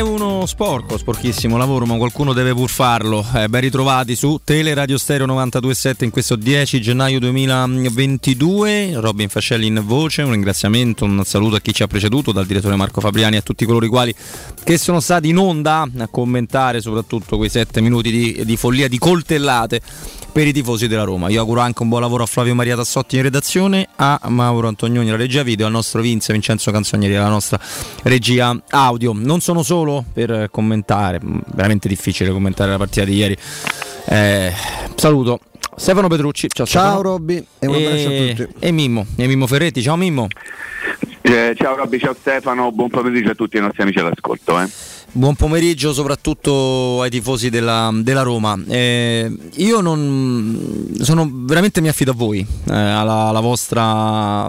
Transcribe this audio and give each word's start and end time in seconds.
È 0.00 0.02
uno 0.02 0.46
sporco, 0.46 0.96
sporchissimo 0.96 1.58
lavoro, 1.58 1.84
ma 1.84 1.98
qualcuno 1.98 2.32
deve 2.32 2.54
pur 2.54 2.70
farlo. 2.70 3.22
Eh, 3.34 3.50
ben 3.50 3.60
ritrovati 3.60 4.16
su 4.16 4.40
Tele 4.42 4.72
Radio 4.72 4.96
Stereo 4.96 5.26
927 5.26 6.06
in 6.06 6.10
questo 6.10 6.36
10 6.36 6.80
gennaio 6.80 7.18
2022. 7.18 8.92
Robin 8.94 9.28
Fascelli 9.28 9.66
in 9.66 9.82
voce, 9.84 10.22
un 10.22 10.30
ringraziamento, 10.30 11.04
un 11.04 11.22
saluto 11.26 11.56
a 11.56 11.60
chi 11.60 11.74
ci 11.74 11.82
ha 11.82 11.86
preceduto, 11.86 12.32
dal 12.32 12.46
direttore 12.46 12.76
Marco 12.76 13.02
Fabriani 13.02 13.36
a 13.36 13.42
tutti 13.42 13.66
coloro 13.66 13.84
i 13.84 13.90
quali 13.90 14.14
che 14.64 14.78
sono 14.78 15.00
stati 15.00 15.28
in 15.28 15.36
onda 15.36 15.86
a 15.98 16.08
commentare 16.08 16.80
soprattutto 16.80 17.36
quei 17.36 17.50
sette 17.50 17.82
minuti 17.82 18.10
di, 18.10 18.42
di 18.46 18.56
follia, 18.56 18.88
di 18.88 18.96
coltellate 18.96 19.82
per 20.32 20.46
i 20.46 20.52
tifosi 20.52 20.86
della 20.86 21.04
Roma. 21.04 21.28
Io 21.28 21.40
auguro 21.40 21.60
anche 21.60 21.82
un 21.82 21.88
buon 21.88 22.00
lavoro 22.00 22.22
a 22.22 22.26
Flavio 22.26 22.54
Maria 22.54 22.76
Tassotti 22.76 23.16
in 23.16 23.22
redazione, 23.22 23.88
a 23.96 24.20
Mauro 24.28 24.68
Antonioni 24.68 25.08
la 25.10 25.16
regia 25.16 25.42
video, 25.42 25.66
al 25.66 25.72
nostro 25.72 26.00
Vince 26.00 26.32
Vincenzo 26.32 26.70
Canzonieri 26.70 27.14
la 27.14 27.28
nostra 27.28 27.58
regia 28.02 28.56
audio. 28.70 29.12
Non 29.14 29.40
sono 29.40 29.62
solo 29.62 30.04
per 30.12 30.48
commentare, 30.50 31.20
veramente 31.22 31.88
difficile 31.88 32.30
commentare 32.30 32.70
la 32.70 32.78
partita 32.78 33.04
di 33.04 33.14
ieri. 33.14 33.36
Eh, 34.06 34.52
saluto 34.94 35.40
Stefano 35.76 36.08
Petrucci, 36.08 36.48
ciao, 36.48 36.66
ciao 36.66 37.00
Robby 37.00 37.44
e 37.58 37.66
un 37.66 37.74
abbraccio 37.74 38.08
a 38.08 38.44
tutti. 38.46 38.54
E 38.58 38.70
Mimmo, 38.70 39.06
e 39.16 39.26
Mimmo 39.26 39.46
Ferretti, 39.46 39.82
ciao 39.82 39.96
Mimmo. 39.96 40.26
Eh, 41.22 41.54
ciao 41.56 41.76
Robby, 41.76 41.98
ciao 41.98 42.14
Stefano, 42.18 42.72
buon 42.72 42.88
pomeriggio 42.88 43.30
a 43.30 43.34
tutti 43.34 43.56
i 43.56 43.60
nostri 43.60 43.82
amici 43.82 43.98
all'ascolto. 43.98 44.60
Eh. 44.60 44.68
Buon 45.12 45.34
pomeriggio 45.34 45.92
soprattutto 45.92 47.02
ai 47.02 47.10
tifosi 47.10 47.50
della, 47.50 47.90
della 47.92 48.22
Roma. 48.22 48.56
Eh, 48.68 49.28
io 49.56 49.80
non 49.80 50.88
sono 51.00 51.28
veramente 51.32 51.80
mi 51.80 51.88
affido 51.88 52.12
a 52.12 52.14
voi, 52.14 52.38
eh, 52.38 52.72
alla, 52.72 53.24
alla, 53.24 53.40
vostra 53.40 54.48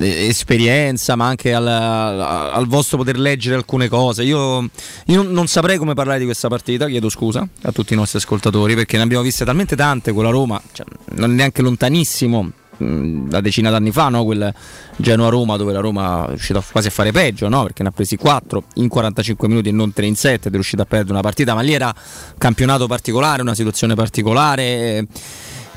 eh, 0.00 0.26
esperienza, 0.26 1.14
ma 1.14 1.28
anche 1.28 1.54
al, 1.54 1.64
al, 1.68 2.66
vostro 2.66 2.96
poter 2.96 3.20
leggere 3.20 3.54
alcune 3.54 3.86
cose. 3.86 4.24
Io, 4.24 4.68
io, 5.06 5.22
non 5.22 5.46
saprei 5.46 5.78
come 5.78 5.94
parlare 5.94 6.18
di 6.18 6.24
questa 6.24 6.48
partita, 6.48 6.88
chiedo 6.88 7.08
scusa 7.08 7.46
a 7.62 7.70
tutti 7.70 7.92
i 7.92 7.96
nostri 7.96 8.18
ascoltatori 8.18 8.74
perché 8.74 8.96
ne 8.96 9.04
abbiamo 9.04 9.22
viste 9.22 9.44
talmente 9.44 9.76
tante 9.76 10.12
con 10.12 10.24
la 10.24 10.30
Roma, 10.30 10.60
cioè, 10.72 10.86
non 11.14 11.36
neanche 11.36 11.62
lontanissimo 11.62 12.50
una 12.80 13.40
decina 13.40 13.70
d'anni 13.70 13.92
fa, 13.92 14.08
no? 14.08 14.24
quel 14.24 14.52
Genoa-Roma 14.96 15.56
dove 15.56 15.72
la 15.72 15.80
Roma 15.80 16.26
è 16.26 16.28
riuscita 16.30 16.62
quasi 16.70 16.88
a 16.88 16.90
fare 16.90 17.12
peggio, 17.12 17.48
no? 17.48 17.62
perché 17.62 17.82
ne 17.82 17.88
ha 17.88 17.92
presi 17.92 18.16
4 18.16 18.62
in 18.74 18.88
45 18.88 19.48
minuti 19.48 19.68
e 19.68 19.72
non 19.72 19.92
3 19.92 20.06
in 20.06 20.16
7 20.16 20.48
ed 20.48 20.52
è 20.52 20.54
riuscita 20.54 20.82
a 20.82 20.86
perdere 20.86 21.12
una 21.12 21.22
partita, 21.22 21.54
ma 21.54 21.60
lì 21.60 21.72
era 21.72 21.94
campionato 22.38 22.86
particolare, 22.86 23.42
una 23.42 23.54
situazione 23.54 23.94
particolare. 23.94 25.06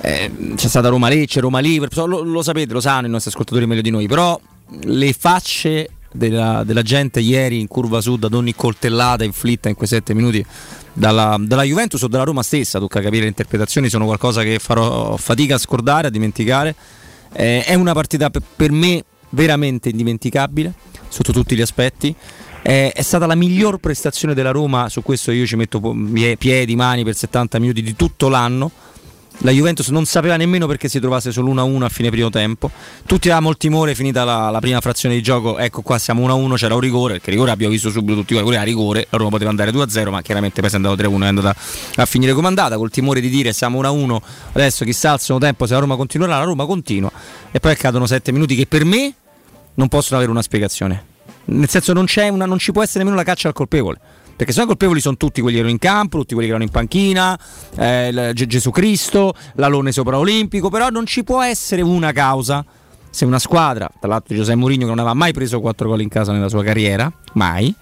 Eh, 0.02 0.32
c'è 0.56 0.68
stata 0.68 0.90
Roma 0.90 1.08
Lecce, 1.08 1.40
Roma 1.40 1.60
Liverpool, 1.60 2.10
lo, 2.10 2.22
lo 2.24 2.42
sapete, 2.42 2.74
lo 2.74 2.82
sanno 2.82 3.08
i 3.08 3.10
nostri 3.10 3.30
ascoltatori 3.32 3.66
meglio 3.66 3.82
di 3.82 3.92
noi, 3.92 4.08
però 4.08 4.40
le 4.82 5.14
facce 5.14 5.90
della, 6.14 6.64
della, 6.64 6.82
gente 6.82 7.20
ieri 7.20 7.60
in 7.60 7.68
curva 7.68 8.00
sud 8.02 8.24
ad 8.24 8.34
ogni 8.34 8.56
coltellata 8.56 9.24
inflitta 9.24 9.70
in 9.70 9.76
quei 9.76 9.88
7 9.88 10.14
minuti 10.14 10.46
dalla, 10.94 11.38
dalla, 11.40 11.64
Juventus 11.64 12.02
o 12.04 12.08
dalla 12.08 12.24
Roma 12.24 12.44
stessa, 12.44 12.80
tocca 12.80 13.02
capire 13.02 13.24
le 13.24 13.28
interpretazioni, 13.28 13.90
sono 13.90 14.06
qualcosa 14.06 14.44
che 14.44 14.60
farò 14.60 15.18
fatica 15.18 15.56
a 15.56 15.58
scordare, 15.58 16.08
a 16.08 16.10
dimenticare. 16.10 16.76
Eh, 17.34 17.64
è 17.64 17.74
una 17.74 17.94
partita 17.94 18.30
per, 18.30 18.42
per 18.56 18.72
me 18.72 19.04
veramente 19.30 19.90
indimenticabile 19.90 20.74
sotto 21.10 21.32
tutti 21.32 21.56
gli 21.56 21.62
aspetti. 21.62 22.16
Eh, 22.62 22.92
è 22.92 23.02
stata 23.02 23.26
la 23.26 23.36
miglior 23.36 23.80
prestazione 23.80 24.34
della 24.34 24.52
Roma, 24.52 24.88
su 24.88 25.02
questo 25.02 25.32
io 25.32 25.46
ci 25.46 25.56
metto 25.56 25.82
piedi, 26.38 26.76
mani 26.76 27.04
per 27.04 27.16
70 27.16 27.60
minuti 27.60 27.82
di 27.82 27.96
tutto 27.96 28.30
l'anno 28.30 28.72
la 29.40 29.52
Juventus 29.52 29.90
non 29.90 30.06
sapeva 30.06 30.38
nemmeno 30.38 30.68
perché 30.68 30.88
si 30.88 31.00
trovasse 31.00 31.32
solo 31.32 31.54
1-1 31.54 31.82
a 31.82 31.90
fine 31.90 32.10
primo 32.10 32.30
tempo. 32.30 32.70
Tutti 33.06 33.28
avevamo 33.28 33.50
il 33.50 33.58
timore, 33.58 33.96
finita 33.96 34.24
la, 34.24 34.50
la, 34.50 34.60
prima 34.60 34.80
frazione 34.80 35.16
di 35.16 35.22
gioco, 35.22 35.58
ecco 35.58 35.82
qua 35.82 35.98
siamo 35.98 36.26
1-1, 36.28 36.56
c'era 36.56 36.76
un 36.76 36.80
rigore, 36.80 37.14
perché 37.14 37.32
rigore 37.32 37.52
abbiamo 37.52 37.74
visto 37.74 37.90
subito 37.90 38.20
tutti 38.20 38.34
quelli 38.36 38.58
a 38.58 38.64
rigore, 38.64 39.08
la 39.10 39.18
Roma 39.18 39.32
poteva 39.32 39.50
andare 39.50 39.72
2-0, 39.72 40.10
ma 40.10 40.22
chiaramente 40.22 40.62
poi 40.62 40.70
si 40.70 40.76
è 40.76 40.78
andato 40.78 41.02
3-1 41.02 41.22
e 41.22 41.24
è 41.24 41.28
andata 41.28 41.56
a 41.96 42.06
finire 42.06 42.34
comandata, 42.34 42.78
col 42.78 42.90
timore 42.90 43.20
di 43.20 43.30
dire 43.30 43.52
siamo 43.54 43.82
1-1, 43.82 44.18
adesso 44.54 44.86
chissà 44.86 45.12
al 45.12 45.20
secondo 45.20 45.46
tempo 45.46 45.66
se 45.66 45.74
la 45.74 45.80
Roma 45.80 45.96
continuerà, 45.96 46.38
la 46.38 46.46
Roma 46.46 46.66
continua. 46.66 47.12
E 47.52 47.60
poi 47.60 47.72
accadono 47.72 48.06
7 48.06 48.32
minuti 48.32 48.56
che 48.56 48.66
per 48.66 48.86
me 48.86 49.14
non 49.76 49.88
possono 49.90 50.18
avere 50.18 50.32
una 50.32 50.42
spiegazione. 50.42 51.12
Nel 51.46 51.68
senso 51.68 51.92
non, 51.92 52.06
una, 52.30 52.46
non 52.46 52.58
ci 52.58 52.72
può 52.72 52.82
essere 52.82 53.00
nemmeno 53.00 53.18
la 53.18 53.24
caccia 53.24 53.50
al 53.50 53.54
colpevole 53.54 54.00
perché 54.36 54.52
se 54.52 54.62
no 54.62 54.66
colpevoli 54.68 55.00
sono 55.00 55.18
tutti 55.18 55.42
quelli 55.42 55.56
che 55.56 55.62
erano 55.62 55.74
in 55.74 55.80
campo, 55.80 56.20
tutti 56.20 56.34
quelli 56.34 56.50
che 56.50 56.56
erano 56.56 56.68
in 56.68 56.74
panchina, 56.74 57.38
eh, 57.76 58.32
Gesù 58.34 58.72
Cristo, 58.72 59.34
l'alone 59.56 59.92
sopraolimpico, 59.92 60.70
però 60.70 60.90
non 60.90 61.06
ci 61.06 61.24
può 61.24 61.42
essere 61.42 61.82
una 61.82 62.12
causa. 62.12 62.66
Se 63.10 63.26
una 63.26 63.38
squadra, 63.38 63.88
tra 64.00 64.10
l'altro 64.10 64.36
Giuseppe 64.36 64.58
Mourinho 64.58 64.86
che 64.86 64.90
non 64.90 64.98
aveva 64.98 65.14
mai 65.14 65.34
preso 65.34 65.60
4 65.60 65.88
gol 65.88 66.02
in 66.02 66.10
casa 66.10 66.32
nella 66.32 66.50
sua 66.50 66.64
carriera, 66.64 67.12
mai, 67.34 67.74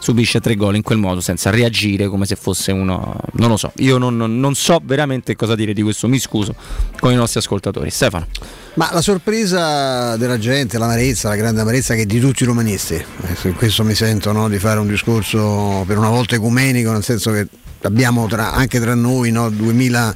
subisce 0.00 0.40
tre 0.40 0.56
gol 0.56 0.76
in 0.76 0.82
quel 0.82 0.98
modo 0.98 1.20
senza 1.20 1.50
reagire 1.50 2.08
come 2.08 2.24
se 2.26 2.34
fosse 2.34 2.72
uno 2.72 3.16
non 3.34 3.50
lo 3.50 3.56
so. 3.56 3.70
Io 3.76 3.98
non, 3.98 4.16
non, 4.16 4.54
so 4.54 4.80
veramente 4.82 5.36
cosa 5.36 5.54
dire 5.54 5.72
di 5.72 5.82
questo 5.82 6.08
mi 6.08 6.18
scuso 6.18 6.54
con 6.98 7.12
i 7.12 7.14
nostri 7.14 7.38
ascoltatori. 7.38 7.90
Stefano. 7.90 8.26
Ma 8.74 8.90
la 8.92 9.02
sorpresa 9.02 10.16
della 10.16 10.38
gente 10.38 10.78
l'amarezza 10.78 11.28
la 11.28 11.36
grande 11.36 11.60
amarezza 11.60 11.94
che 11.94 12.02
è 12.02 12.06
di 12.06 12.18
tutti 12.18 12.42
i 12.42 12.46
romanisti. 12.46 12.94
Eh, 12.94 13.48
in 13.48 13.54
questo 13.54 13.84
mi 13.84 13.94
sento 13.94 14.32
no, 14.32 14.48
di 14.48 14.58
fare 14.58 14.80
un 14.80 14.88
discorso 14.88 15.84
per 15.86 15.98
una 15.98 16.08
volta 16.08 16.34
ecumenico 16.34 16.90
nel 16.92 17.04
senso 17.04 17.30
che 17.30 17.46
abbiamo 17.82 18.26
tra, 18.26 18.52
anche 18.52 18.80
tra 18.80 18.94
noi 18.94 19.30
no, 19.30 19.50
2000 19.50 20.14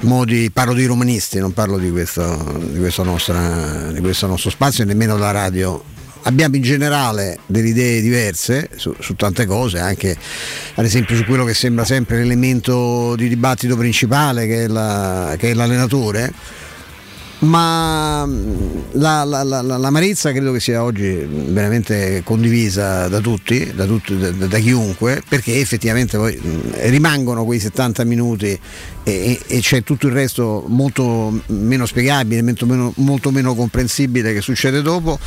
modi, 0.00 0.50
parlo 0.50 0.74
di 0.74 0.84
romanisti, 0.86 1.38
non 1.38 1.52
parlo 1.52 1.78
di 1.78 1.90
questo, 1.90 2.58
di, 2.70 2.78
questo 2.78 3.02
nostra, 3.02 3.90
di 3.92 4.00
questo 4.00 4.26
nostro 4.26 4.50
spazio 4.50 4.84
e 4.84 4.86
nemmeno 4.86 5.16
la 5.16 5.30
radio 5.30 5.94
abbiamo 6.26 6.56
in 6.56 6.62
generale 6.62 7.38
delle 7.46 7.68
idee 7.68 8.00
diverse 8.00 8.68
su, 8.76 8.94
su, 8.98 9.14
tante 9.14 9.46
cose, 9.46 9.78
anche 9.78 10.16
ad 10.74 10.84
esempio 10.84 11.16
su 11.16 11.24
quello 11.24 11.44
che 11.44 11.54
sembra 11.54 11.84
sempre 11.84 12.18
l'elemento 12.18 13.14
di 13.16 13.28
dibattito 13.28 13.76
principale 13.76 14.46
che 14.46 14.64
è, 14.64 14.66
la, 14.66 15.34
che 15.38 15.50
è 15.50 15.54
l'allenatore 15.54 16.32
ma 17.40 18.24
mm, 18.24 18.54
la, 18.92 19.24
la, 19.24 19.42
la, 19.42 19.60
l'amarezza 19.60 20.32
credo 20.32 20.52
che 20.52 20.60
sia 20.60 20.82
oggi 20.82 21.26
veramente 21.28 22.22
condivisa 22.24 23.08
da 23.08 23.20
tutti, 23.20 23.72
da, 23.74 23.84
tutti, 23.84 24.16
da, 24.16 24.30
da 24.30 24.58
chiunque, 24.58 25.22
perché 25.28 25.58
effettivamente 25.60 26.16
poi 26.16 26.40
mm, 26.42 26.60
rimangono 26.88 27.44
quei 27.44 27.58
70 27.58 28.04
minuti 28.04 28.58
e, 29.02 29.40
e, 29.46 29.60
c'è 29.60 29.82
tutto 29.82 30.06
il 30.06 30.14
resto 30.14 30.64
molto 30.66 31.42
meno 31.46 31.86
spiegabile, 31.86 32.42
molto 32.42 32.66
meno, 32.66 32.92
molto 32.96 33.30
meno 33.30 33.54
comprensibile 33.54 34.32
che 34.32 34.40
succede 34.40 34.82
dopo. 34.82 35.18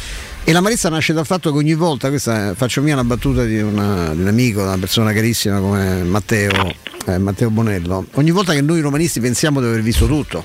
E 0.44 0.52
l'amarezza 0.52 0.90
nasce 0.90 1.14
dal 1.14 1.26
fatto 1.26 1.52
che 1.52 1.58
ogni 1.58 1.76
volta, 1.76 2.10
questa 2.10 2.56
faccio 2.56 2.82
mia 2.82 2.94
una 2.94 3.04
battuta 3.04 3.44
di, 3.44 3.60
una, 3.60 4.14
di 4.16 4.22
un 4.22 4.28
amico, 4.28 4.64
una 4.64 4.78
persona 4.78 5.14
carissima 5.14 5.60
come 5.60 6.04
Matteo, 6.04 6.74
eh, 7.06 7.18
Matteo 7.18 7.50
Bonello, 7.50 8.06
ogni 8.14 8.32
volta 8.32 8.54
che 8.54 8.62
noi 8.62 8.82
romanisti 8.82 9.20
pensiamo 9.20 9.60
di 9.60 9.68
aver 9.68 9.82
visto 9.82 10.08
tutto 10.08 10.44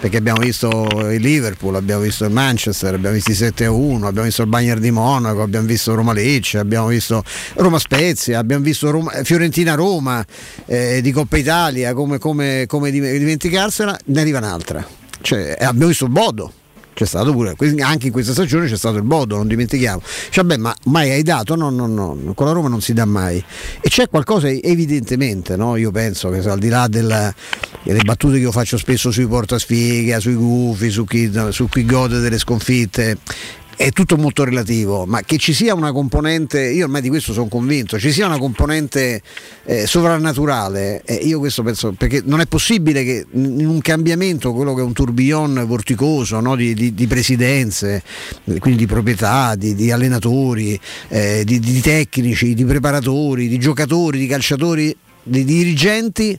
perché 0.00 0.16
abbiamo 0.16 0.40
visto 0.40 0.86
il 1.10 1.20
Liverpool, 1.20 1.74
abbiamo 1.74 2.02
visto 2.02 2.24
il 2.24 2.30
Manchester, 2.30 2.94
abbiamo 2.94 3.16
visto 3.16 3.32
i 3.32 3.34
7 3.34 3.64
a 3.64 3.72
1, 3.72 4.06
abbiamo 4.06 4.26
visto 4.26 4.42
il 4.42 4.48
Bayern 4.48 4.80
di 4.80 4.92
Monaco, 4.92 5.42
abbiamo 5.42 5.66
visto 5.66 5.94
Roma 5.94 6.12
Lecce, 6.12 6.58
abbiamo 6.58 6.86
visto 6.86 7.24
Roma 7.54 7.80
Spezia, 7.80 8.38
abbiamo 8.38 8.62
visto 8.62 8.90
Roma, 8.90 9.10
Fiorentina 9.24 9.74
Roma 9.74 10.24
eh, 10.66 11.00
di 11.02 11.10
Coppa 11.10 11.36
Italia, 11.36 11.94
come, 11.94 12.18
come, 12.18 12.66
come 12.68 12.92
dimenticarsela, 12.92 13.98
ne 14.04 14.20
arriva 14.20 14.38
un'altra. 14.38 14.86
Cioè, 15.20 15.56
abbiamo 15.58 15.88
visto 15.88 16.04
il 16.04 16.12
Bodo, 16.12 16.52
c'è 16.98 17.06
stato 17.06 17.30
pure, 17.30 17.54
anche 17.78 18.06
in 18.08 18.12
questa 18.12 18.32
stagione 18.32 18.66
c'è 18.66 18.76
stato 18.76 18.96
il 18.96 19.04
Bodo, 19.04 19.36
non 19.36 19.46
dimentichiamo. 19.46 20.02
Cioè, 20.30 20.42
beh, 20.42 20.56
ma 20.56 20.74
mai 20.86 21.12
hai 21.12 21.22
dato? 21.22 21.54
No, 21.54 21.70
no, 21.70 21.86
no, 21.86 22.32
con 22.34 22.46
la 22.46 22.50
Roma 22.50 22.66
non 22.66 22.80
si 22.80 22.92
dà 22.92 23.04
mai. 23.04 23.36
E 23.80 23.88
c'è 23.88 24.08
qualcosa 24.08 24.48
evidentemente, 24.48 25.54
no? 25.54 25.76
io 25.76 25.92
penso 25.92 26.28
che 26.30 26.40
al 26.40 26.58
di 26.58 26.68
là 26.68 26.88
della, 26.88 27.32
delle 27.84 28.00
battute 28.02 28.34
che 28.34 28.40
io 28.40 28.50
faccio 28.50 28.76
spesso 28.76 29.12
sui 29.12 29.28
portasfiga, 29.28 30.18
sui 30.18 30.34
gufi, 30.34 30.90
su 30.90 31.04
chi, 31.04 31.30
su 31.50 31.68
chi 31.68 31.84
gode 31.84 32.18
delle 32.18 32.38
sconfitte, 32.38 33.18
è 33.78 33.92
tutto 33.92 34.16
molto 34.16 34.42
relativo, 34.42 35.06
ma 35.06 35.22
che 35.22 35.38
ci 35.38 35.52
sia 35.52 35.72
una 35.72 35.92
componente, 35.92 36.60
io 36.68 36.86
ormai 36.86 37.00
di 37.00 37.08
questo 37.08 37.32
sono 37.32 37.46
convinto, 37.46 37.96
ci 37.96 38.10
sia 38.10 38.26
una 38.26 38.36
componente 38.36 39.22
eh, 39.66 39.86
sovrannaturale, 39.86 41.02
eh, 41.04 41.14
io 41.14 41.38
questo 41.38 41.62
penso, 41.62 41.92
perché 41.92 42.20
non 42.24 42.40
è 42.40 42.46
possibile 42.46 43.04
che 43.04 43.24
in 43.30 43.68
un 43.68 43.80
cambiamento, 43.80 44.52
quello 44.52 44.74
che 44.74 44.80
è 44.80 44.84
un 44.84 44.92
tourbillon 44.92 45.64
vorticoso 45.64 46.40
no, 46.40 46.56
di, 46.56 46.74
di, 46.74 46.92
di, 46.92 47.06
presidenze, 47.06 48.02
quindi 48.58 48.78
di 48.78 48.86
proprietà, 48.86 49.54
di, 49.54 49.76
di 49.76 49.92
allenatori, 49.92 50.78
eh, 51.06 51.44
di 51.44 51.80
tecnici, 51.80 52.54
di 52.54 52.64
preparatori, 52.64 53.46
di 53.46 53.60
giocatori, 53.60 54.18
di 54.18 54.26
calciatori, 54.26 54.96
di 55.22 55.44
dirigenti, 55.44 56.36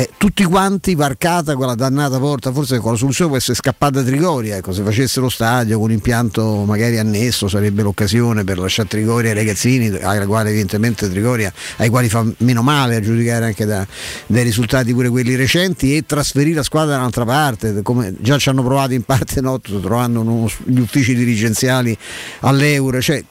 eh, 0.00 0.08
tutti 0.16 0.44
quanti 0.44 0.94
varcata 0.94 1.54
quella 1.56 1.74
dannata 1.74 2.18
porta, 2.18 2.52
forse 2.52 2.78
con 2.78 2.92
la 2.92 2.96
soluzione 2.96 3.28
può 3.28 3.38
essere 3.38 3.54
scappata 3.54 4.02
Trigoria, 4.02 4.56
ecco, 4.56 4.72
se 4.72 4.82
facesse 4.82 5.20
lo 5.20 5.28
stadio 5.28 5.76
con 5.76 5.88
un 5.88 5.92
impianto 5.92 6.64
magari 6.64 6.98
annesso 6.98 7.48
sarebbe 7.48 7.82
l'occasione 7.82 8.42
per 8.42 8.58
lasciare 8.58 8.88
Trigoria 8.88 9.32
ai 9.32 9.36
ragazzini, 9.36 9.88
ai 9.88 10.24
quali 10.24 10.48
evidentemente 10.48 11.10
Trigoria, 11.10 11.52
ai 11.76 11.90
quali 11.90 12.08
fa 12.08 12.24
meno 12.38 12.62
male 12.62 12.96
a 12.96 13.00
giudicare 13.00 13.44
anche 13.44 13.66
da, 13.66 13.86
dai 14.26 14.42
risultati 14.42 14.94
pure 14.94 15.10
quelli 15.10 15.34
recenti 15.34 15.94
e 15.94 16.06
trasferire 16.06 16.56
la 16.56 16.62
squadra 16.62 16.92
da 16.94 17.00
un'altra 17.00 17.26
parte, 17.26 17.82
come 17.82 18.14
già 18.20 18.38
ci 18.38 18.48
hanno 18.48 18.62
provato 18.62 18.94
in 18.94 19.02
parte 19.02 19.42
no, 19.42 19.60
trovando 19.60 20.22
uno, 20.22 20.48
gli 20.64 20.80
uffici 20.80 21.14
dirigenziali 21.14 21.94
all'Euro, 22.40 23.02
cioè 23.02 23.22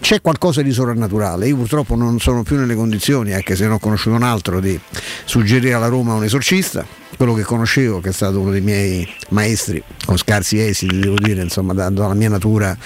c'è 0.00 0.20
qualcosa 0.20 0.62
di 0.62 0.72
sovrannaturale. 0.72 1.48
Io 1.48 1.56
purtroppo 1.56 1.94
non 1.94 2.18
sono 2.18 2.42
più 2.42 2.56
nelle 2.56 2.74
condizioni, 2.74 3.32
anche 3.32 3.56
se 3.56 3.64
non 3.64 3.74
ho 3.74 3.78
conosciuto 3.78 4.16
un 4.16 4.22
altro, 4.22 4.60
di 4.60 4.78
suggerire 5.24 5.74
alla 5.74 5.88
Roma 5.88 6.14
un 6.14 6.24
esorcista 6.24 7.05
quello 7.16 7.34
che 7.34 7.42
conoscevo, 7.42 8.00
che 8.00 8.10
è 8.10 8.12
stato 8.12 8.40
uno 8.40 8.50
dei 8.50 8.60
miei 8.60 9.08
maestri, 9.30 9.82
con 10.04 10.16
scarsi 10.16 10.60
esiti, 10.60 10.98
devo 10.98 11.16
dire, 11.18 11.42
insomma, 11.42 11.72
dando 11.72 12.06
la 12.06 12.14
mia 12.14 12.28
natura 12.28 12.76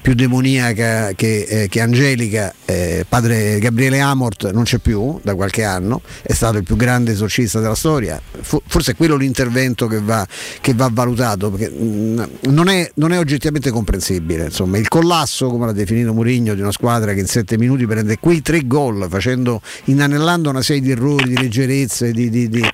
più 0.00 0.14
demoniaca 0.14 1.12
che, 1.14 1.42
eh, 1.42 1.68
che 1.68 1.80
angelica, 1.80 2.54
eh, 2.64 3.04
padre 3.08 3.58
Gabriele 3.58 4.00
Amort 4.00 4.50
non 4.52 4.64
c'è 4.64 4.78
più 4.78 5.18
da 5.22 5.34
qualche 5.34 5.64
anno, 5.64 6.02
è 6.22 6.32
stato 6.32 6.58
il 6.58 6.64
più 6.64 6.76
grande 6.76 7.12
esorcista 7.12 7.60
della 7.60 7.74
storia, 7.74 8.20
forse 8.40 8.92
è 8.92 8.96
quello 8.96 9.16
l'intervento 9.16 9.86
che 9.86 10.00
va, 10.00 10.26
che 10.60 10.74
va 10.74 10.88
valutato, 10.92 11.50
perché 11.50 11.70
mm, 11.74 12.22
non, 12.42 12.68
è, 12.68 12.90
non, 12.94 13.12
è, 13.12 13.18
oggettivamente 13.18 13.70
comprensibile, 13.70 14.44
insomma, 14.44 14.78
il 14.78 14.88
collasso, 14.88 15.48
come 15.48 15.66
l'ha 15.66 15.72
definito 15.72 16.12
Mourinho, 16.12 16.54
di 16.54 16.60
una 16.60 16.72
squadra 16.72 17.12
che 17.12 17.20
in 17.20 17.26
sette 17.26 17.58
minuti 17.58 17.86
prende 17.86 18.18
quei 18.18 18.40
tre 18.40 18.66
gol, 18.66 19.06
facendo, 19.10 19.60
inanellando 19.84 20.48
una 20.48 20.62
serie 20.62 20.82
di 20.82 20.90
errori, 20.92 21.28
di 21.28 21.38
leggerezze, 21.38 22.12
di, 22.12 22.30
di, 22.30 22.48
di 22.48 22.70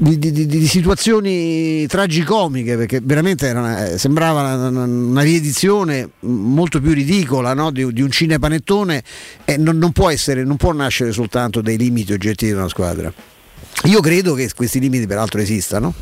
di, 0.00 0.16
di, 0.16 0.30
di, 0.30 0.46
di, 0.46 0.66
situazioni 0.68 1.84
tragicomiche 1.88 2.76
perché 2.76 3.00
veramente 3.02 3.50
una, 3.50 3.88
eh, 3.88 3.98
sembrava 3.98 4.68
una, 4.68 4.84
una, 4.84 5.22
riedizione 5.22 6.10
molto 6.20 6.80
più 6.80 6.92
ridicola 6.92 7.52
no? 7.52 7.72
di, 7.72 7.82
un 7.82 8.10
cinepanettone 8.10 9.02
e 9.44 9.56
non, 9.56 9.76
non, 9.76 9.90
può 9.90 10.08
essere, 10.08 10.44
non 10.44 10.56
può 10.56 10.72
nascere 10.72 11.10
soltanto 11.10 11.60
dai 11.60 11.76
limiti 11.76 12.12
oggettivi 12.12 12.52
di 12.52 12.58
una 12.58 12.68
squadra. 12.68 13.12
Io 13.84 14.00
credo 14.00 14.34
che 14.34 14.48
questi 14.54 14.78
limiti 14.78 15.06
peraltro 15.08 15.40
esistano 15.40 15.92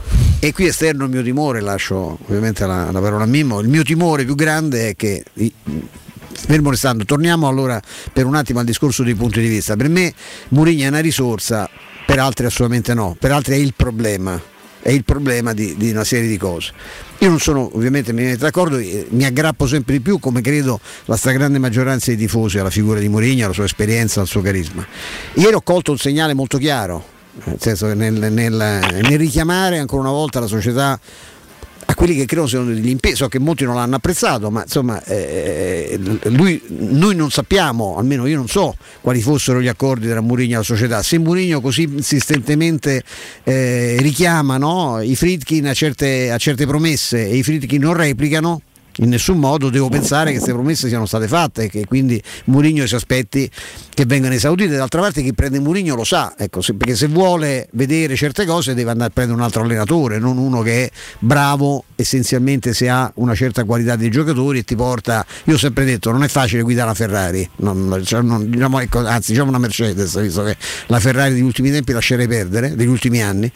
e 0.41 0.53
qui 0.53 0.67
esterno 0.67 1.05
il 1.05 1.11
mio 1.11 1.23
timore, 1.23 1.61
lascio 1.61 2.19
ovviamente 2.27 2.67
la, 2.67 2.91
la 2.91 3.01
parola 3.01 3.25
a 3.25 3.27
Mimmo, 3.27 3.61
il 3.61 3.69
mio 3.69 3.83
timore 3.83 4.27
più 4.27 4.35
grande 4.35 4.91
è 4.91 4.97
che 4.97 5.25
fermo 5.33 6.69
restando, 6.69 7.07
torniamo 7.07 7.49
allora 7.49 7.81
per 8.13 8.27
un 8.27 8.35
attimo 8.35 8.59
al 8.59 8.67
discorso 8.67 9.03
dei 9.03 9.15
punti 9.15 9.41
di 9.41 9.49
vista. 9.49 9.75
Per 9.75 9.89
me 9.89 10.13
Murigna 10.49 10.85
è 10.85 10.89
una 10.89 11.01
risorsa 11.01 11.69
per 12.07 12.21
altri 12.21 12.47
assolutamente 12.47 12.95
no, 12.95 13.17
per 13.19 13.33
altri 13.33 13.55
è 13.55 13.57
il 13.57 13.75
problema, 13.75 14.41
è 14.81 14.91
il 14.91 15.05
problema 15.05 15.53
di, 15.53 15.75
di 15.77 15.91
una 15.91 16.05
serie 16.05 16.29
di 16.29 16.39
cose. 16.39 16.73
Io 17.19 17.29
non 17.29 17.41
sono 17.41 17.69
ovviamente 17.75 18.37
d'accordo, 18.37 18.77
eh, 18.77 19.07
mi 19.11 19.25
aggrappo 19.25 19.67
sempre 19.67 19.95
di 19.95 20.01
più, 20.01 20.19
come 20.21 20.41
credo 20.41 20.81
la 21.07 21.17
stragrande 21.17 21.59
maggioranza 21.59 22.07
dei 22.07 22.17
tifosi, 22.17 22.59
alla 22.59 22.71
figura 22.71 23.01
di 23.01 23.09
Mourinho, 23.09 23.45
alla 23.45 23.53
sua 23.53 23.65
esperienza, 23.65 24.21
al 24.21 24.29
suo 24.29 24.41
carisma. 24.41 24.87
Ieri 25.35 25.55
ho 25.55 25.63
colto 25.63 25.91
un 25.91 25.99
segnale 25.99 26.33
molto 26.33 26.59
chiaro, 26.59 27.05
nel, 27.81 28.13
nel, 28.13 28.33
nel 28.33 29.19
richiamare 29.19 29.79
ancora 29.79 30.03
una 30.03 30.11
volta 30.11 30.41
la 30.41 30.47
società 30.47 30.99
a 31.89 31.95
quelli 31.95 32.17
che 32.17 32.25
credono 32.25 32.49
siano 32.49 32.65
degli 32.67 32.89
impegni, 32.89 33.15
so 33.15 33.29
che 33.29 33.39
molti 33.39 33.65
non 33.65 33.77
l'hanno 33.77 33.97
apprezzato, 33.97 34.51
ma 34.51 34.63
insomma 34.63 35.03
eh, 35.05 35.99
lui, 36.25 36.61
noi 36.69 37.15
non 37.15 37.31
sappiamo, 37.31 37.97
almeno 37.97 38.27
io 38.27 38.37
non 38.37 38.49
so 38.49 38.77
quali 39.01 39.21
fossero 39.21 39.61
gli 39.61 39.69
accordi 39.69 40.09
tra 40.09 40.21
Mourinho 40.21 40.55
e 40.55 40.57
la 40.57 40.63
società. 40.63 41.03
Se 41.03 41.19
Mourinho 41.19 41.61
così 41.61 41.83
insistentemente 41.83 43.03
eh, 43.45 43.97
richiama 44.01 44.57
no, 44.59 45.01
i 45.01 45.15
Fritkin 45.15 45.69
a 45.69 45.75
certe, 45.75 46.31
a 46.31 46.39
certe 46.39 46.67
promesse 46.67 47.29
e 47.29 47.37
i 47.37 47.43
Fritkin 47.43 47.81
non 47.81 47.95
replicano, 47.95 48.63
in 48.99 49.09
nessun 49.09 49.39
modo 49.39 49.69
devo 49.69 49.89
pensare 49.89 50.27
che 50.27 50.37
queste 50.37 50.53
promesse 50.53 50.89
siano 50.89 51.07
state 51.07 51.29
fatte 51.29 51.65
e 51.65 51.69
che 51.69 51.85
quindi 51.87 52.23
Mourinho 52.45 52.87
si 52.87 52.95
aspetti 52.95 53.51
che 53.93 54.05
vengano 54.07 54.35
esaudite. 54.35 54.77
D'altra 54.77 55.01
parte 55.01 55.23
chi 55.23 55.35
prende 55.35 55.59
Mourinho 55.59 55.95
lo 55.95 56.05
sa, 56.05 56.35
ecco, 56.37 56.61
se, 56.61 56.75
perché 56.75 56.95
se 56.95 57.09
vuole 57.09 57.69
vedere 57.73 58.17
certe 58.17 58.47
cose 58.47 58.75
deve 58.75 58.91
andare 58.91 59.11
a 59.11 59.13
prendere 59.13 59.39
un 59.39 59.45
altro 59.45 59.63
allenatore, 59.63 60.19
non 60.19 60.39
uno 60.39 60.63
che 60.63 60.85
è 60.85 60.91
bravo 61.19 61.85
essenzialmente 61.95 62.73
se 62.75 62.89
ha 62.89 63.11
una 63.17 63.35
certa 63.35 63.65
qualità 63.65 63.97
dei 63.97 64.11
giocatori 64.11 64.59
e 64.59 64.65
ti 64.65 64.77
porta, 64.77 65.25
io 65.45 65.55
ho 65.55 65.59
sempre 65.59 65.85
detto, 65.85 66.11
non 66.11 66.23
è 66.23 66.29
facile 66.29 66.63
guidare 66.63 66.89
la 66.89 66.95
Ferrari, 66.95 67.49
non, 67.57 68.03
cioè, 68.05 68.23
non, 68.23 68.49
diciamo, 68.49 68.81
ecco, 68.81 69.07
anzi 69.07 69.33
diciamo 69.33 69.51
una 69.51 69.59
Mercedes, 69.59 70.21
visto 70.21 70.43
che 70.43 70.57
la 70.87 71.01
Ferrari 71.01 71.35
degli 71.35 71.43
ultimi 71.43 71.71
tempi 71.71 71.93
lascerei 71.93 72.27
perdere, 72.27 72.75
degli 72.75 72.89
ultimi 72.89 73.23
anni. 73.23 73.51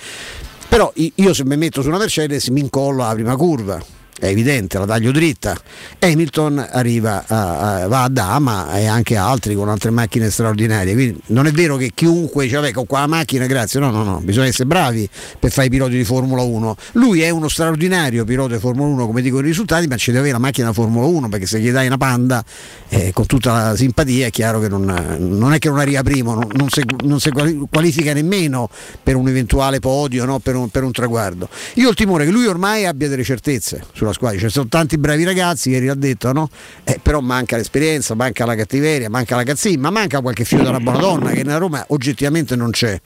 Però 0.68 0.92
io 0.94 1.34
se 1.34 1.44
mi 1.44 1.56
metto 1.56 1.82
su 1.82 1.88
una 1.88 1.98
Mercedes 1.98 2.46
mi 2.48 2.60
incollo 2.60 3.02
alla 3.02 3.14
prima 3.14 3.34
curva 3.34 3.98
è 4.20 4.26
evidente, 4.26 4.78
la 4.78 4.84
taglio 4.84 5.12
dritta. 5.12 5.58
Hamilton 5.98 6.68
arriva 6.70 7.24
a, 7.26 7.82
a, 7.82 7.88
va 7.88 8.02
a 8.02 8.08
Dama 8.10 8.78
e 8.78 8.86
anche 8.86 9.16
altri 9.16 9.54
con 9.54 9.70
altre 9.70 9.90
macchine 9.90 10.30
straordinarie. 10.30 10.92
Quindi 10.92 11.20
non 11.28 11.46
è 11.46 11.50
vero 11.52 11.76
che 11.76 11.92
chiunque 11.94 12.44
dice 12.44 12.56
vabbè 12.56 12.72
con 12.72 12.84
qua 12.84 13.00
la 13.00 13.06
macchina, 13.06 13.46
grazie, 13.46 13.80
no, 13.80 13.90
no, 13.90 14.04
no, 14.04 14.20
bisogna 14.22 14.46
essere 14.46 14.66
bravi 14.66 15.08
per 15.38 15.50
fare 15.50 15.68
i 15.68 15.70
piloti 15.70 15.96
di 15.96 16.04
Formula 16.04 16.42
1. 16.42 16.76
Lui 16.92 17.22
è 17.22 17.30
uno 17.30 17.48
straordinario 17.48 18.24
pilota 18.24 18.54
di 18.54 18.60
Formula 18.60 18.88
1, 18.88 19.06
come 19.06 19.22
dicono 19.22 19.42
i 19.42 19.46
risultati, 19.46 19.86
ma 19.86 19.96
ci 19.96 20.10
deve 20.10 20.20
avere 20.20 20.34
la 20.34 20.40
macchina 20.40 20.72
Formula 20.74 21.06
1 21.06 21.28
perché 21.30 21.46
se 21.46 21.58
gli 21.58 21.70
dai 21.70 21.86
una 21.86 21.96
panda 21.96 22.44
eh, 22.90 23.12
con 23.14 23.24
tutta 23.24 23.70
la 23.70 23.76
simpatia 23.76 24.26
è 24.26 24.30
chiaro 24.30 24.60
che 24.60 24.68
non, 24.68 24.84
non 25.18 25.54
è 25.54 25.58
che 25.58 25.70
non 25.70 25.78
arriva 25.78 26.02
primo, 26.02 26.34
non, 26.34 26.46
non, 26.52 26.68
si, 26.68 26.82
non, 27.04 27.20
si, 27.20 27.30
qualifica 27.70 28.12
nemmeno 28.12 28.68
per 29.02 29.16
un 29.16 29.28
eventuale 29.28 29.78
podio, 29.78 30.26
no? 30.26 30.40
per, 30.40 30.56
un, 30.56 30.68
per 30.68 30.84
un 30.84 30.92
traguardo. 30.92 31.48
Io 31.76 31.86
ho 31.86 31.90
il 31.90 31.96
timore 31.96 32.26
che 32.26 32.30
lui 32.30 32.46
ormai 32.46 32.84
abbia 32.84 33.08
delle 33.08 33.24
certezze 33.24 33.82
sulla 33.92 34.09
la 34.10 34.16
squadra, 34.16 34.38
ci 34.38 34.48
sono 34.48 34.68
tanti 34.68 34.98
bravi 34.98 35.24
ragazzi, 35.24 35.70
ieri 35.70 35.88
ha 35.88 35.94
detto, 35.94 36.32
no? 36.32 36.48
Eh, 36.84 37.00
però 37.02 37.20
manca 37.20 37.56
l'esperienza, 37.56 38.14
manca 38.14 38.44
la 38.44 38.54
cattiveria, 38.54 39.08
manca 39.08 39.36
la 39.36 39.44
cazzina, 39.44 39.80
ma 39.80 39.90
manca 39.90 40.20
qualche 40.20 40.44
figlio 40.44 40.64
della 40.64 40.80
buona 40.80 40.98
donna 40.98 41.30
che 41.30 41.42
nella 41.42 41.58
Roma 41.58 41.84
oggettivamente 41.88 42.56
non 42.56 42.70
c'è. 42.70 43.00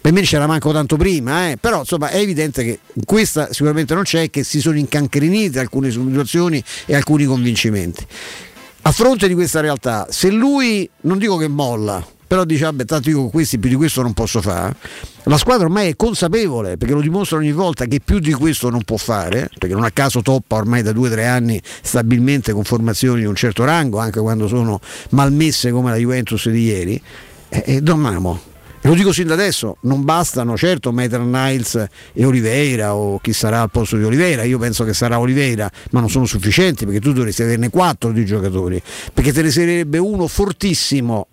Per 0.00 0.12
me 0.14 0.22
c'era 0.22 0.46
manco 0.46 0.72
tanto 0.72 0.96
prima, 0.96 1.50
eh? 1.50 1.56
però 1.56 1.80
insomma 1.80 2.10
è 2.10 2.18
evidente 2.18 2.62
che 2.62 2.78
questa 3.04 3.52
sicuramente 3.52 3.92
non 3.92 4.04
c'è, 4.04 4.30
che 4.30 4.44
si 4.44 4.60
sono 4.60 4.78
incancrenite 4.78 5.58
alcune 5.58 5.90
situazioni 5.90 6.62
e 6.84 6.94
alcuni 6.94 7.24
convincimenti. 7.24 8.06
A 8.82 8.92
fronte 8.92 9.26
di 9.26 9.34
questa 9.34 9.60
realtà, 9.60 10.06
se 10.10 10.30
lui 10.30 10.88
non 11.00 11.18
dico 11.18 11.36
che 11.36 11.48
molla, 11.48 12.06
però 12.26 12.44
dice 12.44 12.64
vabbè 12.64 12.84
tanto 12.84 13.10
io 13.10 13.18
con 13.18 13.30
questi 13.30 13.58
più 13.58 13.68
di 13.68 13.76
questo 13.76 14.02
non 14.02 14.12
posso 14.12 14.40
fare 14.40 14.74
la 15.24 15.38
squadra 15.38 15.66
ormai 15.66 15.90
è 15.90 15.96
consapevole 15.96 16.76
perché 16.76 16.94
lo 16.94 17.00
dimostra 17.00 17.36
ogni 17.38 17.52
volta 17.52 17.86
che 17.86 18.00
più 18.04 18.18
di 18.18 18.32
questo 18.32 18.70
non 18.70 18.82
può 18.82 18.96
fare 18.96 19.50
perché 19.58 19.74
non 19.74 19.84
a 19.84 19.90
caso 19.90 20.22
toppa 20.22 20.56
ormai 20.56 20.82
da 20.82 20.92
due 20.92 21.08
o 21.08 21.10
tre 21.10 21.26
anni 21.26 21.60
stabilmente 21.82 22.52
con 22.52 22.64
formazioni 22.64 23.20
di 23.20 23.26
un 23.26 23.34
certo 23.34 23.64
rango 23.64 23.98
anche 23.98 24.20
quando 24.20 24.46
sono 24.48 24.80
malmesse 25.10 25.70
come 25.70 25.90
la 25.90 25.96
Juventus 25.96 26.48
di 26.48 26.62
ieri. 26.62 27.02
E, 27.48 27.62
e 27.66 27.80
dormiamo 27.80 28.54
lo 28.82 28.94
dico 28.94 29.12
sin 29.12 29.26
da 29.26 29.34
adesso, 29.34 29.78
non 29.80 30.04
bastano 30.04 30.56
certo 30.56 30.92
Maitland 30.92 31.34
Niles 31.34 31.86
e 32.12 32.24
Oliveira 32.24 32.94
o 32.94 33.18
chi 33.18 33.32
sarà 33.32 33.62
al 33.62 33.70
posto 33.70 33.96
di 33.96 34.04
Oliveira, 34.04 34.44
io 34.44 34.58
penso 34.58 34.84
che 34.84 34.94
sarà 34.94 35.18
Oliveira, 35.18 35.68
ma 35.90 35.98
non 35.98 36.08
sono 36.08 36.24
sufficienti 36.24 36.84
perché 36.84 37.00
tu 37.00 37.12
dovresti 37.12 37.42
averne 37.42 37.68
quattro 37.68 38.12
di 38.12 38.24
giocatori, 38.24 38.80
perché 39.12 39.32
te 39.32 39.42
ne 39.42 39.50
servirebbe 39.50 39.98
uno 39.98 40.28
fortissimo 40.28 41.26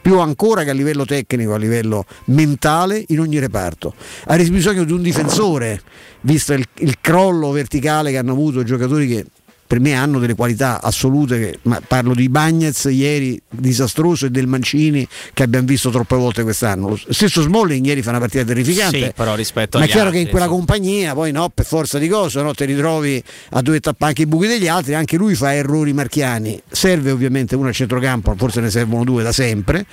più 0.00 0.18
ancora 0.18 0.64
che 0.64 0.70
a 0.70 0.74
livello 0.74 1.04
tecnico, 1.04 1.54
a 1.54 1.58
livello 1.58 2.04
mentale 2.26 3.04
in 3.08 3.20
ogni 3.20 3.38
reparto. 3.38 3.94
Avresti 4.26 4.52
bisogno 4.52 4.84
di 4.84 4.92
un 4.92 5.02
difensore, 5.02 5.80
visto 6.22 6.52
il, 6.52 6.64
il 6.76 6.98
crollo 7.00 7.50
verticale 7.50 8.10
che 8.10 8.18
hanno 8.18 8.32
avuto 8.32 8.60
i 8.60 8.64
giocatori 8.64 9.06
che 9.06 9.26
per 9.68 9.80
me 9.80 9.92
hanno 9.92 10.18
delle 10.18 10.34
qualità 10.34 10.80
assolute, 10.80 11.58
ma 11.64 11.78
parlo 11.86 12.14
di 12.14 12.30
Bagnez 12.30 12.88
ieri 12.90 13.38
disastroso 13.50 14.24
e 14.24 14.30
del 14.30 14.46
Mancini 14.46 15.06
che 15.34 15.42
abbiamo 15.42 15.66
visto 15.66 15.90
troppe 15.90 16.16
volte 16.16 16.42
quest'anno. 16.42 16.88
Lo 16.88 16.98
stesso 17.10 17.42
Smalling 17.42 17.84
ieri 17.84 18.00
fa 18.00 18.08
una 18.08 18.18
partita 18.18 18.44
terrificante. 18.44 19.04
Sì, 19.04 19.12
però 19.14 19.34
rispetto 19.34 19.78
ma 19.78 19.84
è 19.84 19.86
chiaro 19.86 20.06
altri, 20.06 20.20
che 20.20 20.24
in 20.24 20.30
quella 20.30 20.46
sì. 20.46 20.52
compagnia 20.52 21.12
poi 21.12 21.32
no, 21.32 21.50
per 21.50 21.66
forza 21.66 21.98
di 21.98 22.08
cose, 22.08 22.40
no, 22.40 22.54
ti 22.54 22.64
ritrovi 22.64 23.22
a 23.50 23.60
dover 23.60 23.80
tappare 23.80 24.12
anche 24.12 24.22
i 24.22 24.26
buchi 24.26 24.46
degli 24.46 24.68
altri, 24.68 24.94
anche 24.94 25.18
lui 25.18 25.34
fa 25.34 25.54
errori 25.54 25.92
marchiani. 25.92 26.58
Serve 26.66 27.10
ovviamente 27.10 27.54
uno 27.54 27.68
a 27.68 27.72
centrocampo, 27.72 28.34
forse 28.38 28.62
ne 28.62 28.70
servono 28.70 29.04
due 29.04 29.22
da 29.22 29.32
sempre 29.32 29.84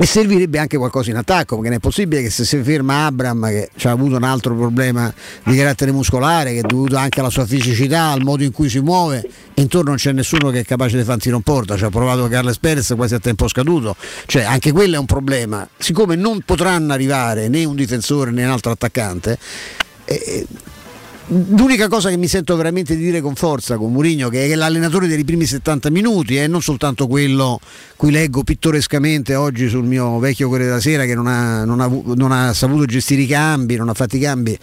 e 0.00 0.06
servirebbe 0.06 0.58
anche 0.58 0.76
qualcosa 0.76 1.10
in 1.10 1.16
attacco 1.16 1.56
perché 1.56 1.70
non 1.70 1.78
è 1.78 1.80
possibile 1.80 2.22
che 2.22 2.30
se 2.30 2.44
si 2.44 2.62
ferma 2.62 3.06
Abram 3.06 3.48
che 3.48 3.68
ha 3.82 3.90
avuto 3.90 4.16
un 4.16 4.22
altro 4.22 4.54
problema 4.54 5.12
di 5.44 5.56
carattere 5.56 5.90
muscolare 5.90 6.52
che 6.52 6.60
è 6.60 6.62
dovuto 6.62 6.96
anche 6.96 7.18
alla 7.18 7.30
sua 7.30 7.44
fisicità 7.44 8.04
al 8.04 8.22
modo 8.22 8.44
in 8.44 8.52
cui 8.52 8.68
si 8.68 8.78
muove 8.78 9.28
intorno 9.54 9.90
non 9.90 9.98
c'è 9.98 10.12
nessuno 10.12 10.50
che 10.50 10.60
è 10.60 10.64
capace 10.64 10.96
di 10.96 11.02
farsi 11.02 11.30
non 11.30 11.42
porta. 11.42 11.76
Ci 11.76 11.84
ha 11.84 11.90
provato 11.90 12.28
Carles 12.28 12.58
Perez 12.58 12.92
quasi 12.96 13.14
a 13.14 13.18
tempo 13.18 13.48
scaduto. 13.48 13.96
Cioè 14.26 14.42
anche 14.44 14.72
quello 14.72 14.94
è 14.94 14.98
un 14.98 15.06
problema. 15.06 15.68
Siccome 15.76 16.14
non 16.14 16.42
potranno 16.44 16.92
arrivare 16.92 17.48
né 17.48 17.64
un 17.64 17.74
difensore 17.74 18.30
né 18.30 18.44
un 18.44 18.50
altro 18.50 18.70
attaccante 18.70 19.38
eh, 20.04 20.46
L'unica 21.30 21.88
cosa 21.88 22.08
che 22.08 22.16
mi 22.16 22.26
sento 22.26 22.56
veramente 22.56 22.96
di 22.96 23.04
dire 23.04 23.20
con 23.20 23.34
forza 23.34 23.76
con 23.76 23.92
Mourinho 23.92 24.30
che 24.30 24.50
è 24.50 24.54
l'allenatore 24.54 25.06
dei 25.06 25.24
primi 25.24 25.44
70 25.44 25.90
minuti 25.90 26.36
e 26.36 26.44
eh, 26.44 26.46
non 26.46 26.62
soltanto 26.62 27.06
quello 27.06 27.60
cui 27.96 28.10
leggo 28.10 28.42
pittorescamente 28.42 29.34
oggi 29.34 29.68
sul 29.68 29.84
mio 29.84 30.18
vecchio 30.20 30.48
Corriere 30.48 30.70
della 30.70 30.80
Sera 30.80 31.04
che 31.04 31.14
non 31.14 31.26
ha, 31.26 31.66
non 31.66 31.80
ha, 31.80 31.90
non 32.14 32.32
ha 32.32 32.54
saputo 32.54 32.86
gestire 32.86 33.20
i 33.22 33.26
cambi, 33.26 33.76
non 33.76 33.90
ha 33.90 33.94
fatto 33.94 34.16
i 34.16 34.20
cambi 34.20 34.58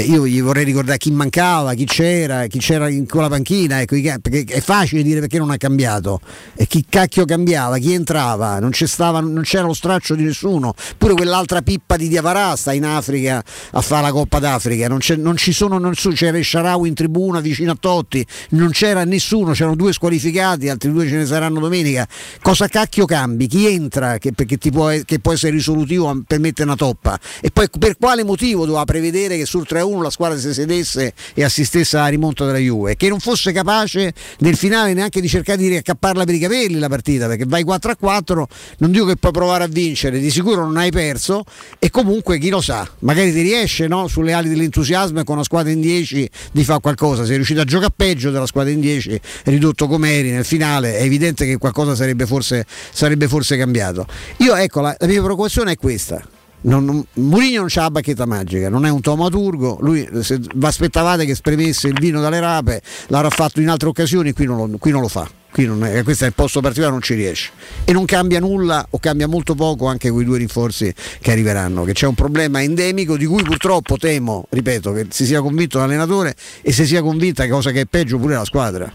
eh, 0.00 0.04
io 0.04 0.26
gli 0.26 0.40
vorrei 0.40 0.64
ricordare 0.64 0.98
chi 0.98 1.10
mancava, 1.10 1.74
chi 1.74 1.84
c'era, 1.84 2.46
chi 2.46 2.58
c'era 2.58 2.88
in 2.88 3.06
quella 3.06 3.28
panchina, 3.28 3.80
ecco, 3.80 3.96
perché 4.20 4.44
è 4.44 4.60
facile 4.60 5.02
dire 5.02 5.20
perché 5.20 5.38
non 5.38 5.50
ha 5.50 5.56
cambiato, 5.56 6.20
e 6.54 6.66
chi 6.66 6.84
cacchio 6.88 7.24
cambiava, 7.24 7.78
chi 7.78 7.92
entrava, 7.92 8.58
non, 8.58 8.72
stava, 8.72 9.20
non 9.20 9.42
c'era 9.42 9.64
lo 9.64 9.74
straccio 9.74 10.14
di 10.14 10.24
nessuno, 10.24 10.74
pure 10.96 11.14
quell'altra 11.14 11.62
pippa 11.62 11.96
di 11.96 12.08
Diavarà 12.08 12.56
sta 12.56 12.72
in 12.72 12.84
Africa 12.84 13.42
a 13.72 13.80
fare 13.80 14.02
la 14.02 14.12
Coppa 14.12 14.38
d'Africa, 14.38 14.88
non, 14.88 15.00
non 15.18 15.36
ci 15.36 15.52
sono, 15.52 15.78
non 15.78 15.92
c'era 15.92 16.38
il 16.38 16.44
Sharawi 16.44 16.88
in 16.88 16.94
tribuna 16.94 17.40
vicino 17.40 17.72
a 17.72 17.76
Totti, 17.78 18.24
non 18.50 18.70
c'era 18.70 19.04
nessuno, 19.04 19.52
c'erano 19.52 19.76
due 19.76 19.92
squalificati, 19.92 20.68
altri 20.68 20.90
due 20.90 21.06
ce 21.08 21.16
ne 21.16 21.26
saranno 21.26 21.60
domenica, 21.60 22.06
cosa 22.40 22.68
cacchio 22.68 23.04
cambi? 23.04 23.46
Chi 23.46 23.66
entra 23.66 24.18
che, 24.18 24.32
può, 24.32 24.90
che 25.04 25.18
può 25.18 25.32
essere 25.32 25.52
risolutivo 25.52 26.22
per 26.26 26.40
mettere 26.40 26.64
una 26.64 26.76
toppa? 26.76 27.18
E 27.40 27.50
poi 27.50 27.68
per 27.78 27.96
quale 27.98 28.24
motivo 28.24 28.64
doveva 28.64 28.84
prevedere 28.84 29.36
che 29.36 29.46
sul 29.46 29.66
3-1 29.68 29.89
la 29.98 30.10
squadra 30.10 30.38
si 30.38 30.52
sedesse 30.52 31.12
e 31.34 31.44
assistesse 31.44 31.96
alla 31.96 32.08
rimonta 32.08 32.44
della 32.46 32.58
Juve? 32.58 32.96
Che 32.96 33.08
non 33.08 33.20
fosse 33.20 33.52
capace 33.52 34.12
nel 34.38 34.56
finale 34.56 34.92
neanche 34.94 35.20
di 35.20 35.28
cercare 35.28 35.58
di 35.58 35.68
riaccapparla 35.68 36.24
per 36.24 36.34
i 36.34 36.38
capelli 36.38 36.78
la 36.78 36.88
partita, 36.88 37.26
perché 37.26 37.44
vai 37.46 37.64
4-4, 37.64 38.44
non 38.78 38.90
dico 38.90 39.06
che 39.06 39.16
puoi 39.16 39.32
provare 39.32 39.64
a 39.64 39.66
vincere, 39.66 40.18
di 40.18 40.30
sicuro 40.30 40.64
non 40.64 40.76
hai 40.76 40.90
perso 40.90 41.44
e 41.78 41.90
comunque 41.90 42.38
chi 42.38 42.48
lo 42.48 42.60
sa, 42.60 42.88
magari 43.00 43.32
ti 43.32 43.42
riesce 43.42 43.86
no? 43.86 44.06
sulle 44.08 44.32
ali 44.32 44.48
dell'entusiasmo 44.48 45.20
e 45.20 45.24
con 45.24 45.34
una 45.36 45.44
squadra 45.44 45.72
in 45.72 45.80
10 45.80 46.30
di 46.52 46.64
fare 46.64 46.80
qualcosa, 46.80 47.24
sei 47.24 47.36
riuscito 47.36 47.60
a 47.60 47.64
giocare 47.64 47.92
peggio 47.94 48.30
della 48.30 48.46
squadra 48.46 48.72
in 48.72 48.80
10, 48.80 49.20
ridotto 49.44 49.86
come 49.86 50.12
eri 50.12 50.30
nel 50.30 50.44
finale, 50.44 50.98
è 50.98 51.02
evidente 51.02 51.46
che 51.46 51.58
qualcosa 51.58 51.94
sarebbe 51.94 52.26
forse, 52.26 52.66
sarebbe 52.92 53.28
forse 53.28 53.56
cambiato. 53.56 54.06
Io 54.38 54.54
ecco, 54.54 54.80
la, 54.80 54.94
la 54.98 55.06
mia 55.06 55.22
preoccupazione 55.22 55.72
è 55.72 55.76
questa. 55.76 56.38
Non, 56.62 56.84
non, 56.84 57.04
Murigno 57.14 57.60
non 57.60 57.68
ha 57.74 57.80
la 57.80 57.90
bacchetta 57.90 58.26
magica, 58.26 58.68
non 58.68 58.84
è 58.84 58.90
un 58.90 59.00
tomaturgo, 59.00 59.78
lui 59.80 60.06
se 60.20 60.38
vi 60.38 60.66
aspettavate 60.66 61.24
che 61.24 61.34
spremesse 61.34 61.88
il 61.88 61.98
vino 61.98 62.20
dalle 62.20 62.38
rape, 62.38 62.82
l'avrà 63.06 63.30
fatto 63.30 63.60
in 63.60 63.70
altre 63.70 63.88
occasioni, 63.88 64.32
qui 64.32 64.44
non 64.44 64.56
lo, 64.56 64.78
qui 64.78 64.90
non 64.90 65.00
lo 65.00 65.08
fa. 65.08 65.28
È, 65.52 66.02
questo 66.04 66.24
è 66.24 66.26
il 66.28 66.34
posto 66.34 66.60
particolare, 66.60 66.92
non 66.92 67.02
ci 67.02 67.14
riesce. 67.14 67.50
E 67.84 67.92
non 67.92 68.04
cambia 68.04 68.38
nulla 68.38 68.86
o 68.90 68.98
cambia 68.98 69.26
molto 69.26 69.54
poco 69.54 69.86
anche 69.86 70.08
con 70.10 70.20
i 70.20 70.24
due 70.24 70.38
rinforzi 70.38 70.94
che 71.20 71.32
arriveranno, 71.32 71.84
che 71.84 71.92
c'è 71.92 72.06
un 72.06 72.14
problema 72.14 72.62
endemico 72.62 73.16
di 73.16 73.26
cui 73.26 73.42
purtroppo 73.42 73.96
temo, 73.96 74.46
ripeto, 74.48 74.92
che 74.92 75.06
si 75.10 75.24
sia 75.24 75.40
convinto 75.40 75.78
l'allenatore 75.78 76.36
e 76.62 76.72
si 76.72 76.86
sia 76.86 77.02
convinta, 77.02 77.48
cosa 77.48 77.72
che 77.72 77.80
è 77.80 77.86
peggio, 77.86 78.18
pure 78.18 78.34
la 78.34 78.44
squadra. 78.44 78.92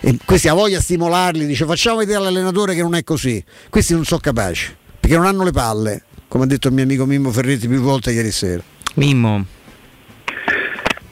E 0.00 0.16
questi 0.24 0.48
ha 0.48 0.54
voglia 0.54 0.76
di 0.76 0.84
stimolarli, 0.84 1.46
dice 1.46 1.64
facciamo 1.64 1.96
vedere 1.96 2.18
all'allenatore 2.18 2.74
che 2.74 2.82
non 2.82 2.94
è 2.94 3.02
così. 3.02 3.42
Questi 3.68 3.94
non 3.94 4.04
sono 4.04 4.20
capaci, 4.20 4.74
perché 5.00 5.16
non 5.16 5.26
hanno 5.26 5.42
le 5.42 5.52
palle 5.52 6.02
come 6.28 6.44
ha 6.44 6.46
detto 6.46 6.68
il 6.68 6.74
mio 6.74 6.84
amico 6.84 7.06
Mimmo 7.06 7.30
Ferretti 7.30 7.66
più 7.66 7.80
volte 7.80 8.12
ieri 8.12 8.30
sera. 8.30 8.62
Mimmo. 8.94 9.44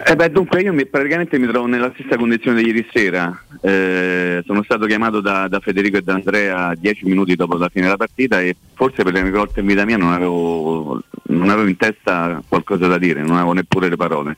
Eh 0.09 0.15
beh, 0.15 0.31
dunque 0.31 0.61
io 0.61 0.73
mi, 0.73 0.87
praticamente 0.87 1.39
mi 1.39 1.49
trovo 1.49 1.67
nella 1.67 1.91
stessa 1.95 2.17
condizione 2.17 2.63
di 2.63 2.69
ieri 2.69 2.87
sera. 2.93 3.43
Eh, 3.61 4.43
sono 4.47 4.63
stato 4.63 4.87
chiamato 4.87 5.21
da, 5.21 5.49
da, 5.49 5.59
Federico 5.59 5.97
e 5.97 6.03
da 6.03 6.15
Andrea 6.15 6.75
dieci 6.77 7.07
minuti 7.07 7.35
dopo 7.35 7.57
la 7.57 7.69
fine 7.69 7.85
della 7.85 7.97
partita 7.97 8.41
e 8.41 8.55
forse 8.75 9.03
per 9.03 9.15
le 9.15 9.23
mie 9.23 9.33
volte 9.33 9.61
in 9.61 9.67
vita 9.67 9.85
mia 9.85 9.97
non 9.97 10.13
avevo, 10.13 11.03
non 11.29 11.49
avevo 11.49 11.67
in 11.67 11.77
testa 11.77 12.41
qualcosa 12.47 12.87
da 12.87 12.99
dire, 12.99 13.23
non 13.23 13.37
avevo 13.37 13.55
neppure 13.55 13.89
le 13.89 13.97
parole. 13.97 14.37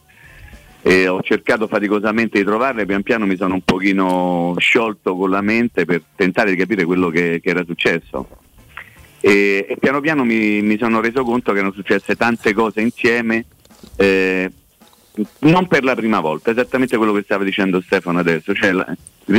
E 0.81 1.09
ho 1.09 1.21
cercato 1.23 1.67
faticosamente 1.67 2.39
di 2.39 2.45
trovarle, 2.45 2.87
pian 2.87 3.03
piano 3.03 3.27
mi 3.27 3.37
sono 3.37 3.55
un 3.55 3.63
pochino 3.63 4.55
sciolto 4.59 5.17
con 5.17 5.29
la 5.29 5.43
mente 5.43 5.85
per 5.85 6.03
tentare 6.15 6.51
di 6.51 6.57
capire 6.57 6.85
quello 6.85 7.11
che, 7.11 7.41
che 7.43 7.51
era 7.51 7.65
successo 7.67 8.27
e, 9.21 9.67
e 9.69 9.77
piano 9.79 10.01
piano 10.01 10.25
mi, 10.25 10.63
mi, 10.63 10.79
sono 10.79 11.01
reso 11.01 11.25
conto 11.25 11.53
che 11.53 11.59
erano 11.59 11.73
successe 11.73 12.17
tante 12.17 12.53
cose 12.53 12.81
insieme, 12.81 13.45
eh, 13.97 14.51
non 15.41 15.67
per 15.67 15.83
la 15.83 15.95
prima 15.95 16.21
volta, 16.21 16.51
esattamente 16.51 16.97
quello 16.97 17.13
che 17.13 17.23
stava 17.23 17.45
dicendo 17.45 17.81
Stefano 17.81 18.19
adesso, 18.19 18.55
cioè 18.55 18.73
la, 18.73 18.87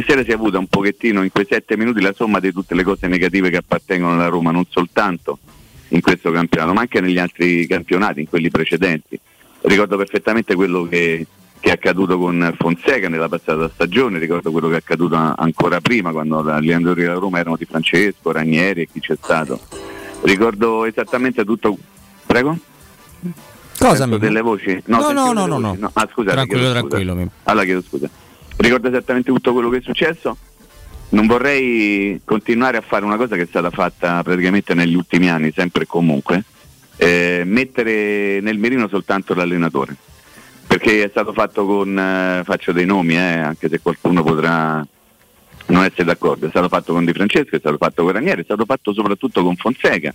sera 0.05 0.23
si 0.23 0.31
è 0.31 0.33
avuta 0.33 0.59
un 0.59 0.67
pochettino 0.67 1.23
in 1.23 1.31
quei 1.31 1.47
sette 1.49 1.77
minuti 1.77 2.01
la 2.01 2.13
somma 2.13 2.39
di 2.39 2.51
tutte 2.51 2.75
le 2.75 2.83
cose 2.83 3.07
negative 3.07 3.49
che 3.49 3.57
appartengono 3.57 4.13
alla 4.13 4.27
Roma, 4.27 4.51
non 4.51 4.65
soltanto 4.69 5.39
in 5.89 6.01
questo 6.01 6.31
campionato, 6.31 6.73
ma 6.73 6.81
anche 6.81 7.01
negli 7.01 7.17
altri 7.17 7.65
campionati, 7.65 8.19
in 8.21 8.29
quelli 8.29 8.49
precedenti. 8.49 9.19
Ricordo 9.61 9.97
perfettamente 9.97 10.55
quello 10.55 10.83
che, 10.87 11.25
che 11.59 11.69
è 11.69 11.71
accaduto 11.73 12.17
con 12.17 12.55
Fonseca 12.57 13.09
nella 13.09 13.27
passata 13.27 13.69
stagione, 13.73 14.17
ricordo 14.17 14.51
quello 14.51 14.69
che 14.69 14.75
è 14.75 14.77
accaduto 14.77 15.15
ancora 15.15 15.81
prima 15.81 16.11
quando 16.11 16.41
gli 16.41 16.71
allenatori 16.71 17.01
della 17.01 17.15
Roma 17.15 17.39
erano 17.39 17.57
di 17.57 17.65
Francesco, 17.65 18.31
Ranieri 18.31 18.81
e 18.81 18.87
chi 18.91 18.99
c'è 18.99 19.17
stato. 19.21 19.59
Ricordo 20.21 20.85
esattamente 20.85 21.43
tutto. 21.43 21.77
Prego? 22.25 22.57
Cosa? 23.77 24.05
Delle 24.05 24.41
voci? 24.41 24.81
No, 24.85 25.11
no, 25.11 25.33
no, 25.33 25.45
no, 25.45 25.57
no, 25.57 25.75
no. 25.77 25.91
Ah, 25.93 26.07
scusate, 26.11 26.35
tranquillo, 26.35 26.71
tranquillo. 26.71 27.13
Scusa. 27.13 27.29
Allora 27.43 27.65
chiedo 27.65 27.81
scusa. 27.81 28.09
Ricordo 28.57 28.87
esattamente 28.87 29.31
tutto 29.31 29.53
quello 29.53 29.69
che 29.69 29.77
è 29.77 29.81
successo. 29.81 30.37
Non 31.09 31.25
vorrei 31.25 32.21
continuare 32.23 32.77
a 32.77 32.81
fare 32.81 33.03
una 33.03 33.17
cosa 33.17 33.35
che 33.35 33.43
è 33.43 33.47
stata 33.47 33.69
fatta 33.69 34.21
praticamente 34.21 34.73
negli 34.73 34.95
ultimi 34.95 35.29
anni, 35.29 35.51
sempre 35.55 35.83
e 35.83 35.87
comunque, 35.87 36.43
eh, 36.97 37.43
mettere 37.45 38.39
nel 38.41 38.57
mirino 38.57 38.87
soltanto 38.87 39.33
l'allenatore 39.33 39.95
perché 40.69 41.03
è 41.03 41.09
stato 41.09 41.33
fatto 41.33 41.65
con, 41.65 41.97
eh, 41.97 42.43
faccio 42.45 42.71
dei 42.71 42.85
nomi, 42.85 43.15
eh, 43.15 43.39
anche 43.39 43.67
se 43.69 43.79
qualcuno 43.79 44.21
potrà 44.21 44.85
non 45.65 45.83
essere 45.83 46.03
d'accordo, 46.03 46.45
è 46.45 46.49
stato 46.49 46.67
fatto 46.67 46.93
con 46.93 47.05
Di 47.05 47.11
Francesco, 47.11 47.55
è 47.55 47.59
stato 47.59 47.77
fatto 47.77 48.03
con 48.03 48.11
Ranieri, 48.11 48.41
è 48.41 48.43
stato 48.43 48.65
fatto 48.65 48.93
soprattutto 48.93 49.41
con 49.41 49.55
Fonseca, 49.55 50.13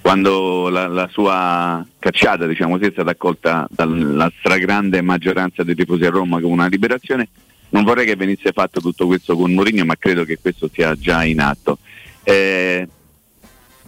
quando 0.00 0.68
la, 0.68 0.86
la 0.86 1.08
sua 1.10 1.84
cacciata 1.98 2.46
diciamo, 2.46 2.78
è 2.78 2.90
stata 2.92 3.10
accolta 3.10 3.66
dalla 3.68 4.30
stragrande 4.38 5.02
maggioranza 5.02 5.64
dei 5.64 5.74
tifosi 5.74 6.04
a 6.04 6.10
Roma 6.10 6.40
come 6.40 6.52
una 6.52 6.66
liberazione, 6.68 7.30
non 7.70 7.82
vorrei 7.82 8.06
che 8.06 8.14
venisse 8.14 8.52
fatto 8.52 8.80
tutto 8.80 9.06
questo 9.06 9.36
con 9.36 9.52
Mourinho, 9.52 9.84
ma 9.84 9.96
credo 9.96 10.22
che 10.22 10.38
questo 10.40 10.70
sia 10.72 10.94
già 10.94 11.24
in 11.24 11.40
atto. 11.40 11.78
Eh, 12.22 12.86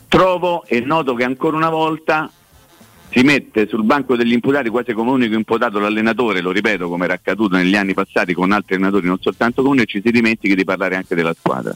trovo 0.08 0.64
e 0.64 0.80
noto 0.80 1.14
che 1.14 1.22
ancora 1.22 1.56
una 1.56 1.70
volta 1.70 2.28
si 3.10 3.22
mette 3.22 3.66
sul 3.66 3.84
banco 3.84 4.16
degli 4.16 4.32
imputati 4.32 4.68
quasi 4.68 4.92
come 4.92 5.10
unico 5.10 5.34
imputato 5.34 5.78
l'allenatore, 5.78 6.40
lo 6.40 6.50
ripeto 6.50 6.88
come 6.88 7.04
era 7.04 7.14
accaduto 7.14 7.56
negli 7.56 7.76
anni 7.76 7.94
passati 7.94 8.34
con 8.34 8.52
altri 8.52 8.74
allenatori, 8.74 9.06
non 9.06 9.18
soltanto 9.20 9.62
con 9.62 9.72
uno, 9.72 9.82
e 9.82 9.86
ci 9.86 10.02
si 10.04 10.10
dimentichi 10.10 10.54
di 10.54 10.64
parlare 10.64 10.96
anche 10.96 11.14
della 11.14 11.34
squadra. 11.34 11.74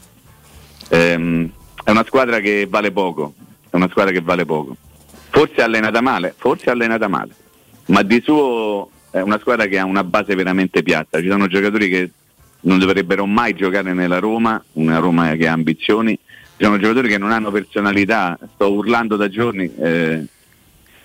Ehm, 0.89 1.49
è 1.83 1.89
una 1.89 2.03
squadra 2.05 2.39
che 2.39 2.67
vale 2.69 2.91
poco, 2.91 3.33
è 3.69 3.75
una 3.75 3.89
squadra 3.89 4.11
che 4.11 4.21
vale 4.21 4.45
poco. 4.45 4.75
Forse 5.29 5.61
allenata 5.61 6.01
male, 6.01 6.33
forse 6.37 6.69
allenata 6.69 7.07
male, 7.07 7.33
ma 7.87 8.03
di 8.03 8.21
suo 8.23 8.89
è 9.09 9.19
una 9.19 9.39
squadra 9.39 9.65
che 9.65 9.77
ha 9.79 9.85
una 9.85 10.03
base 10.03 10.35
veramente 10.35 10.83
piatta. 10.83 11.19
Ci 11.19 11.27
sono 11.27 11.47
giocatori 11.47 11.89
che 11.89 12.11
non 12.61 12.79
dovrebbero 12.79 13.25
mai 13.25 13.53
giocare 13.53 13.93
nella 13.93 14.19
Roma, 14.19 14.63
una 14.73 14.99
Roma 14.99 15.35
che 15.35 15.47
ha 15.47 15.53
ambizioni, 15.53 16.17
ci 16.57 16.63
sono 16.63 16.77
giocatori 16.77 17.09
che 17.09 17.17
non 17.17 17.31
hanno 17.31 17.51
personalità, 17.51 18.37
sto 18.53 18.71
urlando 18.71 19.15
da 19.15 19.29
giorni. 19.29 19.73
Eh, 19.75 20.25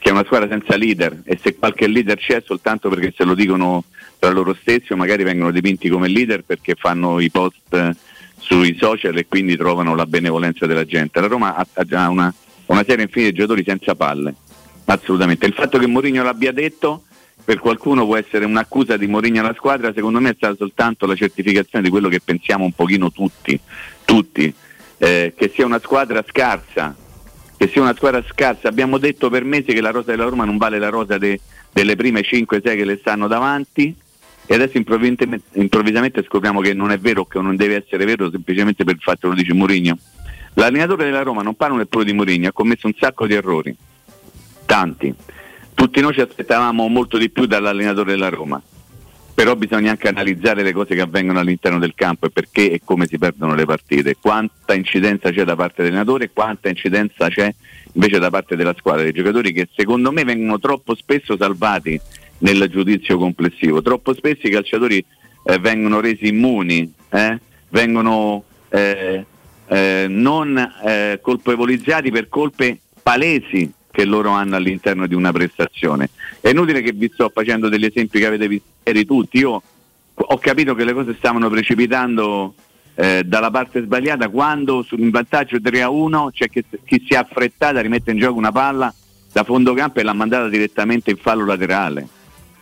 che 0.07 0.13
è 0.13 0.15
una 0.15 0.25
squadra 0.25 0.47
senza 0.47 0.77
leader 0.77 1.23
e 1.25 1.37
se 1.43 1.57
qualche 1.57 1.89
leader 1.89 2.17
c'è 2.17 2.41
soltanto 2.47 2.89
perché 2.89 3.13
se 3.17 3.25
lo 3.25 3.35
dicono 3.35 3.83
tra 4.21 4.31
loro 4.31 4.55
stessi 4.55 4.93
o 4.93 4.97
magari 4.97 5.25
vengono 5.25 5.51
dipinti 5.51 5.89
come 5.89 6.07
leader 6.07 6.45
perché 6.45 6.77
fanno 6.77 7.19
i 7.19 7.29
post 7.29 7.97
sui 8.39 8.77
social 8.79 9.19
e 9.19 9.27
quindi 9.27 9.57
trovano 9.57 9.97
la 9.97 10.07
benevolenza 10.07 10.65
della 10.65 10.85
gente. 10.85 11.21
La 11.21 11.27
Roma 11.27 11.57
ha, 11.57 11.85
già 11.85 12.09
una, 12.09 12.33
una 12.67 12.85
serie 12.87 13.03
infinita 13.03 13.33
di 13.33 13.37
giocatori 13.37 13.65
senza 13.67 13.97
palle, 13.97 14.33
assolutamente. 14.85 15.45
Il 15.45 15.55
fatto 15.55 15.77
che 15.77 15.89
Mourinho 15.89 16.23
l'abbia 16.23 16.53
detto 16.53 17.03
per 17.45 17.59
qualcuno 17.59 18.05
può 18.05 18.17
essere 18.17 18.45
un'accusa 18.45 18.97
di 18.97 19.09
Mourinho 19.09 19.41
alla 19.41 19.55
squadra, 19.55 19.93
secondo 19.93 20.21
me 20.21 20.31
è 20.31 20.35
stata 20.37 20.55
soltanto 20.55 21.07
la 21.07 21.17
certificazione 21.17 21.83
di 21.83 21.91
quello 21.91 22.09
che 22.09 22.21
pensiamo 22.21 22.65
un 22.65 22.73
pochino 22.73 23.11
tutti, 23.11 23.59
tutti 24.05 24.55
eh, 24.99 25.35
che 25.37 25.51
sia 25.53 25.67
una 25.67 25.81
squadra 25.81 26.25
scarsa, 26.25 26.95
che 27.57 27.69
sia 27.69 27.81
una 27.81 27.95
squadra 27.95 28.23
scarsa. 28.29 28.69
Abbiamo 28.69 28.99
detto 28.99 29.31
per 29.31 29.45
mesi 29.45 29.73
che 29.73 29.81
la 29.81 29.91
rosa 29.91 30.11
della 30.11 30.25
Roma 30.25 30.45
non 30.45 30.57
vale 30.57 30.79
la 30.79 30.89
rosa 30.89 31.19
de, 31.19 31.41
delle 31.73 31.97
prime 31.97 32.21
5-6 32.21 32.61
che 32.63 32.85
le 32.85 32.97
stanno 32.99 33.27
davanti 33.27 33.95
e 34.47 34.55
adesso 34.55 34.77
improvvisamente, 34.77 36.23
scopriamo 36.23 36.61
che 36.61 36.73
non 36.73 36.93
è 36.93 36.99
vero, 36.99 37.25
che 37.25 37.41
non 37.41 37.57
deve 37.57 37.85
essere 37.85 38.05
vero 38.05 38.31
semplicemente 38.31 38.85
per 38.85 38.95
il 38.95 39.01
fatto 39.01 39.23
che 39.23 39.29
lo 39.29 39.35
dice 39.35 39.55
Mourinho. 39.55 39.99
L'allenatore 40.55 41.05
della 41.05 41.23
Roma, 41.23 41.43
non 41.43 41.55
parlo 41.55 41.77
neppure 41.77 42.05
di 42.05 42.13
Mourinho, 42.13 42.49
ha 42.49 42.53
commesso 42.53 42.87
un 42.87 42.95
sacco 42.99 43.27
di 43.27 43.35
errori, 43.35 43.77
tanti. 44.65 45.13
Tutti 45.75 46.01
noi 46.01 46.15
ci 46.15 46.21
aspettavamo 46.21 46.87
molto 46.89 47.19
di 47.19 47.29
più 47.29 47.47
dall'allenatore 47.47 48.13
della 48.13 48.29
Roma 48.29 48.63
però 49.37 49.55
bisogna 49.55 49.91
anche 49.91 50.09
analizzare 50.09 50.63
le 50.63 50.73
cose 50.73 50.95
che 50.95 51.03
avvengono 51.03 51.39
all'interno 51.41 51.79
del 51.79 51.93
campo 51.95 52.25
e 52.25 52.31
perché 52.31 52.71
e 52.71 52.81
come 52.83 53.07
si 53.07 53.19
perdono 53.19 53.55
le 53.55 53.67
partite, 53.67 54.17
quanta 54.19 54.73
incidenza 54.73 55.31
c'è 55.31 55.45
da 55.45 55.55
parte 55.55 55.83
dell'allenatore 55.83 56.25
e 56.25 56.31
quanta 56.33 56.71
incidenza 56.71 57.29
c'è 57.29 57.55
invece 57.93 58.19
da 58.19 58.31
parte 58.31 58.57
della 58.57 58.75
squadra, 58.79 59.03
dei 59.03 59.13
giocatori 59.13 59.53
che 59.53 59.69
secondo 59.77 60.11
me 60.11 60.25
vengono 60.25 60.59
troppo 60.59 60.95
spesso 60.95 61.37
salvati 61.37 62.01
nel 62.39 62.67
giudizio 62.71 63.19
complessivo, 63.19 63.83
troppo 63.83 64.15
spesso 64.15 64.47
i 64.47 64.51
calciatori 64.51 65.05
eh, 65.45 65.59
vengono 65.59 66.01
resi 66.01 66.29
immuni, 66.29 66.91
eh? 67.11 67.39
vengono 67.69 68.43
eh, 68.71 69.23
eh 69.67 70.07
non 70.09 70.57
eh, 70.83 71.19
colpevolizzati 71.21 72.11
per 72.11 72.31
colpe 72.31 72.79
palesi 73.03 73.71
che 73.91 74.07
loro 74.07 74.31
hanno 74.31 74.57
all'interno 74.57 75.07
di 75.07 75.15
una 75.15 75.31
prestazione. 75.31 76.09
È 76.41 76.49
inutile 76.49 76.83
che 76.83 76.93
vi 76.93 77.11
sto 77.13 77.31
facendo 77.33 77.69
degli 77.69 77.85
esempi 77.85 78.19
che 78.19 78.27
avete 78.27 78.49
visto 78.49 79.05
tutti, 79.07 79.39
io 79.39 79.63
ho 80.15 80.39
capito 80.39 80.75
che 80.75 80.85
le 80.85 80.93
cose 80.93 81.15
stavano 81.19 81.51
precipitando 81.51 82.55
eh, 82.95 83.23
dalla 83.25 83.51
parte 83.51 83.83
sbagliata 83.83 84.29
quando 84.29 84.87
in 84.93 85.11
vantaggio 85.11 85.61
3 85.61 85.83
a 85.83 85.91
1 85.91 86.31
c'è 86.33 86.49
chi, 86.49 86.65
chi 86.85 87.05
si 87.07 87.13
è 87.13 87.17
affrettata 87.17 87.79
a 87.79 87.83
rimettere 87.83 88.13
in 88.13 88.19
gioco 88.19 88.39
una 88.39 88.53
palla 88.53 88.93
da 89.33 89.45
fondo 89.45 89.75
campo 89.75 90.01
e 90.01 90.03
l'ha 90.03 90.15
mandata 90.15 90.49
direttamente 90.49 91.11
in 91.11 91.19
fallo 91.19 91.45
laterale. 91.45 92.09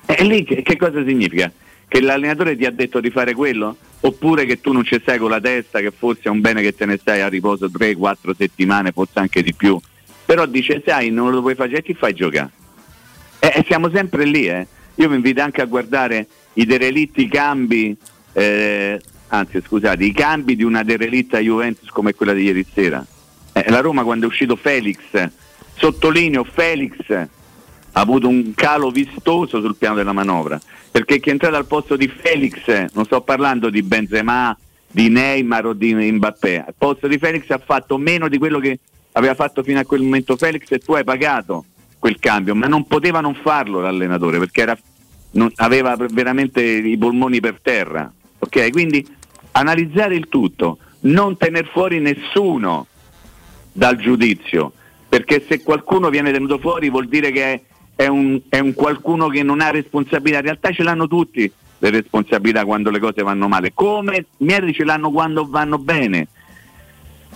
E 0.06 0.24
lì 0.24 0.42
che, 0.42 0.62
che 0.62 0.76
cosa 0.76 1.04
significa? 1.04 1.50
Che 1.86 2.00
l'allenatore 2.00 2.56
ti 2.56 2.64
ha 2.64 2.72
detto 2.72 3.00
di 3.00 3.10
fare 3.10 3.32
quello? 3.34 3.76
Oppure 4.00 4.44
che 4.44 4.60
tu 4.60 4.72
non 4.72 4.84
ci 4.84 4.98
stai 5.00 5.18
con 5.18 5.30
la 5.30 5.40
testa, 5.40 5.78
che 5.78 5.92
forse 5.96 6.22
è 6.24 6.28
un 6.28 6.40
bene 6.40 6.62
che 6.62 6.74
te 6.74 6.84
ne 6.84 6.96
stai 6.96 7.20
a 7.20 7.28
riposo 7.28 7.66
3-4 7.66 8.32
settimane, 8.36 8.90
forse 8.90 9.20
anche 9.20 9.42
di 9.42 9.54
più. 9.54 9.78
Però 10.24 10.44
dice, 10.46 10.82
sai, 10.84 11.10
non 11.10 11.30
lo 11.30 11.40
puoi 11.40 11.54
fare, 11.54 11.80
chi 11.82 11.94
fai 11.94 12.12
giocare? 12.12 12.50
E, 13.44 13.52
e 13.56 13.64
siamo 13.66 13.90
sempre 13.90 14.24
lì, 14.24 14.48
eh. 14.48 14.66
Io 14.94 15.08
vi 15.10 15.16
invito 15.16 15.42
anche 15.42 15.60
a 15.60 15.66
guardare 15.66 16.26
i 16.54 16.64
derelitti 16.64 17.28
cambi, 17.28 17.94
eh, 18.32 18.98
anzi 19.28 19.60
scusate, 19.60 20.02
i 20.02 20.14
cambi 20.14 20.56
di 20.56 20.62
una 20.62 20.82
derelitta 20.82 21.38
Juventus 21.40 21.90
come 21.90 22.14
quella 22.14 22.32
di 22.32 22.44
ieri 22.44 22.64
sera. 22.72 23.04
Eh, 23.52 23.68
la 23.68 23.80
Roma 23.80 24.02
quando 24.02 24.24
è 24.24 24.28
uscito 24.28 24.56
Felix, 24.56 24.96
sottolineo 25.74 26.44
Felix, 26.44 26.94
ha 27.10 28.00
avuto 28.00 28.28
un 28.28 28.54
calo 28.54 28.90
vistoso 28.90 29.60
sul 29.60 29.76
piano 29.76 29.96
della 29.96 30.14
manovra, 30.14 30.58
perché 30.90 31.20
chi 31.20 31.28
è 31.28 31.32
entrato 31.32 31.56
al 31.56 31.66
posto 31.66 31.96
di 31.96 32.08
Felix, 32.08 32.86
non 32.94 33.04
sto 33.04 33.20
parlando 33.20 33.68
di 33.68 33.82
Benzema, 33.82 34.56
di 34.90 35.10
Neymar 35.10 35.66
o 35.66 35.72
di 35.74 35.92
Mbappé, 35.92 36.64
al 36.66 36.74
posto 36.78 37.06
di 37.08 37.18
Felix 37.18 37.50
ha 37.50 37.58
fatto 37.58 37.98
meno 37.98 38.28
di 38.28 38.38
quello 38.38 38.58
che 38.58 38.78
aveva 39.12 39.34
fatto 39.34 39.62
fino 39.62 39.80
a 39.80 39.84
quel 39.84 40.00
momento 40.00 40.34
Felix 40.34 40.70
e 40.70 40.78
tu 40.78 40.94
hai 40.94 41.04
pagato 41.04 41.66
quel 42.04 42.18
cambio, 42.18 42.54
ma 42.54 42.66
non 42.66 42.86
poteva 42.86 43.20
non 43.20 43.34
farlo 43.34 43.80
l'allenatore 43.80 44.38
perché 44.38 44.60
era 44.60 44.78
non, 45.30 45.50
aveva 45.56 45.96
veramente 45.96 46.62
i 46.62 46.98
polmoni 46.98 47.40
per 47.40 47.60
terra. 47.62 48.12
Okay? 48.40 48.70
Quindi 48.70 49.06
analizzare 49.52 50.14
il 50.14 50.28
tutto, 50.28 50.76
non 51.00 51.38
tener 51.38 51.66
fuori 51.66 52.00
nessuno 52.00 52.88
dal 53.72 53.96
giudizio, 53.96 54.74
perché 55.08 55.42
se 55.48 55.62
qualcuno 55.62 56.10
viene 56.10 56.30
tenuto 56.30 56.58
fuori 56.58 56.90
vuol 56.90 57.08
dire 57.08 57.30
che 57.30 57.42
è, 57.42 57.60
è, 57.94 58.06
un, 58.06 58.38
è 58.50 58.58
un 58.58 58.74
qualcuno 58.74 59.28
che 59.28 59.42
non 59.42 59.62
ha 59.62 59.70
responsabilità, 59.70 60.40
in 60.40 60.44
realtà 60.44 60.72
ce 60.72 60.82
l'hanno 60.82 61.08
tutti 61.08 61.50
le 61.78 61.90
responsabilità 61.90 62.66
quando 62.66 62.90
le 62.90 62.98
cose 62.98 63.22
vanno 63.22 63.48
male, 63.48 63.72
come 63.72 64.26
Mieri 64.38 64.74
ce 64.74 64.84
l'hanno 64.84 65.10
quando 65.10 65.48
vanno 65.48 65.78
bene. 65.78 66.28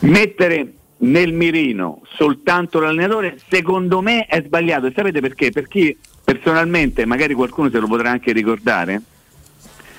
Mettere 0.01 0.75
nel 0.99 1.33
mirino 1.33 2.01
soltanto 2.15 2.81
l'allenatore 2.81 3.39
secondo 3.49 4.01
me 4.01 4.27
è 4.27 4.43
sbagliato. 4.45 4.87
E 4.87 4.93
sapete 4.95 5.21
perché? 5.21 5.51
Perché 5.51 5.97
personalmente, 6.25 7.07
magari 7.07 7.35
qualcuno 7.35 7.71
se 7.71 7.79
lo 7.79 7.87
potrà 7.87 8.11
anche 8.11 8.33
ricordare, 8.33 9.03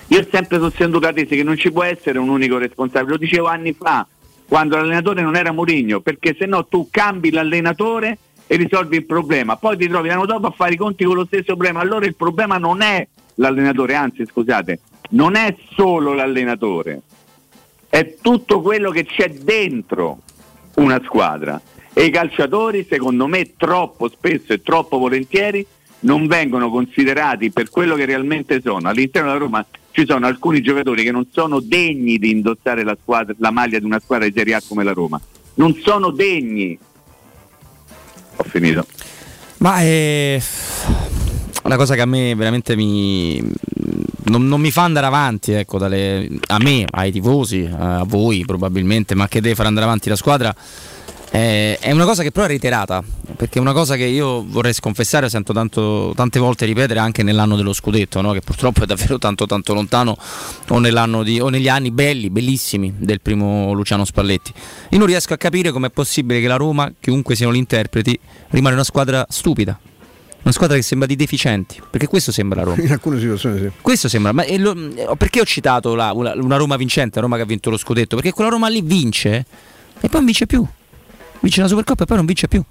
io 0.08 0.28
sempre 0.30 0.60
sostenuto 0.60 1.00
la 1.00 1.14
tesi 1.14 1.36
che 1.36 1.44
non 1.44 1.58
ci 1.58 1.72
può 1.72 1.84
essere 1.84 2.18
un 2.20 2.30
unico 2.30 2.58
responsabile, 2.58 3.12
lo 3.12 3.18
dicevo 3.18 3.48
anni 3.48 3.74
fa, 3.74 4.06
quando 4.48 4.76
l'allenatore 4.76 5.22
non 5.22 5.36
era 5.36 5.52
Mourinho, 5.52 6.02
perché 6.02 6.36
se 6.38 6.46
no 6.46 6.66
tu 6.66 6.88
cambi 6.90 7.30
l'allenatore 7.32 8.18
e 8.48 8.56
risolvi 8.56 8.98
il 8.98 9.06
problema, 9.06 9.58
poi 9.58 9.78
ti 9.78 9.88
trovi 9.88 10.08
l'anno 10.08 10.26
dopo 10.26 10.48
a 10.48 10.52
fare 10.52 10.74
i 10.74 10.78
conti 10.78 11.04
con 11.04 11.16
lo 11.16 11.26
stesso 11.26 11.46
problema, 11.46 11.80
allora 11.80 12.08
il 12.08 12.16
problema 12.16 12.58
non 12.58 12.82
è 12.82 13.08
l'allenatore, 13.36 13.94
anzi 13.94 14.26
scusate, 14.26 14.80
non 15.12 15.36
è 15.36 15.56
solo 15.76 16.14
l'allenatore, 16.14 17.02
è 17.88 18.16
tutto 18.20 18.62
quello 18.62 18.90
che 18.90 19.06
c'è 19.06 19.30
dentro 19.30 20.22
una 20.80 21.02
squadra 21.04 21.62
e 21.94 22.06
i 22.06 22.10
calciatori 22.10 22.86
secondo 22.90 23.28
me 23.28 23.56
troppo 23.58 24.10
spesso 24.10 24.54
e 24.54 24.62
troppo 24.62 24.98
volentieri 24.98 25.66
non 26.02 26.28
vengono 26.28 26.70
considerati 26.70 27.52
per 27.52 27.70
quello 27.70 27.96
che 27.96 28.06
realmente 28.06 28.62
sono. 28.62 28.88
All'interno 28.88 29.28
della 29.28 29.40
Roma 29.40 29.66
ci 29.92 30.06
sono 30.08 30.26
alcuni 30.28 30.62
giocatori 30.62 31.04
che 31.04 31.12
non 31.12 31.28
sono 31.30 31.60
degni 31.60 32.18
di 32.18 32.32
indossare 32.32 32.84
la, 32.84 32.98
squadra, 33.02 33.36
la 33.40 33.52
maglia 33.52 33.80
di 33.80 33.86
una 33.86 34.00
squadra 34.00 34.26
di 34.26 34.34
Serie 34.36 34.54
A 34.54 34.62
come 34.66 34.84
la 34.84 34.94
Roma. 34.94 35.20
Non 35.56 35.74
sono 35.84 36.12
degni. 36.12 36.78
Ho 38.38 38.44
finito. 38.44 38.86
Ma 39.58 39.82
è 39.82 40.42
una 41.64 41.76
cosa 41.76 41.96
che 41.96 42.02
a 42.02 42.06
me 42.06 42.34
veramente 42.34 42.78
mi, 42.78 43.44
non, 44.30 44.48
non, 44.48 44.62
mi 44.62 44.72
fa 44.72 44.84
andare 44.84 45.06
avanti, 45.06 45.52
ecco, 45.52 45.78
dalle, 45.78 46.28
a 46.48 46.58
me, 46.60 46.86
ai 46.90 47.12
tifosi, 47.12 47.70
a 47.72 48.04
voi 48.06 48.44
probabilmente, 48.46 49.16
ma 49.16 49.28
che 49.28 49.42
deve 49.42 49.56
far 49.56 49.66
andare 49.66 49.86
avanti 49.86 50.10
la 50.10 50.16
squadra 50.16 50.56
eh, 51.32 51.78
è 51.78 51.92
una 51.92 52.06
cosa 52.06 52.24
che 52.24 52.32
però 52.32 52.46
è 52.46 52.48
reiterata, 52.48 53.04
perché 53.36 53.60
è 53.60 53.62
una 53.62 53.74
cosa 53.74 53.96
che 53.96 54.06
io 54.06 54.44
vorrei 54.48 54.74
sconfessare, 54.74 55.30
sento 55.30 55.54
tanto, 55.54 56.12
tante 56.16 56.40
volte 56.40 56.66
ripetere 56.66 57.00
anche 57.00 57.22
nell'anno 57.22 57.56
dello 57.56 57.74
scudetto, 57.74 58.20
no? 58.22 58.32
che 58.32 58.42
purtroppo 58.42 58.84
è 58.84 58.86
davvero 58.88 59.20
tanto 59.20 59.46
tanto 59.46 59.74
lontano, 59.76 60.18
o, 60.70 61.24
di, 61.24 61.40
o, 61.40 61.50
negli 61.50 61.70
anni 61.70 61.92
belli, 61.92 62.32
bellissimi 62.32 62.96
del 62.98 63.22
primo 63.22 63.74
Luciano 63.74 64.06
Spalletti. 64.06 64.52
Io 64.90 64.98
non 64.98 65.06
riesco 65.06 65.34
a 65.34 65.38
capire 65.38 65.72
com'è 65.72 65.92
possibile 65.92 66.42
che 66.42 66.48
la 66.48 66.56
Roma, 66.56 66.92
chiunque 67.00 67.36
siano 67.36 67.54
gli 67.54 67.58
interpreti, 67.58 68.20
rimane 68.50 68.74
una 68.74 68.84
squadra 68.84 69.26
stupida. 69.30 69.80
Una 70.42 70.54
squadra 70.54 70.76
che 70.76 70.82
sembra 70.82 71.08
di 71.08 71.16
deficienti, 71.16 71.82
perché 71.90 72.08
questo 72.08 72.32
sembra 72.32 72.64
Roma. 72.64 72.82
In 72.84 72.92
alcune 72.92 73.20
situazioni 73.20 73.60
sì. 73.60 73.72
Questo 73.82 74.08
sembra, 74.08 74.32
ma 74.32 74.44
lo, 74.58 74.76
perché 75.18 75.42
ho 75.42 75.46
citato 75.46 75.96
la, 75.96 76.12
una, 76.14 76.34
una 76.36 76.58
Roma 76.58 76.76
vincente, 76.78 77.16
la 77.16 77.22
Roma 77.22 77.36
che 77.36 77.44
ha 77.44 77.46
vinto 77.46 77.70
lo 77.70 77.78
scudetto? 77.78 78.16
Perché 78.16 78.32
quella 78.32 78.50
Roma 78.50 78.68
lì 78.68 78.82
vince 78.82 79.46
e 80.02 80.08
poi 80.08 80.10
non 80.12 80.26
vince 80.26 80.46
più 80.46 80.68
vince 81.40 81.62
la 81.62 81.68
Supercoppa 81.68 82.04
e 82.04 82.06
poi 82.06 82.18
non 82.18 82.26
vince 82.26 82.48
più. 82.48 82.64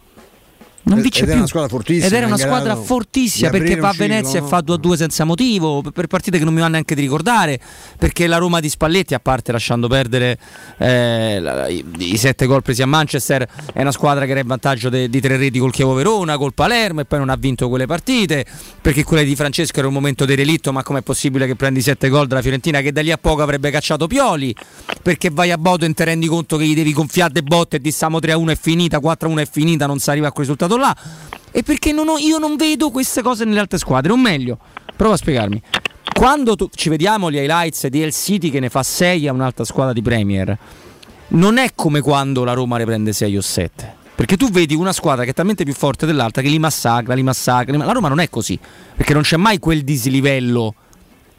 Non 0.82 1.00
vince 1.00 1.20
ed 1.20 1.24
più. 1.24 1.32
Era 1.32 1.38
una 1.38 1.46
squadra 1.46 1.68
fortissima, 1.68 2.06
Ed 2.06 2.12
era 2.12 2.26
una 2.26 2.36
squadra 2.36 2.76
fortissima 2.76 3.50
perché 3.50 3.76
va 3.76 3.88
a 3.88 3.94
Venezia 3.94 4.40
no? 4.40 4.46
e 4.46 4.48
fa 4.48 4.60
2 4.60 4.74
a 4.74 4.78
2 4.78 4.96
senza 4.96 5.24
motivo, 5.24 5.82
per 5.82 6.06
partite 6.06 6.38
che 6.38 6.44
non 6.44 6.54
mi 6.54 6.60
va 6.60 6.68
neanche 6.68 6.94
di 6.94 7.00
ricordare, 7.00 7.60
perché 7.98 8.26
la 8.26 8.38
Roma 8.38 8.60
di 8.60 8.68
Spalletti, 8.68 9.14
a 9.14 9.20
parte 9.20 9.52
lasciando 9.52 9.88
perdere 9.88 10.38
eh, 10.78 11.38
la, 11.40 11.68
i, 11.68 11.84
i, 11.98 12.16
sette 12.16 12.46
gol 12.46 12.62
presi 12.62 12.82
a 12.82 12.86
Manchester, 12.86 13.46
è 13.72 13.80
una 13.80 13.92
squadra 13.92 14.24
che 14.24 14.30
era 14.30 14.40
in 14.40 14.46
vantaggio 14.46 14.88
de, 14.88 15.08
di 15.08 15.20
tre 15.20 15.36
reti 15.36 15.58
col 15.58 15.72
Chievo 15.72 15.94
Verona, 15.94 16.36
col 16.38 16.54
Palermo 16.54 17.00
e 17.00 17.04
poi 17.04 17.18
non 17.18 17.28
ha 17.28 17.36
vinto 17.36 17.68
quelle 17.68 17.86
partite, 17.86 18.46
perché 18.80 19.04
quella 19.04 19.22
di 19.22 19.36
Francesco 19.36 19.78
era 19.78 19.88
un 19.88 19.94
momento 19.94 20.24
di 20.24 20.34
relitto, 20.34 20.72
ma 20.72 20.82
com'è 20.82 21.02
possibile 21.02 21.46
che 21.46 21.56
prendi 21.56 21.82
sette 21.82 22.08
gol 22.08 22.26
dalla 22.26 22.42
Fiorentina 22.42 22.80
che 22.80 22.92
da 22.92 23.02
lì 23.02 23.10
a 23.10 23.18
poco 23.18 23.42
avrebbe 23.42 23.70
cacciato 23.70 24.06
Pioli, 24.06 24.54
perché 25.02 25.30
vai 25.30 25.50
a 25.50 25.58
Bodo 25.58 25.84
e 25.84 25.92
ti 25.92 26.04
rendi 26.04 26.26
conto 26.26 26.56
che 26.56 26.64
gli 26.64 26.74
devi 26.74 26.92
gonfiare 26.92 27.32
de 27.32 27.42
botte 27.42 27.76
e 27.76 27.80
diciamo 27.80 28.20
3 28.20 28.32
a 28.32 28.36
1 28.38 28.50
è 28.52 28.56
finita, 28.58 29.00
4 29.00 29.28
a 29.28 29.32
1 29.32 29.40
è 29.40 29.48
finita, 29.50 29.86
non 29.86 29.98
si 29.98 30.10
arriva 30.10 30.28
a 30.28 30.32
quel 30.32 30.46
risultato 30.46 30.67
là 30.76 30.96
e 31.50 31.62
perché 31.62 31.92
non 31.92 32.08
ho, 32.08 32.18
io 32.18 32.38
non 32.38 32.56
vedo 32.56 32.90
queste 32.90 33.22
cose 33.22 33.44
nelle 33.44 33.60
altre 33.60 33.78
squadre, 33.78 34.12
o 34.12 34.16
meglio, 34.16 34.58
prova 34.94 35.14
a 35.14 35.16
spiegarmi. 35.16 35.60
Quando 36.12 36.56
tu, 36.56 36.68
ci 36.74 36.88
vediamo 36.88 37.30
gli 37.30 37.36
highlights 37.36 37.86
di 37.86 38.02
El 38.02 38.12
City 38.12 38.50
che 38.50 38.60
ne 38.60 38.68
fa 38.68 38.82
6 38.82 39.28
a 39.28 39.32
un'altra 39.32 39.64
squadra 39.64 39.92
di 39.92 40.02
Premier, 40.02 40.56
non 41.28 41.58
è 41.58 41.72
come 41.74 42.00
quando 42.00 42.44
la 42.44 42.52
Roma 42.52 42.76
ne 42.76 42.84
prende 42.84 43.12
6 43.12 43.36
o 43.36 43.40
7. 43.40 43.96
Perché 44.14 44.36
tu 44.36 44.50
vedi 44.50 44.74
una 44.74 44.92
squadra 44.92 45.22
che 45.22 45.30
è 45.30 45.34
talmente 45.34 45.62
più 45.62 45.74
forte 45.74 46.04
dell'altra 46.04 46.42
che 46.42 46.48
li 46.48 46.58
massacra, 46.58 47.14
li 47.14 47.22
massacra. 47.22 47.76
La 47.76 47.92
Roma 47.92 48.08
non 48.08 48.18
è 48.18 48.28
così, 48.28 48.58
perché 48.96 49.12
non 49.12 49.22
c'è 49.22 49.36
mai 49.36 49.60
quel 49.60 49.84
dislivello. 49.84 50.74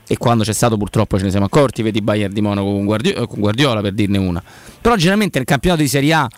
E 0.08 0.18
quando 0.18 0.44
c'è 0.44 0.54
stato 0.54 0.78
purtroppo 0.78 1.18
ce 1.18 1.26
ne 1.26 1.30
siamo 1.30 1.46
accorti, 1.46 1.82
vedi 1.82 2.02
Bayern 2.02 2.34
di 2.34 2.42
Monaco 2.42 2.72
con 2.72 2.86
Guardiola, 2.86 3.28
con 3.28 3.40
Guardiola 3.40 3.82
per 3.82 3.92
dirne 3.92 4.18
una. 4.18 4.42
Però 4.82 4.96
generalmente 4.96 5.38
nel 5.38 5.46
campionato 5.46 5.82
di 5.82 5.90
Serie 5.90 6.14
A 6.14 6.30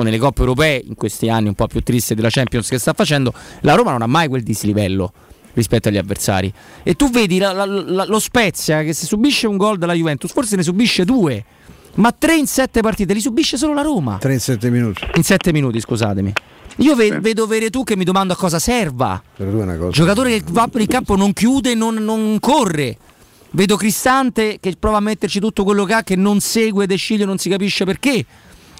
o 0.00 0.02
nelle 0.02 0.18
coppe 0.18 0.40
europee 0.40 0.82
in 0.84 0.94
questi 0.94 1.28
anni 1.28 1.48
un 1.48 1.54
po' 1.54 1.66
più 1.66 1.80
tristi 1.80 2.14
della 2.14 2.30
Champions 2.30 2.68
che 2.68 2.78
sta 2.78 2.92
facendo, 2.92 3.32
la 3.60 3.74
Roma 3.74 3.92
non 3.92 4.02
ha 4.02 4.06
mai 4.06 4.28
quel 4.28 4.42
dislivello 4.42 5.12
rispetto 5.52 5.88
agli 5.88 5.98
avversari. 5.98 6.52
E 6.82 6.94
tu 6.94 7.10
vedi 7.10 7.38
la, 7.38 7.52
la, 7.52 7.64
la, 7.64 8.04
lo 8.04 8.18
Spezia 8.18 8.82
che 8.82 8.92
se 8.92 9.06
subisce 9.06 9.46
un 9.46 9.56
gol 9.56 9.78
dalla 9.78 9.94
Juventus, 9.94 10.32
forse 10.32 10.56
ne 10.56 10.62
subisce 10.62 11.04
due, 11.04 11.44
ma 11.94 12.12
tre 12.12 12.36
in 12.36 12.46
sette 12.46 12.80
partite 12.80 13.12
li 13.14 13.20
subisce 13.20 13.56
solo 13.56 13.74
la 13.74 13.82
Roma. 13.82 14.18
Tre 14.18 14.32
in 14.32 14.40
sette 14.40 14.70
minuti. 14.70 15.02
In 15.14 15.22
sette 15.22 15.52
minuti, 15.52 15.80
scusatemi. 15.80 16.32
Io 16.76 16.94
ve- 16.94 17.18
vedo 17.20 17.46
tu 17.70 17.84
che 17.84 17.96
mi 17.96 18.04
domando 18.04 18.32
a 18.32 18.36
cosa 18.36 18.58
serva. 18.58 19.22
Cosa. 19.36 19.90
Giocatore 19.90 20.38
che 20.38 20.44
va 20.50 20.68
per 20.68 20.80
il 20.80 20.86
campo, 20.86 21.16
non 21.16 21.32
chiude, 21.32 21.74
non, 21.74 21.94
non 21.96 22.38
corre. 22.40 22.96
Vedo 23.50 23.76
Cristante 23.76 24.58
che 24.60 24.76
prova 24.78 24.98
a 24.98 25.00
metterci 25.00 25.40
tutto 25.40 25.64
quello 25.64 25.84
che 25.84 25.94
ha, 25.94 26.02
che 26.02 26.14
non 26.14 26.40
segue 26.40 26.86
De 26.86 26.96
Sciglio, 26.96 27.26
non 27.26 27.38
si 27.38 27.50
capisce 27.50 27.84
perché. 27.84 28.24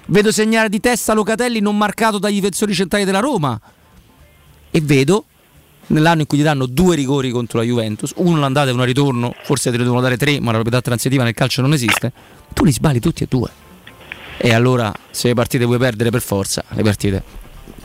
Vedo 0.07 0.31
segnare 0.31 0.69
di 0.69 0.79
testa 0.79 1.13
Locatelli 1.13 1.59
non 1.59 1.77
marcato 1.77 2.17
dagli 2.17 2.35
difensori 2.35 2.73
centrali 2.73 3.05
della 3.05 3.19
Roma. 3.19 3.59
E 4.71 4.81
vedo 4.81 5.25
nell'anno 5.87 6.21
in 6.21 6.27
cui 6.27 6.37
ti 6.37 6.43
danno 6.43 6.65
due 6.65 6.95
rigori 6.95 7.31
contro 7.31 7.59
la 7.59 7.65
Juventus, 7.65 8.13
uno 8.15 8.39
l'andata 8.39 8.69
e 8.69 8.73
uno 8.73 8.83
ritorno, 8.83 9.33
forse 9.43 9.71
te 9.71 9.77
ne 9.77 9.83
devono 9.83 10.01
dare 10.01 10.17
tre, 10.17 10.39
ma 10.39 10.47
la 10.47 10.59
proprietà 10.59 10.81
transitiva 10.81 11.23
nel 11.23 11.33
calcio 11.33 11.61
non 11.61 11.73
esiste. 11.73 12.11
Tu 12.53 12.63
li 12.63 12.71
sbagli 12.71 12.99
tutti 12.99 13.23
e 13.23 13.27
due. 13.29 13.49
E 14.37 14.53
allora, 14.53 14.91
se 15.11 15.27
le 15.27 15.33
partite 15.33 15.65
vuoi 15.65 15.77
perdere 15.77 16.09
per 16.09 16.21
forza, 16.21 16.63
le 16.69 16.83
partite 16.83 17.40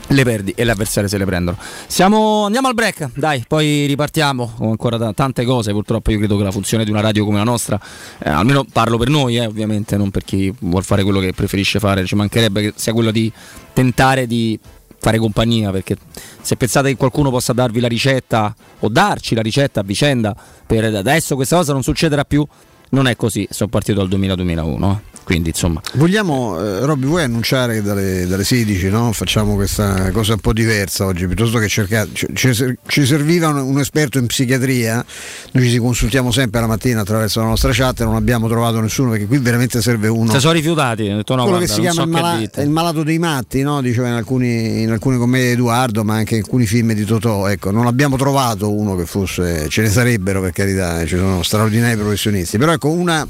le 0.07 0.23
perdi 0.23 0.53
e 0.55 0.63
le 0.63 0.71
avversarie 0.71 1.09
se 1.09 1.17
le 1.17 1.25
prendono. 1.25 1.57
Siamo, 1.87 2.45
andiamo 2.45 2.67
al 2.67 2.73
break, 2.73 3.09
dai, 3.15 3.43
poi 3.47 3.85
ripartiamo 3.85 4.53
con 4.57 4.69
ancora 4.69 4.97
t- 4.97 5.13
tante 5.13 5.45
cose. 5.45 5.71
Purtroppo 5.71 6.11
io 6.11 6.17
credo 6.17 6.37
che 6.37 6.43
la 6.43 6.51
funzione 6.51 6.83
di 6.83 6.91
una 6.91 7.01
radio 7.01 7.25
come 7.25 7.37
la 7.37 7.43
nostra, 7.43 7.79
eh, 8.19 8.29
almeno 8.29 8.65
parlo 8.71 8.97
per 8.97 9.09
noi, 9.09 9.37
eh, 9.37 9.45
ovviamente, 9.45 9.97
non 9.97 10.11
per 10.11 10.23
chi 10.23 10.53
vuole 10.59 10.85
fare 10.85 11.03
quello 11.03 11.19
che 11.19 11.33
preferisce 11.33 11.79
fare, 11.79 12.05
ci 12.05 12.15
mancherebbe 12.15 12.61
che 12.61 12.73
sia 12.75 12.93
quello 12.93 13.11
di 13.11 13.31
tentare 13.73 14.27
di 14.27 14.59
fare 14.99 15.19
compagnia 15.19 15.69
perché 15.69 15.95
se 16.41 16.55
pensate 16.55 16.89
che 16.89 16.97
qualcuno 16.97 17.29
possa 17.29 17.53
darvi 17.53 17.79
la 17.79 17.87
ricetta 17.87 18.53
o 18.79 18.89
darci 18.89 19.35
la 19.35 19.41
ricetta 19.41 19.81
a 19.81 19.83
vicenda 19.83 20.35
per 20.65 20.85
adesso 20.85 21.35
questa 21.35 21.55
cosa 21.55 21.73
non 21.73 21.83
succederà 21.83 22.25
più 22.25 22.45
non 22.89 23.07
è 23.07 23.15
così 23.15 23.47
sono 23.49 23.69
partito 23.69 24.05
dal 24.05 24.19
2000-2001 24.19 24.91
eh. 24.91 25.15
Quindi 25.27 25.49
insomma. 25.49 25.81
Vogliamo, 25.95 26.57
eh, 26.57 26.85
Robby, 26.85 27.05
vuoi 27.05 27.23
annunciare 27.23 27.73
che 27.73 27.81
dalle, 27.81 28.25
dalle 28.27 28.45
16 28.45 28.87
no? 28.87 29.11
facciamo 29.11 29.55
questa 29.55 30.09
cosa 30.11 30.35
un 30.35 30.39
po' 30.39 30.53
diversa 30.53 31.05
oggi, 31.05 31.27
piuttosto 31.27 31.57
che 31.57 31.67
cercare. 31.67 32.07
Ci, 32.13 32.53
ci 32.87 33.05
serviva 33.05 33.49
un, 33.49 33.57
un, 33.57 33.77
esperto 33.77 34.19
in 34.19 34.27
psichiatria, 34.27 35.03
noi 35.51 35.69
ci 35.69 35.79
consultiamo 35.79 36.31
sempre 36.31 36.61
la 36.61 36.67
mattina 36.67 37.01
attraverso 37.01 37.41
la 37.41 37.47
nostra 37.47 37.73
chat 37.73 37.99
e 37.99 38.03
non 38.05 38.15
abbiamo 38.15 38.47
trovato 38.47 38.79
nessuno 38.79 39.09
perché 39.09 39.25
qui 39.25 39.39
veramente 39.39 39.81
serve 39.81 40.07
uno. 40.07 40.31
Si 40.31 40.39
sono 40.39 40.53
rifiutati, 40.53 41.03
detto 41.03 41.35
no, 41.35 41.43
quello 41.43 41.57
guarda, 41.57 41.65
che 41.65 41.73
si 41.73 41.81
chiama 41.81 41.93
so 41.93 42.03
il, 42.03 42.09
mala- 42.09 42.39
il, 42.39 42.69
malato 42.69 43.03
dei 43.03 43.19
matti, 43.19 43.61
no? 43.63 43.81
diceva 43.81 44.07
in, 44.07 44.13
alcuni, 44.13 44.83
in 44.83 44.91
alcune 44.91 45.17
commedie 45.17 45.47
di 45.47 45.53
Edoardo, 45.55 46.05
ma 46.05 46.15
anche 46.15 46.35
in 46.35 46.43
alcuni 46.43 46.65
film 46.65 46.93
di 46.93 47.03
Totò. 47.03 47.49
Ecco, 47.49 47.69
non 47.71 47.85
abbiamo 47.85 48.15
trovato 48.15 48.71
uno 48.71 48.95
che 48.95 49.05
fosse, 49.05 49.67
ce 49.67 49.81
ne 49.81 49.89
sarebbero 49.89 50.39
per 50.39 50.53
carità, 50.53 51.05
ci 51.05 51.17
sono 51.17 51.43
straordinari 51.43 51.97
professionisti, 51.97 52.57
però 52.57 52.76
ecco 52.77 52.89
una 52.89 53.27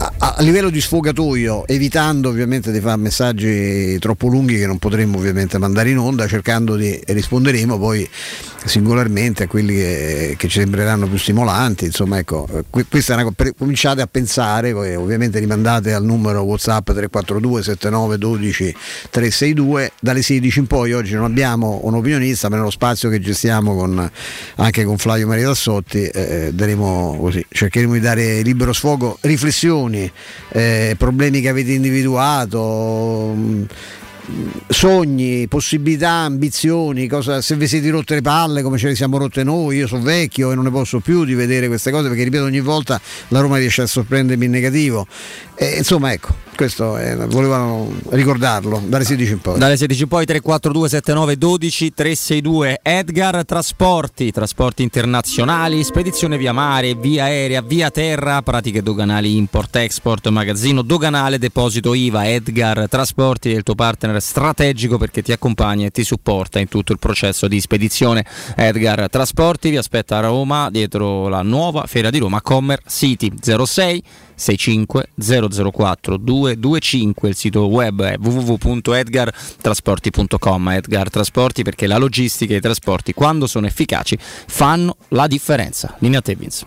a, 0.00 0.12
a, 0.36 0.42
livello 0.42 0.70
di 0.70 0.80
sfogatoio, 0.80 1.66
evitando 1.66 2.28
ovviamente 2.28 2.70
di 2.70 2.80
fare 2.80 2.96
messaggi 2.96 3.98
troppo 3.98 4.28
lunghi 4.28 4.56
che 4.56 4.66
non 4.66 4.78
potremmo 4.78 5.18
ovviamente 5.18 5.58
mandare 5.58 5.90
in 5.90 5.98
onda, 5.98 6.28
cercando 6.28 6.76
di 6.76 7.00
risponderemo 7.04 7.76
poi 7.78 8.08
singolarmente 8.64 9.44
a 9.44 9.46
quelli 9.46 9.74
che, 9.74 10.34
che 10.36 10.48
ci 10.48 10.60
sembreranno 10.60 11.06
più 11.06 11.18
stimolanti. 11.18 11.86
Insomma, 11.86 12.18
ecco, 12.18 12.48
questa 12.88 13.12
è 13.12 13.22
una 13.22 13.32
cosa, 13.32 13.52
cominciate 13.56 14.00
a 14.02 14.06
pensare, 14.06 14.72
poi 14.72 14.94
ovviamente 14.94 15.38
rimandate 15.38 15.92
al 15.92 16.04
numero 16.04 16.42
WhatsApp 16.42 16.86
342 16.86 17.62
79 17.62 18.18
12 18.18 18.76
362, 19.10 19.92
dalle 20.00 20.22
16 20.22 20.58
in 20.58 20.66
poi 20.66 20.92
oggi 20.92 21.14
non 21.14 21.24
abbiamo 21.24 21.80
un 21.84 21.94
opinionista, 21.94 22.48
ma 22.48 22.56
nello 22.56 22.70
spazio 22.70 23.08
che 23.08 23.20
gestiamo 23.20 23.74
con, 23.74 24.10
anche 24.56 24.84
con 24.84 24.98
Flavio 24.98 25.26
Maria 25.26 25.46
Tassotti, 25.46 26.04
eh, 26.04 26.50
daremo 26.52 27.16
così, 27.20 27.44
cercheremo 27.48 27.92
di 27.92 28.00
dare 28.00 28.42
libero 28.42 28.72
sfogo, 28.72 29.18
riflessioni 29.22 30.10
eh, 30.50 30.94
problemi 30.98 31.40
che 31.40 31.48
avete 31.48 31.72
individuato, 31.72 33.32
mh, 33.34 33.66
sogni, 34.68 35.48
possibilità, 35.48 36.10
ambizioni, 36.10 37.06
cosa, 37.06 37.40
se 37.40 37.56
vi 37.56 37.66
siete 37.66 37.90
rotte 37.90 38.14
le 38.14 38.22
palle 38.22 38.62
come 38.62 38.78
ce 38.78 38.88
le 38.88 38.94
siamo 38.94 39.18
rotte 39.18 39.42
noi, 39.42 39.76
io 39.76 39.86
sono 39.86 40.02
vecchio 40.02 40.52
e 40.52 40.54
non 40.54 40.64
ne 40.64 40.70
posso 40.70 41.00
più 41.00 41.24
di 41.24 41.34
vedere 41.34 41.68
queste 41.68 41.90
cose 41.90 42.08
perché 42.08 42.24
ripeto 42.24 42.44
ogni 42.44 42.60
volta 42.60 43.00
la 43.28 43.40
Roma 43.40 43.58
riesce 43.58 43.82
a 43.82 43.86
sorprendermi 43.86 44.44
in 44.44 44.50
negativo. 44.50 45.06
E, 45.54 45.76
insomma 45.78 46.12
ecco, 46.12 46.34
questo 46.58 46.96
è, 46.96 47.16
volevano 47.16 47.88
ricordarlo 48.08 48.82
dalle 48.84 49.04
16 49.04 49.30
in 49.30 49.38
poi. 49.38 49.58
Dalle 49.60 49.76
16 49.76 50.02
in 50.02 50.08
poi 50.08 50.26
342 50.26 50.88
79 50.88 51.38
12 51.38 51.94
362 51.94 52.80
Edgar 52.82 53.44
Trasporti, 53.44 54.32
trasporti 54.32 54.82
internazionali, 54.82 55.84
spedizione 55.84 56.36
via 56.36 56.52
mare, 56.52 56.96
via 56.96 57.26
aerea, 57.26 57.62
via 57.62 57.92
terra, 57.92 58.42
pratiche 58.42 58.82
doganali 58.82 59.36
import 59.36 59.76
export, 59.76 60.26
magazzino 60.30 60.82
doganale, 60.82 61.38
deposito 61.38 61.94
IVA, 61.94 62.26
Edgar 62.28 62.88
Trasporti 62.88 63.52
è 63.52 63.56
il 63.56 63.62
tuo 63.62 63.76
partner 63.76 64.20
strategico 64.20 64.98
perché 64.98 65.22
ti 65.22 65.30
accompagna 65.30 65.86
e 65.86 65.90
ti 65.92 66.02
supporta 66.02 66.58
in 66.58 66.66
tutto 66.66 66.90
il 66.90 66.98
processo 66.98 67.46
di 67.46 67.60
spedizione. 67.60 68.26
Edgar 68.56 69.08
Trasporti 69.08 69.70
vi 69.70 69.76
aspetta 69.76 70.16
a 70.16 70.22
Roma 70.22 70.70
dietro 70.70 71.28
la 71.28 71.42
nuova 71.42 71.86
Fiera 71.86 72.10
di 72.10 72.18
Roma 72.18 72.42
Commer 72.42 72.80
City 72.84 73.32
06 73.40 74.02
65 74.38 75.10
004 75.72 76.16
225 76.16 77.28
il 77.28 77.34
sito 77.34 77.66
web 77.66 78.02
è 78.02 78.16
www.edgartrasporti.com 78.18 80.68
Edgar 80.70 81.10
Trasporti 81.10 81.62
perché 81.62 81.86
la 81.86 81.98
logistica 81.98 82.54
e 82.54 82.58
i 82.58 82.60
trasporti 82.60 83.12
quando 83.12 83.46
sono 83.46 83.66
efficaci 83.66 84.16
fanno 84.18 84.96
la 85.08 85.26
differenza. 85.26 85.94
Linea 85.98 86.22
te 86.22 86.34
Vince 86.34 86.64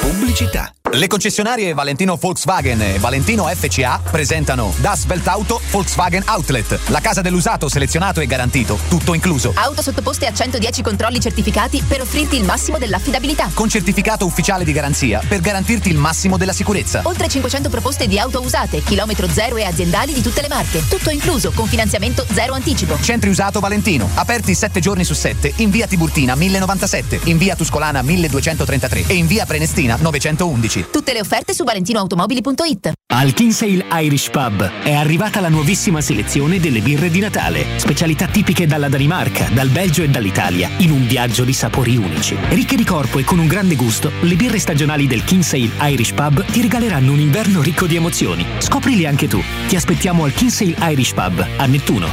pubblicità 0.00 0.72
le 0.92 1.06
concessionarie 1.06 1.74
Valentino 1.74 2.16
Volkswagen 2.16 2.80
e 2.80 2.98
Valentino 2.98 3.44
FCA 3.44 4.00
presentano 4.10 4.72
Das 4.78 5.06
Auto 5.24 5.60
Volkswagen 5.70 6.22
Outlet, 6.26 6.78
la 6.86 7.00
casa 7.00 7.20
dell'usato 7.20 7.68
selezionato 7.68 8.20
e 8.20 8.26
garantito, 8.26 8.78
tutto 8.88 9.12
incluso. 9.12 9.52
Auto 9.54 9.82
sottoposte 9.82 10.26
a 10.26 10.32
110 10.32 10.82
controlli 10.82 11.20
certificati 11.20 11.82
per 11.86 12.00
offrirti 12.00 12.36
il 12.36 12.44
massimo 12.44 12.78
dell'affidabilità. 12.78 13.50
Con 13.52 13.68
certificato 13.68 14.24
ufficiale 14.24 14.64
di 14.64 14.72
garanzia 14.72 15.20
per 15.26 15.40
garantirti 15.40 15.90
il 15.90 15.98
massimo 15.98 16.36
della 16.36 16.52
sicurezza. 16.52 17.02
Oltre 17.04 17.28
500 17.28 17.68
proposte 17.68 18.06
di 18.06 18.18
auto 18.18 18.40
usate, 18.40 18.82
chilometro 18.82 19.28
zero 19.28 19.56
e 19.56 19.64
aziendali 19.64 20.12
di 20.12 20.22
tutte 20.22 20.40
le 20.40 20.48
marche. 20.48 20.86
Tutto 20.88 21.10
incluso, 21.10 21.50
con 21.52 21.66
finanziamento 21.66 22.24
zero 22.32 22.54
anticipo. 22.54 22.98
Centri 23.00 23.28
usato 23.28 23.60
Valentino, 23.60 24.08
aperti 24.14 24.54
7 24.54 24.80
giorni 24.80 25.04
su 25.04 25.14
7, 25.14 25.52
in 25.56 25.70
via 25.70 25.86
Tiburtina 25.86 26.34
1097, 26.34 27.20
in 27.24 27.36
via 27.36 27.54
Tuscolana 27.54 28.00
1233 28.02 29.04
e 29.06 29.14
in 29.14 29.26
via 29.26 29.44
Prenestina 29.44 29.96
911. 30.00 30.77
Tutte 30.90 31.12
le 31.12 31.20
offerte 31.20 31.54
su 31.54 31.64
valentinoautomobili.it. 31.64 32.92
Al 33.10 33.32
Kinsale 33.32 33.84
Irish 34.02 34.30
Pub 34.30 34.70
è 34.82 34.92
arrivata 34.92 35.40
la 35.40 35.48
nuovissima 35.48 36.00
selezione 36.00 36.60
delle 36.60 36.80
birre 36.80 37.10
di 37.10 37.20
Natale. 37.20 37.64
Specialità 37.76 38.26
tipiche 38.26 38.66
dalla 38.66 38.88
Danimarca, 38.88 39.48
dal 39.50 39.68
Belgio 39.68 40.02
e 40.02 40.08
dall'Italia, 40.08 40.68
in 40.78 40.90
un 40.90 41.06
viaggio 41.06 41.44
di 41.44 41.52
sapori 41.52 41.96
unici. 41.96 42.36
Ricche 42.50 42.76
di 42.76 42.84
corpo 42.84 43.18
e 43.18 43.24
con 43.24 43.38
un 43.38 43.46
grande 43.46 43.76
gusto, 43.76 44.12
le 44.20 44.34
birre 44.34 44.58
stagionali 44.58 45.06
del 45.06 45.24
Kinsale 45.24 45.70
Irish 45.82 46.12
Pub 46.12 46.44
ti 46.44 46.60
regaleranno 46.60 47.12
un 47.12 47.20
inverno 47.20 47.62
ricco 47.62 47.86
di 47.86 47.96
emozioni. 47.96 48.46
Scoprili 48.58 49.06
anche 49.06 49.26
tu. 49.26 49.42
Ti 49.66 49.76
aspettiamo 49.76 50.24
al 50.24 50.32
Kinsale 50.32 50.76
Irish 50.90 51.12
Pub 51.12 51.46
a 51.56 51.66
Nettuno. 51.66 52.12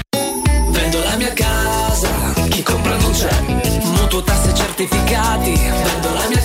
Vendo 0.69 1.03
la 1.03 1.15
mia 1.17 1.33
casa, 1.33 2.33
chi 2.49 2.63
compra 2.63 2.97
non 2.97 3.11
c'è. 3.11 3.41
Mutuo 3.83 4.23
tasse 4.23 4.53
certificati, 4.53 5.51
vendo 5.51 6.13
la 6.13 6.27
mia 6.29 6.37
casa 6.37 6.44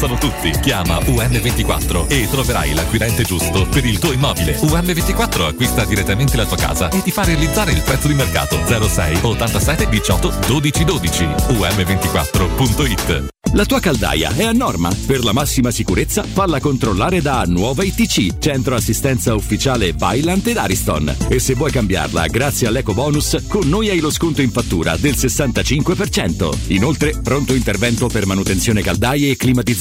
Sanno 0.00 0.16
tutti. 0.16 0.50
Chiama 0.62 0.96
UM24 0.96 2.06
e 2.08 2.26
troverai 2.30 2.72
l'acquirente 2.72 3.22
giusto 3.22 3.66
per 3.66 3.84
il 3.84 3.98
tuo 3.98 4.12
immobile. 4.12 4.56
UM24 4.56 5.42
acquista 5.42 5.84
direttamente 5.84 6.38
la 6.38 6.46
tua 6.46 6.56
casa 6.56 6.88
e 6.88 7.02
ti 7.02 7.10
fa 7.10 7.22
realizzare 7.22 7.72
il 7.72 7.82
prezzo 7.82 8.08
di 8.08 8.14
mercato 8.14 8.58
06 8.64 9.18
87 9.20 9.90
18 9.90 10.32
12 10.46 10.84
12. 10.84 11.24
UM24.it 11.24 13.28
la 13.54 13.64
tua 13.64 13.80
caldaia 13.80 14.32
è 14.36 14.44
a 14.44 14.52
norma. 14.52 14.90
Per 15.06 15.24
la 15.24 15.32
massima 15.32 15.72
sicurezza, 15.72 16.22
falla 16.22 16.60
controllare 16.60 17.20
da 17.20 17.42
Nuova 17.46 17.82
ITC, 17.82 18.38
centro 18.38 18.76
assistenza 18.76 19.34
ufficiale 19.34 19.92
Bailant 19.92 20.46
ed 20.46 20.56
Ariston. 20.56 21.16
E 21.28 21.40
se 21.40 21.54
vuoi 21.54 21.72
cambiarla 21.72 22.28
grazie 22.28 22.68
all'eco 22.68 22.94
bonus, 22.94 23.44
con 23.48 23.68
noi 23.68 23.88
hai 23.88 23.98
lo 23.98 24.10
sconto 24.10 24.40
in 24.40 24.52
fattura 24.52 24.96
del 24.96 25.14
65%. 25.14 26.58
Inoltre, 26.68 27.18
pronto 27.20 27.52
intervento 27.52 28.06
per 28.06 28.24
manutenzione 28.24 28.82
caldaie 28.82 29.32
e 29.32 29.36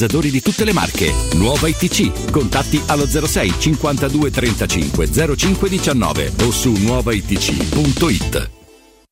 climatizzatori 0.09 0.31
di 0.31 0.41
tutte 0.41 0.65
le 0.65 0.73
marche. 0.73 1.13
Nuova 1.35 1.67
ITC. 1.67 2.31
Contatti 2.31 2.81
allo 2.87 3.05
06 3.05 3.53
52 3.59 4.31
35 4.31 5.35
05 5.37 5.69
19 5.69 6.33
o 6.43 6.51
su 6.51 6.71
nuovaitc.it. 6.71 8.58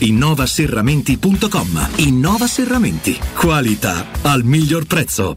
innovaserramenti.com. 0.00 1.90
Innova 1.96 2.46
Serramenti. 2.46 3.18
Qualità 3.34 4.06
al 4.22 4.44
miglior 4.44 4.86
prezzo. 4.86 5.36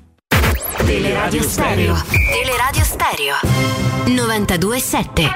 Teleradio 0.77 1.41
Stereo. 1.43 2.03
Teleradio 2.09 2.83
Stereo. 2.83 3.35
92.7. 4.05 5.31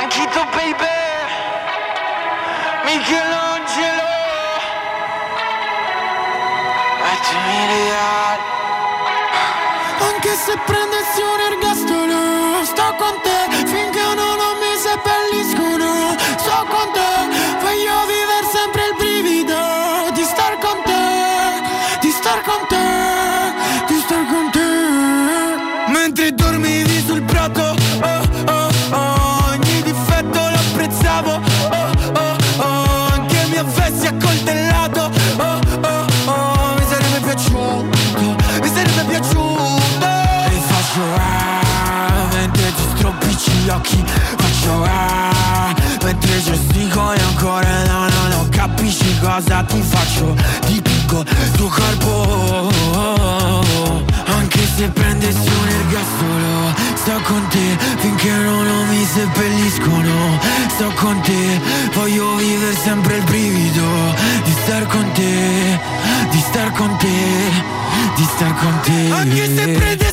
Anchito 0.00 0.44
baby. 0.52 0.90
Michelangelo. 2.84 4.10
Anche 10.22 10.34
se 10.36 10.58
prendessi 10.64 11.20
un 11.20 11.31
gli 43.62 43.68
occhi, 43.68 44.04
faccio 44.36 44.82
ah, 44.82 45.74
mentre 46.02 46.42
gestico 46.42 47.12
e 47.12 47.20
ancora 47.20 47.84
no 47.84 48.08
no 48.08 48.28
no, 48.28 48.48
capisci 48.50 49.18
cosa 49.20 49.62
ti 49.62 49.80
faccio, 49.80 50.34
ti 50.66 50.80
picco 50.80 51.24
tuo 51.56 51.68
corpo. 51.68 52.70
Anche 54.24 54.66
se 54.76 54.88
prendessi 54.88 55.48
un 55.48 55.68
ergastolo 55.68 56.74
Sto 56.94 57.20
con 57.24 57.46
te 57.48 57.76
finché 57.98 58.30
non, 58.30 58.64
non 58.64 58.88
mi 58.88 59.04
seppelliscono 59.04 60.38
Sto 60.74 60.92
con 60.96 61.20
te, 61.20 61.60
voglio 61.94 62.34
vivere 62.36 62.74
sempre 62.76 63.16
il 63.16 63.24
brivido 63.24 64.14
Di 64.44 64.54
star 64.62 64.86
con 64.86 65.12
te, 65.12 65.80
di 66.30 66.38
star 66.38 66.72
con 66.72 66.96
te, 66.96 67.06
di 68.16 68.28
star 68.34 68.54
con 68.56 68.80
te 68.82 69.12
Anche 69.12 69.54
se 69.54 69.68
prendessi 69.68 70.11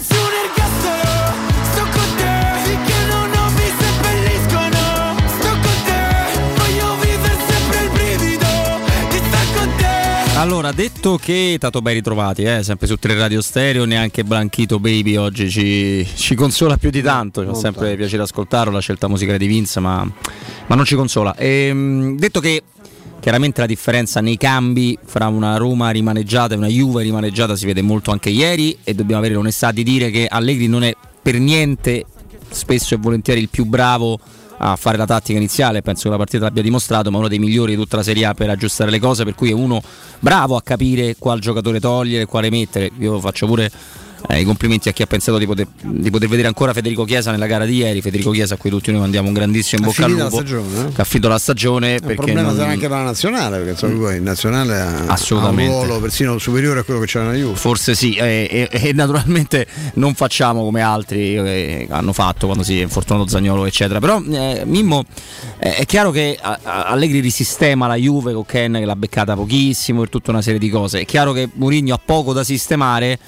Allora, 10.39 10.71
detto 10.71 11.17
che 11.17 11.57
tanto 11.59 11.81
ben 11.81 11.95
ritrovati, 11.95 12.43
eh, 12.43 12.63
sempre 12.63 12.87
su 12.87 12.95
tre 12.95 13.13
radio 13.13 13.41
stereo, 13.41 13.83
neanche 13.83 14.23
Blanchito 14.23 14.79
Baby 14.79 15.17
oggi 15.17 15.49
ci, 15.49 16.07
ci 16.15 16.33
consola 16.33 16.77
più 16.77 16.91
di 16.91 17.01
tanto, 17.01 17.41
ci 17.41 17.47
fa 17.47 17.55
sempre 17.55 17.97
piacere 17.97 18.23
ascoltarlo, 18.23 18.71
la 18.71 18.79
scelta 18.79 19.09
musicale 19.09 19.37
di 19.37 19.47
Vince, 19.47 19.81
ma, 19.81 20.09
ma 20.67 20.75
non 20.75 20.85
ci 20.85 20.95
consola. 20.95 21.35
Ehm, 21.35 22.17
detto 22.17 22.39
che 22.39 22.63
chiaramente 23.19 23.59
la 23.59 23.67
differenza 23.67 24.21
nei 24.21 24.37
cambi 24.37 24.97
fra 25.03 25.27
una 25.27 25.57
Roma 25.57 25.89
rimaneggiata 25.89 26.53
e 26.53 26.57
una 26.57 26.67
Juve 26.67 27.03
rimaneggiata 27.03 27.57
si 27.57 27.65
vede 27.65 27.81
molto 27.81 28.11
anche 28.11 28.29
ieri 28.29 28.77
e 28.85 28.93
dobbiamo 28.93 29.19
avere 29.19 29.35
l'onestà 29.35 29.73
di 29.73 29.83
dire 29.83 30.09
che 30.09 30.25
Allegri 30.25 30.67
non 30.67 30.83
è 30.85 30.95
per 31.21 31.37
niente 31.37 32.05
spesso 32.49 32.93
e 32.93 32.97
volentieri 32.97 33.41
il 33.41 33.49
più 33.49 33.65
bravo 33.65 34.17
a 34.61 34.75
fare 34.75 34.97
la 34.97 35.05
tattica 35.05 35.37
iniziale, 35.37 35.81
penso 35.81 36.03
che 36.03 36.09
la 36.09 36.17
partita 36.17 36.43
l'abbia 36.43 36.61
dimostrato, 36.61 37.11
ma 37.11 37.17
uno 37.17 37.27
dei 37.27 37.39
migliori 37.39 37.75
di 37.75 37.81
tutta 37.81 37.97
la 37.97 38.03
Serie 38.03 38.25
A 38.25 38.33
per 38.33 38.49
aggiustare 38.49 38.91
le 38.91 38.99
cose, 38.99 39.23
per 39.23 39.35
cui 39.35 39.49
è 39.49 39.53
uno 39.53 39.81
bravo 40.19 40.55
a 40.55 40.61
capire 40.61 41.15
qual 41.17 41.39
giocatore 41.39 41.79
togliere, 41.79 42.25
quale 42.25 42.49
mettere. 42.49 42.91
Io 42.99 43.19
faccio 43.19 43.45
pure 43.45 43.71
eh, 44.27 44.41
i 44.41 44.43
complimenti 44.43 44.89
a 44.89 44.91
chi 44.91 45.01
ha 45.01 45.05
pensato 45.07 45.37
di 45.37 45.45
poter, 45.45 45.67
di 45.81 46.09
poter 46.09 46.27
vedere 46.27 46.47
ancora 46.47 46.73
Federico 46.73 47.03
Chiesa 47.05 47.31
nella 47.31 47.45
gara 47.47 47.65
di 47.65 47.75
ieri. 47.77 48.01
Federico 48.01 48.31
Chiesa 48.31 48.55
a 48.55 48.57
cui 48.57 48.69
tutti 48.69 48.91
noi 48.91 49.01
mandiamo 49.01 49.27
un 49.27 49.33
grandissimo 49.33 49.81
in 49.83 49.87
bocca 49.87 50.05
al 50.05 50.11
lupo. 50.11 50.29
stagione, 50.29 50.87
eh? 50.87 50.91
Che 50.93 51.01
ha 51.01 51.03
finito 51.03 51.27
la 51.29 51.37
stagione 51.39 51.93
Il 51.93 52.01
problema 52.01 52.41
non- 52.41 52.55
sarà 52.55 52.69
anche 52.71 52.87
per 52.87 52.97
la 52.97 53.03
nazionale, 53.03 53.57
perché 53.57 53.71
insomma, 53.71 53.97
poi 53.99 54.15
il 54.15 54.21
nazionale 54.21 54.79
ha, 54.79 55.05
ha 55.07 55.17
un 55.29 55.55
ruolo 55.55 55.99
persino 55.99 56.37
superiore 56.37 56.79
a 56.81 56.83
quello 56.83 56.99
che 56.99 57.05
c'era 57.05 57.25
nella 57.25 57.37
Juve. 57.37 57.55
Forse 57.55 57.95
sì, 57.95 58.15
e, 58.15 58.67
e- 58.71 58.87
e 58.89 58.93
naturalmente 58.93 59.65
non 59.95 60.13
facciamo 60.15 60.63
come 60.63 60.81
altri 60.81 61.35
eh, 61.35 61.87
hanno 61.89 62.13
fatto 62.13 62.45
quando 62.45 62.63
si 62.63 62.79
è 62.79 62.83
infortunato 62.83 63.27
Zagnolo, 63.27 63.65
eccetera. 63.65 63.99
Però 63.99 64.21
eh, 64.29 64.63
Mimmo 64.65 65.03
eh, 65.59 65.75
è 65.75 65.85
chiaro 65.85 66.11
che 66.11 66.37
Allegri 66.63 67.19
risistema 67.19 67.87
la 67.87 67.95
Juve 67.95 68.33
con 68.33 68.45
Ken 68.45 68.73
che 68.73 68.85
l'ha 68.85 68.95
beccata 68.95 69.35
pochissimo 69.35 69.99
per 70.01 70.09
tutta 70.09 70.31
una 70.31 70.41
serie 70.41 70.59
di 70.59 70.69
cose. 70.69 71.01
È 71.01 71.05
chiaro 71.05 71.31
che 71.31 71.49
Mourinho 71.53 71.93
ha 71.93 71.99
poco 72.03 72.33
da 72.33 72.43
sistemare. 72.43 73.19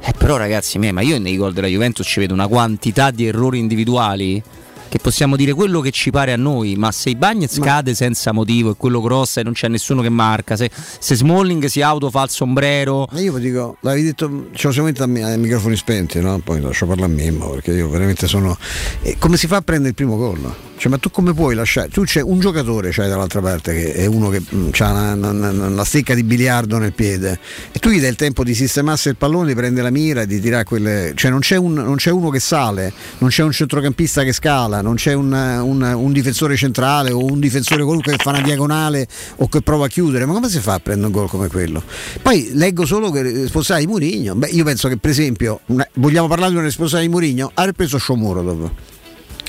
Eh, 0.00 0.12
però 0.16 0.36
ragazzi, 0.36 0.78
ma 0.78 1.00
io 1.00 1.18
nei 1.18 1.36
gol 1.36 1.52
della 1.52 1.66
Juventus 1.66 2.06
ci 2.06 2.20
vedo 2.20 2.32
una 2.34 2.46
quantità 2.46 3.10
di 3.10 3.26
errori 3.26 3.58
individuali 3.58 4.42
che 4.88 4.98
possiamo 4.98 5.36
dire 5.36 5.52
quello 5.52 5.80
che 5.80 5.90
ci 5.90 6.10
pare 6.10 6.32
a 6.32 6.36
noi, 6.36 6.74
ma 6.76 6.90
se 6.92 7.10
i 7.10 7.14
Bagnets 7.16 7.58
cade 7.58 7.94
senza 7.94 8.32
motivo 8.32 8.70
e 8.70 8.74
quello 8.76 9.00
grossa 9.00 9.40
e 9.40 9.44
non 9.44 9.52
c'è 9.52 9.68
nessuno 9.68 10.02
che 10.02 10.08
marca, 10.08 10.56
se, 10.56 10.70
se 10.98 11.14
Smalling 11.14 11.66
si 11.66 11.82
autofa 11.82 12.20
al 12.22 12.30
sombrero, 12.30 13.06
Ma 13.10 13.20
io 13.20 13.32
vi 13.34 13.40
dico, 13.42 13.76
l'avevi 13.80 14.04
detto, 14.04 14.46
ce 14.52 14.66
lo 14.68 14.72
siamo 14.72 14.88
detto 14.90 15.02
ai 15.04 15.38
microfoni 15.38 15.76
spenti, 15.76 16.20
no? 16.20 16.38
Poi 16.42 16.60
lascio 16.60 16.86
parlare 16.86 17.12
a 17.12 17.14
Mimmo, 17.14 17.50
perché 17.50 17.72
io 17.72 17.88
veramente 17.88 18.26
sono. 18.26 18.56
eh, 19.02 19.16
come 19.18 19.36
si 19.36 19.46
fa 19.46 19.56
a 19.56 19.60
prendere 19.62 19.90
il 19.90 19.94
primo 19.94 20.16
gol? 20.16 20.54
Cioè, 20.78 20.92
ma 20.92 20.98
tu 20.98 21.10
come 21.10 21.34
puoi 21.34 21.56
lasciare? 21.56 21.88
Tu 21.88 22.04
c'è 22.04 22.20
un 22.22 22.38
giocatore 22.38 22.90
c'hai 22.92 23.08
dall'altra 23.08 23.40
parte 23.40 23.74
che 23.74 23.94
è 23.94 24.06
uno 24.06 24.28
che 24.30 24.40
ha 24.78 24.90
una, 24.92 25.12
una- 25.30 25.30
una- 25.50 25.66
una 25.66 25.84
stecca 25.84 26.14
di 26.14 26.22
biliardo 26.22 26.78
nel 26.78 26.92
piede 26.92 27.40
e 27.72 27.80
tu 27.80 27.88
gli 27.90 27.98
dai 28.00 28.10
il 28.10 28.14
tempo 28.16 28.44
di 28.44 28.54
sistemarsi 28.54 29.08
il 29.08 29.16
pallone, 29.16 29.48
di 29.48 29.54
prendere 29.56 29.82
la 29.82 29.90
mira 29.90 30.20
e 30.22 30.26
di 30.28 30.40
tirare 30.40 30.62
quelle. 30.62 31.12
Cioè 31.16 31.32
non 31.32 31.40
c'è, 31.40 31.56
un- 31.56 31.72
non 31.74 31.96
c'è 31.96 32.10
uno 32.12 32.30
che 32.30 32.38
sale, 32.38 32.92
non 33.18 33.30
c'è 33.30 33.42
un 33.42 33.50
centrocampista 33.50 34.22
che 34.22 34.32
scala, 34.32 34.77
non 34.80 34.94
c'è 34.96 35.12
un, 35.12 35.32
un- 35.32 35.82
un 35.96 36.12
difensore 36.12 36.56
centrale 36.56 37.10
o 37.10 37.24
un 37.24 37.38
difensore 37.40 37.82
qualunque 37.82 38.12
che 38.16 38.22
fa 38.22 38.30
una 38.30 38.40
diagonale 38.40 39.06
o 39.36 39.48
che 39.48 39.60
prova 39.62 39.86
a 39.86 39.88
chiudere. 39.88 40.24
Ma 40.26 40.32
come 40.32 40.48
si 40.48 40.58
fa 40.60 40.74
a 40.74 40.78
prendere 40.80 41.06
un 41.06 41.12
gol 41.12 41.28
come 41.28 41.48
quello? 41.48 41.82
Poi 42.22 42.50
leggo 42.54 42.86
solo 42.86 43.10
che 43.10 43.22
responsabile 43.22 43.86
di 43.86 43.92
Murigno. 43.92 44.34
Beh, 44.34 44.48
io 44.48 44.64
penso 44.64 44.88
che 44.88 44.96
per 44.96 45.10
esempio, 45.10 45.60
una- 45.66 45.86
vogliamo 45.94 46.28
parlare 46.28 46.50
di 46.52 46.56
un 46.58 46.62
responsabile 46.64 47.08
di 47.08 47.14
Murigno, 47.14 47.50
ha 47.54 47.70
preso 47.72 47.98
Shomurodov. 47.98 48.70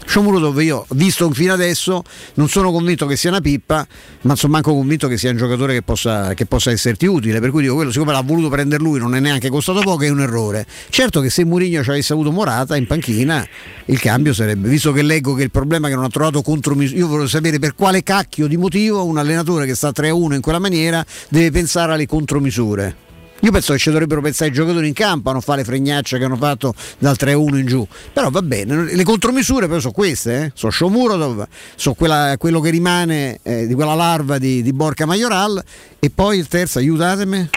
Shomurodov 0.10 0.60
io, 0.62 0.88
visto 0.96 1.30
fino 1.30 1.54
adesso, 1.54 2.02
non 2.34 2.50
sono 2.50 2.72
convinto 2.72 3.06
che 3.06 3.16
sia 3.16 3.30
una 3.30 3.42
pippa, 3.42 3.86
ma 4.22 4.36
sono 4.36 4.54
manco 4.54 4.74
convinto 4.74 5.08
che 5.08 5.20
sia 5.20 5.30
un 5.30 5.38
giocatore 5.38 5.74
che 5.74 5.84
possa, 5.84 6.34
che 6.34 6.48
possa 6.48 6.72
esserti 6.72 7.06
utile. 7.06 7.40
Per 7.40 7.52
cui 7.52 7.62
dico, 7.62 7.76
quello 7.76 7.92
siccome 7.92 8.12
l'ha 8.12 8.22
voluto 8.22 8.50
prendere 8.50 8.82
lui, 8.82 8.98
non 8.98 9.14
è 9.14 9.20
neanche 9.20 9.50
costato 9.50 9.82
poco, 9.82 10.06
è 10.06 10.10
un 10.10 10.22
errore. 10.22 10.66
Certo 10.90 11.22
che 11.22 11.30
se 11.30 11.46
Mourinho 11.46 11.84
ci 11.84 11.92
avesse 11.92 12.14
avuto 12.14 12.32
Morata 12.32 12.76
in 12.76 12.88
panchina, 12.88 13.48
il 13.86 14.00
cambio 14.00 14.34
sarebbe, 14.34 14.68
visto 14.68 14.92
che 14.92 15.04
leggo 15.04 15.36
che 15.36 15.44
il 15.44 15.52
problema 15.52 15.86
è 15.86 15.90
che 15.92 15.96
non 15.96 16.06
ha 16.06 16.10
trovato 16.10 16.42
contromisure, 16.42 16.98
io 16.98 17.06
volevo 17.06 17.28
sapere 17.28 17.60
per 17.60 17.76
quale 17.76 18.02
cacchio 18.02 18.48
di 18.48 18.58
motivo 18.58 19.06
un 19.06 19.20
allenatore 19.20 19.68
che 19.68 19.76
sta 19.76 19.92
3-1 19.96 20.34
in 20.34 20.42
quella 20.42 20.58
maniera 20.58 21.06
deve 21.30 21.52
pensare 21.52 21.94
alle 21.94 22.08
contromisure. 22.08 23.09
Io 23.42 23.52
penso 23.52 23.74
che 23.74 23.80
ci 23.80 23.90
dovrebbero 23.90 24.22
pensare 24.22 24.50
i 24.50 24.54
giocatori 24.54 24.88
in 24.88 24.94
campo 24.94 25.30
a 25.30 25.32
non 25.34 25.42
fare 25.42 25.60
le 25.60 25.64
fregnacce 25.66 26.18
che 26.18 26.24
hanno 26.26 26.36
fatto 26.36 26.74
dal 26.98 27.16
3-1 27.20 27.58
in 27.58 27.66
giù. 27.66 27.88
Però 28.12 28.30
va 28.30 28.42
bene, 28.42 28.94
le 28.94 29.04
contromisure 29.04 29.68
però 29.68 29.80
sono 29.80 29.94
queste, 29.94 30.44
eh? 30.46 30.52
sono 30.56 30.72
Shomurodov, 30.72 31.48
sono 31.76 31.96
quella- 31.96 32.36
quello 32.38 32.60
che 32.60 32.70
rimane 32.70 33.40
eh, 33.44 33.66
di 33.68 33.74
quella 33.74 33.94
larva 33.96 34.38
di, 34.38 34.62
di 34.62 34.74
Borca 34.74 35.06
Majoral 35.06 35.64
e 36.00 36.10
poi 36.10 36.38
il 36.38 36.48
terzo, 36.48 36.80
aiutatemi. 36.80 37.50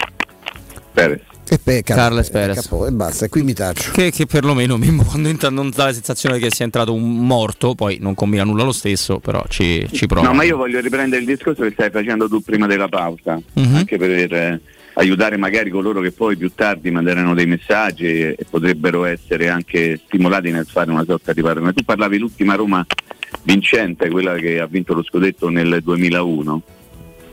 Perez. 0.93 1.19
E 1.49 1.59
pecca. 1.61 1.93
Carles 1.95 2.29
Perez. 2.29 2.69
E 2.87 2.91
basta, 2.91 3.25
e 3.25 3.29
qui 3.29 3.43
mi 3.43 3.53
taccio. 3.53 3.91
che, 3.91 4.11
che 4.11 4.25
perlomeno 4.25 4.79
quando 5.05 5.27
entra 5.27 5.49
non 5.49 5.69
dà 5.75 5.85
la 5.85 5.93
sensazione 5.93 6.39
che 6.39 6.49
sia 6.49 6.63
entrato 6.65 6.93
un 6.93 7.17
morto, 7.25 7.75
poi 7.75 7.97
non 7.99 8.13
combina 8.15 8.43
nulla 8.43 8.63
lo 8.63 8.71
stesso, 8.71 9.19
però 9.19 9.43
ci, 9.49 9.85
ci 9.91 10.05
prova. 10.07 10.27
No, 10.27 10.33
ma 10.33 10.43
io 10.43 10.55
voglio 10.55 10.79
riprendere 10.79 11.21
il 11.21 11.27
discorso 11.27 11.63
che 11.63 11.71
stai 11.73 11.89
facendo 11.91 12.27
tu 12.29 12.41
prima 12.41 12.65
della 12.67 12.87
pausa, 12.87 13.39
Mhm. 13.53 13.75
anche 13.75 13.97
per 13.97 14.33
eh, 14.33 14.61
aiutare 14.93 15.37
magari 15.37 15.69
coloro 15.69 16.01
che 16.01 16.11
poi 16.11 16.37
più 16.37 16.51
tardi 16.53 16.91
manderanno 16.91 17.33
dei 17.33 17.45
messaggi 17.45 18.05
e, 18.05 18.37
potrebbero 18.49 19.05
essere 19.05 19.49
anche 19.49 19.99
stimolati 20.05 20.51
nel 20.51 20.65
fare 20.65 20.91
una 20.91 21.03
sorta 21.05 21.33
di 21.33 21.41
paragone. 21.41 21.73
Tu 21.73 21.83
parlavi 21.83 22.17
l'ultima 22.17 22.55
Roma 22.55 22.85
vincente, 23.43 24.09
quella 24.09 24.35
che 24.35 24.59
ha 24.59 24.65
vinto 24.67 24.93
lo 24.93 25.03
scudetto 25.03 25.49
nel 25.49 25.79
2001. 25.83 26.61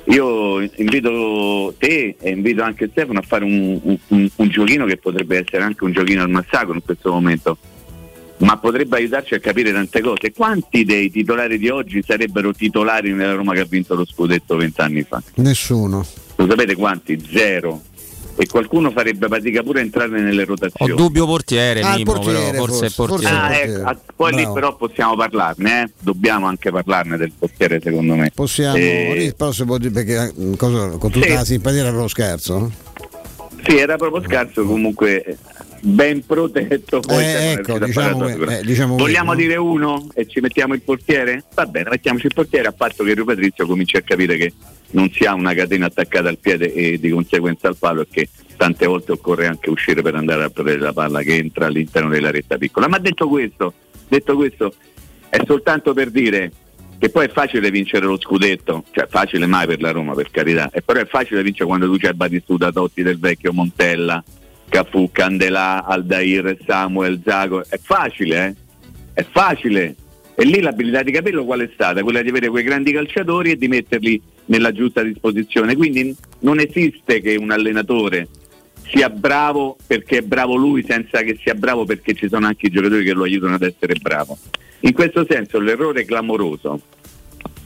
Io 0.04 0.60
invito 0.76 1.74
te 1.78 2.16
e 2.18 2.30
invito 2.30 2.62
anche 2.62 2.88
Stefano 2.90 3.18
a 3.18 3.22
fare 3.22 3.44
un- 3.44 3.78
un- 4.08 4.30
un 4.34 4.48
giochino 4.48 4.86
che 4.86 4.96
potrebbe 4.96 5.38
essere 5.38 5.62
anche 5.62 5.84
un 5.84 5.92
giochino 5.92 6.22
al 6.22 6.30
massacro 6.30 6.72
in 6.74 6.82
questo 6.82 7.12
momento 7.12 7.58
ma 8.38 8.56
potrebbe 8.56 8.96
aiutarci 8.96 9.34
a 9.34 9.38
capire 9.38 9.70
tante 9.70 10.00
cose. 10.00 10.32
Quanti 10.32 10.84
dei 10.84 11.10
titolari 11.10 11.58
di 11.58 11.68
oggi 11.68 12.02
sarebbero 12.02 12.54
titolari 12.54 13.12
nella 13.12 13.34
Roma 13.34 13.52
che 13.52 13.60
ha 13.60 13.66
vinto 13.68 13.94
lo 13.94 14.06
scudetto 14.06 14.56
vent'anni 14.56 15.02
fa? 15.02 15.22
Nessuno. 15.34 16.06
Lo 16.40 16.46
sapete 16.48 16.74
quanti? 16.74 17.22
Zero. 17.32 17.82
E 18.36 18.46
qualcuno 18.46 18.90
farebbe 18.90 19.28
fatica 19.28 19.62
pure 19.62 19.80
a 19.80 19.82
entrare 19.82 20.18
nelle 20.18 20.42
Ho 20.42 20.46
rotazioni. 20.46 20.94
dubbio 20.94 21.26
portiere, 21.26 21.80
Ah, 21.82 21.96
Mimmo, 21.96 22.12
portiere, 22.12 22.50
però 22.52 22.64
forse, 22.64 22.86
è 22.86 22.88
forse, 22.88 23.28
portiere. 23.28 23.82
Ah, 23.82 23.90
ecco, 23.90 24.00
poi 24.16 24.30
lì 24.30 24.36
Bravo. 24.40 24.52
però 24.54 24.76
possiamo 24.76 25.16
parlarne, 25.16 25.82
eh? 25.82 25.90
dobbiamo 26.00 26.46
anche 26.46 26.70
parlarne 26.70 27.18
del 27.18 27.32
portiere 27.38 27.80
secondo 27.82 28.14
me. 28.14 28.30
Possiamo, 28.34 28.76
Eh, 28.76 29.12
lì 29.14 29.34
però 29.34 29.52
si 29.52 29.64
può 29.66 29.76
dire 29.76 29.90
perché 29.90 30.32
eh, 30.34 30.56
cosa- 30.56 30.88
con 30.96 31.10
tutta 31.10 31.26
Sì. 31.26 31.32
la 31.34 31.44
simpatia 31.44 31.80
era 31.80 31.88
proprio 31.88 32.08
scherzo. 32.08 32.58
no? 32.58 32.72
Sì, 33.66 33.76
era 33.76 33.96
proprio 33.96 34.22
scarso 34.24 34.64
comunque 34.64 35.22
eh, 35.22 35.36
ben 35.82 36.24
protetto. 36.24 37.00
Poi 37.00 37.22
Eh, 37.22 37.28
siamo 37.28 37.50
ecco, 37.50 37.78
diciamo 37.84 37.90
fare 37.92 38.18
la 38.18 38.24
que- 38.24 38.32
sopra. 38.40 38.58
eh, 38.58 38.62
diciamo 38.64 38.96
Vogliamo 38.96 39.32
quello, 39.34 39.40
no? 39.42 39.46
dire 39.48 39.56
uno 39.58 40.06
e 40.14 40.26
ci 40.26 40.40
mettiamo 40.40 40.72
il 40.72 40.80
portiere? 40.80 41.44
Va 41.52 41.66
bene, 41.66 41.90
mettiamoci 41.90 42.24
il 42.26 42.32
portiere 42.34 42.68
a 42.68 42.72
patto 42.72 43.04
che 43.04 43.12
Rio 43.12 43.26
Patrizio 43.26 43.66
cominci 43.66 43.96
a 43.98 44.00
capire 44.00 44.38
che 44.38 44.52
non 44.92 45.10
si 45.10 45.24
ha 45.24 45.34
una 45.34 45.54
catena 45.54 45.86
attaccata 45.86 46.28
al 46.28 46.38
piede 46.38 46.72
e 46.72 46.98
di 46.98 47.10
conseguenza 47.10 47.68
al 47.68 47.76
palo 47.76 48.06
che 48.10 48.28
tante 48.56 48.86
volte 48.86 49.12
occorre 49.12 49.46
anche 49.46 49.70
uscire 49.70 50.02
per 50.02 50.14
andare 50.14 50.44
a 50.44 50.50
prendere 50.50 50.80
la 50.80 50.92
palla 50.92 51.22
che 51.22 51.36
entra 51.36 51.66
all'interno 51.66 52.10
della 52.10 52.30
retta 52.30 52.58
piccola. 52.58 52.88
Ma 52.88 52.98
detto 52.98 53.28
questo, 53.28 53.72
detto 54.08 54.36
questo 54.36 54.74
è 55.28 55.40
soltanto 55.46 55.94
per 55.94 56.10
dire 56.10 56.52
che 56.98 57.08
poi 57.08 57.26
è 57.26 57.30
facile 57.30 57.70
vincere 57.70 58.04
lo 58.04 58.18
scudetto, 58.20 58.84
cioè 58.90 59.06
facile 59.08 59.46
mai 59.46 59.66
per 59.66 59.80
la 59.80 59.90
Roma 59.90 60.12
per 60.12 60.30
carità, 60.30 60.68
e 60.70 60.82
però 60.82 61.00
è 61.00 61.06
facile 61.06 61.42
vincere 61.42 61.64
quando 61.64 61.86
tu 61.86 61.96
c'hai 61.96 62.12
Batistuta, 62.12 62.70
Totti 62.70 63.02
del 63.02 63.18
vecchio 63.18 63.54
Montella, 63.54 64.22
Cafu, 64.68 65.08
Candelà, 65.10 65.84
Aldair, 65.84 66.58
Samuel, 66.66 67.22
Zago, 67.24 67.64
è 67.66 67.78
facile, 67.82 68.46
eh? 68.46 68.54
È 69.14 69.26
facile. 69.30 69.96
E 70.34 70.44
lì 70.44 70.60
l'abilità 70.60 71.02
di 71.02 71.12
capirlo 71.12 71.44
qual 71.44 71.60
è 71.60 71.70
stata? 71.72 72.02
Quella 72.02 72.22
di 72.22 72.28
avere 72.30 72.48
quei 72.48 72.64
grandi 72.64 72.92
calciatori 72.92 73.50
e 73.50 73.56
di 73.56 73.68
metterli 73.68 74.20
nella 74.46 74.72
giusta 74.72 75.02
disposizione. 75.02 75.76
Quindi 75.76 76.14
non 76.40 76.60
esiste 76.60 77.20
che 77.20 77.36
un 77.36 77.50
allenatore 77.50 78.28
sia 78.90 79.08
bravo 79.08 79.76
perché 79.86 80.18
è 80.18 80.22
bravo 80.22 80.56
lui 80.56 80.84
senza 80.86 81.20
che 81.22 81.38
sia 81.40 81.54
bravo 81.54 81.84
perché 81.84 82.14
ci 82.14 82.28
sono 82.28 82.46
anche 82.46 82.66
i 82.66 82.70
giocatori 82.70 83.04
che 83.04 83.12
lo 83.12 83.24
aiutano 83.24 83.54
ad 83.54 83.62
essere 83.62 83.94
bravo. 84.00 84.36
In 84.80 84.92
questo 84.92 85.26
senso 85.28 85.60
l'errore 85.60 86.04
clamoroso, 86.04 86.80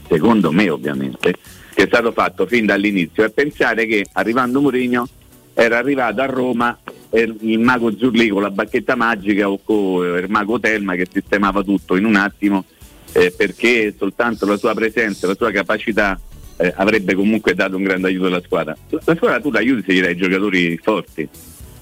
secondo 0.07 0.51
me 0.51 0.69
ovviamente, 0.69 1.33
che 1.73 1.83
è 1.83 1.87
stato 1.87 2.11
fatto 2.11 2.45
fin 2.45 2.65
dall'inizio 2.65 3.23
è 3.23 3.31
pensare 3.31 3.85
che 3.85 4.05
arrivando 4.13 4.61
Mourinho 4.61 5.07
era 5.53 5.77
arrivato 5.77 6.21
a 6.21 6.25
Roma 6.25 6.77
il 7.21 7.59
mago 7.59 7.95
Zurli 7.95 8.29
con 8.29 8.41
la 8.41 8.51
bacchetta 8.51 8.95
magica 8.95 9.49
o 9.49 9.59
con 9.63 10.05
il 10.05 10.29
mago 10.29 10.59
Telma 10.59 10.95
che 10.95 11.07
sistemava 11.11 11.63
tutto 11.63 11.95
in 11.95 12.05
un 12.05 12.15
attimo 12.15 12.65
eh, 13.13 13.31
perché 13.31 13.93
soltanto 13.97 14.45
la 14.45 14.57
sua 14.57 14.73
presenza, 14.73 15.27
la 15.27 15.35
sua 15.35 15.51
capacità 15.51 16.19
eh, 16.57 16.73
avrebbe 16.75 17.15
comunque 17.15 17.53
dato 17.53 17.77
un 17.77 17.83
grande 17.83 18.07
aiuto 18.07 18.25
alla 18.25 18.41
squadra. 18.41 18.75
La 18.89 19.15
squadra 19.15 19.39
tu 19.39 19.51
la 19.51 19.59
aiuti 19.59 19.83
se 19.87 19.93
gli 19.93 20.01
dai 20.01 20.17
giocatori 20.17 20.77
forti. 20.81 21.27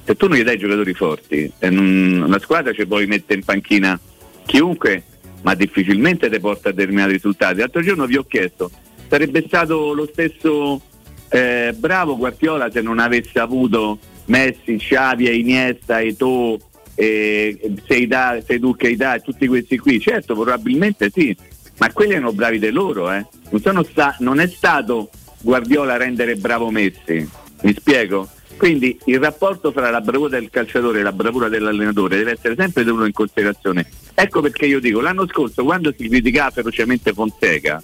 Se 0.05 0.15
tu 0.15 0.27
non 0.27 0.37
gli 0.37 0.43
dai 0.43 0.57
giocatori 0.57 0.93
forti, 0.93 1.51
eh, 1.57 1.69
non, 1.69 2.25
la 2.27 2.39
squadra 2.39 2.73
ci 2.73 2.85
puoi 2.85 3.07
mettere 3.07 3.39
in 3.39 3.45
panchina 3.45 3.99
chiunque 4.45 5.03
ma 5.41 5.55
difficilmente 5.55 6.29
ti 6.29 6.39
porta 6.39 6.69
a 6.69 6.71
determinati 6.71 7.13
risultati. 7.13 7.59
L'altro 7.59 7.81
giorno 7.81 8.05
vi 8.05 8.15
ho 8.15 8.23
chiesto, 8.23 8.71
sarebbe 9.09 9.43
stato 9.45 9.93
lo 9.93 10.07
stesso 10.11 10.81
eh, 11.29 11.73
bravo 11.75 12.15
Guardiola 12.15 12.69
se 12.71 12.81
non 12.81 12.99
avesse 12.99 13.39
avuto 13.39 13.97
Messi, 14.25 14.77
Xavi, 14.77 15.39
Iniesta, 15.39 16.01
Eto'o, 16.01 16.59
eh, 16.95 17.73
Seidà, 17.87 18.37
Keita 18.45 19.15
e 19.15 19.21
tutti 19.21 19.47
questi 19.47 19.77
qui? 19.77 19.99
Certo, 19.99 20.33
probabilmente 20.33 21.09
sì, 21.09 21.35
ma 21.77 21.91
quelli 21.91 22.13
erano 22.13 22.33
bravi 22.33 22.59
di 22.59 22.69
loro, 22.69 23.11
eh. 23.11 23.25
non, 23.49 23.85
sta- 23.85 24.15
non 24.19 24.39
è 24.39 24.47
stato 24.47 25.09
Guardiola 25.41 25.93
a 25.93 25.97
rendere 25.97 26.35
bravo 26.35 26.69
Messi, 26.69 27.27
mi 27.61 27.73
spiego? 27.73 28.29
Quindi 28.55 28.97
il 29.05 29.19
rapporto 29.19 29.71
fra 29.71 29.89
la 29.89 29.99
bravura 29.99 30.39
del 30.39 30.49
calciatore 30.49 30.99
e 30.99 31.03
la 31.03 31.11
bravura 31.11 31.49
dell'allenatore 31.49 32.17
deve 32.17 32.31
essere 32.31 32.55
sempre 32.55 32.83
tenuto 32.83 33.05
in 33.05 33.11
considerazione. 33.11 33.89
Ecco 34.13 34.41
perché 34.41 34.67
io 34.67 34.79
dico, 34.79 35.01
l'anno 35.01 35.27
scorso 35.27 35.63
quando 35.63 35.93
si 35.97 36.07
criticava 36.07 36.51
ferocemente 36.51 37.11
Fonseca, 37.13 37.81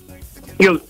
io 0.57 0.81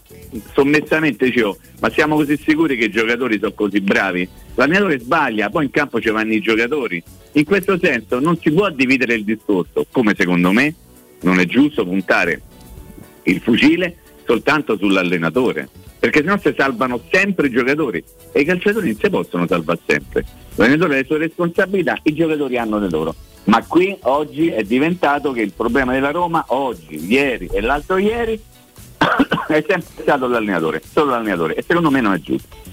sommessamente 0.54 1.26
dicevo, 1.26 1.58
ma 1.80 1.90
siamo 1.90 2.16
così 2.16 2.38
sicuri 2.38 2.78
che 2.78 2.86
i 2.86 2.92
giocatori 2.92 3.40
sono 3.40 3.54
così 3.54 3.80
bravi? 3.82 4.28
L'allenatore 4.60 5.00
sbaglia, 5.00 5.50
poi 5.50 5.66
in 5.66 5.72
campo 5.72 6.02
ci 6.02 6.10
vanno 6.10 6.34
i 6.34 6.42
giocatori. 6.42 7.02
In 7.32 7.46
questo 7.46 7.80
senso 7.82 8.20
non 8.20 8.38
si 8.38 8.52
può 8.52 8.70
dividere 8.70 9.14
il 9.14 9.24
discorso, 9.24 9.86
come 9.90 10.14
secondo 10.18 10.52
me 10.52 10.76
non 11.22 11.40
è 11.40 11.46
giusto 11.46 11.86
puntare 11.86 12.42
il 13.24 13.40
fucile 13.40 13.96
soltanto 14.26 14.78
sull'allenatore 14.78 15.70
perché 16.00 16.20
sennò 16.20 16.38
si 16.38 16.54
salvano 16.58 17.02
sempre 17.10 17.48
i 17.48 17.52
giocatori 17.52 18.04
e 18.32 18.42
i 18.42 18.46
calciatori 18.46 18.88
non 18.88 19.00
si 19.00 19.10
possono 19.10 19.48
salvare 19.48 19.80
sempre. 19.86 20.26
L'allenatore 20.56 20.94
ha 20.94 20.98
le 20.98 21.06
sue 21.06 21.18
responsabilità, 21.20 21.98
i 22.04 22.14
giocatori 22.14 22.58
hanno 22.58 22.80
le 22.80 22.90
loro. 22.90 23.16
Ma 23.46 23.64
qui 23.66 23.98
oggi 24.02 24.50
è 24.50 24.64
diventato 24.64 25.32
che 25.32 25.42
il 25.42 25.54
problema 25.54 25.94
della 25.94 26.12
Roma, 26.12 26.44
oggi, 26.48 27.06
ieri 27.06 27.50
e 27.50 27.62
l'altro 27.62 27.96
ieri, 27.96 28.34
è 29.48 29.64
sempre 29.66 30.02
stato 30.02 30.28
l'allenatore, 30.28 30.82
solo 30.86 31.12
l'allenatore 31.12 31.56
e 31.56 31.64
secondo 31.66 31.90
me 31.90 32.02
non 32.02 32.14
è 32.14 32.20
giusto. 32.20 32.69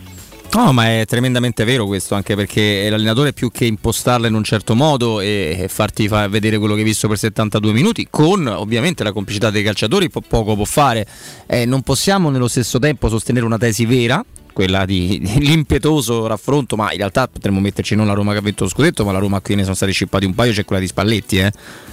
No, 0.56 0.72
ma 0.72 1.00
è 1.00 1.04
tremendamente 1.04 1.64
vero 1.64 1.84
questo, 1.84 2.14
anche 2.14 2.34
perché 2.34 2.88
l'allenatore 2.88 3.34
più 3.34 3.50
che 3.50 3.66
impostarla 3.66 4.26
in 4.26 4.32
un 4.32 4.42
certo 4.42 4.74
modo 4.74 5.20
e, 5.20 5.66
farti 5.68 6.08
fa 6.08 6.26
vedere 6.28 6.56
quello 6.56 6.72
che 6.72 6.80
hai 6.80 6.86
visto 6.86 7.08
per 7.08 7.18
72 7.18 7.72
minuti, 7.72 8.06
con 8.08 8.46
ovviamente 8.46 9.04
la 9.04 9.12
complicità 9.12 9.50
dei 9.50 9.62
calciatori, 9.62 10.08
po- 10.08 10.22
poco 10.22 10.54
può 10.54 10.64
fare. 10.64 11.06
Eh, 11.44 11.66
non 11.66 11.82
possiamo 11.82 12.30
nello 12.30 12.48
stesso 12.48 12.78
tempo 12.78 13.10
sostenere 13.10 13.44
una 13.44 13.58
tesi 13.58 13.84
vera, 13.84 14.24
quella 14.54 14.86
di, 14.86 15.20
di 15.20 15.40
l'impietoso 15.46 16.26
raffronto, 16.26 16.74
ma 16.74 16.90
in 16.90 16.96
realtà 16.96 17.28
potremmo 17.28 17.60
metterci 17.60 17.94
non 17.94 18.06
la 18.06 18.14
Roma 18.14 18.32
che 18.32 18.38
ha 18.38 18.42
vinto 18.42 18.64
lo 18.64 18.70
scudetto, 18.70 19.04
ma 19.04 19.12
la 19.12 19.18
Roma 19.18 19.42
qui 19.42 19.56
ne 19.56 19.62
sono 19.62 19.74
stati 19.74 19.92
scippati 19.92 20.24
un 20.24 20.34
paio, 20.34 20.52
c'è 20.52 20.64
quella 20.64 20.80
di 20.80 20.88
Spalletti, 20.88 21.36
eh. 21.36 21.52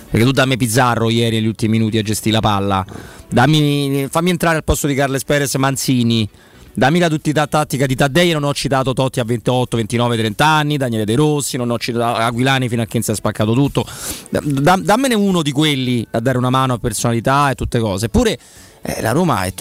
Perché 0.09 0.25
tu 0.25 0.31
dammi 0.31 0.55
Pizzarro 0.55 1.09
ieri 1.09 1.35
negli 1.35 1.47
ultimi 1.47 1.79
minuti 1.79 1.97
a 1.97 2.01
gestire 2.01 2.35
la 2.35 2.39
palla, 2.39 2.85
dammi, 3.27 4.07
fammi 4.09 4.29
entrare 4.29 4.55
al 4.55 4.63
posto 4.63 4.87
di 4.87 4.95
Carles 4.95 5.25
Perez 5.25 5.53
Manzini 5.55 6.29
la 6.75 7.09
tuttità 7.09 7.47
tattica 7.47 7.85
di 7.85 7.95
Taddei, 7.95 8.31
non 8.31 8.43
ho 8.43 8.53
citato 8.53 8.93
Totti 8.93 9.19
a 9.19 9.23
28, 9.23 9.77
29, 9.77 10.17
30 10.17 10.45
anni, 10.45 10.77
Daniele 10.77 11.05
De 11.05 11.15
Rossi, 11.15 11.57
non 11.57 11.69
ho 11.69 11.77
citato 11.77 12.15
Aguilani 12.15 12.67
fino 12.69 12.81
a 12.81 12.85
che 12.85 13.01
si 13.01 13.11
è 13.11 13.15
spaccato 13.15 13.53
tutto. 13.53 13.85
Da, 14.29 14.79
dammene 14.81 15.13
uno 15.13 15.41
di 15.41 15.51
quelli 15.51 16.05
a 16.11 16.19
dare 16.19 16.37
una 16.37 16.49
mano 16.49 16.73
a 16.73 16.77
personalità 16.77 17.51
e 17.51 17.55
tutte 17.55 17.79
cose. 17.79 18.05
Eppure 18.05 18.37
eh, 18.81 19.01
la 19.01 19.11
Roma 19.11 19.43
è, 19.43 19.53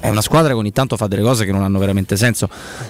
è, 0.00 0.08
una 0.08 0.20
squadra 0.20 0.52
che 0.52 0.58
ogni 0.58 0.72
tanto 0.72 0.96
fa 0.96 1.06
delle 1.06 1.22
cose 1.22 1.44
che 1.44 1.52
non 1.52 1.62
hanno 1.62 1.78
veramente 1.78 2.16
senso. 2.16 2.48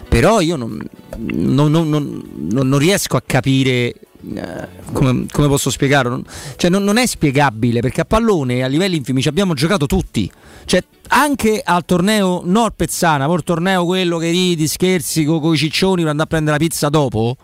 Però 0.09 0.41
io 0.41 0.57
non, 0.57 0.83
non, 1.19 1.71
non, 1.71 2.23
non 2.51 2.79
riesco 2.79 3.17
a 3.17 3.23
capire 3.25 3.95
eh, 4.35 4.69
come, 4.93 5.27
come, 5.31 5.47
posso 5.47 5.71
spiegarlo? 5.71 6.23
Cioè, 6.57 6.71
non, 6.71 6.83
non, 6.83 6.97
è 6.97 7.07
spiegabile 7.07 7.81
perché 7.81 8.01
a 8.01 8.05
pallone 8.05 8.65
a 8.65 8.67
livelli 8.67 8.97
infimi 8.97 9.23
ci 9.23 9.29
abbiamo 9.29 9.55
giocato 9.55 9.87
tutti. 9.87 10.31
Cioè, 10.69 10.85
anche 11.09 11.63
al 11.65 11.87
torneo 11.87 12.43
Nord 12.45 12.75
Pezzana, 12.77 13.25
il 13.33 13.43
torneo 13.43 13.87
quello 13.87 14.19
che 14.19 14.29
ridi, 14.29 14.69
scherzi 14.69 15.25
con 15.25 15.55
i 15.55 15.57
ciccioni 15.57 16.03
per 16.03 16.11
andare 16.11 16.29
a 16.29 16.31
prendere 16.31 16.59
la 16.59 16.63
pizza 16.63 16.91
dopo, 16.91 17.39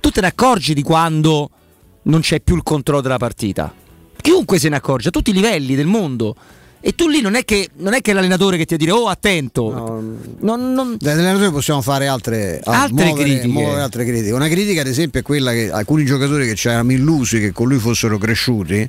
tu 0.00 0.10
te 0.10 0.20
ne 0.20 0.26
accorgi 0.26 0.74
di 0.74 0.82
quando 0.82 1.48
non 2.02 2.22
c'è 2.22 2.40
più 2.40 2.56
il 2.56 2.64
controllo 2.64 3.02
della 3.02 3.18
partita. 3.18 3.72
Chiunque 4.20 4.58
se 4.58 4.68
ne 4.68 4.74
accorge, 4.74 5.08
a 5.08 5.10
tutti 5.12 5.30
i 5.30 5.32
livelli 5.32 5.76
del 5.76 5.86
mondo. 5.86 6.34
E 6.80 6.96
tu 6.96 7.08
lì 7.08 7.20
non 7.20 7.36
è 7.36 7.44
che, 7.44 7.68
non 7.76 7.94
è 7.94 8.00
che 8.00 8.12
l'allenatore 8.12 8.56
che 8.56 8.64
ti 8.64 8.76
dire 8.76 8.90
oh 8.90 9.06
attento. 9.06 9.70
No, 9.70 10.02
non, 10.40 10.72
non... 10.72 10.96
Dall'allenatore 10.98 11.52
possiamo 11.52 11.82
fare 11.82 12.08
altre, 12.08 12.60
altre, 12.64 13.04
muovere, 13.04 13.22
critiche. 13.22 13.46
Muovere 13.46 13.80
altre 13.80 14.04
critiche. 14.04 14.32
Una 14.32 14.48
critica 14.48 14.80
ad 14.80 14.88
esempio 14.88 15.20
è 15.20 15.22
quella 15.22 15.52
che 15.52 15.70
alcuni 15.70 16.04
giocatori 16.04 16.48
che 16.48 16.56
ci 16.56 16.66
eravamo 16.66 16.90
illusi 16.90 17.38
che 17.38 17.52
con 17.52 17.68
lui 17.68 17.78
fossero 17.78 18.18
cresciuti 18.18 18.88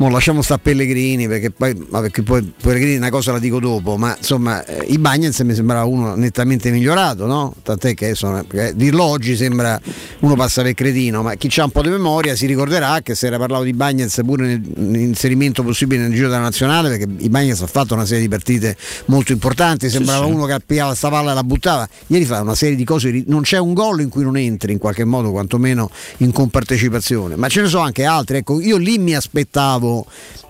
Mo 0.00 0.08
lasciamo 0.08 0.40
stare 0.40 0.62
Pellegrini 0.62 1.28
perché 1.28 1.50
poi, 1.50 1.74
perché 1.74 2.22
poi 2.22 2.54
Pellegrini 2.58 2.96
una 2.96 3.10
cosa 3.10 3.32
la 3.32 3.38
dico 3.38 3.60
dopo, 3.60 3.98
ma 3.98 4.16
insomma 4.16 4.64
eh, 4.64 4.86
i 4.86 4.96
Bagnets 4.96 5.40
mi 5.40 5.52
sembrava 5.52 5.84
uno 5.84 6.14
nettamente 6.14 6.70
migliorato, 6.70 7.26
no? 7.26 7.54
Tant'è 7.62 7.92
che 7.92 8.14
sono, 8.14 8.42
dirlo 8.72 9.04
oggi 9.04 9.36
sembra 9.36 9.78
uno 10.20 10.36
passa 10.36 10.62
per 10.62 10.72
cretino, 10.72 11.20
ma 11.20 11.34
chi 11.34 11.60
ha 11.60 11.64
un 11.64 11.70
po' 11.70 11.82
di 11.82 11.90
memoria 11.90 12.34
si 12.34 12.46
ricorderà 12.46 13.00
che 13.02 13.14
si 13.14 13.26
era 13.26 13.36
parlato 13.36 13.64
di 13.64 13.74
Bagnets 13.74 14.22
pure 14.24 14.58
nell'inserimento 14.74 15.62
possibile 15.62 16.00
nel 16.00 16.14
giro 16.14 16.28
della 16.28 16.40
nazionale 16.40 16.88
perché 16.88 17.06
i 17.18 17.28
Bagnets 17.28 17.60
ha 17.60 17.66
fatto 17.66 17.92
una 17.92 18.06
serie 18.06 18.22
di 18.22 18.28
partite 18.30 18.78
molto 19.06 19.32
importanti, 19.32 19.90
sembrava 19.90 20.24
sì, 20.24 20.30
sì. 20.30 20.34
uno 20.34 20.46
che 20.46 20.56
pigliava 20.64 20.94
sta 20.94 21.10
palla 21.10 21.32
e 21.32 21.34
la 21.34 21.44
buttava. 21.44 21.86
Ieri 22.06 22.24
fa 22.24 22.40
una 22.40 22.54
serie 22.54 22.74
di 22.74 22.84
cose, 22.84 23.22
non 23.26 23.42
c'è 23.42 23.58
un 23.58 23.74
gol 23.74 24.00
in 24.00 24.08
cui 24.08 24.22
non 24.22 24.38
entri 24.38 24.72
in 24.72 24.78
qualche 24.78 25.04
modo, 25.04 25.30
quantomeno 25.30 25.90
in 26.18 26.32
compartecipazione, 26.32 27.36
ma 27.36 27.48
ce 27.48 27.60
ne 27.60 27.68
sono 27.68 27.82
anche 27.82 28.06
altri. 28.06 28.38
Ecco, 28.38 28.62
io 28.62 28.78
lì 28.78 28.96
mi 28.96 29.14
aspettavo 29.14 29.88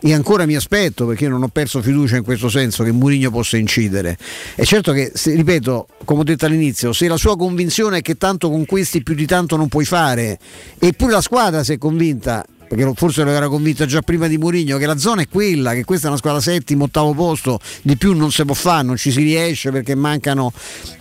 e 0.00 0.14
ancora 0.14 0.46
mi 0.46 0.56
aspetto 0.56 1.06
perché 1.06 1.24
io 1.24 1.30
non 1.30 1.42
ho 1.42 1.48
perso 1.48 1.82
fiducia 1.82 2.16
in 2.16 2.24
questo 2.24 2.48
senso 2.48 2.82
che 2.84 2.92
Mourinho 2.92 3.30
possa 3.30 3.56
incidere. 3.56 4.16
È 4.54 4.64
certo 4.64 4.92
che, 4.92 5.12
se, 5.14 5.34
ripeto, 5.34 5.86
come 6.04 6.20
ho 6.20 6.24
detto 6.24 6.46
all'inizio, 6.46 6.92
se 6.92 7.08
la 7.08 7.16
sua 7.16 7.36
convinzione 7.36 7.98
è 7.98 8.02
che 8.02 8.16
tanto 8.16 8.50
con 8.50 8.64
questi 8.66 9.02
più 9.02 9.14
di 9.14 9.26
tanto 9.26 9.56
non 9.56 9.68
puoi 9.68 9.84
fare, 9.84 10.38
eppure 10.78 11.12
la 11.12 11.20
squadra 11.20 11.62
si 11.64 11.72
è 11.72 11.78
convinta 11.78 12.44
perché 12.70 12.88
forse 12.94 13.24
lo 13.24 13.32
era 13.32 13.48
convinto 13.48 13.84
già 13.84 14.00
prima 14.00 14.28
di 14.28 14.38
Mourinho 14.38 14.78
che 14.78 14.86
la 14.86 14.96
zona 14.96 15.22
è 15.22 15.28
quella, 15.28 15.72
che 15.72 15.82
questa 15.82 16.06
è 16.06 16.08
una 16.10 16.18
squadra 16.18 16.40
settimo, 16.40 16.84
ottavo 16.84 17.12
posto, 17.14 17.58
di 17.82 17.96
più 17.96 18.14
non 18.14 18.30
si 18.30 18.44
può 18.44 18.54
fare, 18.54 18.84
non 18.84 18.96
ci 18.96 19.10
si 19.10 19.22
riesce 19.22 19.72
perché 19.72 19.96
mancano, 19.96 20.52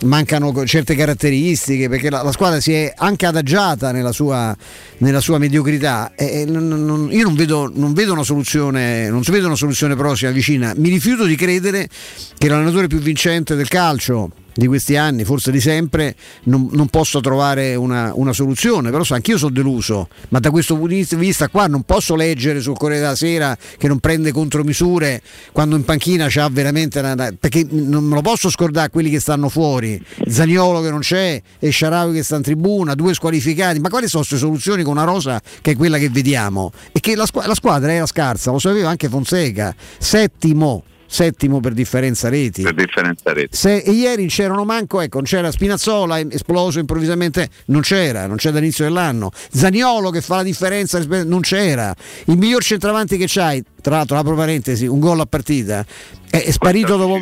mancano 0.02 0.66
certe 0.66 0.96
caratteristiche, 0.96 1.88
perché 1.88 2.10
la, 2.10 2.24
la, 2.24 2.32
squadra 2.32 2.58
si 2.58 2.72
è 2.72 2.92
anche 2.96 3.24
adagiata 3.24 3.92
nella 3.92 4.10
sua, 4.10 4.52
nella 4.98 5.20
sua 5.20 5.38
mediocrità. 5.38 6.10
E, 6.16 6.44
non, 6.44 6.66
non, 6.66 7.08
io 7.12 7.22
non 7.22 7.34
vedo, 7.36 7.70
non 7.72 7.92
vedo, 7.92 8.14
una 8.14 8.24
soluzione, 8.24 9.08
non 9.08 9.22
si 9.22 9.30
vede 9.30 9.46
una 9.46 9.54
soluzione 9.54 9.94
prossima, 9.94 10.32
vicina. 10.32 10.74
Mi 10.76 10.88
rifiuto 10.88 11.24
di 11.24 11.36
credere 11.36 11.88
che 12.36 12.48
l'allenatore 12.48 12.88
più 12.88 12.98
vincente 12.98 13.54
del 13.54 13.68
calcio 13.68 14.39
di 14.54 14.66
questi 14.66 14.96
anni, 14.96 15.24
forse 15.24 15.50
di 15.50 15.60
sempre, 15.60 16.14
non, 16.44 16.68
non 16.72 16.88
posso 16.88 17.20
trovare 17.20 17.74
una, 17.74 18.12
una, 18.14 18.32
soluzione. 18.32 18.90
Però 18.90 19.04
so, 19.04 19.14
anch'io 19.14 19.38
sono 19.38 19.52
deluso, 19.52 20.08
ma 20.30 20.38
da 20.38 20.50
questo 20.50 20.76
punto 20.76 20.94
di 20.94 21.06
vista 21.16 21.48
qua 21.48 21.66
non 21.66 21.82
posso 21.82 22.14
leggere 22.14 22.60
sul 22.60 22.76
Corriere 22.76 23.02
della 23.02 23.16
Sera 23.16 23.56
che 23.76 23.88
non 23.88 23.98
prende 23.98 24.32
contromisure 24.32 25.22
quando 25.52 25.76
in 25.76 25.84
panchina 25.84 26.26
c'ha 26.28 26.48
veramente 26.48 26.98
una, 26.98 27.32
perché 27.38 27.66
non 27.68 28.04
me 28.04 28.14
lo 28.14 28.22
posso 28.22 28.50
scordare 28.50 28.90
quelli 28.90 29.10
che 29.10 29.20
stanno 29.20 29.48
fuori, 29.48 30.00
Zaniolo 30.26 30.80
che 30.80 30.90
non 30.90 31.00
c'è 31.00 31.40
e 31.58 31.72
Sharawi 31.72 32.14
che 32.14 32.22
sta 32.22 32.36
in 32.36 32.42
tribuna, 32.42 32.94
due 32.94 33.14
squalificati, 33.14 33.78
ma 33.78 33.88
quali 33.88 34.08
sono 34.08 34.24
queste 34.26 34.44
soluzioni 34.44 34.82
con 34.82 34.92
una 34.92 35.04
rosa 35.04 35.40
che 35.60 35.72
è 35.72 35.76
quella 35.76 35.98
che 35.98 36.08
vediamo? 36.08 36.72
E 36.92 37.00
che 37.00 37.14
la, 37.14 37.26
la 37.32 37.54
squadra 37.54 37.92
era 37.92 38.06
scarsa, 38.06 38.50
lo 38.50 38.58
sapeva 38.58 38.88
anche 38.88 39.08
Fonseca, 39.08 39.74
settimo 39.98 40.84
settimo 41.10 41.58
per 41.58 41.72
differenza 41.72 42.28
reti. 42.28 42.62
Per 42.62 42.74
differenza 42.74 43.32
reti. 43.32 43.56
Se, 43.56 43.72
ieri 43.72 44.26
c'erano 44.28 44.64
manco, 44.64 45.00
ecco, 45.00 45.16
non 45.16 45.24
c'era 45.26 45.50
Spinazzola, 45.50 46.20
esploso 46.30 46.78
improvvisamente, 46.78 47.48
non 47.66 47.80
c'era, 47.80 48.26
non 48.26 48.36
c'è 48.36 48.52
dall'inizio 48.52 48.84
dell'anno. 48.84 49.30
Zaniolo 49.50 50.10
che 50.10 50.20
fa 50.20 50.36
la 50.36 50.42
differenza, 50.44 51.02
non 51.24 51.40
c'era. 51.40 51.94
Il 52.26 52.38
miglior 52.38 52.62
centravanti 52.62 53.16
che 53.16 53.24
c'hai, 53.26 53.62
tra 53.82 53.96
l'altro, 53.96 54.16
apro 54.16 54.36
parentesi, 54.36 54.86
un 54.86 55.00
gol 55.00 55.18
a 55.18 55.26
partita, 55.26 55.84
è, 56.30 56.44
è 56.44 56.50
sparito 56.52 56.96
dopo, 56.96 57.18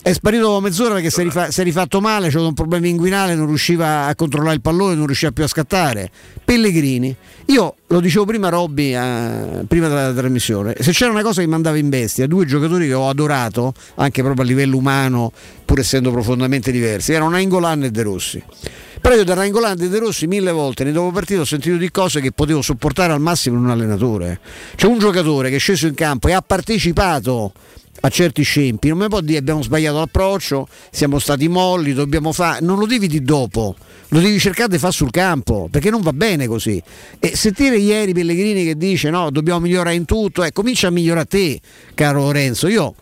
è 0.00 0.12
sparito 0.12 0.44
dopo 0.44 0.60
mezz'ora 0.60 0.94
perché 0.94 1.10
si 1.10 1.20
è, 1.20 1.24
rifa- 1.24 1.50
si 1.50 1.60
è 1.60 1.64
rifatto 1.64 2.00
male, 2.00 2.28
c'era 2.28 2.46
un 2.46 2.54
problema 2.54 2.86
inguinale, 2.86 3.34
non 3.34 3.46
riusciva 3.46 4.06
a 4.06 4.14
controllare 4.14 4.54
il 4.54 4.60
pallone, 4.60 4.94
non 4.94 5.06
riusciva 5.06 5.32
più 5.32 5.42
a 5.42 5.48
scattare. 5.48 6.10
Pellegrini, 6.44 7.14
io 7.46 7.74
lo 7.88 8.00
dicevo 8.00 8.24
prima 8.24 8.48
Robby, 8.48 8.94
eh, 8.94 9.64
prima 9.66 9.88
della 9.88 10.12
trasmissione, 10.12 10.76
se 10.78 10.92
c'era 10.92 11.10
una 11.10 11.22
cosa 11.22 11.40
che 11.40 11.48
mi 11.48 11.54
andava 11.54 11.76
in 11.76 11.88
bestia, 11.88 12.28
due 12.28 12.46
giocatori 12.46 12.86
che 12.86 12.94
ho 12.94 13.08
adorato, 13.08 13.74
anche 13.96 14.22
proprio 14.22 14.44
a 14.44 14.46
livello 14.46 14.76
umano, 14.76 15.32
pur 15.64 15.80
essendo 15.80 16.12
profondamente 16.12 16.70
diversi, 16.70 17.12
erano 17.12 17.30
Nainggolan 17.30 17.84
e 17.84 17.90
De 17.90 18.02
Rossi. 18.02 18.42
Però 19.00 19.16
io 19.16 19.24
da 19.24 19.34
Nainggolan 19.34 19.80
e 19.82 19.88
De 19.88 19.98
Rossi 19.98 20.26
mille 20.26 20.50
volte 20.50 20.82
nei 20.84 20.92
dopo 20.92 21.10
partito 21.10 21.42
ho 21.42 21.44
sentito 21.44 21.76
di 21.76 21.90
cose 21.90 22.20
che 22.22 22.32
potevo 22.32 22.62
sopportare 22.62 23.12
al 23.12 23.20
massimo 23.20 23.58
in 23.58 23.64
un 23.64 23.70
allenatore. 23.70 24.40
C'è 24.76 24.86
un 24.86 24.98
giocatore 24.98 25.50
che 25.50 25.56
è 25.56 25.58
sceso 25.58 25.86
in 25.86 25.94
campo 25.94 26.28
e 26.28 26.32
ha 26.32 26.40
partecipato 26.40 27.52
a 28.00 28.08
certi 28.08 28.42
scempi, 28.42 28.88
non 28.88 28.98
mi 28.98 29.08
può 29.08 29.20
dire 29.20 29.38
abbiamo 29.38 29.62
sbagliato 29.62 29.98
l'approccio, 29.98 30.68
siamo 30.90 31.18
stati 31.18 31.48
molli, 31.48 31.92
dobbiamo 31.92 32.32
fare, 32.32 32.60
non 32.64 32.78
lo 32.78 32.86
devi 32.86 33.06
di 33.06 33.22
dopo, 33.22 33.74
lo 34.08 34.20
devi 34.20 34.38
cercare 34.38 34.68
di 34.68 34.78
fare 34.78 34.92
sul 34.92 35.10
campo, 35.10 35.68
perché 35.70 35.90
non 35.90 36.02
va 36.02 36.12
bene 36.12 36.46
così. 36.46 36.82
E 37.18 37.36
sentire 37.36 37.76
ieri 37.76 38.12
Pellegrini 38.12 38.64
che 38.64 38.76
dice 38.76 39.10
no, 39.10 39.30
dobbiamo 39.30 39.60
migliorare 39.60 39.94
in 39.94 40.04
tutto, 40.04 40.44
eh, 40.44 40.52
comincia 40.52 40.88
a 40.88 40.90
migliorare 40.90 41.26
te, 41.26 41.60
caro 41.94 42.20
Lorenzo. 42.20 42.68
Io 42.68 42.94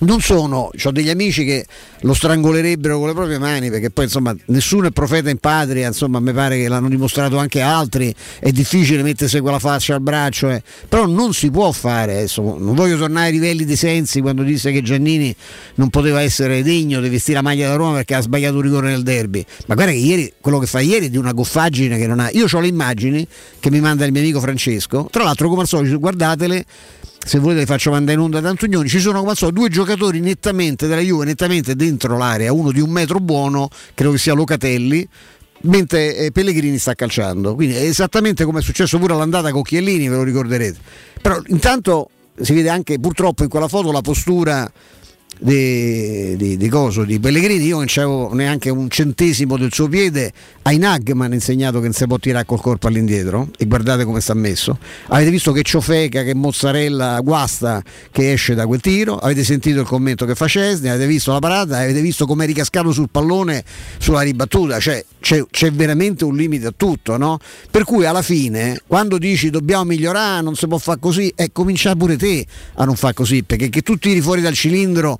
non 0.00 0.20
sono, 0.20 0.70
ho 0.82 0.90
degli 0.90 1.08
amici 1.08 1.44
che 1.44 1.64
lo 2.00 2.14
strangolerebbero 2.14 2.98
con 2.98 3.06
le 3.06 3.14
proprie 3.14 3.38
mani 3.38 3.70
perché 3.70 3.90
poi 3.90 4.04
insomma 4.04 4.34
nessuno 4.46 4.88
è 4.88 4.90
profeta 4.90 5.30
in 5.30 5.38
patria, 5.38 5.86
insomma 5.86 6.18
mi 6.18 6.32
pare 6.32 6.58
che 6.58 6.68
l'hanno 6.68 6.88
dimostrato 6.88 7.38
anche 7.38 7.60
altri, 7.60 8.12
è 8.40 8.50
difficile 8.50 9.02
mettersi 9.02 9.38
quella 9.38 9.60
faccia 9.60 9.94
al 9.94 10.00
braccio, 10.00 10.50
eh. 10.50 10.62
però 10.88 11.06
non 11.06 11.32
si 11.32 11.50
può 11.50 11.70
fare 11.70 12.16
adesso, 12.16 12.42
non 12.42 12.74
voglio 12.74 12.96
tornare 12.96 13.26
ai 13.26 13.32
livelli 13.32 13.64
dei 13.64 13.76
sensi 13.76 14.20
quando 14.20 14.42
disse 14.42 14.72
che 14.72 14.82
Giannini 14.82 15.34
non 15.76 15.90
poteva 15.90 16.20
essere 16.20 16.62
degno 16.62 17.00
di 17.00 17.08
vestire 17.08 17.36
la 17.36 17.42
maglia 17.42 17.68
da 17.68 17.76
Roma 17.76 17.94
perché 17.94 18.14
ha 18.14 18.20
sbagliato 18.20 18.56
un 18.56 18.62
rigore 18.62 18.88
nel 18.88 19.02
derby, 19.02 19.44
ma 19.66 19.74
guarda 19.74 19.92
che 19.92 19.98
ieri, 19.98 20.32
quello 20.40 20.58
che 20.58 20.66
fa 20.66 20.80
ieri 20.80 21.06
è 21.06 21.10
di 21.10 21.16
una 21.16 21.32
goffaggine 21.32 21.96
che 21.98 22.06
non 22.06 22.18
ha, 22.18 22.30
io 22.32 22.46
ho 22.50 22.60
le 22.60 22.66
immagini 22.66 23.26
che 23.60 23.70
mi 23.70 23.80
manda 23.80 24.04
il 24.04 24.10
mio 24.10 24.20
amico 24.20 24.40
Francesco, 24.40 25.06
tra 25.10 25.22
l'altro 25.22 25.48
come 25.48 25.62
al 25.62 25.68
solito 25.68 25.98
guardatele 26.00 26.64
se 27.24 27.38
volete 27.38 27.64
faccio 27.64 27.90
mandare 27.90 28.18
in 28.18 28.24
onda 28.24 28.40
da 28.40 28.50
Antonioni, 28.50 28.88
ci 28.88 29.00
sono 29.00 29.20
come 29.20 29.34
al 29.38 29.52
due 29.52 29.68
giocatori 29.68 30.20
nettamente 30.20 30.86
della 30.86 31.00
Juve, 31.00 31.24
nettamente 31.24 31.74
dentro 31.74 32.16
l'area, 32.18 32.52
uno 32.52 32.70
di 32.70 32.80
un 32.80 32.90
metro 32.90 33.18
buono, 33.18 33.68
credo 33.94 34.12
che 34.12 34.18
sia 34.18 34.34
Locatelli, 34.34 35.08
mentre 35.62 36.16
eh, 36.16 36.30
Pellegrini 36.32 36.78
sta 36.78 36.94
calciando. 36.94 37.54
Quindi 37.54 37.76
è 37.76 37.82
esattamente 37.82 38.44
come 38.44 38.60
è 38.60 38.62
successo 38.62 38.98
pure 38.98 39.14
all'andata 39.14 39.50
con 39.50 39.62
Chiellini, 39.62 40.08
ve 40.08 40.16
lo 40.16 40.22
ricorderete. 40.22 40.78
Però 41.20 41.40
intanto 41.46 42.10
si 42.40 42.52
vede 42.52 42.68
anche 42.68 42.98
purtroppo 42.98 43.42
in 43.42 43.48
quella 43.48 43.68
foto 43.68 43.90
la 43.90 44.02
postura 44.02 44.70
di, 45.38 46.36
di, 46.36 46.56
di, 46.56 46.68
coso, 46.68 47.04
di 47.04 47.18
Pellegrini, 47.18 47.64
io 47.64 47.76
non 47.76 47.86
c'avevo 47.86 48.32
neanche 48.34 48.70
un 48.70 48.88
centesimo 48.88 49.56
del 49.56 49.72
suo 49.72 49.88
piede. 49.88 50.32
Ainag 50.62 51.12
mi 51.12 51.24
hanno 51.24 51.34
insegnato 51.34 51.78
che 51.78 51.84
non 51.84 51.92
si 51.92 52.06
può 52.06 52.18
tirare 52.18 52.44
col 52.46 52.60
corpo 52.60 52.86
all'indietro 52.86 53.48
e 53.58 53.66
guardate 53.66 54.04
come 54.04 54.20
sta 54.20 54.34
messo. 54.34 54.78
Avete 55.08 55.30
visto 55.30 55.52
che 55.52 55.62
ciofeca, 55.62 56.22
che 56.22 56.34
mozzarella 56.34 57.20
guasta 57.20 57.82
che 58.10 58.32
esce 58.32 58.54
da 58.54 58.66
quel 58.66 58.80
tiro, 58.80 59.18
avete 59.18 59.44
sentito 59.44 59.80
il 59.80 59.86
commento 59.86 60.24
che 60.24 60.34
fa 60.34 60.46
Cesni, 60.46 60.88
avete 60.88 61.06
visto 61.06 61.32
la 61.32 61.40
parata, 61.40 61.78
avete 61.78 62.00
visto 62.00 62.26
come 62.26 62.44
è 62.44 62.46
ricascato 62.46 62.92
sul 62.92 63.08
pallone 63.10 63.64
sulla 63.98 64.22
ribattuta, 64.22 64.78
cioè 64.80 65.04
c'è, 65.20 65.42
c'è 65.50 65.72
veramente 65.72 66.24
un 66.24 66.36
limite 66.36 66.66
a 66.66 66.72
tutto, 66.76 67.16
no? 67.16 67.38
Per 67.70 67.84
cui 67.84 68.06
alla 68.06 68.22
fine, 68.22 68.80
quando 68.86 69.18
dici 69.18 69.50
dobbiamo 69.50 69.84
migliorare, 69.84 70.42
non 70.42 70.54
si 70.54 70.66
può 70.66 70.78
fare 70.78 70.98
così, 71.00 71.32
eh, 71.34 71.50
comincia 71.52 71.94
pure 71.94 72.16
te 72.16 72.46
a 72.74 72.84
non 72.84 72.96
fare 72.96 73.14
così, 73.14 73.42
perché 73.42 73.68
che 73.68 73.82
tu 73.82 73.96
tiri 73.96 74.20
fuori 74.20 74.40
dal 74.40 74.54
cilindro 74.54 75.18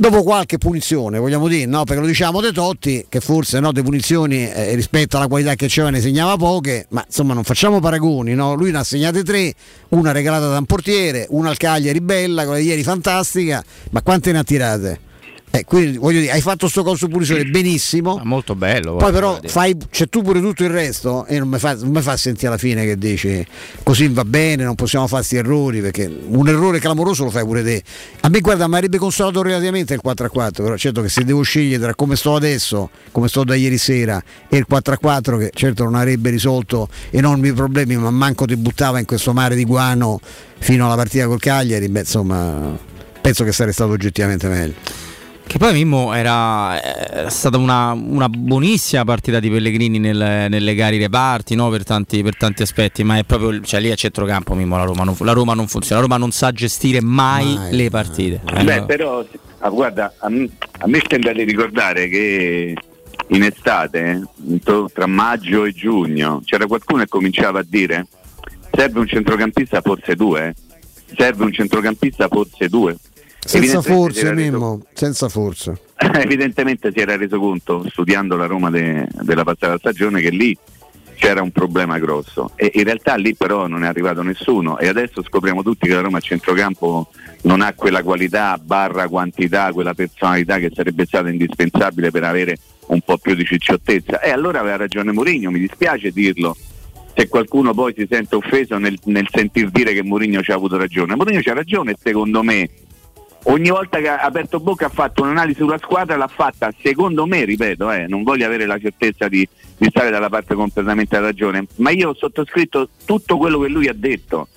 dopo 0.00 0.22
qualche 0.22 0.56
punizione, 0.56 1.18
vogliamo 1.18 1.46
dire, 1.46 1.66
no? 1.66 1.84
perché 1.84 2.00
lo 2.00 2.06
diciamo 2.06 2.40
De 2.40 2.52
Totti, 2.52 3.04
che 3.08 3.20
forse 3.20 3.60
no, 3.60 3.70
de 3.70 3.82
punizioni 3.82 4.50
eh, 4.50 4.74
rispetto 4.74 5.18
alla 5.18 5.28
qualità 5.28 5.54
che 5.54 5.66
c'era 5.66 5.90
ne 5.90 6.00
segnava 6.00 6.36
poche, 6.36 6.86
ma 6.88 7.04
insomma 7.06 7.34
non 7.34 7.44
facciamo 7.44 7.80
paragoni, 7.80 8.34
no? 8.34 8.54
lui 8.54 8.70
ne 8.70 8.78
ha 8.78 8.84
segnate 8.84 9.22
tre, 9.22 9.52
una 9.90 10.12
regalata 10.12 10.48
da 10.48 10.56
un 10.56 10.64
portiere, 10.64 11.26
una 11.30 11.50
al 11.50 11.58
Cagliari 11.58 12.00
bella, 12.00 12.44
quella 12.44 12.58
di 12.58 12.66
ieri 12.66 12.82
fantastica, 12.82 13.62
ma 13.90 14.00
quante 14.00 14.32
ne 14.32 14.38
ha 14.38 14.42
tirate? 14.42 15.00
Eh, 15.52 15.64
quindi 15.64 15.98
voglio 15.98 16.20
dire, 16.20 16.32
hai 16.32 16.40
fatto 16.40 16.68
sto 16.68 16.84
coso 16.84 17.08
punizione 17.08 17.44
benissimo. 17.44 18.16
Ma 18.16 18.24
molto 18.24 18.54
bello. 18.54 18.96
Poi 18.96 19.12
però 19.12 19.40
fai, 19.46 19.76
c'è 19.90 20.08
tu 20.08 20.22
pure 20.22 20.40
tutto 20.40 20.62
il 20.62 20.70
resto 20.70 21.26
e 21.26 21.40
non 21.40 21.48
mi 21.48 21.58
fa, 21.58 21.74
non 21.74 21.90
mi 21.90 22.02
fa 22.02 22.16
sentire 22.16 22.48
alla 22.48 22.56
fine 22.56 22.84
che 22.84 22.96
dici 22.96 23.44
così 23.82 24.06
va 24.08 24.24
bene, 24.24 24.62
non 24.62 24.76
possiamo 24.76 25.08
fare 25.08 25.22
questi 25.22 25.36
errori 25.36 25.80
perché 25.80 26.08
un 26.28 26.46
errore 26.46 26.78
clamoroso 26.78 27.24
lo 27.24 27.30
fai 27.30 27.44
pure 27.44 27.64
te. 27.64 27.82
A 28.20 28.28
me 28.28 28.40
guarda, 28.40 28.68
mi 28.68 28.76
avrebbe 28.76 28.98
consolato 28.98 29.42
relativamente 29.42 29.92
il 29.92 30.00
4 30.00 30.26
a 30.26 30.28
4, 30.28 30.62
però 30.62 30.76
certo 30.76 31.02
che 31.02 31.08
se 31.08 31.24
devo 31.24 31.42
scegliere 31.42 31.82
tra 31.82 31.94
come 31.96 32.14
sto 32.14 32.36
adesso, 32.36 32.90
come 33.10 33.26
sto 33.26 33.42
da 33.42 33.56
ieri 33.56 33.78
sera 33.78 34.22
e 34.48 34.56
il 34.56 34.66
4 34.66 34.94
a 34.94 34.98
4 34.98 35.36
che 35.36 35.50
certo 35.52 35.82
non 35.82 35.96
avrebbe 35.96 36.30
risolto 36.30 36.88
enormi 37.10 37.52
problemi, 37.52 37.96
ma 37.96 38.10
manco 38.10 38.44
ti 38.44 38.56
buttava 38.56 39.00
in 39.00 39.04
questo 39.04 39.32
mare 39.32 39.56
di 39.56 39.64
guano 39.64 40.20
fino 40.58 40.86
alla 40.86 40.94
partita 40.94 41.26
col 41.26 41.40
Cagliari, 41.40 41.88
beh 41.88 42.00
insomma 42.00 42.78
penso 43.20 43.42
che 43.42 43.50
sarebbe 43.50 43.72
stato 43.72 43.90
oggettivamente 43.90 44.46
meglio. 44.46 45.09
Che 45.50 45.58
poi 45.58 45.72
Mimmo 45.72 46.14
era, 46.14 46.80
era 46.80 47.28
stata 47.28 47.56
una, 47.56 47.90
una, 47.90 48.28
buonissima 48.28 49.02
partita 49.02 49.40
di 49.40 49.50
Pellegrini 49.50 49.98
nel, 49.98 50.46
nelle 50.48 50.74
gare 50.76 50.96
reparti 50.96 51.56
no? 51.56 51.68
per, 51.70 51.82
tanti, 51.82 52.22
per, 52.22 52.36
tanti, 52.36 52.62
aspetti, 52.62 53.02
ma 53.02 53.18
è 53.18 53.24
proprio 53.24 53.60
cioè, 53.60 53.80
lì 53.80 53.90
a 53.90 53.96
centrocampo 53.96 54.54
Mimmo 54.54 54.76
la 54.76 54.84
Roma, 54.84 55.02
non, 55.02 55.16
la 55.18 55.32
Roma 55.32 55.54
non 55.54 55.66
funziona, 55.66 56.02
la 56.02 56.06
Roma 56.06 56.18
non 56.18 56.30
sa 56.30 56.52
gestire 56.52 57.00
mai, 57.00 57.56
mai 57.56 57.74
le 57.74 57.90
partite. 57.90 58.42
Mai. 58.44 58.64
Beh, 58.64 58.82
però 58.82 59.26
ah, 59.58 59.68
guarda, 59.70 60.14
a 60.18 60.28
me, 60.28 60.48
a 60.78 60.86
me 60.86 61.02
sembra 61.08 61.32
di 61.32 61.42
ricordare 61.42 62.06
che 62.06 62.74
in 63.26 63.42
estate, 63.42 64.22
tra 64.92 65.06
maggio 65.08 65.64
e 65.64 65.72
giugno, 65.72 66.42
c'era 66.44 66.68
qualcuno 66.68 67.02
che 67.02 67.08
cominciava 67.08 67.58
a 67.58 67.66
dire 67.68 68.06
serve 68.70 69.00
un 69.00 69.08
centrocampista 69.08 69.80
forse 69.80 70.14
due, 70.14 70.54
serve 71.16 71.42
un 71.42 71.52
centrocampista 71.52 72.28
forse 72.28 72.68
due 72.68 72.96
senza 73.44 73.82
forze, 73.82 74.32
Mimmo, 74.32 74.82
senza 74.92 75.28
forze. 75.28 75.80
Evidentemente 75.96 76.92
si 76.92 77.00
era 77.00 77.16
reso 77.16 77.38
conto, 77.38 77.84
studiando 77.88 78.36
la 78.36 78.46
Roma 78.46 78.70
de, 78.70 79.06
della 79.22 79.44
passata 79.44 79.78
stagione, 79.78 80.20
che 80.20 80.30
lì 80.30 80.56
c'era 81.20 81.42
un 81.42 81.50
problema 81.50 81.98
grosso. 81.98 82.52
E 82.56 82.70
in 82.74 82.84
realtà 82.84 83.14
lì 83.16 83.34
però 83.34 83.66
non 83.66 83.84
è 83.84 83.86
arrivato 83.86 84.22
nessuno. 84.22 84.78
E 84.78 84.88
adesso 84.88 85.22
scopriamo 85.22 85.62
tutti 85.62 85.86
che 85.86 85.94
la 85.94 86.00
Roma 86.00 86.18
a 86.18 86.20
centrocampo 86.20 87.08
non 87.42 87.60
ha 87.60 87.74
quella 87.74 88.02
qualità 88.02 88.58
barra 88.58 89.06
quantità, 89.06 89.70
quella 89.72 89.92
personalità 89.92 90.58
che 90.58 90.70
sarebbe 90.74 91.04
stata 91.04 91.28
indispensabile 91.28 92.10
per 92.10 92.24
avere 92.24 92.58
un 92.86 93.00
po' 93.02 93.18
più 93.18 93.34
di 93.34 93.44
cicciottezza. 93.44 94.20
E 94.20 94.30
allora 94.30 94.60
aveva 94.60 94.76
ragione 94.76 95.12
Mourinho, 95.12 95.50
mi 95.50 95.60
dispiace 95.60 96.10
dirlo. 96.10 96.56
Se 97.14 97.28
qualcuno 97.28 97.74
poi 97.74 97.92
si 97.94 98.06
sente 98.08 98.36
offeso 98.36 98.78
nel, 98.78 98.98
nel 99.04 99.28
sentir 99.30 99.68
dire 99.70 99.92
che 99.92 100.02
Mourinho 100.02 100.42
ci 100.42 100.52
ha 100.52 100.54
avuto 100.54 100.78
ragione. 100.78 101.16
Mourinho 101.16 101.40
c'ha 101.42 101.52
ragione 101.52 101.96
secondo 102.00 102.42
me 102.42 102.68
ogni 103.44 103.70
volta 103.70 103.98
che 103.98 104.08
ha 104.08 104.18
aperto 104.18 104.60
bocca 104.60 104.86
ha 104.86 104.90
fatto 104.90 105.22
un'analisi 105.22 105.60
sulla 105.60 105.78
squadra, 105.78 106.16
l'ha 106.16 106.28
fatta 106.28 106.72
secondo 106.82 107.26
me, 107.26 107.44
ripeto, 107.44 107.90
eh, 107.90 108.06
non 108.06 108.22
voglio 108.22 108.46
avere 108.46 108.66
la 108.66 108.78
certezza 108.78 109.28
di, 109.28 109.46
di, 109.76 109.88
stare 109.88 110.10
dalla 110.10 110.28
parte 110.28 110.54
completamente 110.54 111.16
da 111.16 111.22
ragione, 111.22 111.66
ma 111.76 111.90
io 111.90 112.10
ho 112.10 112.14
sottoscritto 112.14 112.90
tutto 113.04 113.36
quello 113.36 113.58
che 113.60 113.68
lui 113.68 113.88
ha 113.88 113.94
detto 113.94 114.48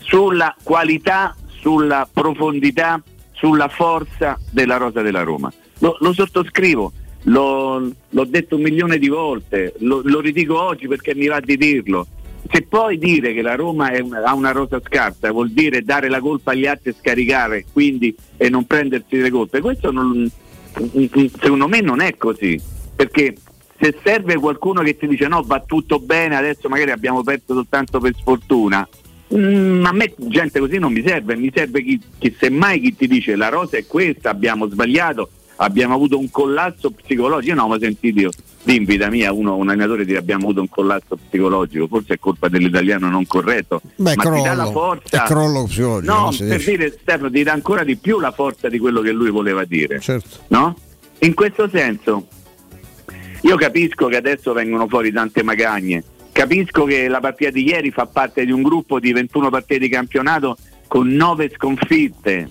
sulla 0.00 0.54
qualità, 0.62 1.34
sulla 1.60 2.08
profondità, 2.10 3.02
sulla 3.32 3.68
forza 3.68 4.38
della 4.50 4.76
rosa 4.76 5.02
della 5.02 5.22
Roma. 5.22 5.52
Lo, 5.80 5.96
lo 6.00 6.12
sottoscrivo, 6.12 6.92
lo, 7.24 7.90
l'ho 8.08 8.24
detto 8.24 8.56
un 8.56 8.62
milione 8.62 8.98
di 8.98 9.08
volte, 9.08 9.74
lo, 9.78 10.00
lo 10.04 10.20
ridico 10.20 10.60
oggi 10.60 10.86
perché 10.86 11.14
mi 11.14 11.26
va 11.26 11.40
di 11.40 11.56
dirlo 11.56 12.06
se 12.50 12.62
poi 12.62 12.98
dire 12.98 13.32
che 13.32 13.42
la 13.42 13.54
Roma 13.54 13.90
una, 14.00 14.22
ha 14.22 14.34
una 14.34 14.52
rosa 14.52 14.80
scarsa 14.84 15.30
vuol 15.30 15.50
dire 15.50 15.82
dare 15.82 16.08
la 16.08 16.20
colpa 16.20 16.52
agli 16.52 16.66
altri 16.66 16.90
e 16.90 16.96
scaricare 16.98 17.64
quindi 17.72 18.14
e 18.36 18.48
non 18.48 18.66
prendersi 18.66 19.16
le 19.16 19.30
colpe, 19.30 19.60
questo 19.60 19.90
non, 19.90 20.30
secondo 21.38 21.68
me 21.68 21.80
non 21.80 22.00
è 22.00 22.16
così, 22.16 22.60
perché 22.94 23.34
se 23.78 23.96
serve 24.02 24.36
qualcuno 24.36 24.82
che 24.82 24.96
ti 24.96 25.06
dice 25.06 25.28
no 25.28 25.42
va 25.42 25.60
tutto 25.60 25.98
bene, 25.98 26.36
adesso 26.36 26.68
magari 26.68 26.90
abbiamo 26.90 27.22
perso 27.22 27.54
soltanto 27.54 28.00
per 28.00 28.14
sfortuna, 28.16 28.86
mm, 29.34 29.84
a 29.84 29.92
me 29.92 30.14
gente 30.16 30.58
così 30.60 30.78
non 30.78 30.92
mi 30.92 31.02
serve, 31.04 31.36
mi 31.36 31.50
serve 31.54 31.82
chi, 31.82 32.00
chi 32.18 32.34
semmai 32.38 32.80
chi 32.80 32.96
ti 32.96 33.06
dice 33.06 33.36
la 33.36 33.48
rosa 33.48 33.76
è 33.76 33.86
questa, 33.86 34.30
abbiamo 34.30 34.68
sbagliato, 34.68 35.30
abbiamo 35.56 35.94
avuto 35.94 36.18
un 36.18 36.30
collasso 36.30 36.90
psicologico, 36.90 37.50
io 37.50 37.54
non 37.54 37.64
ho 37.64 37.68
mai 37.68 37.80
sentito 37.80 38.30
lì 38.66 38.76
in 38.76 38.84
vita 38.84 39.08
mia 39.08 39.32
uno, 39.32 39.56
un 39.56 39.68
allenatore 39.68 40.04
dice 40.04 40.18
abbiamo 40.18 40.44
avuto 40.44 40.60
un 40.60 40.68
collasso 40.68 41.16
psicologico, 41.28 41.86
forse 41.86 42.14
è 42.14 42.18
colpa 42.18 42.48
dell'italiano 42.48 43.08
non 43.08 43.26
corretto, 43.26 43.80
Beh, 43.96 44.14
ma 44.16 44.22
crollo, 44.22 44.36
ti 44.36 44.42
dà 44.42 44.54
la 44.54 44.70
forza. 44.70 45.22
è 45.24 45.26
crollo 45.26 45.64
psicologico, 45.64 46.12
No, 46.12 46.28
per 46.36 46.56
dice. 46.58 46.70
dire 46.70 46.98
Stefano 47.00 47.30
ti 47.30 47.42
dà 47.42 47.52
ancora 47.52 47.84
di 47.84 47.96
più 47.96 48.18
la 48.20 48.32
forza 48.32 48.68
di 48.68 48.78
quello 48.78 49.00
che 49.00 49.12
lui 49.12 49.30
voleva 49.30 49.64
dire. 49.64 50.00
Certo. 50.00 50.38
No? 50.48 50.76
In 51.20 51.34
questo 51.34 51.68
senso 51.72 52.26
io 53.42 53.56
capisco 53.56 54.08
che 54.08 54.16
adesso 54.16 54.52
vengono 54.52 54.88
fuori 54.88 55.12
tante 55.12 55.42
magagne, 55.44 56.02
capisco 56.32 56.84
che 56.84 57.06
la 57.08 57.20
partita 57.20 57.50
di 57.50 57.64
ieri 57.64 57.90
fa 57.92 58.06
parte 58.06 58.44
di 58.44 58.50
un 58.50 58.62
gruppo 58.62 58.98
di 58.98 59.12
21 59.12 59.48
partite 59.50 59.78
di 59.78 59.88
campionato 59.88 60.56
con 60.88 61.06
9 61.08 61.52
sconfitte. 61.54 62.50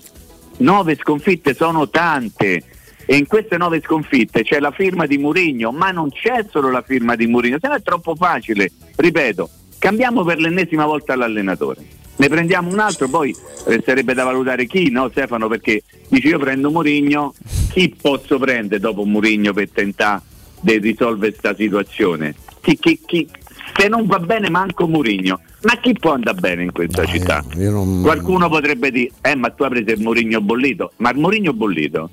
9 0.58 0.96
sconfitte 0.96 1.52
sono 1.54 1.90
tante 1.90 2.62
e 3.06 3.16
in 3.16 3.26
queste 3.26 3.56
9 3.56 3.80
sconfitte 3.84 4.42
c'è 4.42 4.58
la 4.58 4.72
firma 4.72 5.06
di 5.06 5.16
Murigno, 5.16 5.70
ma 5.70 5.90
non 5.92 6.10
c'è 6.10 6.44
solo 6.50 6.70
la 6.70 6.82
firma 6.82 7.14
di 7.14 7.26
Murigno, 7.26 7.58
se 7.60 7.68
no 7.68 7.74
è 7.74 7.82
troppo 7.82 8.14
facile. 8.16 8.70
Ripeto, 8.96 9.48
cambiamo 9.78 10.24
per 10.24 10.38
l'ennesima 10.38 10.84
volta 10.84 11.14
l'allenatore. 11.14 11.80
Ne 12.16 12.28
prendiamo 12.28 12.70
un 12.70 12.78
altro, 12.80 13.08
poi 13.08 13.34
resterebbe 13.66 14.14
da 14.14 14.24
valutare 14.24 14.66
chi, 14.66 14.90
no 14.90 15.08
Stefano? 15.10 15.48
Perché 15.48 15.82
dici 16.08 16.28
io 16.28 16.38
prendo 16.38 16.70
Murigno, 16.70 17.32
chi 17.70 17.94
posso 18.00 18.38
prendere 18.38 18.80
dopo 18.80 19.04
Murigno 19.04 19.52
per 19.52 19.70
tentare 19.70 20.22
di 20.60 20.78
risolvere 20.78 21.30
questa 21.32 21.54
situazione? 21.54 22.34
Chi, 22.60 22.76
chi- 22.78 23.00
chi- 23.04 23.28
se 23.76 23.88
non 23.88 24.06
va 24.06 24.18
bene 24.18 24.48
manco 24.48 24.88
Murigno, 24.88 25.40
ma 25.62 25.76
chi 25.78 25.92
può 25.92 26.12
andare 26.14 26.40
bene 26.40 26.62
in 26.64 26.72
questa 26.72 27.04
città? 27.04 27.44
Io 27.58 27.70
non- 27.70 28.00
Qualcuno 28.02 28.48
potrebbe 28.48 28.90
dire, 28.90 29.10
eh 29.20 29.36
ma 29.36 29.50
tu 29.50 29.62
hai 29.64 29.68
preso 29.70 29.90
il 29.90 30.00
Murigno 30.00 30.40
bollito, 30.40 30.92
ma 30.96 31.10
il 31.10 31.18
Murigno 31.18 31.52
bollito, 31.52 32.08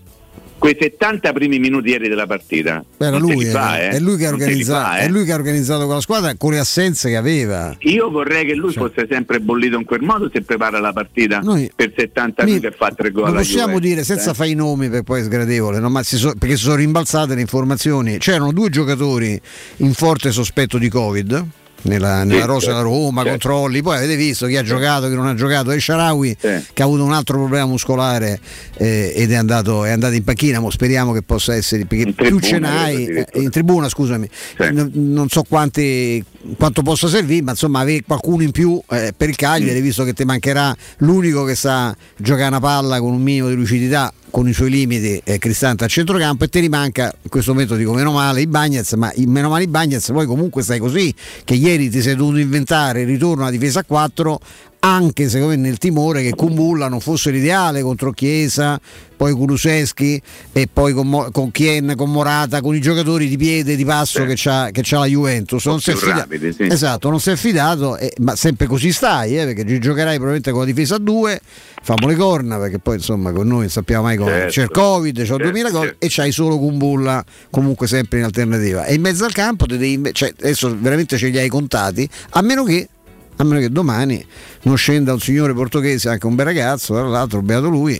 quei 0.63 0.77
70 0.79 1.33
primi 1.33 1.59
minuti 1.59 1.89
ieri 1.89 2.07
della 2.07 2.25
partita, 2.25 2.85
Era 2.97 3.17
non 3.17 3.27
te 3.27 3.33
lui, 3.33 3.45
fa, 3.47 3.81
eh, 3.81 3.87
eh. 3.87 3.89
è, 3.89 3.99
lui 3.99 4.15
che 4.15 4.27
ha 4.27 4.29
organizzato, 4.29 4.85
fa, 4.85 4.97
è 4.99 5.03
eh. 5.03 5.09
lui 5.09 5.25
che 5.25 5.33
ha 5.33 5.35
organizzato 5.35 5.83
quella 5.83 5.99
squadra 5.99 6.33
con 6.37 6.53
le 6.53 6.59
assenze 6.59 7.09
che 7.09 7.17
aveva. 7.17 7.75
Io 7.79 8.09
vorrei 8.09 8.45
che 8.45 8.53
lui 8.53 8.71
fosse 8.71 9.05
sempre 9.09 9.41
bollito 9.41 9.75
in 9.77 9.83
quel 9.83 10.03
modo 10.03 10.29
se 10.31 10.41
prepara 10.41 10.79
la 10.79 10.93
partita 10.93 11.41
per 11.75 11.93
70 11.93 12.45
minuti 12.45 12.65
e 12.67 12.71
fa 12.71 12.93
tre 12.95 13.11
gol 13.11 13.25
Lo 13.25 13.33
possiamo 13.33 13.73
Juventus, 13.73 13.89
dire 13.89 14.03
senza 14.05 14.31
eh. 14.31 14.33
fare 14.33 14.49
i 14.51 14.55
nomi 14.55 14.87
per 14.87 15.03
poi 15.03 15.19
è 15.19 15.23
sgradevole, 15.25 15.79
no? 15.79 15.89
Ma 15.89 16.01
si 16.01 16.15
so- 16.15 16.33
perché 16.39 16.55
si 16.55 16.63
sono 16.63 16.75
rimbalzate 16.75 17.35
le 17.35 17.41
informazioni. 17.41 18.17
C'erano 18.19 18.53
due 18.53 18.69
giocatori 18.69 19.37
in 19.77 19.93
forte 19.93 20.31
sospetto 20.31 20.77
di 20.77 20.87
Covid. 20.87 21.45
Nella, 21.85 22.23
nella 22.23 22.41
Sì, 22.41 22.47
rosa 22.47 22.65
della 22.67 22.77
certo, 22.79 22.93
Roma, 22.93 23.23
certo. 23.23 23.47
controlli, 23.47 23.81
poi 23.81 23.97
avete 23.97 24.15
visto 24.15 24.47
chi 24.47 24.55
ha 24.55 24.63
giocato, 24.63 25.09
chi 25.09 25.15
non 25.15 25.27
ha 25.27 25.33
giocato, 25.35 25.71
e 25.71 25.79
Sharawi 25.81 26.37
che 26.39 26.81
ha 26.81 26.85
avuto 26.85 27.03
un 27.03 27.11
altro 27.11 27.37
problema 27.37 27.65
muscolare 27.65 28.39
eh, 28.77 29.11
ed 29.15 29.31
è 29.31 29.35
andato, 29.35 29.83
è 29.83 29.91
andato 29.91 30.13
in 30.13 30.23
panchina, 30.23 30.59
mo 30.59 30.69
speriamo 30.69 31.11
che 31.11 31.21
possa 31.23 31.53
essere, 31.55 31.85
perché 31.85 32.13
più 32.13 32.39
tribuna, 32.39 32.41
ce 32.41 32.59
n'hai, 32.59 33.05
eh, 33.07 33.27
in 33.33 33.49
tribuna 33.49 33.89
scusami, 33.89 34.29
non, 34.71 34.91
non 34.93 35.27
so 35.29 35.43
quanti, 35.43 36.23
quanto 36.57 36.81
possa 36.83 37.07
servire, 37.09 37.41
ma 37.41 37.51
insomma 37.51 37.79
avere 37.81 38.01
qualcuno 38.05 38.43
in 38.43 38.51
più 38.51 38.81
eh, 38.89 39.13
per 39.15 39.27
il 39.29 39.35
Cagliari, 39.35 39.79
Mm. 39.79 39.83
visto 39.83 40.03
che 40.03 40.13
ti 40.13 40.23
mancherà 40.23 40.75
l'unico 40.99 41.43
che 41.43 41.55
sa 41.55 41.93
giocare 42.17 42.47
una 42.47 42.59
palla 42.59 42.99
con 42.99 43.11
un 43.13 43.21
minimo 43.21 43.49
di 43.49 43.55
lucidità 43.55 44.13
con 44.29 44.47
i 44.47 44.53
suoi 44.53 44.71
limiti 44.71 45.21
è 45.23 45.37
Cristante 45.37 45.83
a 45.83 45.87
centrocampo 45.87 46.43
e 46.45 46.49
ti 46.49 46.59
rimanca 46.59 47.13
in 47.21 47.29
questo 47.29 47.51
momento 47.53 47.75
dico 47.75 47.93
meno 47.93 48.11
male 48.11 48.41
i 48.41 48.47
Bagnets 48.47 48.93
ma 48.93 49.11
meno 49.27 49.49
male 49.49 49.63
i 49.65 49.67
Bagnets 49.67 50.07
poi 50.11 50.25
comunque 50.25 50.63
stai 50.63 50.79
così 50.79 51.13
che 51.43 51.53
ieri 51.53 51.72
ti 51.77 52.01
sei 52.01 52.15
dovuto 52.15 52.37
inventare 52.37 53.01
il 53.01 53.07
ritorno 53.07 53.43
alla 53.43 53.51
difesa 53.51 53.81
a 53.81 53.83
4 53.83 54.39
anche 54.85 55.29
secondo 55.29 55.55
me 55.55 55.61
nel 55.61 55.77
timore 55.77 56.21
che 56.21 56.31
Kumbulla 56.35 56.89
non 56.89 56.99
fosse 56.99 57.31
l'ideale 57.31 57.81
contro 57.81 58.11
Chiesa 58.11 58.77
poi 59.15 59.31
Kuluseschi 59.31 60.21
e 60.51 60.67
poi 60.71 60.91
con, 60.91 61.07
Mo- 61.07 61.29
con 61.31 61.51
Chien, 61.51 61.93
con 61.95 62.11
Morata 62.11 62.59
con 62.59 62.75
i 62.75 62.81
giocatori 62.81 63.29
di 63.29 63.37
piede 63.37 63.77
di 63.77 63.85
passo 63.85 64.25
che, 64.25 64.33
c'ha, 64.35 64.71
che 64.71 64.81
c'ha 64.83 64.99
la 64.99 65.05
Juventus 65.05 65.65
non 65.67 65.79
si 65.79 65.91
è 65.91 65.95
fida- 65.95 66.15
rapidi, 66.15 66.51
sì. 66.51 66.63
esatto 66.63 67.09
non 67.09 67.21
si 67.21 67.29
è 67.29 67.37
fidato 67.37 67.95
eh, 67.95 68.11
ma 68.19 68.35
sempre 68.35 68.67
così 68.67 68.91
stai 68.91 69.39
eh, 69.39 69.45
perché 69.45 69.63
gi- 69.63 69.79
giocherai 69.79 70.15
probabilmente 70.15 70.51
con 70.51 70.59
la 70.59 70.65
difesa 70.65 70.95
a 70.95 70.99
2 70.99 71.39
famo 71.81 72.05
le 72.07 72.15
corna 72.15 72.57
perché 72.57 72.79
poi 72.79 72.95
insomma 72.97 73.31
con 73.31 73.47
noi 73.47 73.59
non 73.61 73.69
sappiamo 73.69 74.03
mai 74.03 74.17
come 74.17 74.31
Certo. 74.33 74.49
c'è 74.51 74.61
il 74.63 74.69
covid 74.71 75.17
c'ho 75.19 75.25
Certo, 75.25 75.43
2000 75.43 75.69
gol 75.69 75.81
certo. 75.85 76.05
e 76.05 76.07
c'hai 76.09 76.31
solo 76.33 76.57
Kumbulla 76.57 77.23
comunque 77.49 77.87
sempre 77.87 78.17
in 78.19 78.25
alternativa 78.25 78.83
e 78.83 78.95
in 78.95 79.01
mezzo 79.01 79.23
al 79.23 79.31
campo 79.31 79.65
devi, 79.65 80.01
cioè, 80.11 80.33
adesso 80.41 80.75
veramente 80.77 81.17
ce 81.17 81.29
li 81.29 81.37
hai 81.37 81.47
contati 81.47 82.07
a 82.31 82.41
meno 82.41 82.65
che 82.65 82.89
a 83.37 83.43
meno 83.45 83.59
che 83.61 83.69
domani 83.71 84.23
non 84.63 84.77
scenda 84.77 85.13
un 85.13 85.19
signore 85.19 85.53
portoghese, 85.53 86.09
anche 86.09 86.25
un 86.25 86.35
bel 86.35 86.45
ragazzo, 86.45 86.93
tra 86.93 87.07
l'altro, 87.07 87.41
beato 87.41 87.67
lui, 87.69 87.99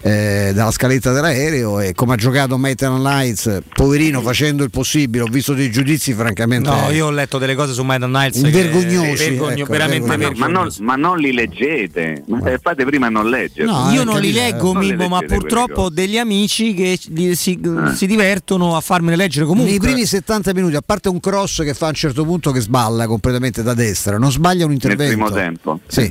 eh, 0.00 0.52
dalla 0.54 0.70
scaletta 0.70 1.12
dell'aereo 1.12 1.80
e 1.80 1.94
come 1.94 2.12
ha 2.12 2.16
giocato 2.16 2.58
Maitland 2.58 3.02
Lights, 3.02 3.60
poverino 3.74 4.20
facendo 4.20 4.62
il 4.62 4.70
possibile, 4.70 5.24
ho 5.24 5.28
visto 5.28 5.54
dei 5.54 5.70
giudizi 5.70 6.12
francamente 6.12 6.68
No, 6.68 6.90
io 6.90 7.06
ho 7.06 7.10
letto 7.10 7.38
delle 7.38 7.54
cose 7.54 7.72
su 7.72 7.82
Maiden 7.84 8.10
Nights 8.10 8.40
Vergognosi, 8.42 9.24
vergogno- 9.30 9.62
ecco, 9.62 9.72
veramente 9.72 10.06
Ma, 10.06 10.14
no, 10.14 10.18
vergognosi. 10.18 10.82
ma 10.82 10.94
non, 10.94 11.02
ma 11.02 11.08
non 11.08 11.18
li 11.18 11.32
leggete, 11.32 12.22
ma 12.26 12.38
eh, 12.50 12.58
fate 12.62 12.84
prima 12.84 13.06
a 13.06 13.10
non 13.10 13.28
leggere. 13.30 13.66
Io 13.92 14.04
non 14.04 14.20
li 14.20 14.32
leggo, 14.32 14.72
Non 14.74 14.82
le 14.84 14.94
Mimmo, 14.94 15.08
ma 15.08 15.20
purtroppo 15.22 15.82
ho 15.82 15.88
degli 15.90 16.18
amici 16.18 16.74
che 16.74 16.98
li- 17.08 17.34
si, 17.34 17.58
Ah. 17.76 17.94
si 17.94 18.06
divertono 18.06 18.76
a 18.76 18.80
farmene 18.82 19.16
leggere 19.16 19.46
comunque. 19.46 19.70
Nei 19.70 19.80
primi 19.80 20.04
70 20.04 20.52
minuti, 20.52 20.76
a 20.76 20.82
parte 20.84 21.08
un 21.08 21.18
cross 21.18 21.62
che 21.64 21.72
fa 21.74 21.86
a 21.86 21.88
un 21.88 21.94
certo 21.94 22.24
punto 22.24 22.52
che 22.52 22.60
sballa 22.60 23.06
completamente 23.06 23.62
da 23.62 23.72
destra, 23.74 24.18
non 24.18 24.30
sbaglia 24.30 24.66
un 24.66 24.72
intervento. 24.72 25.12
primo 25.14 25.30
tempo. 25.30 25.80
Sì. 25.86 26.03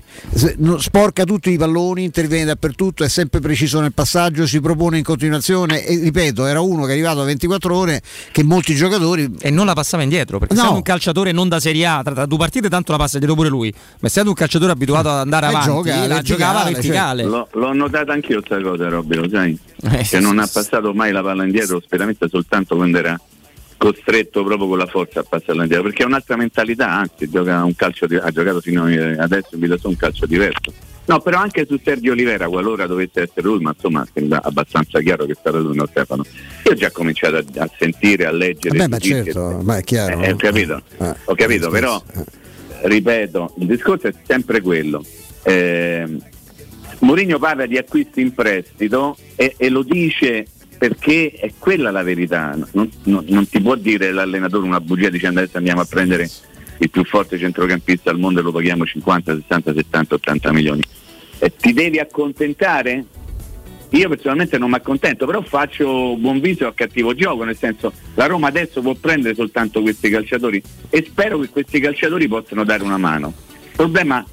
No, 0.57 0.77
sporca 0.79 1.23
tutti 1.25 1.51
i 1.51 1.57
palloni, 1.57 2.03
interviene 2.03 2.45
dappertutto, 2.45 3.03
è 3.03 3.09
sempre 3.09 3.39
preciso 3.39 3.79
nel 3.79 3.93
passaggio, 3.93 4.47
si 4.47 4.59
propone 4.61 4.97
in 4.97 5.03
continuazione 5.03 5.85
e 5.85 5.97
ripeto, 5.99 6.45
era 6.45 6.61
uno 6.61 6.83
che 6.83 6.89
è 6.89 6.93
arrivato 6.93 7.21
a 7.21 7.25
24 7.25 7.75
ore 7.75 8.01
che 8.31 8.43
molti 8.43 8.75
giocatori 8.75 9.29
E 9.39 9.49
non 9.49 9.65
la 9.65 9.73
passava 9.73 10.03
indietro, 10.03 10.39
perché 10.39 10.53
No. 10.53 10.59
essendo 10.61 10.77
un 10.77 10.83
calciatore 10.83 11.31
non 11.31 11.47
da 11.49 11.59
Serie 11.59 11.85
A, 11.85 12.01
tra, 12.03 12.13
tra 12.13 12.25
due 12.25 12.37
partite 12.37 12.69
tanto 12.69 12.91
la 12.91 12.97
passa 12.97 13.13
indietro 13.17 13.35
pure 13.35 13.49
lui, 13.49 13.73
ma 13.99 14.07
essendo 14.07 14.29
un 14.29 14.35
calciatore 14.35 14.71
abituato 14.71 15.09
ad 15.09 15.17
andare 15.19 15.45
Eh, 15.45 15.49
avanti, 15.49 15.67
gioca 15.69 16.07
la 16.07 16.21
giocava 16.21 16.63
verticale. 16.63 17.23
L'ho, 17.23 17.47
l'ho 17.51 17.73
notata 17.73 18.13
anch'io 18.13 18.41
sta 18.45 18.59
cosa, 18.61 18.89
Robby, 18.89 19.15
lo 19.15 19.27
sai? 19.29 19.57
Eh, 19.83 19.97
che 20.03 20.19
non 20.19 20.39
ha 20.39 20.47
passato 20.51 20.93
mai 20.93 21.11
la 21.11 21.21
palla 21.21 21.43
indietro, 21.43 21.79
speramento 21.81 22.27
soltanto 22.29 22.75
quando 22.75 22.97
era 22.97 23.19
costretto 23.84 24.43
proprio 24.45 24.67
con 24.69 24.77
la 24.77 24.86
forza 24.86 25.19
a 25.19 25.23
passarla 25.27 25.63
indietro, 25.63 25.86
perché 25.88 26.03
è 26.03 26.05
un'altra 26.05 26.38
mentalità, 26.38 26.89
anzi 26.89 27.29
gioca 27.29 27.63
un 27.65 27.75
calcio 27.75 28.05
di- 28.07 28.15
ha 28.15 28.31
giocato 28.31 28.61
fino 28.61 28.84
adesso 28.86 29.49
in 29.55 29.59
Villa 29.59 29.75
un 29.84 29.95
calcio 29.97 30.25
diverso. 30.25 30.71
No, 31.05 31.19
però 31.19 31.39
anche 31.39 31.65
su 31.67 31.77
Sergio 31.84 32.13
Olivera, 32.13 32.47
qualora 32.47 32.88
dovesse 32.88 33.23
essere 33.23 33.41
lui, 33.41 33.59
ma 33.59 33.73
insomma 33.75 34.07
sembra 34.13 34.39
abbastanza 34.41 35.01
chiaro 35.01 35.25
che 35.25 35.34
è 35.34 35.36
stato 35.38 35.59
lui, 35.59 35.75
no 35.75 35.86
Stefano. 35.86 36.23
Io 36.63 36.71
ho 36.71 36.75
già 36.75 36.91
cominciato 36.91 37.36
a, 37.36 37.43
a 37.57 37.69
sentire, 37.77 38.25
a 38.25 38.31
leggere. 38.31 38.77
Vabbè, 38.77 38.89
ma 38.89 38.97
certo, 38.99 39.59
ma 39.63 39.77
è 39.77 39.84
chiaro. 39.84 40.21
eh, 40.21 40.31
ho 40.31 40.36
capito, 40.38 40.81
Eh, 40.99 41.13
ho 41.25 41.36
capito, 41.36 41.67
eh, 41.67 41.71
però 41.71 42.01
ripeto, 42.84 43.53
il 43.57 43.65
discorso 43.67 44.07
è 44.07 44.13
sempre 44.25 44.61
quello. 44.61 45.03
Eh, 45.43 46.07
Mourinho 46.99 47.38
parla 47.38 47.65
di 47.65 47.77
acquisti 47.77 48.21
in 48.21 48.34
prestito 48.34 49.17
e, 49.36 49.55
e 49.57 49.67
lo 49.67 49.84
dice 49.84 50.45
perché 50.84 51.31
è 51.31 51.53
quella 51.57 51.91
la 51.91 52.03
verità. 52.03 52.57
Non, 52.73 52.91
non- 53.03 53.23
non 53.29 53.47
ti 53.47 53.61
può 53.61 53.75
dire 53.75 54.11
l'allenatore 54.11 54.67
una 54.67 54.81
bugia 54.81 55.07
dicendo 55.07 55.39
adesso 55.39 55.55
andiamo 55.55 55.79
a 55.79 55.86
prendere 55.86 56.29
il 56.79 56.89
più 56.89 57.05
forte 57.05 57.38
centrocampista 57.38 58.09
al 58.09 58.19
mondo 58.19 58.41
e 58.41 58.43
lo 58.43 58.51
paghiamo 58.51 58.86
50, 58.86 59.34
60, 59.34 59.73
70, 59.75 60.15
80 60.15 60.51
milioni. 60.51 60.81
E 61.39 61.53
ti 61.55 61.71
devi 61.71 61.99
accontentare? 61.99 63.05
Io 63.91 64.09
personalmente 64.09 64.57
non 64.57 64.71
mi 64.71 64.75
accontento, 64.75 65.25
però 65.25 65.41
faccio 65.41 66.17
buon 66.17 66.41
viso 66.41 66.67
a 66.67 66.73
cattivo 66.73 67.13
gioco, 67.15 67.45
nel 67.45 67.55
senso 67.55 67.93
la 68.15 68.25
Roma 68.25 68.47
adesso 68.49 68.81
può 68.81 68.93
prendere 68.93 69.36
soltanto 69.36 69.81
questi 69.81 70.09
calciatori 70.09 70.61
e 70.89 71.05
spero 71.07 71.39
che 71.39 71.47
questi 71.47 71.79
calciatori 71.79 72.27
possano 72.27 72.65
dare 72.65 72.84
una 72.84 72.97
mano. 72.97 73.31
Il 73.63 73.71
problema 73.77 74.25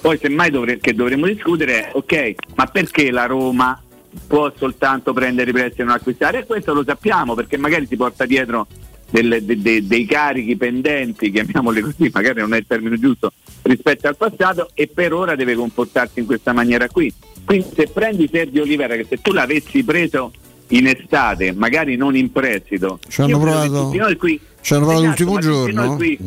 poi 0.00 0.16
semmai 0.16 0.50
dovre- 0.50 0.78
che 0.78 0.94
dovremmo 0.94 1.26
discutere 1.26 1.88
è 1.88 1.90
ok, 1.92 2.34
ma 2.54 2.64
perché 2.64 3.10
la 3.10 3.26
Roma 3.26 3.82
può 4.26 4.52
soltanto 4.56 5.12
prendere 5.12 5.50
i 5.50 5.52
prestiti 5.52 5.80
e 5.82 5.84
non 5.84 5.94
acquistare? 5.94 6.40
E 6.40 6.46
questo 6.46 6.72
lo 6.74 6.84
sappiamo 6.84 7.34
perché 7.34 7.56
magari 7.56 7.86
si 7.86 7.96
porta 7.96 8.24
dietro 8.26 8.66
delle- 9.10 9.44
de- 9.44 9.60
de- 9.60 9.86
dei 9.86 10.04
carichi 10.04 10.56
pendenti, 10.56 11.30
chiamiamoli 11.30 11.80
così, 11.80 12.10
magari 12.12 12.40
non 12.40 12.52
è 12.54 12.58
il 12.58 12.66
termine 12.66 12.98
giusto, 12.98 13.32
rispetto 13.62 14.06
al 14.08 14.16
passato 14.16 14.70
e 14.74 14.86
per 14.86 15.12
ora 15.14 15.34
deve 15.34 15.54
comportarsi 15.54 16.20
in 16.20 16.26
questa 16.26 16.52
maniera 16.52 16.88
qui. 16.88 17.12
Quindi 17.44 17.68
se 17.74 17.88
prendi 17.92 18.28
Sergio 18.30 18.62
Olivera, 18.62 18.94
che 18.96 19.06
se 19.08 19.20
tu 19.22 19.32
l'avessi 19.32 19.82
preso 19.82 20.32
in 20.68 20.86
estate, 20.86 21.52
magari 21.52 21.96
non 21.96 22.14
in 22.16 22.30
prestito, 22.30 22.98
Ci 23.08 23.22
hanno 23.22 23.38
provato- 23.38 23.88
qui- 24.18 24.38
ci 24.60 24.74
hanno 24.74 24.84
provato 24.84 25.04
Esatto, 25.06 25.24
l'ultimo 25.24 25.38
giorno? 25.38 25.96
qui- 25.96 26.18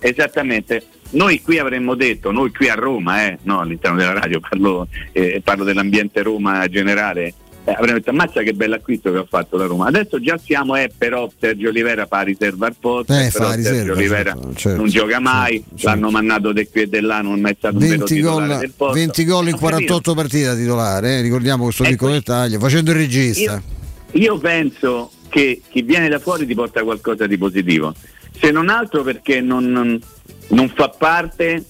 Esattamente. 0.00 0.82
Noi 1.12 1.40
qui 1.42 1.58
avremmo 1.58 1.94
detto, 1.94 2.30
noi 2.30 2.52
qui 2.52 2.68
a 2.68 2.74
Roma, 2.74 3.24
eh, 3.26 3.38
no 3.42 3.60
all'interno 3.60 3.96
della 3.96 4.12
radio, 4.12 4.38
parlo, 4.40 4.86
eh, 5.12 5.40
parlo 5.42 5.64
dell'ambiente 5.64 6.22
Roma 6.22 6.66
generale, 6.68 7.34
eh, 7.64 7.72
avremmo 7.72 7.98
detto 7.98 8.10
ammazza 8.10 8.42
che 8.42 8.52
bell'acquisto 8.52 9.10
che 9.10 9.18
ha 9.18 9.26
fatto 9.28 9.56
la 9.56 9.66
Roma. 9.66 9.86
Adesso 9.88 10.20
già 10.20 10.38
siamo, 10.38 10.76
eh, 10.76 10.90
però 10.96 11.28
Sergio 11.38 11.68
Olivera 11.68 12.06
fa 12.06 12.20
riserva 12.20 12.66
al 12.66 12.76
posto, 12.78 13.12
Eh, 13.12 13.28
però 13.32 13.46
fa 13.46 13.50
Sergio 13.54 13.70
riserva, 13.70 13.92
Olivera 13.92 14.32
certo, 14.34 14.54
certo, 14.54 14.78
non 14.78 14.88
gioca 14.88 15.18
mai, 15.18 15.64
l'hanno 15.80 16.10
mandato 16.10 16.52
di 16.52 16.68
qui 16.70 16.82
e 16.82 16.88
di 16.88 17.00
là, 17.00 17.20
non 17.22 17.38
è 17.38 17.40
mai 17.40 17.54
stato 17.58 17.74
un 17.74 17.80
vero 17.80 17.96
20 17.96 18.14
titolare 18.14 18.46
gol, 18.48 18.58
del 18.58 18.72
posto. 18.76 18.94
20 18.94 19.24
gol 19.24 19.48
in 19.48 19.54
Ho 19.54 19.58
capito. 19.58 19.76
48 19.76 20.14
partite 20.14 20.44
da 20.44 20.54
titolare, 20.54 21.18
eh, 21.18 21.20
ricordiamo 21.22 21.64
questo 21.64 21.82
piccolo 21.84 22.12
dettaglio, 22.12 22.58
facendo 22.60 22.92
il 22.92 22.96
regista. 22.96 23.60
Io 24.12 24.38
penso 24.38 25.10
che 25.28 25.60
chi 25.68 25.82
viene 25.82 26.08
da 26.08 26.18
fuori 26.20 26.46
ti 26.46 26.54
porta 26.54 26.82
qualcosa 26.84 27.26
di 27.26 27.36
positivo, 27.36 27.94
se 28.40 28.50
non 28.52 28.68
altro 28.68 29.02
perché 29.02 29.40
non, 29.40 29.70
non- 29.70 30.00
non 30.50 30.68
fa 30.68 30.88
parte 30.88 31.64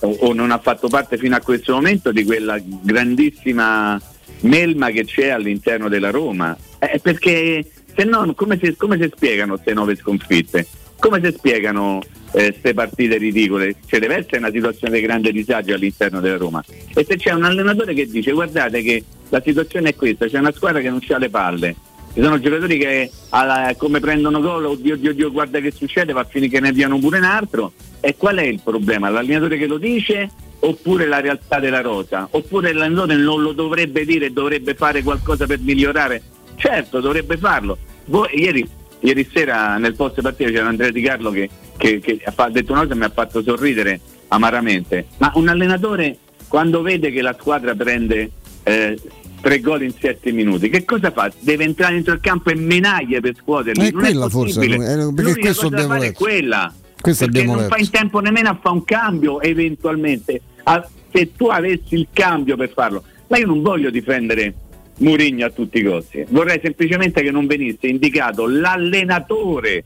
o, 0.00 0.08
o 0.20 0.32
non 0.32 0.50
ha 0.50 0.58
fatto 0.58 0.88
parte 0.88 1.18
fino 1.18 1.36
a 1.36 1.40
questo 1.40 1.74
momento 1.74 2.12
di 2.12 2.24
quella 2.24 2.58
grandissima 2.58 4.00
melma 4.40 4.90
che 4.90 5.04
c'è 5.04 5.28
all'interno 5.28 5.88
della 5.88 6.10
Roma. 6.10 6.56
Eh, 6.78 7.00
perché 7.02 7.64
se 7.94 8.04
no 8.04 8.32
come 8.34 8.58
si, 8.62 8.76
come 8.76 8.98
si 9.00 9.10
spiegano 9.14 9.54
queste 9.54 9.74
nove 9.74 9.96
sconfitte? 9.96 10.66
Come 10.98 11.20
si 11.22 11.32
spiegano 11.36 12.02
queste 12.30 12.74
partite 12.74 13.18
ridicole? 13.18 13.76
Ci 13.86 13.98
deve 13.98 14.16
essere 14.16 14.38
una 14.38 14.50
situazione 14.50 14.98
di 14.98 15.02
grande 15.02 15.32
disagio 15.32 15.74
all'interno 15.74 16.20
della 16.20 16.36
Roma. 16.36 16.64
E 16.94 17.04
se 17.04 17.16
c'è 17.16 17.32
un 17.32 17.44
allenatore 17.44 17.94
che 17.94 18.06
dice 18.06 18.32
guardate 18.32 18.82
che 18.82 19.04
la 19.28 19.40
situazione 19.44 19.90
è 19.90 19.94
questa, 19.94 20.26
c'è 20.26 20.38
una 20.38 20.52
squadra 20.52 20.80
che 20.80 20.90
non 20.90 21.00
ha 21.08 21.18
le 21.18 21.28
palle, 21.28 21.76
ci 22.14 22.20
sono 22.22 22.40
giocatori 22.40 22.78
che 22.78 23.10
alla- 23.30 23.74
come 23.76 24.00
prendono 24.00 24.40
gol, 24.40 24.64
oddio, 24.66 24.94
oddio, 24.94 25.10
oddio, 25.10 25.30
guarda 25.32 25.60
che 25.60 25.70
succede, 25.70 26.12
va 26.12 26.20
a 26.20 26.24
finire 26.24 26.50
che 26.50 26.60
ne 26.60 26.68
abbiano 26.68 26.98
pure 26.98 27.18
un 27.18 27.24
altro. 27.24 27.72
E 28.00 28.16
qual 28.16 28.36
è 28.36 28.42
il 28.42 28.60
problema? 28.62 29.08
L'allenatore 29.08 29.58
che 29.58 29.66
lo 29.66 29.78
dice 29.78 30.28
oppure 30.60 31.06
la 31.06 31.20
realtà 31.20 31.58
della 31.60 31.80
rosa? 31.80 32.26
Oppure 32.30 32.72
l'allenatore 32.72 33.16
non 33.16 33.42
lo 33.42 33.52
dovrebbe 33.52 34.04
dire 34.04 34.26
e 34.26 34.30
dovrebbe 34.30 34.74
fare 34.74 35.02
qualcosa 35.02 35.46
per 35.46 35.58
migliorare? 35.60 36.22
Certo, 36.56 37.00
dovrebbe 37.00 37.36
farlo. 37.36 37.78
Voi- 38.06 38.30
ieri, 38.40 38.66
ieri 39.00 39.28
sera 39.32 39.76
nel 39.78 39.94
post 39.94 40.20
partita 40.20 40.50
c'era 40.50 40.66
Andrea 40.68 40.90
Di 40.90 41.00
Carlo 41.02 41.30
che, 41.30 41.48
che- 41.76 42.00
che 42.00 42.20
ha 42.24 42.50
detto 42.50 42.72
una 42.72 42.80
cosa 42.82 42.92
che 42.94 42.98
mi 42.98 43.04
ha 43.04 43.10
fatto 43.10 43.42
sorridere 43.42 44.00
amaramente. 44.28 45.06
Ma 45.18 45.30
un 45.34 45.48
allenatore 45.48 46.16
quando 46.48 46.82
vede 46.82 47.10
che 47.12 47.20
la 47.22 47.36
squadra 47.38 47.74
prende 47.74 48.30
eh, 48.64 48.98
tre 49.40 49.60
gol 49.60 49.82
in 49.82 49.92
sette 49.98 50.32
minuti, 50.32 50.68
che 50.68 50.84
cosa 50.84 51.10
fa? 51.10 51.30
Deve 51.38 51.64
entrare 51.64 51.94
dentro 51.94 52.14
il 52.14 52.20
campo 52.20 52.50
e 52.50 52.54
menaglie 52.54 53.20
per 53.20 53.34
scuoterli. 53.36 53.88
È 53.88 53.90
non 53.90 54.00
quella 54.00 54.26
è 54.26 54.28
forse, 54.28 54.64
eh, 54.64 55.12
perché 55.14 55.38
questo 55.38 55.62
cosa 55.62 55.68
da 55.68 55.82
abbiamo 55.82 55.94
fare 55.94 56.06
è 56.06 56.12
quella. 56.12 56.74
Questo 57.00 57.24
perché 57.26 57.44
non 57.44 57.56
fa 57.56 57.62
letto. 57.62 57.78
in 57.78 57.90
tempo 57.90 58.20
nemmeno 58.20 58.48
a 58.50 58.58
fare 58.60 58.74
un 58.74 58.84
cambio 58.84 59.40
eventualmente. 59.40 60.40
Ah, 60.64 60.86
se 61.12 61.32
tu 61.34 61.46
avessi 61.46 61.94
il 61.94 62.08
cambio 62.12 62.56
per 62.56 62.70
farlo, 62.70 63.02
ma 63.28 63.38
io 63.38 63.46
non 63.46 63.62
voglio 63.62 63.90
difendere 63.90 64.54
Murigno 64.98 65.46
a 65.46 65.50
tutti 65.50 65.78
i 65.78 65.82
costi, 65.82 66.24
vorrei 66.28 66.60
semplicemente 66.62 67.22
che 67.22 67.30
non 67.30 67.46
venisse 67.46 67.86
indicato 67.86 68.46
l'allenatore 68.46 69.84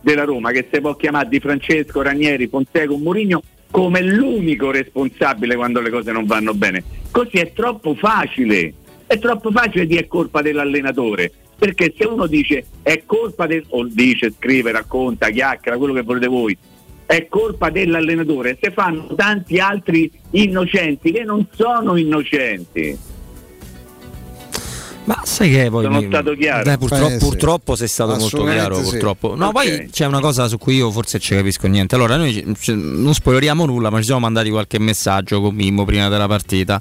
della 0.00 0.24
Roma 0.24 0.50
che 0.50 0.68
si 0.70 0.80
può 0.80 0.96
chiamare 0.96 1.28
Di 1.28 1.40
Francesco, 1.40 2.02
Ranieri, 2.02 2.48
Fonseca, 2.48 2.94
Murigno 2.94 3.42
come 3.70 4.02
l'unico 4.02 4.70
responsabile 4.70 5.56
quando 5.56 5.80
le 5.80 5.90
cose 5.90 6.12
non 6.12 6.26
vanno 6.26 6.54
bene. 6.54 6.82
Così 7.10 7.38
è 7.38 7.52
troppo 7.52 7.94
facile, 7.94 8.72
è 9.14 9.18
troppo 9.18 9.50
facile 9.50 9.86
dire 9.86 10.02
è 10.02 10.06
colpa 10.06 10.42
dell'allenatore. 10.42 11.32
Perché 11.56 11.94
se 11.96 12.04
uno 12.06 12.26
dice 12.26 12.64
è 12.82 13.02
colpa 13.06 13.46
del, 13.46 13.64
o 13.68 13.86
dice, 13.86 14.32
scrive, 14.36 14.72
racconta, 14.72 15.30
chiacchiera, 15.30 15.76
quello 15.78 15.94
che 15.94 16.02
volete 16.02 16.26
voi, 16.26 16.56
è 17.06 17.26
colpa 17.28 17.70
dell'allenatore, 17.70 18.58
se 18.60 18.70
fanno 18.72 19.14
tanti 19.14 19.58
altri 19.58 20.10
innocenti 20.30 21.12
che 21.12 21.22
non 21.22 21.46
sono 21.54 21.96
innocenti. 21.96 22.98
Ma 25.04 25.20
sai 25.24 25.50
che 25.50 25.68
poi 25.70 25.84
Sono 25.84 26.00
mi- 26.00 26.06
stato 26.06 26.32
chiaro? 26.34 26.64
Dai, 26.64 26.78
purtroppo, 26.78 27.06
Eh, 27.08 27.10
sì. 27.10 27.18
purtroppo 27.18 27.76
sei 27.76 27.88
stato 27.88 28.16
molto 28.16 28.42
chiaro. 28.44 28.82
sì. 28.82 28.90
Purtroppo. 28.90 29.34
No, 29.36 29.46
Ok. 29.48 29.52
poi 29.52 29.88
c'è 29.92 30.06
una 30.06 30.20
cosa 30.20 30.48
su 30.48 30.56
cui 30.56 30.76
io 30.76 30.90
forse 30.90 31.18
ci 31.18 31.34
capisco 31.34 31.66
niente. 31.66 31.94
Allora, 31.94 32.16
noi 32.16 32.42
non 32.68 33.12
spoileriamo 33.12 33.66
nulla, 33.66 33.90
ma 33.90 33.98
ci 33.98 34.04
siamo 34.04 34.20
mandati 34.20 34.48
qualche 34.48 34.78
messaggio 34.78 35.42
con 35.42 35.54
Mimmo 35.54 35.84
prima 35.84 36.08
della 36.08 36.26
partita. 36.26 36.80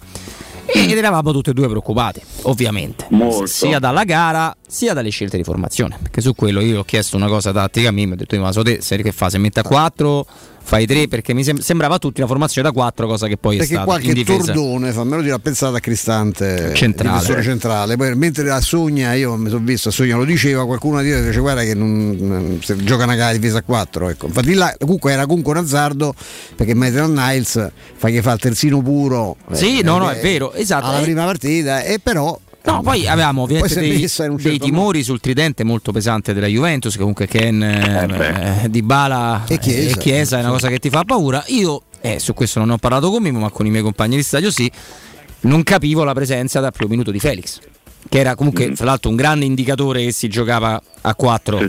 Ed 0.74 0.98
eravamo 0.98 1.32
tutti 1.32 1.52
e 1.52 1.54
due 1.54 1.68
preoccupati, 1.68 2.22
ovviamente. 2.44 3.06
Molto. 3.10 3.46
Sia 3.46 3.80
dalla 3.80 4.04
gara 4.04 4.56
sia 4.68 4.94
dalle 4.94 5.10
scelte 5.10 5.38
di 5.38 5.44
formazione. 5.44 5.98
Perché 6.02 6.22
su 6.22 6.34
quello 6.34 6.62
io 6.62 6.80
ho 6.80 6.84
chiesto 6.84 7.16
una 7.16 7.28
cosa 7.28 7.52
tattica 7.52 7.90
a 7.90 7.92
Mimmo, 7.92 8.14
ho 8.14 8.18
detto: 8.18 8.40
ma 8.40 8.52
so 8.52 8.64
te, 8.64 8.82
sai 8.82 9.02
che 9.04 9.12
fa? 9.12 9.30
Se 9.30 9.38
mette 9.38 9.60
a 9.60 9.64
4, 9.64 10.26
fai 10.64 10.86
3, 10.86 11.08
perché 11.08 11.34
mi 11.34 11.44
sem- 11.44 11.60
sembrava 11.60 11.96
a 11.96 12.00
tutti 12.00 12.20
una 12.22 12.30
formazione 12.30 12.68
da 12.68 12.74
4, 12.74 13.06
cosa 13.06 13.28
che 13.28 13.38
poi 13.38 13.56
è 13.56 13.58
Perché 13.60 13.74
stata 13.76 13.98
in 13.98 14.14
qualche 14.14 14.24
tordone, 14.24 14.92
fammelo 14.92 15.22
dire, 15.22 15.34
ha 15.34 15.40
pensato 15.40 15.76
a 15.76 15.80
Cristante 15.80 16.74
Centrale. 16.74 17.20
difensore 17.20 17.44
centrale. 17.44 17.96
Poi 17.98 18.16
mentre 18.16 18.50
a 18.50 18.62
Sogna, 18.62 19.14
io 19.14 19.36
mi 19.36 19.50
sono 19.50 19.64
visto, 19.64 19.90
a 19.90 19.92
Sogna 19.92 20.16
lo 20.16 20.26
diceva, 20.26 20.66
qualcuno 20.66 21.02
di 21.02 21.14
dice 21.22 21.40
guarda 21.40 21.64
che 21.64 21.74
non, 21.74 22.60
se 22.64 22.76
gioca 22.84 23.04
una 23.04 23.16
gara 23.16 23.34
difesa 23.34 23.60
a 23.60 23.64
4. 23.64 24.10
Ecco. 24.10 24.26
Infatti 24.28 24.54
là 24.54 24.74
comunque 24.80 25.12
era 25.12 25.26
comunque 25.26 25.52
un 25.54 25.58
azzardo 25.60 26.14
perché 26.56 26.74
Maitland 26.74 27.18
Niles 27.18 27.70
fa 27.96 28.10
che 28.10 28.22
fa 28.22 28.32
il 28.34 28.40
terzino 28.40 28.82
puro. 28.82 29.38
Sì, 29.52 29.80
eh, 29.80 29.84
no, 29.84 29.98
no, 29.98 30.10
eh, 30.12 30.20
è 30.20 30.22
vero, 30.22 30.54
esatto. 30.54 30.86
Alla 30.86 31.00
Eh, 31.00 31.04
prima 31.04 31.26
partita, 31.26 31.84
e 31.84 32.00
però. 32.00 32.40
No, 32.66 32.82
poi 32.82 33.08
avevamo 33.08 33.42
ovviamente 33.42 33.74
Poi 33.74 33.84
dei, 33.90 33.92
un 34.30 34.36
dei 34.36 34.42
certo 34.44 34.66
timori 34.66 35.04
sul 35.04 35.20
tridente 35.20 35.64
molto 35.66 35.92
pesante 35.92 36.34
della 36.34 36.48
Juventus, 36.48 36.94
che 36.94 37.00
comunque 37.00 37.28
Ken 37.28 37.62
eh, 37.62 38.68
Di 38.70 38.82
Bala 38.82 39.44
E 39.48 39.60
Chiesa. 39.60 39.96
e 39.96 39.98
Chiesa 40.00 40.38
è 40.38 40.40
una 40.42 40.52
cosa 40.52 40.70
che 40.70 40.80
ti 40.80 40.90
fa 40.90 41.04
paura. 41.04 41.44
Io, 41.48 41.84
eh, 42.02 42.20
su 42.20 42.34
questo 42.34 42.60
non 42.60 42.70
ne 42.70 42.74
ho 42.76 42.78
parlato 42.78 43.10
con 43.12 43.22
Mimo, 43.22 43.40
ma 43.40 43.50
con 43.50 43.66
i 43.66 43.70
miei 43.70 43.84
compagni 43.84 44.16
di 44.16 44.24
stadio 44.24 44.50
sì, 44.50 44.72
non 45.42 45.64
capivo 45.64 46.06
la 46.06 46.14
presenza 46.14 46.62
dal 46.62 46.72
primo 46.72 46.92
minuto 46.92 47.12
di 47.12 47.20
Felix, 47.20 47.60
che 48.08 48.20
era 48.20 48.36
comunque 48.36 48.70
Mm. 48.70 48.74
tra 48.76 48.86
l'altro 48.86 49.10
un 49.10 49.18
grande 49.18 49.44
indicatore 49.44 50.04
che 50.06 50.12
si 50.14 50.30
giocava 50.30 50.82
a 51.02 51.16
4. 51.16 51.60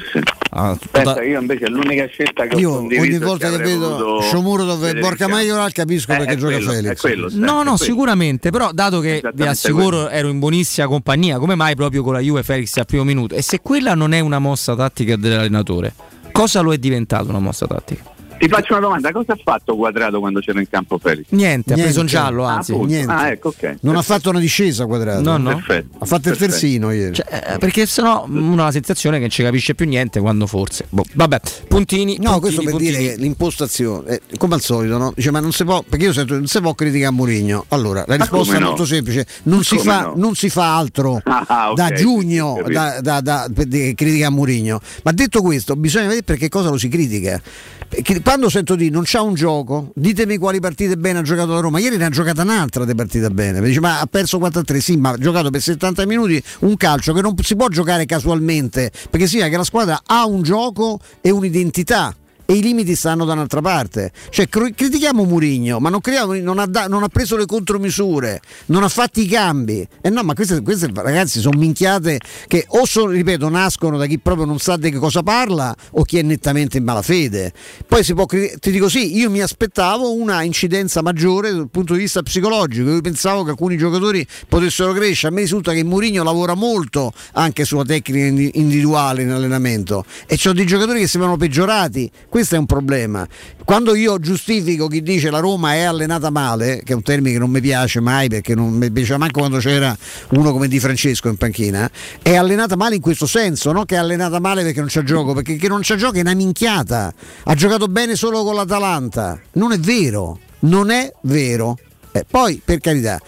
Aspetta, 0.57 1.23
io 1.25 1.41
invece 1.41 1.69
l'unica 1.69 2.07
scelta 2.07 2.47
che 2.47 2.57
Io 2.57 2.71
ho 2.71 2.79
ogni 2.79 3.19
volta 3.19 3.51
che 3.51 3.57
vedo 3.57 4.21
dove 4.65 4.77
vedere 4.81 5.01
Borca. 5.01 5.27
Maioral 5.29 5.73
capisco 5.73 6.13
Eh, 6.13 6.17
perché 6.17 6.37
gioca 6.37 6.55
quello, 6.57 6.71
Felix. 6.73 7.01
quello, 7.01 7.29
No, 7.33 7.47
no, 7.47 7.61
quello. 7.63 7.77
sicuramente, 7.77 8.51
però 8.51 8.71
dato 8.73 9.01
che 9.01 9.21
vi 9.35 9.43
assicuro 9.47 10.09
ero 10.09 10.29
in 10.29 10.39
buonissima 10.39 10.87
compagnia, 10.87 11.39
come 11.39 11.57
mai 11.57 11.75
proprio 11.75 12.03
con 12.05 12.13
la 12.13 12.21
Juve 12.21 12.43
Felix 12.45 12.77
al 12.77 12.87
primo 12.87 13.03
minuto? 13.05 13.35
E 13.35 13.43
se 13.43 13.61
quella 13.61 13.95
non 13.95 14.13
è 14.13 14.21
una 14.21 14.39
mossa 14.39 14.77
tattica 14.77 15.17
dell'allenatore, 15.17 15.93
cosa 16.31 16.61
lo 16.61 16.73
è 16.73 16.79
diventato 16.79 17.29
una 17.31 17.41
mossa 17.41 17.67
tattica? 17.67 18.13
Ti 18.37 18.49
faccio 18.49 18.73
una 18.75 18.83
domanda, 18.83 19.11
cosa 19.13 19.33
ha 19.33 19.39
fatto 19.43 19.75
Quadrato 19.77 20.19
quando 20.19 20.41
c'era 20.41 20.61
in 20.61 20.69
campo 20.69 20.99
Felix? 20.99 21.27
Niente, 21.31 21.73
ha 21.73 21.77
Niente. 21.77 21.83
preso 21.83 22.01
un 22.01 22.07
giallo, 22.07 22.45
Ah, 22.47 22.57
anzi. 22.57 22.73
appunto. 22.73 22.93
Niente. 22.93 23.13
Ah, 23.13 23.29
ecco, 23.31 23.49
ok. 23.49 23.77
Non 23.81 23.97
ha 23.97 24.03
fatto 24.03 24.29
una 24.31 24.39
discesa 24.41 24.85
quadrata. 24.87 25.21
No, 25.21 25.37
no. 25.39 25.55
Perfetto. 25.55 25.97
Ha 26.01 26.05
fatto 26.05 26.29
il 26.29 26.37
Perfetto. 26.37 26.51
terzino 26.51 26.91
ieri. 26.93 27.15
Cioè, 27.15 27.53
eh, 27.55 27.59
perché 27.59 27.87
sennò 27.87 28.27
uno 28.29 28.63
ha 28.63 28.67
la 28.67 28.73
sensazione 28.73 29.17
che 29.17 29.23
non 29.23 29.31
ci 29.31 29.43
capisce 29.43 29.75
più 29.75 29.87
niente 29.87 30.21
quando 30.21 30.47
forse. 30.47 30.85
Boh, 30.91 31.05
vabbè, 31.15 31.41
puntini. 31.69 32.17
No, 32.21 32.39
puntini, 32.39 32.41
questo 32.41 32.63
per 32.63 32.71
puntini. 32.73 32.91
dire 32.97 33.15
che 33.15 33.21
l'impostazione, 33.21 34.09
eh, 34.11 34.21
come 34.37 34.55
al 34.55 34.61
solito, 34.61 34.99
no? 34.99 35.13
Dice, 35.15 35.31
ma 35.31 35.41
non 35.41 35.53
si 35.53 35.65
può, 35.65 35.83
perché 35.89 36.05
io 36.07 36.13
sento, 36.13 36.35
non 36.35 36.47
si 36.47 36.61
può 36.61 36.75
criticare 36.75 37.13
Mourinho. 37.13 37.65
Allora, 37.69 38.05
la 38.07 38.17
risposta 38.17 38.57
è 38.57 38.59
no? 38.59 38.67
molto 38.67 38.85
semplice: 38.85 39.27
non 39.45 39.63
si, 39.65 39.79
fa, 39.79 40.03
no? 40.03 40.13
non 40.17 40.35
si 40.35 40.51
fa 40.51 40.77
altro 40.77 41.23
Ah, 41.25 41.71
ok, 41.71 41.77
da 41.77 41.91
giugno 41.93 42.61
da, 42.69 43.01
da, 43.01 43.21
da- 43.21 43.49
per 43.55 43.65
dire- 43.67 43.95
criticare 43.95 44.31
Mourinho. 44.33 44.81
Ma 45.05 45.13
detto 45.13 45.41
questo, 45.41 45.77
bisogna 45.77 46.05
vedere 46.09 46.25
per 46.25 46.37
che 46.37 46.49
cosa 46.51 46.69
lo 46.69 46.77
si 46.77 46.89
critica. 46.89 47.41
Perché 47.89 48.21
quando 48.23 48.49
sento 48.49 48.75
dire 48.75 48.91
non 48.91 49.03
c'ha 49.05 49.23
un 49.23 49.35
gioco, 49.35 49.93
ditemi 49.95 50.37
quali 50.37 50.61
partite 50.61 50.97
bene 50.97 51.21
ha 51.21 51.23
giocato 51.23 51.53
la 51.53 51.61
Roma. 51.61 51.79
Ieri 51.79 51.97
ne 51.97 52.07
ha 52.07 52.11
giocata 52.11 52.43
un'altra 52.43 52.85
di 52.85 52.95
partita 52.95 53.31
bene. 53.31 53.61
Dice, 53.61 53.81
ma 53.81 54.01
ha 54.01 54.07
perso 54.07 54.39
4-3, 54.39 54.79
sì, 54.79 54.97
ma 54.97 55.11
ha 55.11 55.17
giocato 55.17 55.51
per 55.51 55.61
70 55.61 56.07
minuti 56.07 56.43
un 56.61 56.77
calcio 56.77 57.13
che 57.13 57.21
non 57.21 57.35
si 57.43 57.57
può 57.57 57.69
giocare 57.69 58.05
casualmente, 58.07 58.91
perché 59.11 59.27
sia 59.27 59.49
che 59.49 59.57
la 59.57 59.65
squadra 59.65 60.01
ha 60.05 60.27
un 60.27 60.43
gioco 60.43 60.99
e 61.21 61.31
un'identità. 61.31 62.15
E 62.47 62.55
i 62.55 62.63
limiti 62.63 62.95
stanno 62.95 63.25
da 63.25 63.33
un'altra 63.33 63.61
parte. 63.61 64.13
Cioè, 64.31 64.49
cri- 64.49 64.75
critichiamo 64.75 65.25
Murigno, 65.25 65.79
ma 65.79 65.89
non, 65.89 66.01
crediamo- 66.01 66.35
non 66.35 66.59
ha 66.59 66.67
non 66.89 67.03
ha 67.03 67.09
preso 67.09 67.37
le 67.37 67.47
contromisure, 67.47 68.41
non 68.67 68.83
ha 68.83 68.89
fatto 68.89 69.21
i 69.21 69.27
cambi. 69.27 69.87
E 70.01 70.11
no, 70.11 70.23
ma 70.23 70.35
queste, 70.35 70.61
queste, 70.63 70.91
ragazzi 70.93 71.41
sono 71.41 71.59
minchiate 71.59 72.19
che 72.47 72.65
o 72.69 72.85
sono, 72.85 73.11
ripeto, 73.13 73.49
nascono 73.49 73.97
da 73.97 74.07
chi 74.07 74.19
proprio 74.19 74.45
non 74.45 74.59
sa 74.59 74.77
di 74.77 74.91
che 74.91 74.99
cosa 74.99 75.23
parla 75.23 75.75
o 75.93 76.03
chi 76.03 76.19
è 76.19 76.23
nettamente 76.23 76.79
in 76.79 76.85
malafede. 76.85 77.53
Poi 77.87 78.05
si 78.05 78.15
può 78.15 78.27
ti 78.27 78.71
dico 78.71 78.89
sì, 78.89 79.17
io 79.17 79.31
mi 79.31 79.41
aspettavo 79.41 80.13
una 80.13 80.43
incidenza 80.43 81.03
maggiore 81.03 81.53
dal 81.53 81.69
punto 81.71 81.95
di 81.95 82.01
vista 82.01 82.23
psicologico. 82.23 82.91
Io 82.91 83.01
pensavo 83.01 83.45
che 83.45 83.51
alcuni 83.51 83.77
giocatori 83.77 84.27
potessero 84.49 84.93
crescere. 84.93 85.33
A 85.33 85.35
me 85.35 85.43
risulta 85.43 85.73
che 85.73 85.85
Mourinho 85.85 86.23
lavora 86.23 86.55
molto 86.55 87.13
anche 87.33 87.65
sulla 87.65 87.85
tecnica 87.85 88.27
indi- 88.27 88.51
individuale 88.55 89.23
in 89.23 89.31
allenamento 89.31 90.05
e 90.27 90.37
ci 90.37 90.43
sono 90.43 90.55
dei 90.55 90.67
giocatori 90.67 91.01
che 91.01 91.07
sembrano 91.07 91.37
peggiorati. 91.37 92.11
Questo 92.35 92.57
è 92.57 92.59
un 92.59 92.67
problema. 92.67 93.25
Quando 93.65 93.95
io 93.95 94.19
giustifico 94.19 94.89
chi 94.89 95.03
dice 95.03 95.31
la 95.31 95.39
Roma 95.39 95.75
è 95.75 95.83
allenata 95.83 96.31
male, 96.31 96.83
che 96.83 96.93
è 96.93 96.97
un 96.97 97.03
termine 97.03 97.35
che 97.35 97.39
non 97.39 97.49
mi 97.49 97.61
piace 97.61 98.01
mai 98.01 98.27
perché 98.27 98.57
non 98.57 98.73
mi 98.73 98.91
piaceva 98.91 99.19
manco 99.19 99.39
quando 99.39 99.59
c'era 99.59 99.97
uno 100.31 100.51
come 100.51 100.67
Di 100.67 100.81
Francesco 100.81 101.29
in 101.29 101.37
panchina, 101.37 101.89
è 102.21 102.35
allenata 102.35 102.75
male 102.75 102.97
in 102.97 103.01
questo 103.01 103.27
senso, 103.27 103.71
non 103.71 103.85
che 103.85 103.95
è 103.95 103.99
allenata 103.99 104.41
male 104.41 104.65
perché 104.65 104.81
non 104.81 104.89
c'è 104.89 105.05
gioco, 105.05 105.33
perché 105.33 105.55
che 105.55 105.69
non 105.69 105.83
c'è 105.83 105.95
gioco 105.95 106.17
è 106.17 106.23
una 106.23 106.35
minchiata. 106.35 107.15
Ha 107.45 107.55
giocato 107.55 107.87
bene 107.87 108.17
solo 108.17 108.43
con 108.43 108.57
l'Atalanta. 108.57 109.39
Non 109.53 109.71
è 109.71 109.79
vero, 109.79 110.41
non 110.63 110.91
è 110.91 111.13
vero. 111.21 111.79
Eh, 112.11 112.25
poi, 112.29 112.61
per 112.65 112.81
carità, 112.81 113.21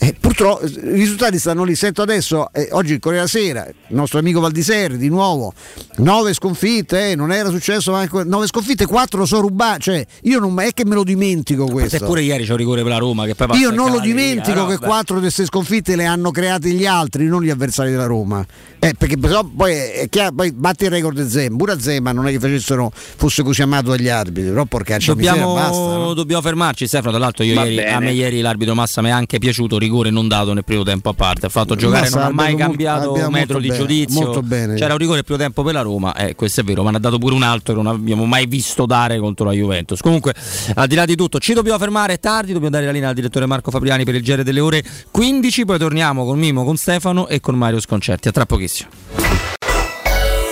Eh, 0.00 0.14
purtroppo 0.18 0.64
i 0.64 0.92
risultati 0.92 1.38
stanno 1.38 1.64
lì. 1.64 1.74
Sento 1.74 2.02
adesso, 2.02 2.52
eh, 2.52 2.68
oggi 2.72 2.92
il 2.92 3.00
Corriere 3.00 3.26
della 3.26 3.44
Sera, 3.44 3.66
il 3.66 3.96
nostro 3.96 4.18
amico 4.18 4.40
Valdiserri 4.40 4.96
di 4.96 5.08
nuovo, 5.08 5.52
nove 5.96 6.32
sconfitte, 6.34 7.10
eh, 7.10 7.14
non 7.14 7.32
era 7.32 7.50
successo 7.50 7.92
manco, 7.92 8.22
nove 8.22 8.46
sconfitte, 8.46 8.86
quattro 8.86 9.24
sono 9.26 9.42
rubate. 9.42 9.80
Cioè, 9.80 10.06
io 10.22 10.38
non 10.38 10.58
è 10.60 10.72
che 10.72 10.84
me 10.84 10.94
lo 10.94 11.02
dimentico 11.02 11.66
questo. 11.66 11.96
Eppure 11.96 12.22
ieri 12.22 12.44
c'è 12.44 12.52
un 12.52 12.58
rigore 12.58 12.82
per 12.82 12.92
la 12.92 12.98
Roma 12.98 13.26
che 13.26 13.34
poi 13.34 13.58
Io 13.58 13.70
non 13.70 13.90
lo 13.90 14.00
via, 14.00 14.12
dimentico 14.12 14.60
no? 14.60 14.66
che 14.66 14.78
Beh. 14.78 14.86
quattro 14.86 15.16
di 15.16 15.22
queste 15.22 15.44
sconfitte 15.44 15.96
le 15.96 16.04
hanno 16.04 16.30
create 16.30 16.70
gli 16.70 16.86
altri, 16.86 17.26
non 17.26 17.42
gli 17.42 17.50
avversari 17.50 17.90
della 17.90 18.06
Roma. 18.06 18.44
Eh, 18.78 18.94
perché 18.96 19.18
però 19.18 19.42
poi 19.44 19.74
è 19.74 20.06
chiaro, 20.08 20.32
poi 20.32 20.52
batti 20.52 20.84
il 20.84 20.90
record 20.90 21.20
di 21.20 21.28
Zema. 21.28 21.56
Pure 21.56 21.72
a 21.72 21.80
Zema 21.80 22.12
non 22.12 22.28
è 22.28 22.30
che 22.30 22.38
facessero, 22.38 22.92
fosse 22.94 23.42
così 23.42 23.62
amato 23.62 23.90
dagli 23.90 24.08
arbitri, 24.08 24.50
però 24.50 24.64
miseria 24.70 25.14
Dobbiamo, 25.14 25.54
basta. 25.54 25.96
no? 25.96 26.14
dobbiamo 26.14 26.42
fermarci, 26.42 26.86
Stefano. 26.86 27.10
Tra 27.10 27.20
l'altro, 27.20 27.44
io 27.44 27.54
ieri, 27.54 27.80
a 27.80 27.98
me 27.98 28.12
ieri 28.12 28.40
l'arbitro 28.40 28.74
Massa 28.74 29.02
mi 29.02 29.08
è 29.08 29.12
anche 29.12 29.38
piaciuto. 29.38 29.78
Rigore 29.88 30.10
non 30.10 30.28
dato 30.28 30.52
nel 30.52 30.64
primo 30.64 30.82
tempo 30.82 31.08
a 31.08 31.14
parte. 31.14 31.46
Ha 31.46 31.48
fatto 31.48 31.74
giocare, 31.74 32.02
Massa 32.02 32.18
non 32.18 32.26
ha 32.28 32.30
mai 32.32 32.54
cambiato 32.54 33.10
molto- 33.10 33.24
un 33.26 33.32
metro 33.32 33.58
di 33.58 33.68
bene, 33.68 33.80
giudizio. 33.80 34.20
molto 34.20 34.42
bene. 34.42 34.74
C'era 34.74 34.92
un 34.92 34.98
rigore 34.98 35.18
il 35.18 35.24
primo 35.24 35.38
tempo 35.40 35.62
per 35.62 35.72
la 35.72 35.80
Roma, 35.80 36.14
eh, 36.14 36.34
questo 36.34 36.60
è 36.60 36.64
vero, 36.64 36.82
ma 36.82 36.90
ne 36.90 36.98
ha 36.98 37.00
dato 37.00 37.18
pure 37.18 37.34
un 37.34 37.42
altro 37.42 37.74
che 37.74 37.82
non 37.82 37.92
abbiamo 37.92 38.26
mai 38.26 38.46
visto 38.46 38.84
dare 38.86 39.18
contro 39.18 39.46
la 39.46 39.52
Juventus. 39.52 40.00
Comunque, 40.00 40.34
al 40.74 40.86
di 40.86 40.94
là 40.94 41.06
di 41.06 41.16
tutto, 41.16 41.38
ci 41.38 41.54
dobbiamo 41.54 41.78
fermare 41.78 42.12
è 42.14 42.20
tardi. 42.20 42.52
Dobbiamo 42.52 42.70
dare 42.74 42.84
la 42.86 42.92
linea 42.92 43.08
al 43.08 43.14
direttore 43.14 43.46
Marco 43.46 43.70
Fabriani 43.70 44.04
per 44.04 44.14
il 44.14 44.22
GR 44.22 44.42
delle 44.42 44.60
ore 44.60 44.84
15. 45.10 45.64
Poi 45.64 45.78
torniamo 45.78 46.24
con 46.26 46.38
Mimo, 46.38 46.64
con 46.64 46.76
Stefano 46.76 47.28
e 47.28 47.40
con 47.40 47.54
Mario 47.54 47.80
Sconcerti. 47.80 48.28
A 48.28 48.32
tra 48.32 48.44
pochissimo. 48.46 48.90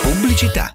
Pubblicità. 0.03 0.75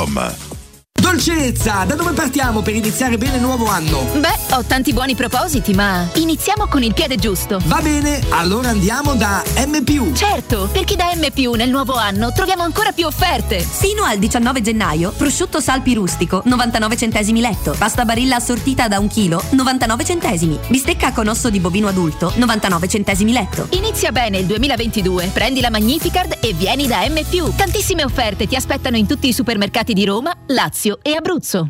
www.radioscoop.com. 0.07 0.60
Dolcezza, 1.01 1.83
da 1.83 1.95
dove 1.95 2.13
partiamo 2.13 2.61
per 2.61 2.75
iniziare 2.75 3.17
bene 3.17 3.37
il 3.37 3.41
nuovo 3.41 3.65
anno? 3.65 4.05
Beh, 4.19 4.55
ho 4.55 4.63
tanti 4.63 4.93
buoni 4.93 5.15
propositi, 5.15 5.73
ma 5.73 6.07
iniziamo 6.13 6.67
con 6.67 6.83
il 6.83 6.93
piede 6.93 7.15
giusto. 7.15 7.59
Va 7.65 7.81
bene, 7.81 8.21
allora 8.29 8.69
andiamo 8.69 9.15
da 9.15 9.41
M. 9.65 10.13
Certo, 10.13 10.69
perché 10.71 10.95
da 10.95 11.11
M 11.15 11.25
nel 11.55 11.71
nuovo 11.71 11.95
anno 11.95 12.31
troviamo 12.31 12.61
ancora 12.61 12.91
più 12.91 13.07
offerte. 13.07 13.59
Fino 13.59 14.03
al 14.03 14.19
19 14.19 14.61
gennaio, 14.61 15.11
prosciutto 15.17 15.59
salpi 15.59 15.95
rustico, 15.95 16.43
99 16.45 16.95
centesimi 16.95 17.41
letto. 17.41 17.73
Pasta 17.75 18.05
barilla 18.05 18.35
assortita 18.35 18.87
da 18.87 18.99
un 18.99 19.07
chilo, 19.07 19.43
99 19.49 20.05
centesimi. 20.05 20.59
Bistecca 20.67 21.13
con 21.13 21.27
osso 21.27 21.49
di 21.49 21.59
bovino 21.59 21.87
adulto, 21.87 22.31
99 22.35 22.87
centesimi 22.87 23.31
letto. 23.33 23.67
Inizia 23.71 24.11
bene 24.11 24.37
il 24.37 24.45
2022, 24.45 25.31
prendi 25.33 25.61
la 25.61 25.71
Magnificard 25.71 26.37
e 26.41 26.53
vieni 26.53 26.85
da 26.85 26.99
M. 27.09 27.19
Tantissime 27.55 28.03
offerte 28.03 28.45
ti 28.45 28.55
aspettano 28.55 28.97
in 28.97 29.07
tutti 29.07 29.27
i 29.27 29.33
supermercati 29.33 29.93
di 29.93 30.05
Roma, 30.05 30.31
Lazio 30.47 30.90
e 31.03 31.15
Abruzzo. 31.15 31.69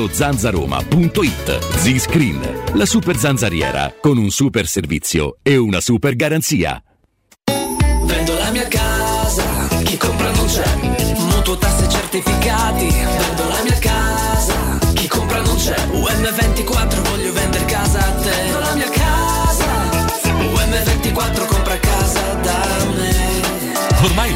zanzaroma.it. 0.09 1.59
Z-Screen, 1.77 2.63
la 2.73 2.85
super 2.85 3.17
zanzariera, 3.17 3.93
con 3.99 4.17
un 4.17 4.29
super 4.29 4.67
servizio 4.67 5.37
e 5.41 5.57
una 5.57 5.81
super 5.81 6.15
garanzia. 6.15 6.81
Vendo 8.03 8.37
la 8.37 8.51
mia 8.51 8.67
casa, 8.67 9.43
chi 9.83 9.97
compra 9.97 10.31
non 10.31 10.45
c'è. 10.45 10.75
Mutuo 11.17 11.57
tasse 11.57 11.89
certificati. 11.89 12.87
Vendo 12.87 13.47
la 13.47 13.61
mia 13.63 13.79
casa, 13.79 14.79
chi 14.93 15.07
compra 15.07 15.41
non 15.41 15.55
c'è. 15.55 15.75
UM24 15.91 17.09
voglio 17.09 17.33
vendere 17.33 17.65
casa 17.65 17.99
a 17.99 18.11
te. 18.21 18.29
Vendo 18.29 18.59
la 18.59 18.73
mia 18.75 18.89
casa, 18.89 19.65
UM24 20.25 21.45
compra 21.47 21.60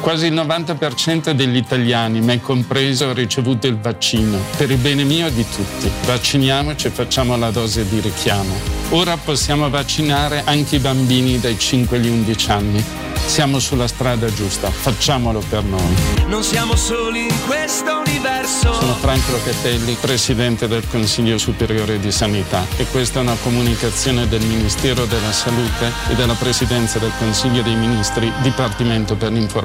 Quasi 0.00 0.28
il 0.28 0.32
90% 0.32 1.32
degli 1.32 1.56
italiani, 1.56 2.22
me 2.22 2.40
compreso, 2.40 3.10
ha 3.10 3.12
ricevuto 3.12 3.66
il 3.66 3.78
vaccino. 3.78 4.38
Per 4.56 4.70
il 4.70 4.78
bene 4.78 5.04
mio 5.04 5.26
e 5.26 5.34
di 5.34 5.44
tutti. 5.44 5.90
Vacciniamoci 6.06 6.86
e 6.86 6.90
facciamo 6.90 7.36
la 7.36 7.50
dose 7.50 7.86
di 7.86 8.00
richiamo. 8.00 8.54
Ora 8.90 9.18
possiamo 9.18 9.68
vaccinare 9.68 10.42
anche 10.46 10.76
i 10.76 10.78
bambini 10.78 11.38
dai 11.38 11.58
5 11.58 11.98
agli 11.98 12.08
11 12.08 12.50
anni. 12.50 12.84
Siamo 13.26 13.58
sulla 13.58 13.88
strada 13.88 14.32
giusta, 14.32 14.70
facciamolo 14.70 15.42
per 15.46 15.64
noi. 15.64 15.94
Non 16.28 16.42
siamo 16.42 16.74
soli 16.76 17.24
in 17.24 17.34
questo 17.46 18.02
universo. 18.06 18.72
Sono 18.72 18.94
Franco 18.94 19.32
Locatelli, 19.32 19.96
Presidente 20.00 20.68
del 20.68 20.86
Consiglio 20.88 21.36
Superiore 21.36 21.98
di 21.98 22.12
Sanità 22.12 22.64
e 22.76 22.86
questa 22.86 23.18
è 23.18 23.22
una 23.22 23.36
comunicazione 23.42 24.28
del 24.28 24.42
Ministero 24.42 25.06
della 25.06 25.32
Salute 25.32 25.90
e 26.08 26.14
della 26.14 26.34
Presidenza 26.34 27.00
del 27.00 27.10
Consiglio 27.18 27.62
dei 27.62 27.74
Ministri, 27.74 28.32
Dipartimento 28.42 29.16
per 29.16 29.32
l'informazione 29.32 29.64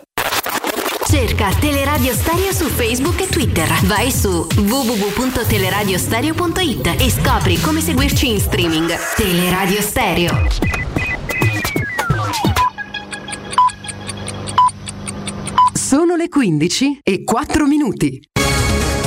Cerca 1.11 1.51
Teleradio 1.59 2.13
Stereo 2.13 2.53
su 2.53 2.69
Facebook 2.69 3.19
e 3.19 3.27
Twitter. 3.27 3.67
Vai 3.83 4.09
su 4.09 4.47
www.teleradiostereo.it 4.55 6.95
e 6.97 7.11
scopri 7.11 7.59
come 7.59 7.81
seguirci 7.81 8.29
in 8.29 8.39
streaming. 8.39 8.89
Teleradio 9.17 9.81
Stereo. 9.81 10.47
Sono 15.73 16.15
le 16.15 16.29
15 16.29 16.99
e 17.03 17.25
4 17.25 17.65
minuti. 17.65 18.21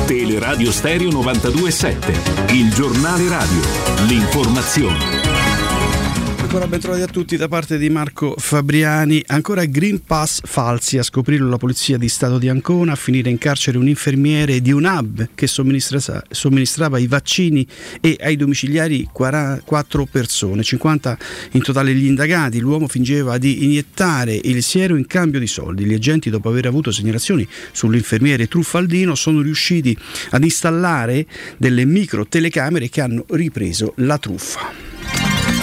Teleradio 0.05 0.71
Stereo 0.71 1.11
927, 1.11 2.53
il 2.53 2.71
giornale 2.75 3.27
radio, 3.31 3.63
l'informazione. 4.07 5.24
Ancora 6.57 6.79
ben 6.79 7.03
a 7.03 7.07
tutti 7.07 7.37
da 7.37 7.49
parte 7.49 7.79
di 7.79 7.91
Marco 7.91 8.37
Fabriani. 8.39 9.21
Ancora 9.27 9.65
Green 9.65 10.05
Pass 10.05 10.41
falsi 10.45 10.99
a 10.99 11.03
scoprirlo 11.03 11.49
la 11.49 11.57
polizia 11.57 11.99
di 11.99 12.09
Stato 12.09 12.39
di 12.39 12.49
Ancona, 12.49 12.93
a 12.93 12.97
finire 12.97 13.29
in 13.29 13.39
carcere 13.39 13.77
un 13.77 13.89
infermiere 13.89 14.61
di 14.61 14.71
un 14.71 14.85
hub 14.85 15.31
che 15.35 15.49
somministra- 15.49 16.23
somministrava 16.31 16.99
i 16.99 17.09
vaccini 17.09 17.67
e 18.01 18.17
ai 18.21 18.37
domiciliari 18.37 19.09
44 19.11 20.07
persone, 20.07 20.63
50 20.63 21.19
in 21.53 21.63
totale 21.63 21.93
gli 21.93 22.07
indagati. 22.07 22.61
L'uomo 22.61 22.87
fingeva 22.87 23.37
di 23.37 23.65
iniettare 23.65 24.39
il 24.41 24.63
siero 24.63 24.95
in 24.95 25.09
cambio 25.09 25.41
di 25.41 25.49
soldi. 25.49 25.85
Gli 25.85 25.95
agenti, 25.95 26.31
dopo 26.31 26.51
aver 26.51 26.67
avuto 26.67 26.93
segnalazioni 26.93 27.49
sull'infermiere 27.73 28.47
truffaldino, 28.47 29.17
sono 29.17 29.41
riusciti 29.41 29.97
ad 30.31 30.45
installare 30.45 31.27
delle 31.57 31.85
micro 31.85 32.29
telecamere 32.29 32.89
che 32.89 33.01
hanno 33.01 33.25
ripreso 33.31 33.95
la 33.97 34.19
truffa. 34.19 34.84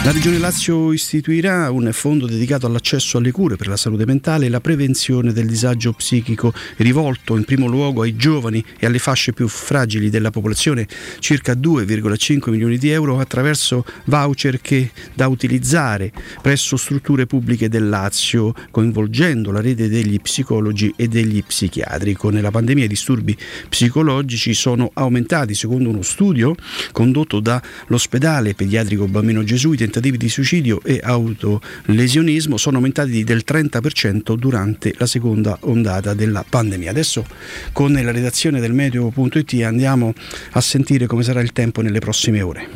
La 0.04 0.12
Regione 0.12 0.40
Lazio 0.40 0.92
istituirà 0.94 1.70
un 1.70 1.88
fondo 1.94 2.26
dedicato 2.26 2.66
all'accesso 2.66 3.20
alle 3.20 3.30
cure 3.30 3.56
per 3.56 3.68
la 3.68 3.78
salute 3.78 4.06
mentale 4.08 4.48
e 4.48 4.50
la 4.50 4.60
prevenzione 4.60 5.32
del 5.32 5.46
disagio 5.46 5.94
psichico, 5.94 6.54
rivolto 6.78 7.38
in 7.38 7.44
primo 7.44 7.68
luogo 7.68 8.02
ai 8.02 8.16
giovani 8.16 8.66
e 8.80 8.88
alle 8.88 8.98
fasce 8.98 9.32
più 9.32 9.48
fragili 9.48 10.10
della 10.10 10.32
popolazione, 10.32 10.88
circa 11.20 11.54
2,5 11.54 12.50
milioni 12.50 12.80
di 12.80 12.90
euro 12.90 13.20
attraverso 13.20 13.86
voucher 14.06 14.60
che 14.60 14.90
da 15.14 15.28
utilizzare 15.28 16.12
presso 16.42 16.78
strutture 16.78 17.28
pubbliche 17.28 17.70
del 17.70 17.88
Lazio, 17.88 18.56
coinvolgendo 18.72 19.52
la 19.52 19.62
rete 19.62 19.88
degli 19.88 20.20
psicologi 20.20 20.92
e 20.96 21.08
degli 21.08 21.44
psichiatri. 21.44 22.16
Con 22.16 22.34
la 22.42 22.52
pandemia 22.52 22.86
i 22.86 22.88
disturbi 22.88 23.38
psicologici 23.70 24.56
sono 24.56 24.90
aumentati, 24.96 25.54
secondo 25.54 25.90
uno 25.90 26.02
studio 26.02 26.56
condotto 26.92 27.40
dall'ospedale 27.40 28.56
pediatrico 28.56 29.08
Bambino 29.08 29.44
Gesù, 29.44 29.71
i 29.74 29.78
tentativi 29.78 30.18
di 30.18 30.30
suicidio 30.30 30.82
e 30.84 31.00
autolesionismo 31.02 32.58
sono 32.58 32.78
aumentati 32.78 33.24
del 33.24 33.44
30% 33.46 34.36
durante 34.36 34.94
la 34.98 35.06
seconda 35.06 35.58
ondata 35.62 36.14
della 36.14 36.46
pandemia. 36.48 36.90
Adesso 36.92 37.26
con 37.72 37.94
la 37.94 38.12
redazione 38.12 38.60
del 38.60 38.74
meteo.it 38.74 39.54
andiamo 39.64 40.14
a 40.52 40.62
sentire 40.62 41.08
come 41.08 41.24
sarà 41.24 41.42
il 41.42 41.52
tempo 41.54 41.82
nelle 41.82 42.00
prossime 42.00 42.42
ore. 42.42 42.68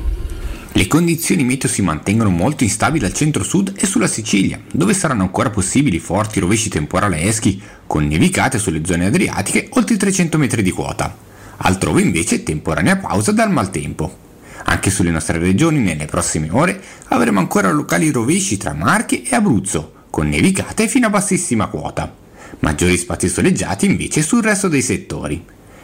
Le 0.77 0.87
condizioni 0.87 1.45
meteo 1.45 1.69
si 1.69 1.81
mantengono 1.81 2.29
molto 2.29 2.65
instabili 2.65 3.05
al 3.05 3.13
centro-sud 3.13 3.75
e 3.77 3.85
sulla 3.85 4.07
Sicilia, 4.07 4.59
dove 4.73 4.93
saranno 4.93 5.23
ancora 5.23 5.49
possibili 5.49 5.99
forti 5.99 6.41
rovesci 6.41 6.67
temporaleschi 6.67 7.61
con 7.87 8.05
nevicate 8.05 8.59
sulle 8.59 8.83
zone 8.83 9.05
adriatiche 9.05 9.69
oltre 9.71 9.95
i 9.95 9.97
300 9.97 10.37
metri 10.37 10.61
di 10.61 10.71
quota. 10.71 11.15
Altrove 11.57 12.01
invece 12.01 12.43
temporanea 12.43 12.97
pausa 12.97 13.31
dal 13.31 13.51
maltempo. 13.51 14.24
Anche 14.67 14.89
sulle 14.89 15.11
nostre 15.11 15.37
regioni 15.37 15.79
nelle 15.79 16.05
prossime 16.05 16.49
ore 16.51 16.81
avremo 17.09 17.39
ancora 17.39 17.71
locali 17.71 18.09
rovesci 18.09 18.57
tra 18.57 18.73
Marche 18.73 19.21
e 19.21 19.35
Abruzzo, 19.35 19.93
con 20.09 20.27
nevicate 20.27 20.87
fino 20.87 21.07
a 21.07 21.11
bassissima 21.11 21.67
quota. 21.67 22.13
Maggiori 22.59 22.97
spazi 22.97 23.27
soleggiati 23.27 23.85
invece 23.85 24.21
sul 24.21 24.41
resto 24.41 24.67
dei 24.67 24.81
settori. 24.81 25.43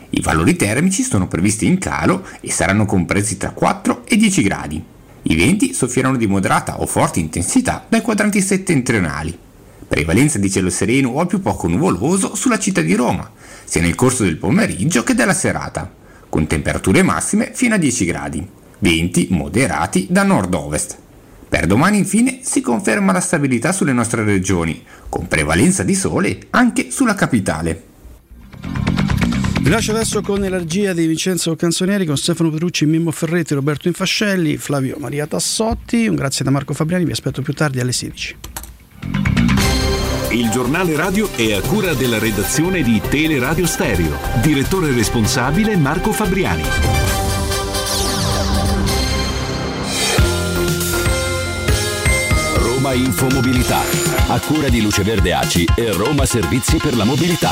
I 0.09 0.21
valori 0.21 0.55
termici 0.55 1.03
sono 1.03 1.27
previsti 1.27 1.67
in 1.67 1.77
calo 1.77 2.25
e 2.41 2.51
saranno 2.51 2.85
compresi 2.85 3.37
tra 3.37 3.51
4 3.51 4.03
e 4.05 4.17
10 4.17 4.41
gradi. 4.41 4.83
I 5.23 5.35
venti 5.35 5.73
soffieranno 5.73 6.17
di 6.17 6.25
moderata 6.25 6.81
o 6.81 6.87
forte 6.87 7.19
intensità 7.19 7.85
dai 7.87 8.01
quadranti 8.01 8.41
settentrionali. 8.41 9.37
Prevalenza 9.87 10.39
di 10.39 10.49
cielo 10.49 10.71
sereno 10.71 11.09
o 11.09 11.25
più 11.27 11.39
poco 11.39 11.67
nuvoloso 11.67 12.33
sulla 12.33 12.57
città 12.57 12.81
di 12.81 12.95
Roma, 12.95 13.29
sia 13.63 13.81
nel 13.81 13.95
corso 13.95 14.23
del 14.23 14.37
pomeriggio 14.37 15.03
che 15.03 15.13
della 15.13 15.33
serata, 15.33 15.91
con 16.27 16.47
temperature 16.47 17.03
massime 17.03 17.51
fino 17.53 17.75
a 17.75 17.77
10 17.77 18.05
gradi 18.05 18.47
venti 18.81 19.27
moderati 19.29 20.07
da 20.09 20.23
nord-ovest. 20.23 20.97
Per 21.47 21.65
domani 21.65 21.97
infine 21.97 22.39
si 22.43 22.61
conferma 22.61 23.11
la 23.11 23.19
stabilità 23.19 23.71
sulle 23.71 23.93
nostre 23.93 24.23
regioni, 24.23 24.83
con 25.09 25.27
prevalenza 25.27 25.83
di 25.83 25.95
sole 25.95 26.37
anche 26.51 26.91
sulla 26.91 27.15
capitale. 27.15 27.83
Vi 29.61 29.69
lascio 29.69 29.91
adesso 29.91 30.21
con 30.21 30.39
l'energia 30.39 30.93
di 30.93 31.05
Vincenzo 31.05 31.55
Canzonieri, 31.55 32.05
con 32.05 32.17
Stefano 32.17 32.49
Petrucci, 32.49 32.85
Mimmo 32.85 33.11
Ferretti, 33.11 33.53
Roberto 33.53 33.87
Infascelli, 33.87 34.57
Flavio 34.57 34.95
Maria 34.97 35.27
Tassotti. 35.27 36.07
Un 36.07 36.15
grazie 36.15 36.43
da 36.43 36.49
Marco 36.49 36.73
Fabriani, 36.73 37.05
vi 37.05 37.11
aspetto 37.11 37.41
più 37.41 37.53
tardi 37.53 37.79
alle 37.79 37.91
16. 37.91 38.35
Il 40.31 40.49
giornale 40.49 40.95
radio 40.95 41.29
è 41.35 41.51
a 41.51 41.61
cura 41.61 41.93
della 41.93 42.17
redazione 42.17 42.81
di 42.81 43.01
Teleradio 43.07 43.67
Stereo. 43.67 44.17
Direttore 44.41 44.93
responsabile 44.93 45.75
Marco 45.75 46.11
Fabriani. 46.11 47.20
Roma 52.91 52.93
Infomobilità, 52.93 53.79
a 54.27 54.39
cura 54.41 54.67
di 54.67 54.81
Luce 54.81 55.03
Verde 55.03 55.31
Aci 55.31 55.65
e 55.75 55.93
Roma 55.93 56.25
Servizi 56.25 56.75
per 56.77 56.95
la 56.97 57.05
Mobilità. 57.05 57.51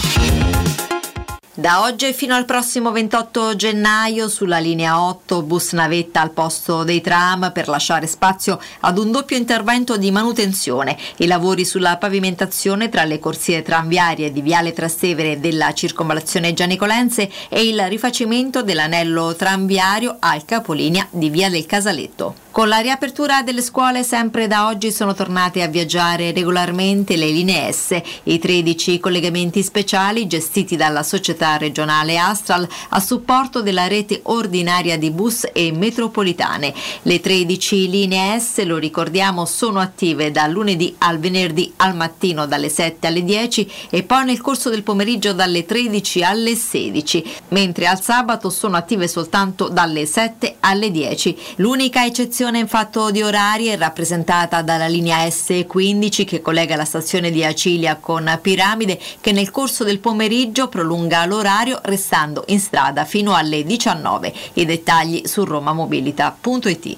Da 1.53 1.81
oggi 1.81 2.13
fino 2.13 2.35
al 2.35 2.45
prossimo 2.45 2.91
28 2.91 3.55
gennaio 3.55 4.27
sulla 4.27 4.59
linea 4.59 5.01
8 5.01 5.41
bus 5.43 5.73
navetta 5.73 6.21
al 6.21 6.31
posto 6.31 6.83
dei 6.83 7.01
tram 7.01 7.51
per 7.53 7.67
lasciare 7.67 8.07
spazio 8.07 8.59
ad 8.81 8.97
un 8.97 9.11
doppio 9.11 9.37
intervento 9.37 9.97
di 9.97 10.11
manutenzione. 10.11 10.97
I 11.17 11.27
lavori 11.27 11.63
sulla 11.65 11.97
pavimentazione 11.97 12.89
tra 12.89 13.03
le 13.03 13.19
corsie 13.19 13.61
tranviarie 13.61 14.31
di 14.31 14.41
Viale 14.41 14.73
Trastevere 14.73 15.39
della 15.39 15.73
circonvallazione 15.73 16.53
Gianicolense 16.53 17.29
e 17.49 17.65
il 17.65 17.81
rifacimento 17.87 18.61
dell'anello 18.61 19.35
tranviario 19.35 20.17
al 20.19 20.43
capolinea 20.45 21.07
di 21.09 21.29
Via 21.29 21.49
del 21.49 21.65
Casaletto. 21.65 22.47
Con 22.59 22.67
la 22.67 22.79
riapertura 22.79 23.41
delle 23.41 23.61
scuole 23.61 24.03
sempre 24.03 24.47
da 24.47 24.67
oggi 24.67 24.91
sono 24.91 25.13
tornate 25.13 25.61
a 25.61 25.69
viaggiare 25.69 26.33
regolarmente 26.33 27.15
le 27.15 27.27
linee 27.27 27.71
S, 27.71 27.97
i 28.23 28.37
13 28.37 28.99
collegamenti 28.99 29.63
speciali 29.63 30.27
gestiti 30.27 30.75
dalla 30.75 31.03
società 31.03 31.55
regionale 31.55 32.17
Astral 32.17 32.67
a 32.89 32.99
supporto 32.99 33.61
della 33.61 33.87
rete 33.87 34.19
ordinaria 34.23 34.97
di 34.97 35.09
bus 35.09 35.47
e 35.53 35.71
metropolitane. 35.71 36.73
Le 37.03 37.21
13 37.21 37.89
linee 37.89 38.37
S, 38.41 38.61
lo 38.65 38.75
ricordiamo, 38.75 39.45
sono 39.45 39.79
attive 39.79 40.29
dal 40.29 40.51
lunedì 40.51 40.93
al 40.97 41.17
venerdì 41.17 41.71
al 41.77 41.95
mattino 41.95 42.45
dalle 42.45 42.67
7 42.67 43.07
alle 43.07 43.23
10 43.23 43.71
e 43.89 44.03
poi 44.03 44.25
nel 44.25 44.41
corso 44.41 44.69
del 44.69 44.83
pomeriggio 44.83 45.31
dalle 45.31 45.65
13 45.65 46.23
alle 46.23 46.55
16, 46.55 47.25
mentre 47.51 47.87
al 47.87 48.01
sabato 48.01 48.49
sono 48.49 48.75
attive 48.75 49.07
soltanto 49.07 49.69
dalle 49.69 50.05
7 50.05 50.57
alle 50.59 50.91
10. 50.91 51.37
L'unica 51.55 52.03
eccezione 52.03 52.47
in 52.57 52.67
fatto 52.67 53.11
di 53.11 53.21
orari 53.21 53.67
è 53.67 53.77
rappresentata 53.77 54.61
dalla 54.61 54.87
linea 54.87 55.25
S15 55.25 56.25
che 56.25 56.41
collega 56.41 56.75
la 56.75 56.85
stazione 56.85 57.29
di 57.29 57.43
Acilia 57.43 57.97
con 57.97 58.39
Piramide 58.41 58.99
che 59.21 59.31
nel 59.31 59.51
corso 59.51 59.83
del 59.83 59.99
pomeriggio 59.99 60.67
prolunga 60.67 61.25
l'orario 61.25 61.79
restando 61.83 62.43
in 62.47 62.59
strada 62.59 63.05
fino 63.05 63.35
alle 63.35 63.63
19. 63.63 64.33
I 64.53 64.65
dettagli 64.65 65.21
su 65.25 65.43
romamobilita.it. 65.43 66.97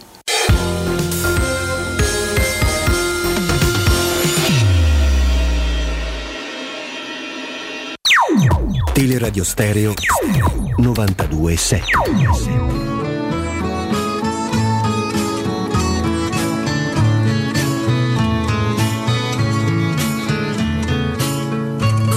Teleradio 8.93 9.43
Stereo 9.43 9.93
92.7 10.77 13.00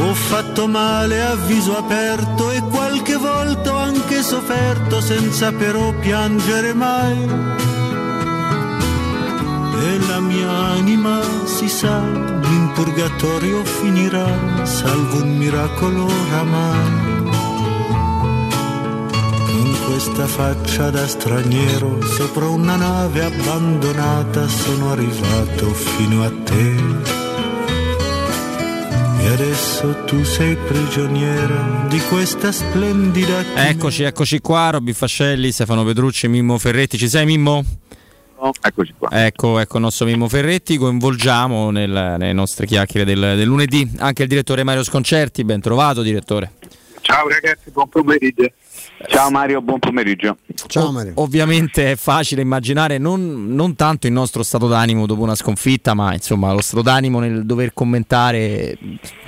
Ho 0.00 0.14
fatto 0.14 0.66
male 0.66 1.22
a 1.22 1.34
viso 1.34 1.76
aperto 1.76 2.50
e 2.50 2.60
qualche 2.62 3.16
volta 3.16 3.72
ho 3.72 3.76
anche 3.76 4.22
sofferto 4.22 5.00
senza 5.00 5.52
però 5.52 5.92
piangere 5.98 6.72
mai. 6.72 7.16
E 9.80 9.98
la 10.06 10.20
mia 10.20 10.50
anima 10.50 11.20
si 11.44 11.68
sa, 11.68 11.98
in 11.98 12.70
purgatorio 12.74 13.64
finirà, 13.64 14.64
salvo 14.64 15.22
un 15.22 15.36
miracolo 15.36 16.04
oramai. 16.04 17.16
Questa 19.88 20.26
faccia 20.26 20.90
da 20.90 21.08
straniero, 21.08 22.00
sopra 22.02 22.46
una 22.46 22.76
nave 22.76 23.24
abbandonata, 23.24 24.46
sono 24.46 24.92
arrivato 24.92 25.72
fino 25.72 26.22
a 26.22 26.30
te. 26.44 27.17
E 29.28 29.30
adesso 29.30 30.04
tu 30.06 30.24
sei 30.24 30.56
prigioniera 30.56 31.84
di 31.86 32.00
questa 32.08 32.50
splendida 32.50 33.44
Eccoci, 33.68 34.04
eccoci 34.04 34.38
qua, 34.40 34.70
Robby 34.70 34.94
Fascelli, 34.94 35.52
Stefano 35.52 35.84
Petrucci 35.84 36.24
e 36.24 36.28
Mimmo 36.30 36.56
Ferretti. 36.56 36.96
Ci 36.96 37.10
sei 37.10 37.26
Mimmo? 37.26 37.62
Eccoci 38.62 38.94
qua. 38.96 39.10
Ecco, 39.26 39.58
ecco 39.58 39.76
il 39.76 39.82
nostro 39.82 40.06
Mimmo 40.06 40.30
Ferretti, 40.30 40.78
coinvolgiamo 40.78 41.70
nel- 41.70 41.90
nelle 42.18 42.32
nostre 42.32 42.64
chiacchiere 42.64 43.04
del, 43.04 43.36
del 43.36 43.46
lunedì 43.46 43.86
anche 43.98 44.22
il 44.22 44.28
direttore 44.28 44.62
Mario 44.64 44.82
Sconcerti, 44.82 45.44
ben 45.44 45.60
trovato 45.60 46.00
direttore. 46.00 46.52
Ciao 47.02 47.28
ragazzi, 47.28 47.70
buon 47.70 47.90
pomeriggio. 47.90 48.50
Ciao 49.06 49.30
Mario, 49.30 49.62
buon 49.62 49.78
pomeriggio. 49.78 50.38
Ciao 50.66 50.90
Mario. 50.90 51.12
Ovviamente 51.16 51.92
è 51.92 51.96
facile 51.96 52.42
immaginare 52.42 52.98
non, 52.98 53.54
non 53.54 53.76
tanto 53.76 54.08
il 54.08 54.12
nostro 54.12 54.42
stato 54.42 54.66
d'animo 54.66 55.06
dopo 55.06 55.22
una 55.22 55.36
sconfitta, 55.36 55.94
ma 55.94 56.14
insomma 56.14 56.52
lo 56.52 56.60
stato 56.60 56.82
d'animo 56.82 57.20
nel 57.20 57.46
dover 57.46 57.72
commentare 57.72 58.76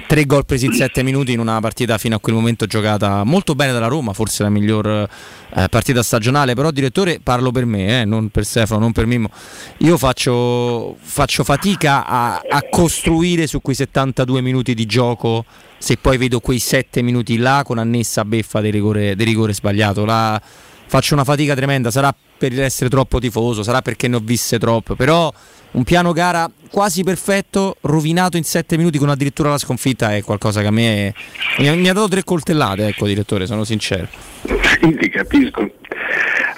tre 0.09 0.25
gol 0.27 0.45
presi 0.45 0.67
in 0.67 0.73
sette 0.73 1.05
minuti 1.05 1.33
in 1.33 1.39
una 1.39 1.61
partita 1.61 1.99
fino 1.99 2.17
a 2.17 2.19
quel 2.19 2.35
momento 2.35 2.67
giocata 2.67 3.23
molto 3.23 3.55
bene 3.55 3.73
dalla 3.73 3.87
Roma, 3.87 4.13
forse 4.13 4.43
la 4.43 4.51
miglior 4.51 4.87
eh, 4.89 5.69
partita 5.69 6.03
stagionale. 6.03 6.55
Però 6.55 6.73
direttore 6.73 7.21
parlo 7.23 7.53
per 7.53 7.65
me, 7.65 8.01
eh, 8.01 8.05
non 8.05 8.29
per 8.31 8.45
Stefano, 8.45 8.81
non 8.81 8.91
per 8.91 9.07
Mimmo. 9.07 9.31
Io 9.79 9.97
faccio, 9.97 10.97
faccio 10.99 11.45
fatica 11.45 12.05
a, 12.05 12.43
a 12.49 12.65
costruire 12.69 13.47
su 13.47 13.61
quei 13.61 13.77
72 13.77 14.41
minuti 14.41 14.75
di 14.75 14.87
gioco 14.87 15.45
se 15.81 15.97
poi 15.97 16.19
vedo 16.19 16.41
quei 16.41 16.59
7 16.59 17.01
minuti 17.01 17.39
là 17.39 17.63
con 17.65 17.79
annessa 17.79 18.27
beffa 18.27 18.61
del 18.61 18.71
rigore, 18.71 19.17
del 19.17 19.27
rigore 19.27 19.55
sbagliato. 19.55 20.05
La, 20.05 20.41
faccio 20.87 21.15
una 21.15 21.25
fatica 21.25 21.55
tremenda, 21.55 21.91
sarà 21.91 22.15
per 22.37 22.61
essere 22.61 22.91
troppo 22.91 23.19
tifoso, 23.19 23.63
sarà 23.63 23.81
perché 23.81 24.07
ne 24.07 24.17
ho 24.17 24.21
viste 24.23 24.59
troppo, 24.59 24.95
però 24.95 25.33
un 25.73 25.85
piano 25.85 26.13
gara 26.13 26.51
quasi 26.71 27.03
perfetto, 27.03 27.79
rovinato 27.83 28.37
in 28.37 28.45
7 28.45 28.77
minuti 28.77 28.99
con 28.99 29.09
addirittura 29.09 29.49
la 29.49 29.59
sconfitta 29.59 30.15
è 30.15 30.23
qualcosa 30.23 30.61
che 30.61 30.67
a 30.67 30.71
me 30.71 31.15
mi 31.59 31.69
ha, 31.69 31.75
mi 31.75 31.89
ha 31.89 31.95
dato 31.95 32.09
tre 32.09 32.25
coltellate, 32.25 32.89
ecco 32.89 33.07
direttore, 33.07 33.47
sono 33.47 33.65
sincero. 33.65 34.09
Sì, 34.81 35.09
capisco, 35.09 35.71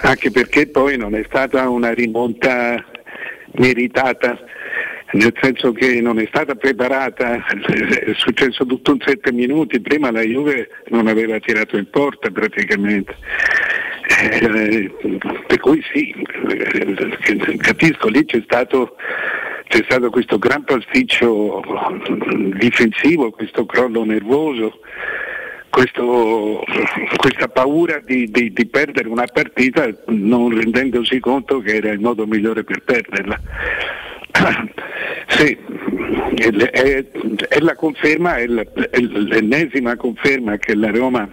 anche 0.01 0.31
perché 0.31 0.67
poi 0.67 0.97
non 0.97 1.15
è 1.15 1.23
stata 1.27 1.69
una 1.69 1.93
rimonta 1.93 2.75
meritata, 3.53 4.37
nel 5.13 5.33
senso 5.39 5.71
che 5.71 6.01
non 6.01 6.19
è 6.19 6.25
stata 6.27 6.55
preparata, 6.55 7.45
è 7.45 8.13
successo 8.15 8.65
tutto 8.65 8.91
in 8.93 8.99
sette 9.05 9.31
minuti, 9.31 9.79
prima 9.79 10.11
la 10.11 10.21
Juve 10.21 10.69
non 10.89 11.07
aveva 11.07 11.39
tirato 11.39 11.77
in 11.77 11.89
porta 11.89 12.29
praticamente. 12.31 13.15
Eh, 14.19 14.91
per 15.47 15.59
cui 15.59 15.81
sì, 15.93 16.13
capisco, 17.57 18.09
lì 18.09 18.25
c'è 18.25 18.41
stato, 18.43 18.95
c'è 19.67 19.83
stato 19.83 20.09
questo 20.09 20.37
gran 20.39 20.63
pasticcio 20.63 21.61
difensivo, 22.57 23.31
questo 23.31 23.65
crollo 23.65 24.03
nervoso, 24.03 24.79
questo- 25.69 26.63
questa 27.17 27.47
paura 27.47 28.01
di, 28.03 28.29
di- 28.29 28.51
di 28.51 28.65
perdere 28.67 29.07
una 29.07 29.25
partita 29.31 29.87
non 30.07 30.49
rendendosi 30.55 31.19
conto 31.19 31.59
che 31.59 31.75
era 31.75 31.91
il 31.91 31.99
modo 31.99 32.25
migliore 32.25 32.63
per 32.63 32.81
perderla. 32.83 33.39
Sì, 35.27 35.57
è, 36.35 36.49
è- 36.49 37.59
la 37.59 37.75
conferma, 37.75 38.37
è, 38.37 38.45
l'ennesima 38.47 39.95
conferma 39.95 40.57
che 40.57 40.75
la 40.75 40.91
Roma 40.91 41.29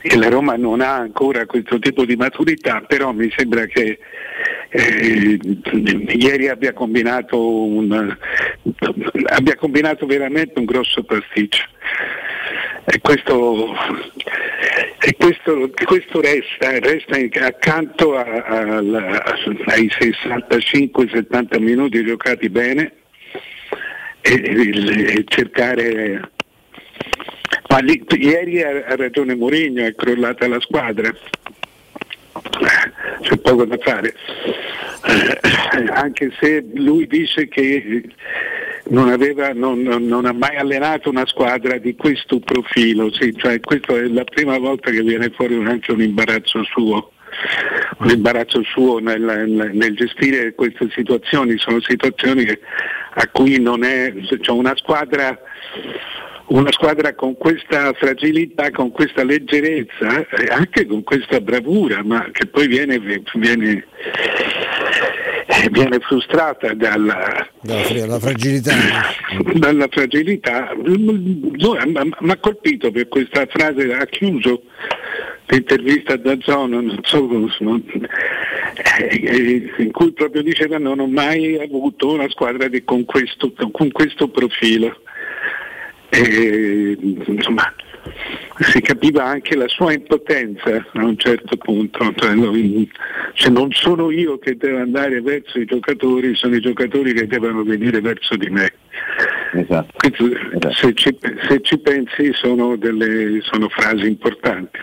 che 0.00 0.16
la 0.16 0.28
Roma 0.28 0.56
non 0.56 0.82
ha 0.82 0.96
ancora 0.96 1.46
questo 1.46 1.78
tipo 1.78 2.04
di 2.04 2.14
maturità, 2.14 2.82
però 2.86 3.12
mi 3.12 3.32
sembra 3.34 3.64
che 3.64 3.98
eh, 4.68 5.38
ieri 6.08 6.48
abbia 6.48 6.74
combinato, 6.74 7.64
un, 7.64 8.16
abbia 9.24 9.56
combinato 9.56 10.04
veramente 10.04 10.58
un 10.58 10.66
grosso 10.66 11.04
pasticcio. 11.04 11.64
E 12.84 13.00
questo, 13.00 13.74
e 15.06 15.14
questo, 15.18 15.70
questo 15.84 16.20
resta, 16.20 16.78
resta 16.78 17.16
accanto 17.46 18.16
a- 18.16 18.42
alla- 18.44 19.22
ai 19.66 19.90
65-70 19.90 21.58
minuti 21.60 22.02
giocati 22.04 22.48
bene 22.48 22.92
e, 24.22 24.32
e- 24.32 25.12
e 25.18 25.24
cercare 25.26 26.30
ma 27.68 27.78
lì- 27.80 28.04
ieri 28.18 28.62
ha 28.62 28.94
ragione 28.96 29.34
Mourinho, 29.34 29.84
è 29.84 29.94
crollata 29.94 30.46
la 30.48 30.60
squadra, 30.60 31.12
c'è 33.20 33.36
poco 33.38 33.64
da 33.64 33.76
fare, 33.78 34.14
Eh, 35.06 35.84
anche 35.90 36.32
se 36.40 36.64
lui 36.74 37.06
dice 37.06 37.46
che 37.48 38.02
non, 38.88 39.08
aveva, 39.08 39.52
non- 39.52 39.82
non- 39.82 40.26
ha 40.26 40.32
mai 40.32 40.56
allenato 40.56 41.08
una 41.10 41.26
squadra 41.26 41.78
di 41.78 41.94
questo 41.96 42.38
profilo, 42.40 43.12
sì, 43.12 43.34
cioè 43.36 43.60
questa 43.60 43.94
è 43.96 44.02
la 44.08 44.24
prima 44.24 44.58
volta 44.58 44.90
che 44.90 45.02
viene 45.02 45.30
fuori 45.30 45.54
anche 45.64 45.92
un 45.92 46.02
imbarazzo 46.02 46.62
suo. 46.64 47.10
Un 47.98 48.10
imbarazzo 48.10 48.62
suo 48.62 48.98
nel, 48.98 49.20
nel- 49.72 49.94
gestire 49.94 50.54
queste 50.54 50.88
situazioni, 50.94 51.58
sono 51.58 51.80
situazioni 51.80 52.46
a 53.14 53.28
cui 53.28 53.60
non 53.60 53.82
è, 53.82 54.12
cioè 54.40 54.56
una 54.56 54.76
squadra 54.76 55.36
una 56.46 56.70
squadra 56.72 57.14
con 57.14 57.36
questa 57.36 57.92
fragilità, 57.94 58.70
con 58.70 58.90
questa 58.90 59.24
leggerezza 59.24 60.26
e 60.28 60.46
anche 60.50 60.86
con 60.86 61.02
questa 61.02 61.40
bravura, 61.40 62.02
ma 62.04 62.28
che 62.32 62.46
poi 62.46 62.66
viene, 62.66 62.98
viene, 62.98 63.86
viene 65.70 65.98
frustrata 66.00 66.74
dalla, 66.74 67.48
dalla 67.62 68.18
fragilità. 68.18 68.72
dalla 69.54 69.88
fragilità. 69.90 70.72
Mi 70.76 72.30
ha 72.30 72.36
colpito 72.36 72.90
per 72.90 73.08
questa 73.08 73.46
frase, 73.46 73.92
ha 73.94 74.04
chiuso 74.06 74.62
l'intervista 75.46 76.16
da 76.16 76.36
Zona, 76.40 76.80
non 76.80 76.98
so, 77.02 77.26
non- 77.60 77.82
eh, 78.98 79.22
eh, 79.22 79.72
in 79.78 79.90
cui 79.92 80.12
proprio 80.12 80.42
diceva 80.42 80.78
non 80.78 80.98
ho 81.00 81.06
mai 81.06 81.58
avuto 81.58 82.12
una 82.12 82.28
squadra 82.28 82.68
di- 82.68 82.82
con, 82.84 83.04
questo, 83.04 83.52
con 83.72 83.90
questo 83.92 84.28
profilo. 84.28 85.00
E, 86.14 86.96
insomma, 87.26 87.74
si 88.60 88.80
capiva 88.80 89.24
anche 89.24 89.56
la 89.56 89.66
sua 89.66 89.92
impotenza 89.92 90.70
a 90.76 91.04
un 91.04 91.16
certo 91.18 91.56
punto, 91.56 92.12
cioè, 92.14 92.34
non, 92.34 92.88
cioè, 93.32 93.50
non 93.50 93.72
sono 93.72 94.12
io 94.12 94.38
che 94.38 94.56
devo 94.56 94.78
andare 94.78 95.20
verso 95.20 95.58
i 95.58 95.64
giocatori, 95.64 96.36
sono 96.36 96.54
i 96.54 96.60
giocatori 96.60 97.12
che 97.14 97.26
devono 97.26 97.64
venire 97.64 98.00
verso 98.00 98.36
di 98.36 98.48
me. 98.48 98.72
Questo, 99.50 100.28
Se, 100.70 100.94
ci, 100.94 101.18
se 101.48 101.60
ci 101.62 101.78
pensi 101.78 102.32
sono, 102.32 102.76
delle, 102.76 103.40
sono 103.42 103.68
frasi 103.68 104.06
importanti. 104.06 104.78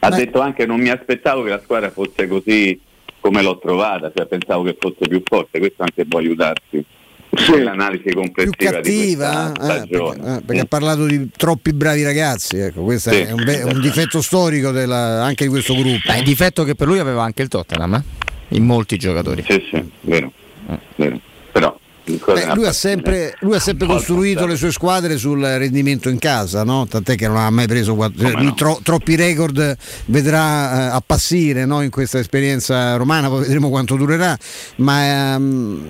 Ha 0.00 0.10
detto 0.10 0.40
anche 0.40 0.66
non 0.66 0.80
mi 0.80 0.90
aspettavo 0.90 1.42
che 1.42 1.50
la 1.50 1.60
squadra 1.60 1.90
fosse 1.90 2.28
così 2.28 2.78
come 3.20 3.40
l'ho 3.40 3.58
trovata, 3.58 4.12
cioè 4.14 4.26
pensavo 4.26 4.64
che 4.64 4.76
fosse 4.78 5.08
più 5.08 5.22
forte, 5.24 5.58
questo 5.58 5.82
anche 5.82 6.04
può 6.04 6.18
aiutarsi 6.18 6.84
nell'analisi 7.56 8.02
più 8.04 8.14
complessiva 8.14 8.80
di 8.80 8.82
cattiva 8.82 9.52
questa 9.54 9.74
eh, 9.82 9.86
perché, 9.88 10.20
eh, 10.36 10.40
perché 10.44 10.60
ha 10.60 10.66
parlato 10.66 11.06
di 11.06 11.28
troppi 11.36 11.72
bravi 11.72 12.02
ragazzi 12.02 12.56
ecco, 12.58 12.82
questo 12.82 13.10
Sì. 13.10 13.16
è 13.20 13.30
un, 13.32 13.44
be- 13.44 13.62
un 13.62 13.80
difetto 13.80 14.20
storico 14.22 14.70
della- 14.70 15.22
anche 15.24 15.44
di 15.44 15.50
questo 15.50 15.74
gruppo 15.74 16.12
Beh, 16.12 16.22
difetto 16.22 16.64
che 16.64 16.74
per 16.74 16.86
lui 16.86 16.98
aveva 16.98 17.22
anche 17.22 17.42
il 17.42 17.48
Tottenham, 17.48 17.94
eh? 17.94 18.02
in 18.48 18.64
molti 18.64 18.96
giocatori. 18.98 19.44
Sì, 19.48 19.62
sì, 19.70 19.90
vero, 20.02 20.30
vero. 20.96 21.18
Beh, 22.06 22.54
lui, 22.54 22.66
ha 22.66 22.72
sempre, 22.72 23.34
lui 23.40 23.54
ha 23.54 23.58
sempre 23.58 23.86
costruito 23.86 24.44
le 24.44 24.56
sue 24.56 24.70
squadre 24.70 25.16
sul 25.16 25.40
rendimento 25.40 26.10
in 26.10 26.18
casa, 26.18 26.62
no? 26.62 26.86
tant'è 26.86 27.16
che 27.16 27.26
non 27.26 27.38
ha 27.38 27.48
mai 27.48 27.66
preso 27.66 27.94
lui 27.94 28.44
no? 28.44 28.52
tro- 28.52 28.78
troppi 28.82 29.16
record 29.16 29.74
vedrà 30.06 30.90
eh, 30.90 30.96
appassire 30.96 31.64
no? 31.64 31.80
in 31.80 31.88
questa 31.88 32.18
esperienza 32.18 32.96
romana, 32.96 33.28
poi 33.28 33.40
vedremo 33.40 33.70
quanto 33.70 33.96
durerà, 33.96 34.36
ma 34.76 35.34
ehm, 35.34 35.80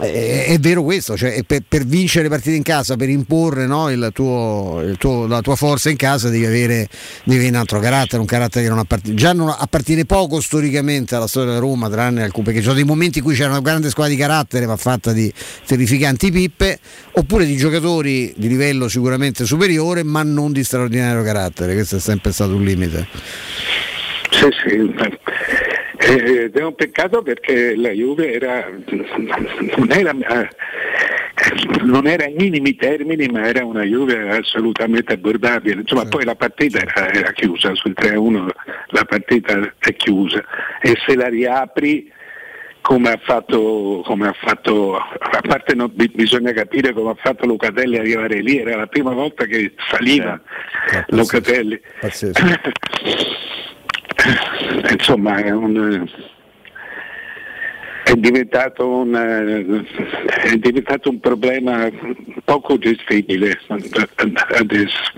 è, 0.00 0.44
è 0.48 0.58
vero 0.58 0.82
questo, 0.82 1.16
cioè, 1.16 1.42
per, 1.46 1.62
per 1.66 1.86
vincere 1.86 2.24
le 2.24 2.28
partite 2.28 2.54
in 2.54 2.62
casa, 2.62 2.96
per 2.96 3.08
imporre 3.08 3.66
no? 3.66 3.88
il 3.88 4.10
tuo, 4.12 4.82
il 4.84 4.98
tuo- 4.98 5.26
la 5.26 5.40
tua 5.40 5.56
forza 5.56 5.88
in 5.88 5.96
casa 5.96 6.28
devi 6.28 6.44
avere, 6.44 6.86
devi 7.24 7.38
avere 7.38 7.54
un 7.54 7.60
altro 7.60 7.80
carattere, 7.80 8.20
un 8.20 8.26
carattere 8.26 8.64
che 8.64 8.70
non 8.70 8.80
appartiene, 8.80 9.16
già 9.16 9.32
non 9.32 9.54
appartiene 9.56 10.04
poco 10.04 10.38
storicamente 10.42 11.14
alla 11.14 11.26
storia 11.26 11.48
della 11.48 11.60
Roma, 11.60 11.88
tranne 11.88 12.22
alcune, 12.22 12.44
perché 12.44 12.58
ci 12.58 12.66
sono 12.66 12.76
dei 12.76 12.84
momenti 12.84 13.18
in 13.18 13.24
cui 13.24 13.34
c'era 13.34 13.48
una 13.48 13.60
grande 13.60 13.88
squadra 13.88 14.12
di 14.12 14.20
carattere 14.20 14.66
ma 14.66 14.76
fatta 14.76 15.12
di 15.12 15.32
terrificanti 15.66 16.30
pippe, 16.30 16.78
oppure 17.12 17.44
di 17.44 17.56
giocatori 17.56 18.32
di 18.36 18.48
livello 18.48 18.88
sicuramente 18.88 19.44
superiore 19.44 20.02
ma 20.02 20.22
non 20.22 20.52
di 20.52 20.64
straordinario 20.64 21.22
carattere, 21.22 21.74
questo 21.74 21.96
è 21.96 22.00
sempre 22.00 22.32
stato 22.32 22.54
un 22.54 22.64
limite. 22.64 23.06
Sì, 24.30 24.48
sì. 24.64 24.94
Eh, 25.98 26.44
Ed 26.44 26.56
è 26.56 26.62
un 26.62 26.74
peccato 26.74 27.22
perché 27.22 27.74
la 27.74 27.90
Juve 27.90 28.32
era, 28.32 28.68
non, 29.76 29.90
era, 29.90 30.10
eh, 30.10 30.48
non 31.82 32.06
era 32.06 32.24
ai 32.24 32.34
minimi 32.36 32.76
termini, 32.76 33.26
ma 33.28 33.46
era 33.46 33.64
una 33.64 33.82
Juve 33.82 34.30
assolutamente 34.30 35.14
abbordabile. 35.14 35.80
Insomma, 35.80 36.04
poi 36.04 36.24
la 36.24 36.34
partita 36.34 36.80
era, 36.80 37.12
era 37.12 37.32
chiusa, 37.32 37.74
sul 37.74 37.94
3-1 37.98 38.48
la 38.88 39.04
partita 39.04 39.74
è 39.78 39.94
chiusa 39.96 40.44
e 40.80 40.94
se 41.04 41.16
la 41.16 41.28
riapri 41.28 42.12
come 42.86 43.10
ha 43.10 43.20
fatto, 43.20 44.00
come 44.04 44.28
ha 44.28 44.32
fatto 44.32 44.94
a 44.94 45.40
parte 45.44 45.74
no, 45.74 45.88
bi- 45.88 46.12
bisogna 46.14 46.52
capire 46.52 46.92
come 46.92 47.10
ha 47.10 47.16
fatto 47.16 47.44
Locatelli 47.44 47.96
arrivare 47.96 48.40
lì, 48.40 48.58
era 48.58 48.76
la 48.76 48.86
prima 48.86 49.12
volta 49.12 49.44
che 49.44 49.72
saliva 49.90 50.40
Locatelli. 51.08 51.80
Insomma 54.88 55.38
è 55.38 55.50
un 55.50 56.08
è 58.04 58.14
diventato 58.14 58.88
un, 58.88 59.16
eh, 59.16 59.66
è 60.52 60.56
diventato 60.56 61.10
un 61.10 61.18
problema 61.18 61.90
poco 62.44 62.78
gestibile 62.78 63.58
adesso. 63.66 65.12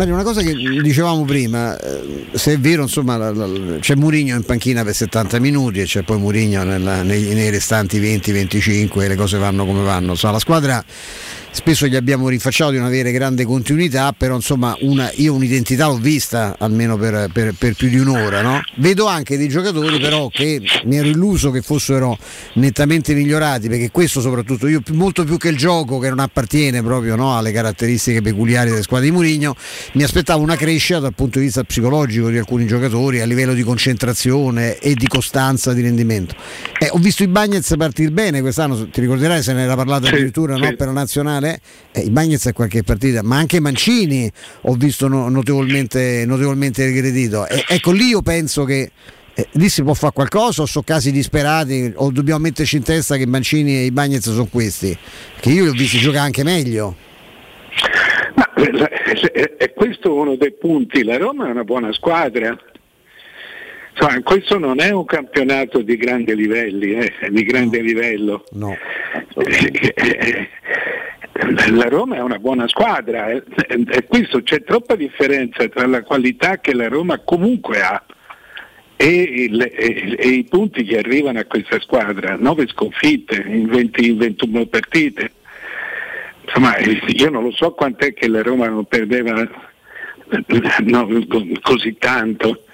Mario, 0.00 0.14
una 0.14 0.22
cosa 0.22 0.40
che 0.40 0.54
dicevamo 0.80 1.26
prima, 1.26 1.78
eh, 1.78 2.24
se 2.32 2.54
è 2.54 2.58
vero, 2.58 2.80
insomma, 2.80 3.18
la- 3.18 3.32
la- 3.34 3.78
c'è 3.80 3.96
Murigno 3.96 4.34
in 4.34 4.44
panchina 4.44 4.82
per 4.82 4.94
70 4.94 5.38
minuti 5.38 5.80
e 5.80 5.84
c'è 5.84 6.00
poi 6.04 6.16
Murigno 6.16 6.62
nei, 6.64 6.80
nei 7.34 7.50
restanti 7.50 8.00
20-25 8.00 9.04
e 9.04 9.08
le 9.08 9.14
cose 9.14 9.36
vanno 9.36 9.66
come 9.66 9.82
vanno. 9.82 10.12
Insomma, 10.12 10.32
la 10.32 10.38
squadra 10.38 10.82
spesso 11.52 11.86
gli 11.86 11.96
abbiamo 11.96 12.28
rinfacciato 12.28 12.70
di 12.70 12.76
non 12.78 12.86
avere 12.86 13.10
grande 13.12 13.44
continuità, 13.44 14.12
però 14.16 14.34
insomma 14.36 14.76
una- 14.80 15.10
io 15.16 15.34
un'identità 15.34 15.86
l'ho 15.86 15.96
vista 15.98 16.56
almeno 16.58 16.96
per, 16.96 17.28
per- 17.32 17.54
per 17.58 17.74
più 17.74 17.88
di 17.88 17.98
un'ora. 17.98 18.40
no? 18.42 18.60
Vedo 18.76 19.06
anche 19.06 19.36
dei 19.36 19.48
giocatori 19.48 19.98
però 19.98 20.28
che 20.28 20.60
mi 20.84 20.96
ero 20.96 21.08
illuso 21.08 21.50
che 21.50 21.62
fossero 21.62 22.16
nettamente 22.54 23.14
migliorati, 23.14 23.68
perché 23.68 23.90
questo 23.90 24.20
soprattutto 24.20 24.66
io 24.68 24.80
molto 24.92 25.24
più 25.24 25.36
che 25.36 25.48
il 25.48 25.56
gioco 25.56 25.98
che 25.98 26.08
non 26.08 26.18
appartiene 26.20 26.82
proprio 26.82 27.16
no, 27.16 27.36
alle 27.36 27.52
caratteristiche 27.52 28.22
peculiari 28.22 28.70
delle 28.70 28.82
squadre 28.82 29.06
di 29.08 29.12
Murigno, 29.12 29.54
mi 29.94 30.02
aspettavo 30.02 30.42
una 30.42 30.56
crescita 30.56 30.98
dal 31.00 31.14
punto 31.14 31.38
di 31.38 31.46
vista 31.46 31.62
psicologico 31.64 32.28
di 32.30 32.38
alcuni 32.38 32.66
giocatori 32.66 33.20
a 33.20 33.24
livello 33.26 33.54
di 33.54 33.62
concentrazione 33.62 34.78
e 34.78 34.94
di 34.94 35.06
costanza 35.06 35.72
di 35.72 35.82
rendimento. 35.82 36.34
Eh, 36.78 36.88
ho 36.90 36.98
visto 36.98 37.22
i 37.22 37.28
Bagnets 37.28 37.74
partire 37.76 38.10
bene 38.10 38.40
quest'anno, 38.40 38.88
ti 38.88 39.00
ricorderai 39.00 39.42
se 39.42 39.52
ne 39.52 39.62
era 39.62 39.74
parlato 39.76 40.06
Sì, 40.06 40.14
addirittura 40.14 40.56
no, 40.56 40.66
sì. 40.66 40.76
per 40.76 40.86
la 40.86 40.92
nazionale, 40.92 41.39
eh, 41.44 42.00
i 42.00 42.10
Bagnets 42.10 42.46
a 42.46 42.52
qualche 42.52 42.82
partita, 42.82 43.22
ma 43.22 43.36
anche 43.36 43.60
Mancini 43.60 44.30
ho 44.62 44.74
visto 44.74 45.08
no- 45.08 45.28
notevolmente, 45.28 46.24
notevolmente 46.26 46.84
regredito. 46.84 47.46
E, 47.46 47.64
ecco 47.68 47.92
lì 47.92 48.06
io 48.06 48.22
penso 48.22 48.64
che 48.64 48.90
eh, 49.34 49.48
lì 49.52 49.68
si 49.68 49.82
può 49.82 49.94
fare 49.94 50.12
qualcosa 50.12 50.62
o 50.62 50.66
sono 50.66 50.84
casi 50.84 51.12
disperati 51.12 51.92
o 51.94 52.10
dobbiamo 52.10 52.40
metterci 52.40 52.76
in 52.76 52.82
testa 52.82 53.16
che 53.16 53.26
Mancini 53.26 53.76
e 53.76 53.84
i 53.84 53.90
Bagnets 53.90 54.30
sono 54.30 54.46
questi, 54.46 54.96
che 55.40 55.50
io 55.50 55.64
li 55.64 55.68
ho 55.68 55.72
visti 55.72 55.98
giocare 55.98 56.24
anche 56.24 56.42
meglio. 56.42 56.96
Ma 58.34 58.52
eh, 58.54 59.32
è, 59.32 59.56
è 59.56 59.72
questo 59.72 60.14
uno 60.14 60.36
dei 60.36 60.52
punti, 60.52 61.02
la 61.04 61.16
Roma 61.16 61.48
è 61.48 61.50
una 61.50 61.64
buona 61.64 61.92
squadra. 61.92 62.56
Insomma, 63.92 64.22
questo 64.22 64.58
non 64.58 64.80
è 64.80 64.90
un 64.90 65.04
campionato 65.04 65.82
di 65.82 65.96
grandi 65.96 66.34
livelli, 66.34 66.94
eh, 66.94 67.12
di 67.30 67.42
grande 67.44 67.80
livello. 67.80 68.44
No. 68.52 68.74
La 71.32 71.88
Roma 71.88 72.16
è 72.16 72.20
una 72.20 72.38
buona 72.38 72.66
squadra 72.68 73.30
eh, 73.30 73.42
e 73.88 74.04
questo 74.06 74.42
c'è 74.42 74.62
troppa 74.64 74.96
differenza 74.96 75.66
tra 75.68 75.86
la 75.86 76.02
qualità 76.02 76.58
che 76.58 76.74
la 76.74 76.88
Roma 76.88 77.18
comunque 77.20 77.80
ha 77.80 78.04
e, 78.96 79.06
il- 79.48 79.62
e- 79.62 80.16
e 80.18 80.28
i 80.28 80.44
punti 80.44 80.82
che 80.84 80.98
arrivano 80.98 81.38
a 81.38 81.44
questa 81.44 81.80
squadra, 81.80 82.36
9 82.38 82.66
sconfitte 82.66 83.42
in 83.46 83.66
20 83.68 84.06
in 84.10 84.18
21 84.18 84.66
partite. 84.66 85.32
Insomma, 86.44 86.74
eh, 86.76 87.00
io 87.06 87.30
non 87.30 87.44
lo 87.44 87.52
so 87.52 87.72
quant'è 87.72 88.12
che 88.12 88.28
la 88.28 88.42
Roma 88.42 88.66
non 88.68 88.84
perdeva 88.84 89.40
eh, 89.42 90.44
no, 90.80 91.06
co- 91.28 91.46
così 91.62 91.96
tanto. 91.96 92.64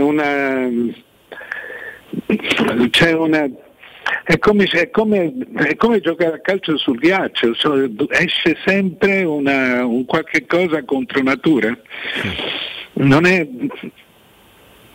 Una 0.00 0.68
c'è 2.90 3.12
una 3.12 3.48
è 4.24 4.38
come, 4.38 4.64
è 4.64 4.90
come- 4.90 5.32
è 5.54 5.76
come 5.76 6.00
giocare 6.00 6.34
a 6.34 6.40
calcio 6.40 6.76
sul 6.76 6.98
ghiaccio, 6.98 7.54
so- 7.54 7.88
esce 8.10 8.56
sempre 8.64 9.22
una- 9.24 9.84
un 9.84 10.04
qualche 10.04 10.46
cosa 10.46 10.82
contro 10.84 11.22
natura. 11.22 11.76
Non 12.94 13.24
è, 13.26 13.46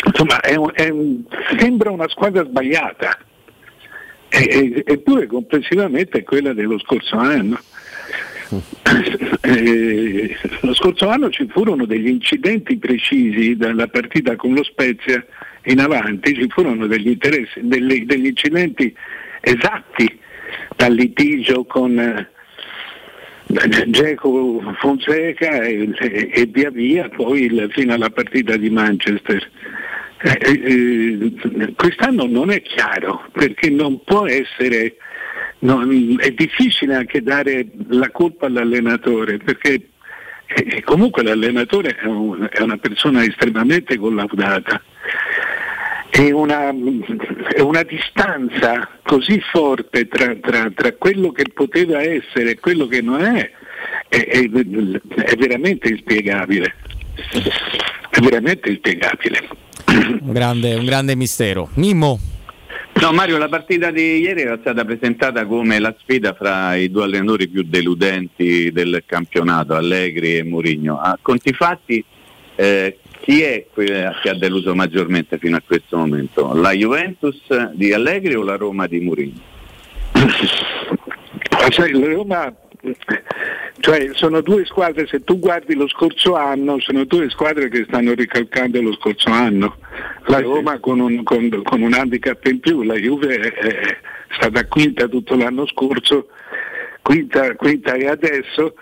insomma, 0.06 0.40
è 0.42 0.56
è 0.74 0.94
sembra 1.58 1.92
una 1.92 2.08
squadra 2.08 2.44
sbagliata, 2.46 3.18
eppure 4.30 5.26
complessivamente 5.28 6.20
è 6.20 6.24
quella 6.24 6.54
dello 6.54 6.78
scorso 6.80 7.18
anno. 7.18 7.60
Eh, 9.42 10.36
lo 10.62 10.74
scorso 10.74 11.10
anno 11.10 11.30
ci 11.30 11.48
furono 11.50 11.86
degli 11.86 12.08
incidenti 12.08 12.78
precisi 12.78 13.56
dalla 13.56 13.88
partita 13.88 14.36
con 14.36 14.54
lo 14.54 14.64
Spezia 14.64 15.24
in 15.66 15.80
avanti, 15.80 16.34
ci 16.34 16.48
furono 16.50 16.88
degli, 16.88 17.18
degli, 17.62 18.06
degli 18.06 18.26
incidenti 18.26 18.94
esatti 19.42 20.20
dal 20.76 20.94
litigio 20.94 21.66
con 21.66 22.00
eh, 22.00 22.30
Geco 23.88 24.62
Fonseca 24.80 25.62
e, 25.64 25.90
e- 26.00 26.30
e 26.34 26.46
via 26.46 26.70
via 26.70 27.10
poi 27.10 27.44
il- 27.44 27.70
fino 27.72 27.94
alla 27.94 28.10
partita 28.10 28.56
di 28.58 28.70
Manchester. 28.70 29.50
Eh, 30.20 30.62
eh, 30.66 31.74
quest'anno 31.76 32.26
non 32.26 32.50
è 32.50 32.62
chiaro 32.62 33.26
perché 33.32 33.70
non 33.70 34.02
può 34.04 34.26
essere, 34.26 34.96
non- 35.60 36.16
è 36.20 36.32
difficile 36.32 36.96
anche 36.96 37.22
dare 37.22 37.66
la 37.90 38.10
colpa 38.12 38.46
all'allenatore 38.48 39.38
perché 39.38 39.90
eh, 40.48 40.82
comunque 40.84 41.24
l'allenatore 41.24 41.96
è, 41.96 42.06
un- 42.06 42.48
è 42.52 42.62
una 42.62 42.78
persona 42.78 43.24
estremamente 43.24 43.98
collaudata 43.98 44.82
e 46.10 46.32
una, 46.32 46.70
è 47.54 47.60
una 47.60 47.84
distanza 47.84 48.90
così 49.04 49.40
forte 49.52 50.08
tra, 50.08 50.34
tra- 50.36 50.72
tra 50.74 50.94
quello 50.94 51.32
che 51.32 51.44
poteva 51.54 52.02
essere 52.02 52.52
e 52.52 52.60
quello 52.60 52.88
che 52.88 53.02
non 53.02 53.22
è, 53.22 53.52
è, 54.08 54.18
è- 54.18 54.50
è 54.50 55.36
veramente 55.36 55.90
inspiegabile. 55.90 56.74
È 58.10 58.20
veramente 58.20 58.70
inspiegabile. 58.70 59.48
Un 60.22 60.32
grande, 60.32 60.76
un 60.76 60.86
grande 60.86 61.16
mistero. 61.16 61.70
Mimmo. 61.76 62.20
No 63.00 63.14
Mario, 63.14 63.38
la 63.38 63.48
partita 63.48 63.92
di 63.92 64.20
ieri 64.20 64.42
era 64.42 64.58
stata 64.60 64.84
presentata 64.84 65.46
come 65.46 65.80
la 65.80 65.96
sfida 66.00 66.34
fra 66.34 66.76
i 66.76 66.90
due 66.90 67.04
allenatori 67.04 67.48
più 67.48 67.64
deludenti 67.64 68.72
del 68.72 69.04
campionato, 69.06 69.76
Allegri 69.76 70.38
e 70.38 70.44
Mourinho. 70.44 71.00
A 71.00 71.18
conti 71.22 71.54
fatti, 71.54 72.04
eh, 72.56 72.98
chi 73.22 73.44
è 73.44 73.68
che 73.74 74.30
ha 74.30 74.36
deluso 74.36 74.74
maggiormente 74.74 75.38
fino 75.38 75.58
a 75.58 75.62
questo 75.66 75.96
momento? 75.96 76.56
La 76.56 76.72
Juventus 76.72 77.40
di 77.74 77.94
Allegri 77.94 78.34
o 78.34 78.44
la 78.44 78.56
Roma 78.56 78.88
di 78.88 79.00
Mourinho? 79.00 79.42
La 80.14 82.14
Roma, 82.14 82.52
cioè, 83.80 84.10
sono 84.14 84.42
due 84.42 84.66
squadre, 84.66 85.08
se 85.08 85.24
tu 85.24 85.40
guardi 85.40 85.76
lo 85.76 85.88
scorso 85.88 86.36
anno, 86.36 86.80
sono 86.80 87.04
due 87.06 87.30
squadre 87.30 87.70
che 87.70 87.86
stanno 87.88 88.14
ricalcando 88.14 88.82
lo 88.82 88.94
scorso 88.94 89.30
anno. 89.30 89.78
La 90.28 90.40
Roma 90.42 90.80
con 90.80 91.00
un, 91.00 91.24
con- 91.24 91.62
con 91.64 91.82
un 91.82 91.94
handicap 91.94 92.46
in 92.46 92.60
più, 92.60 92.84
la 92.84 92.96
Juve 92.96 93.36
è, 93.40 93.54
è 93.54 93.98
stata 94.36 94.66
quinta 94.68 95.08
tutto 95.08 95.36
l'anno 95.36 95.66
scorso, 95.68 96.28
quinta, 97.02 97.56
quinta 97.56 97.94
e 97.94 98.08
adesso. 98.08 98.76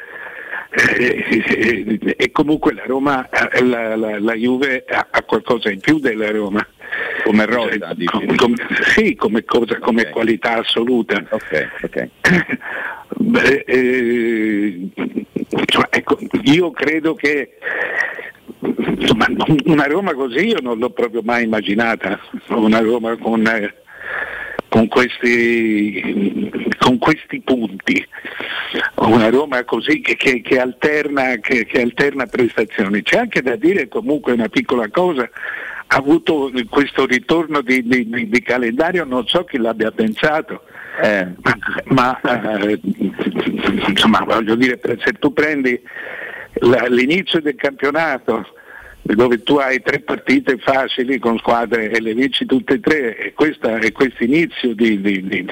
eh, 0.72 1.24
E, 1.30 2.16
e 2.18 2.32
comunque 2.32 2.74
la 2.74 2.84
Roma, 2.86 3.30
eh, 3.30 3.64
la, 3.64 3.96
la- 3.96 4.20
la 4.20 4.34
Juve 4.34 4.84
ha, 4.90 5.08
ha 5.10 5.22
qualcosa 5.24 5.70
in 5.72 5.80
più 5.80 6.00
della 6.00 6.32
Roma. 6.32 6.66
Come 7.24 7.46
rosa, 7.46 7.96
com- 8.06 8.36
com- 8.36 8.56
sì, 8.94 9.16
come, 9.16 9.44
cosa, 9.44 9.78
come 9.80 10.10
qualità 10.10 10.58
assoluta. 10.60 11.24
Ok, 11.30 11.70
ok. 11.84 12.10
Beh, 13.18 13.64
eh, 13.68 14.90
insomma, 15.34 15.88
ecco, 15.90 16.18
io 16.44 16.72
credo 16.72 17.14
che 17.16 17.58
insomma, 18.98 19.28
una 19.66 19.86
Roma 19.86 20.14
così 20.14 20.48
io 20.48 20.60
non 20.62 20.78
l'ho 20.80 20.90
proprio 20.90 21.22
mai 21.24 21.44
immaginata, 21.46 22.20
una 22.50 22.80
Roma 22.80 23.16
con, 23.18 23.46
eh, 23.48 23.74
con 24.70 24.88
questi, 24.88 26.52
con 26.80 26.98
questi 26.98 27.42
punti, 27.42 28.06
una 28.96 29.30
Roma 29.30 29.64
così 29.64 30.02
che, 30.02 30.16
che- 30.16 30.42
che 30.42 30.60
alterna, 30.60 31.38
che- 31.40 31.66
che 31.66 31.82
alterna 31.82 32.26
prestazioni. 32.26 33.02
C'è 33.02 33.18
anche 33.20 33.42
da 33.42 33.56
dire 33.56 33.88
comunque 33.88 34.34
una 34.34 34.50
piccola 34.50 34.90
cosa, 34.90 35.30
avuto 35.96 36.52
questo 36.70 37.06
ritorno 37.06 37.62
di, 37.62 37.84
di- 37.84 38.30
di- 38.30 38.42
calendario, 38.42 39.04
non 39.06 39.26
so 39.28 39.44
chi 39.44 39.58
l'abbia 39.58 39.92
pensato. 39.92 40.62
ma 41.86 42.20
eh, 42.22 42.80
insomma 43.88 44.20
voglio 44.26 44.56
dire 44.56 44.80
se 45.04 45.12
tu 45.20 45.34
prendi 45.34 45.78
l'inizio 46.88 47.42
del 47.42 47.56
campionato 47.56 48.46
dove 49.14 49.44
tu 49.44 49.58
hai 49.58 49.82
tre 49.84 50.00
partite 50.00 50.58
facili 50.58 51.20
con 51.20 51.38
squadre 51.38 51.92
e 51.92 52.02
le 52.02 52.16
vinci 52.16 52.46
tutte 52.48 52.74
e 52.76 52.80
tre 52.80 53.16
e 53.18 53.34
questo 53.34 53.70
questo 53.92 54.24
inizio 54.24 54.74
di, 54.74 55.00
di- 55.00 55.22
di- 55.28 55.46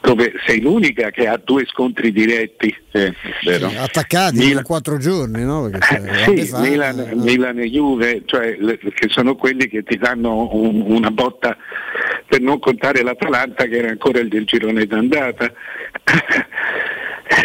dove 0.00 0.32
sei 0.46 0.60
l'unica 0.60 1.10
che 1.10 1.26
ha 1.26 1.36
due 1.42 1.64
scontri 1.66 2.12
diretti 2.12 2.72
Attaccati 3.76 4.50
in 4.52 4.62
quattro 4.62 4.98
giorni, 4.98 5.42
no? 5.44 5.68
Perché 5.68 5.98
la 5.98 6.16
sì, 6.36 6.52
Milan, 6.60 7.10
Milan 7.14 7.58
e 7.58 7.68
Juve, 7.70 8.22
cioè, 8.24 8.56
le- 8.60 8.78
che 8.78 9.08
sono 9.08 9.34
quelli 9.34 9.66
che 9.66 9.82
ti 9.82 9.96
danno 9.98 10.48
un- 10.54 10.82
una 10.86 11.10
botta 11.10 11.56
per 12.26 12.40
non 12.40 12.60
contare 12.60 13.02
l'Atalanta 13.02 13.64
che 13.64 13.78
era 13.78 13.88
ancora 13.88 14.20
il 14.20 14.28
del 14.28 14.44
girone 14.44 14.86
d'andata. 14.86 15.52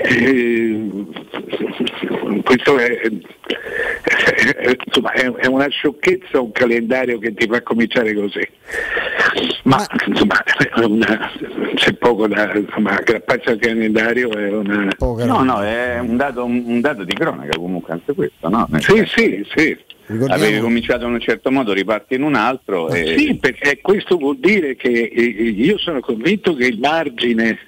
Eh, 0.10 0.90
questo 2.44 2.78
è, 2.78 3.10
insomma, 4.86 5.12
è- 5.14 5.32
è 5.32 5.46
una 5.48 5.68
sciocchezza 5.70 6.42
un 6.42 6.52
calendario 6.52 7.20
che 7.20 7.34
ti 7.34 7.48
fa 7.48 7.62
cominciare 7.62 8.14
così. 8.14 8.46
Ma 9.64 9.86
insomma 10.06 10.44
è 10.44 10.84
una- 10.84 11.32
c'è 11.76 11.94
poco 11.94 12.28
da 12.28 12.54
insomma, 12.56 12.98
aggrapparsi 12.98 13.50
al 13.50 13.60
calendario 13.60 14.30
è 14.32 14.52
una. 14.52 14.88
No, 15.00 15.44
no, 15.44 15.62
è 15.64 16.00
un 16.00 16.18
dato, 16.18 16.44
un 16.46 16.82
dato 16.82 17.04
di 17.04 17.14
cronaca 17.14 17.58
comunque 17.58 17.94
anche 17.94 18.14
questo, 18.14 18.50
no? 18.50 18.68
Nel 18.70 18.82
Sì, 18.82 18.92
senso 18.96 19.14
sì, 19.16 19.46
sì. 19.56 19.78
Avevi 20.30 20.60
cominciato 20.60 21.06
in 21.06 21.12
un 21.14 21.20
certo 21.20 21.52
modo, 21.52 21.74
riparti 21.74 22.16
in 22.16 22.24
un 22.24 22.36
altro. 22.36 22.90
E... 22.90 23.18
Sì, 23.18 23.36
perché 23.36 23.80
questo 23.82 24.16
vuol 24.16 24.38
dire 24.38 24.78
che 24.78 24.88
eh, 25.14 25.22
io 25.22 25.78
sono 25.78 26.00
convinto 26.00 26.56
che 26.56 26.66
il 26.66 26.80
margine 26.80 27.60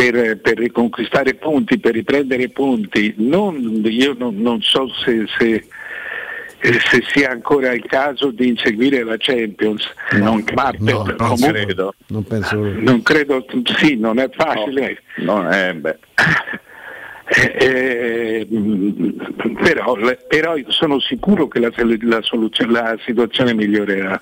per, 0.00 0.38
per 0.42 0.58
riconquistare 0.58 1.32
punti, 1.36 1.78
per 1.78 1.94
riprendere 1.94 2.50
punti, 2.50 3.14
non- 3.16 3.80
io 3.84 4.14
non, 4.18 4.36
non 4.42 4.60
so 4.60 4.90
se, 5.02 5.24
se- 5.38 5.66
eh, 6.60 6.72
se 6.90 7.02
sia 7.14 7.30
ancora 7.30 7.72
il 7.72 7.82
caso 7.86 8.30
di 8.30 8.48
inseguire 8.48 9.02
la 9.04 9.14
Champions, 9.18 9.90
non, 10.12 10.44
ma 10.54 10.70
no, 10.80 11.02
per- 11.02 11.16
non 11.16 11.28
comunque- 11.28 11.64
credo. 11.64 11.94
Non 12.08 12.24
penso. 12.24 12.56
non 12.58 13.00
credo, 13.02 13.46
sì, 13.78 13.96
non 13.96 14.18
è 14.18 14.28
facile. 14.34 15.00
No, 15.16 15.50
eh, 15.50 15.72
beh. 15.72 15.98
Eh, 17.28 18.46
però, 19.62 19.96
però 20.28 20.54
sono 20.68 21.00
sicuro 21.00 21.48
che 21.48 21.58
la, 21.58 21.70
la 22.02 22.20
la 22.68 22.96
situazione 23.04 23.52
migliorerà. 23.52 24.20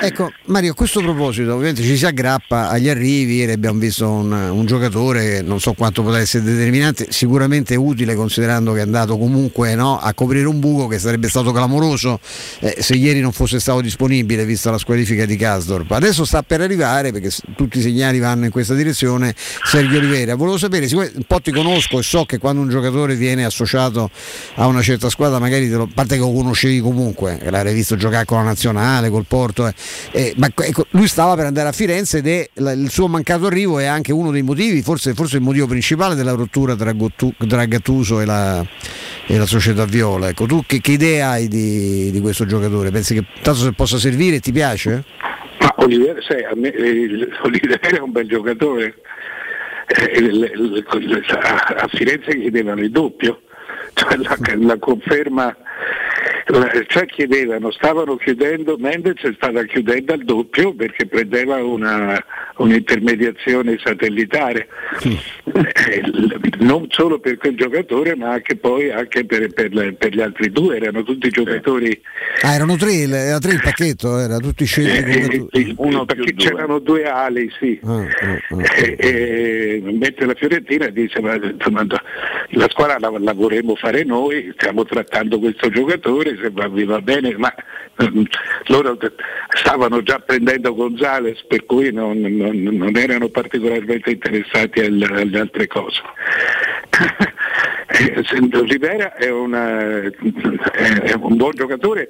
Ecco, 0.00 0.30
Mario, 0.44 0.72
a 0.72 0.74
questo 0.74 1.00
proposito, 1.00 1.54
ovviamente 1.54 1.82
ci 1.82 1.96
si 1.96 2.06
aggrappa 2.06 2.68
agli 2.68 2.88
arrivi, 2.88 3.36
ieri 3.36 3.52
abbiamo 3.52 3.80
visto 3.80 4.08
un, 4.08 4.30
un 4.30 4.66
giocatore 4.66 5.40
non 5.40 5.60
so 5.60 5.72
quanto 5.72 6.02
potrà 6.02 6.20
essere 6.20 6.44
determinante, 6.44 7.06
sicuramente 7.10 7.74
utile 7.74 8.14
considerando 8.14 8.72
che 8.74 8.80
è 8.80 8.82
andato 8.82 9.16
comunque 9.16 9.74
no, 9.74 9.98
a 9.98 10.12
coprire 10.14 10.46
un 10.46 10.60
buco 10.60 10.86
che 10.86 10.98
sarebbe 10.98 11.28
stato 11.28 11.52
clamoroso 11.52 12.20
eh, 12.60 12.76
se 12.78 12.94
ieri 12.94 13.20
non 13.20 13.32
fosse 13.32 13.58
stato 13.58 13.80
disponibile 13.80 14.44
vista 14.44 14.70
la 14.70 14.78
squalifica 14.78 15.24
di 15.24 15.36
Kasdorp. 15.36 15.90
Adesso 15.90 16.24
sta 16.24 16.42
per 16.42 16.60
arrivare, 16.60 17.10
perché 17.10 17.30
tutti 17.56 17.78
i 17.78 17.80
segnali 17.80 18.18
vanno 18.18 18.44
in 18.44 18.50
questa 18.50 18.74
direzione, 18.74 19.34
Sergio 19.36 19.96
Olivera. 19.96 20.34
Volevo 20.34 20.58
sapere, 20.58 20.86
un 20.92 21.24
po' 21.26 21.40
ti 21.40 21.50
conosco 21.50 21.98
e 21.98 22.02
so 22.02 22.24
che 22.24 22.35
quando 22.38 22.60
un 22.62 22.68
giocatore 22.68 23.14
viene 23.14 23.44
associato 23.44 24.10
a 24.54 24.66
una 24.66 24.82
certa 24.82 25.08
squadra, 25.10 25.38
magari 25.38 25.68
te 25.68 25.76
lo, 25.76 25.84
a 25.84 25.88
parte 25.92 26.14
che 26.14 26.20
lo 26.20 26.32
conoscevi 26.32 26.80
comunque, 26.80 27.38
l'avrei 27.50 27.74
visto 27.74 27.96
giocare 27.96 28.24
con 28.24 28.38
la 28.38 28.44
nazionale, 28.44 29.08
col 29.10 29.24
Porto, 29.26 29.66
eh, 29.66 29.74
eh, 30.12 30.34
ma 30.36 30.48
ecco, 30.54 30.86
lui 30.90 31.08
stava 31.08 31.34
per 31.34 31.46
andare 31.46 31.68
a 31.68 31.72
Firenze 31.72 32.18
ed 32.18 32.26
è 32.28 32.48
la- 32.54 32.72
il 32.72 32.90
suo 32.90 33.08
mancato 33.08 33.46
arrivo 33.46 33.78
è 33.78 33.86
anche 33.86 34.12
uno 34.12 34.30
dei 34.30 34.42
motivi, 34.42 34.82
forse, 34.82 35.14
forse 35.14 35.36
il 35.36 35.42
motivo 35.42 35.66
principale 35.66 36.14
della 36.14 36.32
rottura 36.32 36.74
tra, 36.76 36.92
Gottu- 36.92 37.34
tra 37.46 37.64
Gattuso 37.64 38.20
e 38.20 38.24
la, 38.24 38.64
e 39.26 39.36
la 39.38 39.46
società 39.46 39.84
Viola. 39.84 40.28
Ecco, 40.28 40.46
tu 40.46 40.62
che, 40.66 40.80
che 40.80 40.92
idea 40.92 41.30
hai 41.30 41.48
di, 41.48 42.10
di 42.10 42.20
questo 42.20 42.46
giocatore? 42.46 42.90
Pensi 42.90 43.14
che 43.14 43.24
tanto 43.42 43.60
se 43.60 43.72
possa 43.72 43.98
servire 43.98 44.40
ti 44.40 44.52
piace? 44.52 45.04
Ma 45.60 45.74
Oliviera, 45.78 46.20
sai, 46.20 46.42
me, 46.56 46.70
eh, 46.72 47.28
Oliviera 47.42 47.80
è 47.80 47.98
un 48.00 48.12
bel 48.12 48.28
giocatore. 48.28 48.94
Eh, 49.88 50.52
a, 51.76 51.88
Firenze 51.88 52.36
chiedevano 52.36 52.80
il 52.80 52.90
doppio, 52.90 53.42
cioè 53.94 54.16
la, 54.16 54.36
la 54.56 54.78
conferma, 54.78 55.56
cioè 56.86 57.06
chiedevano, 57.06 57.70
stavano 57.70 58.16
chiudendo, 58.16 58.76
Mendes 58.78 59.20
stava 59.34 59.62
chiudendo 59.64 60.12
al 60.12 60.24
doppio 60.24 60.74
perché 60.74 61.06
prendeva 61.06 61.56
una, 61.62 62.22
un'intermediazione 62.56 63.78
satellitare, 63.82 64.68
Eh, 65.02 66.00
l- 66.02 66.38
non 66.58 66.86
solo 66.90 67.18
per 67.18 67.36
quel 67.36 67.56
giocatore 67.56 68.16
ma 68.16 68.30
anche 68.32 68.56
poi 68.56 68.90
anche 68.90 69.24
per, 69.24 69.52
per 69.52 69.94
per 69.96 70.14
gli 70.14 70.20
altri 70.20 70.50
due, 70.50 70.76
erano 70.76 71.02
tutti 71.02 71.28
giocatori 71.28 72.00
Ah, 72.42 72.54
erano 72.54 72.76
tre, 72.76 72.92
il- 72.92 73.12
era 73.12 73.38
tre 73.38 73.52
il 73.52 73.60
pacchetto, 73.62 74.18
era 74.18 74.38
tutti 74.38 74.64
scelti 74.64 75.10
eh, 75.10 75.46
eh, 75.60 75.74
uno 75.78 76.04
perché 76.04 76.34
c'erano 76.34 76.78
due 76.78 77.04
ali, 77.08 77.50
sì. 77.58 77.78
Ah, 77.84 78.00
ah, 78.00 78.06
ah. 78.50 78.62
Eh, 78.76 78.96
eh, 78.98 79.82
mentre 79.84 80.26
la 80.26 80.34
Fiorentina 80.34 80.88
dice 80.88 81.20
ma, 81.20 81.34
insomma, 81.34 81.86
la 82.50 82.68
squadra 82.68 82.98
la, 82.98 83.12
la 83.18 83.32
vorremmo 83.32 83.74
fare 83.76 84.04
noi, 84.04 84.52
stiamo 84.56 84.84
trattando 84.84 85.38
questo 85.38 85.68
giocatore, 85.70 86.05
se 86.40 86.50
va, 86.50 86.68
vi 86.68 86.84
va 86.84 87.00
bene, 87.00 87.34
ma 87.36 87.52
mm, 88.02 88.22
loro 88.66 88.96
stavano 89.54 90.02
già 90.02 90.18
prendendo 90.20 90.74
Gonzales 90.74 91.44
per 91.46 91.64
cui 91.66 91.92
non, 91.92 92.18
non- 92.20 92.58
non 92.62 92.96
erano 92.96 93.28
particolarmente 93.28 94.10
interessati 94.10 94.80
al- 94.80 95.02
alle 95.10 95.38
altre 95.40 95.66
cose. 95.66 96.00
Eh, 97.88 98.24
Rivera 98.64 99.14
è, 99.14 99.30
una- 99.30 100.00
è 100.02 101.14
un 101.20 101.36
buon 101.36 101.52
giocatore, 101.54 102.08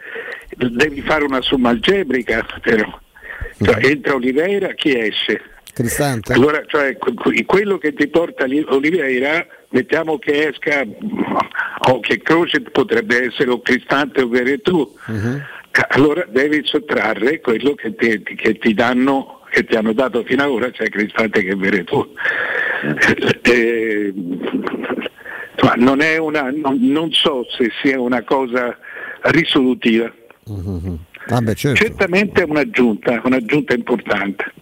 devi 0.57 1.03
fare 1.03 1.25
una 1.25 1.43
somma 1.43 1.69
algebrica 1.69 2.45
però. 2.63 2.99
Cioè, 3.63 3.85
entra 3.87 4.15
Oliveira, 4.15 4.69
chi 4.73 4.97
esce? 4.99 5.41
Cristante? 5.77 6.33
Allora, 6.33 6.63
cioè, 6.67 6.97
que- 6.97 7.13
que- 7.13 7.45
quello 7.45 7.77
che 7.77 7.93
ti 7.93 8.09
porta 8.09 8.47
Oliveira, 8.47 9.47
mettiamo 9.69 10.17
che 10.17 10.49
esca 10.49 10.87
o 11.89 12.01
che 12.01 12.23
Croce 12.23 12.63
potrebbe 12.63 13.27
essere 13.27 13.51
o 13.51 13.61
Cristante 13.61 14.23
o 14.23 14.29
Veretù, 14.29 14.91
allora 15.89 16.25
devi 16.31 16.63
sottrarre 16.65 17.41
quello 17.43 17.75
che 17.75 17.95
ti, 17.95 18.23
che 18.23 18.57
ti 18.57 18.73
danno 18.73 19.43
che 19.51 19.67
ti 19.67 19.75
hanno 19.77 19.93
dato 19.93 20.25
fino 20.25 20.45
ad 20.45 20.49
ora, 20.49 20.71
cioè 20.71 20.89
Cristante 20.89 21.43
che 21.43 21.55
Veretù. 21.55 22.11
Eh, 23.43 24.15
insomma, 25.53 25.75
non, 25.77 26.01
è 26.01 26.17
una, 26.17 26.51
non, 26.55 26.79
non 26.81 27.13
so 27.13 27.45
se 27.55 27.71
sia 27.83 28.01
una 28.01 28.23
cosa 28.23 28.79
risolutiva. 29.25 30.11
Vabbè, 31.29 31.55
certo. 31.55 31.85
Certamente 31.85 32.43
è 32.43 32.47
un'aggiunta, 32.49 33.21
un'aggiunta 33.23 33.75
importante. 33.75 34.53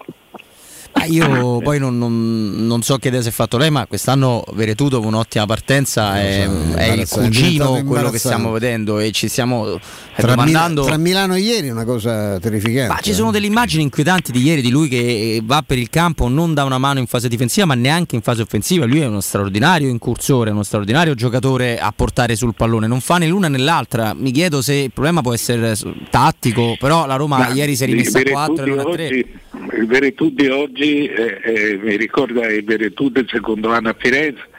Ah, 0.97 1.07
io 1.07 1.59
poi 1.59 1.81
non, 1.81 1.99
non- 1.99 2.53
non 2.66 2.83
so 2.83 2.99
che 2.99 3.09
idea 3.09 3.21
si 3.21 3.29
è 3.29 3.33
fatto 3.33 3.57
lei, 3.59 3.69
ma 3.71 3.85
quest'anno 3.87 4.45
Veretù 4.53 4.89
dopo 4.89 5.07
un'ottima 5.09 5.45
partenza 5.45 6.21
è, 6.21 6.43
è 6.43 6.45
il 6.45 6.49
imbarazzante, 6.49 7.03
è 7.03 7.07
cugino 7.25 7.85
quello 7.85 8.11
che 8.11 8.19
stiamo 8.19 8.53
vedendo 8.53 9.01
e 9.01 9.11
ci 9.11 9.27
stiamo 9.29 9.75
eh, 9.75 9.81
Tra, 10.15 10.27
Mil- 10.29 10.37
domandando. 10.37 10.85
tra 10.85 10.97
Milano 10.97 11.35
e 11.35 11.41
ieri 11.41 11.66
è 11.69 11.71
una 11.73 11.85
cosa 11.85 12.39
terrificante. 12.39 12.93
Ma 12.95 13.01
ci 13.01 13.12
sono 13.12 13.33
delle 13.33 13.47
immagini 13.47 13.83
inquietanti 13.83 14.31
di 14.31 14.41
ieri 14.43 14.62
di 14.62 14.71
lui 14.71 14.89
che 14.89 15.41
va 15.45 15.62
per 15.66 15.79
il 15.79 15.91
campo, 15.91 16.29
non 16.29 16.55
dà 16.55 16.62
una 16.62 16.79
mano 16.79 17.01
in 17.01 17.07
fase 17.07 17.27
difensiva, 17.29 17.66
ma 17.66 17.75
neanche 17.75 18.15
in 18.15 18.23
fase 18.23 18.43
offensiva. 18.43 18.87
Lui 18.87 19.01
è 19.01 19.07
uno 19.07 19.21
straordinario 19.21 19.89
incursore, 19.89 20.51
uno 20.53 20.62
straordinario 20.62 21.15
giocatore 21.15 21.79
a 21.81 21.93
portare 21.95 22.37
sul 22.37 22.55
pallone. 22.55 22.87
Non 22.87 23.01
fa 23.01 23.19
né 23.19 23.27
l'una 23.27 23.49
né 23.49 23.59
l'altra. 23.59 24.15
Mi 24.15 24.31
chiedo 24.31 24.62
se 24.62 24.75
il 24.75 24.93
problema 24.93 25.23
può 25.23 25.35
essere 25.35 25.75
tattico, 26.09 26.77
però 26.79 27.05
la 27.07 27.16
Roma 27.16 27.39
Ma 27.39 27.49
ieri 27.49 27.75
si 27.75 27.83
è 27.83 27.87
rimessa 27.87 28.19
a 28.19 28.23
Veretù 28.23 28.33
4 28.37 28.65
e 28.65 28.69
non 28.69 28.79
a 28.79 28.83
3. 28.85 29.07
oggi- 29.07 29.27
Il 29.73 29.87
Veretù 29.87 30.31
di 30.31 30.49
oggi 30.49 31.07
eh, 31.07 31.41
eh, 31.43 31.79
mi 31.81 31.97
ricorda 31.97 32.47
il 32.47 32.65
Veretù 32.65 33.09
del 33.09 33.29
secondo 33.29 33.71
anno 33.71 33.91
a 33.91 33.97
Firenze. 33.99 34.53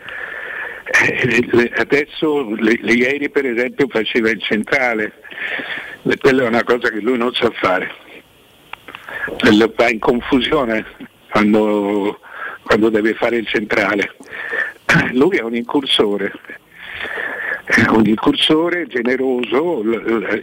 Eh, 0.86 1.72
adesso 1.76 2.56
ieri 2.58 3.30
per 3.30 3.46
esempio 3.46 3.88
faceva 3.88 4.30
il 4.30 4.42
centrale, 4.42 5.14
E 6.04 6.18
quella 6.18 6.44
è 6.44 6.48
una 6.48 6.64
cosa 6.64 6.90
che 6.90 7.00
lui 7.00 7.18
non 7.18 7.34
sa 7.34 7.50
fare. 7.52 7.92
va 9.76 9.90
in 9.90 10.00
confusione 10.00 10.86
quando, 11.30 12.20
quando 12.64 12.90
deve 12.90 13.14
fare 13.16 13.38
il 13.38 13.48
centrale. 13.48 14.16
Lui 15.12 15.38
è 15.38 15.42
un 15.42 15.56
incursore, 15.56 16.32
è 17.66 17.90
un 17.90 18.06
incursore 18.06 18.88
generoso, 18.88 19.82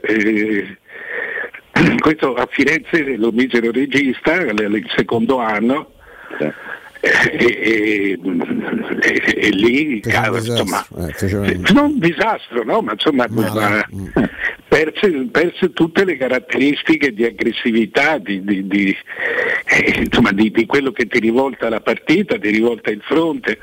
eh, 0.02 0.76
questo 2.00 2.34
a 2.34 2.46
Firenze 2.50 3.16
lo 3.16 3.30
misero 3.32 3.70
regista, 3.70 4.34
il 4.36 4.92
secondo 4.96 5.38
anno, 5.38 5.92
e, 6.38 6.52
e- 7.02 8.18
e- 9.00 9.22
e 9.34 9.48
lì 9.50 10.00
cavolo, 10.00 10.36
insomma, 10.38 10.86
non 11.72 11.84
un 11.84 11.98
disastro, 11.98 12.62
no? 12.64 12.80
ma 12.80 12.92
insomma 12.92 13.26
ma- 13.28 13.88
perse, 14.68 15.10
perse 15.30 15.72
tutte 15.72 16.04
le 16.04 16.16
caratteristiche 16.16 17.12
di 17.12 17.24
aggressività, 17.24 18.18
di, 18.18 18.42
di- 18.44 18.66
di- 18.68 18.96
eh, 19.64 20.02
insomma, 20.04 20.30
di 20.50 20.64
quello 20.66 20.92
che 20.92 21.06
ti 21.06 21.18
rivolta 21.18 21.68
la 21.68 21.80
partita, 21.80 22.38
ti 22.38 22.50
rivolta 22.50 22.90
il 22.90 23.02
fronte. 23.02 23.58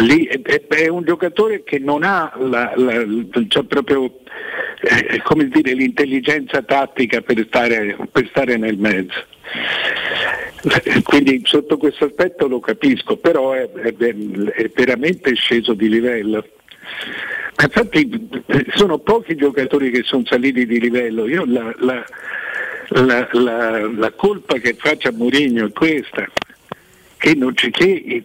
Lì 0.00 0.26
è, 0.26 0.88
un 0.88 1.02
giocatore 1.02 1.62
che 1.64 1.78
non 1.78 2.02
ha 2.02 2.30
la- 2.36 2.72
la- 2.76 3.04
c'ha 3.48 3.62
proprio 3.64 4.20
eh, 4.82 5.22
dire, 5.48 5.72
l'intelligenza 5.72 6.62
tattica 6.62 7.20
per 7.22 7.44
stare, 7.46 7.96
per 8.12 8.26
stare 8.28 8.56
nel 8.56 8.76
mezzo. 8.78 9.24
Quindi 11.02 11.40
sotto 11.44 11.78
questo 11.78 12.04
aspetto 12.04 12.46
lo 12.48 12.60
capisco, 12.60 13.16
però 13.16 13.52
è, 13.52 13.70
è- 13.72 13.94
è 13.96 14.70
veramente 14.74 15.34
sceso 15.34 15.72
di 15.74 15.88
livello. 15.88 16.46
Infatti 17.60 18.28
sono 18.74 18.98
pochi 18.98 19.34
giocatori 19.34 19.90
che 19.90 20.02
sono 20.04 20.22
saliti 20.26 20.66
di 20.66 20.78
livello. 20.80 21.26
Io 21.26 21.44
la- 21.46 21.74
la- 21.78 22.04
la- 23.32 23.90
la 23.90 24.12
colpa 24.12 24.54
che 24.58 24.74
faccio 24.78 25.08
a 25.08 25.12
Mourinho 25.12 25.66
è 25.66 25.72
questa, 25.72 26.26
che 27.18 27.34
non 27.34 27.52
c'è, 27.54 27.70
che 27.70 28.24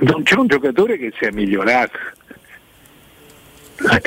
non 0.00 0.22
c'è 0.22 0.36
un 0.36 0.46
giocatore 0.46 0.96
che 0.96 1.12
sia 1.18 1.30
migliorato. 1.32 1.98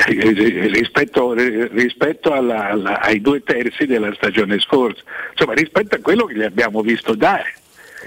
Eh, 0.06 0.68
rispetto, 0.72 1.34
rispetto 1.34 2.32
alla- 2.32 2.70
alla- 2.70 3.00
ai 3.00 3.20
due 3.20 3.42
terzi 3.42 3.84
della 3.84 4.10
stagione 4.14 4.58
scorsa, 4.58 5.02
insomma 5.32 5.52
rispetto 5.52 5.96
a 5.96 5.98
quello 5.98 6.24
che 6.24 6.34
gli 6.34 6.42
abbiamo 6.42 6.80
visto 6.80 7.14
dare. 7.14 7.52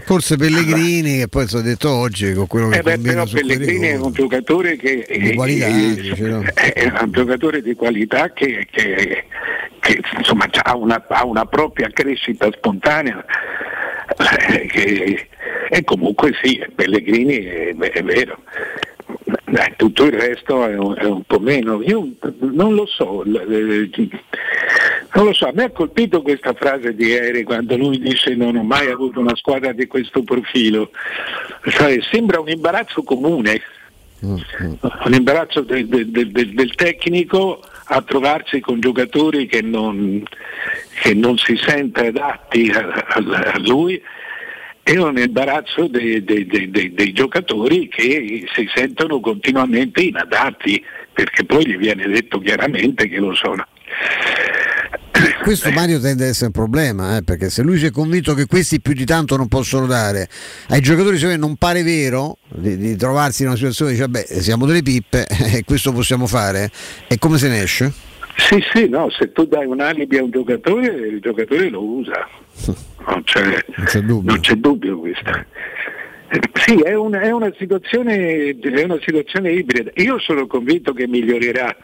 Forse 0.06 0.36
Pellegrini, 0.38 1.18
che 1.18 1.28
poi 1.28 1.48
sono 1.48 1.62
detto 1.62 1.92
oggi 1.92 2.34
con 2.34 2.48
quello 2.48 2.70
che 2.70 2.78
Eh 2.78 2.82
beh, 2.82 3.00
però 3.00 3.26
Pellegrini 3.26 3.88
è 3.88 3.98
un 3.98 4.14
giocatore 4.14 4.78
che 4.78 5.06
Di 5.10 5.34
qualità, 5.36 5.68
eh, 5.68 5.94
dice, 5.96 6.22
no? 6.28 6.42
è 6.56 6.92
un 7.02 7.12
giocatore 7.12 7.62
di 7.62 7.76
qualità 7.76 8.32
che, 8.32 8.66
che- 8.72 9.26
che, 9.80 10.02
insomma, 10.18 10.48
ha, 10.64 10.76
una, 10.76 11.06
ha 11.08 11.26
una 11.26 11.46
propria 11.46 11.90
crescita 11.92 12.50
spontanea. 12.52 13.24
che- 14.72 15.28
e 15.70 15.84
comunque 15.84 16.34
sì, 16.42 16.64
Pellegrini 16.76 17.38
è, 17.44 17.76
è 17.76 18.04
vero. 18.04 18.38
Tutto 19.78 20.06
il 20.06 20.14
resto 20.14 20.66
è 20.66 20.78
un, 20.78 20.96
è 20.98 21.06
un 21.06 21.24
po' 21.24 21.40
meno. 21.40 21.82
Io 21.84 22.08
non 22.40 22.76
lo 22.76 22.86
so, 22.86 23.24
eh, 23.24 23.90
non 25.14 25.26
lo 25.26 25.34
so, 25.34 25.48
a 25.48 25.52
me 25.54 25.64
ha 25.66 25.70
colpito 25.72 26.22
questa 26.22 26.54
frase 26.54 26.94
di 26.94 27.06
ieri 27.08 27.44
quando 27.44 27.76
lui 27.78 28.00
dice 28.00 28.36
non 28.36 28.56
ho 28.56 28.64
mai 28.64 28.90
avuto 28.92 29.20
una 29.20 29.36
squadra 29.36 29.72
di 29.72 29.88
questo 29.88 30.22
profilo. 30.24 30.92
Cioè, 31.68 31.98
sembra 32.12 32.40
un 32.40 32.50
imbarazzo 32.50 33.02
comune, 33.04 33.62
un 34.22 35.14
imbarazzo 35.14 35.62
del, 35.62 35.88
del- 35.88 36.10
del- 36.12 36.54
del 36.54 36.76
tecnico 36.76 37.62
a 37.92 38.02
trovarsi 38.02 38.60
con 38.60 38.80
giocatori 38.80 39.46
che 39.48 39.62
non, 39.62 40.24
che 41.02 41.14
non 41.14 41.38
si 41.38 41.56
sente 41.58 42.08
adatti 42.08 42.70
a, 42.70 42.88
a- 42.88 43.52
a 43.54 43.60
lui 43.60 44.02
e 44.84 44.98
un 45.00 45.18
imbarazzo 45.18 45.88
dei, 45.88 46.24
dei- 46.24 46.46
dei- 46.46 46.70
dei- 46.70 46.94
dei 46.94 47.12
giocatori 47.14 47.88
che 47.88 48.48
si 48.54 48.70
sentono 48.74 49.20
continuamente 49.20 50.02
inadatti 50.02 50.84
perché 51.14 51.44
poi 51.46 51.66
gli 51.68 51.78
viene 51.78 52.08
detto 52.08 52.40
chiaramente 52.40 53.08
che 53.10 53.18
lo 53.18 53.34
sono. 53.36 53.66
Questo 55.42 55.72
Mario 55.72 56.00
tende 56.00 56.24
ad 56.24 56.30
essere 56.30 56.48
un 56.48 56.52
problema, 56.52 57.18
eh, 57.18 57.24
perché 57.24 57.50
se 57.50 57.64
lui 57.64 57.78
si 57.78 57.86
è 57.86 57.92
convinto 57.92 58.34
che 58.34 58.46
questi 58.46 58.80
più 58.82 58.94
di 58.94 59.06
tanto 59.06 59.36
non 59.36 59.48
possono 59.48 59.86
dare, 59.86 60.30
ai 60.70 60.82
giocatori 60.82 61.20
me 61.26 61.38
non 61.38 61.56
pare 61.56 61.84
vero 61.84 62.38
di, 62.48 62.78
di 62.78 62.96
trovarsi 62.96 63.42
in 63.42 63.50
una 63.50 63.58
situazione 63.58 63.92
di 63.92 63.98
dire 63.98 64.10
vabbè 64.10 64.42
siamo 64.42 64.66
delle 64.66 64.84
pippe 64.84 65.26
e 65.56 65.64
questo 65.66 65.92
possiamo 65.92 66.28
fare, 66.28 66.70
e 67.08 67.18
come 67.18 67.38
se 67.38 67.48
ne 67.50 67.62
esce? 67.62 67.92
Sì, 68.36 68.64
sì, 68.74 68.88
no, 68.88 69.10
se 69.10 69.32
tu 69.32 69.46
dai 69.46 69.66
un 69.66 69.82
alibi 69.82 70.18
a 70.18 70.24
un 70.24 70.32
giocatore, 70.32 70.88
il 70.88 71.20
giocatore 71.20 71.70
lo 71.70 71.84
usa, 71.84 72.28
non 73.08 73.24
c'è, 73.24 73.66
non 74.24 74.40
c'è 74.40 74.54
dubbio 74.56 75.00
questo. 75.00 75.30
Eh, 76.30 76.40
Sì, 76.54 76.80
è 76.80 76.94
una, 76.94 77.22
è 77.22 77.32
una 77.32 77.52
è 78.80 78.84
una 78.84 79.00
situazione 79.04 79.52
ibrida. 79.52 79.92
Io 79.96 80.20
sono 80.20 80.46
convinto 80.46 80.94
che 80.94 81.08
migliorerà. 81.08 81.76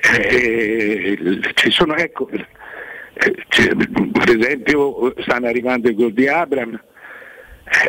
Eh, 0.00 1.18
ci 1.54 1.70
sono, 1.70 1.96
ecco, 1.96 2.28
eh, 2.30 2.46
per 4.12 4.36
esempio 4.38 5.12
stanno 5.22 5.46
arrivando 5.48 5.88
i 5.88 5.94
gol 5.94 6.12
di 6.12 6.28
Abram, 6.28 6.80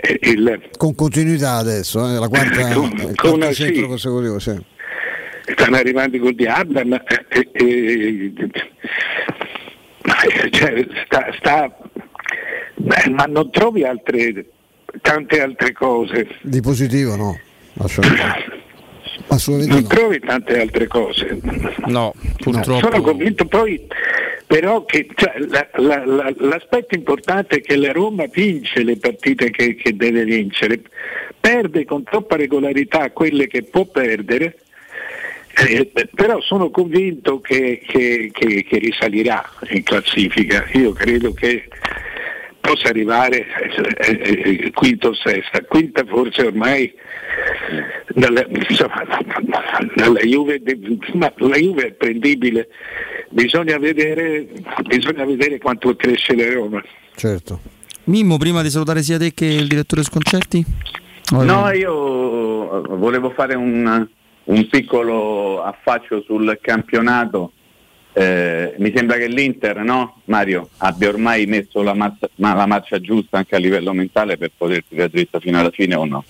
eh, 0.02 0.20
il, 0.32 0.70
Con 0.78 0.96
continuità 0.96 1.54
adesso, 1.54 2.00
eh, 2.10 2.18
la 2.20 2.28
quarta, 2.28 2.74
Con- 2.74 2.92
il 2.98 3.16
con- 3.16 3.54
sì. 3.54 3.80
consecutivo, 3.82 4.40
sì. 4.40 4.60
stanno 5.56 5.76
arrivando 5.78 6.16
i 6.16 6.20
gol 6.20 6.34
di 6.34 6.46
Abram, 6.48 6.94
eh, 6.94 7.04
eh, 7.52 7.54
eh, 7.54 8.34
cioè, 10.52 10.86
sta, 11.06 11.28
sta- 11.38 11.78
ma 13.12 13.26
non 13.28 13.52
trovi 13.52 13.84
altre, 13.84 14.46
tante 15.02 15.42
altre 15.42 15.72
cose. 15.74 16.28
Di 16.42 16.62
positivo 16.62 17.16
no, 17.16 17.40
assolutamente. 17.78 18.58
Assolutamente 19.30 19.74
Non 19.74 19.82
no. 19.84 19.88
trovi 19.88 20.20
tante 20.20 20.60
altre 20.60 20.88
cose. 20.88 21.40
No, 21.86 22.14
purtroppo. 22.38 22.80
Sono 22.80 23.02
convinto 23.02 23.46
poi 23.46 23.86
però 24.48 24.84
che 24.86 25.06
cioè, 25.14 25.34
la- 25.48 25.70
la- 25.74 26.04
la- 26.06 26.34
l'aspetto 26.38 26.96
importante 26.96 27.58
è 27.58 27.62
che 27.62 27.76
la 27.76 27.92
Roma 27.92 28.26
vince 28.32 28.82
le 28.84 28.98
partite 28.98 29.52
che, 29.52 29.76
che 29.76 29.96
deve 29.96 30.24
vincere, 30.24 30.82
perde 31.40 31.86
con 31.86 32.04
troppa 32.04 32.36
regolarità 32.36 33.12
quelle 33.12 33.46
che 33.46 33.62
può 33.64 33.86
perdere, 33.86 34.58
eh, 35.68 35.92
però 36.16 36.42
sono 36.42 36.72
convinto 36.72 37.40
che, 37.42 37.80
che- 37.86 38.32
che- 38.34 38.64
che 38.64 38.78
risalirà 38.80 39.48
in 39.70 39.84
classifica. 39.84 40.66
Io 40.74 40.94
credo 40.94 41.32
che 41.34 41.68
possa 42.60 42.88
arrivare 42.90 43.46
eh, 43.46 44.20
eh, 44.22 44.42
eh, 44.66 44.72
quinto 44.72 45.10
o 45.10 45.14
sesta, 45.14 45.62
quinta 45.62 46.04
forse 46.06 46.42
ormai 46.42 46.92
dalla, 48.20 48.46
insomma, 48.48 49.04
dalla 49.96 50.20
Juve, 50.20 50.62
ma 51.14 51.32
la 51.38 51.58
Juve 51.58 51.88
è 51.88 51.92
prendibile, 51.94 52.68
bisogna 53.30 53.78
vedere, 53.78 54.48
bisogna 54.86 55.26
vedere 55.26 55.58
quanto 55.58 55.96
cresce 55.96 56.36
la 56.36 56.52
Roma. 56.54 56.84
Certo. 57.16 57.60
Mimmo, 58.06 58.38
prima 58.38 58.62
di 58.62 58.70
salutare 58.70 59.02
sia 59.04 59.18
te 59.18 59.34
che 59.34 59.46
il 59.46 59.68
direttore 59.68 60.04
Sconcerti? 60.04 60.66
No, 61.32 61.70
io 61.72 62.82
volevo 62.98 63.30
fare 63.30 63.54
un, 63.56 64.08
un 64.44 64.68
piccolo 64.68 65.62
affaccio 65.64 66.22
sul 66.22 66.58
campionato. 66.62 67.54
Eh, 68.12 68.74
mi 68.80 68.92
sembra 68.94 69.18
che 69.18 69.28
l'Inter, 69.28 69.78
no, 69.84 70.22
Mario, 70.26 70.70
abbia 70.78 71.10
ormai 71.10 71.46
messo 71.46 71.84
la, 71.84 71.94
mazza- 71.94 72.30
ma- 72.38 72.56
la 72.56 72.66
marcia 72.66 73.00
giusta 73.00 73.38
anche 73.38 73.56
a 73.56 73.60
livello 73.60 73.94
mentale 73.94 74.38
per 74.38 74.52
poter 74.58 74.84
tirare 74.90 75.10
dritta 75.10 75.40
fino 75.40 75.60
alla 75.60 75.70
fine 75.70 75.94
o 75.94 76.06
no? 76.06 76.26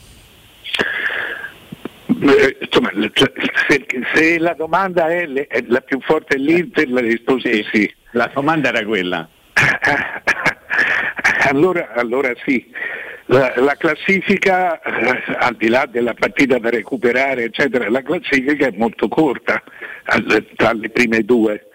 Eh, 2.21 2.57
insomma, 2.61 2.91
cioè, 3.13 3.31
se, 3.67 3.85
se 4.13 4.39
la 4.39 4.53
domanda 4.53 5.07
è, 5.09 5.25
le- 5.25 5.47
è 5.47 5.63
la 5.67 5.81
più 5.81 5.99
forte 6.01 6.35
è 6.35 6.39
l'Inter, 6.39 6.89
la 6.89 7.01
risposta 7.01 7.49
è 7.49 7.63
sì. 7.71 7.91
La 8.11 8.29
domanda 8.33 8.69
era 8.69 8.83
quella. 8.85 9.29
allora, 11.49 11.93
allora 11.93 12.31
sì. 12.45 12.69
La, 13.27 13.53
la 13.57 13.75
classifica, 13.77 14.81
eh, 14.81 15.35
al 15.37 15.55
di 15.55 15.67
là 15.69 15.85
della 15.85 16.15
partita 16.15 16.57
da 16.57 16.69
recuperare, 16.69 17.43
eccetera, 17.43 17.87
la 17.89 18.01
classifica 18.01 18.67
è 18.67 18.73
molto 18.75 19.07
corta 19.07 19.61
tra 20.55 20.73
le 20.73 20.89
prime 20.89 21.21
due. 21.23 21.67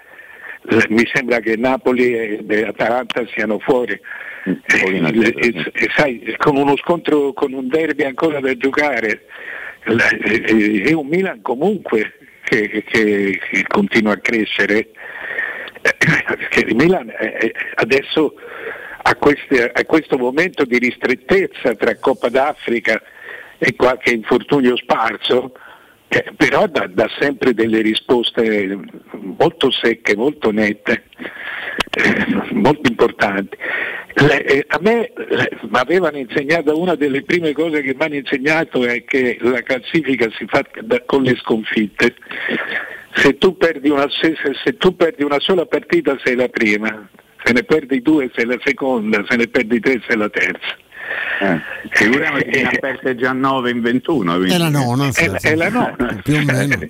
Eh, 0.68 0.86
Mi 0.88 1.08
sembra 1.12 1.38
che 1.38 1.56
Napoli 1.56 2.12
e, 2.12 2.64
Atalanta 2.66 3.24
siano 3.28 3.60
fuori. 3.60 3.92
Eh, 4.44 4.58
e- 4.66 5.34
e- 5.36 5.70
e 5.72 5.88
sai, 5.96 6.34
con 6.38 6.56
uno 6.56 6.76
scontro, 6.76 7.32
con 7.32 7.52
un 7.52 7.68
derby 7.68 8.02
ancora 8.02 8.40
da 8.40 8.54
giocare, 8.56 9.26
la- 9.84 10.08
e, 10.08 10.42
e- 10.46 10.88
e 10.88 10.92
un 10.94 11.06
Milan 11.06 11.40
comunque 11.42 12.14
che, 12.44 12.68
che- 12.86 13.40
che 13.50 13.64
continua 13.68 14.12
a 14.12 14.18
crescere. 14.18 14.88
Eh, 15.82 15.96
Perché 16.36 16.60
il 16.60 16.74
Milan 16.74 17.10
è- 17.10 17.32
è- 17.36 17.52
adesso 17.74 18.34
a, 19.02 19.14
queste- 19.16 19.70
a 19.70 19.84
questo 19.84 20.16
momento 20.16 20.64
di 20.64 20.78
ristrettezza 20.78 21.74
tra 21.74 21.94
Coppa 21.96 22.28
d'Africa 22.30 23.00
e 23.58 23.74
qualche 23.76 24.10
infortunio 24.10 24.76
sparso, 24.76 25.52
eh, 26.14 26.32
però 26.36 26.66
dà, 26.66 26.86
dà 26.86 27.08
sempre 27.18 27.54
delle 27.54 27.80
risposte 27.80 28.78
molto 29.38 29.70
secche, 29.70 30.14
molto 30.14 30.52
nette, 30.52 31.04
eh, 31.90 32.52
molto 32.52 32.88
importanti. 32.88 33.56
Le- 34.14 34.44
eh, 34.44 34.64
a 34.68 34.78
me 34.80 35.12
mi 35.16 35.68
avevano 35.72 36.18
insegnato, 36.18 36.78
una 36.78 36.94
delle 36.94 37.22
prime 37.22 37.52
cose 37.52 37.82
che 37.82 37.94
mi 37.94 38.04
hanno 38.04 38.14
insegnato 38.14 38.84
è 38.86 39.04
che 39.04 39.38
la 39.40 39.62
classifica 39.62 40.30
si 40.36 40.46
fa 40.46 40.64
da- 40.82 41.02
con 41.04 41.22
le 41.22 41.34
sconfitte. 41.36 42.14
Se 43.14 43.36
tu, 43.38 43.56
una, 43.84 44.08
se- 44.10 44.36
se 44.62 44.76
tu 44.76 44.94
perdi 44.94 45.24
una 45.24 45.40
sola 45.40 45.66
partita 45.66 46.16
sei 46.22 46.36
la 46.36 46.48
prima, 46.48 47.08
se 47.42 47.52
ne 47.52 47.64
perdi 47.64 48.02
due 48.02 48.30
sei 48.34 48.46
la 48.46 48.58
seconda, 48.62 49.24
se 49.28 49.36
ne 49.36 49.48
perdi 49.48 49.80
tre 49.80 50.00
sei 50.06 50.16
la 50.16 50.28
terza. 50.28 50.76
Eh, 51.40 51.60
figuriamoci 51.90 52.44
che 52.44 52.62
ne 52.62 52.68
ha 52.68 52.78
perse 52.78 53.16
già 53.16 53.32
9 53.32 53.70
in 53.70 53.80
21. 53.80 54.36
quindi- 54.36 54.54
È 54.54 54.58
la 54.58 54.68
nona, 54.68 55.10
È, 55.12 55.26
la- 55.26 55.38
è 55.38 55.54
la 55.56 55.68
nona. 55.68 56.20
più 56.22 56.36
o 56.36 56.42
meno. 56.44 56.78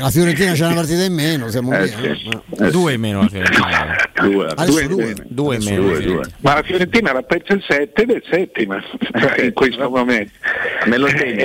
La 0.00 0.10
Fiorentina 0.10 0.52
c'è 0.52 0.64
una 0.66 0.74
partita 0.74 1.02
in 1.04 1.12
meno, 1.14 1.48
siamo 1.50 1.72
Eh, 1.74 1.84
via. 1.84 2.14
sì. 2.16 2.28
no? 2.30 2.70
Due 2.70 2.92
in 2.94 3.00
meno 3.00 3.20
la 3.22 3.28
Fiorentina. 3.28 3.96
Due, 4.20 4.46
Adesso 4.56 4.86
due. 4.88 5.14
Due 5.26 5.56
in 5.56 5.64
meno. 5.64 5.82
due, 5.82 5.96
sì. 5.96 6.02
due. 6.06 6.22
Ma 6.40 6.54
la 6.54 6.62
Fiorentina 6.62 7.12
l'ha 7.12 7.22
persa 7.22 7.52
il 7.52 7.64
7 7.66 8.02
ed 8.02 8.10
è 8.10 8.22
settima 8.30 8.82
in 9.42 9.52
questo 9.52 9.88
momento. 9.90 10.32
Me 10.86 10.96
lo 10.96 11.08
segno 11.08 11.44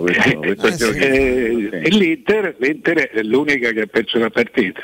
questo, 0.00 0.38
questo, 0.38 0.54
questo 0.56 0.90
Eh, 0.92 1.68
eh, 1.72 1.80
e 1.84 1.88
l'Inter, 1.90 2.54
l'Inter 2.58 3.10
è 3.10 3.22
l'unica 3.22 3.70
che 3.72 3.80
ha 3.82 3.86
perso 3.86 4.18
la 4.18 4.30
partita. 4.30 4.80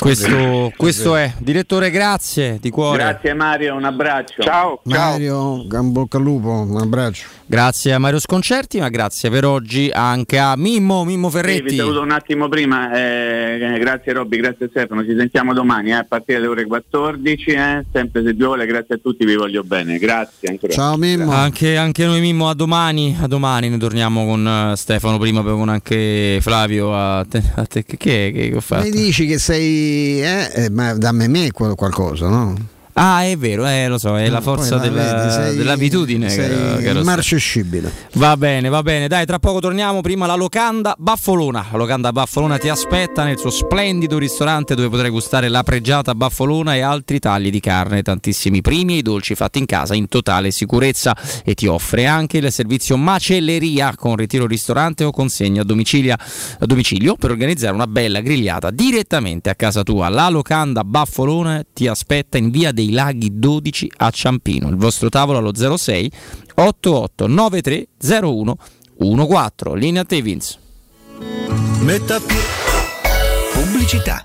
Questo, 0.00 0.72
questo 0.76 1.14
è. 1.14 1.32
Direttore, 1.38 1.90
grazie 1.90 2.58
di 2.58 2.70
cuore. 2.70 2.96
Grazie 2.98 3.34
Mario, 3.34 3.74
un 3.76 3.84
abbraccio. 3.84 4.42
Ciao. 4.42 4.80
Mario, 4.84 5.66
bocca 5.66 6.16
al 6.16 6.22
lupo, 6.22 6.48
un 6.50 6.78
abbraccio. 6.78 7.26
Grazie 7.44 7.92
a 7.92 7.98
Mario 7.98 8.18
Sconcerti, 8.20 8.78
ma 8.78 8.88
grazie 8.88 9.28
per 9.28 9.44
oggi 9.44 9.90
anche 9.92 10.38
a 10.38 10.56
Mimmo, 10.56 11.04
Mimmo 11.04 11.28
Sì, 11.30 11.36
vi 11.36 11.42
Ferretti. 11.42 11.76
saluto 11.76 12.00
un 12.00 12.12
attimo 12.12 12.48
prima, 12.48 12.92
eh, 12.94 13.76
grazie 13.80 14.12
Robby, 14.12 14.36
grazie 14.36 14.68
Stefano, 14.70 15.04
ci 15.04 15.16
sentiamo 15.18 15.52
domani 15.52 15.90
eh, 15.90 15.94
a 15.94 16.04
partire 16.08 16.38
dalle 16.38 16.50
ore 16.50 16.64
14, 16.66 17.50
eh, 17.50 17.84
sempre 17.92 18.22
se 18.24 18.34
Dio 18.34 18.46
vuole, 18.46 18.66
grazie 18.66 18.94
a 18.94 18.98
tutti, 19.02 19.24
vi 19.24 19.34
voglio 19.34 19.64
bene, 19.64 19.98
grazie 19.98 20.48
ancora. 20.48 20.72
Ciao 20.72 20.96
Mimmo. 20.96 21.32
Anche, 21.32 21.76
anche 21.76 22.06
noi 22.06 22.20
Mimmo 22.20 22.48
a 22.48 22.54
domani, 22.54 23.16
a 23.20 23.26
domani 23.26 23.68
ne 23.68 23.78
torniamo 23.78 24.24
con 24.24 24.46
eh, 24.46 24.76
Stefano 24.76 25.18
prima 25.18 25.42
poi 25.42 25.52
con 25.54 25.68
anche 25.68 26.38
Flavio 26.40 26.94
a 26.96 27.26
te, 27.28 27.42
a 27.56 27.64
te- 27.66 27.84
che, 27.84 27.96
che, 27.96 28.30
che 28.32 28.52
ho 28.54 28.60
fatto? 28.60 28.84
Mi 28.84 28.90
dici 28.92 29.26
che 29.26 29.38
sei, 29.38 29.89
eh, 30.22 30.50
eh, 30.54 30.70
ma 30.70 30.94
dammi 30.94 31.28
me 31.28 31.50
qual- 31.52 31.74
qualcosa, 31.74 32.28
no? 32.28 32.54
Ah 32.94 33.24
è 33.24 33.36
vero, 33.36 33.66
eh, 33.66 33.86
lo 33.88 33.98
so, 33.98 34.18
è 34.18 34.28
la 34.28 34.40
forza 34.40 34.78
Poi 34.78 34.90
la 34.90 34.92
della- 35.02 35.14
vedi, 35.22 35.32
sei- 35.32 35.56
dell'abitudine 35.56 36.28
sei 36.28 36.82
caro- 36.82 36.98
immarcescibile. 37.00 37.90
Va 38.14 38.36
bene, 38.36 38.68
va 38.68 38.82
bene, 38.82 39.08
dai, 39.08 39.24
tra 39.26 39.38
poco 39.38 39.60
torniamo. 39.60 40.00
Prima 40.00 40.26
la 40.26 40.34
locanda 40.34 40.94
Baffolona. 40.98 41.66
La 41.70 41.78
locanda 41.78 42.12
Baffolona 42.12 42.58
ti 42.58 42.68
aspetta 42.68 43.24
nel 43.24 43.38
suo 43.38 43.50
splendido 43.50 44.18
ristorante 44.18 44.74
dove 44.74 44.88
potrai 44.88 45.10
gustare 45.10 45.48
la 45.48 45.62
pregiata 45.62 46.14
Baffolona 46.14 46.74
e 46.74 46.80
altri 46.80 47.18
tagli 47.18 47.50
di 47.50 47.60
carne, 47.60 48.02
tantissimi 48.02 48.60
primi 48.60 48.98
e 48.98 49.02
dolci 49.02 49.34
fatti 49.34 49.58
in 49.58 49.66
casa 49.66 49.94
in 49.94 50.08
totale 50.08 50.50
sicurezza. 50.50 51.16
E 51.44 51.54
ti 51.54 51.66
offre 51.66 52.06
anche 52.06 52.38
il 52.38 52.50
servizio 52.52 52.96
macelleria 52.96 53.94
con 53.96 54.16
ritiro 54.16 54.46
ristorante 54.46 55.04
o 55.04 55.10
consegna 55.10 55.62
a 55.62 55.64
domicilio, 55.64 56.14
a 56.14 56.66
domicilio 56.66 57.14
per 57.14 57.30
organizzare 57.30 57.74
una 57.74 57.86
bella 57.86 58.20
grigliata 58.20 58.70
direttamente 58.70 59.48
a 59.50 59.54
casa 59.54 59.82
tua. 59.82 60.08
La 60.08 60.28
locanda 60.28 60.82
Baffolona 60.84 61.62
ti 61.72 61.86
aspetta 61.86 62.36
in 62.38 62.50
via 62.50 62.72
dei 62.80 62.92
Laghi 62.92 63.38
12 63.38 63.92
a 63.98 64.10
Ciampino. 64.10 64.68
Il 64.68 64.76
vostro 64.76 65.10
tavolo 65.10 65.38
allo 65.38 65.52
06 65.54 66.10
88 66.54 67.26
93 67.26 67.88
01 68.00 68.56
14. 69.26 69.78
Linea 69.78 70.04
te 70.04 70.22
Vince. 70.22 70.58
Metta 71.80 72.18
più. 72.20 72.36
Pubblicità. 73.52 74.24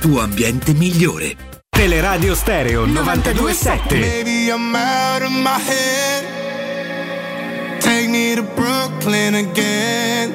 tuo 0.00 0.20
ambiente 0.20 0.74
migliore. 0.74 1.36
Teleradio 1.70 2.34
Stereo 2.34 2.86
927. 2.86 4.00
Maybe 4.00 4.50
I'm 4.50 4.74
out 4.74 5.22
of 5.22 5.30
my 5.30 5.58
head. 5.58 6.24
Take 7.80 8.08
me 8.08 8.34
to 8.34 8.42
Brooklyn 8.42 9.34
again. 9.34 10.32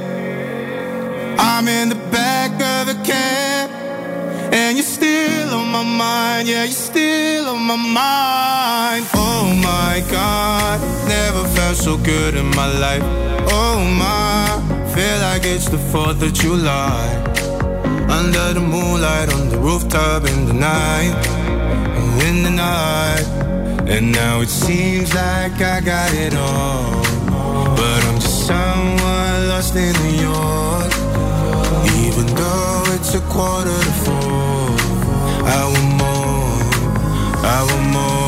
I'm 1.37 1.67
in 1.67 1.89
the 1.89 1.97
back 2.11 2.51
of 2.61 2.87
the 2.87 2.95
cab. 3.03 3.69
And 4.53 4.77
you're 4.77 4.85
still 4.85 5.53
on 5.53 5.69
my 5.69 5.83
mind. 5.83 6.47
Yeah, 6.47 6.63
you're 6.63 6.71
still 6.71 7.49
on 7.49 7.63
my 7.63 7.75
mind. 7.75 9.05
Oh 9.13 9.53
my 9.61 10.01
God. 10.09 10.79
Never 11.07 11.47
felt 11.49 11.77
so 11.77 11.97
good 11.97 12.35
in 12.35 12.45
my 12.55 12.67
life. 12.79 13.03
Oh 13.51 13.79
my. 13.83 14.61
Feel 14.93 15.19
like 15.19 15.43
it's 15.45 15.67
the 15.69 15.77
4th 15.77 16.21
of 16.21 16.33
July. 16.33 17.42
Under 18.09 18.53
the 18.53 18.61
moonlight, 18.61 19.33
on 19.33 19.49
the 19.49 19.57
rooftop 19.57 20.25
in 20.25 20.45
the 20.45 20.53
night, 20.53 21.13
in 22.25 22.43
the 22.43 22.49
night. 22.49 23.25
And 23.87 24.11
now 24.11 24.41
it 24.41 24.49
seems 24.49 25.13
like 25.13 25.61
I 25.61 25.81
got 25.81 26.13
it 26.13 26.35
all. 26.35 27.03
But 27.75 27.99
I'm 28.07 28.19
just 28.19 28.47
someone 28.47 29.49
lost 29.49 29.75
in 29.75 29.93
New 30.03 30.17
York. 30.31 30.91
Even 32.05 32.25
though 32.35 32.83
it's 32.95 33.13
a 33.15 33.21
quarter 33.33 33.77
to 33.87 33.93
four, 34.05 34.69
I 35.57 35.61
want 35.71 35.91
more, 36.01 36.59
I 37.45 37.59
want 37.69 37.87
more. 37.93 38.22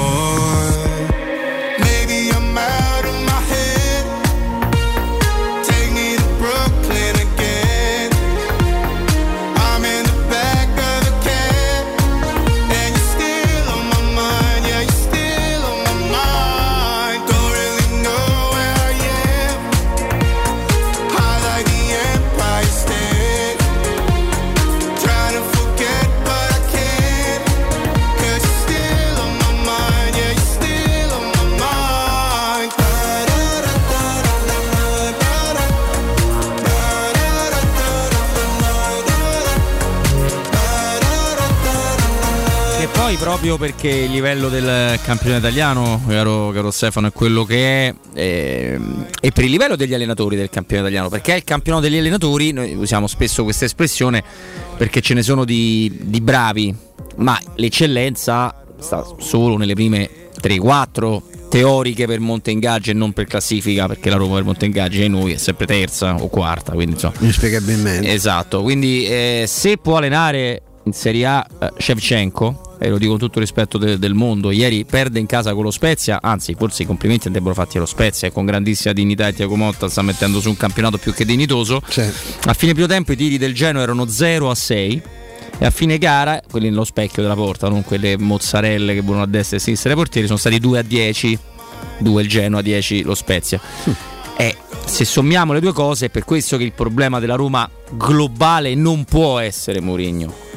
Proprio 43.26 43.58
perché 43.58 43.90
il 43.90 44.12
livello 44.12 44.50
del 44.50 45.00
campione 45.04 45.38
italiano, 45.38 46.00
caro, 46.08 46.52
caro 46.52 46.70
Stefano, 46.70 47.08
è 47.08 47.12
quello 47.12 47.44
che 47.44 47.88
è, 47.88 47.96
ehm, 48.14 49.08
e 49.20 49.32
per 49.32 49.46
il 49.46 49.50
livello 49.50 49.76
degli 49.76 49.96
allenatori 49.96 50.36
del 50.36 50.52
campione 50.52 50.84
italiano, 50.84 51.10
perché 51.10 51.34
è 51.34 51.38
il 51.38 51.44
campionato 51.44 51.88
degli 51.88 51.98
allenatori, 51.98 52.52
noi 52.52 52.76
usiamo 52.76 53.08
spesso 53.08 53.44
questa 53.44 53.66
espressione 53.66 54.24
perché 54.78 55.02
ce 55.02 55.16
ne 55.16 55.24
sono 55.24 55.44
di, 55.44 56.02
di 56.04 56.22
bravi, 56.22 56.76
ma 57.16 57.36
l'eccellenza 57.56 58.64
sta 58.78 59.04
solo 59.18 59.58
nelle 59.58 59.74
prime 59.74 60.08
3-4 60.40 61.22
teoriche 61.50 62.06
per 62.06 62.20
monte 62.20 62.52
ingaggi 62.52 62.92
e 62.92 62.94
non 62.94 63.12
per 63.12 63.26
classifica, 63.26 63.88
perché 63.88 64.12
la 64.12 64.18
Roma 64.18 64.36
per 64.36 64.44
monte 64.44 64.66
ingaggi 64.66 65.04
e 65.04 65.08
noi 65.08 65.34
è 65.34 65.38
sempre 65.38 65.66
terza 65.66 66.14
o 66.14 66.28
quarta, 66.28 66.74
quindi 66.74 66.94
insomma... 66.94 67.16
Inspiegabilmente. 67.22 68.08
Esatto, 68.14 68.62
quindi 68.62 69.04
eh, 69.08 69.46
se 69.48 69.78
può 69.78 69.98
allenare 69.98 70.62
in 70.86 70.94
Serie 70.94 71.26
A 71.26 71.46
eh, 71.60 71.72
Shevchenko, 71.78 72.78
e 72.80 72.90
lo 72.90 72.98
dico 72.98 73.12
con 73.12 73.20
tutto 73.20 73.40
il 73.40 73.46
rispetto 73.46 73.78
de- 73.78 74.00
del 74.00 74.14
mondo, 74.14 74.52
ieri 74.52 74.86
perde 74.86 75.20
in 75.20 75.26
casa 75.26 75.54
con 75.54 75.64
lo 75.64 75.72
Spezia, 75.72 76.20
anzi 76.22 76.56
forse 76.56 76.84
i 76.84 76.86
complimenti 76.86 77.28
andrebbero 77.28 77.54
fatti 77.54 77.78
allo 77.78 77.86
Spezia, 77.86 78.28
e 78.28 78.32
con 78.32 78.46
grandissima 78.46 78.94
dignità 78.94 79.28
e 79.28 79.34
Tiago 79.34 79.56
Motta 79.56 79.90
sta 79.90 80.02
mettendo 80.02 80.40
su 80.40 80.50
un 80.50 80.58
campionato 80.58 80.98
più 80.98 81.14
che 81.14 81.26
dignitoso. 81.26 81.82
A 82.46 82.54
fine 82.54 82.74
primo 82.74 82.88
tempo 82.88 83.12
i 83.12 83.16
tiri 83.16 83.38
del 83.38 83.54
Genoa 83.54 83.82
erano 83.82 84.08
0 84.08 84.50
a 84.50 84.56
6 84.56 85.02
e 85.58 85.66
a 85.66 85.70
fine 85.70 85.98
gara, 85.98 86.42
quelli 86.50 86.70
nello 86.70 86.84
specchio 86.84 87.22
della 87.22 87.36
porta, 87.36 87.70
non 87.70 87.84
quelle 87.84 88.18
mozzarelle 88.18 88.94
che 88.94 89.02
volano 89.02 89.24
a 89.24 89.28
destra 89.28 89.58
e 89.58 89.60
a 89.60 89.64
sinistra 89.64 89.90
dei 89.90 89.98
portieri, 89.98 90.28
sono 90.28 90.40
stati 90.40 90.60
2 90.60 90.80
a 90.80 90.82
10, 90.82 91.40
2 92.00 92.22
il 92.22 92.28
Genoa, 92.28 92.62
10 92.62 93.04
lo 93.04 93.16
Spezia. 93.16 93.60
E 94.38 94.58
se 94.84 95.06
sommiamo 95.06 95.54
le 95.54 95.62
due 95.62 95.72
cose 95.72 96.08
è 96.08 96.10
per 96.10 96.26
questo 96.26 96.58
che 96.58 96.64
il 96.64 96.74
problema 96.74 97.20
della 97.20 97.36
Roma 97.36 97.70
globale 97.92 98.76
non 98.76 99.06
può 99.06 99.40
essere 99.40 99.80
Mourinho. 99.80 100.55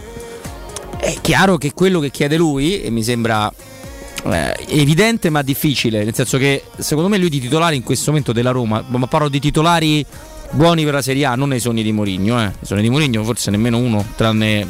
È 1.00 1.16
chiaro 1.20 1.56
che 1.56 1.72
quello 1.72 2.00
che 2.00 2.10
chiede 2.10 2.36
lui, 2.36 2.82
e 2.82 2.90
mi 2.90 3.02
sembra 3.02 3.50
eh, 4.24 4.56
evidente 4.68 5.30
ma 5.30 5.42
difficile, 5.42 6.04
nel 6.04 6.14
senso 6.14 6.38
che 6.38 6.64
secondo 6.76 7.08
me 7.08 7.18
lui 7.18 7.28
di 7.28 7.40
titolari 7.40 7.76
in 7.76 7.82
questo 7.82 8.10
momento 8.10 8.32
della 8.32 8.50
Roma, 8.50 8.84
ma 8.86 9.06
parlo 9.06 9.28
di 9.28 9.40
titolari 9.40 10.04
buoni 10.50 10.84
per 10.84 10.94
la 10.94 11.02
Serie 11.02 11.24
A, 11.24 11.34
non 11.34 11.48
nei 11.48 11.60
sogni 11.60 11.82
di 11.82 11.92
Mourinho, 11.92 12.42
eh. 12.42 12.46
I 12.46 12.66
sogni 12.66 12.82
di 12.82 12.90
Mourinho 12.90 13.22
forse 13.24 13.50
nemmeno 13.50 13.78
uno, 13.78 14.04
tranne... 14.16 14.66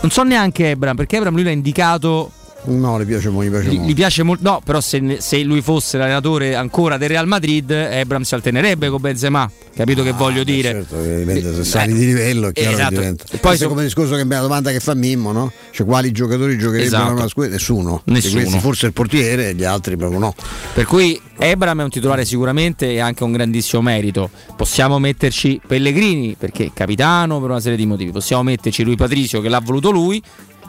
Non 0.00 0.10
so 0.10 0.22
neanche 0.24 0.70
Ebram, 0.70 0.96
perché 0.96 1.16
Ebram 1.16 1.34
lui 1.34 1.44
l'ha 1.44 1.50
indicato 1.50 2.30
No, 2.64 2.96
le 2.96 3.04
piace, 3.04 3.28
gli 3.28 3.48
piace 3.50 3.68
gli, 3.68 3.74
molto. 3.74 3.90
gli 3.90 3.94
piace 3.94 4.22
molto. 4.22 4.42
No, 4.48 4.60
però 4.64 4.80
se, 4.80 5.16
se 5.20 5.42
lui 5.42 5.60
fosse 5.62 5.98
l'allenatore 5.98 6.54
ancora 6.54 6.96
del 6.96 7.08
Real 7.08 7.26
Madrid, 7.26 7.70
Ebram 7.70 8.22
si 8.22 8.34
alternerebbe 8.34 8.88
con 8.88 9.00
Benzema. 9.00 9.50
Capito 9.74 10.02
che 10.02 10.12
voglio 10.12 10.44
dire? 10.44 10.70
Certo, 10.70 11.02
dipende 11.02 11.54
se 11.54 11.64
sali 11.64 11.92
di 11.92 12.04
livello, 12.04 12.48
è 12.48 12.52
chiaro 12.52 12.70
esatto. 12.76 12.94
diventa. 12.94 13.24
E 13.30 13.38
Poi 13.38 13.56
è 13.56 13.66
come 13.66 13.82
discorso 13.82 14.14
che 14.14 14.24
la 14.24 14.40
domanda 14.40 14.70
che 14.70 14.80
fa 14.80 14.94
Mimmo, 14.94 15.32
no? 15.32 15.50
Cioè 15.72 15.86
quali 15.86 16.12
giocatori 16.12 16.56
giocherebbero 16.56 16.96
Esatto. 16.96 17.12
una 17.12 17.28
squadra? 17.28 17.52
Nessuno. 17.54 18.02
Nessuno. 18.04 18.40
questi 18.42 18.58
forse 18.60 18.86
il 18.86 18.92
portiere 18.92 19.48
e 19.48 19.54
gli 19.54 19.64
altri 19.64 19.96
proprio 19.96 20.18
no. 20.20 20.34
Per 20.74 20.84
cui 20.84 21.20
Ebram 21.38 21.80
è 21.80 21.82
un 21.84 21.90
titolare 21.90 22.24
sicuramente 22.24 22.92
e 22.92 23.00
anche 23.00 23.24
un 23.24 23.32
grandissimo 23.32 23.82
merito. 23.82 24.30
Possiamo 24.56 24.98
metterci 25.00 25.60
Pellegrini 25.66 26.36
perché 26.38 26.66
è 26.66 26.70
capitano 26.72 27.40
per 27.40 27.50
una 27.50 27.60
serie 27.60 27.76
di 27.76 27.86
motivi. 27.86 28.12
Possiamo 28.12 28.42
metterci 28.44 28.84
lui 28.84 28.94
Patricio 28.94 29.40
che 29.40 29.48
l'ha 29.48 29.60
voluto 29.60 29.90
lui. 29.90 30.22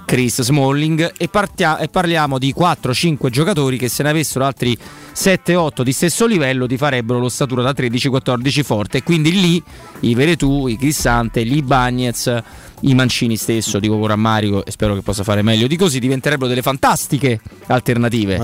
Chris 0.06 0.42
Smalling 0.42 1.14
e, 1.18 1.28
partia- 1.28 1.78
e 1.78 1.88
parliamo 1.88 2.38
di 2.38 2.54
4-5 2.58 3.30
giocatori 3.30 3.78
che 3.78 3.90
se 3.90 4.04
ne 4.04 4.10
avessero 4.10 4.46
altri 4.46 4.78
7-8 5.16 5.82
di 5.82 5.92
stesso 5.92 6.26
livello 6.26 6.68
ti 6.68 6.78
farebbero 6.78 7.20
l'ossatura 7.20 7.62
da 7.62 7.72
13-14 7.72 8.64
forte. 8.64 8.98
E 9.00 9.04
quindi 9.04 9.32
lì 9.40 9.64
i 10.02 10.16
Veretù, 10.16 10.68
i 10.68 10.78
Cristante, 10.78 11.46
gli 11.46 11.62
Bagnez, 11.62 12.42
i 12.82 12.94
Mancini 12.94 13.38
stesso, 13.38 13.80
dico 13.80 13.98
con 13.98 14.08
rammarico 14.08 14.66
e 14.66 14.72
spero 14.72 14.96
che 14.96 15.02
possa 15.02 15.24
fare 15.24 15.42
meglio 15.42 15.68
di 15.68 15.78
così, 15.78 16.00
diventerebbero 16.00 16.50
delle 16.50 16.62
fantastiche 16.62 17.40
alternative. 17.68 18.38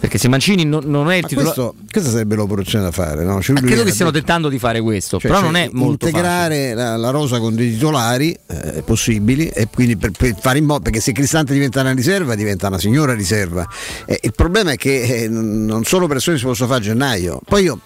Perché 0.00 0.16
se 0.16 0.28
Mancini 0.28 0.64
non, 0.64 0.82
non 0.86 1.10
è 1.10 1.16
il 1.16 1.26
titolare... 1.26 1.54
questo, 1.54 1.74
questa 1.90 2.08
sarebbe 2.08 2.34
l'operazione 2.34 2.84
da 2.84 2.90
fare, 2.90 3.22
no? 3.22 3.42
Cioè, 3.42 3.60
credo 3.60 3.84
che 3.84 3.92
stiano 3.92 4.10
detto- 4.10 4.24
tentando 4.24 4.48
di 4.48 4.58
fare 4.58 4.80
questo, 4.80 5.18
cioè, 5.18 5.30
però 5.30 5.42
cioè, 5.42 5.50
non 5.50 5.60
è 5.60 5.68
molto 5.72 6.06
integrare 6.06 6.72
la, 6.72 6.96
la 6.96 7.10
rosa 7.10 7.38
con 7.38 7.54
dei 7.54 7.72
titolari 7.72 8.34
eh, 8.46 8.82
possibili 8.82 9.48
e 9.48 9.68
quindi 9.70 9.98
per, 9.98 10.12
per 10.12 10.34
fare 10.40 10.56
in 10.56 10.64
modo 10.64 10.80
perché 10.80 11.00
se 11.00 11.12
Cristante 11.12 11.52
diventa 11.52 11.82
una 11.82 11.92
riserva 11.92 12.34
diventa 12.34 12.68
una 12.68 12.78
signora 12.78 13.12
riserva. 13.12 13.68
Eh, 14.06 14.20
il 14.22 14.32
problema 14.34 14.70
è 14.70 14.76
che 14.76 15.24
eh, 15.24 15.28
non 15.28 15.84
solo 15.90 16.06
pressioni 16.06 16.38
si 16.38 16.44
possono 16.44 16.68
fare 16.68 16.82
a 16.82 16.84
gennaio 16.84 17.40
poi 17.44 17.64
io 17.64 17.80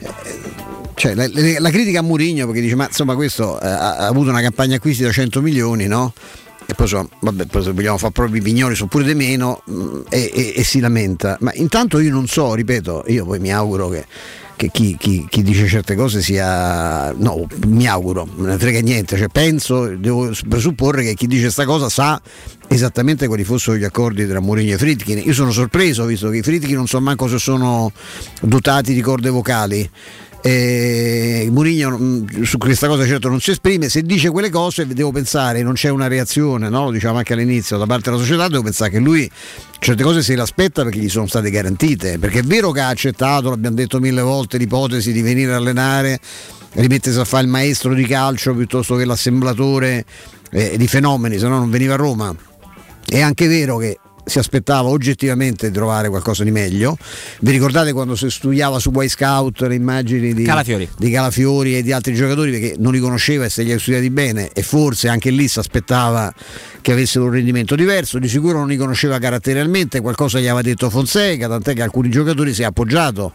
eh, 0.00 0.12
cioè, 0.94 1.14
la, 1.14 1.28
la- 1.60 1.70
critica 1.70 2.00
a 2.00 2.02
Murigno 2.02 2.44
perché 2.46 2.60
dice 2.60 2.74
ma 2.74 2.86
insomma 2.88 3.14
questo 3.14 3.60
eh, 3.60 3.68
ha, 3.68 3.98
avuto 4.08 4.30
una 4.30 4.40
campagna 4.40 4.74
acquisti 4.74 5.04
da 5.04 5.12
100 5.12 5.40
milioni 5.42 5.86
no? 5.86 6.12
e 6.66 6.74
poi, 6.74 6.86
insomma, 6.86 7.08
vabbè, 7.20 7.46
poi 7.46 7.62
se 7.62 7.70
vogliamo 7.70 7.98
fare 7.98 8.10
proprio 8.12 8.40
i 8.40 8.42
pignoli 8.42 8.74
sono 8.74 8.88
pure 8.88 9.04
di 9.04 9.14
meno 9.14 9.62
mh, 9.64 10.00
e, 10.08 10.32
e- 10.34 10.52
e 10.56 10.64
si 10.64 10.80
lamenta 10.80 11.36
ma 11.38 11.52
intanto 11.54 12.00
io 12.00 12.10
non 12.10 12.26
so 12.26 12.52
ripeto 12.54 13.04
io 13.06 13.24
poi 13.24 13.38
mi 13.38 13.52
auguro 13.52 13.90
che 13.90 14.04
che 14.56 14.70
chi, 14.72 14.96
chi- 14.98 15.26
chi 15.28 15.42
dice 15.42 15.68
certe 15.68 15.94
cose 15.94 16.22
sia 16.22 17.12
no 17.12 17.46
mi 17.66 17.86
auguro 17.86 18.26
non 18.36 18.46
ne 18.46 18.58
frega 18.58 18.80
niente 18.80 19.16
cioè 19.18 19.28
penso 19.28 19.86
devo 19.96 20.32
presupporre 20.48 21.02
che 21.04 21.14
chi 21.14 21.26
dice 21.26 21.42
questa 21.42 21.66
cosa 21.66 21.90
sa 21.90 22.20
esattamente 22.66 23.26
quali 23.26 23.44
fossero 23.44 23.76
gli 23.76 23.84
accordi 23.84 24.26
tra 24.26 24.40
Mourinho 24.40 24.74
e 24.74 24.78
Fritkin 24.78 25.18
io 25.18 25.34
sono 25.34 25.50
sorpreso 25.50 26.06
visto 26.06 26.30
che 26.30 26.38
i 26.38 26.42
Fritkin 26.42 26.74
non 26.74 26.86
so 26.86 27.00
manco 27.00 27.28
se 27.28 27.38
sono 27.38 27.92
dotati 28.40 28.94
di 28.94 29.00
corde 29.02 29.28
vocali 29.28 29.90
Mourinho 30.46 31.98
mh, 31.98 32.42
su 32.42 32.56
questa 32.56 32.86
cosa 32.86 33.04
certo 33.04 33.28
non 33.28 33.40
si 33.40 33.50
esprime, 33.50 33.88
se 33.88 34.02
dice 34.02 34.30
quelle 34.30 34.48
cose 34.48 34.86
devo 34.86 35.10
pensare, 35.10 35.62
non 35.62 35.74
c'è 35.74 35.88
una 35.88 36.06
reazione, 36.06 36.68
no? 36.68 36.84
lo 36.84 36.90
diciamo 36.92 37.18
anche 37.18 37.32
all'inizio 37.32 37.76
da 37.78 37.86
parte 37.86 38.10
della 38.10 38.22
società, 38.22 38.46
devo 38.46 38.62
pensare 38.62 38.90
che 38.90 38.98
lui 39.00 39.28
certe 39.78 40.02
cose 40.02 40.22
se 40.22 40.34
le 40.34 40.42
aspetta 40.42 40.82
perché 40.82 40.98
gli 40.98 41.08
sono 41.08 41.26
state 41.26 41.50
garantite, 41.50 42.18
perché 42.18 42.40
è 42.40 42.42
vero 42.42 42.70
che 42.70 42.80
ha 42.80 42.88
accettato, 42.88 43.50
l'abbiamo 43.50 43.76
detto 43.76 44.00
mille 44.00 44.22
volte, 44.22 44.58
l'ipotesi 44.58 45.12
di 45.12 45.22
venire 45.22 45.52
a 45.52 45.56
allenare, 45.56 46.18
rimettersi 46.72 47.18
a 47.18 47.24
fare 47.24 47.44
il 47.44 47.50
maestro 47.50 47.94
di 47.94 48.04
calcio 48.04 48.54
piuttosto 48.54 48.96
che 48.96 49.04
l'assemblatore 49.04 50.04
eh, 50.50 50.76
di 50.76 50.86
fenomeni, 50.86 51.38
se 51.38 51.48
no 51.48 51.58
non 51.58 51.70
veniva 51.70 51.94
a 51.94 51.96
Roma. 51.96 52.34
È 53.04 53.20
anche 53.20 53.46
vero 53.46 53.76
che 53.76 53.98
si 54.26 54.40
aspettava 54.40 54.88
oggettivamente 54.88 55.68
di 55.68 55.72
trovare 55.72 56.08
qualcosa 56.08 56.42
di 56.42 56.50
meglio. 56.50 56.98
Vi 57.40 57.50
ricordate 57.52 57.92
quando 57.92 58.16
si 58.16 58.28
studiava 58.28 58.80
su 58.80 58.90
Boy 58.90 59.08
Scout 59.08 59.60
le 59.60 59.76
immagini 59.76 60.34
di 60.34 60.42
Calafiori. 60.42 60.88
di 60.98 61.10
Calafiori 61.10 61.76
e 61.76 61.82
di 61.82 61.92
altri 61.92 62.12
giocatori 62.14 62.50
perché 62.50 62.74
non 62.78 62.92
li 62.92 62.98
conosceva 62.98 63.44
e 63.44 63.48
se 63.48 63.62
li 63.62 63.70
ha 63.72 63.78
studiati 63.78 64.10
bene 64.10 64.50
e 64.52 64.62
forse 64.62 65.08
anche 65.08 65.30
lì 65.30 65.46
si 65.46 65.60
aspettava 65.60 66.34
che 66.80 66.92
avessero 66.92 67.26
un 67.26 67.30
rendimento 67.30 67.76
diverso, 67.76 68.18
di 68.18 68.28
sicuro 68.28 68.58
non 68.58 68.68
li 68.68 68.76
conosceva 68.76 69.18
caratterialmente, 69.18 70.00
qualcosa 70.00 70.40
gli 70.40 70.46
aveva 70.46 70.62
detto 70.62 70.90
Fonseca, 70.90 71.46
tant'è 71.48 71.74
che 71.74 71.82
alcuni 71.82 72.10
giocatori 72.10 72.52
si 72.52 72.62
è 72.62 72.64
appoggiato 72.64 73.32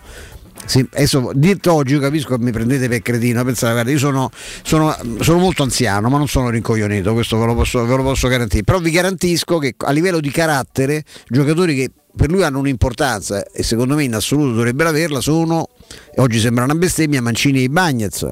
sì, 0.66 0.88
adesso 0.94 1.32
detto 1.34 1.74
oggi 1.74 1.98
capisco 2.00 2.38
che 2.38 2.44
mi 2.44 2.52
prendete 2.52 2.88
per 2.88 3.02
cretino, 3.02 3.44
pensate, 3.44 3.74
guarda, 3.74 3.92
io 3.92 3.98
sono, 3.98 4.30
sono, 4.64 4.96
sono 5.20 5.40
molto 5.40 5.64
anziano, 5.64 6.10
ma 6.10 6.18
non 6.18 6.28
sono 6.28 6.50
rincoglionito, 6.50 7.14
questo 7.14 7.38
ve 7.38 7.46
lo, 7.46 7.56
posso, 7.56 7.86
ve 7.86 7.96
lo 7.96 8.04
posso 8.04 8.28
garantire. 8.28 8.64
Però 8.64 8.80
vi 8.80 8.92
garantisco 8.92 9.58
che 9.58 9.76
a 9.78 9.92
livello 9.92 10.20
di 10.20 10.32
carattere, 10.32 11.04
giocatori 11.28 11.76
che 11.76 11.92
per 12.16 12.30
lui 12.30 12.44
hanno 12.44 12.60
un'importanza 12.60 13.46
e 13.46 13.64
secondo 13.64 13.96
me 13.96 14.04
in 14.04 14.14
assoluto 14.14 14.54
dovrebbero 14.54 14.90
averla 14.90 15.22
sono, 15.22 15.70
oggi 16.16 16.40
sembra 16.40 16.64
una 16.66 16.76
bestemmia, 16.76 17.22
Mancini 17.22 17.64
e 17.64 17.70
Bagnez. 17.70 18.28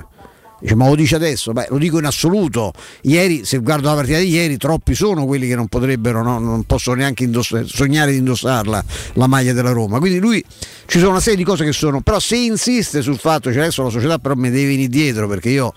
Dice, 0.60 0.76
ma 0.76 0.88
lo 0.88 0.96
dice 0.96 1.16
adesso? 1.16 1.54
Beh, 1.54 1.68
lo 1.70 1.78
dico 1.78 2.00
in 2.00 2.06
assoluto. 2.06 2.74
Ieri, 3.02 3.46
se 3.46 3.60
guardo 3.60 3.88
la 3.88 3.96
partita 3.96 4.18
di 4.20 4.30
ieri, 4.30 4.58
troppi 4.58 4.94
sono 4.94 5.26
quelli 5.26 5.48
che 5.48 5.56
non 5.56 5.68
potrebbero, 5.68 6.22
no? 6.22 6.40
non 6.40 6.64
possono 6.64 6.98
neanche 6.98 7.24
indoss- 7.24 7.64
sognare 7.64 8.12
di 8.12 8.18
indossarla 8.18 8.84
la 9.14 9.28
maglia 9.28 9.54
della 9.54 9.72
Roma. 9.72 10.00
Quindi 10.00 10.20
lui 10.20 10.44
ci 10.86 11.00
sono 11.00 11.12
una 11.12 11.22
serie 11.22 11.38
di 11.38 11.44
cose 11.44 11.64
che 11.64 11.72
sono. 11.72 12.02
Però 12.02 12.20
se 12.20 12.36
insiste 12.36 13.02
sul 13.02 13.18
fatto, 13.18 13.52
cioè 13.52 13.62
adesso 13.62 13.84
la 13.84 13.90
società 13.90 14.20
però 14.20 14.36
mi 14.36 14.50
deve 14.50 14.68
venire 14.68 14.90
dietro 14.90 15.28
perché 15.28 15.50
io 15.50 15.74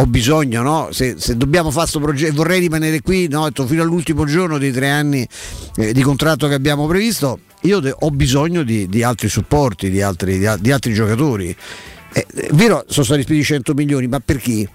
ho 0.00 0.06
bisogno, 0.06 0.62
no? 0.62 0.88
se, 0.92 1.16
se, 1.18 1.36
dobbiamo 1.36 1.70
fare 1.70 1.82
questo 1.82 2.00
progetto, 2.00 2.34
vorrei 2.36 2.60
rimanere 2.60 3.02
qui 3.02 3.28
no? 3.28 3.50
fino 3.66 3.82
all'ultimo 3.82 4.24
giorno 4.24 4.56
dei 4.56 4.72
tre 4.72 4.88
anni 4.88 5.26
eh, 5.76 5.92
di 5.92 6.00
contratto 6.00 6.48
che 6.48 6.54
abbiamo 6.54 6.86
previsto, 6.86 7.40
io 7.62 7.80
de- 7.80 7.94
ho 7.98 8.10
bisogno 8.10 8.62
di, 8.62 8.88
di 8.88 9.02
altri 9.02 9.28
supporti, 9.28 9.90
di 9.90 10.00
altri, 10.00 10.38
di, 10.38 10.48
di 10.60 10.72
altri 10.72 10.94
giocatori. 10.94 11.54
È 12.12 12.26
vero, 12.52 12.84
sono 12.88 13.04
stati 13.04 13.22
spesi 13.22 13.42
100 13.44 13.74
milioni, 13.74 14.08
ma 14.08 14.20
per 14.20 14.38
chi? 14.38 14.68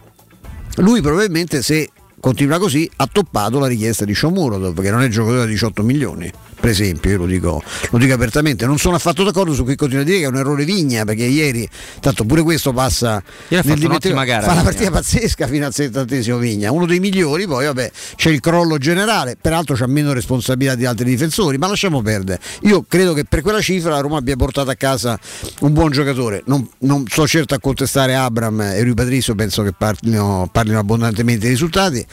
Lui 0.77 1.01
probabilmente 1.01 1.61
se 1.61 1.89
continua 2.19 2.57
così 2.57 2.89
ha 2.95 3.07
toppato 3.11 3.59
la 3.59 3.67
richiesta 3.67 4.05
di 4.05 4.15
Shomurodov, 4.15 4.73
perché 4.73 4.91
non 4.91 5.01
è 5.01 5.07
giocatore 5.09 5.39
da 5.39 5.45
18 5.45 5.83
milioni. 5.83 6.31
Per 6.57 6.69
esempio, 6.69 7.11
io 7.11 7.17
lo 7.17 7.25
dico, 7.25 7.61
lo 7.91 7.97
dico 7.97 8.13
apertamente, 8.13 8.65
non 8.65 8.77
sono 8.77 8.95
affatto 8.95 9.23
d'accordo 9.23 9.53
su 9.53 9.65
chi 9.65 9.75
continua 9.75 10.03
a 10.03 10.05
dire 10.05 10.19
che 10.19 10.23
è 10.23 10.27
un 10.27 10.37
errore 10.37 10.63
vigna, 10.65 11.03
perché 11.03 11.23
ieri, 11.23 11.67
tanto 11.99 12.23
pure 12.25 12.41
questo 12.41 12.73
passa 12.73 13.21
Ieri 13.49 13.67
nel 13.67 13.79
dimenticatoio, 13.79 14.25
gara, 14.25 14.45
fa 14.45 14.53
una 14.53 14.63
partita 14.63 14.89
pazzesca 14.89 15.47
fino 15.47 15.65
al 15.65 15.73
settantesimo 15.73 16.37
Vigna, 16.37 16.71
uno 16.71 16.85
dei 16.85 16.99
migliori, 16.99 17.45
poi 17.45 17.65
vabbè 17.65 17.91
c'è 18.15 18.29
il 18.29 18.39
crollo 18.39 18.77
generale, 18.77 19.37
peraltro 19.39 19.75
c'ha 19.75 19.85
meno 19.85 20.13
responsabilità 20.13 20.75
di 20.75 20.85
altri 20.85 21.05
difensori, 21.05 21.57
ma 21.57 21.67
lasciamo 21.67 22.01
perdere. 22.01 22.39
Io 22.61 22.83
credo 22.87 23.13
che 23.13 23.25
per 23.25 23.41
quella 23.41 23.61
cifra 23.61 23.91
la 23.91 23.99
Roma 23.99 24.17
abbia 24.17 24.35
portato 24.35 24.69
a 24.69 24.75
casa 24.75 25.19
un 25.59 25.73
buon 25.73 25.91
giocatore. 25.91 26.41
Non, 26.45 26.67
non 26.79 27.05
sto 27.07 27.27
certo 27.27 27.53
a 27.53 27.59
contestare 27.59 28.15
Abram 28.15 28.61
e 28.61 28.81
Rui 28.81 28.93
Patrizio, 28.93 29.35
penso 29.35 29.61
che 29.61 29.73
parlino, 29.77 30.49
parlino 30.51 30.79
abbondantemente 30.79 31.41
dei 31.41 31.51
risultati. 31.51 32.05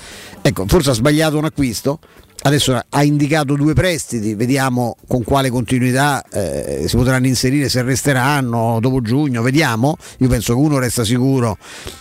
Ecco, 0.43 0.67
forse 0.67 0.91
ha 0.91 0.95
sbagliato 0.95 1.39
un 1.39 1.45
acquisto. 1.45 2.01
Adesso 2.45 2.81
ha 2.89 3.05
indicato 3.05 3.55
due 3.55 3.73
prestiti, 3.73 4.35
vediamo 4.35 4.97
con 5.07 5.23
quale 5.23 5.49
continuità 5.49 6.25
eh, 6.29 6.87
si 6.89 6.97
potranno 6.97 7.29
inserire, 7.29 7.69
se 7.69 7.83
resteranno 7.83 8.79
dopo 8.81 9.01
giugno, 9.01 9.43
vediamo. 9.43 9.97
Io 10.19 10.29
penso 10.29 10.55
che 10.55 10.59
uno 10.59 10.79
resta 10.79 11.05
sicuro 11.05 11.57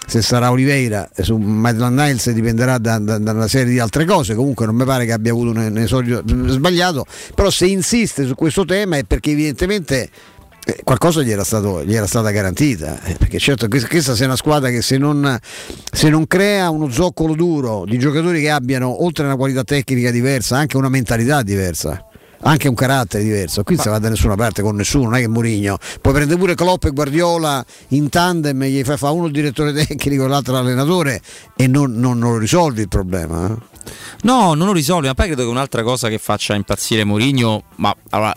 se 0.08 0.24
sarà 0.24 0.50
Oliveira, 0.50 1.10
e 1.14 1.22
su 1.22 1.38
Maitland 1.38 2.00
Niles 2.00 2.32
dipenderà 2.32 2.80
da, 2.80 2.98
da- 2.98 3.20
da 3.20 3.32
una 3.34 3.48
serie 3.48 3.72
di 3.72 3.80
altre 3.80 4.06
cose, 4.06 4.34
comunque 4.34 4.66
non 4.66 4.76
mi 4.76 4.84
pare 4.84 5.06
che 5.06 5.12
abbia 5.12 5.32
avuto 5.32 5.52
un, 5.52 5.58
un 5.58 5.78
esordio 5.78 6.24
sbagliato, 6.26 7.06
però 7.36 7.52
se 7.52 7.68
insiste 7.68 8.26
su 8.26 8.34
questo 8.34 8.66
tema 8.66 8.98
è 8.98 9.04
perché 9.04 9.32
evidentemente 9.32 10.10
eh, 10.66 10.82
qualcosa 10.84 11.22
gli 11.22 11.32
era, 11.32 11.44
stato- 11.44 11.84
gli 11.84 11.96
era 11.96 12.06
stata 12.08 12.30
garantita 12.32 13.02
eh, 13.04 13.16
perché 13.16 13.40
certo 13.40 13.68
questa, 13.68 13.88
questa 13.88 14.16
sia 14.16 14.26
una 14.26 14.36
squadra 14.36 14.70
che 14.70 14.82
se 14.82 14.98
non, 14.98 15.38
se 15.92 16.10
non 16.10 16.28
crea 16.28 16.70
uno 16.70 16.90
zoccolo 16.90 17.34
duro 17.36 17.84
di 17.86 17.98
giocatori 17.98 18.42
che 18.42 18.50
abbiano 18.50 19.04
oltre 19.04 19.24
a 19.24 19.28
una 19.28 19.36
qualità 19.38 19.64
tecnica 19.64 20.12
diversa 20.12 20.58
anche 20.58 20.78
una 20.78 20.90
mentalità 20.90 21.42
diversa 21.42 22.06
anche 22.44 22.68
un 22.68 22.74
carattere 22.74 23.24
diverso 23.24 23.64
qui 23.64 23.76
non 23.76 23.84
si 23.84 23.90
va 23.92 24.00
da 24.00 24.10
nessuna 24.10 24.36
parte 24.36 24.62
con 24.64 24.76
nessuno 24.76 25.06
non 25.06 25.16
è 25.16 25.20
che 25.20 25.28
Mourinho 25.28 25.78
puoi 26.02 26.14
prendere 26.14 26.40
pure 26.40 26.56
Klopp 26.56 26.86
e 26.86 26.90
Guardiola 26.90 27.64
in 27.90 28.10
tandem 28.10 28.64
gli 28.64 28.84
fai 28.84 28.98
fa 28.98 29.12
uno 29.12 29.28
il 29.28 29.32
direttore 29.32 29.74
tecnico 29.74 30.26
e 30.26 30.28
l'altro 30.28 30.54
l'allenatore 30.54 31.22
e 31.56 31.68
non, 31.68 31.92
non- 31.94 32.18
non 32.18 32.34
lo 32.34 32.38
risolvi 32.38 32.82
il 32.82 32.88
problema 32.88 33.48
eh. 33.48 33.70
No, 34.24 34.54
non 34.54 34.68
lo 34.68 34.74
risolve, 34.74 35.08
ma 35.08 35.16
poi 35.16 35.26
credo 35.26 35.42
che 35.42 35.50
un'altra 35.50 35.82
cosa 35.82 36.08
che 36.08 36.20
faccia 36.20 36.54
impazzire 36.54 37.04
Mourinho, 37.04 37.64
ma 37.78 37.94
allora, 38.12 38.34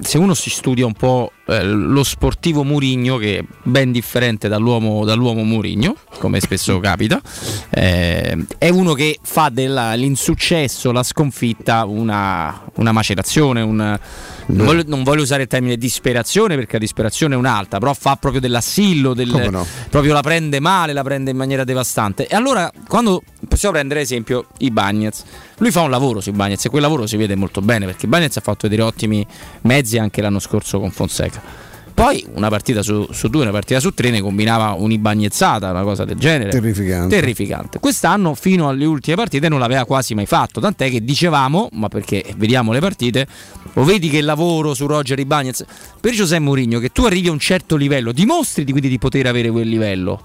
se 0.00 0.18
uno 0.18 0.34
si 0.34 0.50
studia 0.50 0.86
un 0.86 0.94
po' 0.94 1.32
eh, 1.46 1.64
lo 1.64 2.04
sportivo 2.04 2.62
Mourinho, 2.62 3.16
che 3.16 3.38
è 3.38 3.44
ben 3.62 3.90
differente 3.90 4.48
dall'uomo, 4.48 5.04
dall'uomo 5.04 5.42
Mourinho, 5.42 5.96
come 6.18 6.40
spesso 6.40 6.78
capita, 6.78 7.20
eh, 7.70 8.44
è 8.58 8.68
uno 8.68 8.94
che 8.94 9.18
fa 9.22 9.48
dell'insuccesso, 9.48 10.92
la 10.92 11.02
sconfitta, 11.02 11.84
una, 11.84 12.62
una 12.74 12.92
macerazione, 12.92 13.60
un- 13.60 13.98
non, 14.46 14.66
voglio, 14.66 14.82
non 14.86 15.02
voglio 15.02 15.22
usare 15.22 15.42
il 15.42 15.48
termine 15.48 15.76
disperazione 15.76 16.54
perché 16.54 16.74
la 16.74 16.78
disperazione 16.78 17.34
è 17.34 17.38
un'altra, 17.38 17.78
però 17.78 17.94
fa 17.94 18.16
proprio 18.16 18.40
dell'assillo, 18.40 19.14
del, 19.14 19.28
no? 19.28 19.66
proprio 19.88 20.12
la 20.12 20.22
prende 20.22 20.60
male, 20.60 20.92
la 20.92 21.02
prende 21.02 21.30
in 21.30 21.36
maniera 21.36 21.64
devastante. 21.64 22.26
E 22.26 22.34
allora, 22.34 22.70
quando 22.88 23.22
possiamo 23.48 23.74
prendere 23.74 24.00
ad 24.00 24.06
esempio 24.06 24.46
i 24.58 24.70
Bagnets, 24.70 25.24
lui 25.58 25.70
fa 25.70 25.82
un 25.82 25.90
lavoro 25.90 26.20
sui 26.20 26.32
Bagnets 26.32 26.64
e 26.64 26.70
quel 26.70 26.82
lavoro 26.82 27.06
si 27.06 27.16
vede 27.16 27.34
molto 27.34 27.60
bene 27.60 27.86
perché 27.86 28.06
Bagnets 28.06 28.36
ha 28.36 28.40
fatto 28.40 28.68
vedere 28.68 28.82
ottimi 28.82 29.24
mezzi 29.62 29.98
anche 29.98 30.20
l'anno 30.20 30.38
scorso 30.38 30.80
con 30.80 30.90
Fonseca. 30.90 31.41
Poi 31.94 32.24
una 32.34 32.48
partita 32.48 32.82
su, 32.82 33.06
su 33.10 33.28
due, 33.28 33.42
una 33.42 33.50
partita 33.50 33.78
su 33.78 33.92
tre 33.92 34.10
ne 34.10 34.20
combinava 34.20 34.72
un'ibagnezzata, 34.72 35.70
una 35.70 35.82
cosa 35.82 36.04
del 36.04 36.16
genere. 36.18 36.50
Terrificante. 36.50 37.14
Terrificante. 37.14 37.78
Quest'anno, 37.80 38.34
fino 38.34 38.68
alle 38.68 38.86
ultime 38.86 39.16
partite, 39.16 39.48
non 39.48 39.58
l'aveva 39.58 39.84
quasi 39.84 40.14
mai 40.14 40.26
fatto. 40.26 40.60
Tant'è 40.60 40.90
che 40.90 41.04
dicevamo, 41.04 41.68
ma 41.72 41.88
perché 41.88 42.24
vediamo 42.36 42.72
le 42.72 42.80
partite, 42.80 43.26
o 43.74 43.84
vedi 43.84 44.08
che 44.08 44.20
lavoro 44.22 44.74
su 44.74 44.86
Roger 44.86 45.18
Ibagnez. 45.18 45.64
Per 46.00 46.12
Giuseppe 46.12 46.40
Mourinho, 46.40 46.78
che 46.78 46.88
tu 46.88 47.04
arrivi 47.04 47.28
a 47.28 47.32
un 47.32 47.38
certo 47.38 47.76
livello, 47.76 48.12
dimostri 48.12 48.64
quindi 48.64 48.88
di 48.88 48.98
poter 48.98 49.26
avere 49.26 49.50
quel 49.50 49.68
livello. 49.68 50.20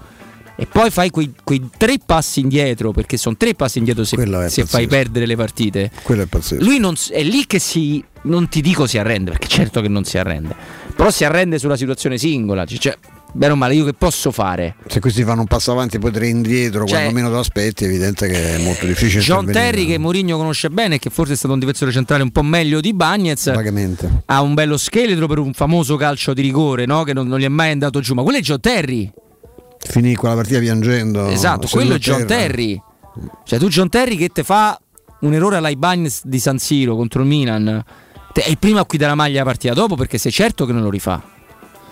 E 0.60 0.66
poi 0.66 0.90
fai 0.90 1.10
quei, 1.10 1.32
quei 1.44 1.68
tre 1.76 1.98
passi 2.04 2.40
indietro, 2.40 2.90
perché 2.90 3.16
sono 3.16 3.36
tre 3.36 3.54
passi 3.54 3.78
indietro 3.78 4.02
se, 4.02 4.16
se 4.48 4.64
fai 4.64 4.88
perdere 4.88 5.24
le 5.24 5.36
partite. 5.36 5.88
quello 6.02 6.22
è 6.22 6.26
pazzesco 6.26 6.64
Lui 6.64 6.80
non 6.80 6.96
è 7.10 7.22
lì 7.22 7.46
che 7.46 7.60
si. 7.60 8.02
Non 8.20 8.48
ti 8.48 8.60
dico 8.60 8.88
si 8.88 8.98
arrende, 8.98 9.30
perché 9.30 9.46
certo 9.46 9.80
che 9.80 9.86
non 9.86 10.02
si 10.02 10.18
arrende. 10.18 10.56
Però 10.98 11.10
si 11.10 11.24
arrende 11.24 11.60
sulla 11.60 11.76
situazione 11.76 12.18
singola. 12.18 12.64
Cioè, 12.64 12.98
bene 13.32 13.52
o 13.52 13.56
male, 13.56 13.74
io 13.74 13.84
che 13.84 13.92
posso 13.92 14.32
fare? 14.32 14.74
se 14.88 14.98
questi 14.98 15.22
fanno 15.22 15.42
un 15.42 15.46
passo 15.46 15.70
avanti 15.70 15.94
e 15.94 15.98
poi 16.00 16.10
tre 16.10 16.26
indietro 16.26 16.84
Cioè- 16.84 16.98
quando 16.98 17.14
meno 17.14 17.28
te 17.28 17.34
lo 17.34 17.38
aspetti 17.40 17.84
è 17.84 17.86
evidente 17.86 18.26
che 18.26 18.56
è 18.56 18.58
molto 18.58 18.84
difficile 18.84 19.22
John. 19.22 19.46
Terry, 19.46 19.86
che 19.86 19.96
Mourinho 19.96 20.36
conosce 20.36 20.70
bene, 20.70 20.96
e 20.96 20.98
che 20.98 21.08
forse 21.08 21.34
è 21.34 21.36
stato 21.36 21.54
un 21.54 21.60
difensore 21.60 21.92
centrale 21.92 22.24
un 22.24 22.32
po' 22.32 22.42
meglio 22.42 22.80
di 22.80 22.92
Bagnez, 22.92 23.52
vagamente 23.54 24.22
ha 24.26 24.42
un 24.42 24.54
bello 24.54 24.76
scheletro 24.76 25.28
per 25.28 25.38
un 25.38 25.52
famoso 25.52 25.94
calcio 25.94 26.34
di 26.34 26.42
rigore, 26.42 26.84
no? 26.84 27.04
Che 27.04 27.12
non, 27.12 27.28
non 27.28 27.38
gli 27.38 27.44
è 27.44 27.48
mai 27.48 27.70
andato 27.70 28.00
giù. 28.00 28.14
Ma 28.14 28.22
quello 28.24 28.38
è 28.38 28.40
John 28.42 28.58
Terry. 28.60 29.08
finì 29.78 30.16
quella 30.16 30.34
partita 30.34 30.58
piangendo 30.58 31.28
esatto, 31.28 31.68
quello 31.68 31.94
è 31.94 31.98
John 31.98 32.26
terra. 32.26 32.40
Terry. 32.40 32.82
Cioè, 33.44 33.58
tu, 33.60 33.68
John 33.68 33.88
Terry, 33.88 34.16
che 34.16 34.30
te 34.30 34.42
fa 34.42 34.76
un 35.20 35.32
errore 35.32 35.56
alla 35.56 35.68
Ibagnez 35.68 36.22
di 36.24 36.40
San 36.40 36.58
Siro 36.58 36.96
contro 36.96 37.22
il 37.22 37.28
Milan, 37.28 37.84
te- 38.38 38.44
è 38.44 38.50
il 38.50 38.58
primo 38.58 38.78
a 38.78 38.86
cui 38.86 38.98
dà 38.98 39.08
la 39.08 39.14
maglia 39.14 39.38
la 39.38 39.44
partita 39.44 39.74
dopo 39.74 39.96
perché 39.96 40.18
sei 40.18 40.32
certo 40.32 40.64
che 40.64 40.72
non 40.72 40.82
lo 40.82 40.90
rifà. 40.90 41.22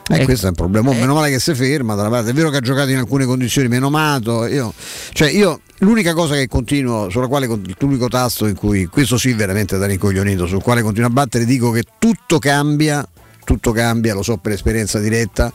Eh, 0.09 0.15
Ecco. 0.15 0.25
questo 0.25 0.47
è 0.47 0.51
un 0.51 0.55
problema. 0.55 0.93
Meno 0.93 1.15
male 1.15 1.31
che 1.31 1.41
si 1.41 1.55
ferma. 1.55 1.95
dalla 1.95 2.09
parte. 2.09 2.31
È 2.31 2.33
vero 2.33 2.51
che 2.51 2.59
ha 2.59 2.61
giocato 2.61 2.91
in 2.91 2.99
alcune 2.99 3.25
condizioni 3.25 3.67
menomato. 3.67 4.47
Io, 4.47 4.73
cioè 5.13 5.31
io, 5.31 5.63
l'unica 5.79 6.15
cosa 6.15 6.35
che 6.35 6.47
continuo, 6.47 7.11
sulla 7.11 7.27
quale 7.27 7.49
l'unico 7.79 8.07
tasto 8.09 8.47
in 8.47 8.55
cui 8.55 8.87
questo 8.87 9.19
sì 9.19 9.33
veramente 9.33 9.77
da 9.79 9.87
rincoglionito, 9.87 10.47
sul 10.47 10.63
quale 10.63 10.83
continuo 10.83 11.09
a 11.09 11.13
battere, 11.13 11.45
dico 11.45 11.71
che 11.73 11.83
tutto 11.99 12.39
cambia. 12.39 13.07
Tutto 13.45 13.71
cambia, 13.71 14.13
lo 14.13 14.23
so 14.23 14.39
per 14.39 14.53
esperienza 14.53 14.99
diretta. 14.99 15.53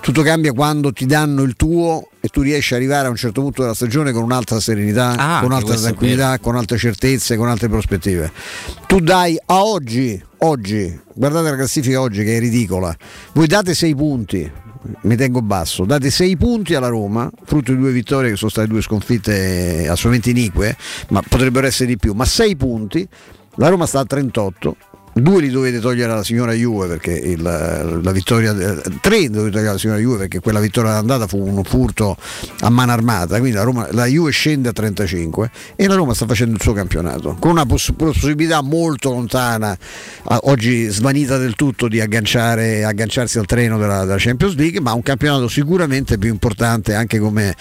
Tutto 0.00 0.22
cambia 0.22 0.52
quando 0.52 0.92
ti 0.92 1.06
danno 1.06 1.42
il 1.42 1.56
tuo 1.56 2.08
e 2.24 2.28
tu 2.28 2.40
riesci 2.40 2.72
ad 2.72 2.78
arrivare 2.78 3.08
a 3.08 3.10
un 3.10 3.16
certo 3.16 3.40
punto 3.42 3.62
della 3.62 3.74
stagione 3.74 4.12
con 4.12 4.22
un'altra 4.22 4.60
serenità, 4.60 5.16
Ah, 5.18 5.40
con 5.40 5.50
un'altra 5.50 5.74
tranquillità, 5.74 6.38
con 6.38 6.54
altre 6.54 6.78
certezze, 6.78 7.36
con 7.36 7.48
altre 7.48 7.68
prospettive. 7.68 8.30
Tu 8.86 9.00
dai 9.00 9.36
a 9.44 9.64
oggi, 9.64 10.22
oggi, 10.38 11.00
guardate 11.14 11.50
la 11.50 11.56
classifica 11.56 12.00
oggi 12.00 12.22
che 12.22 12.36
è 12.36 12.38
ridicola. 12.38 12.96
Voi 13.32 13.48
date 13.48 13.74
6 13.74 13.94
punti, 13.96 14.48
mi 15.00 15.16
tengo 15.16 15.42
basso, 15.42 15.84
date 15.84 16.10
6 16.10 16.36
punti 16.36 16.76
alla 16.76 16.86
Roma, 16.86 17.28
frutto 17.44 17.72
di 17.72 17.78
due 17.78 17.90
vittorie 17.90 18.30
che 18.30 18.36
sono 18.36 18.50
state 18.52 18.68
due 18.68 18.82
sconfitte 18.82 19.88
assolutamente 19.88 20.30
inique, 20.30 20.76
ma 21.08 21.22
potrebbero 21.28 21.66
essere 21.66 21.88
di 21.88 21.96
più, 21.96 22.12
ma 22.12 22.24
6 22.24 22.54
punti, 22.54 23.06
la 23.56 23.66
Roma 23.66 23.86
sta 23.86 23.98
a 23.98 24.04
38, 24.04 24.76
due 25.14 25.42
li 25.42 25.50
dovete 25.50 25.78
togliere 25.78 26.12
alla 26.12 26.24
signora 26.24 26.52
Juve 26.52 26.86
perché 26.86 27.12
il, 27.12 27.42
la 27.42 28.12
vittoria 28.12 28.54
tre 28.54 29.28
dovete 29.28 29.50
togliere 29.50 29.68
alla 29.68 29.78
signora 29.78 29.98
Juve 29.98 30.18
perché 30.18 30.40
quella 30.40 30.60
vittoria 30.60 30.92
d'andata 30.92 31.26
fu 31.26 31.38
un 31.38 31.62
furto 31.64 32.16
a 32.60 32.70
mano 32.70 32.92
armata. 32.92 33.38
Quindi 33.38 33.56
la, 33.56 33.62
Roma, 33.62 33.88
la 33.90 34.06
Juve 34.06 34.30
scende 34.30 34.70
a 34.70 34.72
35 34.72 35.50
e 35.76 35.86
la 35.86 35.94
Roma 35.94 36.14
sta 36.14 36.26
facendo 36.26 36.54
il 36.54 36.62
suo 36.62 36.72
campionato 36.72 37.36
con 37.38 37.50
una 37.50 37.66
poss- 37.66 37.92
possibilità 37.94 38.62
molto 38.62 39.10
lontana 39.10 39.76
a, 40.24 40.40
oggi 40.44 40.86
svanita 40.88 41.36
del 41.36 41.56
tutto 41.56 41.88
di 41.88 42.00
agganciarsi 42.00 43.38
al 43.38 43.46
treno 43.46 43.78
della, 43.78 44.04
della, 44.04 44.16
Champions 44.18 44.54
League 44.56 44.80
ma 44.80 44.92
un 44.92 45.02
campionato 45.02 45.48
sicuramente 45.48 46.16
più 46.16 46.30
importante 46.30 46.94
anche 46.94 47.18
come, 47.18 47.54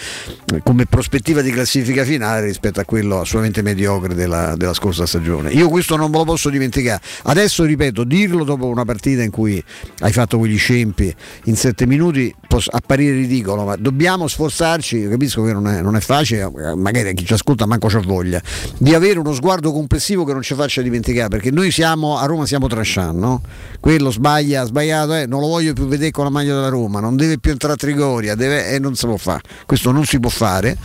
come 0.63 0.85
prospettiva 0.85 1.41
di 1.41 1.51
classifica 1.51 2.03
finale 2.05 2.45
rispetto 2.45 2.79
a 2.79 2.85
quello 2.85 3.19
assolutamente 3.19 3.61
mediocre 3.61 4.13
della, 4.13 4.55
della 4.55 4.73
scorsa 4.73 5.05
stagione. 5.05 5.51
Io 5.51 5.67
questo 5.67 5.97
non 5.97 6.09
me 6.11 6.17
lo 6.17 6.23
posso 6.23 6.49
dimenticare. 6.49 7.01
Adesso 7.23 7.40
adesso 7.41 7.63
ripeto, 7.63 8.03
dirlo 8.03 8.43
dopo 8.43 8.67
una 8.67 8.85
partita 8.85 9.23
in 9.23 9.31
cui 9.31 9.63
hai 9.99 10.11
fatto 10.11 10.37
quegli 10.37 10.57
scempi 10.57 11.13
in 11.45 11.55
sette 11.55 11.87
minuti 11.87 12.33
può 12.51 12.59
apparire 12.65 13.13
ridicolo, 13.13 13.63
ma 13.63 13.77
dobbiamo 13.77 14.27
sforzarci, 14.27 15.07
capisco 15.07 15.41
che 15.43 15.53
non 15.53 15.69
è, 15.69 15.81
non 15.81 15.95
è 15.95 16.01
facile, 16.01 16.51
magari 16.75 17.07
a 17.07 17.13
chi 17.13 17.25
ci 17.25 17.31
ascolta 17.31 17.65
manco 17.65 17.87
c'ha 17.87 18.01
voglia, 18.01 18.41
di 18.77 18.93
avere 18.93 19.19
uno 19.19 19.33
sguardo 19.33 19.71
complessivo 19.71 20.25
che 20.25 20.33
non 20.33 20.41
ci 20.41 20.53
faccia 20.53 20.81
dimenticare, 20.81 21.29
perché 21.29 21.49
noi 21.49 21.71
siamo 21.71 22.17
a 22.17 22.25
Roma 22.25 22.45
siamo 22.45 22.67
Trascian, 22.67 23.17
no? 23.17 23.41
Quello 23.79 24.11
sbaglia, 24.11 24.65
sbagliato, 24.65 25.15
eh, 25.15 25.25
non 25.27 25.39
lo 25.39 25.47
voglio 25.47 25.71
più 25.71 25.87
vedere 25.87 26.11
con 26.11 26.25
la 26.25 26.29
maglia 26.29 26.53
della 26.53 26.67
Roma, 26.67 26.99
non 26.99 27.15
deve 27.15 27.37
più 27.39 27.51
entrare 27.51 27.75
a 27.75 27.77
Trigoria, 27.77 28.35
deve, 28.35 28.67
e 28.67 28.75
eh, 28.75 28.79
non 28.79 28.95
si 28.95 29.05
può 29.05 29.15
fare. 29.15 29.41
Questo 29.65 29.91
non 29.91 30.03
si 30.03 30.19
può 30.19 30.29
fare, 30.29 30.77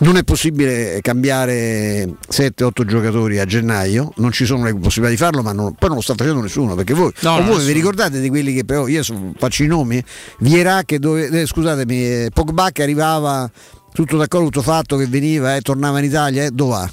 non 0.00 0.18
è 0.18 0.24
possibile 0.24 0.98
cambiare 1.00 2.16
7-8 2.30 2.84
giocatori 2.84 3.38
a 3.38 3.46
gennaio, 3.46 4.12
non 4.16 4.30
ci 4.30 4.44
sono 4.44 4.64
le 4.64 4.74
possibilità 4.74 5.08
di 5.08 5.16
farlo, 5.16 5.42
ma 5.42 5.52
non, 5.52 5.72
poi 5.72 5.88
non 5.88 5.96
lo 5.96 6.02
sta 6.02 6.14
facendo 6.14 6.42
nessuno 6.42 6.74
perché 6.74 6.92
voi, 6.92 7.12
No, 7.20 7.42
voi 7.42 7.64
vi 7.64 7.72
ricordate 7.72 8.20
di 8.20 8.28
quelli 8.28 8.52
che 8.52 8.64
però 8.66 8.86
io 8.88 9.02
so- 9.02 9.32
faccio 9.38 9.62
i 9.62 9.66
nomi 9.66 10.02
Vierà 10.38 10.82
che 10.84 10.98
dove, 10.98 11.13
eh, 11.16 11.46
scusatemi 11.46 11.96
eh, 12.04 12.30
Pogba 12.32 12.70
che 12.70 12.82
arrivava 12.82 13.50
tutto 13.92 14.16
d'accordo 14.16 14.46
tutto 14.46 14.62
fatto 14.62 14.96
che 14.96 15.06
veniva 15.06 15.56
e 15.56 15.60
tornava 15.60 15.98
in 15.98 16.04
Italia 16.04 16.44
eh, 16.44 16.50
dove 16.50 16.70
va? 16.70 16.90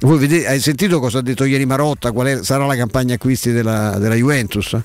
Voi 0.00 0.16
vedete, 0.16 0.46
hai 0.46 0.60
sentito 0.60 1.00
cosa 1.00 1.18
ha 1.18 1.22
detto 1.22 1.42
ieri 1.42 1.66
Marotta? 1.66 2.12
Qual 2.12 2.26
è- 2.28 2.44
sarà 2.44 2.64
la 2.66 2.76
campagna 2.76 3.14
acquisti 3.14 3.50
della, 3.50 3.98
della 3.98 4.14
Juventus? 4.14 4.68
Cioè, 4.68 4.82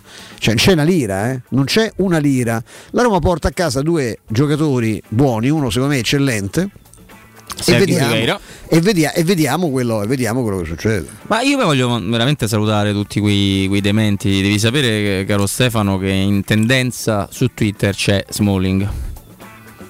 non 0.47 0.55
c'è 0.55 0.71
una 0.71 0.83
lira, 0.83 1.31
eh? 1.31 1.41
non 1.49 1.65
c'è 1.65 1.91
una 1.97 2.17
lira. 2.17 2.61
La 2.91 3.03
Roma 3.03 3.19
porta 3.19 3.49
a 3.49 3.51
casa 3.51 3.83
due 3.83 4.19
giocatori 4.27 4.99
buoni, 5.07 5.49
uno 5.49 5.69
secondo 5.69 5.93
me 5.93 5.99
eccellente. 5.99 6.69
E 7.65 7.77
vediamo, 7.77 8.39
e, 8.67 8.81
vedia- 8.81 9.13
e 9.13 9.23
vediamo 9.23 9.69
quello, 9.69 10.01
e 10.01 10.07
vediamo 10.07 10.41
quello 10.41 10.59
che 10.59 10.65
succede. 10.65 11.07
Ma 11.27 11.41
io 11.41 11.57
voglio 11.57 11.87
veramente 12.09 12.47
salutare 12.47 12.91
tutti 12.91 13.19
quei, 13.19 13.67
quei 13.67 13.79
dementi. 13.79 14.41
Devi 14.41 14.59
sapere, 14.59 15.23
caro 15.25 15.45
Stefano, 15.45 15.97
che 15.97 16.09
in 16.09 16.43
tendenza 16.43 17.27
su 17.31 17.47
Twitter 17.53 17.93
c'è 17.95 18.25
Smalling. 18.27 18.89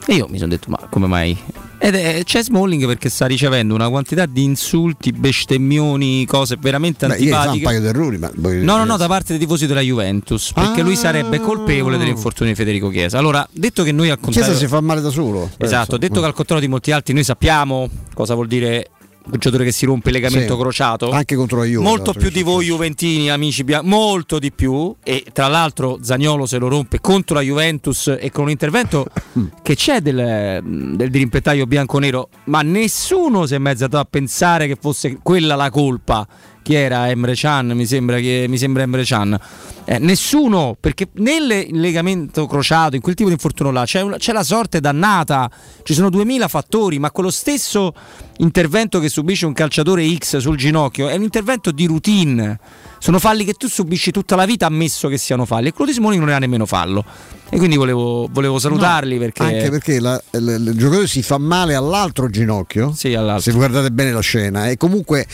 E 0.05 0.13
io 0.13 0.27
mi 0.30 0.38
sono 0.38 0.49
detto, 0.49 0.69
ma 0.69 0.88
come 0.89 1.07
mai? 1.07 1.38
Ed 1.85 1.95
è, 1.95 2.23
c'è 2.23 2.41
Smalling 2.41 2.85
perché 2.85 3.10
sta 3.10 3.26
ricevendo 3.26 3.76
una 3.76 3.89
quantità 3.89 4.26
di 4.26 4.41
insulti, 4.41 5.11
bestemmioni, 5.11 6.26
cose 6.26 6.55
veramente 6.57 7.07
Beh, 7.07 7.18
fa 7.18 7.19
un 7.19 7.34
antipatiche. 7.34 7.64
paio 7.65 7.80
di 7.81 7.88
errori, 7.88 8.18
ma 8.18 8.31
No, 8.34 8.77
no, 8.77 8.85
no, 8.85 8.95
da 8.95 9.07
parte 9.07 9.34
dei 9.34 9.39
tifosi 9.39 9.68
della 9.68 9.81
Juventus, 9.81 10.53
perché 10.53 10.81
lui 10.81 10.95
sarebbe 10.95 11.41
colpevole 11.41 11.97
dell'infortunio 11.97 12.53
di 12.53 12.57
Federico 12.57 12.88
Chiesa. 12.88 13.18
Allora, 13.18 13.45
detto 13.51 13.84
che 13.84 13.91
noi 13.91 14.10
al 14.10 14.18
contrario 14.22 14.51
Chiesa 14.51 14.65
si 14.65 14.72
fa 14.72 14.80
male 14.80 15.01
da 15.01 15.10
solo. 15.10 15.49
Esatto, 15.57 15.97
penso. 15.97 15.97
detto 15.97 16.22
che 16.22 16.26
al 16.26 16.34
contrario 16.34 16.64
di 16.64 16.69
molti 16.69 16.91
altri 16.93 17.14
noi 17.14 17.26
sappiamo 17.26 17.89
cosa 18.14 18.34
vuol 18.34 18.47
dire 18.47 18.88
un 19.26 19.40
giocatore 19.40 19.64
che 19.64 19.72
si 19.72 19.86
rompe 19.86 20.10
il 20.10 20.16
legamento 20.16 20.56
Sì, 20.56 20.60
crociato. 20.60 21.12
Anche 21.12 21.36
contro 21.36 21.60
la 21.60 21.66
Juve. 21.66 21.84
molto 21.84 22.14
più 22.14 22.30
di 22.30 22.44
voi 22.44 22.66
Juventini, 22.66 23.30
amici 23.30 23.64
bianchi, 23.64 23.88
molto 23.88 24.40
di 24.40 24.52
più 24.52 24.94
e 25.04 25.26
tra 25.32 25.48
l'altro 25.48 26.00
Zagnolo 26.02 26.45
se 26.45 26.58
lo 26.58 26.68
rompe 26.68 27.00
contro 27.00 27.36
la 27.36 27.41
Juventus 27.41 28.16
e 28.20 28.32
con 28.32 28.45
un 28.45 28.50
intervento 28.50 29.06
che 29.62 29.76
c'è 29.76 30.02
del, 30.02 30.62
del 30.64 31.10
dirimpettaio 31.10 31.66
bianco-nero, 31.66 32.30
ma 32.45 32.62
nessuno 32.62 33.45
si 33.45 33.56
è 33.56 33.58
mezzato 33.60 33.98
a 33.98 34.06
pensare 34.10 34.68
che 34.68 34.78
fosse 34.80 35.20
quella 35.22 35.56
la 35.56 35.70
colpa. 35.70 36.28
Chi 36.64 36.73
era 36.76 37.10
Emre 37.10 37.35
Can? 37.35 37.68
Mi 37.76 37.85
sembra, 37.85 38.18
che, 38.19 38.45
mi 38.48 38.57
sembra 38.57 38.84
Emre 38.84 39.03
Can. 39.03 39.38
Eh, 39.85 39.99
nessuno, 39.99 40.77
perché 40.80 41.10
nel 41.15 41.68
legamento 41.72 42.48
crociato, 42.48 42.95
in 42.95 43.02
quel 43.02 43.15
tipo 43.15 43.27
di 43.27 43.34
infortunio 43.35 43.72
là, 43.73 43.84
c'è, 43.84 43.99
una- 44.02 44.15
c'è 44.15 44.31
la 44.31 44.44
sorte 44.44 44.80
dannata, 44.80 45.52
ci 45.84 45.94
sono 45.94 46.10
2000 46.10 46.48
fattori, 46.48 46.99
ma 46.99 47.11
quello 47.11 47.30
stesso 47.30 47.94
intervento 48.38 48.99
che 48.99 49.10
subisce 49.10 49.45
un 49.45 49.52
calciatore 49.52 50.07
X 50.15 50.38
sul 50.38 50.56
ginocchio 50.56 51.10
è 51.10 51.15
un 51.15 51.23
intervento 51.23 51.72
di 51.72 51.85
routine. 51.85 52.57
Sono 52.98 53.19
falli 53.19 53.44
che 53.44 53.53
tu 53.56 53.68
subisci 53.68 54.11
tutta 54.11 54.38
la 54.38 54.45
vita, 54.45 54.65
ammesso 54.65 55.10
che 55.10 55.18
siano 55.18 55.44
falli. 55.44 55.68
E 55.68 55.73
quello 55.73 55.91
di 55.91 55.98
Smalling 55.98 56.22
non 56.22 56.30
era 56.30 56.40
nemmeno 56.40 56.65
fallo. 56.65 57.03
E 57.49 57.57
quindi 57.57 57.76
volevo, 57.76 58.30
volevo 58.31 58.57
salutarli 58.57 59.18
perché. 59.18 59.44
Anche 59.44 59.69
perché 59.69 59.99
la- 59.99 60.19
il, 60.31 60.64
il 60.69 60.77
giocatore 60.77 61.07
si 61.07 61.22
fa 61.22 61.38
male 61.38 61.76
all'altro 61.76 62.30
ginocchio. 62.30 62.94
Sì, 62.95 63.14
all'altro. 63.14 63.52
Se 63.52 63.52
guardate 63.52 63.91
bene 63.91 64.14
la 64.14 64.22
scena. 64.22 64.69
E 64.69 64.77
comunque 64.77 65.27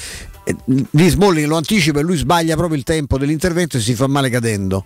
lì 0.66 1.10
Smalling 1.10 1.48
lo 1.48 1.58
anticipa 1.58 2.00
e 2.00 2.04
lui 2.04 2.18
sbaglia 2.18 2.56
proprio 2.56 2.78
il 2.78 2.84
tempo 2.84 3.18
dell'intervento 3.18 3.78
e 3.78 3.80
si 3.80 3.94
fa 3.94 4.08
male 4.08 4.30
cadendo. 4.30 4.84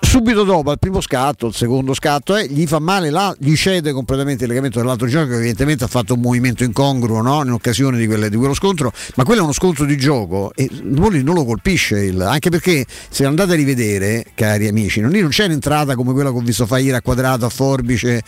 Subito 0.00 0.44
dopo, 0.44 0.70
al 0.70 0.78
primo 0.78 1.00
scatto, 1.00 1.48
il 1.48 1.54
secondo 1.54 1.94
scatto, 1.94 2.36
eh, 2.36 2.46
gli 2.46 2.66
fa 2.66 2.78
male 2.78 3.10
là, 3.10 3.34
gli 3.38 3.54
cede 3.56 3.92
completamente 3.92 4.44
il 4.44 4.50
legamento 4.50 4.78
dell'altro 4.78 5.06
ginocchio, 5.06 5.32
che 5.32 5.38
evidentemente 5.38 5.84
ha 5.84 5.86
fatto 5.88 6.14
un 6.14 6.20
movimento 6.20 6.62
incongruo 6.62 7.20
no? 7.20 7.42
in 7.42 7.50
occasione 7.50 7.98
di, 7.98 8.06
quelle- 8.06 8.28
di 8.28 8.36
quello 8.36 8.54
scontro, 8.54 8.92
ma 9.16 9.24
quello 9.24 9.40
è 9.40 9.44
uno 9.44 9.52
scontro 9.52 9.84
di 9.84 9.96
gioco 9.96 10.52
e 10.54 10.68
Smalling 10.70 11.24
non 11.24 11.34
lo 11.34 11.44
colpisce, 11.44 12.04
il- 12.04 12.20
anche 12.20 12.50
perché 12.50 12.84
se 13.08 13.24
andate 13.24 13.52
a 13.52 13.56
rivedere, 13.56 14.26
cari 14.34 14.68
amici, 14.68 15.00
non, 15.00 15.10
non 15.10 15.30
c'è 15.30 15.46
un'entrata 15.46 15.96
come 15.96 16.12
quella 16.12 16.30
che 16.30 16.36
ho 16.36 16.42
visto 16.42 16.66
fare 16.66 16.82
ieri 16.82 16.96
a 16.96 17.02
quadrato, 17.02 17.46
a 17.46 17.50
forbice, 17.50 18.22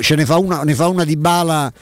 ce 0.00 0.14
ne 0.14 0.26
fa 0.26 0.36
una, 0.36 0.62
ne 0.62 0.74
fa 0.74 0.88
una 0.88 1.04
di 1.04 1.16
bala 1.16 1.72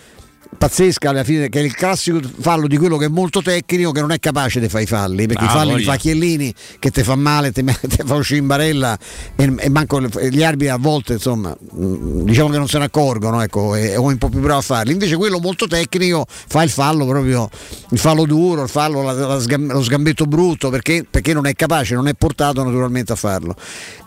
pazzesca 0.58 1.10
alla 1.10 1.24
fine 1.24 1.48
che 1.48 1.60
è 1.60 1.62
il 1.62 1.74
classico 1.74 2.18
fallo 2.40 2.66
di 2.66 2.76
quello 2.78 2.96
che 2.96 3.06
è 3.06 3.08
molto 3.08 3.42
tecnico 3.42 3.92
che 3.92 4.00
non 4.00 4.10
è 4.12 4.18
capace 4.18 4.60
di 4.60 4.68
fare 4.68 4.84
i 4.84 4.86
falli. 4.86 5.26
Perché 5.26 5.44
Ah, 5.44 5.48
i 5.48 5.50
falli 5.50 5.66
li 5.66 5.72
voglia. 5.72 5.92
fa 5.92 5.96
Chiellini 5.96 6.54
che 6.78 6.90
ti 6.90 7.02
fa 7.02 7.14
male 7.14 7.52
ti 7.52 7.64
fa 8.04 8.14
uscire 8.14 8.38
in 8.40 8.46
barella 8.46 8.96
e, 9.36 9.54
e 9.58 9.68
manco 9.68 10.00
gli 10.00 10.42
arbitri 10.42 10.68
a 10.68 10.76
volte 10.76 11.14
insomma 11.14 11.50
mh, 11.58 12.22
diciamo 12.24 12.48
che 12.50 12.58
non 12.58 12.68
se 12.68 12.78
ne 12.78 12.84
accorgono 12.84 13.40
ecco 13.42 13.74
e, 13.74 13.96
o 13.96 14.02
un 14.02 14.16
po' 14.18 14.28
più 14.28 14.40
bravo 14.40 14.58
a 14.58 14.62
farli. 14.62 14.92
Invece 14.92 15.16
quello 15.16 15.38
molto 15.40 15.66
tecnico 15.66 16.24
fa 16.28 16.62
il 16.62 16.70
fallo 16.70 17.04
proprio 17.06 17.48
il 17.90 17.98
fallo 17.98 18.24
duro 18.24 18.62
il 18.62 18.68
fallo 18.68 19.02
la- 19.02 19.12
la 19.12 19.38
sgam- 19.40 19.70
lo 19.72 19.82
sgambetto 19.82 20.24
brutto 20.26 20.70
perché, 20.70 21.04
perché 21.08 21.32
non 21.34 21.46
è 21.46 21.52
capace 21.54 21.94
non 21.94 22.08
è 22.08 22.14
portato 22.14 22.62
naturalmente 22.64 23.12
a 23.12 23.16
farlo. 23.16 23.54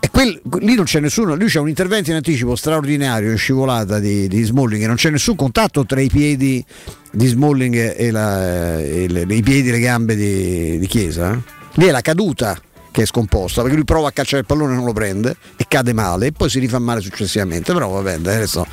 E 0.00 0.08
quel- 0.10 0.40
lì 0.60 0.74
non 0.74 0.84
c'è 0.84 1.00
nessuno 1.00 1.34
lì 1.34 1.46
c'è 1.46 1.60
un 1.60 1.68
intervento 1.68 2.10
in 2.10 2.16
anticipo 2.16 2.56
straordinario 2.56 3.30
in 3.30 3.36
scivolata 3.38 3.98
di, 3.98 4.26
di 4.26 4.42
Smalling 4.42 4.82
e 4.82 4.86
non 4.86 4.96
c'è 4.96 5.10
nessun 5.10 5.36
contatto 5.36 5.84
tra 5.86 6.00
i 6.00 6.08
piedi 6.08 6.29
di 6.36 7.26
Smalling 7.26 7.94
e, 7.96 8.10
la- 8.10 8.78
e 8.80 9.06
le- 9.08 9.26
i 9.34 9.42
piedi 9.42 9.68
e 9.68 9.72
le 9.72 9.80
gambe 9.80 10.14
di, 10.14 10.78
di 10.78 10.86
Chiesa 10.86 11.32
eh. 11.32 11.38
lì 11.74 11.86
è 11.86 11.90
la 11.90 12.00
caduta 12.00 12.56
che 12.92 13.02
è 13.02 13.06
scomposta 13.06 13.60
perché 13.62 13.76
lui 13.76 13.84
prova 13.84 14.08
a 14.08 14.10
cacciare 14.10 14.40
il 14.40 14.46
pallone 14.46 14.72
e 14.72 14.76
non 14.76 14.84
lo 14.84 14.92
prende 14.92 15.36
e 15.56 15.64
cade 15.68 15.92
male 15.92 16.26
e 16.26 16.32
poi 16.32 16.50
si 16.50 16.58
rifà 16.58 16.80
male 16.80 17.00
successivamente 17.00 17.72
però 17.72 17.88
vabbè 17.88 18.18
dai, 18.18 18.34
adesso 18.36 18.66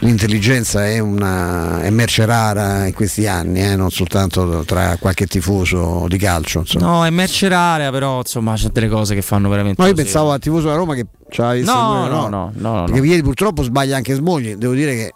l'intelligenza 0.00 0.86
è 0.86 0.98
una 1.00 1.82
è 1.82 1.90
merce 1.90 2.24
rara 2.24 2.86
in 2.86 2.92
questi 2.94 3.26
anni 3.26 3.60
eh, 3.62 3.74
non 3.76 3.90
soltanto 3.90 4.62
tra 4.64 4.96
qualche 5.00 5.26
tifoso 5.26 6.06
di 6.08 6.18
calcio 6.18 6.60
insomma. 6.60 6.86
No, 6.86 7.04
è 7.06 7.10
merce 7.10 7.48
rara, 7.48 7.90
però 7.90 8.18
insomma 8.18 8.54
c'è 8.54 8.68
delle 8.68 8.88
cose 8.88 9.14
che 9.14 9.22
fanno 9.22 9.48
veramente. 9.48 9.80
No, 9.80 9.88
io 9.88 9.94
così. 9.94 10.04
pensavo 10.04 10.30
al 10.32 10.38
tifoso 10.38 10.64
della 10.66 10.76
Roma 10.76 10.94
che 10.94 11.06
c'ha 11.28 11.52
visto 11.54 11.72
No, 11.72 12.02
pure, 12.02 12.08
no, 12.10 12.28
no, 12.28 12.52
no, 12.54 12.70
no, 12.78 12.84
Perché 12.84 13.00
no. 13.00 13.06
ieri 13.06 13.22
purtroppo 13.22 13.62
sbaglia 13.62 13.96
anche 13.96 14.14
Smogli. 14.14 14.54
Devo 14.54 14.72
dire 14.74 14.94
che 14.94 15.12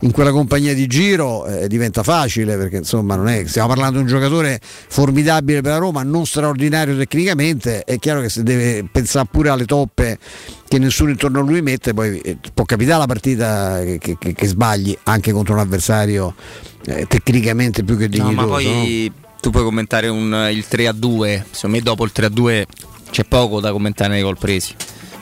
in 0.00 0.10
quella 0.10 0.30
compagnia 0.32 0.74
di 0.74 0.86
giro 0.86 1.46
eh, 1.46 1.66
diventa 1.68 2.02
facile 2.02 2.56
perché 2.56 2.76
insomma 2.78 3.14
non 3.16 3.28
è 3.28 3.44
stiamo 3.46 3.68
parlando 3.68 3.96
di 3.96 4.02
un 4.02 4.06
giocatore 4.08 4.60
formidabile 4.62 5.60
per 5.62 5.72
la 5.72 5.78
Roma, 5.78 6.02
non 6.02 6.26
straordinario 6.26 6.96
tecnicamente. 6.96 7.84
È 7.84 7.98
chiaro 7.98 8.20
che 8.20 8.28
se 8.28 8.42
deve 8.42 8.86
pensare 8.90 9.26
pure 9.30 9.48
alle 9.48 9.64
toppe 9.64 10.18
che 10.68 10.78
nessuno 10.78 11.10
intorno 11.10 11.40
a 11.40 11.42
lui 11.42 11.62
mette, 11.62 11.94
poi 11.94 12.18
eh, 12.18 12.36
può 12.52 12.64
capitare 12.64 12.98
la 12.98 13.06
partita 13.06 13.80
che, 13.82 13.98
che- 13.98 14.16
che- 14.18 14.34
che 14.34 14.46
sbagli 14.46 14.96
anche 15.04 15.32
contro 15.32 15.54
un 15.54 15.60
avversario 15.60 16.34
eh, 16.86 17.06
tecnicamente 17.06 17.82
più 17.84 17.96
che 17.96 18.04
No, 18.04 18.10
dignitoso. 18.10 18.34
ma 18.34 18.46
poi 18.46 19.12
tu 19.40 19.50
puoi 19.50 19.62
commentare 19.64 20.08
un- 20.08 20.48
il 20.52 20.66
3 20.66 20.86
a 20.88 20.92
2. 20.92 21.46
Secondo 21.50 21.76
me 21.76 21.82
dopo 21.82 22.04
il 22.04 22.12
3 22.12 22.26
a 22.26 22.30
2 22.30 22.66
c'è 23.10 23.24
poco 23.24 23.60
da 23.60 23.70
commentare 23.72 24.12
nei 24.12 24.22
gol 24.22 24.36
presi. 24.38 24.74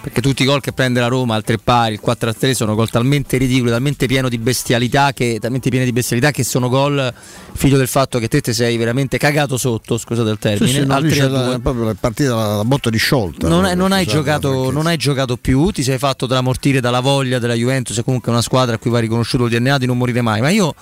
Perché 0.02 0.20
tutti 0.20 0.42
i 0.42 0.46
gol 0.46 0.60
che 0.60 0.72
prende 0.72 0.98
la 0.98 1.06
Roma 1.06 1.36
al 1.36 1.44
tre 1.44 1.58
pari, 1.58 1.94
il 1.94 2.00
4 2.00 2.30
a 2.30 2.32
3 2.34 2.54
sono 2.54 2.74
gol 2.74 2.90
talmente 2.90 3.36
ridicoli, 3.36 3.70
talmente 3.70 4.06
pieno 4.06 4.28
di 4.28 4.36
bestialità 4.36 5.12
che, 5.12 5.38
talmente 5.40 5.70
pieni 5.70 5.84
di 5.84 5.92
bestialità 5.92 6.32
che 6.32 6.42
sono 6.42 6.68
gol 6.68 7.14
figlio 7.52 7.78
del 7.78 7.86
fatto 7.86 8.18
che 8.18 8.26
te 8.26 8.40
ti 8.40 8.52
sei 8.52 8.76
veramente 8.76 9.16
cagato 9.16 9.56
sotto, 9.56 9.96
scusate 9.96 10.28
il 10.28 10.38
termine. 10.38 10.72
Sì, 10.72 10.80
sì, 10.80 10.86
no, 10.86 10.94
al 10.94 11.02
dice 11.04 11.16
3 11.18 11.24
a 11.24 11.28
la, 11.28 11.44
2. 11.44 11.58
proprio 11.60 11.84
la 11.84 11.94
partita 11.98 12.34
la, 12.34 12.56
la 12.56 12.64
botta 12.64 12.90
di 12.90 12.98
sciolta. 12.98 13.46
Non, 13.46 13.64
hai- 13.64 13.76
non 13.76 13.92
hai 13.92 14.04
giocato, 14.04 14.72
non 14.72 14.86
hai 14.88 14.96
giocato 14.96 15.36
più, 15.36 15.70
ti 15.70 15.84
sei 15.84 15.98
fatto 15.98 16.26
tramortire 16.26 16.80
dalla 16.80 16.98
voglia 17.00 17.38
della 17.38 17.54
Juventus, 17.54 17.96
è 17.96 18.02
comunque 18.02 18.32
una 18.32 18.42
squadra 18.42 18.74
a 18.74 18.78
cui 18.78 18.90
va 18.90 18.98
riconosciuto 18.98 19.44
il 19.46 19.50
DNA 19.56 19.78
di 19.78 19.86
non 19.86 19.96
morire 19.96 20.20
mai. 20.20 20.40
Ma 20.40 20.48
io, 20.50 20.74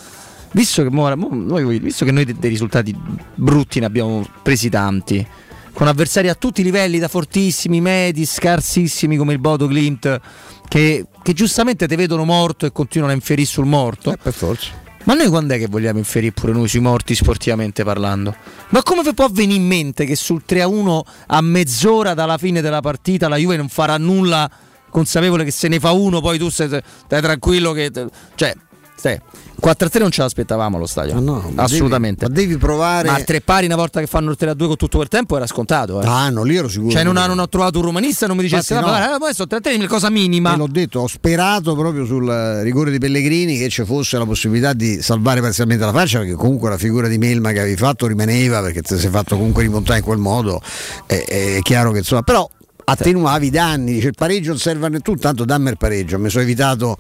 visto 0.52 0.82
che, 0.82 0.88
mo- 0.90 1.14
mo- 1.14 1.28
noi, 1.30 1.78
visto 1.78 2.06
che 2.06 2.10
noi 2.10 2.24
de- 2.24 2.36
dei 2.38 2.48
risultati 2.48 2.96
brutti 3.34 3.80
ne 3.80 3.84
abbiamo 3.86 4.26
presi 4.42 4.70
tanti, 4.70 5.26
con 5.72 5.86
avversari 5.88 6.28
a 6.28 6.34
tutti 6.34 6.60
i 6.60 6.64
livelli, 6.64 6.98
da 6.98 7.08
fortissimi, 7.08 7.80
medi, 7.80 8.24
scarsissimi 8.26 9.16
come 9.16 9.32
il 9.32 9.38
Bodo 9.38 9.66
Klimt, 9.66 10.20
che, 10.68 11.06
che 11.22 11.32
giustamente 11.32 11.86
ti 11.86 11.96
vedono 11.96 12.24
morto 12.24 12.66
e 12.66 12.72
continuano 12.72 13.12
a 13.12 13.16
inferire 13.16 13.48
sul 13.48 13.66
morto. 13.66 14.14
per 14.22 14.32
forza. 14.32 14.78
Ma 15.04 15.14
noi 15.14 15.28
quando 15.28 15.54
è 15.54 15.58
che 15.58 15.66
vogliamo 15.66 15.98
inferire 15.98 16.32
pure 16.32 16.52
noi 16.52 16.68
sui 16.68 16.80
morti 16.80 17.14
sportivamente 17.14 17.84
parlando? 17.84 18.34
Ma 18.68 18.82
come 18.82 19.02
vi 19.02 19.14
può 19.14 19.28
venire 19.30 19.58
in 19.58 19.66
mente 19.66 20.04
che 20.04 20.14
sul 20.14 20.42
3-1 20.46 21.00
a 21.28 21.40
mezz'ora 21.40 22.12
dalla 22.12 22.36
fine 22.36 22.60
della 22.60 22.80
partita 22.80 23.26
la 23.26 23.36
Juve 23.36 23.56
non 23.56 23.68
farà 23.68 23.96
nulla 23.96 24.50
consapevole 24.90 25.44
che 25.44 25.52
se 25.52 25.68
ne 25.68 25.80
fa 25.80 25.92
uno 25.92 26.20
poi 26.20 26.38
tu 26.38 26.50
stai, 26.50 26.68
stai 26.68 27.20
tranquillo 27.22 27.72
che... 27.72 27.90
Cioè, 28.34 28.54
stai, 28.94 29.18
4-3 29.62 29.98
non 30.00 30.10
ce 30.10 30.22
l'aspettavamo 30.22 30.76
allo 30.76 30.86
stadio. 30.86 31.20
ma 31.20 31.42
Assolutamente. 31.62 32.26
devi- 32.26 32.40
ma 32.40 32.46
devi 32.48 32.56
provare- 32.58 33.08
Ma 33.08 33.14
a 33.16 33.22
tre 33.22 33.40
pari 33.40 33.66
una 33.66 33.76
volta 33.76 34.00
che 34.00 34.06
fanno 34.06 34.30
il 34.30 34.36
3-2 34.38 34.66
con 34.66 34.76
tutto 34.76 34.96
quel 34.98 35.08
tempo 35.08 35.36
era 35.36 35.46
scontato. 35.46 36.00
Eh. 36.02 36.06
Ah, 36.06 36.28
no, 36.30 36.42
lì 36.42 36.56
ero 36.56 36.68
sicuro. 36.68 36.90
Cioè 36.90 37.02
non, 37.04 37.14
non 37.14 37.38
ho 37.38 37.48
trovato 37.48 37.78
un 37.78 37.84
romanista 37.84 38.26
non 38.26 38.36
mi 38.36 38.42
dicesse 38.42 38.74
no. 38.74 38.80
"Ah, 38.80 38.82
guarda, 38.82 39.14
adesso 39.24 39.46
3-3 39.46 39.82
è 39.84 39.86
cosa 39.86 40.10
minima. 40.10 40.52
Te 40.52 40.56
l'ho 40.58 40.66
detto, 40.68 41.00
ho 41.00 41.06
sperato 41.06 41.74
proprio 41.74 42.04
sul 42.04 42.26
rigore 42.62 42.90
di 42.90 42.98
Pellegrini 42.98 43.56
che 43.58 43.68
ci 43.68 43.84
fosse 43.84 44.18
la 44.18 44.24
possibilità 44.26 44.72
di 44.72 45.00
salvare 45.02 45.40
parzialmente 45.40 45.84
la 45.84 45.92
faccia, 45.92 46.18
perché 46.18 46.34
comunque 46.34 46.68
la 46.70 46.78
figura 46.78 47.08
di 47.08 47.18
Melma 47.18 47.52
che 47.52 47.60
avevi 47.60 47.76
fatto 47.76 48.06
rimaneva, 48.06 48.60
perché 48.60 48.82
ti 48.82 48.96
sei 48.98 49.10
fatto 49.10 49.36
comunque 49.36 49.62
rimontare 49.62 49.98
in 49.98 50.04
quel 50.04 50.18
modo. 50.18 50.60
È, 51.06 51.14
è 51.56 51.58
chiaro 51.62 51.90
che 51.92 51.98
insomma, 51.98 52.22
però 52.22 52.48
attenuavi 52.90 53.46
i 53.46 53.50
danni, 53.50 53.92
dice 53.94 54.08
il 54.08 54.14
pareggio 54.16 54.50
non 54.50 54.58
serve 54.58 54.86
a 54.86 54.88
nessuno, 54.88 55.16
tanto 55.18 55.44
dammi 55.44 55.70
il 55.70 55.76
pareggio, 55.76 56.18
mi 56.18 56.28
sono 56.28 56.42
evitato 56.42 56.96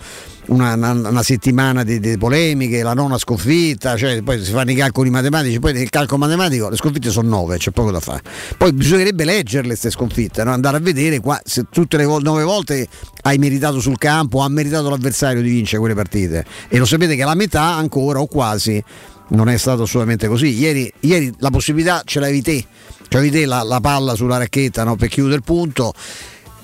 una, 0.46 0.74
una- 0.74 0.92
una 0.92 1.22
settimana 1.22 1.82
di, 1.82 1.98
di 1.98 2.16
polemiche, 2.16 2.82
la 2.82 2.94
nona 2.94 3.18
sconfitta, 3.18 3.96
cioè 3.96 4.22
poi 4.22 4.42
si 4.44 4.52
fanno 4.52 4.70
i 4.70 4.74
calcoli 4.74 5.10
matematici, 5.10 5.58
poi 5.58 5.72
nel 5.72 5.90
calcolo 5.90 6.18
matematico 6.20 6.68
le 6.68 6.76
sconfitte 6.76 7.10
sono 7.10 7.28
nove, 7.28 7.58
c'è 7.58 7.70
poco 7.72 7.90
da 7.90 8.00
fare. 8.00 8.22
Poi 8.56 8.72
bisognerebbe 8.72 9.24
leggerle 9.24 9.68
queste 9.68 9.90
sconfitte, 9.90 10.44
no? 10.44 10.52
andare 10.52 10.76
a 10.76 10.80
vedere 10.80 11.18
qua, 11.20 11.40
se 11.44 11.64
tutte 11.70 11.96
le 11.96 12.04
nove 12.04 12.44
volte 12.44 12.86
hai 13.22 13.38
meritato 13.38 13.80
sul 13.80 13.98
campo, 13.98 14.40
ha 14.40 14.48
meritato 14.48 14.88
l'avversario 14.90 15.42
di 15.42 15.50
vincere 15.50 15.78
quelle 15.78 15.94
partite 15.94 16.44
e 16.68 16.78
lo 16.78 16.84
sapete 16.84 17.16
che 17.16 17.24
la 17.24 17.34
metà 17.34 17.74
ancora 17.76 18.20
o 18.20 18.26
quasi 18.26 18.82
non 19.30 19.48
è 19.48 19.56
stato 19.56 19.82
assolutamente 19.82 20.28
così. 20.28 20.48
Ieri, 20.58 20.92
ieri 21.00 21.32
la 21.38 21.50
possibilità 21.50 22.02
ce 22.04 22.20
l'avevi 22.20 22.42
te, 22.42 22.64
c'avevi 23.10 23.30
te 23.30 23.44
la, 23.44 23.62
la 23.62 23.80
palla 23.80 24.14
sulla 24.14 24.38
racchetta 24.38 24.84
no, 24.84 24.96
per 24.96 25.08
chiudere 25.08 25.36
il 25.36 25.42
punto. 25.42 25.92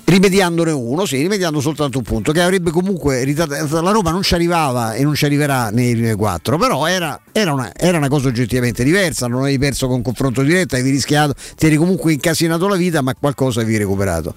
Rimediandone 0.05 0.71
uno, 0.71 1.05
sì, 1.05 1.17
rimediando 1.17 1.59
soltanto 1.59 1.97
un 1.97 2.05
punto 2.05 2.31
che 2.31 2.41
avrebbe 2.41 2.71
comunque 2.71 3.25
ritardato. 3.25 3.81
La 3.81 3.91
Roma 3.91 4.11
non 4.11 4.23
ci 4.23 4.35
arrivava 4.35 4.93
e 4.93 5.03
non 5.03 5.15
ci 5.15 5.25
arriverà 5.25 5.69
nei 5.69 5.93
primi 5.95 6.13
quattro, 6.13 6.57
però 6.57 6.85
era, 6.85 7.19
era 7.33 7.51
una, 7.51 7.73
era 7.75 7.97
una 7.97 8.07
cosa 8.07 8.29
oggettivamente 8.29 8.85
diversa. 8.85 9.27
Non 9.27 9.41
avevi 9.41 9.57
perso 9.57 9.89
con 9.89 10.01
confronto 10.01 10.43
diretto, 10.43 10.75
avevi 10.75 10.91
rischiato, 10.91 11.33
ti 11.57 11.65
eri 11.65 11.75
comunque 11.75 12.13
incasinato 12.13 12.69
la 12.69 12.77
vita, 12.77 13.01
ma 13.01 13.13
qualcosa 13.19 13.59
avevi 13.59 13.79
recuperato. 13.79 14.33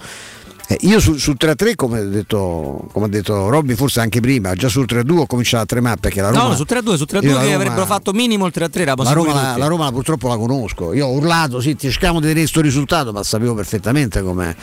Eh, 0.73 0.77
io 0.83 1.01
sul, 1.01 1.19
sul 1.19 1.35
3-3, 1.37 1.75
come 1.75 1.99
ha 1.99 2.03
detto, 2.05 2.87
come 2.93 3.07
ha 3.07 3.09
detto 3.09 3.49
Robby, 3.49 3.75
forse 3.75 3.99
anche 3.99 4.21
prima, 4.21 4.55
già 4.55 4.69
sul 4.69 4.87
3-2 4.89 5.17
ho 5.19 5.27
cominciato 5.27 5.65
a 5.65 5.67
tremare 5.67 5.97
perché 5.99 6.21
la 6.21 6.29
Roma. 6.31 6.51
no, 6.51 6.55
su 6.55 6.63
3-2, 6.65 6.95
su 6.95 7.07
3-2 7.11 7.25
io 7.25 7.33
la 7.35 7.41
che 7.41 7.43
Roma- 7.43 7.55
avrebbero 7.57 7.87
fatto 7.87 8.13
minimo 8.13 8.47
il 8.47 8.53
3-3 8.55 8.79
era 8.79 8.95
la 8.97 9.11
Roma, 9.11 9.33
la, 9.35 9.57
la 9.57 9.67
Roma 9.67 9.91
purtroppo 9.91 10.29
la 10.29 10.37
conosco. 10.37 10.93
Io 10.95 11.07
ho 11.09 11.11
urlato, 11.11 11.61
sì, 11.61 11.75
ti 11.75 11.91
cerchiamo 11.91 12.21
di 12.21 12.27
vedere 12.27 12.43
questo 12.43 12.61
risultato, 12.61 13.11
ma 13.11 13.25
sapevo 13.25 13.55
perfettamente 13.55 14.23
com'è. 14.23 14.55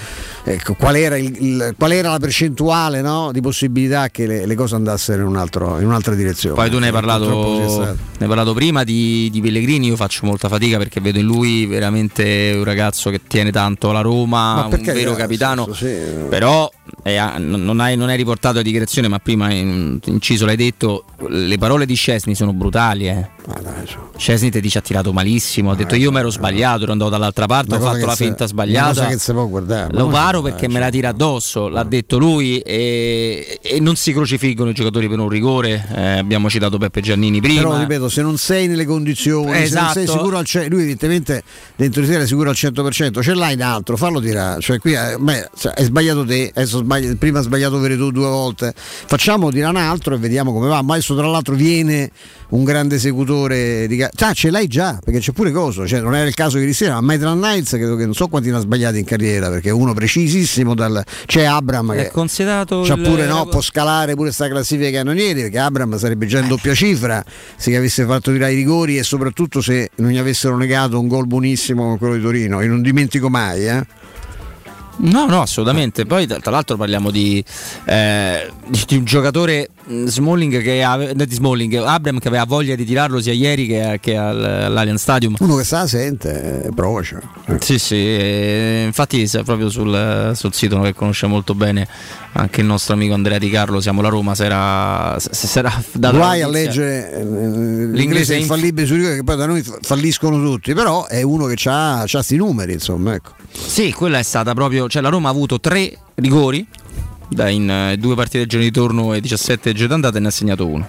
Ecco, 0.45 0.75
qual, 0.75 0.95
era 0.95 1.17
il- 1.17 1.35
il- 1.43 1.75
qual 1.77 1.91
era 1.91 2.11
la 2.11 2.19
percentuale 2.19 3.01
no, 3.01 3.31
di 3.33 3.41
possibilità 3.41 4.07
che 4.07 4.25
le, 4.27 4.45
le 4.45 4.55
cose 4.55 4.75
andassero 4.75 5.23
in, 5.23 5.27
un 5.27 5.35
altro- 5.35 5.77
in 5.81 5.87
un'altra 5.87 6.15
direzione. 6.15 6.55
Poi 6.55 6.69
tu 6.69 6.79
ne 6.79 6.85
hai 6.85 6.91
parlato, 6.93 7.27
ne 7.89 7.95
hai 8.19 8.27
parlato 8.27 8.53
prima 8.53 8.85
di, 8.85 9.27
di 9.29 9.41
Pellegrini, 9.41 9.87
io 9.87 9.97
faccio 9.97 10.25
molta 10.25 10.47
fatica 10.47 10.77
perché 10.77 11.01
vedo 11.01 11.19
in 11.19 11.25
lui 11.25 11.65
veramente 11.65 12.53
un 12.55 12.63
ragazzo 12.63 13.09
che 13.09 13.19
tiene 13.27 13.51
tanto 13.51 13.91
la 13.91 13.99
Roma, 13.99 14.53
Ma 14.55 14.65
un 14.67 14.81
vero 14.81 15.13
capitano. 15.13 15.65
senso, 15.65 15.85
sì. 15.85 15.95
Però 16.29 16.69
eh, 17.03 17.19
non 17.37 17.79
hai, 17.79 17.95
non 17.95 18.09
hai 18.09 18.17
riportato 18.17 18.57
la 18.57 18.61
dichiarazione, 18.61 19.07
ma 19.07 19.19
prima 19.19 19.51
in, 19.51 19.99
inciso 20.05 20.45
l'hai 20.45 20.55
detto, 20.55 21.05
le 21.27 21.57
parole 21.57 21.85
di 21.85 21.95
Scesni 21.95 22.35
sono 22.35 22.53
brutali. 22.53 23.07
Eh. 23.07 23.29
Scesni 24.17 24.51
ti 24.51 24.59
dice 24.59 24.79
ha 24.79 24.81
tirato 24.81 25.13
malissimo, 25.13 25.71
ha 25.71 25.75
detto 25.75 25.95
io 25.95 26.11
mi 26.11 26.19
ero 26.19 26.29
sbagliato, 26.29 26.83
ero 26.83 26.91
andato 26.91 27.11
dall'altra 27.11 27.45
parte, 27.45 27.75
ho 27.75 27.79
fatto 27.79 28.05
la 28.05 28.13
se- 28.15 28.25
finta 28.25 28.43
Una 28.43 28.47
sbagliata. 28.47 29.07
guardare. 29.47 29.93
Lo 29.93 30.07
paro 30.07 30.41
perché 30.41 30.67
me 30.67 30.79
la 30.79 30.89
tira 30.89 31.09
addosso, 31.09 31.69
l'ha 31.69 31.83
detto 31.83 32.17
lui 32.17 32.59
e, 32.59 33.57
e 33.61 33.79
non 33.79 33.95
si 33.95 34.11
crocifiggono 34.11 34.71
i 34.71 34.73
giocatori 34.73 35.07
per 35.07 35.19
un 35.19 35.29
rigore. 35.29 35.87
eh, 35.95 36.17
abbiamo 36.17 36.49
citato 36.49 36.77
Peppe 36.77 36.99
Giannini 37.01 37.39
prima. 37.39 37.61
Però 37.61 37.77
ripeto, 37.77 38.09
se 38.09 38.21
non 38.21 38.37
sei 38.37 38.67
nelle 38.67 38.85
condizioni, 38.85 39.45
se 39.47 39.53
non 39.53 39.61
Esatto. 39.63 39.93
sei 39.93 40.07
sicuro 40.07 40.37
al 40.37 40.45
ce- 40.45 40.67
lui 40.67 40.79
evidentemente 40.81 41.43
dentro 41.77 42.01
di 42.01 42.07
te 42.07 42.19
è 42.21 42.27
sicuro 42.27 42.49
al 42.49 42.55
100%, 42.57 43.21
ce 43.21 43.33
l'hai 43.33 43.53
in 43.53 43.63
altro, 43.63 43.95
fallo 43.95 44.19
tirare. 44.19 44.59
Cioè 44.59 44.79
qui 44.79 44.93
eh, 44.93 45.15
beh, 45.17 45.49
cioè, 45.57 45.73
hai 45.77 45.85
sbagliato 45.85 46.25
te, 46.25 46.51
sbagli- 46.65 47.15
prima 47.15 47.37
hai 47.39 47.45
sbagliato 47.45 47.79
per 47.79 47.95
tu 47.95 48.11
due 48.11 48.27
volte. 48.27 48.73
Facciamo 48.75 49.51
tirare 49.51 49.77
un 49.77 49.81
altro 49.81 50.15
e 50.15 50.17
vediamo 50.17 50.51
come 50.51 50.67
va. 50.67 50.81
Ma 50.81 50.95
adesso 50.95 51.15
tra 51.15 51.27
l'altro 51.27 51.55
viene 51.55 52.11
un 52.49 52.63
grande 52.65 52.95
esecutore 52.95 53.35
di 53.45 53.95
ga- 53.95 54.09
Ah, 54.19 54.33
ce 54.33 54.49
l'hai 54.49 54.67
già, 54.67 54.99
perché 55.03 55.19
c'è 55.19 55.31
pure 55.31 55.51
coso, 55.51 55.87
cioè 55.87 55.99
non 56.01 56.15
era 56.15 56.27
il 56.27 56.33
caso 56.33 56.57
ieri 56.57 56.73
sera, 56.73 56.95
ma 56.95 57.01
Maitland 57.01 57.39
Knights 57.41 57.69
credo 57.71 57.95
che 57.95 58.05
non 58.05 58.13
so 58.13 58.27
quanti 58.27 58.49
ne 58.49 58.57
ha 58.57 58.59
sbagliati 58.59 58.97
in 58.97 59.05
carriera, 59.05 59.49
perché 59.49 59.69
è 59.69 59.71
uno 59.71 59.93
precisissimo 59.93 60.73
dal 60.73 61.03
c'è 61.25 61.43
Abram 61.43 61.93
È 61.93 62.03
che 62.03 62.11
considerato 62.11 62.81
C'ha 62.85 62.95
il- 62.95 63.01
pure 63.01 63.25
no, 63.27 63.45
può 63.45 63.61
scalare 63.61 64.15
pure 64.15 64.31
sta 64.31 64.47
classifica 64.49 64.89
cannonieri 64.97 65.41
perché 65.41 65.59
Abram 65.59 65.97
sarebbe 65.97 66.25
già 66.25 66.39
in 66.39 66.47
doppia 66.47 66.73
cifra 66.73 67.23
se 67.55 67.71
gli 67.71 67.75
avesse 67.75 68.05
fatto 68.05 68.31
tirare 68.31 68.53
i 68.53 68.55
rigori 68.55 68.97
e 68.97 69.03
soprattutto 69.03 69.61
se 69.61 69.91
non 69.95 70.09
gli 70.11 70.17
avessero 70.17 70.57
negato 70.57 70.99
un 70.99 71.07
gol 71.07 71.27
buonissimo 71.27 71.83
come 71.83 71.97
quello 71.97 72.15
di 72.15 72.21
Torino. 72.21 72.61
Io 72.61 72.69
non 72.69 72.81
dimentico 72.81 73.29
mai, 73.29 73.67
eh. 73.67 73.85
No, 74.99 75.27
no, 75.27 75.41
assolutamente. 75.41 76.05
Poi 76.05 76.25
tra 76.25 76.49
l'altro 76.49 76.75
parliamo 76.75 77.11
di, 77.11 77.43
eh, 77.85 78.51
di- 78.67 78.83
di 78.87 78.95
un 78.97 79.03
giocatore 79.05 79.69
Smalling 80.05 80.61
che 80.61 80.83
ave- 80.83 81.13
no, 81.13 81.25
di 81.25 81.33
Smalling, 81.33 81.75
Abram 81.75 82.19
che 82.19 82.27
aveva 82.27 82.43
voglia 82.45 82.75
di 82.75 82.83
tirarlo 82.85 83.21
sia 83.21 83.33
ieri 83.33 83.67
che, 83.67 83.99
che 84.01 84.17
al- 84.17 84.43
all'Allianz 84.43 85.01
Stadium. 85.01 85.35
Uno 85.39 85.55
che 85.55 85.63
sa 85.63 85.87
sente, 85.87 86.65
eh, 86.65 86.69
provaci. 86.73 87.15
Sì, 87.59 87.79
sì, 87.79 87.95
eh, 87.95 88.83
infatti 88.85 89.27
proprio 89.43 89.69
sul, 89.69 90.31
sul 90.35 90.53
sito 90.53 90.79
che 90.81 90.93
conosce 90.93 91.27
molto 91.27 91.55
bene 91.55 91.87
anche 92.33 92.61
il 92.61 92.67
nostro 92.67 92.93
amico 92.93 93.13
Andrea 93.13 93.37
Di 93.39 93.49
Carlo, 93.49 93.79
siamo 93.79 94.01
la 94.01 94.09
Roma, 94.09 94.35
era 94.37 95.17
dato 95.93 96.17
Guai 96.17 96.41
a 96.41 96.47
leggere 96.47 97.11
eh, 97.11 97.23
l'inglese 97.23 98.33
è 98.33 98.37
inf- 98.37 98.49
infallibile 98.49 98.85
rigori 98.85 99.15
che 99.15 99.23
poi 99.23 99.35
da 99.37 99.45
noi 99.45 99.63
fa- 99.63 99.77
falliscono 99.81 100.39
tutti, 100.41 100.73
però 100.73 101.07
è 101.07 101.21
uno 101.21 101.45
che 101.45 101.55
ha 101.69 102.05
questi 102.09 102.35
numeri, 102.35 102.73
insomma, 102.73 103.15
ecco. 103.15 103.31
Sì, 103.51 103.91
quella 103.91 104.19
è 104.19 104.23
stata 104.23 104.53
proprio. 104.53 104.87
Cioè, 104.87 105.01
la 105.01 105.09
Roma 105.09 105.29
ha 105.29 105.31
avuto 105.31 105.59
tre 105.59 105.97
rigori 106.15 106.65
da 107.29 107.49
in 107.49 107.69
eh, 107.69 107.97
due 107.97 108.15
partite 108.15 108.39
del 108.39 108.47
giorno 108.47 108.65
di 108.65 108.71
torno 108.71 109.13
e 109.13 109.21
17 109.21 109.73
giorni 109.73 109.87
d'andata 109.87 110.17
e 110.17 110.19
ne 110.19 110.27
ha 110.27 110.31
segnato 110.31 110.67
uno. 110.67 110.87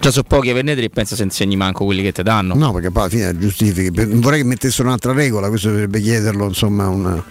Già 0.00 0.10
sono 0.10 0.24
pochi 0.28 0.50
a 0.50 0.54
Venedri 0.54 0.84
e 0.84 0.90
penso 0.90 1.16
se 1.16 1.24
insegni 1.24 1.56
manco 1.56 1.84
quelli 1.84 2.02
che 2.02 2.12
ti 2.12 2.22
danno. 2.22 2.54
No, 2.54 2.72
perché 2.72 2.90
poi 2.90 3.02
alla 3.02 3.10
fine 3.10 3.38
giustifichi. 3.38 3.90
Vorrei 3.90 4.42
che 4.42 4.46
mettessero 4.46 4.86
un'altra 4.86 5.12
regola, 5.12 5.48
questo 5.48 5.70
dovrebbe 5.70 6.00
chiederlo 6.00 6.46
insomma 6.46 6.84
a 6.84 6.88
un, 6.88 7.22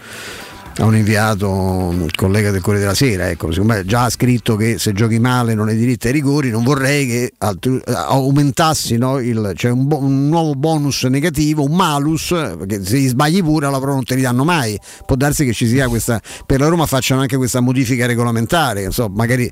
a 0.78 0.84
un 0.84 0.94
inviato, 0.94 1.50
un 1.50 2.06
collega 2.14 2.52
del 2.52 2.60
Corriere 2.60 2.86
della 2.86 2.96
Sera. 2.96 3.28
Ecco, 3.28 3.50
secondo 3.50 3.74
me 3.74 3.84
già 3.84 4.04
ha 4.04 4.10
scritto 4.10 4.54
che 4.54 4.78
se 4.78 4.92
giochi 4.92 5.18
male 5.18 5.54
non 5.54 5.68
hai 5.68 5.76
diritto 5.76 6.06
ai 6.06 6.12
rigori, 6.12 6.50
non 6.50 6.62
vorrei 6.62 7.06
che 7.06 7.32
altri- 7.38 7.80
eh, 7.84 7.92
aumentassi 7.92 8.96
no, 8.96 9.18
il, 9.18 9.52
cioè 9.56 9.72
un, 9.72 9.86
bo- 9.88 9.98
un 9.98 10.28
nuovo 10.28 10.54
bonus 10.54 11.02
negativo, 11.04 11.64
un 11.64 11.74
malus, 11.74 12.28
perché 12.28 12.84
se 12.84 12.98
gli 12.98 13.08
sbagli 13.08 13.42
pure 13.42 13.66
alla 13.66 13.78
prova 13.78 13.94
non 13.94 14.04
te 14.04 14.14
li 14.14 14.22
danno 14.22 14.44
mai. 14.44 14.78
Può 15.04 15.16
darsi 15.16 15.44
che 15.44 15.52
ci 15.52 15.66
sia 15.66 15.88
questa, 15.88 16.20
per 16.46 16.60
la 16.60 16.68
Roma 16.68 16.86
facciano 16.86 17.20
anche 17.20 17.36
questa 17.36 17.60
modifica 17.60 18.06
regolamentare, 18.06 18.84
insomma, 18.84 19.14
magari 19.16 19.50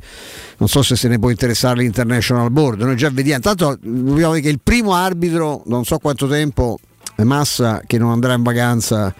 non 0.59 0.69
so 0.69 0.82
se 0.82 0.94
se 0.94 1.09
ne 1.09 1.19
può 1.19 1.31
interessare 1.31 1.81
l'International 1.81 2.51
Board, 2.51 2.81
noi 2.82 2.97
già 2.97 3.11
vediamo, 3.11 3.40
tanto 3.40 3.77
dobbiamo 3.81 4.32
vedere 4.32 4.40
che 4.43 4.48
il 4.48 4.61
primo 4.62 4.94
arbitro, 4.94 5.62
non 5.66 5.85
so 5.85 5.98
quanto 5.98 6.28
tempo, 6.28 6.78
è 7.16 7.23
Massa 7.23 7.81
che 7.86 7.98
non 7.98 8.11
andrà 8.11 8.35
in 8.35 8.43
vacanza 8.43 9.15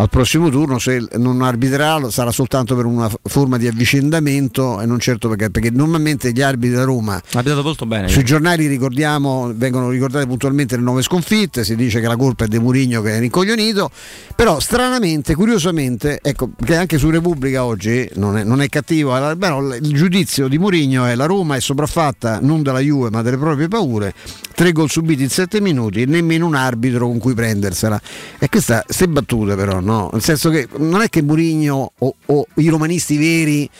al 0.00 0.08
prossimo 0.08 0.48
turno, 0.48 0.78
se 0.78 1.06
non 1.16 1.42
arbitrerà 1.42 2.10
sarà 2.10 2.30
soltanto 2.30 2.74
per 2.74 2.86
una 2.86 3.10
forma 3.24 3.58
di 3.58 3.66
avvicendamento 3.66 4.80
e 4.80 4.86
non 4.86 4.98
certo 4.98 5.28
perché, 5.28 5.50
perché 5.50 5.70
normalmente 5.70 6.32
gli 6.32 6.40
arbitri 6.40 6.76
da 6.76 6.84
Roma 6.84 7.20
molto 7.62 7.86
bene. 7.86 8.08
sui 8.08 8.24
giornali 8.24 8.66
ricordiamo, 8.66 9.52
vengono 9.54 9.90
ricordate 9.90 10.26
puntualmente 10.26 10.76
le 10.76 10.82
nove 10.82 11.02
sconfitte, 11.02 11.64
si 11.64 11.76
dice 11.76 12.00
che 12.00 12.06
la 12.06 12.16
colpa 12.16 12.44
è 12.44 12.48
De 12.48 12.58
Murigno 12.58 13.02
che 13.02 13.16
è 13.16 13.18
rincoglionito, 13.18 13.90
però 14.34 14.58
stranamente, 14.58 15.34
curiosamente, 15.34 16.18
ecco 16.22 16.50
che 16.64 16.76
anche 16.76 16.96
su 16.96 17.10
Repubblica 17.10 17.64
oggi 17.64 18.08
non 18.14 18.38
è, 18.38 18.44
non 18.44 18.62
è 18.62 18.68
cattivo, 18.68 19.16
eh, 19.30 19.36
però 19.36 19.60
il 19.74 19.92
giudizio 19.92 20.48
di 20.48 20.58
Murigno 20.58 21.04
è 21.04 21.14
la 21.14 21.26
Roma 21.26 21.56
è 21.56 21.60
sopraffatta 21.60 22.38
non 22.40 22.62
dalla 22.62 22.80
Juve 22.80 23.10
ma 23.10 23.20
delle 23.20 23.36
proprie 23.36 23.68
paure, 23.68 24.14
tre 24.54 24.72
gol 24.72 24.88
subiti 24.88 25.22
in 25.22 25.30
sette 25.30 25.60
minuti 25.60 26.02
e 26.02 26.06
nemmeno 26.06 26.46
un 26.46 26.54
arbitro 26.54 27.06
con 27.06 27.18
cui 27.18 27.34
prendersela. 27.34 28.00
E 28.38 28.48
queste 28.48 28.84
ste 28.88 29.08
battute 29.08 29.54
però, 29.56 29.80
no? 29.80 29.89
Nel 30.12 30.22
senso 30.22 30.50
che 30.50 30.68
non 30.78 31.02
è 31.02 31.08
che 31.08 31.22
Murigno 31.22 31.92
o, 31.98 32.14
o 32.26 32.46
i 32.56 32.68
romanisti 32.68 33.16
veri 33.16 33.70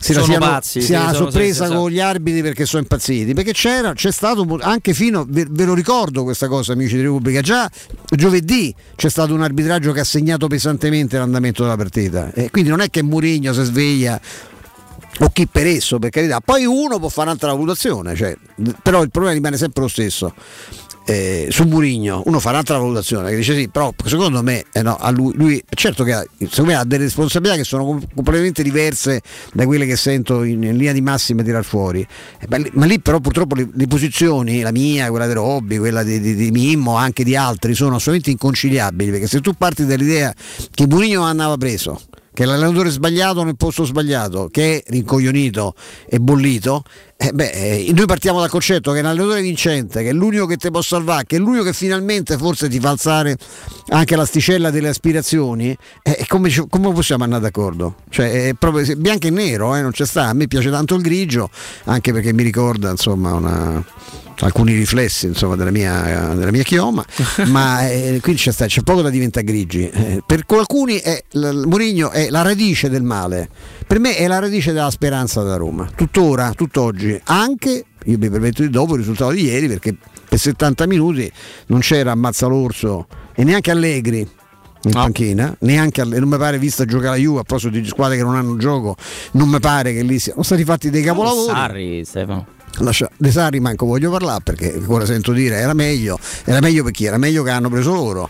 si 0.00 0.12
Sono 0.12 0.26
siano- 0.26 0.46
pazzi, 0.46 0.80
sia 0.80 1.08
sì, 1.08 1.16
sorpresa 1.16 1.66
sì, 1.66 1.74
con 1.74 1.90
gli 1.90 1.98
arbitri 1.98 2.40
perché 2.40 2.66
sono 2.66 2.82
impazziti. 2.82 3.34
Perché 3.34 3.52
c'era 3.52 3.92
c'è 3.94 4.12
stato 4.12 4.46
anche 4.60 4.94
fino 4.94 5.26
ve, 5.28 5.46
ve 5.50 5.64
lo 5.64 5.74
ricordo 5.74 6.22
questa 6.22 6.46
cosa 6.46 6.72
amici 6.72 6.94
di 6.94 7.02
Repubblica 7.02 7.40
già 7.40 7.68
giovedì 8.08 8.72
c'è 8.94 9.08
stato 9.08 9.34
un 9.34 9.42
arbitraggio 9.42 9.90
che 9.92 10.00
ha 10.00 10.04
segnato 10.04 10.46
pesantemente 10.46 11.18
l'andamento 11.18 11.62
della 11.62 11.76
partita. 11.76 12.32
E 12.32 12.50
quindi 12.50 12.70
non 12.70 12.80
è 12.80 12.90
che 12.90 13.02
Murigno 13.02 13.52
si 13.52 13.64
sveglia 13.64 14.20
o 15.18 15.30
chi 15.30 15.46
per 15.46 15.66
esso 15.66 15.98
per 15.98 16.10
carità. 16.10 16.40
Poi 16.40 16.64
uno 16.64 16.98
può 16.98 17.08
fare 17.08 17.28
un'altra 17.28 17.52
valutazione 17.52 18.14
cioè, 18.14 18.36
però 18.82 19.02
il 19.02 19.10
problema 19.10 19.34
rimane 19.34 19.56
sempre 19.56 19.82
lo 19.82 19.88
stesso. 19.88 20.32
Eh, 21.10 21.48
su 21.48 21.64
Murigno 21.64 22.22
uno 22.26 22.38
fa 22.38 22.50
un'altra 22.50 22.76
valutazione 22.76 23.30
che 23.30 23.36
dice 23.36 23.54
sì 23.54 23.70
però 23.70 23.94
secondo 24.04 24.42
me 24.42 24.66
eh 24.70 24.82
no, 24.82 24.98
lui, 25.12 25.32
lui 25.36 25.64
certo 25.70 26.04
che 26.04 26.12
ha, 26.12 26.22
me 26.64 26.74
ha 26.74 26.84
delle 26.84 27.04
responsabilità 27.04 27.56
che 27.56 27.64
sono 27.64 27.86
com- 27.86 28.06
completamente 28.14 28.62
diverse 28.62 29.22
da 29.54 29.64
quelle 29.64 29.86
che 29.86 29.96
sento 29.96 30.42
in, 30.42 30.62
in 30.62 30.76
linea 30.76 30.92
di 30.92 31.00
massima 31.00 31.42
tirar 31.42 31.64
fuori. 31.64 32.06
Eh, 32.38 32.46
ma, 32.50 32.58
ma 32.72 32.84
lì 32.84 33.00
però 33.00 33.20
purtroppo 33.20 33.54
le, 33.54 33.70
le 33.72 33.86
posizioni 33.86 34.60
la 34.60 34.70
mia, 34.70 35.08
quella 35.08 35.26
di 35.26 35.32
Robby 35.32 35.78
quella 35.78 36.02
di, 36.02 36.20
di, 36.20 36.34
di 36.34 36.50
Mimmo 36.50 36.96
anche 36.96 37.24
di 37.24 37.34
altri 37.34 37.72
sono 37.72 37.94
assolutamente 37.94 38.30
inconciliabili 38.30 39.10
perché 39.10 39.28
se 39.28 39.40
tu 39.40 39.54
parti 39.54 39.86
dall'idea 39.86 40.34
che 40.74 40.86
Murigno 40.86 41.22
andava 41.22 41.56
preso 41.56 41.98
che 42.38 42.44
l'allenatore 42.44 42.90
sbagliato 42.90 43.42
nel 43.42 43.56
posto 43.56 43.82
sbagliato, 43.82 44.46
che 44.46 44.84
è 44.84 44.90
rincoglionito 44.90 45.74
e 46.06 46.20
bollito, 46.20 46.84
eh 47.20 47.32
beh, 47.32 47.50
eh, 47.50 47.92
noi 47.96 48.06
partiamo 48.06 48.38
dal 48.38 48.48
concetto 48.48 48.92
che 48.92 48.98
è 48.98 49.00
un 49.00 49.06
allenatore 49.08 49.42
vincente, 49.42 50.04
che 50.04 50.10
è 50.10 50.12
l'unico 50.12 50.46
che 50.46 50.56
ti 50.56 50.70
può 50.70 50.80
salvare, 50.80 51.24
che 51.26 51.34
è 51.34 51.38
l'unico 51.40 51.64
che 51.64 51.72
finalmente 51.72 52.38
forse 52.38 52.68
ti 52.68 52.78
fa 52.78 52.90
alzare 52.90 53.36
anche 53.88 54.14
l'asticella 54.14 54.70
delle 54.70 54.86
aspirazioni, 54.88 55.76
eh, 56.02 56.24
come, 56.28 56.48
come 56.68 56.92
possiamo 56.92 57.24
andare 57.24 57.42
d'accordo? 57.42 57.96
Cioè, 58.08 58.54
proprio 58.56 58.94
bianco 58.96 59.26
e 59.26 59.30
nero, 59.30 59.74
eh, 59.74 59.82
non 59.82 59.90
c'è 59.90 60.06
sta. 60.06 60.26
A 60.28 60.32
me 60.32 60.46
piace 60.46 60.70
tanto 60.70 60.94
il 60.94 61.02
grigio, 61.02 61.50
anche 61.86 62.12
perché 62.12 62.32
mi 62.32 62.44
ricorda 62.44 62.90
insomma 62.90 63.32
una- 63.34 63.84
alcuni 64.40 64.72
riflessi 64.74 65.26
insomma, 65.26 65.56
della, 65.56 65.72
mia, 65.72 66.32
della 66.36 66.52
mia 66.52 66.62
chioma, 66.62 67.04
ma 67.46 67.88
eh, 67.88 68.20
quindi 68.22 68.40
c'è, 68.40 68.52
sta- 68.52 68.66
c'è 68.66 68.82
poco 68.82 69.02
da 69.02 69.10
diventare 69.10 69.44
grigi. 69.44 69.88
Eh, 69.90 70.22
per 70.24 70.44
alcuni 70.46 70.98
è, 70.98 71.20
l- 71.32 71.64
Mourinho 71.66 72.10
è 72.10 72.30
la 72.30 72.42
radice 72.42 72.88
del 72.88 73.02
male, 73.02 73.48
per 73.88 73.98
me 74.00 74.16
è 74.16 74.26
la 74.26 74.38
radice 74.38 74.72
della 74.72 74.90
speranza 74.90 75.42
della 75.42 75.56
Roma, 75.56 75.88
tuttora, 75.96 76.52
tutt'oggi, 76.54 77.18
anche, 77.24 77.86
io 78.04 78.18
mi 78.18 78.28
permetto 78.28 78.60
di 78.60 78.68
dopo 78.68 78.92
il 78.92 78.98
risultato 78.98 79.30
di 79.30 79.44
ieri 79.44 79.66
perché 79.66 79.96
per 80.28 80.38
70 80.38 80.86
minuti 80.86 81.32
non 81.68 81.80
c'era 81.80 82.10
Ammazza 82.10 82.46
l'Orso 82.48 83.06
e 83.34 83.44
neanche 83.44 83.70
Allegri 83.70 84.18
in 84.82 84.90
panchina, 84.92 85.56
neanche 85.60 86.04
non 86.04 86.28
mi 86.28 86.36
pare 86.36 86.58
vista 86.58 86.84
giocare 86.84 87.16
la 87.16 87.22
Juve 87.22 87.40
a 87.40 87.44
proposito 87.44 87.80
di 87.80 87.88
squadre 87.88 88.18
che 88.18 88.22
non 88.22 88.36
hanno 88.36 88.58
gioco, 88.58 88.94
non 89.32 89.48
mi 89.48 89.58
pare 89.58 89.94
che 89.94 90.02
lì 90.02 90.18
siano 90.18 90.42
stati 90.42 90.64
fatti 90.64 90.90
dei 90.90 91.02
capolavori. 91.02 91.46
Sarri, 91.48 92.04
Stefano. 92.04 92.46
Lascia, 92.80 93.10
De 93.16 93.30
Sarri 93.30 93.58
manco 93.58 93.86
voglio 93.86 94.10
parlare 94.10 94.42
perché 94.44 94.78
ora 94.86 95.06
sento 95.06 95.32
dire 95.32 95.56
era 95.56 95.72
meglio, 95.72 96.18
era 96.44 96.60
meglio 96.60 96.84
per 96.84 96.92
chi? 96.92 97.06
Era 97.06 97.16
meglio 97.16 97.42
che 97.42 97.50
hanno 97.50 97.70
preso 97.70 97.94
loro. 97.94 98.28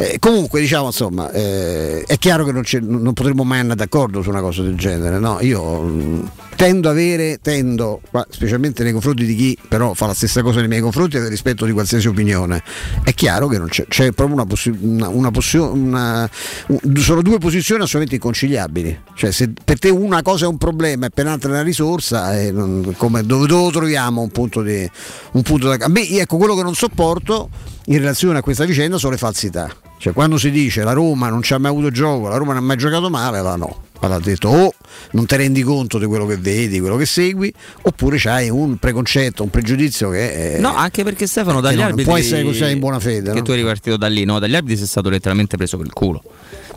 Eh, 0.00 0.18
comunque 0.20 0.60
diciamo 0.60 0.86
insomma 0.86 1.28
eh, 1.32 2.04
è 2.06 2.18
chiaro 2.18 2.44
che 2.44 2.52
non, 2.52 2.62
non 2.82 3.12
potremmo 3.14 3.42
mai 3.42 3.58
andare 3.58 3.80
d'accordo 3.80 4.22
su 4.22 4.28
una 4.30 4.40
cosa 4.40 4.62
del 4.62 4.76
genere, 4.76 5.18
no? 5.18 5.38
Io 5.40 5.80
mh, 5.80 6.30
tendo 6.54 6.86
a 6.86 6.92
avere, 6.92 7.40
tendo, 7.42 8.00
specialmente 8.30 8.84
nei 8.84 8.92
confronti 8.92 9.24
di 9.26 9.34
chi 9.34 9.58
però 9.66 9.94
fa 9.94 10.06
la 10.06 10.14
stessa 10.14 10.40
cosa 10.42 10.60
nei 10.60 10.68
miei 10.68 10.82
confronti, 10.82 11.16
avere 11.16 11.30
rispetto 11.32 11.64
di 11.64 11.72
qualsiasi 11.72 12.06
opinione. 12.06 12.62
È 13.02 13.12
chiaro 13.12 13.48
che 13.48 13.60
c'è, 13.64 13.86
c'è 13.88 14.12
proprio 14.12 14.36
una, 14.36 14.46
possi- 14.46 14.72
una, 14.80 15.08
una 15.08 15.32
una- 15.52 16.30
un- 16.68 16.96
sono 16.98 17.20
due 17.20 17.38
posizioni 17.38 17.80
assolutamente 17.82 18.14
inconciliabili. 18.14 19.00
Cioè 19.14 19.32
se 19.32 19.50
per 19.64 19.80
te 19.80 19.88
una 19.90 20.22
cosa 20.22 20.44
è 20.44 20.48
un 20.48 20.58
problema 20.58 21.06
e 21.06 21.10
per 21.10 21.24
l'altra 21.24 21.48
è 21.48 21.52
una 21.54 21.62
risorsa, 21.62 22.38
eh, 22.38 22.52
non- 22.52 22.94
come- 22.96 23.26
dove, 23.26 23.48
dove 23.48 23.72
troviamo 23.72 24.20
un 24.20 24.30
punto 24.30 24.62
di... 24.62 24.88
Un 25.32 25.42
punto 25.42 25.74
da, 25.74 25.84
a 25.84 25.88
me, 25.88 26.08
ecco, 26.08 26.36
quello 26.36 26.54
che 26.54 26.62
non 26.62 26.76
sopporto 26.76 27.48
in 27.86 27.98
relazione 27.98 28.38
a 28.38 28.42
questa 28.42 28.64
vicenda 28.64 28.96
sono 28.96 29.10
le 29.12 29.18
falsità. 29.18 29.68
Cioè 29.98 30.12
quando 30.12 30.38
si 30.38 30.50
dice 30.50 30.84
la 30.84 30.92
Roma 30.92 31.28
non 31.28 31.42
ci 31.42 31.52
ha 31.54 31.58
mai 31.58 31.70
avuto 31.70 31.90
gioco, 31.90 32.28
la 32.28 32.36
Roma 32.36 32.52
non 32.54 32.62
ha 32.62 32.66
mai 32.66 32.76
giocato 32.76 33.10
male, 33.10 33.42
la 33.42 33.56
no. 33.56 33.82
Allora 34.00 34.18
ha 34.18 34.22
detto 34.22 34.48
o 34.48 34.72
non 35.12 35.26
ti 35.26 35.34
rendi 35.34 35.62
conto 35.62 35.98
di 35.98 36.06
quello 36.06 36.24
che 36.24 36.36
vedi, 36.36 36.78
quello 36.78 36.96
che 36.96 37.04
segui, 37.04 37.52
oppure 37.82 38.16
c'hai 38.16 38.48
un 38.48 38.76
preconcetto, 38.76 39.42
un 39.42 39.50
pregiudizio 39.50 40.10
che 40.10 40.54
è, 40.54 40.60
No, 40.60 40.72
anche 40.76 41.02
perché 41.02 41.26
Stefano 41.26 41.58
Eh, 41.58 41.62
dagli 41.62 41.74
no, 41.74 41.80
non 41.80 41.88
arbitri 41.90 42.04
può 42.10 42.16
essere 42.16 42.44
così 42.44 42.70
in 42.70 42.78
buona 42.78 43.00
fede, 43.00 43.32
Che 43.32 43.38
no? 43.38 43.42
tu 43.42 43.50
eri 43.50 43.64
partito 43.64 43.96
da 43.96 44.06
lì, 44.06 44.24
no? 44.24 44.38
Dagli 44.38 44.54
arbitri 44.54 44.76
sei 44.76 44.86
stato 44.86 45.08
letteralmente 45.10 45.56
preso 45.56 45.76
per 45.76 45.86
il 45.86 45.92
culo. 45.92 46.22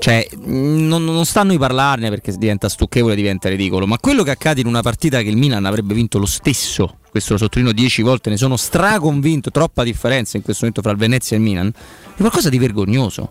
Cioè, 0.02 0.28
mh, 0.36 0.88
non, 0.88 1.04
non 1.04 1.26
stanno 1.26 1.54
a 1.54 1.58
parlarne 1.60 2.10
perché 2.10 2.34
diventa 2.36 2.68
stucchevole, 2.70 3.14
diventa 3.14 3.50
ridicolo. 3.50 3.86
Ma 3.86 4.00
quello 4.00 4.24
che 4.24 4.32
accade 4.32 4.60
in 4.60 4.66
una 4.66 4.82
partita 4.82 5.22
che 5.22 5.30
il 5.30 5.38
Milan 5.38 5.64
avrebbe 5.66 5.94
vinto 5.94 6.18
lo 6.18 6.26
stesso, 6.26 6.98
questo 7.12 7.34
lo 7.34 7.38
sottolineo 7.38 7.72
dieci 7.72 8.02
volte, 8.02 8.32
ne 8.32 8.38
sono 8.38 8.58
straconvinto, 8.58 9.52
troppa 9.52 9.84
differenza 9.84 10.38
in 10.38 10.44
questo 10.44 10.66
momento 10.66 10.82
fra 10.82 10.92
il 10.92 10.98
Venezia 10.98 11.36
e 11.36 11.40
il 11.40 11.46
Milan, 11.46 11.68
è 11.68 12.18
qualcosa 12.18 12.50
di 12.50 12.58
vergognoso. 12.58 13.30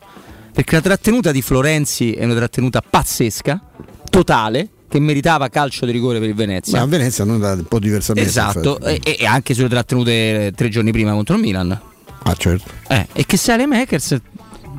Perché 0.52 0.76
la 0.76 0.80
trattenuta 0.80 1.32
di 1.32 1.42
Florenzi 1.42 2.12
è 2.12 2.24
una 2.24 2.36
trattenuta 2.36 2.80
pazzesca, 2.88 3.60
totale, 4.08 4.68
che 4.88 5.00
meritava 5.00 5.48
calcio 5.48 5.86
di 5.86 5.90
rigore 5.90 6.20
per 6.20 6.28
il 6.28 6.36
Venezia. 6.36 6.78
Ma 6.78 6.84
a 6.84 6.86
Venezia 6.86 7.24
non 7.24 7.40
da 7.40 7.52
un 7.54 7.64
po' 7.64 7.80
diversamente. 7.80 8.28
Esatto, 8.28 8.78
e, 8.80 9.00
e 9.02 9.26
anche 9.26 9.54
sulle 9.54 9.68
trattenute 9.68 10.46
eh, 10.46 10.52
tre 10.52 10.68
giorni 10.68 10.92
prima 10.92 11.10
contro 11.10 11.34
il 11.34 11.40
Milan. 11.40 11.80
Ah, 12.22 12.34
certo. 12.34 12.70
Eh, 12.86 13.08
e 13.12 13.26
che 13.26 13.36
se 13.36 13.66
Makers, 13.66 14.20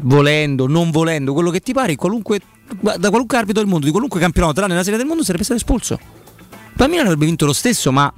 volendo, 0.01 0.67
non 0.67 0.91
volendo, 0.91 1.33
quello 1.33 1.49
che 1.49 1.59
ti 1.59 1.73
pare, 1.73 1.95
qualunque, 1.95 2.39
da 2.79 3.09
qualunque 3.09 3.37
arbitro 3.37 3.61
del 3.61 3.69
mondo, 3.69 3.85
di 3.85 3.91
qualunque 3.91 4.19
campionato, 4.19 4.53
tranne 4.53 4.75
la 4.75 4.83
Serie 4.83 4.97
del 4.97 5.07
Mondo, 5.07 5.23
sarebbe 5.23 5.43
stato 5.43 5.59
espulso. 5.59 5.99
Milan 6.87 7.05
avrebbe 7.05 7.25
vinto 7.25 7.45
lo 7.45 7.53
stesso, 7.53 7.91
ma 7.91 8.11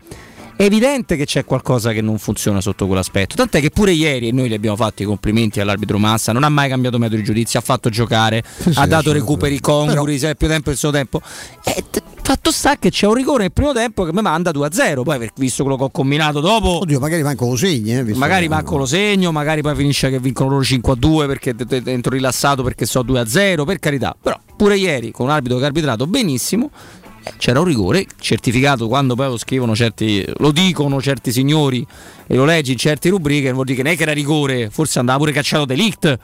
è 0.55 0.63
evidente 0.63 1.15
che 1.15 1.25
c'è 1.25 1.45
qualcosa 1.45 1.91
che 1.91 2.01
non 2.01 2.17
funziona 2.17 2.61
sotto 2.61 2.85
quell'aspetto. 2.85 3.35
Tant'è 3.35 3.59
che 3.59 3.69
pure 3.69 3.91
ieri, 3.91 4.27
e 4.27 4.31
noi 4.31 4.49
gli 4.49 4.53
abbiamo 4.53 4.75
fatto 4.75 5.01
i 5.01 5.05
complimenti 5.05 5.59
all'arbitro 5.59 5.97
Massa, 5.97 6.31
non 6.31 6.43
ha 6.43 6.49
mai 6.49 6.69
cambiato 6.69 6.97
metodo 6.97 7.17
di 7.17 7.23
giudizio, 7.23 7.59
ha 7.59 7.61
fatto 7.61 7.89
giocare, 7.89 8.43
sì, 8.57 8.71
ha 8.75 8.85
dato 8.85 9.11
recuperi 9.11 9.59
conguri, 9.59 10.19
se 10.19 10.31
è 10.31 10.35
più 10.35 10.47
tempo 10.47 10.69
il 10.69 10.77
suo 10.77 10.91
tempo. 10.91 11.21
E 11.63 11.83
t- 11.89 12.01
fatto 12.21 12.51
sta 12.51 12.77
che 12.77 12.89
c'è 12.89 13.07
un 13.07 13.13
rigore 13.15 13.43
nel 13.43 13.51
primo 13.51 13.73
tempo 13.73 14.03
che 14.03 14.13
mi 14.13 14.21
manda 14.21 14.51
2-0. 14.51 15.03
Poi, 15.03 15.31
visto 15.35 15.63
quello 15.63 15.77
che 15.77 15.83
ho 15.85 15.89
combinato 15.89 16.39
dopo. 16.39 16.79
Oddio, 16.81 16.99
magari 16.99 17.23
manco 17.23 17.47
lo 17.47 17.55
segni, 17.55 17.97
eh, 17.97 18.03
Magari 18.15 18.47
manco 18.47 18.77
lo 18.77 18.85
segno, 18.85 19.31
magari 19.31 19.61
poi 19.61 19.75
finisce 19.75 20.09
che 20.09 20.19
vincono 20.19 20.49
loro 20.49 20.61
5-2 20.61 21.27
perché 21.27 21.55
dentro 21.55 22.11
rilassato 22.11 22.63
perché 22.63 22.85
so 22.85 23.03
2-0, 23.03 23.65
per 23.65 23.79
carità. 23.79 24.15
Però 24.19 24.39
pure 24.55 24.77
ieri 24.77 25.11
con 25.11 25.25
un 25.25 25.31
arbitro 25.31 25.57
che 25.57 25.63
ha 25.63 25.67
arbitrato 25.67 26.07
benissimo 26.07 26.69
c'era 27.37 27.59
un 27.59 27.65
rigore 27.65 28.05
certificato 28.19 28.87
quando 28.87 29.15
poi 29.15 29.27
lo 29.27 29.37
scrivono 29.37 29.75
certi, 29.75 30.25
lo 30.37 30.51
dicono 30.51 31.01
certi 31.01 31.31
signori 31.31 31.85
e 32.27 32.35
lo 32.35 32.45
leggi 32.45 32.71
in 32.71 32.77
certe 32.77 33.09
rubriche, 33.09 33.51
vuol 33.51 33.65
dire 33.65 33.77
che 33.77 33.83
non 33.83 33.95
era 33.97 34.13
rigore, 34.13 34.69
forse 34.69 34.99
andava 34.99 35.19
pure 35.19 35.31
cacciato 35.31 35.65
delict. 35.65 36.19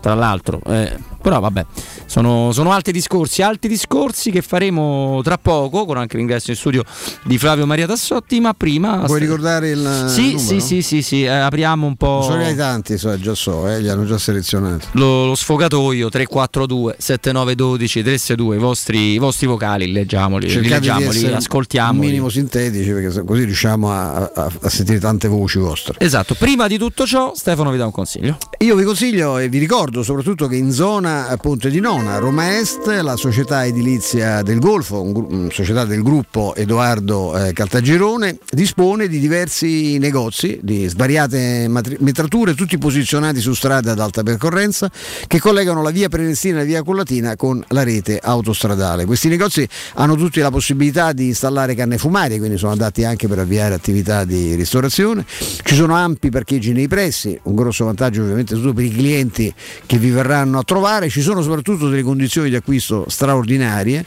Tra 0.00 0.14
l'altro, 0.14 0.60
eh, 0.66 0.96
però 1.20 1.40
vabbè, 1.40 1.64
sono, 2.06 2.52
sono 2.52 2.72
altri 2.72 2.92
discorsi, 2.92 3.42
altri 3.42 3.68
discorsi 3.68 4.30
che 4.30 4.42
faremo 4.42 5.20
tra 5.22 5.36
poco 5.38 5.84
con 5.84 5.96
anche 5.96 6.16
l'ingresso 6.16 6.50
in 6.50 6.56
studio 6.56 6.84
di 7.24 7.38
Flavio 7.38 7.66
Maria 7.66 7.86
Tassotti. 7.86 8.40
Ma 8.40 8.54
prima, 8.54 9.04
Vuoi 9.06 9.20
ricordare 9.20 9.70
il 9.70 10.04
Sì, 10.08 10.32
numero? 10.32 10.38
sì, 10.38 10.60
sì, 10.60 10.82
sì, 10.82 11.02
sì, 11.02 11.22
eh, 11.24 11.28
apriamo 11.28 11.86
un 11.86 11.96
po'. 11.96 12.22
Sono 12.22 12.34
arrivati 12.36 12.56
tanti, 12.56 12.98
so, 12.98 13.18
già 13.18 13.34
so, 13.34 13.68
eh, 13.68 13.80
li 13.80 13.88
hanno 13.88 14.04
già 14.06 14.18
selezionati. 14.18 14.86
Lo, 14.92 15.26
lo 15.26 15.34
sfogatoio 15.34 16.08
342 16.08 16.96
7912 16.98 18.02
362 18.02 18.56
i 18.56 18.58
vostri, 18.58 19.12
i 19.12 19.18
vostri 19.18 19.46
vocali 19.46 19.90
leggiamoli, 19.92 20.52
leggiamoli, 20.68 21.26
ascoltiamoli. 21.32 21.98
Un 21.98 22.04
minimo 22.06 22.28
sintetici 22.28 22.90
perché 22.90 23.24
così 23.24 23.44
riusciamo 23.44 23.90
a, 23.90 24.30
a- 24.34 24.52
a 24.62 24.68
sentire 24.68 24.98
tante 24.98 25.28
voci 25.28 25.58
vostre. 25.58 25.94
Esatto, 25.98 26.34
prima 26.34 26.66
di 26.66 26.78
tutto 26.78 27.06
ciò 27.06 27.32
Stefano 27.34 27.70
vi 27.70 27.76
dà 27.78 27.84
un 27.86 27.92
consiglio. 27.92 28.36
Io 28.58 28.74
vi 28.76 28.84
consiglio 28.84 29.38
e 29.38 29.48
vi 29.48 29.58
ricordo 29.58 30.02
soprattutto 30.02 30.46
che 30.46 30.56
in 30.56 30.72
zona 30.72 31.17
Ponte 31.40 31.70
di 31.70 31.80
Nona, 31.80 32.18
Roma 32.18 32.58
Est, 32.58 32.86
la 32.86 33.16
società 33.16 33.66
edilizia 33.66 34.42
del 34.42 34.60
Golfo, 34.60 35.02
un, 35.02 35.26
una 35.28 35.50
società 35.50 35.84
del 35.84 36.02
gruppo 36.02 36.54
Edoardo 36.54 37.36
eh, 37.36 37.52
Caltagirone, 37.52 38.38
dispone 38.50 39.08
di 39.08 39.18
diversi 39.18 39.98
negozi 39.98 40.60
di 40.62 40.86
svariate 40.86 41.66
matri- 41.68 41.96
metrature, 42.00 42.54
tutti 42.54 42.78
posizionati 42.78 43.40
su 43.40 43.52
strade 43.54 43.90
ad 43.90 43.98
alta 43.98 44.22
percorrenza 44.22 44.90
che 45.26 45.40
collegano 45.40 45.82
la 45.82 45.90
via 45.90 46.08
Prenestina 46.08 46.56
e 46.56 46.58
la 46.60 46.64
via 46.64 46.82
Collatina 46.82 47.34
con 47.34 47.64
la 47.68 47.82
rete 47.82 48.20
autostradale. 48.22 49.04
Questi 49.04 49.28
negozi 49.28 49.68
hanno 49.94 50.14
tutti 50.14 50.38
la 50.40 50.50
possibilità 50.50 51.12
di 51.12 51.26
installare 51.26 51.74
canne 51.74 51.98
fumarie, 51.98 52.38
quindi 52.38 52.58
sono 52.58 52.72
adatti 52.72 53.04
anche 53.04 53.26
per 53.26 53.40
avviare 53.40 53.74
attività 53.74 54.24
di 54.24 54.54
ristorazione. 54.54 55.24
Ci 55.26 55.74
sono 55.74 55.94
ampi 55.94 56.30
parcheggi 56.30 56.72
nei 56.72 56.86
pressi, 56.86 57.38
un 57.42 57.54
grosso 57.56 57.84
vantaggio 57.84 58.22
ovviamente 58.22 58.54
soprattutto 58.54 58.74
per 58.74 58.84
i 58.84 58.90
clienti 58.90 59.54
che 59.86 59.98
vi 59.98 60.10
verranno 60.10 60.58
a 60.58 60.62
trovare, 60.62 60.97
ci 61.06 61.20
sono 61.20 61.40
soprattutto 61.42 61.88
delle 61.88 62.02
condizioni 62.02 62.50
di 62.50 62.56
acquisto 62.56 63.04
straordinarie 63.08 64.04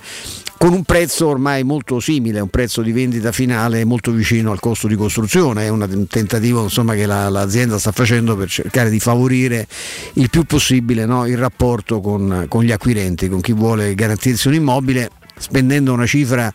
con 0.58 0.74
un 0.74 0.84
prezzo 0.84 1.28
ormai 1.28 1.64
molto 1.64 2.00
simile, 2.00 2.40
un 2.40 2.50
prezzo 2.50 2.84
di 2.84 2.92
vendita 2.92 3.32
finale 3.32 3.84
molto 3.84 4.12
vicino 4.12 4.52
al 4.52 4.60
costo 4.60 4.88
di 4.88 4.96
costruzione, 4.96 5.64
è 5.64 5.70
un 5.70 6.06
tentativo 6.08 6.62
insomma, 6.62 6.94
che 6.94 7.08
la, 7.08 7.30
l'azienda 7.30 7.80
sta 7.80 7.92
facendo 7.92 8.36
per 8.36 8.48
cercare 8.48 8.92
di 8.92 9.00
favorire 9.00 9.66
il 10.14 10.30
più 10.30 10.44
possibile 10.44 11.08
no, 11.08 11.26
il 11.26 11.38
rapporto 11.38 12.00
con, 12.00 12.46
con 12.48 12.64
gli 12.64 12.72
acquirenti, 12.72 13.28
con 13.28 13.42
chi 13.42 13.54
vuole 13.54 13.96
garantirsi 13.96 14.50
un 14.50 14.54
immobile 14.54 15.10
spendendo 15.36 15.94
una 15.94 16.06
cifra 16.06 16.54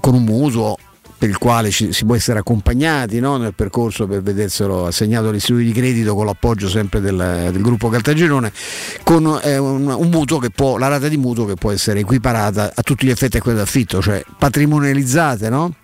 con 0.00 0.12
un 0.12 0.24
mutuo 0.24 0.76
per 1.18 1.28
il 1.28 1.38
quale 1.38 1.70
ci, 1.70 1.92
si 1.92 2.04
può 2.04 2.14
essere 2.14 2.38
accompagnati 2.38 3.18
no, 3.18 3.36
nel 3.36 3.52
percorso 3.52 4.06
per 4.06 4.22
vederselo 4.22 4.86
assegnato 4.86 5.28
all'istituto 5.28 5.64
di 5.64 5.72
credito 5.72 6.14
con 6.14 6.24
l'appoggio 6.24 6.68
sempre 6.68 7.00
del, 7.00 7.48
del 7.50 7.60
gruppo 7.60 7.88
Caltagirone, 7.88 8.52
con 9.02 9.40
eh, 9.42 9.58
un, 9.58 9.88
un, 9.88 10.24
può, 10.54 10.78
la 10.78 10.88
rata 10.88 11.08
di 11.08 11.16
mutuo 11.16 11.44
che 11.44 11.54
può 11.54 11.72
essere 11.72 12.00
equiparata 12.00 12.72
a 12.74 12.82
tutti 12.82 13.06
gli 13.06 13.10
effetti 13.10 13.36
a 13.36 13.40
quella 13.40 13.58
d'affitto, 13.58 14.00
cioè 14.00 14.22
patrimonializzate, 14.38 15.48
no? 15.48 15.74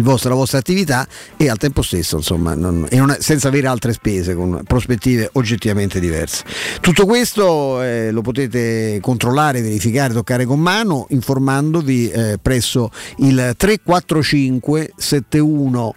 Vostro, 0.00 0.30
la 0.30 0.36
vostra 0.36 0.58
attività 0.58 1.06
e 1.36 1.48
al 1.48 1.56
tempo 1.56 1.82
stesso 1.82 2.16
insomma 2.16 2.54
non, 2.54 2.86
non, 2.90 3.16
senza 3.18 3.48
avere 3.48 3.66
altre 3.66 3.92
spese 3.92 4.34
con 4.34 4.62
prospettive 4.66 5.30
oggettivamente 5.32 6.00
diverse. 6.00 6.44
Tutto 6.80 7.06
questo 7.06 7.82
eh, 7.82 8.10
lo 8.10 8.22
potete 8.22 8.98
controllare, 9.00 9.60
verificare, 9.60 10.12
toccare 10.12 10.44
con 10.44 10.60
mano 10.60 11.06
informandovi 11.10 12.10
eh, 12.10 12.38
presso 12.40 12.90
il 13.18 13.54
345 13.56 14.92
71 14.96 15.94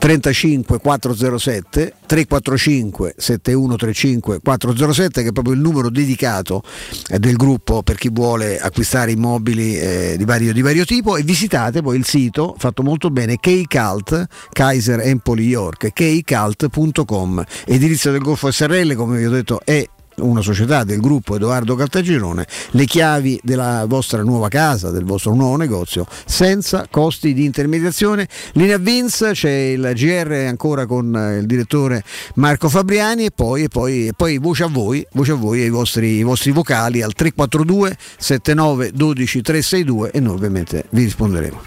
35 0.00 0.80
407 0.80 1.94
345 2.06 3.14
7135 3.18 4.40
407 4.42 5.22
che 5.22 5.28
è 5.28 5.32
proprio 5.32 5.52
il 5.52 5.60
numero 5.60 5.90
dedicato 5.90 6.62
eh, 7.10 7.18
del 7.18 7.36
gruppo 7.36 7.82
per 7.82 7.96
chi 7.96 8.08
vuole 8.10 8.58
acquistare 8.58 9.12
immobili 9.12 9.78
eh, 9.78 10.14
di, 10.16 10.24
vario, 10.24 10.54
di, 10.54 10.62
vario, 10.62 10.86
tipo. 10.86 11.18
E 11.18 11.22
visitate 11.22 11.82
poi 11.82 11.98
il 11.98 12.06
sito 12.06 12.54
fatto 12.56 12.82
molto 12.82 13.10
bene 13.10 13.36
K-Cult 13.36 14.26
Kaiser 14.50 15.00
Empoli 15.00 15.46
York 15.46 15.92
kcult.com 15.92 17.44
edilizia 17.66 18.10
del 18.10 18.22
Golfo 18.22 18.50
SRL 18.50 18.94
come 18.94 19.18
vi 19.18 19.26
ho 19.26 19.30
detto 19.30 19.60
è 19.62 19.86
una 20.20 20.40
società 20.40 20.84
del 20.84 21.00
gruppo 21.00 21.36
Edoardo 21.36 21.74
Caltagirone, 21.74 22.46
le 22.70 22.84
chiavi 22.84 23.40
della 23.42 23.84
vostra 23.86 24.22
nuova 24.22 24.48
casa, 24.48 24.90
del 24.90 25.04
vostro 25.04 25.34
nuovo 25.34 25.56
negozio, 25.56 26.06
senza 26.26 26.86
costi 26.90 27.34
di 27.34 27.44
intermediazione. 27.44 28.28
Linea 28.52 28.78
Vince, 28.78 29.32
c'è 29.32 29.50
il 29.50 29.92
GR 29.94 30.32
ancora 30.48 30.86
con 30.86 31.14
eh, 31.14 31.38
il 31.38 31.46
direttore 31.46 32.02
Marco 32.34 32.68
Fabriani 32.68 33.26
e 33.26 33.30
poi, 33.30 33.64
e 33.64 33.68
poi, 33.68 34.08
e 34.08 34.12
poi 34.16 34.38
voce 34.38 34.64
a 34.64 34.68
voi, 34.68 35.06
voce 35.12 35.32
a 35.32 35.36
voi 35.36 35.62
e 35.62 35.66
i 35.66 35.70
vostri, 35.70 36.16
i 36.16 36.22
vostri 36.22 36.50
vocali 36.50 37.02
al 37.02 37.12
342 37.12 37.96
79 38.18 38.92
12 38.92 39.42
362 39.42 40.10
e 40.10 40.20
noi 40.20 40.34
ovviamente 40.34 40.86
vi 40.90 41.04
risponderemo. 41.04 41.60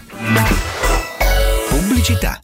Pubblicità. 1.68 2.43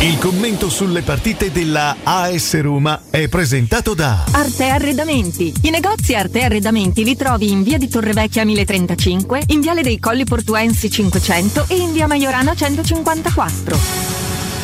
Il 0.00 0.16
commento 0.18 0.70
sulle 0.70 1.02
partite 1.02 1.50
della 1.50 1.96
AS 2.04 2.60
Roma 2.60 3.02
è 3.10 3.26
presentato 3.26 3.94
da 3.94 4.26
Arte 4.30 4.68
Arredamenti. 4.68 5.52
I 5.62 5.70
negozi 5.70 6.14
Arte 6.14 6.44
Arredamenti 6.44 7.02
li 7.02 7.16
trovi 7.16 7.50
in 7.50 7.64
via 7.64 7.78
di 7.78 7.88
Torrevecchia 7.88 8.44
1035, 8.44 9.42
in 9.48 9.60
viale 9.60 9.82
dei 9.82 9.98
Colli 9.98 10.22
Portuensi 10.22 10.88
500 10.88 11.64
e 11.66 11.76
in 11.78 11.90
via 11.90 12.06
Maiorana 12.06 12.54
154. 12.54 13.76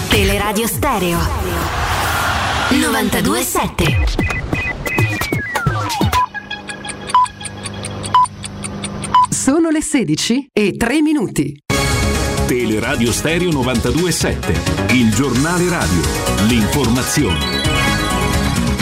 Teleradio 0.08 0.68
Stereo 0.68 1.18
927 2.70 3.96
Sono 9.30 9.70
le 9.70 9.82
16 9.82 10.48
e 10.52 10.76
3 10.76 11.02
minuti. 11.02 11.63
Teleradio 12.46 13.10
Stereo 13.10 13.50
927, 13.50 14.94
il 14.94 15.10
giornale 15.14 15.66
radio, 15.66 16.00
l'informazione. 16.46 17.38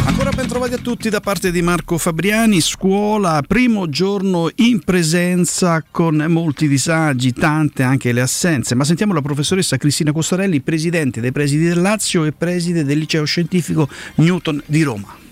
Ancora 0.04 0.30
ben 0.30 0.48
trovati 0.48 0.74
a 0.74 0.78
tutti 0.78 1.08
da 1.08 1.20
parte 1.20 1.52
di 1.52 1.62
Marco 1.62 1.96
Fabriani, 1.96 2.60
scuola, 2.60 3.40
primo 3.46 3.88
giorno 3.88 4.50
in 4.56 4.80
presenza 4.80 5.84
con 5.88 6.24
molti 6.28 6.66
disagi, 6.66 7.32
tante 7.32 7.84
anche 7.84 8.10
le 8.10 8.22
assenze, 8.22 8.74
ma 8.74 8.82
sentiamo 8.82 9.14
la 9.14 9.22
professoressa 9.22 9.76
Cristina 9.76 10.10
Costarelli, 10.10 10.60
presidente 10.60 11.20
dei 11.20 11.30
presidi 11.30 11.64
del 11.64 11.80
Lazio 11.80 12.24
e 12.24 12.32
preside 12.32 12.84
del 12.84 12.98
liceo 12.98 13.24
scientifico 13.24 13.88
Newton 14.16 14.60
di 14.66 14.82
Roma. 14.82 15.22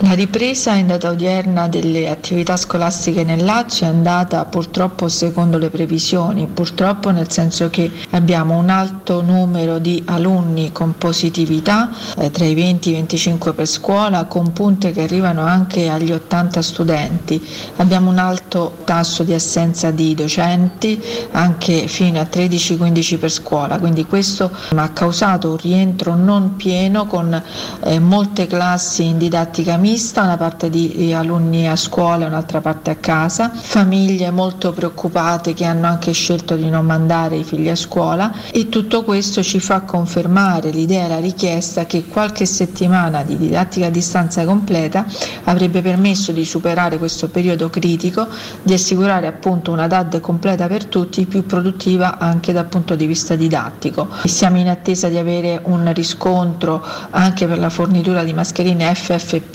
La 0.00 0.12
ripresa 0.12 0.74
in 0.74 0.88
data 0.88 1.08
odierna 1.08 1.68
delle 1.68 2.10
attività 2.10 2.58
scolastiche 2.58 3.24
nel 3.24 3.42
Lazio 3.42 3.86
è 3.86 3.88
andata 3.88 4.44
purtroppo 4.44 5.08
secondo 5.08 5.56
le 5.56 5.70
previsioni, 5.70 6.46
purtroppo 6.46 7.10
nel 7.10 7.30
senso 7.30 7.70
che 7.70 7.90
abbiamo 8.10 8.58
un 8.58 8.68
alto 8.68 9.22
numero 9.22 9.78
di 9.78 10.02
alunni 10.06 10.70
con 10.70 10.96
positività, 10.98 11.90
eh, 12.18 12.30
tra 12.30 12.44
i 12.44 12.54
20 12.54 12.88
e 12.88 12.92
i 12.92 12.94
25 12.96 13.54
per 13.54 13.66
scuola, 13.66 14.26
con 14.26 14.52
punte 14.52 14.92
che 14.92 15.02
arrivano 15.02 15.44
anche 15.44 15.88
agli 15.88 16.12
80 16.12 16.60
studenti. 16.60 17.44
Abbiamo 17.76 18.10
un 18.10 18.18
alto 18.18 18.76
tasso 18.84 19.24
di 19.24 19.32
assenza 19.32 19.90
di 19.90 20.14
docenti, 20.14 21.02
anche 21.32 21.88
fino 21.88 22.20
a 22.20 22.28
13-15 22.30 23.18
per 23.18 23.30
scuola, 23.30 23.78
quindi 23.78 24.04
questo 24.04 24.50
ha 24.74 24.88
causato 24.90 25.50
un 25.50 25.56
rientro 25.56 26.14
non 26.14 26.54
pieno 26.56 27.06
con 27.06 27.42
eh, 27.84 27.98
molte 27.98 28.46
classi 28.46 29.04
in 29.04 29.16
didattica 29.16 29.65
mista, 29.76 30.22
una 30.22 30.36
parte 30.36 30.70
di 30.70 31.12
alunni 31.12 31.68
a 31.68 31.74
scuola 31.74 32.24
e 32.24 32.28
un'altra 32.28 32.60
parte 32.60 32.90
a 32.90 32.96
casa, 32.96 33.50
famiglie 33.52 34.30
molto 34.30 34.72
preoccupate 34.72 35.52
che 35.54 35.64
hanno 35.64 35.86
anche 35.86 36.12
scelto 36.12 36.54
di 36.54 36.68
non 36.68 36.86
mandare 36.86 37.36
i 37.36 37.44
figli 37.44 37.68
a 37.68 37.74
scuola 37.74 38.32
e 38.52 38.68
tutto 38.68 39.02
questo 39.02 39.42
ci 39.42 39.58
fa 39.58 39.80
confermare 39.80 40.70
l'idea 40.70 41.06
e 41.06 41.08
la 41.08 41.18
richiesta 41.18 41.86
che 41.86 42.04
qualche 42.06 42.46
settimana 42.46 43.24
di 43.24 43.36
didattica 43.36 43.86
a 43.86 43.90
distanza 43.90 44.44
completa 44.44 45.04
avrebbe 45.44 45.82
permesso 45.82 46.30
di 46.32 46.44
superare 46.44 46.98
questo 46.98 47.28
periodo 47.28 47.68
critico, 47.68 48.28
di 48.62 48.72
assicurare 48.72 49.26
appunto 49.26 49.72
una 49.72 49.86
DAD 49.88 50.20
completa 50.20 50.68
per 50.68 50.86
tutti, 50.86 51.26
più 51.26 51.44
produttiva 51.44 52.18
anche 52.18 52.52
dal 52.52 52.66
punto 52.66 52.94
di 52.94 53.06
vista 53.06 53.34
didattico. 53.34 54.08
Siamo 54.24 54.58
in 54.58 54.68
attesa 54.68 55.08
di 55.08 55.18
avere 55.18 55.60
un 55.64 55.92
riscontro 55.92 56.84
anche 57.10 57.46
per 57.46 57.58
la 57.58 57.70
fornitura 57.70 58.22
di 58.22 58.32
mascherine 58.32 58.88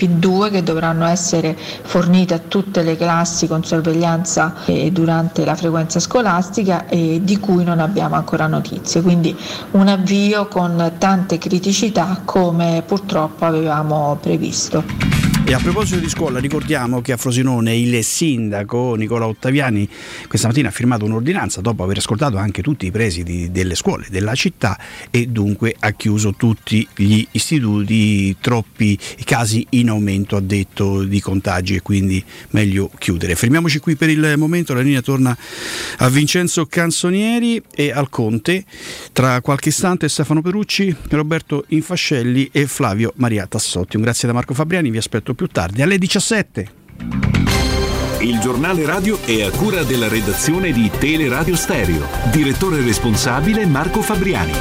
FFP2 0.02 0.50
che 0.50 0.62
dovranno 0.62 1.06
essere 1.06 1.56
fornite 1.56 2.34
a 2.34 2.38
tutte 2.38 2.82
le 2.82 2.96
classi 2.96 3.46
con 3.46 3.64
sorveglianza 3.64 4.54
eh, 4.66 4.90
durante 4.90 5.44
la 5.44 5.54
frequenza 5.54 6.00
scolastica 6.00 6.86
e 6.88 7.20
di 7.22 7.38
cui 7.38 7.64
non 7.64 7.78
abbiamo 7.78 8.16
ancora 8.16 8.46
notizie. 8.46 9.02
Quindi 9.02 9.36
un 9.72 9.88
avvio 9.88 10.48
con 10.48 10.92
tante 10.98 11.38
criticità 11.38 12.20
come 12.24 12.82
purtroppo 12.86 13.44
avevamo 13.44 14.18
previsto. 14.20 15.21
E 15.44 15.54
a 15.54 15.58
proposito 15.58 15.98
di 15.98 16.08
scuola, 16.08 16.38
ricordiamo 16.38 17.02
che 17.02 17.12
a 17.12 17.16
Frosinone 17.18 17.76
il 17.76 18.02
sindaco 18.04 18.94
Nicola 18.94 19.26
Ottaviani 19.26 19.86
questa 20.26 20.46
mattina 20.46 20.68
ha 20.68 20.70
firmato 20.70 21.04
un'ordinanza 21.04 21.60
dopo 21.60 21.82
aver 21.82 21.98
ascoltato 21.98 22.38
anche 22.38 22.62
tutti 22.62 22.86
i 22.86 22.90
presidi 22.90 23.50
delle 23.50 23.74
scuole 23.74 24.06
della 24.08 24.34
città 24.34 24.78
e 25.10 25.26
dunque 25.26 25.74
ha 25.78 25.90
chiuso 25.90 26.34
tutti 26.34 26.86
gli 26.94 27.26
istituti, 27.32 28.34
troppi 28.40 28.98
casi 29.24 29.66
in 29.70 29.90
aumento 29.90 30.36
ha 30.36 30.40
detto 30.40 31.02
di 31.02 31.20
contagi 31.20 31.74
e 31.74 31.82
quindi 31.82 32.24
meglio 32.50 32.90
chiudere. 32.96 33.34
Fermiamoci 33.34 33.78
qui 33.80 33.96
per 33.96 34.08
il 34.08 34.34
momento, 34.38 34.72
la 34.72 34.80
linea 34.80 35.02
torna 35.02 35.36
a 35.98 36.08
Vincenzo 36.08 36.64
Canzonieri 36.66 37.60
e 37.74 37.90
al 37.90 38.08
Conte, 38.08 38.64
tra 39.12 39.40
qualche 39.42 39.68
istante 39.68 40.08
Stefano 40.08 40.40
Perucci, 40.40 40.94
Roberto 41.10 41.64
Infascelli 41.68 42.48
e 42.52 42.66
Flavio 42.66 43.12
Maria 43.16 43.46
Tassotti. 43.46 43.96
Un 43.96 44.02
grazie 44.02 44.28
da 44.28 44.32
Marco 44.32 44.54
Fabriani, 44.54 44.90
vi 44.90 44.98
aspetto 44.98 45.31
più 45.34 45.46
tardi 45.46 45.82
alle 45.82 45.98
17. 45.98 46.72
Il 48.20 48.38
giornale 48.38 48.86
radio 48.86 49.20
è 49.24 49.42
a 49.42 49.50
cura 49.50 49.82
della 49.82 50.08
redazione 50.08 50.70
di 50.70 50.88
Teleradio 50.96 51.56
Stereo. 51.56 52.06
Direttore 52.30 52.80
responsabile 52.80 53.66
Marco 53.66 54.00
Fabriani. 54.00 54.52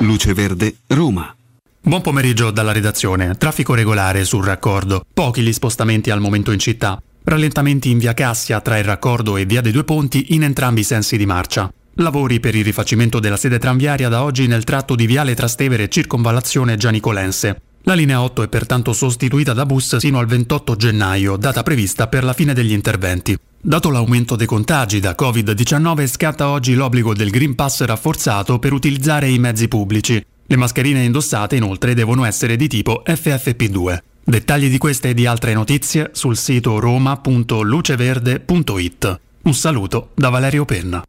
Luce 0.00 0.34
Verde, 0.34 0.76
Roma. 0.88 1.34
Buon 1.80 2.02
pomeriggio 2.02 2.50
dalla 2.50 2.72
redazione. 2.72 3.34
Traffico 3.36 3.72
regolare 3.72 4.24
sul 4.24 4.44
raccordo. 4.44 5.04
Pochi 5.10 5.40
gli 5.40 5.52
spostamenti 5.52 6.10
al 6.10 6.20
momento 6.20 6.52
in 6.52 6.58
città. 6.58 7.00
Rallentamenti 7.24 7.90
in 7.90 7.98
via 7.98 8.12
Cassia 8.12 8.60
tra 8.60 8.76
il 8.76 8.84
raccordo 8.84 9.36
e 9.36 9.46
via 9.46 9.62
dei 9.62 9.72
Due 9.72 9.84
Ponti 9.84 10.34
in 10.34 10.42
entrambi 10.42 10.80
i 10.80 10.84
sensi 10.84 11.16
di 11.16 11.24
marcia. 11.24 11.72
Lavori 11.98 12.40
per 12.40 12.54
il 12.54 12.62
rifacimento 12.62 13.20
della 13.20 13.38
sede 13.38 13.58
tranviaria 13.58 14.10
da 14.10 14.22
oggi 14.22 14.46
nel 14.46 14.64
tratto 14.64 14.94
di 14.94 15.06
Viale 15.06 15.34
Trastevere 15.34 15.88
circonvallazione 15.88 16.76
Gianicolense. 16.76 17.62
La 17.84 17.94
linea 17.94 18.20
8 18.20 18.42
è 18.42 18.48
pertanto 18.48 18.92
sostituita 18.92 19.54
da 19.54 19.64
bus 19.64 19.96
sino 19.96 20.18
al 20.18 20.26
28 20.26 20.76
gennaio, 20.76 21.36
data 21.36 21.62
prevista 21.62 22.06
per 22.08 22.22
la 22.22 22.34
fine 22.34 22.52
degli 22.52 22.72
interventi. 22.72 23.34
Dato 23.58 23.88
l'aumento 23.88 24.36
dei 24.36 24.46
contagi 24.46 25.00
da 25.00 25.14
Covid-19 25.18 26.06
scatta 26.06 26.50
oggi 26.50 26.74
l'obbligo 26.74 27.14
del 27.14 27.30
Green 27.30 27.54
Pass 27.54 27.82
rafforzato 27.84 28.58
per 28.58 28.74
utilizzare 28.74 29.30
i 29.30 29.38
mezzi 29.38 29.66
pubblici. 29.66 30.22
Le 30.48 30.56
mascherine 30.56 31.02
indossate 31.02 31.56
inoltre 31.56 31.94
devono 31.94 32.26
essere 32.26 32.56
di 32.56 32.68
tipo 32.68 33.02
FFP2. 33.06 33.98
Dettagli 34.22 34.68
di 34.68 34.76
queste 34.76 35.08
e 35.10 35.14
di 35.14 35.24
altre 35.24 35.54
notizie 35.54 36.10
sul 36.12 36.36
sito 36.36 36.78
roma.luceverde.it. 36.78 39.20
Un 39.44 39.54
saluto 39.54 40.10
da 40.14 40.28
Valerio 40.28 40.66
Penna. 40.66 41.02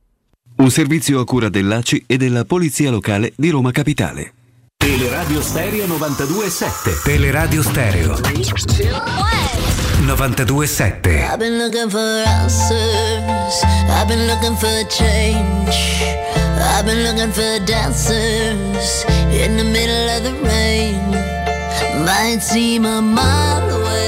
Un 0.57 0.71
servizio 0.71 1.19
a 1.19 1.25
cura 1.25 1.49
dell'ACI 1.49 2.05
e 2.07 2.17
della 2.17 2.43
Polizia 2.43 2.89
Locale 2.89 3.31
di 3.35 3.51
Roma 3.51 3.71
Capitale. 3.71 4.33
Teleradio 4.77 5.39
Stereo 5.41 5.85
927. 5.85 7.01
Teleradio 7.03 7.61
Stereo 7.61 8.17
927. 10.01 11.29
I've 11.31 11.37
been 11.37 11.57
looking 11.57 11.89
for 11.89 12.23
answers. 12.25 13.61
I've 13.87 14.07
been 14.07 14.25
looking 14.25 14.57
for 14.57 14.85
change. 14.89 15.75
I've 16.75 16.85
been 16.85 17.03
looking 17.03 17.31
for 17.31 17.59
dancers 17.63 19.05
in 19.29 19.57
the 19.57 19.63
middle 19.63 20.09
of 20.09 20.23
the 20.23 20.33
rain. 20.41 20.99
Might 22.03 22.41
seem 22.41 22.85
a 22.85 22.99
mile 22.99 23.69
away, 23.69 24.06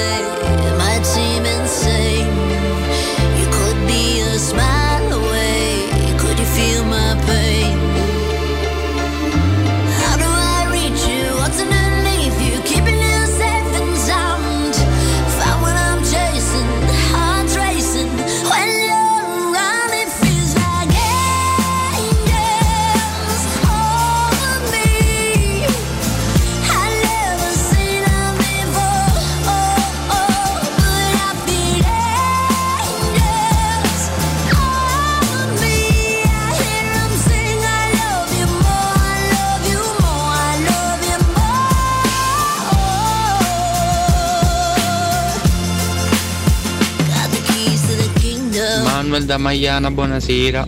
Samuel 49.09 49.25
da 49.25 49.37
Maiana, 49.39 49.89
buonasera. 49.89 50.67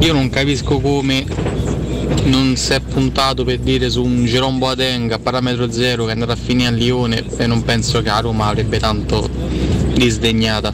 Io 0.00 0.12
non 0.12 0.28
capisco 0.28 0.78
come 0.78 1.24
non 2.24 2.54
si 2.54 2.74
è 2.74 2.80
puntato 2.80 3.44
per 3.44 3.60
dire 3.60 3.88
su 3.88 4.04
un 4.04 4.26
Jerome 4.26 4.58
Boateng 4.58 5.10
a 5.10 5.18
parametro 5.18 5.72
zero 5.72 6.04
che 6.04 6.10
è 6.10 6.12
andato 6.12 6.32
a 6.32 6.36
finire 6.36 6.68
a 6.68 6.70
Lione 6.70 7.24
e 7.34 7.46
non 7.46 7.62
penso 7.62 8.02
che 8.02 8.10
a 8.10 8.20
Roma 8.20 8.48
avrebbe 8.48 8.78
tanto 8.78 9.26
disdegnata 9.94 10.70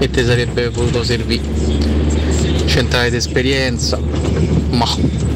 e 0.00 0.10
ti 0.10 0.24
sarebbe 0.24 0.70
potuto 0.70 1.04
servire. 1.04 1.44
Centrale 2.66 3.08
d'esperienza, 3.08 4.00
ma 4.70 5.31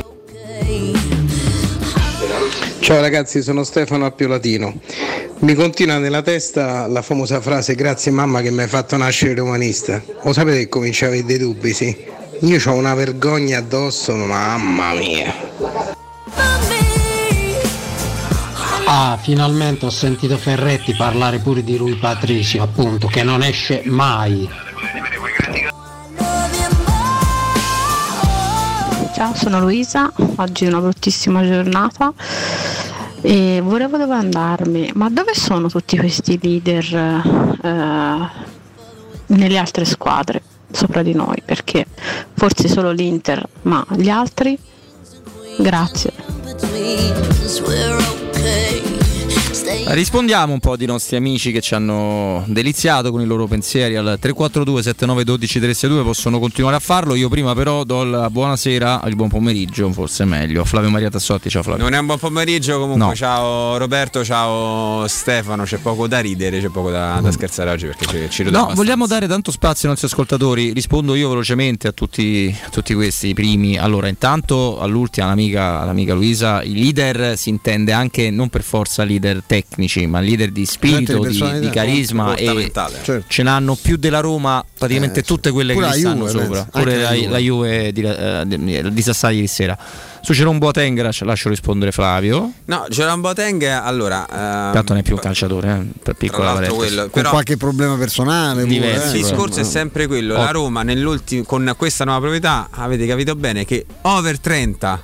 Ciao 2.86 3.00
ragazzi, 3.00 3.42
sono 3.42 3.64
Stefano 3.64 4.06
Appiolatino. 4.06 4.72
Mi 5.40 5.54
continua 5.54 5.98
nella 5.98 6.22
testa 6.22 6.86
la 6.86 7.02
famosa 7.02 7.40
frase 7.40 7.74
grazie 7.74 8.12
mamma 8.12 8.42
che 8.42 8.52
mi 8.52 8.62
hai 8.62 8.68
fatto 8.68 8.96
nascere 8.96 9.34
romanista. 9.34 10.00
Lo 10.22 10.32
sapete 10.32 10.58
che 10.58 10.68
comincio 10.68 11.06
a 11.06 11.08
avere 11.08 11.24
dei 11.24 11.38
dubbi, 11.38 11.72
sì? 11.72 11.96
Io 12.42 12.60
ho 12.64 12.74
una 12.74 12.94
vergogna 12.94 13.58
addosso, 13.58 14.14
mamma 14.14 14.92
mia. 14.92 15.34
Ah, 18.84 19.18
finalmente 19.20 19.86
ho 19.86 19.90
sentito 19.90 20.36
Ferretti 20.36 20.94
parlare 20.94 21.40
pure 21.40 21.64
di 21.64 21.76
lui 21.76 21.96
Patricio, 21.96 22.62
appunto, 22.62 23.08
che 23.08 23.24
non 23.24 23.42
esce 23.42 23.82
mai. 23.86 24.48
Ciao, 29.16 29.34
sono 29.34 29.60
Luisa, 29.60 30.12
oggi 30.34 30.66
è 30.66 30.68
una 30.68 30.80
bruttissima 30.80 31.43
giornata 31.43 32.12
e 33.22 33.62
volevo 33.64 33.97
domandarmi, 33.97 34.90
ma 34.93 35.09
dove 35.09 35.34
sono 35.34 35.70
tutti 35.70 35.97
questi 35.97 36.38
leader 36.38 36.94
eh, 37.62 38.30
nelle 39.28 39.56
altre 39.56 39.86
squadre 39.86 40.43
sopra 40.70 41.02
di 41.02 41.14
noi? 41.14 41.40
Perché 41.43 41.86
forse 42.34 42.68
solo 42.68 42.90
l'Inter, 42.90 43.43
ma 43.62 43.82
gli 43.97 44.10
altri? 44.10 44.59
Grazie. 45.60 46.12
Rispondiamo 49.65 50.53
un 50.53 50.59
po' 50.61 50.77
di 50.77 50.85
nostri 50.85 51.16
amici 51.16 51.51
che 51.51 51.62
ci 51.62 51.74
hanno 51.74 52.45
deliziato 52.47 53.11
con 53.11 53.23
i 53.23 53.24
loro 53.24 53.47
pensieri 53.47 53.97
al 53.97 54.05
342 54.20 54.83
79 54.83 55.24
12 55.24 55.59
362 55.61 56.05
possono 56.05 56.39
continuare 56.39 56.77
a 56.77 56.78
farlo. 56.78 57.15
Io 57.15 57.31
prima 57.31 57.55
però 57.55 57.83
do 57.85 58.05
la 58.05 58.28
buonasera, 58.28 59.03
il 59.07 59.16
buon 59.16 59.31
pomeriggio, 59.31 59.91
forse 59.93 60.27
meglio. 60.27 60.62
Flavio 60.66 60.91
Maria 60.91 61.09
Tassotti, 61.09 61.49
ciao 61.49 61.62
Flavio. 61.62 61.83
Non 61.85 61.95
è 61.95 61.99
un 61.99 62.05
buon 62.05 62.19
pomeriggio 62.19 62.78
comunque, 62.78 63.07
No. 63.07 63.15
ciao 63.15 63.78
Roberto, 63.78 64.23
ciao 64.24 65.07
Stefano, 65.09 65.65
c'è 65.65 65.78
poco 65.78 66.07
da 66.07 66.19
ridere, 66.20 66.61
c'è 66.61 66.69
poco 66.69 66.91
da, 66.91 67.19
da 67.23 67.33
scherzare 67.33 67.70
oggi 67.70 67.87
perché 67.87 68.28
ci, 68.28 68.45
ci 68.45 68.51
No, 68.51 68.73
vogliamo 68.74 69.07
dare 69.07 69.27
tanto 69.27 69.51
spazio 69.51 69.85
ai 69.89 69.95
nostri 69.97 70.07
ascoltatori. 70.09 70.74
Rispondo 70.74 71.15
io 71.15 71.31
velocemente 71.31 71.89
a 71.89 71.93
tutti, 71.93 72.55
a 72.62 72.69
tutti 72.69 72.93
questi 72.93 73.33
primi. 73.33 73.78
Allora, 73.78 74.09
intanto 74.09 74.78
all'ultima, 74.81 75.28
l'amica, 75.28 75.83
l'amica 75.85 76.12
Luisa, 76.12 76.62
i 76.62 76.74
leader 76.74 77.39
si 77.39 77.49
intende 77.49 77.93
anche 77.93 78.31
non 78.31 78.51
per 78.51 78.62
forza 78.62 79.03
leader 79.03 79.45
tecnici, 79.47 80.06
ma 80.06 80.20
leader 80.20 80.51
di 80.51 80.66
spirito, 80.66 81.18
di 81.24 81.59
di, 81.60 81.70
carisma 81.70 82.35
e. 82.35 82.70
Certo. 83.02 83.24
ce 83.28 83.43
n'hanno 83.43 83.77
più 83.81 83.97
della 83.97 84.20
Roma 84.20 84.64
praticamente 84.77 85.20
Eh, 85.20 85.23
tutte 85.23 85.51
quelle 85.51 85.73
Pure 85.73 85.86
che 85.86 85.90
la 85.93 85.97
gli 85.97 86.01
stanno 86.01 86.27
Juve, 86.27 86.31
sopra. 86.31 86.64
penso. 86.64 86.68
Pure 86.73 86.97
la, 86.97 87.02
la 87.02 87.14
Juve. 87.14 87.28
la 87.31 87.39
Juve 87.39 87.93
di, 87.93 88.01
eh, 88.02 88.44
di, 88.47 88.93
di 88.93 89.02
Sassari 89.02 89.35
ieri 89.36 89.47
sera. 89.47 89.78
Su 90.20 90.35
Ceron 90.35 90.59
Boateng 90.59 91.01
lascio- 91.02 91.48
rispondere 91.48 91.93
Flavio. 91.93 92.52
No, 92.64 92.85
Geron 92.89 93.20
Boateng, 93.20 93.62
allora... 93.62 94.27
ehm, 94.28 94.73
Tanto 94.73 94.93
non 94.93 94.98
è 94.98 95.05
più 95.05 95.14
un 95.14 95.20
calciatore, 95.20 95.70
eh, 95.73 95.98
per 96.02 96.14
piccola 96.14 96.52
quello, 96.68 97.02
Con 97.02 97.10
però- 97.10 97.31
qualche 97.31 97.56
problema 97.56 97.97
personale. 97.97 98.62
pure, 98.62 98.74
Diversi, 98.74 99.14
eh. 99.14 99.18
Il 99.18 99.23
discorso 99.24 99.60
è 99.60 99.64
sempre 99.64 100.09
quello, 100.09 100.35
la 100.35 100.48
Oh. 100.48 100.52
Roma 100.52 100.82
nell'ultimo, 100.82 101.44
con 101.44 101.73
questa 101.77 102.02
nuova 102.05 102.18
proprietà 102.18 102.68
avete 102.73 103.06
capito 103.06 103.36
bene 103.36 103.64
che 103.64 103.86
over 104.02 104.40
30 104.40 105.01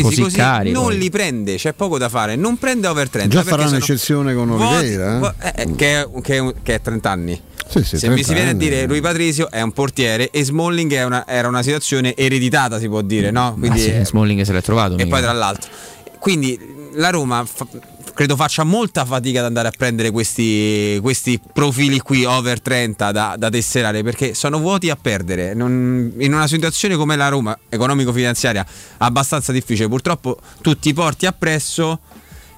presi 0.00 0.04
Così 0.06 0.22
così, 0.22 0.36
cari, 0.36 0.70
non 0.70 0.84
poi. 0.84 0.98
li 0.98 1.10
prende, 1.10 1.56
c'è 1.56 1.74
poco 1.74 1.98
da 1.98 2.08
fare, 2.08 2.34
non 2.34 2.56
prende 2.56 2.86
over 2.86 3.08
30. 3.10 3.28
Già 3.28 3.34
perché 3.42 3.50
faranno 3.50 3.68
sono 3.68 3.80
eccezione 3.82 4.34
con 4.34 4.50
Oliveira. 4.50 5.34
eh? 5.38 5.48
eh, 5.48 5.62
eh, 5.62 5.74
che, 5.74 6.00
è, 6.00 6.08
che 6.22 6.54
che 6.62 6.74
è 6.76 6.80
30 6.80 7.10
anni. 7.10 7.40
Sì, 7.68 7.84
sì, 7.84 7.98
Se 7.98 8.08
mi 8.08 8.14
30 8.22 8.22
si 8.28 8.34
viene 8.34 8.50
a 8.50 8.54
dire 8.54 8.86
Rui 8.86 9.00
Patrizio 9.00 9.50
è 9.50 9.60
un 9.60 9.72
portiere 9.72 10.30
e 10.30 10.44
Smalling 10.44 10.92
è 10.94 11.04
una- 11.04 11.26
era 11.26 11.48
una 11.48 11.62
situazione 11.62 12.14
ereditata, 12.16 12.78
si 12.78 12.88
può 12.88 13.02
dire, 13.02 13.30
no? 13.30 13.58
Ah, 13.68 13.76
sì, 13.76 13.92
Smalling 14.02 14.42
se 14.42 14.52
l'è 14.52 14.62
trovato. 14.62 14.94
e 14.94 15.04
mica. 15.04 15.08
poi 15.08 15.20
tra 15.20 15.32
l'altro. 15.32 15.70
Quindi 16.18 16.58
la 16.94 17.10
Roma 17.10 17.44
fa- 17.44 17.66
credo 18.14 18.36
faccia 18.36 18.64
molta 18.64 19.04
fatica 19.04 19.40
ad 19.40 19.46
andare 19.46 19.68
a 19.68 19.72
prendere 19.76 20.10
questi, 20.10 20.98
questi 21.00 21.40
profili 21.52 21.98
qui 22.00 22.24
over 22.24 22.60
30 22.60 23.12
da, 23.12 23.34
da 23.38 23.50
tesserare 23.50 24.02
perché 24.02 24.34
sono 24.34 24.58
vuoti 24.58 24.90
a 24.90 24.96
perdere. 24.96 25.54
Non- 25.54 26.12
in 26.18 26.32
una 26.32 26.46
situazione 26.46 26.96
come 26.96 27.16
la 27.16 27.28
Roma, 27.28 27.58
economico-finanziaria, 27.68 28.64
abbastanza 28.98 29.52
difficile, 29.52 29.88
purtroppo 29.88 30.38
tu 30.60 30.78
ti 30.78 30.92
porti 30.92 31.26
appresso 31.26 32.00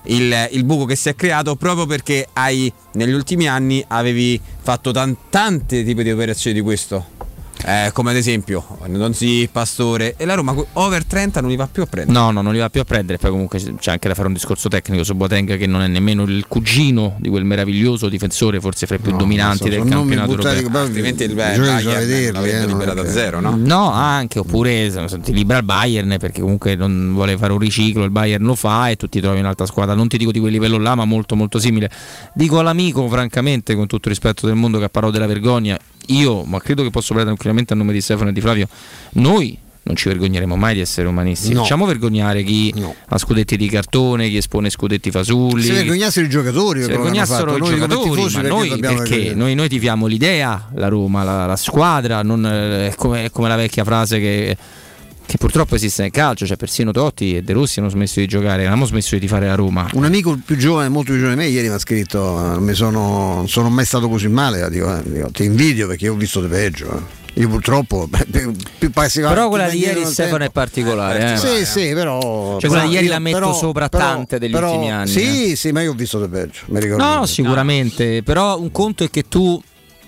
il, 0.06 0.48
il 0.50 0.64
buco 0.64 0.84
che 0.84 0.96
si 0.96 1.08
è 1.08 1.14
creato 1.14 1.56
proprio 1.56 1.86
perché 1.86 2.28
hai 2.34 2.70
negli 2.92 3.12
ultimi 3.12 3.48
anni 3.48 3.84
avevi 3.88 4.40
fatto 4.60 4.90
tan- 4.90 5.16
tante 5.30 5.84
tipi 5.84 6.02
di 6.02 6.10
operazioni 6.10 6.56
di 6.56 6.62
questo. 6.62 7.12
Eh, 7.66 7.90
come 7.94 8.10
ad 8.10 8.16
esempio 8.16 8.76
Donzi, 8.86 9.48
Pastore 9.50 10.14
e 10.18 10.26
la 10.26 10.34
Roma 10.34 10.54
over 10.74 11.04
30 11.04 11.40
non 11.40 11.48
li 11.48 11.56
va 11.56 11.66
più 11.66 11.82
a 11.82 11.86
prendere. 11.86 12.18
No, 12.18 12.30
no, 12.30 12.42
non 12.42 12.52
li 12.52 12.58
va 12.58 12.68
più 12.68 12.80
a 12.80 12.84
prendere. 12.84 13.18
Poi 13.18 13.30
comunque 13.30 13.58
c'è 13.58 13.90
anche 13.90 14.08
da 14.08 14.14
fare 14.14 14.28
un 14.28 14.34
discorso 14.34 14.68
tecnico 14.68 15.02
su 15.02 15.14
Boateng 15.14 15.56
che 15.56 15.66
non 15.66 15.80
è 15.80 15.86
nemmeno 15.86 16.24
il 16.24 16.44
cugino 16.46 17.16
di 17.18 17.30
quel 17.30 17.44
meraviglioso 17.44 18.08
difensore, 18.08 18.60
forse 18.60 18.86
fra 18.86 18.96
i 18.96 18.98
più 18.98 19.12
No, 19.12 19.18
dominanti 19.18 19.64
so, 19.64 19.68
del 19.68 19.84
campionato 19.88 20.30
europeo. 20.32 20.78
altrimenti 20.78 21.24
il 21.24 21.34
Bayern 21.34 21.64
l'avrebbe 22.32 22.62
eh, 22.62 22.66
liberato 22.66 23.00
a 23.00 23.08
zero, 23.08 23.40
no? 23.40 23.56
No, 23.56 23.90
anche, 23.92 24.38
oppure 24.38 24.90
se 24.90 25.20
ti 25.20 25.32
libera 25.32 25.58
il 25.58 25.64
Bayern 25.64 26.16
perché 26.18 26.40
comunque 26.42 26.74
non 26.74 27.12
vuole 27.14 27.36
fare 27.38 27.52
un 27.52 27.58
riciclo, 27.58 28.04
il 28.04 28.10
Bayern 28.10 28.44
lo 28.44 28.54
fa 28.54 28.90
e 28.90 28.96
tu 28.96 29.08
ti 29.08 29.20
trovi 29.20 29.38
un'altra 29.38 29.66
squadra, 29.66 29.94
non 29.94 30.08
ti 30.08 30.18
dico 30.18 30.32
di 30.32 30.38
quel 30.38 30.52
livello 30.52 30.78
là, 30.78 30.94
ma 30.94 31.04
molto 31.04 31.34
molto 31.34 31.58
simile. 31.58 31.90
Dico 32.34 32.58
all'amico, 32.58 33.08
francamente, 33.08 33.74
con 33.74 33.86
tutto 33.86 34.08
il 34.08 34.14
rispetto 34.14 34.46
del 34.46 34.54
mondo 34.56 34.78
che 34.78 34.84
ha 34.84 34.88
parlato 34.88 35.14
della 35.16 35.26
vergogna, 35.26 35.78
io, 36.08 36.44
ma 36.44 36.60
credo 36.60 36.82
che 36.82 36.90
posso 36.90 37.14
parlare 37.14 37.24
tranquillamente 37.26 37.53
a 37.72 37.76
nome 37.76 37.92
di 37.92 38.00
Stefano 38.00 38.30
e 38.30 38.32
di 38.32 38.40
Flavio, 38.40 38.68
noi 39.12 39.58
non 39.86 39.96
ci 39.96 40.08
vergogneremo 40.08 40.56
mai 40.56 40.74
di 40.74 40.80
essere 40.80 41.06
umanisti. 41.06 41.52
No. 41.52 41.60
Facciamo 41.60 41.84
vergognare 41.84 42.42
chi 42.42 42.72
ha 43.06 43.18
scudetti 43.18 43.56
di 43.58 43.68
cartone, 43.68 44.28
chi 44.30 44.38
espone 44.38 44.70
scudetti 44.70 45.10
fasulli. 45.10 45.62
Se 45.62 45.74
vergognassero 45.74 46.24
i 46.24 46.28
giocatori, 46.30 46.80
Se 46.80 46.88
vergognassero 46.88 47.56
i 47.56 47.58
Noi 47.58 47.78
giocatori, 47.78 48.20
ma 48.22 48.40
perché 48.40 48.48
noi 48.48 48.78
perché? 48.80 49.34
Noi, 49.34 49.54
noi 49.54 49.68
tifiamo 49.68 50.06
l'idea, 50.06 50.70
la 50.74 50.88
Roma, 50.88 51.22
la, 51.22 51.44
la 51.44 51.56
squadra, 51.56 52.22
non, 52.22 52.46
eh, 52.46 52.88
è, 52.88 52.94
come, 52.94 53.24
è 53.24 53.30
come 53.30 53.48
la 53.48 53.56
vecchia 53.56 53.84
frase 53.84 54.18
che, 54.18 54.56
che 55.26 55.36
purtroppo 55.36 55.74
esiste 55.74 56.00
nel 56.00 56.10
calcio, 56.10 56.46
cioè 56.46 56.56
persino 56.56 56.90
Totti 56.90 57.36
e 57.36 57.42
De 57.42 57.52
Rossi 57.52 57.80
hanno 57.80 57.90
smesso 57.90 58.20
di 58.20 58.26
giocare, 58.26 58.64
non 58.64 58.72
hanno 58.72 58.86
smesso 58.86 59.14
di 59.16 59.20
tifare 59.20 59.48
la 59.48 59.54
Roma. 59.54 59.90
Un 59.92 60.04
amico 60.04 60.38
più 60.42 60.56
giovane, 60.56 60.88
molto 60.88 61.12
più 61.12 61.20
giovane 61.20 61.36
di 61.42 61.42
me, 61.46 61.54
ieri 61.54 61.68
mi 61.68 61.74
ha 61.74 61.78
scritto: 61.78 62.56
mi 62.58 62.72
sono, 62.72 63.34
non 63.34 63.48
sono 63.50 63.68
mai 63.68 63.84
stato 63.84 64.08
così 64.08 64.28
male. 64.28 64.66
Dico, 64.70 64.96
eh, 64.96 65.02
dico, 65.04 65.28
ti 65.30 65.44
invidio 65.44 65.86
perché 65.88 66.06
io 66.06 66.14
ho 66.14 66.16
visto 66.16 66.40
di 66.40 66.48
peggio. 66.48 66.96
eh. 66.96 67.23
Io 67.36 67.48
purtroppo 67.48 68.08
più, 68.30 68.54
più 68.78 68.90
Però 68.90 69.48
quella 69.48 69.68
di 69.68 69.78
ieri 69.78 70.04
Stefano 70.04 70.38
tempo. 70.38 70.44
è 70.44 70.50
particolare. 70.50 71.32
eh. 71.32 71.36
Sì, 71.36 71.64
sì, 71.66 71.92
però. 71.92 72.58
Cioè, 72.60 72.68
quella 72.70 72.84
di 72.86 72.92
ieri 72.92 73.06
io- 73.06 73.10
la 73.10 73.18
metto 73.18 73.38
però- 73.38 73.52
sopra 73.52 73.88
però- 73.88 74.04
tante 74.04 74.38
degli 74.38 74.52
però- 74.52 74.70
ultimi 74.72 74.92
anni. 74.92 75.08
Sì, 75.08 75.52
eh. 75.52 75.56
sì, 75.56 75.72
ma 75.72 75.82
io 75.82 75.90
ho 75.90 75.94
visto 75.94 76.20
di 76.24 76.28
peggio. 76.28 76.62
No, 76.96 77.14
no, 77.16 77.26
sicuramente, 77.26 78.22
però 78.22 78.58
un 78.60 78.70
conto 78.70 79.02
è 79.04 79.10
che 79.10 79.24
tu 79.28 79.60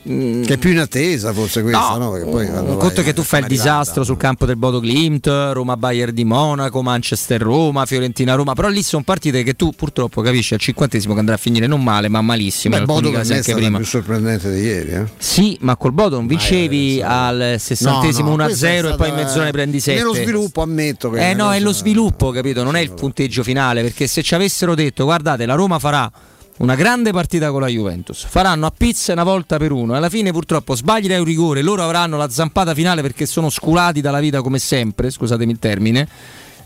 Che 0.06 0.54
è 0.54 0.56
più 0.56 0.70
in 0.70 0.78
attesa, 0.78 1.32
forse 1.32 1.62
questa, 1.62 1.96
no? 1.96 2.12
Perché 2.12 2.30
poi 2.30 2.46
un 2.46 2.64
vai- 2.66 2.76
conto 2.76 3.00
è 3.00 3.04
che 3.04 3.12
tu 3.12 3.22
fai 3.22 3.40
il 3.40 3.46
disastro 3.48 4.04
sul 4.04 4.16
campo 4.16 4.46
del 4.46 4.56
Bodo 4.56 4.78
Klimt, 4.78 5.26
Roma 5.26 5.76
Bayern 5.76 6.14
di 6.14 6.24
Monaco, 6.24 6.80
Manchester 6.80 7.40
Roma, 7.42 7.84
Fiorentina 7.86 8.34
Roma, 8.34 8.54
però 8.54 8.68
lì 8.68 8.82
sono 8.84 9.02
partite 9.02 9.42
che 9.42 9.54
tu 9.54 9.72
purtroppo 9.72 10.22
capisci 10.22 10.54
al 10.54 10.60
cinquantesimo 10.60 11.12
che 11.14 11.18
andrà 11.18 11.34
a 11.34 11.38
finire 11.38 11.66
non 11.66 11.82
male, 11.82 12.08
ma 12.08 12.20
malissimo. 12.20 12.76
Alcuni 12.76 13.00
Bodo 13.00 13.10
casi 13.10 13.32
è 13.32 13.36
anche 13.36 13.52
prima. 13.54 13.78
più 13.78 13.86
sorprendente 13.86 14.52
di 14.52 14.60
ieri. 14.60 14.90
Eh? 14.90 15.04
Sì, 15.18 15.56
ma 15.62 15.76
col 15.76 15.92
Bodo 15.92 16.16
non 16.16 16.26
vincevi 16.28 17.02
al 17.02 17.56
sessantesimo 17.58 18.30
No, 18.30 18.36
no, 18.36 18.44
questa 18.44 18.68
1-0 18.68 18.70
è 18.90 18.92
e 18.92 18.94
poi 18.96 19.08
in 19.08 19.14
mezz'ora 19.16 19.44
ne 19.44 19.50
prendi 19.50 19.80
7. 19.80 19.98
Nello 19.98 20.14
sviluppo 20.14 20.62
ammetto 20.62 21.10
che 21.10 21.30
Eh 21.30 21.34
no, 21.34 21.52
è 21.52 21.58
lo 21.60 21.72
sviluppo, 21.72 22.30
capito? 22.30 22.62
Non 22.62 22.76
è 22.76 22.80
il 22.80 22.92
punteggio 22.92 23.42
finale, 23.42 23.82
perché 23.82 24.06
se 24.06 24.22
ci 24.22 24.34
avessero 24.34 24.74
detto 24.74 25.04
"Guardate, 25.04 25.46
la 25.46 25.54
Roma 25.54 25.78
farà 25.78 26.10
una 26.58 26.74
grande 26.74 27.12
partita 27.12 27.50
con 27.50 27.60
la 27.60 27.68
Juventus, 27.68 28.24
faranno 28.24 28.66
a 28.66 28.72
pizza 28.74 29.12
una 29.12 29.24
volta 29.24 29.58
per 29.58 29.72
uno, 29.72 29.94
alla 29.94 30.08
fine 30.08 30.32
purtroppo 30.32 30.74
sbagli 30.74 31.06
dai 31.06 31.18
un 31.18 31.24
rigore, 31.24 31.60
loro 31.60 31.82
avranno 31.82 32.16
la 32.16 32.30
zampata 32.30 32.74
finale 32.74 33.02
perché 33.02 33.26
sono 33.26 33.50
sculati 33.50 34.00
dalla 34.00 34.20
vita 34.20 34.40
come 34.40 34.58
sempre, 34.58 35.10
scusatemi 35.10 35.52
il 35.52 35.58
termine. 35.58 36.08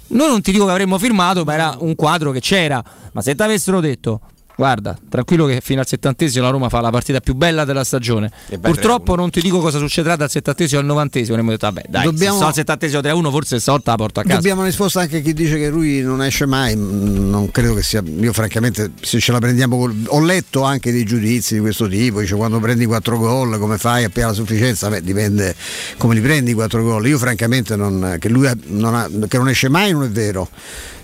Noi 0.09 0.29
non 0.29 0.43
ti 0.43 0.51
dico 0.53 0.65
che 0.65 0.71
avremmo 0.73 0.99
firmato, 0.99 1.45
ma 1.45 1.55
era 1.55 1.77
un 1.79 1.95
quadro 1.95 2.33
che 2.33 2.41
c'era. 2.41 2.83
Ma 3.13 3.23
se 3.23 3.35
ti 3.35 3.43
avessero 3.43 3.81
detto 3.81 4.21
guarda, 4.61 4.95
tranquillo 5.09 5.47
che 5.47 5.61
fino 5.63 5.81
al 5.81 5.87
settantesimo 5.87 6.45
la 6.45 6.51
Roma 6.51 6.69
fa 6.69 6.83
la 6.83 6.91
partita 6.91 7.21
più 7.21 7.33
bella 7.35 7.65
della 7.65 7.83
stagione. 7.83 8.31
Purtroppo 8.61 9.15
non 9.17 9.31
ti 9.31 9.41
dico 9.41 9.59
cosa 9.59 9.79
succederà 9.79 10.17
dal 10.17 10.29
settantesimo 10.29 10.81
al 10.81 10.85
novantesimo. 10.87 11.33
Abbiamo 11.33 11.51
detto, 11.53 11.65
vabbè, 11.67 11.85
dai, 11.89 12.05
Dobbiamo- 12.05 12.33
se 12.35 12.37
sto 12.41 12.47
al 12.49 12.55
settantesimo 12.55 13.01
3-1, 13.01 13.31
forse 13.31 13.59
stavolta 13.59 13.93
la 13.93 13.97
porto 13.97 14.21
a 14.21 14.23
casa. 14.23 14.35
Dobbiamo 14.35 14.61
una 14.61 14.69
risposta 14.69 15.01
anche 15.01 15.17
a 15.17 15.21
chi 15.21 15.33
dice 15.33 15.57
che 15.57 15.71
lui 15.71 16.03
non 16.03 16.23
esce 16.23 16.45
mai, 16.45 16.77
mm, 16.77 17.31
non 17.31 17.51
credo 17.51 17.73
che 17.73 17.83
sia, 17.83 18.03
io 18.05 18.33
francamente 18.35 18.91
se 19.01 19.19
ce 19.19 19.33
la 19.33 19.39
prendiamo, 19.39 19.79
col- 19.79 20.05
ho 20.09 20.21
letto 20.23 20.63
anche 20.63 20.93
dei 20.93 21.05
giudizi 21.05 21.55
di 21.55 21.61
questo 21.61 21.89
tipo, 21.89 22.21
dice 22.21 22.35
quando 22.35 22.59
prendi 22.61 22.85
4 22.85 23.17
gol 23.17 23.59
come 23.59 23.79
fai 23.79 24.05
a 24.05 24.11
piena 24.11 24.35
sufficienza, 24.35 24.91
beh 24.91 25.01
dipende 25.01 25.55
come 25.97 26.15
li 26.15 26.21
prendi 26.21 26.51
i 26.51 26.55
4 26.55 26.83
gol, 26.83 27.07
io 27.09 27.17
francamente 27.17 27.77
non, 27.77 28.17
che 28.21 28.29
lui 28.29 28.47
ha- 28.47 28.57
non 28.67 28.95
ha- 28.95 29.09
che 29.27 29.39
non 29.39 29.49
esce 29.49 29.71
mai 29.71 29.93
non 29.93 30.03
è 30.03 30.11
vero, 30.11 30.49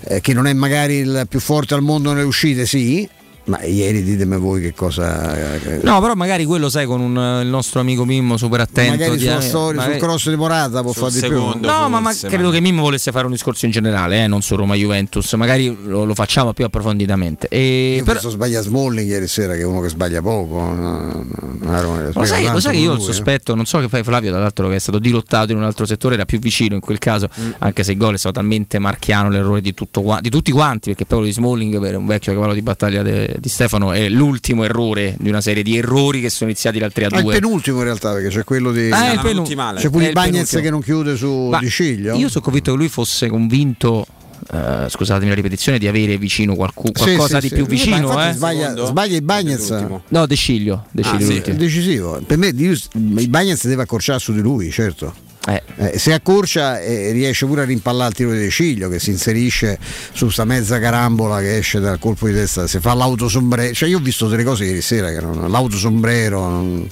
Eh, 0.08 0.20
che 0.20 0.32
non 0.34 0.46
è 0.46 0.52
magari 0.52 0.96
il 0.98 1.26
più 1.28 1.40
forte 1.40 1.74
al 1.74 1.80
mondo 1.82 2.12
nelle 2.12 2.24
uscite 2.26 2.64
sì, 2.64 3.08
ma 3.46 3.62
ieri 3.62 4.02
ditemi 4.02 4.36
voi 4.38 4.60
che 4.60 4.74
cosa... 4.74 5.56
eh, 5.56 5.80
No, 5.82 6.00
però 6.00 6.14
magari 6.14 6.44
quello 6.44 6.68
sai 6.68 6.86
con 6.86 7.00
un, 7.00 7.16
eh, 7.18 7.42
il 7.42 7.48
nostro 7.48 7.80
amico 7.80 8.04
Mimmo 8.04 8.36
super 8.36 8.60
attento. 8.60 8.90
magari 8.98 9.18
sulla 9.18 9.40
storia, 9.40 9.80
magari- 9.80 9.98
sul 9.98 10.08
cross 10.08 10.28
di 10.30 10.36
Morata 10.36 10.82
può 10.82 10.92
fare 10.92 11.12
di 11.12 11.20
più. 11.20 11.36
No, 11.60 11.88
ma, 11.88 12.00
ma 12.00 12.12
credo 12.14 12.50
che 12.50 12.60
Mimmo 12.60 12.82
volesse 12.82 13.12
fare 13.12 13.26
un 13.26 13.32
discorso 13.32 13.64
in 13.66 13.70
generale, 13.70 14.24
eh, 14.24 14.26
non 14.26 14.42
su 14.42 14.56
Roma 14.56 14.74
Juventus. 14.74 15.32
Magari 15.34 15.76
lo, 15.84 16.04
lo 16.04 16.14
facciamo 16.14 16.52
più 16.52 16.64
approfonditamente. 16.64 17.46
E 17.48 17.94
Io 17.98 18.02
però- 18.02 18.12
penso 18.14 18.30
sbaglia 18.30 18.60
Smalling 18.62 19.08
ieri 19.08 19.26
sera 19.28 19.54
che 19.54 19.60
è 19.60 19.64
uno 19.64 19.80
che 19.80 19.88
sbaglia 19.88 20.20
poco. 20.22 20.54
no, 20.60 20.74
no, 20.74 21.26
no, 21.60 21.80
Roma 21.82 22.00
Lo 22.02 22.10
sbaglia 22.10 22.26
sai, 22.26 22.40
lo 22.40 22.44
tanto 22.46 22.60
sai 22.60 22.72
che 22.74 22.78
io 22.80 22.90
ho 22.90 22.92
il 22.94 22.98
lui, 22.98 23.08
eh. 23.08 23.12
sospetto, 23.12 23.54
non 23.54 23.64
so 23.66 23.78
che 23.78 23.88
fai 23.88 24.02
Flavio, 24.02 24.30
dall'altro 24.32 24.68
che 24.68 24.74
è 24.76 24.78
stato 24.80 24.98
dirottato 24.98 25.52
in 25.52 25.58
un 25.58 25.64
altro 25.64 25.86
settore, 25.86 26.14
era 26.14 26.24
più 26.24 26.38
vicino 26.38 26.74
in 26.74 26.80
quel 26.80 26.98
caso, 26.98 27.28
Mm. 27.40 27.50
anche 27.58 27.84
se 27.84 27.92
il 27.92 27.98
gol 27.98 28.14
è 28.14 28.18
stato 28.18 28.34
talmente 28.36 28.78
marchiano 28.78 29.28
l'errore 29.28 29.60
di, 29.60 29.72
tutto 29.74 30.18
di 30.20 30.30
tutti 30.30 30.50
quanti, 30.52 30.88
perché 30.90 31.04
poi 31.04 31.18
quello 31.18 31.24
di 31.26 31.32
Smalling, 31.32 31.80
per 31.80 31.96
un 31.96 32.06
vecchio 32.06 32.32
cavallo 32.32 32.54
di 32.54 32.62
battaglia 32.62 33.02
de- 33.02 33.35
di 33.38 33.48
Stefano, 33.48 33.92
è 33.92 34.08
l'ultimo 34.08 34.64
errore 34.64 35.16
di 35.18 35.28
una 35.28 35.40
serie 35.40 35.62
di 35.62 35.76
errori 35.76 36.20
che 36.20 36.30
sono 36.30 36.50
iniziati 36.50 36.78
dal 36.78 36.92
3 36.92 37.04
a 37.04 37.08
Ah, 37.12 37.16
il 37.18 37.22
2. 37.24 37.34
penultimo 37.40 37.78
in 37.78 37.84
realtà 37.84 38.12
perché 38.12 38.28
c'è 38.28 38.44
quello 38.44 38.72
di 38.72 38.90
Ah, 38.90 39.10
è 39.10 39.12
il 39.14 39.20
penul- 39.20 39.46
c'è 39.76 39.88
pure 39.90 40.02
il 40.04 40.08
il 40.08 40.12
Bagnez 40.14 40.50
che 40.50 40.70
non 40.70 40.80
chiude 40.82 41.16
su 41.16 41.48
Ma 41.50 41.58
Di 41.58 41.68
Ciglio 41.70 42.14
Io 42.16 42.28
sono 42.28 42.42
convinto 42.44 42.70
che 42.72 42.76
lui 42.76 42.88
fosse 42.88 43.28
convinto. 43.28 44.06
eh, 44.52 44.86
scusatemi 44.88 45.28
la 45.30 45.34
ripetizione 45.34 45.78
di 45.78 45.88
avere 45.88 46.18
vicino 46.18 46.54
qualcu- 46.54 46.96
Sì, 46.96 47.02
qualcosa 47.04 47.40
sì, 47.40 47.42
di 47.42 47.48
sì. 47.48 47.54
più 47.54 47.62
ma 47.64 47.68
vicino 47.70 48.28
eh. 48.28 48.32
sbaglia, 48.32 48.86
sbaglia 48.86 49.16
il 49.16 49.22
Bagnez 49.22 49.70
no 50.08 50.26
De 50.26 50.34
Sciglio, 50.36 50.84
De 50.92 51.02
Ah, 51.02 51.18
sì, 51.18 51.32
l'ultimo. 51.32 51.56
è 51.56 51.58
decisivo 51.58 52.20
per 52.26 52.36
me 52.38 52.48
il 52.48 53.28
Bagnez 53.28 53.66
deve 53.66 53.82
accorciare 53.82 54.18
su 54.18 54.32
di 54.32 54.40
lui 54.40 54.70
certo 54.70 55.14
Eh. 55.48 55.62
Eh, 55.76 55.98
se 55.98 56.12
accorcia 56.12 56.80
eh, 56.80 57.12
riesce 57.12 57.46
pure 57.46 57.62
a 57.62 57.64
rimpallare 57.64 58.08
il 58.08 58.14
tiro 58.16 58.32
di 58.32 58.50
Ciglio 58.50 58.88
che 58.88 58.98
si 58.98 59.10
inserisce 59.10 59.78
su 60.12 60.28
sta 60.28 60.44
mezza 60.44 60.80
carambola 60.80 61.38
che 61.38 61.58
esce 61.58 61.78
dal 61.78 62.00
colpo 62.00 62.26
di 62.26 62.32
testa 62.34 62.66
se 62.66 62.80
fa 62.80 62.94
l'autosombrero 62.94 63.72
cioè 63.72 63.88
io 63.88 63.98
ho 63.98 64.00
visto 64.00 64.26
delle 64.26 64.42
cose 64.42 64.64
ieri 64.64 64.80
sera 64.80 65.10
che 65.12 65.20
non, 65.20 65.48
l'autosombrero 65.48 66.40
non, 66.48 66.88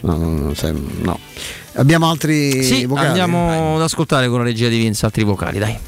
no, 0.00 0.16
no, 0.16 0.30
no, 0.30 0.54
se- 0.54 0.72
no. 0.72 1.18
abbiamo 1.74 2.08
altri 2.08 2.62
Sì, 2.62 2.86
vocali? 2.86 3.08
andiamo 3.08 3.76
ad 3.76 3.82
ascoltare 3.82 4.28
con 4.28 4.38
la 4.38 4.44
regia 4.44 4.68
di 4.68 4.78
Vince 4.78 5.04
altri 5.04 5.24
vocali, 5.24 5.58
dai. 5.58 5.78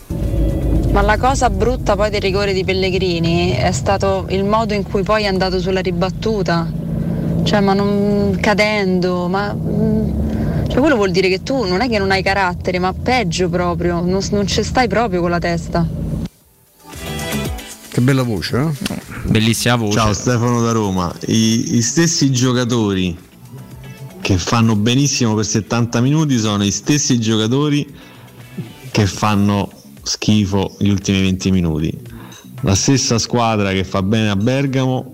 Ma 0.93 1.01
la 1.03 1.17
cosa 1.17 1.49
brutta 1.49 1.97
poi 1.97 2.11
del 2.11 2.21
rigore 2.21 2.53
di 2.53 2.65
Pellegrini 2.65 3.53
è 3.53 3.73
stato 3.73 4.27
il 4.31 4.45
modo 4.45 4.75
in 4.75 4.83
cui 4.83 5.03
poi 5.03 5.23
è 5.23 5.27
andato 5.27 5.61
sulla 5.61 5.81
ribattuta. 5.81 6.71
Cioè, 7.45 7.61
ma 7.61 7.73
non 7.75 8.37
cadendo, 8.41 9.29
ma. 9.29 9.55
Cioè, 10.69 10.81
quello 10.81 10.97
vuol 10.97 11.11
dire 11.11 11.29
che 11.29 11.43
tu 11.43 11.65
non 11.65 11.81
è 11.81 11.89
che 11.89 11.99
non 11.99 12.11
hai 12.11 12.23
carattere, 12.23 12.79
ma 12.79 12.93
peggio 12.93 13.49
proprio, 13.49 14.01
non, 14.01 14.21
non 14.31 14.47
ci 14.47 14.63
stai 14.63 14.87
proprio 14.87 15.21
con 15.21 15.31
la 15.31 15.39
testa. 15.39 15.87
che 17.89 18.01
bella 18.03 18.23
voce 18.23 18.59
eh? 18.59 18.97
Bellissima 19.25 19.77
voce. 19.77 19.99
Ciao 19.99 20.13
Stefano 20.13 20.61
da 20.61 20.73
Roma. 20.73 21.13
I, 21.27 21.77
i 21.77 21.83
stessi 21.83 22.31
giocatori 22.31 23.17
che 24.21 24.37
fanno 24.37 24.77
benissimo 24.77 25.35
per 25.35 25.47
70 25.47 26.01
minuti 26.03 26.39
sono 26.39 26.63
i 26.63 26.71
stessi 26.71 27.19
giocatori 27.19 27.87
che 28.91 29.07
fanno 29.07 29.71
schifo 30.03 30.77
gli 30.79 30.89
ultimi 30.91 31.23
20 31.23 31.51
minuti. 31.51 31.99
La 32.63 32.75
stessa 32.75 33.19
squadra 33.19 33.73
che 33.73 33.85
fa 33.85 34.03
bene 34.03 34.31
a 34.31 34.37
Bergamo 34.37 35.13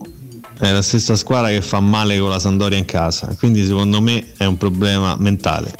è 0.58 0.70
la 0.70 0.82
stessa 0.82 1.16
squadra 1.16 1.48
che 1.48 1.60
fa 1.60 1.80
male 1.80 2.18
con 2.18 2.30
la 2.30 2.38
Sandoria 2.38 2.78
in 2.78 2.84
casa. 2.84 3.34
Quindi 3.38 3.64
secondo 3.64 4.00
me 4.00 4.32
è 4.36 4.44
un 4.44 4.56
problema 4.56 5.16
mentale. 5.18 5.72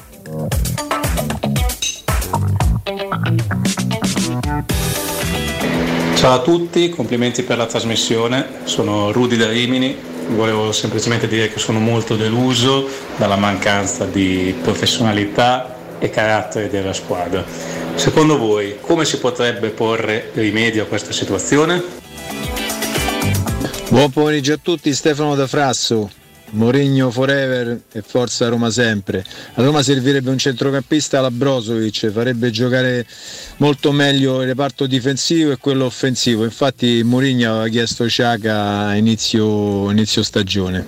Ciao 6.15 6.33
a 6.33 6.39
tutti, 6.39 6.89
complimenti 6.89 7.43
per 7.43 7.57
la 7.57 7.65
trasmissione, 7.65 8.47
sono 8.63 9.11
Rudy 9.11 9.37
da 9.37 9.47
Rimini, 9.47 9.95
volevo 10.29 10.71
semplicemente 10.71 11.27
dire 11.27 11.49
che 11.49 11.59
sono 11.59 11.79
molto 11.79 12.15
deluso 12.15 12.87
dalla 13.17 13.35
mancanza 13.35 14.05
di 14.05 14.55
professionalità 14.61 15.75
e 15.99 16.09
carattere 16.09 16.69
della 16.69 16.93
squadra. 16.93 17.43
Secondo 17.95 18.37
voi 18.37 18.77
come 18.81 19.05
si 19.05 19.19
potrebbe 19.19 19.69
porre 19.69 20.31
rimedio 20.33 20.83
a 20.83 20.85
questa 20.87 21.11
situazione? 21.11 22.04
Buon 23.95 24.11
pomeriggio 24.11 24.51
a 24.51 24.59
tutti, 24.61 24.93
Stefano 24.93 25.35
da 25.35 25.47
Frasso. 25.47 26.11
Mourinho 26.49 27.09
forever 27.11 27.79
e 27.93 28.01
forza 28.01 28.49
Roma 28.49 28.69
sempre. 28.69 29.23
A 29.53 29.63
Roma 29.63 29.81
servirebbe 29.83 30.29
un 30.29 30.37
centrocampista 30.37 31.19
alla 31.19 31.31
Brozovic, 31.31 32.11
farebbe 32.11 32.49
giocare 32.49 33.07
molto 33.55 33.93
meglio 33.93 34.41
il 34.41 34.47
reparto 34.47 34.85
difensivo 34.85 35.53
e 35.53 35.57
quello 35.59 35.85
offensivo. 35.85 36.43
Infatti 36.43 37.03
Mourinho 37.05 37.51
aveva 37.51 37.67
chiesto 37.69 38.09
Ciaca 38.09 38.87
a 38.87 38.95
inizio, 38.95 39.89
inizio 39.89 40.23
stagione. 40.23 40.85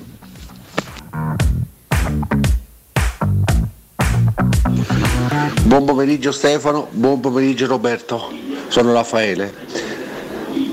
Buon 5.63 5.85
pomeriggio 5.85 6.33
Stefano, 6.33 6.89
buon 6.91 7.21
pomeriggio 7.21 7.67
Roberto, 7.67 8.33
sono 8.67 8.91
Raffaele. 8.91 9.53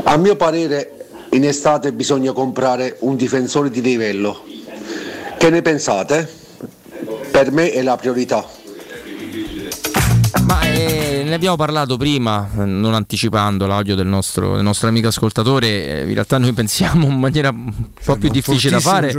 A 0.02 0.16
mio 0.16 0.34
parere 0.34 0.93
in 1.34 1.44
estate 1.44 1.92
bisogna 1.92 2.32
comprare 2.32 2.96
un 3.00 3.16
difensore 3.16 3.68
di 3.68 3.80
livello. 3.80 4.44
Che 5.36 5.50
ne 5.50 5.62
pensate? 5.62 6.28
Per 7.30 7.50
me 7.50 7.72
è 7.72 7.82
la 7.82 7.96
priorità. 7.96 8.46
Ma 10.46 10.62
eh, 10.62 11.22
ne 11.24 11.34
abbiamo 11.34 11.56
parlato 11.56 11.96
prima, 11.96 12.48
non 12.54 12.94
anticipando 12.94 13.66
l'audio 13.66 13.96
del 13.96 14.06
nostro, 14.06 14.54
del 14.54 14.62
nostro 14.62 14.88
amico 14.88 15.08
ascoltatore. 15.08 16.02
eh, 16.02 16.06
in 16.06 16.14
realtà 16.14 16.38
noi 16.38 16.52
pensiamo 16.54 17.06
in 17.06 17.18
maniera 17.18 17.48
un 17.48 17.72
po' 18.04 18.16
più 18.16 18.28
difficile 18.28 18.72
da 18.72 18.80
fare. 18.80 19.12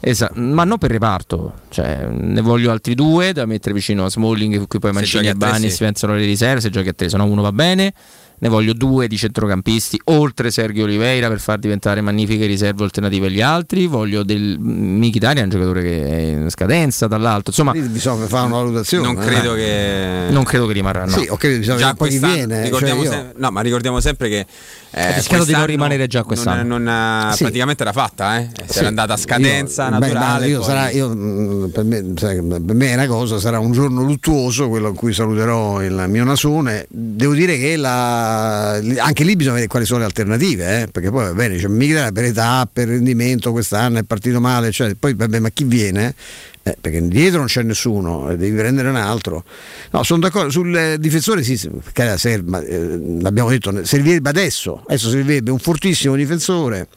Esatto, 0.00 0.38
ma 0.40 0.64
non 0.64 0.76
per 0.76 0.90
reparto, 0.90 1.54
cioè, 1.70 2.06
ne 2.10 2.40
voglio 2.42 2.70
altri 2.70 2.94
due 2.94 3.32
da 3.32 3.46
mettere 3.46 3.74
vicino 3.74 4.04
a 4.04 4.10
Smalling, 4.10 4.66
cui 4.66 4.78
poi 4.78 4.92
Mancini 4.92 5.28
e 5.28 5.34
Bani 5.34 5.68
sì. 5.68 5.76
si 5.76 5.78
pensano 5.78 6.14
le 6.14 6.24
riserve, 6.24 6.60
se 6.60 6.68
giochi 6.68 6.88
a 6.88 6.92
tre, 6.92 7.08
se 7.08 7.16
no 7.16 7.24
uno 7.24 7.40
va 7.40 7.52
bene. 7.52 7.94
Ne 8.42 8.48
voglio 8.48 8.72
due 8.72 9.06
di 9.06 9.18
centrocampisti, 9.18 10.00
oltre 10.04 10.50
Sergio 10.50 10.84
Oliveira 10.84 11.28
per 11.28 11.40
far 11.40 11.58
diventare 11.58 12.00
magnifiche 12.00 12.46
riserve 12.46 12.84
alternative 12.84 13.26
agli 13.26 13.42
altri. 13.42 13.86
Voglio 13.86 14.22
del 14.22 14.58
Mkhitaryan, 14.58 15.44
un 15.44 15.50
giocatore 15.50 15.82
che 15.82 16.06
è 16.06 16.18
in 16.20 16.48
scadenza 16.48 17.06
dall'alto. 17.06 17.50
Insomma, 17.50 17.72
bisogna 17.72 18.26
fare 18.26 18.46
una 18.46 18.56
valutazione. 18.56 19.04
Non 19.12 19.22
credo 19.22 19.52
che. 19.54 20.28
Non 20.30 20.44
credo 20.44 20.66
che 20.66 20.72
rimarrà. 20.72 21.04
No. 21.04 21.10
Sì, 21.10 21.26
ok, 21.28 21.58
bisogna 21.58 21.78
Già 21.78 21.88
un 21.90 21.94
po' 21.96 22.04
chi 22.04 22.18
quest'anno, 22.18 22.34
viene. 22.34 22.62
ricordiamo 22.64 23.04
cioè 23.04 23.12
io- 23.14 23.20
sem- 23.20 23.32
no, 23.36 23.50
ma 23.50 23.60
ricordiamo 23.60 24.00
sempre 24.00 24.28
che 24.30 24.46
eh, 24.92 25.02
Ha 25.02 25.14
rischiato 25.14 25.44
di 25.44 25.52
non 25.52 25.66
rimanere 25.66 26.06
già 26.06 26.22
quest'anno. 26.24 26.62
Non, 26.78 26.82
non, 26.82 27.32
Sì. 27.32 27.42
praticamente 27.44 27.82
era 27.82 27.92
fatta, 27.92 28.38
eh? 28.38 28.48
Si 28.66 28.72
Sì. 28.72 28.78
era 28.78 28.88
andata 28.88 29.12
a 29.14 29.16
scadenza 29.16 29.84
Io- 29.88 29.90
beh, 29.90 29.98
naturale. 29.98 30.40
ma 30.40 30.46
io 30.46 30.62
sarà- 30.62 30.90
io, 30.90 31.08
mm, 31.14 31.64
per, 31.70 31.84
me, 31.84 32.02
per 32.02 32.74
me 32.74 32.88
è 32.90 32.94
una 32.94 33.06
cosa, 33.06 33.38
sarà 33.38 33.58
un 33.58 33.72
giorno 33.72 34.02
luttuoso 34.02 34.68
quello 34.68 34.88
in 34.88 34.94
cui 34.94 35.12
saluterò 35.12 35.82
il 35.82 36.04
mio 36.08 36.24
nasone. 36.24 36.86
Devo 36.88 37.34
dire 37.34 37.56
che 37.58 37.76
la- 37.76 38.72
anche 38.98 39.24
lì 39.24 39.36
bisogna 39.36 39.54
vedere 39.54 39.70
quali 39.70 39.84
sono 39.86 40.00
le 40.00 40.04
alternative, 40.06 40.82
eh, 40.82 40.86
perché 40.88 41.10
poi 41.10 41.24
va 41.26 41.34
bene, 41.34 41.58
cioè, 41.58 41.70
mica 41.70 42.10
per 42.12 42.24
età, 42.24 42.68
per 42.70 42.88
rendimento 42.88 43.52
quest'anno 43.52 43.98
è 43.98 44.02
partito 44.02 44.40
male, 44.40 44.70
cioè, 44.72 44.94
poi 44.94 45.14
vabbè, 45.14 45.38
ma 45.38 45.50
chi 45.50 45.64
viene? 45.64 46.14
Eh, 46.62 46.76
perché 46.78 47.06
dietro 47.08 47.38
non 47.38 47.46
c'è 47.46 47.62
nessuno, 47.62 48.30
eh, 48.30 48.36
devi 48.36 48.54
prendere 48.54 48.90
un 48.90 48.96
altro. 48.96 49.44
No, 49.92 50.02
sono 50.02 50.20
d'accordo 50.20 50.50
sul 50.50 50.76
eh, 50.76 50.98
difensore, 50.98 51.42
sì, 51.42 51.56
sì, 51.56 51.68
per 51.70 51.92
carità, 51.92 52.18
serve, 52.18 52.66
eh, 52.66 53.00
l'abbiamo 53.20 53.48
detto, 53.48 53.84
servirebbe 53.84 54.28
adesso, 54.28 54.82
adesso 54.86 55.08
servirebbe 55.08 55.50
un 55.50 55.58
fortissimo 55.58 56.14
difensore 56.16 56.88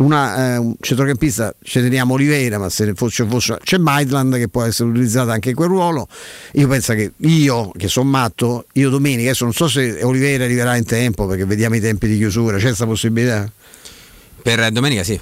una, 0.00 0.54
eh, 0.54 0.56
un 0.56 0.74
centrocampista 0.80 1.54
ci 1.62 1.80
teniamo 1.80 2.14
Oliveira 2.14 2.58
ma 2.58 2.68
se 2.70 2.92
fosse, 2.94 3.26
fosse- 3.26 3.58
c'è 3.62 3.76
Maitland 3.78 4.36
che 4.36 4.48
può 4.48 4.62
essere 4.62 4.88
utilizzato 4.88 5.30
anche 5.30 5.50
in 5.50 5.54
quel 5.54 5.68
ruolo 5.68 6.08
io 6.52 6.68
penso 6.68 6.94
che 6.94 7.12
io 7.18 7.70
che 7.76 7.88
sono 7.88 8.08
matto 8.08 8.66
io 8.74 8.88
domenica 8.88 9.28
adesso 9.28 9.44
non 9.44 9.52
so 9.52 9.68
se 9.68 10.02
Oliveira 10.02 10.44
arriverà 10.44 10.76
in 10.76 10.84
tempo 10.84 11.26
perché 11.26 11.44
vediamo 11.44 11.76
i 11.76 11.80
tempi 11.80 12.08
di 12.08 12.16
chiusura 12.16 12.56
c'è 12.56 12.64
questa 12.64 12.86
possibilità 12.86 13.50
Per 14.42 14.70
domenica 14.70 15.02
sì. 15.02 15.20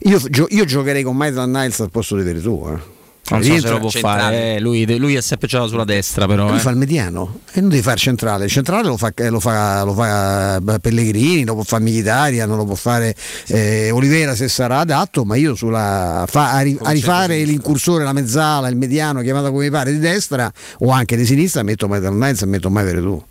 io, 0.00 0.18
gio- 0.28 0.48
io 0.48 0.64
giocherei 0.64 1.04
con 1.04 1.16
Maitland 1.16 1.54
Niles 1.54 1.78
al 1.80 1.90
posto 1.90 2.16
di 2.16 2.22
Veretù 2.24 2.66
eh. 2.68 2.96
Non 3.30 3.42
so 3.42 3.58
se 3.58 3.68
lo 3.68 3.78
può 3.78 3.90
fare. 3.90 4.56
eh, 4.56 4.60
lui, 4.60 4.98
lui 4.98 5.14
è 5.14 5.20
sempre 5.20 5.48
giocato 5.48 5.68
sulla 5.70 5.84
destra, 5.84 6.26
però. 6.26 6.48
Lui 6.48 6.56
eh. 6.56 6.60
fa 6.60 6.70
il 6.70 6.76
mediano 6.76 7.40
e 7.52 7.60
non 7.60 7.70
devi 7.70 7.82
fare 7.82 7.98
centrale. 7.98 8.44
Il 8.46 8.50
centrale 8.50 8.86
lo 8.88 8.96
fa, 8.96 9.12
eh, 9.14 9.28
lo 9.28 9.40
fa- 9.40 9.82
lo 9.84 9.94
fa, 9.94 10.56
eh, 10.56 10.78
Pellegrini, 10.80 11.44
lo 11.44 11.54
può 11.54 11.62
fare 11.62 11.82
Militaria, 11.82 12.46
non 12.46 12.56
lo 12.56 12.64
può 12.64 12.74
fare 12.74 13.14
eh, 13.48 13.90
Olivera 13.90 14.34
se 14.34 14.48
sarà 14.48 14.78
adatto, 14.78 15.24
ma 15.24 15.36
io 15.36 15.54
sulla, 15.54 16.24
fa- 16.28 16.52
a, 16.52 16.60
ri- 16.60 16.78
a 16.82 16.90
rifare 16.90 17.42
l'incursore, 17.44 18.04
la 18.04 18.12
mezzala, 18.12 18.68
il 18.68 18.76
mediano, 18.76 19.20
chiamata 19.20 19.50
come 19.50 19.64
mi 19.64 19.70
pare, 19.70 19.92
di 19.92 19.98
destra 19.98 20.50
o 20.80 20.90
anche 20.90 21.16
di 21.16 21.24
sinistra, 21.24 21.62
metto 21.62 21.88
Metal 21.88 22.12
Knights 22.12 22.42
e 22.42 22.46
metto 22.46 22.70
mai 22.70 22.86
tu. 22.94 23.22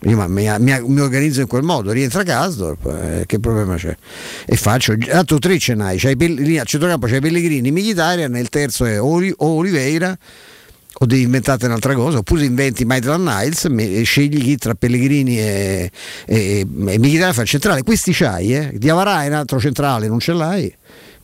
Io 0.00 0.28
mi, 0.28 0.48
mi- 0.58 0.82
mi 0.86 1.00
organizzo 1.00 1.40
in 1.40 1.46
quel 1.46 1.62
modo, 1.62 1.90
rientra 1.90 2.22
Casdorp, 2.22 2.86
eh, 2.86 3.24
che 3.26 3.40
problema 3.40 3.76
c'è? 3.76 3.96
E 4.44 4.56
faccio, 4.56 4.96
tanto 4.96 5.38
tre 5.38 5.58
ce 5.58 5.74
n'hai, 5.74 5.96
c'hai 5.98 6.14
lì 6.16 6.58
a 6.58 6.64
centrocampo 6.64 7.06
c'hai 7.06 7.20
Pellegrini, 7.20 7.70
Militaria, 7.70 8.28
nel 8.28 8.48
terzo 8.50 8.84
è 8.84 9.00
Oli- 9.00 9.32
o 9.38 9.46
Oliveira 9.54 10.16
o 10.98 11.04
devi 11.06 11.22
inventarti 11.22 11.64
un'altra 11.64 11.94
cosa, 11.94 12.18
oppure 12.18 12.44
inventi 12.44 12.84
Maitland 12.84 13.26
Niles 13.26 13.66
e 13.76 14.02
scegli 14.04 14.42
chi 14.42 14.56
tra 14.56 14.74
Pellegrini 14.74 15.38
e, 15.38 15.90
e, 16.24 16.60
e 16.60 16.98
Militare 16.98 17.32
fa 17.32 17.42
il 17.42 17.48
centrale. 17.48 17.82
Questi 17.82 18.12
c'hai, 18.12 18.54
eh? 18.54 18.72
Diavarà 18.74 19.24
un 19.26 19.32
altro 19.32 19.58
centrale, 19.58 20.08
non 20.08 20.20
ce 20.20 20.32
l'hai. 20.32 20.74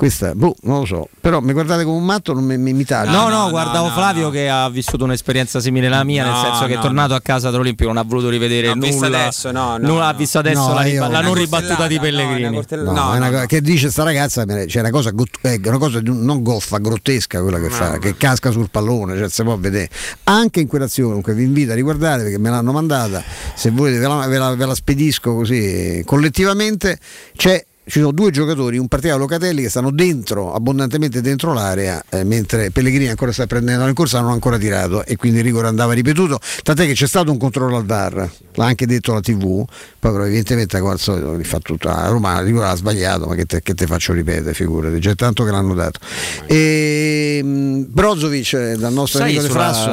Questa, 0.03 0.35
boh, 0.35 0.57
non 0.63 0.81
lo 0.81 0.85
so. 0.85 1.09
Però 1.21 1.39
mi 1.39 1.53
guardate 1.53 1.85
come 1.85 1.97
un 1.99 2.05
matto, 2.05 2.33
non 2.33 2.43
mi, 2.43 2.59
mi, 2.59 2.73
mi 2.73 2.85
taglio. 2.85 3.13
No, 3.13 3.29
no, 3.29 3.51
guardavo 3.51 3.89
Flavio 3.91 4.31
che 4.31 4.49
ha 4.49 4.69
vissuto 4.69 5.05
un'esperienza 5.05 5.61
simile 5.61 5.87
alla 5.87 6.03
mia, 6.03 6.25
nel 6.25 6.33
No, 6.33 6.41
senso 6.43 6.67
che 6.67 6.73
è 6.73 6.75
no, 6.75 6.81
tornato 6.83 7.15
a 7.15 7.21
casa 7.21 7.51
dall'Olimpico, 7.51 7.89
non 7.89 7.99
ha 7.99 8.03
voluto 8.03 8.29
rivedere 8.29 8.75
nulla. 8.75 9.07
adesso, 9.07 9.53
no, 9.53 9.77
no, 9.79 9.87
nulla 9.87 10.09
ha 10.09 10.11
no. 10.11 10.19
visto 10.19 10.41
adesso 10.41 10.67
No, 10.67 10.75
la, 10.75 10.85
io- 10.87 10.93
riba- 10.95 11.07
la 11.09 11.21
non 11.21 11.35
ribattuta 11.35 11.87
di 11.87 12.01
Pellegrini. 12.01 12.51
No, 12.83 12.93
cosa- 12.93 13.47
che 13.47 13.61
dice 13.61 13.91
sta 13.93 14.03
ragazza 14.03 14.45
c'è 14.45 14.81
una 14.81 14.91
cosa, 14.91 15.13
eh, 15.43 15.61
una 15.67 15.79
cosa 15.79 16.01
di 16.01 16.11
un- 16.11 16.25
non 16.25 16.43
goffa, 16.43 16.79
grottesca 16.79 17.41
quella 17.41 17.61
che 17.61 17.71
fa, 17.71 17.99
che 17.99 18.17
casca 18.17 18.51
sul 18.51 18.71
pallone, 18.71 19.17
cioè 19.17 19.29
si 19.31 19.45
può 19.45 19.57
vedere. 19.57 19.89
Anche 20.25 20.59
in 20.59 20.67
quell'azione, 20.67 21.11
comunque 21.11 21.33
vi 21.35 21.45
invito 21.45 21.71
a 21.71 21.75
riguardare 21.77 22.25
perché 22.25 22.39
me 22.39 22.51
l'hanno 22.51 22.73
mandata, 22.73 23.23
se 23.55 23.71
volete 23.71 23.99
ve 24.01 24.09
la, 24.09 24.27
ve 24.27 24.39
la- 24.39 24.55
ve 24.57 24.67
la 24.67 24.75
spedisco 24.75 25.33
così 25.33 26.03
collettivamente, 26.05 26.99
c'è 27.37 27.65
ci 27.85 27.99
sono 27.99 28.13
due 28.13 28.31
giocatori, 28.31 28.79
un 28.79 28.87
particolare 28.87 29.21
Locatelli 29.21 29.63
che 29.63 29.69
stanno 29.69 29.91
dentro, 29.91 30.55
abbondantemente 30.55 31.21
dentro 31.21 31.53
l'area, 31.53 32.03
eh, 32.11 32.23
mentre 32.23 32.71
Pellegrini 32.71 33.09
ancora 33.09 33.33
sta 33.33 33.47
prendendo 33.47 33.87
in 33.89 33.95
corsa, 33.95 34.21
non 34.21 34.31
ha 34.31 34.33
ancora 34.35 34.57
tirato 34.57 35.05
e 35.05 35.17
quindi 35.17 35.39
il 35.39 35.45
rigore 35.45 35.67
andava 35.67 35.93
ripetuto. 35.93 36.39
Tant'è 36.63 36.87
che 36.87 36.93
c'è 36.93 37.09
stato 37.09 37.33
un 37.33 37.39
controllo 37.39 37.77
al 37.77 37.85
VAR, 37.85 38.31
l'ha 38.55 38.65
anche 38.65 38.87
detto 38.87 39.13
la 39.13 39.21
TV, 39.21 39.65
poi 39.99 40.13
però 40.13 40.25
evidentemente 40.25 40.79
come 40.79 40.93
al 40.93 41.01
solito 41.01 41.35
li 41.35 41.43
fa 41.43 41.59
tutta 41.59 41.93
la 41.93 42.09
Roma, 42.09 42.39
il 42.39 42.47
rigore 42.47 42.67
ha 42.69 42.77
sbagliato, 42.77 43.27
ma 43.27 43.35
che 43.35 43.47
te, 43.47 43.61
che 43.63 43.75
te 43.75 43.87
faccio 43.87 44.13
ripetere, 44.13 44.55
figurati, 44.55 45.01
già 45.01 45.15
tanto 45.17 45.43
che 45.45 45.51
l'hanno 45.51 45.75
dato. 45.75 45.99
E, 46.47 47.41
mh, 47.43 47.87
Brozovic 47.89 48.53
eh, 48.53 48.77
dal 48.77 48.93
nostro 48.93 49.19
Sai, 49.19 49.31
amico 49.31 49.43
De 49.43 49.49
sulla- 49.49 49.61
Frasso, 49.61 49.91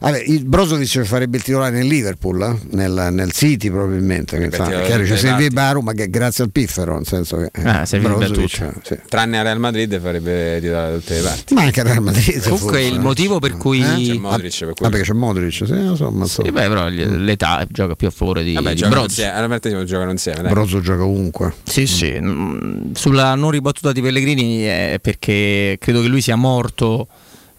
vabbè, 0.00 0.22
il 0.26 0.44
Brozovic 0.44 1.02
farebbe 1.02 1.38
il 1.38 1.42
titolare 1.42 1.76
nel 1.76 1.86
Liverpool, 1.86 2.40
eh? 2.42 2.58
nel, 2.76 3.08
nel 3.10 3.32
City 3.32 3.68
probabilmente, 3.68 4.38
che, 4.38 4.48
titolare 4.48 4.84
chiaro, 4.84 5.04
cioè, 5.04 5.08
dei 5.08 5.16
servirebbe 5.18 5.60
a 5.60 5.72
Roma 5.72 5.92
che 5.92 6.08
grazie 6.08 6.44
al 6.44 6.50
piffero, 6.50 6.94
nel 6.94 7.06
senso 7.06 7.31
che 7.38 7.50
eh, 7.52 7.68
Ah, 7.68 7.84
servirebbe 7.86 8.24
a 8.24 8.28
Brozovic, 8.28 8.72
sì. 8.82 8.98
Tranne 9.08 9.38
a 9.38 9.42
Real 9.42 9.58
Madrid 9.58 10.00
farebbe 10.00 10.58
titolare 10.60 10.92
da 10.92 10.98
tutte 10.98 11.14
le 11.14 11.20
parti. 11.22 11.54
Ma 11.54 11.62
anche 11.62 11.80
a 11.80 11.82
Real 11.84 12.02
Madrid. 12.02 12.42
Comunque 12.42 12.68
forse, 12.70 12.80
il 12.86 12.94
eh. 12.94 12.98
motivo 12.98 13.38
per 13.38 13.56
cui 13.56 13.80
Eh? 13.80 13.84
C'è 13.84 14.14
Modric 14.14 14.58
per 14.58 14.68
Ah, 14.80 14.88
perché 14.88 15.02
c'è 15.06 15.12
Modric, 15.12 15.52
sì, 15.52 15.84
lo 15.84 15.96
so, 15.96 16.10
ma 16.10 16.26
Sì, 16.26 16.42
beh, 16.42 16.50
però 16.68 16.88
gli- 16.88 17.04
l'età 17.04 17.66
gioca 17.70 17.94
più 17.94 18.06
a 18.06 18.10
favore 18.10 18.42
di, 18.42 18.54
Vabbè, 18.54 18.70
di 18.70 18.76
giocano 18.76 18.94
Broz. 18.94 19.08
insieme, 19.08 19.32
alla 19.32 19.48
partita 19.48 19.84
giocano 19.84 20.10
insieme. 20.10 20.42
Dai. 20.42 20.50
Brozo 20.52 20.80
gioca 20.80 21.02
ovunque. 21.04 21.54
Sì, 21.64 21.86
sì. 21.86 22.16
mm, 22.20 22.92
Sulla 22.94 23.34
non 23.34 23.50
ribattuta 23.50 23.92
di 23.92 24.00
Pellegrini 24.02 24.62
è 24.62 24.98
perché 25.00 25.76
credo 25.80 26.00
che 26.00 26.08
lui 26.08 26.20
sia 26.20 26.36
morto. 26.36 27.06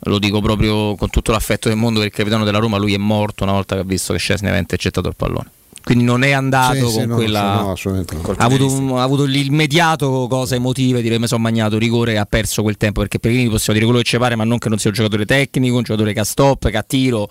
Lo 0.05 0.19
dico 0.19 0.41
proprio 0.41 0.95
con 0.95 1.09
tutto 1.09 1.31
l'affetto 1.31 1.69
del 1.69 1.77
mondo 1.77 1.99
per 1.99 2.09
il 2.09 2.13
capitano 2.13 2.43
della 2.43 2.57
Roma. 2.57 2.77
Lui 2.77 2.93
è 2.93 2.97
morto 2.97 3.43
una 3.45 3.53
volta 3.53 3.75
che 3.75 3.81
ha 3.81 3.85
visto 3.85 4.11
che 4.11 4.19
Scesni 4.19 4.47
aveva 4.47 4.59
intercettato 4.59 5.07
il 5.07 5.15
pallone. 5.15 5.49
Quindi 5.83 6.05
non 6.05 6.23
è 6.23 6.31
andato 6.31 6.75
Sì, 6.87 6.91
sì, 6.91 6.97
con 6.99 7.07
no, 7.09 7.15
quella. 7.15 7.61
no, 7.61 7.71
assolutamente 7.71 8.15
no. 8.15 8.35
ha, 8.37 8.43
avuto 8.45 8.65
un- 8.71 8.97
ha 8.97 9.03
avuto 9.03 9.25
l'immediato 9.25 10.27
cosa 10.29 10.55
emotive, 10.55 11.01
dire 11.01 11.19
mi 11.19 11.27
sono 11.27 11.41
magnato 11.41 11.77
rigore 11.77 12.13
e 12.13 12.17
ha 12.17 12.25
perso 12.25 12.61
quel 12.61 12.77
tempo 12.77 13.01
perché 13.01 13.19
Pellegrini 13.19 13.49
possiamo 13.49 13.73
dire 13.77 13.85
quello 13.89 14.01
che 14.01 14.09
ci 14.09 14.17
pare, 14.17 14.35
ma 14.35 14.45
non 14.45 14.59
che 14.59 14.69
non 14.69 14.77
sia 14.77 14.89
un 14.91 14.95
giocatore 14.95 15.25
tecnico, 15.25 15.75
un 15.75 15.83
giocatore 15.83 16.13
che 16.13 16.21
ha 16.21 16.23
stop, 16.23 16.69
che 16.69 16.77
ha 16.77 16.83
tiro, 16.83 17.27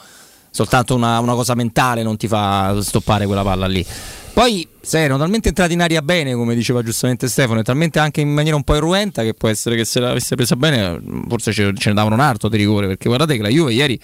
soltanto 0.50 0.94
una, 0.94 1.18
una 1.20 1.32
cosa 1.34 1.54
mentale 1.54 2.02
non 2.02 2.18
ti 2.18 2.28
fa 2.28 2.76
stoppare 2.82 3.24
quella 3.24 3.42
palla 3.42 3.66
lì. 3.66 3.84
Poi 4.34 4.66
se 4.80 4.98
erano 5.00 5.18
talmente 5.18 5.48
entrati 5.48 5.72
in 5.72 5.80
aria 5.80 6.02
bene, 6.02 6.34
come 6.34 6.54
diceva 6.54 6.82
giustamente 6.82 7.28
Stefano, 7.28 7.60
e 7.60 7.62
talmente 7.62 7.98
anche 8.00 8.20
in 8.20 8.28
maniera 8.32 8.56
un 8.56 8.64
po' 8.64 8.74
irruenta 8.76 9.22
che 9.22 9.32
può 9.34 9.48
essere 9.48 9.76
che 9.76 9.84
se 9.86 9.98
l'avesse 10.00 10.34
presa 10.36 10.56
bene, 10.56 11.00
forse 11.28 11.52
ce, 11.52 11.72
ce 11.76 11.88
ne 11.88 11.94
davano 11.94 12.14
un 12.16 12.20
altro 12.20 12.48
di 12.50 12.56
rigore, 12.58 12.86
perché 12.86 13.08
guardate 13.08 13.34
che 13.36 13.42
la 13.42 13.48
Juve 13.48 13.72
ieri, 13.72 13.98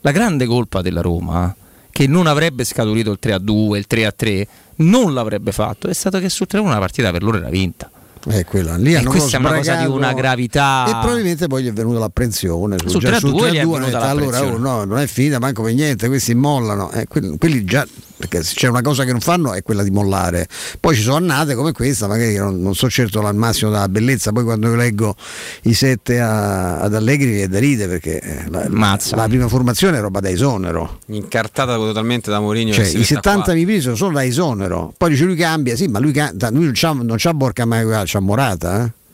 la 0.00 0.10
grande 0.12 0.46
colpa 0.46 0.82
della 0.82 1.00
Roma, 1.00 1.54
che 1.96 2.06
non 2.06 2.26
avrebbe 2.26 2.62
scaturito 2.64 3.10
il 3.10 3.18
3-2, 3.22 3.76
il 3.76 3.86
3-3, 3.88 4.46
non 4.76 5.14
l'avrebbe 5.14 5.50
fatto, 5.50 5.88
è 5.88 5.94
stato 5.94 6.18
che 6.18 6.28
sul 6.28 6.46
3-1 6.46 6.68
la 6.68 6.78
partita 6.78 7.10
per 7.10 7.22
loro 7.22 7.38
era 7.38 7.48
vinta. 7.48 7.90
È 8.22 8.44
quella. 8.44 8.76
Lì 8.76 8.92
E 8.92 9.02
questa 9.02 9.38
è 9.38 9.40
una 9.40 9.54
cosa 9.54 9.76
di 9.76 9.86
una 9.86 10.12
gravità. 10.12 10.84
E 10.88 10.90
probabilmente 10.90 11.46
poi 11.46 11.62
gli 11.62 11.68
è 11.68 11.72
venuta 11.72 12.00
l'apprensione. 12.00 12.76
Sul 12.84 13.00
già 13.00 13.12
3-2 13.12 13.50
gli 13.50 13.56
è 13.56 13.64
3-2 13.64 13.66
venuta 13.66 13.76
hanno 13.76 13.86
detto, 13.86 13.96
allora 13.96 14.40
l'apprensione. 14.40 14.54
oh, 14.54 14.58
no, 14.58 14.84
non 14.84 14.98
è 14.98 15.06
finita 15.06 15.38
manco 15.38 15.62
per 15.62 15.72
niente, 15.72 16.08
questi 16.08 16.34
mollano. 16.34 16.90
Eh, 16.90 17.06
quelli, 17.06 17.38
quelli 17.38 17.64
già, 17.64 17.86
perché 18.16 18.42
se 18.42 18.54
c'è 18.54 18.68
una 18.68 18.82
cosa 18.82 19.04
che 19.04 19.12
non 19.12 19.20
fanno 19.20 19.52
è 19.52 19.62
quella 19.62 19.82
di 19.82 19.90
mollare. 19.90 20.46
Poi 20.80 20.94
ci 20.94 21.02
sono 21.02 21.16
annate 21.16 21.54
come 21.54 21.72
questa, 21.72 22.06
magari 22.06 22.36
non, 22.36 22.60
non 22.60 22.74
so 22.74 22.88
certo 22.88 23.20
al 23.20 23.34
massimo 23.34 23.70
della 23.70 23.88
bellezza, 23.88 24.32
poi 24.32 24.44
quando 24.44 24.68
io 24.68 24.74
leggo 24.74 25.14
i 25.62 25.74
sette 25.74 26.20
a- 26.20 26.78
ad 26.78 26.94
Allegri 26.94 27.40
è 27.40 27.48
da 27.48 27.58
ride 27.58 27.86
perché 27.88 28.20
eh, 28.20 28.44
la, 28.48 28.66
la 28.68 29.26
prima 29.28 29.48
formazione 29.48 29.98
è 29.98 30.00
roba 30.00 30.20
da 30.20 30.30
esonero. 30.30 31.00
Incartata 31.06 31.76
totalmente 31.76 32.30
da 32.30 32.40
Mourinho. 32.40 32.72
Cioè, 32.72 32.84
i 32.84 32.98
mette 32.98 33.00
a 33.02 33.04
70 33.06 33.42
qua. 33.42 33.54
mi 33.54 33.64
presi 33.64 33.80
sono 33.82 33.96
solo 33.96 34.12
da 34.14 34.24
esonero. 34.24 34.94
Poi 34.96 35.10
dice 35.10 35.24
lui 35.24 35.36
cambia, 35.36 35.76
sì, 35.76 35.86
ma 35.88 35.98
lui, 35.98 36.12
lui 36.12 36.64
non 36.64 36.72
c'ha, 36.74 36.92
non 36.92 37.16
c'ha 37.18 37.34
Borca 37.34 37.64
ma 37.64 38.02
c'ha 38.04 38.20
Morata. 38.20 38.84
Eh? 38.84 39.04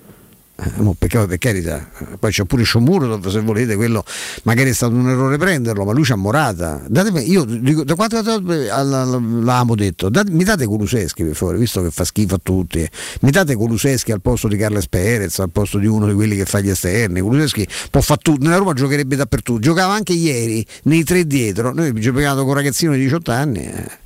Eh, 0.65 0.81
mo, 0.83 0.95
perché, 0.97 1.19
per 1.27 1.39
carità, 1.39 1.89
poi 2.19 2.31
c'è 2.31 2.45
pure 2.45 2.63
Sciomuro 2.63 3.21
se 3.29 3.41
volete, 3.41 3.75
quello 3.75 4.05
magari 4.45 4.71
è 4.71 4.73
stato 4.73 4.95
un 4.95 5.09
errore 5.09 5.37
prenderlo, 5.37 5.85
ma 5.85 5.93
lui 5.93 6.05
c'ha 6.05 6.15
Morata. 6.15 6.83
Datemi, 6.87 7.29
io 7.29 7.45
dico, 7.45 7.83
da 7.83 7.97
quante 7.97 8.23
volte 8.23 8.67
l'avevamo 8.67 9.75
detto, 9.75 10.09
date- 10.09 10.31
mi 10.31 10.45
date 10.45 10.65
Kuluseschi 10.67 11.25
per 11.25 11.35
favore, 11.35 11.59
visto 11.59 11.83
che 11.83 11.91
fa 11.91 12.05
schifo 12.05 12.37
a 12.37 12.41
tutti, 12.41 12.89
mi 13.23 13.31
date 13.31 13.57
Kuluseschi 13.57 14.13
al 14.13 14.21
posto 14.21 14.47
di 14.47 14.57
Carles 14.57 14.87
Perez, 14.89 15.39
al 15.41 15.51
posto 15.51 15.79
di 15.79 15.87
uno 15.87 16.07
di 16.07 16.15
quelli 16.15 16.37
che 16.37 16.45
fa 16.45 16.61
gli 16.61 16.69
esterni. 16.71 17.21
Kuluseschi 17.21 17.67
può 17.91 18.01
fare 18.01 18.21
tutto, 18.23 18.45
nella 18.45 18.57
Roma 18.59 18.73
giocherebbe 18.73 19.17
dappertutto, 19.17 19.59
giocava 19.59 19.95
anche 19.95 20.13
ieri 20.13 20.65
nei 20.85 21.03
tre 21.03 21.27
dietro, 21.27 21.73
noi 21.73 21.93
giochiamo 21.93 22.41
con 22.41 22.49
un 22.49 22.55
ragazzino 22.55 22.93
di 22.93 23.01
18 23.01 23.31
anni. 23.33 23.65
eh, 23.65 24.01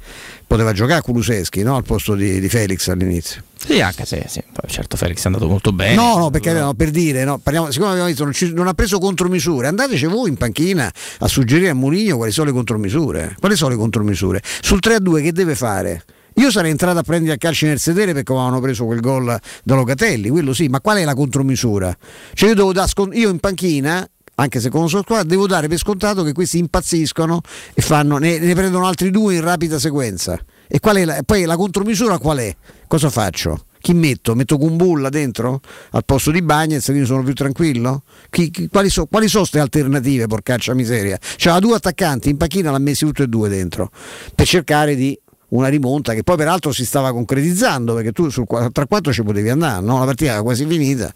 Poteva 0.46 0.72
giocare 0.72 1.02
Kuluseschi 1.02 1.62
no? 1.62 1.76
al 1.76 1.82
posto 1.82 2.14
di, 2.14 2.38
di 2.38 2.48
Felix 2.48 2.86
all'inizio. 2.88 3.42
Sì, 3.58 3.80
anche 3.80 4.04
se 4.04 4.26
sì, 4.28 4.40
certo 4.68 4.96
Felix 4.96 5.22
è 5.24 5.26
andato 5.26 5.48
molto 5.48 5.72
bene. 5.72 5.94
No, 5.96 6.16
no, 6.18 6.30
perché 6.30 6.52
no, 6.52 6.72
per 6.74 6.90
dire, 6.90 7.24
no, 7.24 7.38
parliamo, 7.38 7.70
siccome 7.72 7.90
abbiamo 7.90 8.08
visto 8.08 8.22
non, 8.22 8.32
ci- 8.32 8.52
non 8.52 8.68
ha 8.68 8.74
preso 8.74 9.00
contromisure, 9.00 9.66
andateci 9.66 10.06
voi 10.06 10.28
in 10.28 10.36
panchina 10.36 10.90
a 11.18 11.26
suggerire 11.26 11.70
a 11.70 11.74
Mourinho 11.74 12.16
quali 12.16 12.30
sono 12.30 12.46
le 12.46 12.52
contromisure. 12.52 13.34
Quali 13.40 13.56
sono 13.56 13.70
le 13.70 13.76
contromisure? 13.76 14.40
Sul 14.60 14.78
3-2 14.80 15.22
che 15.22 15.32
deve 15.32 15.56
fare? 15.56 16.04
Io 16.34 16.50
sarei 16.50 16.70
entrato 16.70 16.98
a 16.98 17.02
prendere 17.02 17.34
a 17.34 17.38
calci 17.38 17.64
nel 17.64 17.78
sedere 17.80 18.12
perché 18.12 18.30
avevano 18.30 18.60
preso 18.60 18.84
quel 18.84 19.00
gol 19.00 19.40
da 19.64 19.74
Locatelli, 19.74 20.28
quello 20.28 20.52
sì, 20.52 20.68
ma 20.68 20.80
qual 20.80 20.98
è 20.98 21.04
la 21.04 21.14
contromisura? 21.14 21.96
Cioè 22.34 22.50
io, 22.50 22.54
devo 22.54 22.72
dare 22.72 22.88
scon- 22.88 23.14
io 23.14 23.30
in 23.30 23.38
panchina 23.38 24.06
anche 24.36 24.60
se 24.60 24.68
conosco 24.68 24.96
la 24.96 25.02
squadra, 25.02 25.24
devo 25.24 25.46
dare 25.46 25.68
per 25.68 25.78
scontato 25.78 26.22
che 26.22 26.32
questi 26.32 26.58
impazziscono 26.58 27.40
e 27.74 27.82
fanno, 27.82 28.18
ne, 28.18 28.38
ne 28.38 28.54
prendono 28.54 28.86
altri 28.86 29.10
due 29.10 29.34
in 29.34 29.40
rapida 29.40 29.78
sequenza. 29.78 30.38
E 30.68 30.80
la, 31.04 31.22
poi 31.24 31.44
la 31.44 31.56
contromisura 31.56 32.18
qual 32.18 32.38
è? 32.38 32.54
Cosa 32.86 33.08
faccio? 33.08 33.64
Chi 33.80 33.94
metto? 33.94 34.34
Metto 34.34 34.58
Kumbulla 34.58 35.08
dentro? 35.08 35.60
Al 35.92 36.04
posto 36.04 36.30
di 36.32 36.42
Bagnez, 36.42 36.84
quindi 36.86 37.06
sono 37.06 37.22
più 37.22 37.34
tranquillo? 37.34 38.02
Chi- 38.28 38.50
chi- 38.50 38.68
quali, 38.68 38.90
so- 38.90 39.06
quali 39.06 39.28
sono 39.28 39.42
queste 39.42 39.60
alternative, 39.60 40.26
porcaccia 40.26 40.74
miseria? 40.74 41.18
C'era 41.36 41.58
due 41.58 41.76
attaccanti, 41.76 42.28
in 42.28 42.36
panchina 42.36 42.70
l'ha 42.70 42.78
messi 42.78 43.06
tutti 43.06 43.22
e 43.22 43.28
due 43.28 43.48
dentro, 43.48 43.90
per 44.34 44.46
cercare 44.46 44.96
di 44.96 45.18
una 45.48 45.68
rimonta 45.68 46.12
che 46.12 46.24
poi 46.24 46.36
peraltro 46.36 46.72
si 46.72 46.84
stava 46.84 47.12
concretizzando, 47.12 47.94
perché 47.94 48.12
tu 48.12 48.28
sul 48.28 48.46
4-4 48.50 49.12
ci 49.12 49.22
potevi 49.22 49.48
andare, 49.48 49.80
no? 49.82 50.00
la 50.00 50.04
partita 50.04 50.32
era 50.32 50.42
quasi 50.42 50.66
finita. 50.66 51.14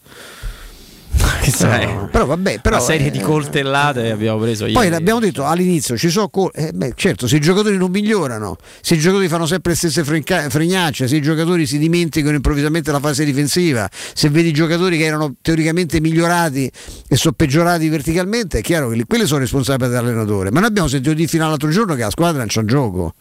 Però, 1.60 2.06
però 2.06 2.26
vabbè, 2.26 2.60
però, 2.60 2.76
una 2.76 2.84
serie 2.84 3.08
eh, 3.08 3.10
di 3.10 3.18
coltellate 3.18 4.10
abbiamo 4.10 4.38
preso 4.38 4.64
ieri. 4.64 4.74
poi 4.74 4.88
l'abbiamo 4.88 5.20
detto 5.20 5.44
all'inizio, 5.44 5.96
ci 5.96 6.08
sono 6.08 6.28
col- 6.28 6.50
eh, 6.54 6.70
beh, 6.72 6.92
certo, 6.94 7.26
se 7.26 7.36
i 7.36 7.40
giocatori 7.40 7.76
non 7.76 7.90
migliorano, 7.90 8.56
se 8.80 8.94
i 8.94 8.98
giocatori 8.98 9.26
fanno 9.28 9.46
sempre 9.46 9.72
le 9.72 9.76
stesse 9.76 10.04
frenca- 10.04 10.48
fregnacce, 10.48 11.08
se 11.08 11.16
i 11.16 11.20
giocatori 11.20 11.66
si 11.66 11.78
dimenticano 11.78 12.36
improvvisamente 12.36 12.92
la 12.92 13.00
fase 13.00 13.24
difensiva, 13.24 13.88
se 13.90 14.28
vedi 14.28 14.52
giocatori 14.52 14.96
che 14.96 15.04
erano 15.04 15.34
teoricamente 15.42 16.00
migliorati 16.00 16.70
e 17.08 17.16
sono 17.16 17.34
peggiorati 17.36 17.88
verticalmente, 17.88 18.58
è 18.58 18.62
chiaro 18.62 18.90
che 18.90 18.96
li- 18.96 19.04
quelle 19.06 19.26
sono 19.26 19.40
responsabili 19.40 19.90
dell'allenatore. 19.90 20.50
Ma 20.50 20.60
noi 20.60 20.68
abbiamo 20.68 20.88
sentito 20.88 21.14
di 21.14 21.26
fino 21.26 21.44
all'altro 21.44 21.68
giorno 21.70 21.94
che 21.94 22.02
la 22.02 22.10
squadra 22.10 22.38
non 22.38 22.48
c'ha 22.48 22.64
gioco. 22.64 23.14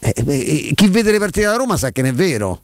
Eh, 0.00 0.12
eh, 0.14 0.72
chi 0.74 0.88
vede 0.88 1.10
le 1.12 1.18
partite 1.18 1.46
da 1.46 1.56
Roma 1.56 1.76
sa 1.76 1.90
che 1.90 2.02
non 2.02 2.10
è 2.10 2.14
vero. 2.14 2.62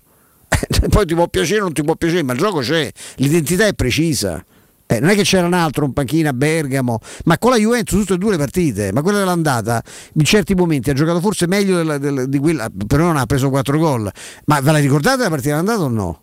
Poi 0.89 1.07
ti 1.07 1.15
può 1.15 1.29
piacere 1.29 1.61
o 1.61 1.65
non 1.65 1.73
ti 1.73 1.83
può 1.83 1.95
piacere, 1.95 2.23
ma 2.23 2.33
il 2.33 2.39
gioco 2.39 2.61
c'è, 2.61 2.91
l'identità 3.17 3.67
è 3.67 3.75
precisa. 3.75 4.45
Eh, 4.91 5.01
non 5.01 5.11
è 5.11 5.15
che 5.15 5.23
c'era 5.23 5.47
un 5.47 5.53
altro, 5.53 5.85
un 5.85 5.93
panchina 5.93 6.31
a 6.31 6.33
Bergamo, 6.33 6.99
ma 7.27 7.37
con 7.37 7.51
la 7.51 7.59
Juventus 7.59 7.99
tutte 8.01 8.15
e 8.15 8.17
due 8.17 8.31
le 8.31 8.39
partite, 8.39 8.91
ma 8.91 9.03
quella 9.03 9.19
dell'andata 9.19 9.83
in 10.15 10.25
certi 10.25 10.55
momenti 10.55 10.89
ha 10.89 10.95
giocato 10.95 11.21
forse 11.21 11.47
meglio 11.47 11.77
della- 11.77 11.99
della- 11.99 12.25
di 12.25 12.39
quella, 12.39 12.71
però 12.87 13.05
non 13.05 13.19
ha 13.19 13.27
preso 13.27 13.51
4 13.51 13.79
gol. 13.79 14.11
Ma 14.47 14.61
ve 14.61 14.73
la 14.73 14.79
ricordate 14.79 15.23
la 15.25 15.29
partita 15.29 15.51
dell'andata 15.61 15.83
o 15.83 15.89
no? 15.89 16.23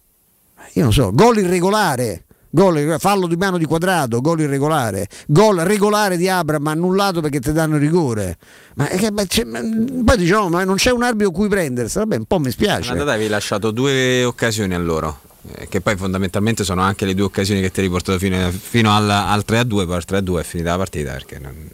Io 0.74 0.84
non 0.84 0.92
so, 0.92 1.12
gol 1.14 1.38
irregolare. 1.38 2.22
Gol, 2.50 2.96
fallo 3.00 3.28
di 3.28 3.36
mano 3.36 3.58
di 3.58 3.66
quadrato, 3.66 4.22
gol 4.22 4.40
irregolare, 4.40 5.10
gol 5.28 5.58
regolare 5.58 6.16
di 6.16 6.30
Abram 6.30 6.66
annullato 6.68 7.20
perché 7.20 7.42
ti 7.42 7.52
danno 7.52 7.76
rigore. 7.78 8.38
Ma, 8.76 8.86
che- 8.86 9.12
ma 9.12 9.24
ma- 9.46 9.60
poi 10.06 10.18
diciamo, 10.18 10.48
ma 10.48 10.64
non 10.64 10.76
c'è 10.76 10.90
un 10.92 11.04
arbitro 11.04 11.32
cui 11.32 11.50
prendersi, 11.50 11.98
vabbè, 11.98 12.16
un 12.16 12.24
po' 12.26 12.40
mi 12.40 12.50
spiace. 12.52 12.92
All'andata 12.92 13.12
avevi 13.12 13.30
lasciato 13.30 13.72
due 13.72 14.24
occasioni 14.24 14.74
a 14.74 14.78
loro. 14.80 15.20
Eh, 15.54 15.68
Che 15.68 15.82
poi 15.82 15.96
fondamentalmente 15.96 16.64
sono 16.64 16.82
anche 16.82 17.06
le 17.06 17.14
due 17.14 17.26
occasioni 17.26 17.62
che 17.62 17.72
ti 17.72 17.80
hai 17.80 17.86
riportato 17.86 18.18
fino, 18.18 18.52
fino 18.52 18.96
al, 18.96 19.10
al 19.10 19.44
3-2, 19.48 19.68
poi 19.68 19.94
al 19.94 20.04
3-2 20.08 20.40
è 20.40 20.44
finita 20.44 20.72
la 20.72 20.78
partita 20.78 21.12
perché 21.12 21.40
non, 21.40 21.70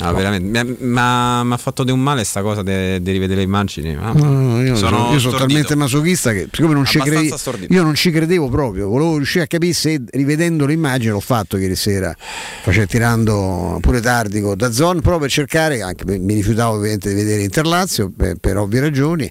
no, 0.00 0.12
veramente, 0.14 0.64
mi 0.78 0.98
ha 0.98 1.42
mi 1.44 1.52
ha 1.52 1.56
fatto 1.56 1.84
di 1.84 1.90
un 1.92 2.00
male 2.00 2.24
sta 2.24 2.42
cosa 2.42 2.62
di 2.62 2.98
rivedere 3.12 3.36
le 3.36 3.42
immagini. 3.42 3.94
ma- 3.94 4.12
No, 4.12 4.24
no, 4.30 4.62
io 4.62 4.74
sono, 4.76 5.10
io 5.12 5.18
sono 5.18 5.36
talmente 5.36 5.74
masochista 5.76 6.32
che 6.32 6.48
siccome 6.50 6.74
non 6.74 6.84
ci, 6.84 6.98
crede- 6.98 7.28
io 7.74 7.82
non 7.82 7.94
ci 7.94 8.10
credevo 8.10 8.48
proprio, 8.48 8.88
volevo 8.88 9.16
riuscire 9.16 9.44
a 9.44 9.46
capire 9.46 9.72
se 9.72 10.00
rivedendo 10.10 10.66
le 10.66 10.72
immagini 10.72 11.10
l'ho 11.12 11.20
fatto 11.20 11.56
ieri 11.56 11.76
sera, 11.76 12.14
facendo 12.62 12.86
tirando 12.88 13.78
pure 13.80 14.00
tardi 14.00 14.40
con 14.40 14.56
Dazzon, 14.56 14.94
proprio 15.00 15.18
per 15.20 15.30
cercare, 15.30 15.82
anche 15.82 16.04
mi 16.18 16.34
rifiutavo 16.34 16.76
ovviamente 16.76 17.08
di 17.10 17.14
vedere 17.14 17.42
Interlazio 17.42 18.10
per, 18.16 18.36
per 18.36 18.56
ovvie 18.56 18.80
ragioni, 18.80 19.30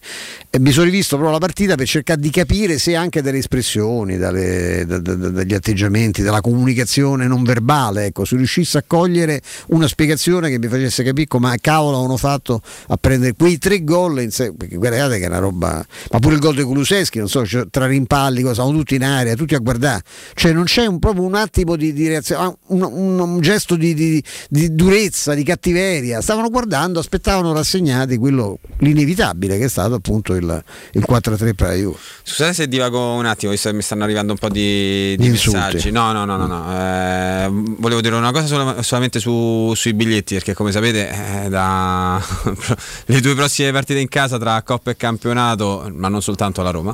e 0.49 0.59
mi 0.59 0.71
sono 0.71 0.85
rivisto 0.85 1.15
proprio 1.17 1.37
la 1.37 1.45
partita 1.45 1.75
per 1.75 1.87
cercare 1.87 2.21
di 2.21 2.29
capire 2.29 2.77
se 2.77 2.95
anche 2.95 3.21
dalle 3.21 3.39
espressioni, 3.39 4.17
dalle- 4.17 4.85
da- 4.85 4.99
da- 4.99 5.15
da- 5.15 5.29
dagli 5.29 5.53
atteggiamenti, 5.53 6.21
dalla 6.21 6.41
comunicazione 6.41 7.27
non 7.27 7.43
verbale, 7.43 8.05
ecco, 8.05 8.23
se 8.25 8.35
riuscisse 8.37 8.77
a 8.77 8.83
cogliere 8.85 9.41
una 9.67 9.87
spiegazione 9.87 10.51
che 10.53 10.59
mi 10.59 10.67
facesse 10.67 11.03
capire 11.03 11.27
come 11.27 11.55
cavolo 11.61 12.03
hanno 12.03 12.17
fatto 12.17 12.61
a 12.87 12.97
prendere 12.97 13.33
quei 13.33 13.57
tre 13.57 13.83
gol 13.83 14.21
in 14.21 14.31
sé, 14.31 14.53
perché 14.53 14.75
guardate 14.77 15.17
che 15.19 15.25
è 15.25 15.27
una 15.27 15.39
roba, 15.39 15.85
ma 16.11 16.19
pure 16.19 16.35
il 16.35 16.39
gol 16.41 16.55
di 16.55 16.63
Kuluseschi, 16.63 17.19
non 17.19 17.27
so, 17.29 17.45
cioè, 17.45 17.65
tra 17.69 17.85
rimpalli, 17.85 18.41
cosa, 18.41 18.53
stavano 18.53 18.77
tutti 18.77 18.95
in 18.95 19.03
aria, 19.03 19.35
tutti 19.35 19.55
a 19.55 19.59
guardare, 19.59 20.01
cioè 20.35 20.51
non 20.53 20.63
c'è 20.65 20.85
un, 20.85 20.99
proprio 20.99 21.23
un 21.23 21.35
attimo 21.35 21.75
di, 21.75 21.93
di 21.93 22.07
reazione, 22.07 22.43
ah, 22.45 22.55
un, 22.67 22.81
un- 22.83 23.19
un 23.19 23.41
gesto 23.41 23.75
di, 23.75 23.93
di- 23.93 24.23
di 24.49 24.73
durezza, 24.75 25.33
di 25.33 25.43
cattiveria, 25.43 26.21
stavano 26.21 26.49
guardando, 26.49 26.99
aspettavano 26.99 27.53
rassegnati 27.53 28.17
quello, 28.17 28.59
l'inevitabile 28.79 29.57
che 29.57 29.65
è 29.65 29.69
stato 29.69 29.95
appunto 29.95 30.33
il, 30.35 30.63
il 30.93 31.05
4-3 31.07 31.53
per 31.53 31.67
la 31.67 31.73
Juve. 31.73 31.97
Scusate 32.23 32.53
se 32.53 32.67
divago 32.67 33.13
un 33.13 33.25
attimo, 33.25 33.51
visto 33.51 33.69
che 33.69 33.75
mi 33.75 33.81
stanno 33.81 34.03
arrivando 34.03 34.33
un 34.33 34.37
po' 34.37 34.49
di, 34.49 35.15
messaggi. 35.19 35.91
No, 35.91 36.11
no, 36.11 36.25
no, 36.25 36.37
no. 36.37 36.47
no. 36.47 36.71
Eh, 36.71 37.49
volevo 37.77 38.01
dire 38.01 38.15
una 38.15 38.31
cosa 38.31 38.45
sola- 38.47 38.81
solamente 38.83 39.19
su- 39.19 39.73
sui 39.75 39.93
biglietti, 39.93 40.35
perché 40.43 40.53
come 40.55 40.73
sapete 40.73 41.45
eh, 41.45 41.49
da 41.49 42.21
le 43.05 43.21
due 43.21 43.33
prossime 43.33 43.71
partite 43.71 44.01
in 44.01 44.09
casa 44.09 44.37
tra 44.37 44.61
Coppa 44.61 44.91
e 44.91 44.97
Campionato, 44.97 45.89
ma 45.93 46.09
non 46.09 46.21
soltanto 46.21 46.61
la 46.61 46.69
Roma, 46.69 46.93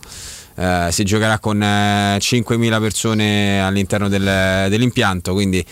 eh, 0.55 0.89
si 0.91 1.03
giocherà 1.03 1.39
con 1.39 1.59
eh, 1.61 2.17
5.000 2.17 2.79
persone 2.79 3.59
all'interno 3.59 4.07
del- 4.07 4.67
dell'impianto, 4.69 5.33
quindi 5.33 5.65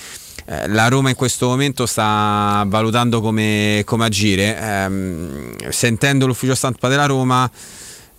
eh, 0.45 0.67
la 0.69 0.87
Roma 0.87 1.09
in 1.09 1.15
questo 1.15 1.49
momento 1.49 1.85
sta 1.85 2.63
valutando 2.65 3.21
come, 3.21 3.83
come 3.85 4.05
agire. 4.05 4.57
Ehm, 4.59 5.69
sentendo 5.69 6.25
l'ufficio 6.25 6.55
stampa 6.55 6.87
della 6.87 7.05
Roma, 7.05 7.47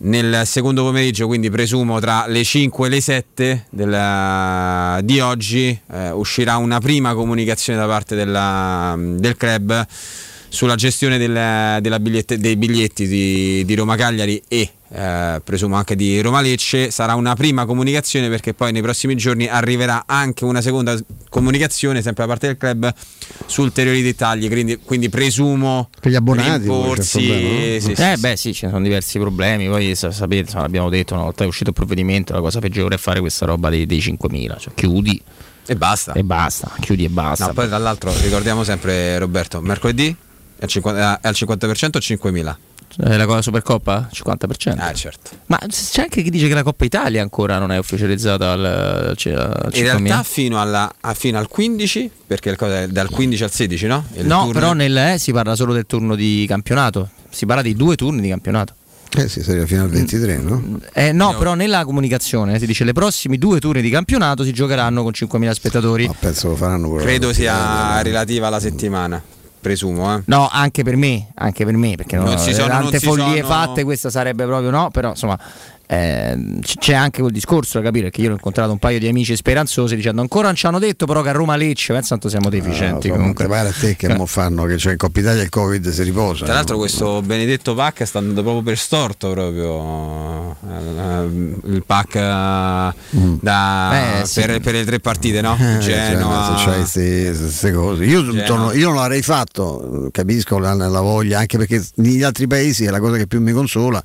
nel 0.01 0.43
secondo 0.45 0.83
pomeriggio, 0.83 1.27
quindi 1.27 1.49
presumo 1.49 1.99
tra 1.99 2.25
le 2.27 2.43
5 2.43 2.87
e 2.87 2.89
le 2.89 3.01
7 3.01 3.65
del- 3.69 5.03
di 5.03 5.19
oggi, 5.19 5.77
eh, 5.91 6.11
uscirà 6.11 6.57
una 6.57 6.79
prima 6.79 7.13
comunicazione 7.13 7.79
da 7.79 7.85
parte 7.87 8.15
della- 8.15 8.95
del 8.97 9.35
club 9.35 9.85
sulla 10.49 10.75
gestione 10.75 11.17
del- 11.17 11.79
della 11.81 11.99
bigliette- 11.99 12.37
dei 12.37 12.55
biglietti 12.57 13.07
di, 13.07 13.63
di 13.65 13.75
Roma 13.75 13.95
Cagliari 13.95 14.41
e 14.47 14.69
eh, 14.91 15.39
presumo 15.43 15.75
anche 15.75 15.95
di 15.95 16.19
Roma 16.21 16.41
Lecce. 16.41 16.89
Sarà 16.89 17.13
una 17.13 17.35
prima 17.35 17.65
comunicazione 17.65 18.27
perché 18.29 18.53
poi 18.55 18.71
nei 18.71 18.81
prossimi 18.81 19.15
giorni 19.15 19.47
arriverà 19.47 20.05
anche 20.07 20.45
una 20.45 20.61
seconda 20.61 20.97
comunicazione, 21.29 22.01
sempre 22.01 22.23
da 22.25 22.29
parte 22.29 22.47
del 22.47 22.57
club, 22.57 22.91
su 23.45 23.61
ulteriori 23.61 24.01
dettagli. 24.01 24.47
Quindi, 24.49 24.79
quindi 24.83 25.09
presumo 25.09 25.89
Per 25.99 26.11
gli 26.11 26.15
abbonati, 26.15 26.61
rimborsi. 26.63 27.19
problema, 27.23 27.47
no? 27.49 27.79
sì, 27.79 27.79
sì, 27.81 27.91
eh 27.91 28.13
sì. 28.15 28.19
beh 28.19 28.35
sì, 28.35 28.53
ci 28.55 28.67
sono 28.67 28.81
diversi 28.81 29.19
problemi, 29.19 29.67
poi 29.67 29.93
sa- 29.95 30.11
sapete, 30.11 30.41
insomma, 30.41 30.63
l'abbiamo 30.63 30.89
detto 30.89 31.13
una 31.13 31.23
volta 31.23 31.37
che 31.39 31.45
è 31.45 31.47
uscito 31.47 31.69
il 31.69 31.75
provvedimento, 31.75 32.33
la 32.33 32.41
cosa 32.41 32.59
peggiore 32.59 32.95
è 32.95 32.97
fare 32.97 33.19
questa 33.19 33.45
roba 33.45 33.69
dei, 33.69 33.85
dei 33.85 33.99
5.000, 33.99 34.57
cioè 34.59 34.73
chiudi 34.73 35.21
e 35.67 35.75
basta. 35.75 36.13
E 36.13 36.23
basta, 36.23 36.71
chiudi 36.79 37.03
e 37.05 37.09
basta. 37.09 37.45
No, 37.45 37.53
poi 37.53 37.67
tra 37.67 37.77
l'altro 37.77 38.11
ricordiamo 38.23 38.63
sempre 38.63 39.19
Roberto, 39.19 39.61
mercoledì 39.61 40.15
è 40.59 40.63
al 40.63 40.69
50%, 40.69 41.19
è 41.21 41.27
al 41.27 41.35
50% 41.35 41.95
o 41.95 41.99
5.000? 41.99 42.55
Eh, 43.01 43.17
la 43.17 43.25
cosa 43.27 43.41
Supercoppa? 43.41 44.09
50%. 44.11 44.75
Ah, 44.77 44.91
certo. 44.93 45.31
Ma 45.45 45.59
c'è 45.67 46.01
anche 46.01 46.21
chi 46.23 46.29
dice 46.31 46.47
che 46.47 46.53
la 46.55 46.63
Coppa 46.63 46.85
Italia 46.85 47.21
ancora 47.21 47.59
non 47.59 47.71
è 47.71 47.77
ufficializzata 47.77 48.51
al, 48.51 48.65
al, 48.65 49.15
al 49.15 49.71
In 49.73 49.81
5.000. 49.81 49.81
realtà 49.83 50.23
fino, 50.23 50.59
alla- 50.59 50.91
a- 50.99 51.13
fino 51.13 51.37
al 51.37 51.47
15, 51.47 52.09
perché 52.27 52.51
è 52.55 52.87
dal 52.87 53.09
15 53.09 53.43
al 53.43 53.51
16, 53.51 53.85
no? 53.87 54.05
Il 54.13 54.25
No, 54.25 54.39
turno- 54.45 54.51
però 54.53 54.73
nel 54.73 54.97
eh, 54.97 55.17
si 55.19 55.31
parla 55.31 55.55
solo 55.55 55.73
del 55.73 55.85
turno 55.85 56.15
di 56.15 56.45
campionato. 56.47 57.09
Si 57.29 57.45
parla 57.45 57.61
di 57.61 57.75
due 57.75 57.95
turni 57.95 58.21
di 58.21 58.29
campionato. 58.29 58.73
Eh 59.15 59.27
sì, 59.27 59.41
sarebbe 59.43 59.65
fino 59.67 59.83
al 59.83 59.89
23, 59.89 60.37
no? 60.37 60.79
Eh, 60.93 61.11
no, 61.11 61.35
però 61.37 61.53
nella 61.55 61.83
comunicazione 61.85 62.55
eh, 62.55 62.59
si 62.59 62.65
dice 62.67 62.83
le 62.83 62.93
prossimi 62.93 63.37
due 63.37 63.59
turni 63.59 63.81
di 63.81 63.89
campionato 63.89 64.43
si 64.43 64.51
giocheranno 64.51 65.01
con 65.03 65.11
5.000 65.15 65.51
spettatori. 65.51 66.09
penso 66.19 66.49
lo 66.49 66.55
faranno 66.55 66.91
credo 66.95 67.33
sia 67.33 68.01
relativa 68.03 68.47
alla 68.47 68.59
settimana, 68.59 69.21
presumo. 69.59 70.15
Eh. 70.17 70.21
No, 70.25 70.47
anche 70.51 70.83
per 70.83 70.95
me, 70.95 71.27
anche 71.35 71.65
per 71.65 71.75
me, 71.75 71.95
perché 71.95 72.15
Non 72.15 72.25
no, 72.25 72.37
si 72.37 72.53
sono- 72.53 72.67
tante 72.67 72.99
non 73.03 73.15
follie 73.17 73.41
sono- 73.41 73.47
fatte, 73.53 73.83
questa 73.83 74.09
sarebbe 74.09 74.45
proprio 74.45 74.69
no, 74.69 74.89
però 74.91 75.09
insomma 75.09 75.37
c- 75.89 76.75
c'è 76.77 76.93
anche 76.93 77.21
quel 77.21 77.33
discorso 77.33 77.79
da 77.79 77.83
capire 77.85 78.11
che 78.11 78.21
io 78.21 78.29
ho 78.29 78.33
incontrato 78.33 78.71
un 78.71 78.77
paio 78.77 78.99
di 78.99 79.07
amici 79.07 79.35
speranzosi 79.35 79.95
dicendo 79.95 80.21
ancora 80.21 80.45
non 80.47 80.55
ci 80.55 80.67
hanno 80.67 80.77
detto 80.77 81.05
però 81.07 81.23
che 81.23 81.29
a 81.29 81.31
Roma 81.31 81.55
Lecce, 81.55 81.93
pensa 81.93 82.09
tanto 82.09 82.29
siamo 82.29 82.49
deficienti 82.49 83.07
No, 83.07 83.15
comunque. 83.15 83.45
ti 83.45 83.49
pare 83.49 83.69
a 83.69 83.71
te 83.71 83.95
che 83.95 84.07
mo 84.13 84.27
fanno 84.27 84.65
che 84.65 84.75
c'è 84.75 84.91
in 84.91 84.97
Coppa 84.97 85.19
Italia 85.19 85.41
il 85.41 85.49
Covid 85.49 85.89
si 85.89 86.03
riposa. 86.03 86.45
Tra 86.45 86.53
l'altro 86.53 86.75
no? 86.75 86.81
questo 86.81 87.21
benedetto 87.23 87.73
pack 87.73 88.05
sta 88.05 88.19
andando 88.19 88.41
proprio 88.43 88.61
per 88.61 88.77
storto 88.77 89.31
proprio 89.31 90.55
eh, 90.69 91.23
il 91.71 91.83
pack 91.85 92.15
eh, 92.15 92.93
da- 93.41 94.21
Eh, 94.21 94.25
sì. 94.25 94.41
per, 94.41 94.59
per 94.59 94.73
le 94.73 94.85
tre 94.85 94.99
partite, 94.99 95.41
no? 95.41 95.57
Eh, 95.79 95.79
Genoa. 95.79 96.55
cioè, 96.57 96.85
se 96.85 97.33
queste- 97.35 97.71
cose. 97.71 98.03
Io, 98.03 98.23
torno- 98.43 98.73
io 98.73 98.87
non 98.89 98.95
l'avrei 98.97 99.21
fatto, 99.23 100.09
capisco 100.11 100.57
la, 100.59 100.73
la 100.73 101.01
voglia, 101.01 101.39
anche 101.39 101.57
perché 101.57 101.83
negli 101.95 102.21
altri 102.23 102.45
paesi 102.47 102.85
è 102.85 102.89
la 102.89 102.99
cosa 102.99 103.17
che 103.17 103.25
più 103.27 103.41
mi 103.41 103.51
consola. 103.51 104.01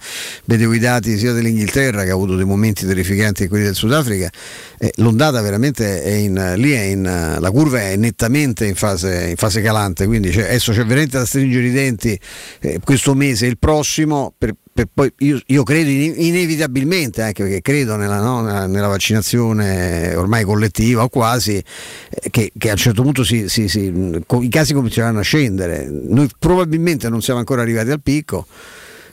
Vedevo 0.47 0.73
i 0.73 0.79
dati 0.79 1.17
sia 1.19 1.33
dell'Inghilterra 1.33 1.73
che 1.81 2.11
ha 2.11 2.13
avuto 2.15 2.37
dei 2.37 2.45
momenti 2.45 2.87
terrificanti 2.87 3.45
e 3.45 3.49
quelli 3.49 3.65
del 3.65 3.75
Sudafrica. 3.75 4.31
eh, 4.79 4.93
l'ondata 4.97 5.41
veramente 5.41 6.03
è 6.03 6.11
in, 6.13 6.53
lì 6.57 6.73
è 6.73 6.81
in, 6.83 7.03
la 7.39 7.51
curva 7.51 7.81
è 7.81 7.97
nettamente 7.97 8.67
in 8.67 8.75
fase, 8.75 9.29
in 9.31 9.37
fase 9.37 9.61
calante, 9.63 10.07
quindi 10.07 10.31
c'è- 10.31 10.45
adesso 10.45 10.73
c'è 10.73 10.85
veramente 10.85 11.19
da 11.19 11.25
stringere 11.27 11.67
i 11.67 11.71
denti 11.73 12.19
eh, 12.61 12.81
questo 12.85 13.15
mese 13.15 13.47
e 13.47 13.49
il 13.49 13.59
prossimo 13.59 14.33
per, 14.37 14.55
poi 14.93 15.13
io, 15.19 15.41
io 15.47 15.63
credo 15.63 15.89
in- 15.89 16.15
inevitabilmente 16.17 17.23
anche 17.23 17.43
perché 17.45 17.61
credo 17.63 17.97
nella, 17.97 18.21
no, 18.21 18.43
nella- 18.67 18.89
vaccinazione 18.89 20.15
ormai 20.17 20.45
collettiva 20.45 21.03
o 21.05 21.09
quasi 21.09 21.57
eh, 21.57 22.31
che, 22.31 22.51
che 22.57 22.69
a 22.69 22.73
un 22.73 22.79
certo 22.79 23.03
punto 23.03 23.23
si- 23.25 23.49
si- 23.49 23.69
si- 23.69 23.93
i 24.41 24.49
casi 24.49 24.75
cominceranno 24.75 25.21
a 25.21 25.23
scendere 25.23 25.89
noi 25.91 26.29
probabilmente 26.39 27.09
non 27.09 27.23
siamo 27.23 27.39
ancora 27.39 27.63
arrivati 27.63 27.91
al 27.91 28.01
picco 28.03 28.47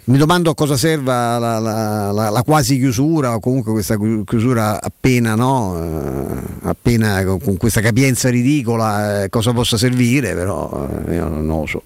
mi 0.05 0.17
domando 0.17 0.49
a 0.49 0.55
cosa 0.55 0.75
serva 0.77 1.37
la, 1.37 1.59
la- 1.59 2.11
la- 2.11 2.29
la 2.29 2.43
quasi 2.43 2.77
chiusura 2.77 3.35
o 3.35 3.39
comunque 3.39 3.71
questa 3.71 3.97
chiu- 3.97 4.23
chiusura 4.25 4.81
appena, 4.81 5.35
no? 5.35 5.77
Eh, 5.79 6.67
appena 6.67 7.23
con, 7.23 7.39
con 7.39 7.57
questa 7.57 7.81
capienza 7.81 8.29
ridicola, 8.29 9.23
eh, 9.23 9.29
cosa 9.29 9.53
possa 9.53 9.77
servire, 9.77 10.33
però 10.33 10.87
eh, 11.07 11.15
io 11.15 11.27
non 11.27 11.45
lo 11.61 11.65
so. 11.67 11.81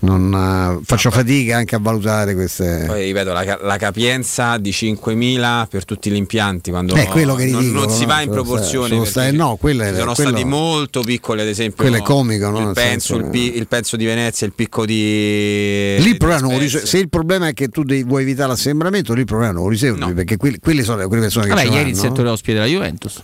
Non, 0.00 0.78
eh, 0.80 0.84
faccio 0.84 1.10
fatica 1.12 1.56
anche 1.56 1.76
a 1.76 1.78
valutare 1.80 2.34
queste... 2.34 2.84
Poi 2.86 3.04
ripeto, 3.06 3.32
la, 3.32 3.58
la 3.62 3.76
capienza 3.76 4.58
di 4.58 4.70
5.000 4.70 5.66
per 5.68 5.84
tutti 5.84 6.10
gli 6.10 6.16
impianti 6.16 6.70
quando 6.70 6.94
È 6.94 7.06
quello 7.06 7.34
che 7.36 7.46
non, 7.46 7.62
dico, 7.62 7.78
non 7.78 7.88
si 7.90 8.00
no? 8.00 8.06
va 8.08 8.20
in 8.20 8.30
proporzione. 8.30 9.06
stati- 9.06 9.36
no, 9.36 9.56
ci 9.60 9.76
sono 9.76 10.14
quello- 10.14 10.14
stati 10.14 10.44
molto 10.44 11.00
piccoli, 11.02 11.40
ad 11.40 11.46
esempio. 11.46 11.84
quello 11.84 11.96
è 11.98 12.02
comico, 12.02 12.48
no? 12.50 12.58
Il, 12.68 12.72
penso, 12.74 13.14
senso 13.14 13.16
il, 13.16 13.22
che- 13.22 13.28
pi- 13.30 13.56
il 13.56 13.66
pezzo 13.68 13.96
di 13.96 14.04
Venezia, 14.04 14.46
il 14.46 14.52
picco 14.52 14.84
di. 14.84 14.92
Lì 14.94 16.04
il 16.04 16.12
di 16.12 16.16
problema 16.16 16.40
non 16.48 16.68
se 16.68 16.98
il 16.98 17.08
problema 17.08 17.46
è 17.48 17.52
che 17.54 17.68
tu 17.68 17.84
devi- 17.84 18.02
vuoi 18.02 18.22
evitare 18.22 18.48
l'assembramento, 18.48 19.14
lì 19.14 19.20
il 19.20 19.26
problema 19.26 19.52
non 19.52 19.62
lo 19.62 19.68
risolvi 19.68 20.12
perché 20.14 20.36
quelli, 20.36 20.58
quelle 20.58 20.82
sono 20.82 21.06
quelle 21.06 21.22
persone 21.22 21.46
che 21.46 21.54
Vabbè, 21.54 21.68
ieri 21.68 21.90
il 21.90 21.96
settore 21.96 22.28
ospite 22.28 22.54
della 22.54 22.66
Juventus. 22.66 23.22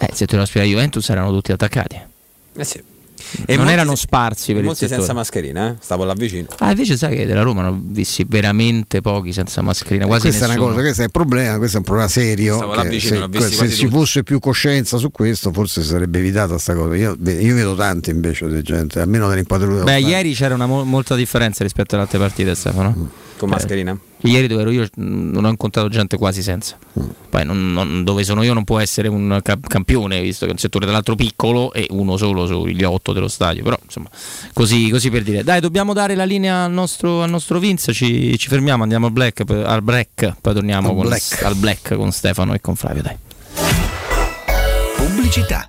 Eh, 0.00 0.06
il 0.10 0.14
settore 0.16 0.42
ospite 0.42 0.60
della 0.64 0.72
Juventus 0.72 1.08
erano 1.08 1.30
tutti 1.30 1.52
attaccati. 1.52 2.00
Eh 2.56 2.64
sì. 2.64 2.82
E 3.46 3.54
non 3.54 3.64
molti 3.64 3.72
erano 3.72 3.94
sparsi 3.94 4.52
per 4.52 4.60
il 4.60 4.64
molti 4.64 4.80
settore. 4.80 4.98
senza 5.00 5.14
mascherina, 5.14 5.70
eh? 5.70 5.74
stavo 5.80 6.04
là 6.04 6.14
vicino. 6.14 6.46
Ah, 6.58 6.70
invece 6.70 6.96
sai 6.96 7.16
che 7.16 7.26
della 7.26 7.42
Roma 7.42 7.62
ne 7.62 7.68
ho 7.68 7.80
visti 7.82 8.24
veramente 8.28 9.00
pochi 9.00 9.32
senza 9.32 9.62
mascherina, 9.62 10.06
quasi 10.06 10.22
questa 10.22 10.44
è 10.44 10.48
nessuno. 10.48 10.66
una 10.66 10.74
cosa, 10.74 10.84
questo 10.84 11.02
è 11.02 11.04
un 11.04 11.10
problema, 11.10 11.56
questo 11.58 11.76
è 11.76 11.78
un 11.78 11.84
problema 11.84 12.08
serio. 12.08 12.56
Stavo 12.56 12.74
là 12.74 12.82
vicino, 12.84 13.28
se 13.32 13.40
se 13.50 13.70
ci 13.70 13.88
fosse 13.88 14.22
più 14.22 14.38
coscienza 14.38 14.96
su 14.98 15.10
questo, 15.10 15.52
forse 15.52 15.82
si 15.82 15.88
sarebbe 15.88 16.18
evitata 16.18 16.58
sta 16.58 16.74
cosa. 16.74 16.94
Io, 16.96 17.16
io 17.22 17.54
vedo 17.54 17.74
tanti 17.74 18.10
invece 18.10 18.48
di 18.48 18.62
gente, 18.62 19.00
almeno 19.00 19.28
nell'impatriuta. 19.28 19.84
Beh, 19.84 20.00
ieri 20.00 20.34
c'era 20.34 20.54
una 20.54 20.66
mo- 20.66 20.84
molta 20.84 21.14
differenza 21.14 21.62
rispetto 21.62 21.94
alle 21.94 22.04
altre 22.04 22.18
partite, 22.18 22.54
Stefano. 22.54 23.22
Con 23.44 23.52
Eh, 23.52 23.56
mascherina? 23.56 23.98
Ieri 24.22 24.46
dove 24.46 24.62
ero 24.62 24.70
io 24.70 24.88
non 24.96 25.44
ho 25.44 25.48
incontrato 25.50 25.88
gente 25.88 26.16
quasi 26.16 26.42
senza. 26.42 26.78
Poi 27.28 27.44
non- 27.44 27.72
non- 27.72 28.02
dove 28.04 28.24
sono 28.24 28.42
io 28.42 28.54
non 28.54 28.64
può 28.64 28.78
essere 28.78 29.08
un 29.08 29.38
ca- 29.42 29.58
campione, 29.60 30.22
visto 30.22 30.44
che 30.46 30.50
è 30.50 30.54
un 30.54 30.58
settore 30.58 30.84
tra 30.86 30.94
l'altro 30.94 31.14
piccolo 31.14 31.72
e 31.74 31.86
uno 31.90 32.16
solo 32.16 32.46
sugli 32.46 32.82
otto 32.84 33.12
dello 33.12 33.28
stadio. 33.28 33.62
Però 33.62 33.78
insomma, 33.84 34.08
così, 34.54 34.88
così 34.88 35.10
per 35.10 35.22
dire. 35.24 35.44
Dai, 35.44 35.60
dobbiamo 35.60 35.92
dare 35.92 36.14
la 36.14 36.24
linea 36.24 36.64
al 36.64 36.72
nostro, 36.72 37.22
al 37.22 37.28
nostro 37.30 37.58
Vince. 37.58 37.92
Ci, 37.92 38.38
ci 38.38 38.48
fermiamo, 38.48 38.82
andiamo 38.82 39.06
al 39.06 39.12
black, 39.12 39.44
poi- 39.44 39.62
al 39.62 39.82
break, 39.82 40.36
poi 40.40 40.54
torniamo 40.54 40.88
Al 40.88 40.94
con- 40.94 41.06
black. 41.06 41.42
al 41.42 41.54
black 41.56 41.94
con 41.96 42.10
Stefano 42.10 42.54
e 42.54 42.60
con 42.62 42.76
Flavio. 42.76 43.02
Dai. 43.02 43.16
Pubblicità. 44.96 45.68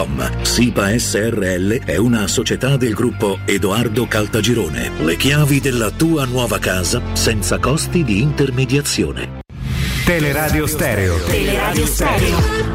www.kcalt.com. 0.01 0.43
SIPA 0.43 0.97
SRL 0.97 1.83
è 1.83 1.97
una 1.97 2.27
società 2.27 2.77
del 2.77 2.93
gruppo 2.93 3.39
Edoardo 3.45 4.07
Caltagirone. 4.07 4.91
Le 5.03 5.15
chiavi 5.15 5.59
della 5.59 5.91
tua 5.91 6.25
nuova 6.25 6.59
casa 6.59 7.01
senza 7.13 7.59
costi 7.59 8.03
di 8.03 8.21
intermediazione. 8.21 9.39
Teleradio 10.05 10.65
Stereo. 10.65 11.17
Teleradio 11.25 11.85
Stereo. 11.85 12.70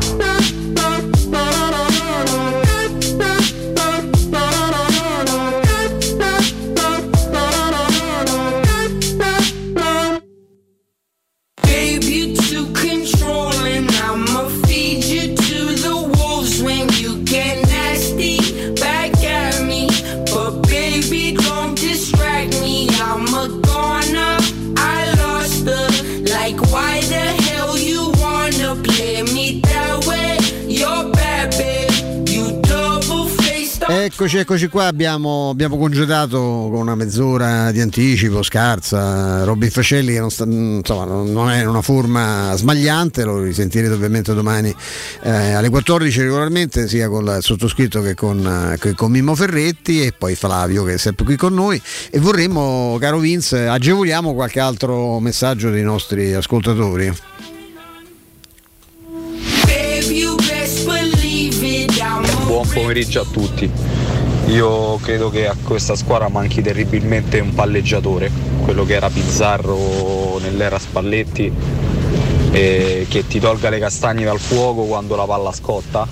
Eccoci, 34.06 34.38
eccoci 34.38 34.68
qua. 34.68 34.86
Abbiamo, 34.86 35.50
abbiamo 35.50 35.76
congedato 35.76 36.38
con 36.38 36.80
una 36.80 36.94
mezz'ora 36.94 37.72
di 37.72 37.80
anticipo, 37.80 38.42
scarsa. 38.42 39.44
Robin 39.44 39.70
Fascelli 39.70 40.12
che 40.12 40.20
non, 40.20 40.30
sta, 40.30 40.44
insomma, 40.44 41.04
non 41.04 41.50
è 41.50 41.60
in 41.60 41.68
una 41.68 41.82
forma 41.82 42.54
smagliante, 42.54 43.24
lo 43.24 43.42
risentirete 43.42 43.92
ovviamente 43.92 44.32
domani 44.32 44.74
eh, 45.22 45.52
alle 45.52 45.68
14 45.68 46.22
regolarmente, 46.22 46.88
sia 46.88 47.08
con 47.08 47.24
il 47.26 47.38
sottoscritto 47.40 48.00
che 48.00 48.14
con, 48.14 48.76
che 48.78 48.94
con 48.94 49.10
Mimmo 49.10 49.34
Ferretti 49.34 50.02
e 50.02 50.12
poi 50.16 50.36
Flavio 50.36 50.84
che 50.84 50.94
è 50.94 50.98
sempre 50.98 51.24
qui 51.24 51.36
con 51.36 51.52
noi. 51.52 51.80
E 52.10 52.20
vorremmo, 52.20 52.96
caro 53.00 53.18
Vince, 53.18 53.66
agevoliamo 53.66 54.34
qualche 54.34 54.60
altro 54.60 55.18
messaggio 55.18 55.70
dei 55.70 55.82
nostri 55.82 56.32
ascoltatori. 56.32 57.12
Buon 62.46 62.68
pomeriggio 62.68 63.22
a 63.22 63.24
tutti. 63.24 63.95
Io 64.46 64.96
credo 64.96 65.28
che 65.28 65.48
a 65.48 65.56
questa 65.62 65.96
squadra 65.96 66.28
manchi 66.28 66.62
terribilmente 66.62 67.40
un 67.40 67.52
palleggiatore, 67.52 68.30
quello 68.62 68.84
che 68.84 68.94
era 68.94 69.10
Pizzarro 69.10 70.38
nell'era 70.38 70.78
Spalletti, 70.78 71.52
e 72.52 73.06
che 73.08 73.26
ti 73.26 73.40
tolga 73.40 73.68
le 73.70 73.78
castagne 73.78 74.24
dal 74.24 74.38
fuoco 74.38 74.84
quando 74.84 75.16
la 75.16 75.24
palla 75.24 75.52
scotta. 75.52 76.06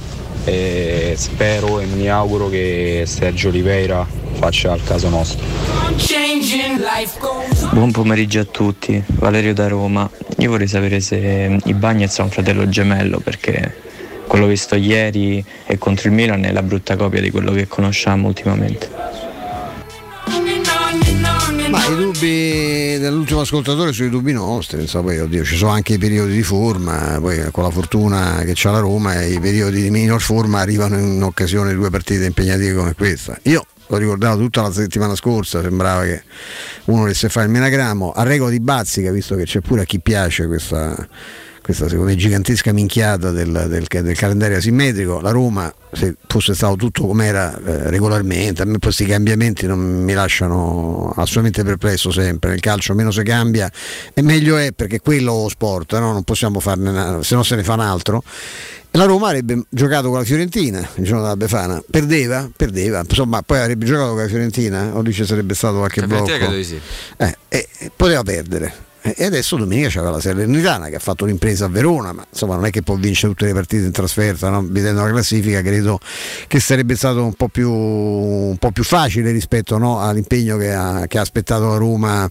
E 0.47 1.15
spero 1.17 1.81
e 1.81 1.87
mi 1.87 2.07
auguro 2.11 2.51
che 2.51 3.05
Sergio 3.07 3.49
Oliveira 3.49 4.07
faccia 4.33 4.75
il 4.75 4.83
caso 4.85 5.09
nostro. 5.09 5.43
Buon 7.71 7.91
pomeriggio 7.93 8.41
a 8.41 8.45
tutti, 8.45 9.03
Valerio 9.07 9.55
da 9.55 9.69
Roma. 9.69 10.11
Io 10.39 10.51
vorrei 10.51 10.69
sapere 10.69 11.01
se 11.01 11.59
Ibagnez 11.65 12.19
ha 12.19 12.25
un 12.25 12.31
fratello 12.31 12.69
gemello 12.69 13.21
perché 13.21 13.75
quello 14.35 14.49
visto 14.49 14.75
ieri 14.75 15.45
e 15.65 15.79
contro 15.79 16.09
il 16.09 16.15
Milan 16.15 16.45
è 16.45 16.51
la 16.51 16.63
brutta 16.63 16.97
copia 16.97 17.21
di 17.21 17.31
quello 17.31 17.53
che 17.53 17.69
conosciamo 17.69 18.27
ultimamente. 18.27 18.91
Ma 21.71 21.87
i 21.87 21.95
dubbi 21.95 22.99
dell'ultimo 22.99 23.43
ascoltatore 23.43 23.93
sono 23.93 24.09
i 24.09 24.11
dubbi 24.11 24.33
nostri, 24.33 24.81
insomma, 24.81 25.05
poi 25.05 25.21
oddio, 25.21 25.45
ci 25.45 25.55
sono 25.55 25.71
anche 25.71 25.95
i 25.95 25.99
periodi 25.99 26.33
di 26.33 26.43
forma, 26.43 27.17
poi 27.21 27.49
con 27.53 27.63
la 27.63 27.71
fortuna 27.71 28.43
che 28.45 28.55
c'ha 28.57 28.73
la 28.73 28.81
Roma 28.81 29.23
i 29.23 29.39
periodi 29.39 29.81
di 29.81 29.91
minor 29.91 30.21
forma 30.21 30.59
arrivano 30.59 30.99
in 30.99 31.23
occasione 31.23 31.71
di 31.71 31.77
due 31.77 31.91
partite 31.91 32.25
impegnative 32.25 32.75
come 32.75 32.95
questa. 32.95 33.39
Io 33.43 33.65
l'ho 33.87 33.97
ricordato 33.97 34.39
tutta 34.39 34.63
la 34.63 34.73
settimana 34.73 35.15
scorsa, 35.15 35.63
sembrava 35.63 36.03
che 36.03 36.25
uno 36.87 37.03
volesse 37.03 37.29
fare 37.29 37.47
il 37.47 37.53
menagrammo, 37.53 38.11
a 38.11 38.25
regola 38.25 38.51
di 38.51 38.59
Bazzica, 38.59 39.13
visto 39.13 39.37
che 39.37 39.45
c'è 39.45 39.61
pure 39.61 39.83
a 39.83 39.85
chi 39.85 40.01
piace 40.01 40.49
questa, 40.49 41.07
questa 41.65 41.89
secondo 41.89 42.10
me 42.10 42.17
gigantesca 42.17 42.75
minchiata 42.75 43.31
del, 43.31 43.51
del- 43.70 44.02
del 44.02 44.17
calendario 44.18 44.59
asimmetrico, 44.59 45.20
la 45.23 45.31
Roma 45.31 45.73
se 45.93 46.15
fosse 46.26 46.55
stato 46.55 46.76
tutto 46.76 47.07
com'era 47.07 47.57
eh, 47.57 47.89
regolarmente, 47.89 48.60
a 48.60 48.67
me 48.67 48.78
questi 48.78 49.07
cambiamenti 49.07 49.67
non 49.67 49.78
mi 49.78 50.12
lasciano 50.12 51.09
assolutamente 51.17 51.65
perplesso 51.65 52.10
sempre, 52.10 52.51
nel 52.51 52.60
calcio 52.60 52.93
meno 52.94 53.10
si 53.10 53.23
cambia 53.23 53.70
e 54.12 54.20
meglio 54.20 54.59
è 54.59 54.73
perché 54.73 55.01
quello 55.01 55.43
lo 55.44 55.49
sport, 55.49 55.99
no? 55.99 56.12
non 56.12 56.23
possiamo 56.23 56.60
farne, 56.60 56.91
una- 56.91 57.23
se 57.23 57.34
no 57.34 57.43
se 57.43 57.57
ne 57.57 57.62
fa 57.65 57.73
un 57.73 57.81
altro. 57.81 58.23
La 58.91 59.07
Roma 59.07 59.28
avrebbe 59.28 59.65
giocato 59.70 60.09
con 60.10 60.18
la 60.18 60.25
Fiorentina 60.25 60.78
il 60.97 61.05
giorno 61.05 61.23
della 61.23 61.36
Befana, 61.36 61.83
perdeva, 61.91 62.49
perdeva, 62.55 63.01
insomma 63.09 63.41
poi 63.43 63.59
avrebbe 63.59 63.86
giocato 63.86 64.10
con 64.10 64.18
la 64.18 64.28
Fiorentina 64.28 64.91
o 64.94 65.01
dice 65.02 65.25
sarebbe 65.25 65.55
stato 65.55 65.78
qualche 65.78 66.02
blocco. 66.07 66.26
Sì. 66.62 66.81
Eh, 67.17 67.36
e- 67.49 67.68
e 67.78 67.91
poteva 67.97 68.23
perdere. 68.23 68.73
E 69.07 69.15
e 69.24 69.26
adesso 69.26 69.57
domenica 69.57 69.89
c'era 69.89 70.10
la 70.10 70.20
Salernitana 70.20 70.89
che 70.89 70.97
ha 70.97 70.99
fatto 70.99 71.24
un'impresa 71.24 71.65
a 71.65 71.68
Verona, 71.68 72.12
ma 72.12 72.26
insomma 72.31 72.57
non 72.57 72.66
è 72.66 72.70
che 72.70 72.83
può 72.83 72.97
vincere 72.97 73.33
tutte 73.33 73.47
le 73.47 73.55
partite 73.55 73.84
in 73.84 73.91
trasferta, 73.91 74.50
no? 74.50 74.62
vedendo 74.68 75.02
la 75.02 75.08
classifica 75.08 75.62
credo 75.62 75.99
che 76.47 76.60
sarebbe 76.60 76.94
stato 76.94 77.24
un 77.24 77.33
po' 77.33 77.49
più, 77.49 77.70
un 77.70 78.57
po' 78.58 78.70
più 78.70 78.83
facile 78.83 79.31
rispetto 79.31 79.78
no, 79.78 80.00
all'impegno 80.00 80.57
che 80.58 80.73
ha, 80.73 81.07
che 81.07 81.18
ha 81.18 81.23
aspettato 81.23 81.68
la 81.68 81.76
Roma 81.76 82.31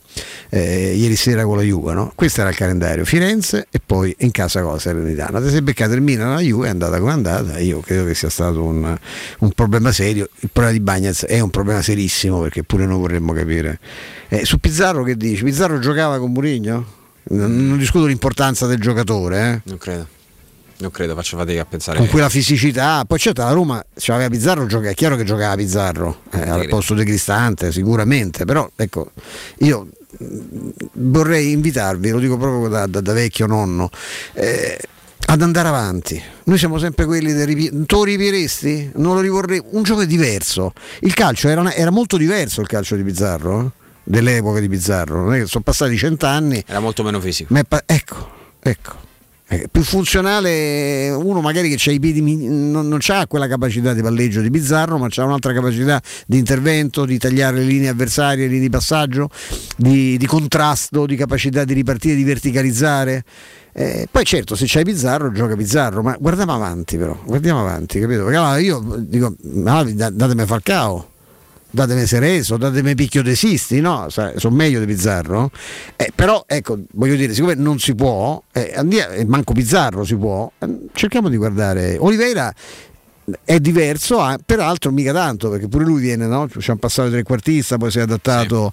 eh, 0.49 0.93
ieri 0.95 1.15
sera 1.15 1.45
con 1.45 1.57
la 1.57 1.63
Juve. 1.63 1.93
no? 1.93 2.11
Questo 2.13 2.41
era 2.41 2.49
il 2.49 2.55
calendario, 2.55 3.05
Firenze 3.05 3.67
e 3.71 3.79
poi 3.83 4.13
in 4.19 4.31
casa 4.31 4.61
con 4.61 4.73
la 4.73 4.79
Salernitana. 4.79 5.37
Adesso 5.39 5.57
è 5.57 5.61
beccata 5.61 5.93
il 5.95 6.01
Milan, 6.01 6.33
la 6.33 6.41
Juve 6.41 6.67
è 6.67 6.69
andata 6.69 6.99
come 6.99 7.11
è 7.11 7.13
andata, 7.13 7.59
io 7.59 7.79
credo 7.79 8.05
che 8.05 8.13
sia 8.13 8.29
stato 8.29 8.63
un, 8.63 8.97
un 9.39 9.51
problema 9.51 9.91
serio, 9.91 10.29
il 10.39 10.49
problema 10.51 10.77
di 10.77 10.83
Bagnaz 10.83 11.25
è 11.25 11.39
un 11.39 11.49
problema 11.49 11.81
serissimo 11.81 12.39
perché 12.41 12.63
pure 12.63 12.85
noi 12.85 12.99
vorremmo 12.99 13.33
capire. 13.33 13.79
Eh, 14.29 14.45
su 14.45 14.59
Pizzarro 14.59 15.03
che 15.03 15.15
dici? 15.15 15.43
Pizzarro 15.43 15.79
giocava 15.79 16.17
con 16.17 16.31
Murigno? 16.31 16.62
Non, 17.25 17.67
non 17.67 17.77
discuto 17.77 18.06
l'importanza 18.06 18.66
del 18.67 18.80
giocatore, 18.80 19.40
eh? 19.53 19.61
Non 19.69 19.77
credo. 19.77 20.08
Non 20.75 20.92
credo, 20.92 21.16
faccio 21.16 21.38
fatica 21.38 21.61
a 21.61 21.66
pensare. 21.66 21.98
con 21.98 22.08
quella 22.08 22.27
fisicità. 22.30 23.06
Poi 23.08 23.17
certo 23.19 23.42
la 23.43 23.51
Roma 23.51 23.83
c'aveva 23.95 24.27
Pizzarro, 24.30 24.66
gioca- 24.66 24.90
è 24.90 24.93
chiaro 24.93 25.16
che 25.16 25.24
giocava 25.24 25.56
Pizzarro 25.56 26.22
eh, 26.32 26.42
al 26.42 26.67
posto 26.67 26.93
di 26.93 27.06
Cristante, 27.06 27.72
sicuramente, 27.72 28.43
però 28.43 28.69
ecco, 28.75 29.11
io 29.59 29.88
mh, 30.17 30.25
vorrei 30.93 31.51
invitarvi, 31.51 32.09
lo 32.09 32.19
dico 32.19 32.35
proprio 32.38 32.67
da, 32.67 32.85
da- 32.88 33.00
da 33.00 33.14
vecchio 33.14 33.45
nonno, 33.45 33.90
eh, 34.33 34.77
ad 35.27 35.42
andare 35.42 35.67
avanti. 35.69 36.22
Noi 36.45 36.58
siamo 36.58 36.77
sempre 36.80 37.06
quelli 37.06 37.32
del 37.32 37.45
ripi- 37.45 37.85
tu 37.85 38.03
ripieresti? 38.03 38.92
Non 38.95 39.14
lo 39.16 39.22
rivorrei. 39.22 39.61
Un 39.72 39.83
gioco 39.83 40.03
diverso. 40.03 40.74
Il 41.01 41.14
calcio 41.14 41.48
era, 41.48 41.61
una- 41.61 41.74
era 41.74 41.92
molto 41.92 42.17
diverso 42.17 42.59
il 42.59 42.67
calcio 42.67 42.98
di 42.98 43.03
Pizzarro, 43.03 43.61
eh? 43.61 43.82
Dell'epoca 44.03 44.59
di 44.59 44.69
Pizzarro. 44.69 45.23
Non 45.23 45.33
è 45.33 45.40
che 45.40 45.45
sono 45.48 45.64
passati 45.64 45.98
cent'anni. 45.98 46.64
Era 46.67 46.80
molto 46.80 47.03
meno 47.03 47.19
fisico. 47.19 47.53
Pa- 47.67 47.83
ecco, 47.85 48.30
ecco. 48.59 49.11
Eh, 49.45 49.67
più 49.69 49.83
funzionale 49.83 51.09
uno 51.11 51.41
magari 51.41 51.75
che 51.75 51.91
i 51.91 51.99
piedi 51.99 52.22
non, 52.22 52.88
non 52.88 52.99
ha 53.06 53.27
quella 53.27 53.48
capacità 53.48 53.93
di 53.93 54.01
palleggio 54.01 54.40
di 54.41 54.49
Bizzarro 54.49 54.98
ma 54.98 55.07
ha 55.14 55.23
un'altra 55.25 55.53
capacità 55.53 56.01
di 56.25 56.38
intervento 56.38 57.06
di 57.06 57.19
tagliare 57.19 57.57
le 57.57 57.64
linee 57.65 57.90
avversarie, 57.90 58.48
linee 58.48 58.61
di 58.61 58.69
passaggio 58.69 59.30
di, 59.75 60.17
di 60.17 60.25
contrasto, 60.25 61.06
di 61.06 61.17
capacità 61.17 61.65
di 61.65 61.73
ripartire, 61.73 62.15
di 62.15 62.23
verticalizzare 62.23 63.23
Eh, 63.73 64.07
poi 64.09 64.23
certo 64.23 64.56
se 64.56 64.65
c'hai 64.65 64.83
Bizzarro 64.83 65.32
gioca 65.32 65.56
Bizzarro 65.56 66.01
ma 66.01 66.15
guardiamo 66.19 66.53
avanti 66.53 66.98
però 66.98 67.19
guardiamo 67.23 67.59
avanti 67.59 67.99
capito? 67.99 68.23
Perché 68.23 68.38
allora 68.38 68.57
io 68.57 68.82
dico 68.99 69.35
da- 69.38 70.09
datemi 70.09 70.45
Falcao 70.45 71.09
datemi 71.73 72.05
Sereso, 72.05 72.57
datemi 72.57 72.93
Picchio 72.93 73.23
Desisti, 73.23 73.81
no? 73.81 74.07
Sono 74.09 74.55
meglio 74.55 74.79
di 74.79 74.85
Pizzarro. 74.85 75.49
Eh, 75.95 76.11
però, 76.13 76.43
ecco, 76.45 76.79
voglio 76.91 77.15
dire, 77.15 77.33
siccome 77.33 77.55
non 77.55 77.79
si 77.79 77.95
può, 77.95 78.41
eh, 78.51 78.73
andia- 78.75 79.09
eh, 79.09 79.25
manco 79.25 79.53
Pizzarro 79.53 80.03
si 80.03 80.15
può, 80.15 80.49
eh, 80.59 80.67
cerchiamo 80.93 81.29
di 81.29 81.37
guardare. 81.37 81.97
Oliveira 81.99 82.53
è 83.43 83.59
diverso, 83.59 84.19
ah, 84.19 84.37
peraltro 84.43 84.91
mica 84.91 85.13
tanto, 85.13 85.49
perché 85.49 85.67
pure 85.67 85.83
lui 85.83 85.99
viene, 85.99 86.27
no? 86.27 86.47
Ci 86.47 86.69
hanno 86.69 86.79
passato 86.79 87.07
il 87.07 87.13
trequartista, 87.13 87.77
poi 87.77 87.89
si 87.89 87.97
è 87.97 88.01
adattato 88.01 88.71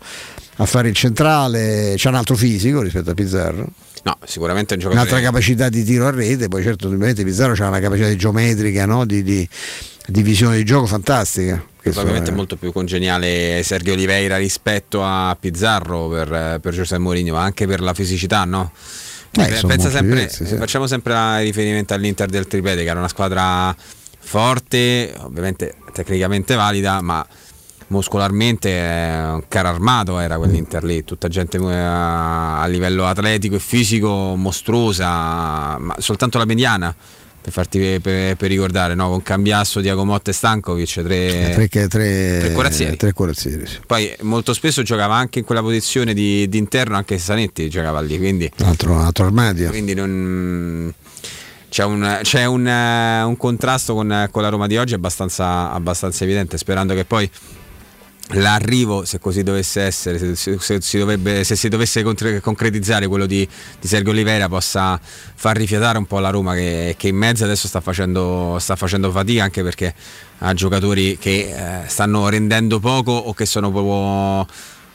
a 0.57 0.67
fare 0.67 0.89
il 0.91 0.95
centrale, 0.95 1.95
c'ha 1.97 2.11
un 2.11 2.17
altro 2.17 2.37
fisico 2.37 2.83
rispetto 2.83 3.11
a 3.11 3.15
Pizzarro. 3.15 3.67
No, 4.03 4.17
sicuramente 4.25 4.75
un 4.75 4.81
giocatore. 4.81 5.09
Un'altra 5.09 5.27
capacità 5.31 5.69
di 5.69 5.85
tiro 5.85 6.07
a 6.07 6.11
rete, 6.11 6.49
poi 6.49 6.63
certo 6.63 6.87
ovviamente 6.87 7.23
Pizzarro 7.25 7.55
ha 7.65 7.69
una 7.69 7.81
capacità 7.81 8.15
geometrica, 8.17 8.87
no? 8.87 9.05
di, 9.05 9.23
di- 9.23 9.49
di 10.07 10.23
visione 10.23 10.57
di 10.57 10.65
gioco 10.65 10.87
fantastica. 10.87 11.63
Probabilmente 11.83 12.31
è- 12.31 12.33
è 12.33 12.37
molto 12.37 12.57
più 12.57 12.73
congeniale 12.73 13.63
Sergio 13.63 13.93
Oliveira 13.93 14.37
rispetto 14.39 15.03
a 15.05 15.37
Pizzarro 15.39 16.09
per, 16.09 16.59
per 16.61 16.75
Giuseppe 16.75 17.01
Mourinho, 17.01 17.35
ma 17.35 17.43
anche 17.43 17.67
per 17.67 17.81
la 17.81 17.95
fisicità, 17.95 18.45
no? 18.45 18.73
Eh, 19.33 19.55
sempre, 19.55 20.03
diversi, 20.03 20.45
sì. 20.47 20.57
Facciamo 20.57 20.87
sempre 20.89 21.43
riferimento 21.43 21.95
all'Inter 21.95 22.29
del 22.29 22.47
Tripede, 22.49 22.83
che 22.83 22.91
era 22.91 22.99
una 22.99 23.09
squadra 23.09 23.75
forte, 24.19 25.15
ovviamente 25.19 25.75
tecnicamente 25.93 26.55
valida, 26.55 27.01
ma 27.01 27.25
muscolarmente 27.91 28.71
è 28.71 29.33
un 29.33 29.43
caro 29.49 29.69
armato 29.69 30.19
era 30.19 30.37
quell'Inter 30.37 30.83
lì, 30.85 31.05
tutta 31.05 31.29
gente 31.29 31.59
eh, 31.59 31.75
a 31.75 32.65
livello 32.67 33.07
atletico 33.07 33.57
e 33.57 33.59
fisico 33.61 34.35
mostruosa, 34.37 35.79
ma 35.79 35.95
soltanto 35.99 36.39
la 36.39 36.45
mediana. 36.45 36.95
Per, 37.43 37.55
farti, 37.55 37.99
per, 38.03 38.37
per 38.37 38.51
ricordare, 38.51 38.95
no? 38.95 39.09
con 39.09 39.23
Cambiasso, 39.23 39.81
Diago 39.81 40.05
Motta 40.05 40.31
e 40.31 40.35
Stankovic, 40.35 40.93
tre, 41.03 41.53
tre, 41.55 41.89
tre, 41.89 41.89
tre 41.89 42.53
corazzieri. 42.53 42.97
tre 42.99 43.15
corazzieri, 43.15 43.67
sì. 43.67 43.79
Poi 43.87 44.15
molto 44.21 44.53
spesso 44.53 44.83
giocava 44.83 45.15
anche 45.15 45.39
in 45.39 45.47
quella 45.47 45.63
posizione 45.63 46.13
di, 46.13 46.47
di 46.51 46.59
interno, 46.59 46.97
anche 46.97 47.17
Sanetti 47.17 47.71
giocava 47.71 48.03
lì, 48.03 48.19
quindi, 48.19 48.51
Un 48.59 48.67
altro, 48.67 48.93
un 48.93 49.01
altro 49.01 49.25
armadio. 49.25 49.71
quindi 49.71 49.95
non, 49.95 50.93
c'è, 51.71 51.83
un, 51.85 52.19
c'è 52.21 52.45
un, 52.45 52.67
eh, 52.69 53.23
un 53.23 53.37
contrasto 53.39 53.95
con, 53.95 54.29
con 54.31 54.43
la 54.43 54.49
Roma 54.51 54.67
di 54.67 54.77
oggi 54.77 54.93
abbastanza, 54.93 55.73
abbastanza 55.73 56.25
evidente, 56.25 56.59
sperando 56.59 56.93
che 56.93 57.07
poi 57.07 57.31
l'arrivo, 58.33 59.05
se 59.05 59.19
così 59.19 59.43
dovesse 59.43 59.83
essere, 59.83 60.19
se, 60.19 60.35
se- 60.37 60.59
se 60.59 60.81
si, 60.81 60.99
dovrebbe- 60.99 61.45
se 61.45 61.57
si 61.57 61.69
dovesse 61.69 62.03
contre- 62.03 62.41
concretizzare 62.41 63.07
quello 63.07 63.27
di, 63.27 63.47
di 63.81 63.89
Sergio 63.89 64.11
Oliveira, 64.11 64.49
possa 64.49 65.01
far 65.03 65.57
rifiatare 65.57 65.99
un 65.99 66.07
po' 66.07 66.19
la 66.19 66.31
Roma 66.31 66.55
che, 66.55 66.95
che 66.97 67.09
in 67.09 67.17
mezzo 67.17 67.45
adesso 67.45 67.67
sta 67.69 67.81
facendo, 67.81 68.57
sta 68.61 68.77
facendo 68.77 69.11
fatica 69.11 69.43
anche 69.43 69.63
perché 69.63 69.95
ha 70.39 70.55
giocatori 70.55 71.19
che 71.19 71.53
eh, 71.85 71.89
stanno 71.89 72.29
rendendo 72.29 72.79
poco 72.81 73.13
o 73.13 73.35
che 73.35 73.47
sono 73.47 73.71
proprio 73.71 74.47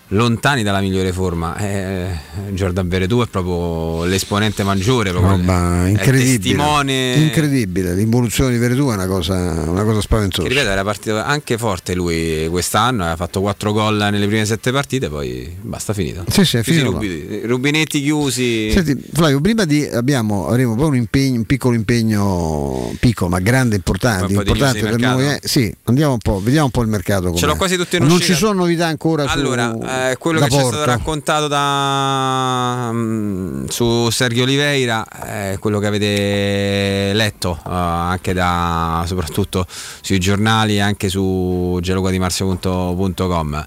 lontani 0.09 0.61
dalla 0.64 0.82
migliore 0.82 1.11
forma. 1.11 1.58
Eh, 1.58 2.08
Jordan 2.51 2.88
Veretù 2.88 3.22
è 3.24 3.27
proprio 3.27 4.06
l'esponente 4.06 4.64
maggiore, 4.64 5.11
proprio 5.11 5.34
è 5.34 5.90
incredibile. 5.90 6.38
testimone. 6.38 7.14
Incredibile, 7.16 7.93
l'involuzione 7.95 8.51
di 8.51 8.58
Veretù 8.58 8.90
è 8.90 8.93
una 8.93 9.08
cosa, 9.08 9.34
una 9.67 9.84
cosa 9.84 9.95
Che 9.95 10.01
spaventosa. 10.01 10.48
ripeto, 10.48 10.69
era 10.69 10.84
partito 10.84 11.17
anche 11.17 11.58
forte 11.58 11.95
lui 11.95 12.48
quest'anno, 12.50 13.01
aveva 13.01 13.16
fatto 13.16 13.42
4 13.42 13.72
gol 13.74 13.95
nelle 14.11 14.27
prime 14.27 14.45
7 14.45 14.72
partite, 14.72 15.09
poi 15.09 15.56
basta 15.61 15.93
finito. 15.93 16.24
Sì, 16.30 16.45
sì, 16.45 16.61
finito 16.61 16.92
rubi- 16.92 17.42
rubinetti 17.45 18.01
chiusi. 18.01 18.72
Senti, 18.72 19.01
Flavio, 19.11 19.42
prima 19.42 19.66
di 19.66 19.84
abbiamo, 19.85 20.48
avremo 20.48 20.75
poi 20.75 20.90
un, 20.90 20.95
impegno, 20.95 21.38
un 21.40 21.45
piccolo 21.45 21.74
impegno, 21.75 22.93
piccolo 23.00 23.30
ma 23.30 23.40
grande, 23.40 23.75
importante, 23.75 24.34
importante 24.34 24.80
per 24.82 25.00
noi. 25.00 25.16
mercato? 25.24 25.45
eh. 25.45 25.48
Sì, 25.48 25.74
andiamo 25.85 26.14
un 26.14 26.19
po', 26.19 26.40
vediamo 26.43 26.66
un 26.66 26.72
po' 26.72 26.82
il 26.84 26.88
mercato. 26.90 27.27
com'è. 27.30 27.38
Ce 27.38 27.45
l'ho 27.45 27.56
quasi 27.56 27.75
tutti 27.75 27.95
in 27.95 28.03
Non 28.03 28.11
uscita. 28.17 28.34
ci 28.34 28.40
sono 28.40 28.53
novità 28.53 28.85
ancora 28.88 29.27
su 29.27 29.38
Allora, 29.38 29.75
eh, 30.12 30.18
quello 30.18 30.40
che 30.40 30.50
ci 30.50 30.58
è 30.58 30.62
Porto. 30.62 30.76
stato 30.76 30.92
raccontato 30.92 31.48
da, 31.48 32.90
mm, 32.92 33.66
su 33.68 34.10
Sergio 34.10 34.44
Oliveira 34.44 35.06
è 35.08 35.58
quello 35.60 35.80
che 35.80 35.88
avete 35.88 37.14
letto 37.14 37.58
eh, 37.58 37.70
anche 37.70 38.34
da 38.34 39.04
soprattutto 39.08 39.66
sui 40.02 40.20
giornali 40.20 40.76
e 40.76 40.82
anche 40.82 41.10
su 41.10 41.78
geloguadimarzio.com. 41.82 43.66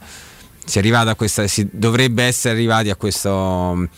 Si 0.65 0.77
è 0.77 0.81
arrivato 0.81 1.09
a 1.11 1.15
questa, 1.15 1.47
si 1.47 1.69
dovrebbe 1.73 2.25
essere 2.25 2.55
arrivati 2.55 2.91
a 2.91 2.97
questo, 2.97 3.89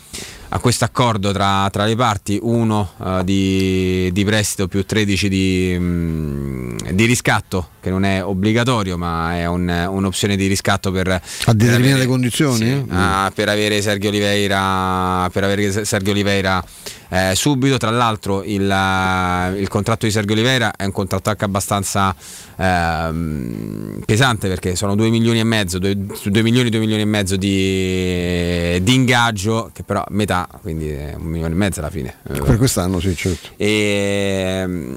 a 0.53 0.59
questo 0.59 0.83
accordo 0.83 1.31
tra, 1.31 1.69
tra 1.71 1.85
le 1.85 1.95
parti, 1.95 2.37
uno 2.41 2.91
eh, 3.01 3.21
di, 3.23 4.09
di 4.11 4.25
prestito 4.25 4.67
più 4.67 4.85
13 4.85 5.29
di, 5.29 5.75
mm, 5.79 6.77
di 6.91 7.05
riscatto, 7.05 7.69
che 7.79 7.89
non 7.89 8.03
è 8.03 8.21
obbligatorio, 8.23 8.97
ma 8.97 9.33
è 9.37 9.45
un- 9.45 9.87
un'opzione 9.89 10.35
di 10.35 10.47
riscatto 10.47 10.91
per, 10.91 11.07
a 11.07 11.21
per 11.45 11.55
determinate 11.55 11.91
avere- 11.93 12.05
condizioni? 12.07 12.57
sì, 12.57 12.65
eh? 12.65 12.85
ah, 12.89 13.31
per 13.33 13.47
avere 13.47 13.81
Sergio 13.81 14.09
Oliveira 14.09 15.29
per 15.31 15.43
avere 15.45 15.85
Sergio 15.85 16.11
Oliveira 16.11 16.61
eh, 17.11 17.33
subito 17.35 17.75
tra 17.75 17.89
l'altro 17.89 18.41
il, 18.43 18.69
eh, 18.69 19.59
il 19.59 19.67
contratto 19.67 20.05
di 20.05 20.13
Sergio 20.13 20.31
Oliveira 20.31 20.73
è 20.77 20.85
un 20.85 20.93
contratto 20.93 21.29
anche 21.29 21.43
abbastanza 21.43 22.15
ehm, 22.55 24.01
pesante 24.05 24.47
perché 24.47 24.77
sono 24.77 24.95
2 24.95 25.09
milioni 25.09 25.39
e 25.39 25.43
mezzo 25.43 25.77
2, 25.77 25.95
milioni 26.41 26.69
2 26.69 26.79
milioni 26.79 27.01
e 27.01 27.05
mezzo 27.05 27.35
di, 27.35 28.79
di 28.81 28.93
ingaggio 28.93 29.71
che 29.73 29.83
però 29.83 30.05
metà 30.11 30.47
quindi 30.61 30.89
un 30.89 31.25
milione 31.25 31.53
e 31.53 31.57
mezzo 31.57 31.81
alla 31.81 31.89
fine 31.89 32.15
Per 32.23 32.57
quest'anno, 32.57 33.01
sì, 33.01 33.13
certo. 33.13 33.49
e 33.57 34.63
mm, 34.65 34.95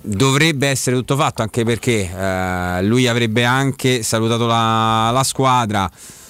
dovrebbe 0.00 0.68
essere 0.68 0.94
tutto 0.94 1.16
fatto 1.16 1.42
anche 1.42 1.64
perché 1.64 2.08
eh, 2.08 2.82
lui 2.84 3.08
avrebbe 3.08 3.44
anche 3.44 4.04
salutato 4.04 4.46
la, 4.46 5.10
la 5.10 5.24
squadra 5.24 5.90
Eh, 5.90 6.21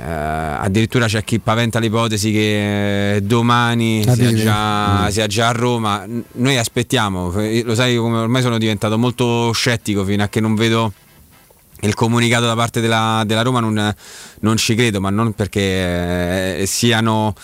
addirittura 0.00 1.06
c'è 1.06 1.24
chi 1.24 1.38
paventa 1.40 1.78
l'ipotesi 1.78 2.30
che 2.32 3.16
eh, 3.16 3.20
domani 3.22 4.02
sia 4.02 4.32
già, 4.34 5.02
Mm. 5.04 5.08
sia 5.08 5.26
già 5.26 5.48
a 5.48 5.52
Roma 5.52 6.04
noi 6.32 6.56
aspettiamo 6.56 7.32
eh, 7.40 7.62
lo 7.64 7.74
sai 7.74 7.96
come 7.96 8.18
ormai 8.18 8.42
sono 8.42 8.58
diventato 8.58 8.96
molto 8.98 9.50
scettico 9.52 10.04
fino 10.04 10.22
a 10.22 10.28
che 10.28 10.40
non 10.40 10.54
vedo 10.54 10.92
il 11.82 11.94
comunicato 11.94 12.44
da 12.46 12.56
parte 12.56 12.80
della, 12.80 13.22
della 13.24 13.42
Roma 13.42 13.60
non, 13.60 13.94
non 14.40 14.56
ci 14.56 14.74
credo, 14.74 15.00
ma 15.00 15.10
non 15.10 15.32
perché 15.32 16.58
eh, 16.60 16.66
siano 16.66 17.34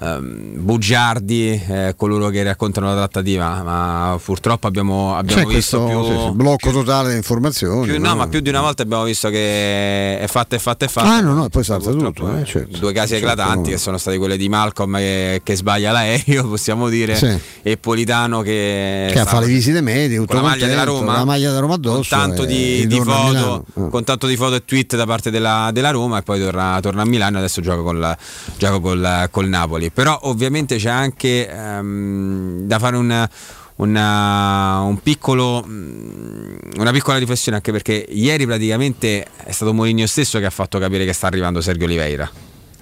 ehm, 0.00 0.62
bugiardi 0.62 1.62
eh, 1.68 1.94
coloro 1.96 2.28
che 2.28 2.42
raccontano 2.42 2.88
la 2.88 2.94
trattativa, 2.94 3.62
ma 3.62 4.18
purtroppo 4.22 4.66
abbiamo, 4.66 5.16
abbiamo 5.16 5.42
C'è 5.42 5.46
visto 5.54 5.82
questo 5.84 6.00
più, 6.02 6.14
sì, 6.16 6.20
sì, 6.26 6.30
blocco 6.34 6.70
totale 6.70 7.10
di 7.10 7.16
informazioni. 7.16 7.92
più- 7.92 8.00
no, 8.00 8.14
ma 8.16 8.26
più 8.28 8.40
di 8.40 8.48
una 8.48 8.60
volta 8.60 8.82
abbiamo 8.82 9.04
visto 9.04 9.28
che 9.28 10.18
è 10.18 10.26
fatta, 10.28 10.56
è 10.56 10.58
fatta, 10.58 10.84
è 10.84 10.88
fatta. 10.88 11.14
Ah, 11.14 11.20
no, 11.20 11.34
no, 11.34 11.48
poi 11.48 11.64
salta 11.64 11.90
tutto. 11.90 12.36
eh, 12.36 12.44
certo. 12.44 12.78
Due 12.78 12.92
casi 12.92 13.14
Certo, 13.16 13.26
eclatanti 13.30 13.70
no. 13.70 13.76
che 13.76 13.78
sono 13.78 13.98
stati 13.98 14.18
quelli 14.18 14.36
di 14.36 14.48
Malcolm 14.48 14.96
che, 14.96 15.40
che 15.42 15.56
sbaglia 15.56 15.92
l'aereo, 15.92 16.46
possiamo 16.48 16.88
dire, 16.88 17.14
Sì. 17.16 17.38
e 17.62 17.76
Politano 17.76 18.40
che, 18.42 19.10
Che 19.12 19.24
fa 19.24 19.40
le 19.40 19.46
visite 19.46 19.80
medie, 19.80 20.18
tutto 20.18 20.34
con 20.34 20.42
la 20.42 20.48
maglia 20.48 20.66
della 20.66 20.84
contento, 20.84 21.00
Roma, 21.06 21.18
la 21.18 21.24
maglia 21.24 21.48
della 21.48 21.60
Roma 21.60 21.74
addosso. 21.74 21.94
con 21.96 22.04
tanto 22.08 22.44
di, 22.44 22.86
di 22.86 23.00
foto. 23.00 23.64
Ah. 23.74 23.88
con 23.88 24.04
tanto 24.04 24.26
di 24.26 24.36
foto 24.36 24.54
e 24.56 24.64
tweet 24.64 24.96
da 24.96 25.06
parte 25.06 25.30
della, 25.30 25.70
della 25.72 25.90
Roma 25.90 26.18
e 26.18 26.22
poi 26.22 26.40
torna, 26.40 26.78
torna 26.80 27.02
a 27.02 27.04
Milano 27.04 27.36
e 27.36 27.38
adesso 27.40 27.60
gioca, 27.60 27.82
col, 27.82 28.16
gioca 28.56 28.78
col, 28.80 29.28
col 29.30 29.48
Napoli. 29.48 29.85
Però 29.90 30.18
ovviamente 30.22 30.76
c'è 30.76 30.90
anche 30.90 31.48
ehm, 31.48 32.66
da 32.66 32.78
fare 32.78 32.96
un, 32.96 33.28
una, 33.76 34.80
un 34.80 34.98
piccolo, 35.02 35.64
mm, 35.66 36.56
una 36.78 36.92
piccola 36.92 37.18
riflessione 37.18 37.56
anche 37.56 37.72
perché 37.72 38.06
ieri 38.08 38.46
praticamente 38.46 39.26
è 39.44 39.52
stato 39.52 39.72
Mourinho 39.72 40.06
stesso 40.06 40.38
che 40.38 40.46
ha 40.46 40.50
fatto 40.50 40.78
capire 40.78 41.04
che 41.04 41.12
sta 41.12 41.26
arrivando 41.26 41.60
Sergio 41.60 41.84
Oliveira. 41.84 42.30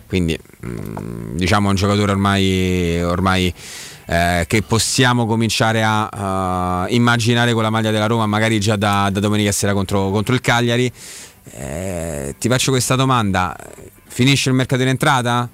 Quindi 0.07 0.39
mm, 0.66 1.36
diciamo 1.36 1.68
è 1.68 1.70
un 1.70 1.76
giocatore 1.76 2.12
ormai, 2.12 3.02
ormai 3.02 3.52
eh, 4.07 4.44
che 4.47 4.62
possiamo 4.62 5.26
cominciare 5.26 5.83
a 5.83 6.08
a 6.84 6.86
immaginare 6.89 7.52
con 7.52 7.62
la 7.62 7.70
maglia 7.70 7.91
della 7.91 8.07
Roma 8.07 8.26
magari 8.26 8.60
già 8.60 8.76
da, 8.76 9.08
da 9.10 9.20
domenica 9.20 9.52
sera 9.52 9.73
contro, 9.73 10.10
contro 10.10 10.34
il 10.34 10.41
Cagliari. 10.41 10.91
Eh, 11.50 12.34
ti 12.39 12.49
faccio 12.49 12.70
questa 12.70 12.94
domanda, 12.94 13.57
finisce 14.07 14.49
il 14.49 14.55
mercato 14.55 14.83
in 14.83 14.89
entrata? 14.89 15.49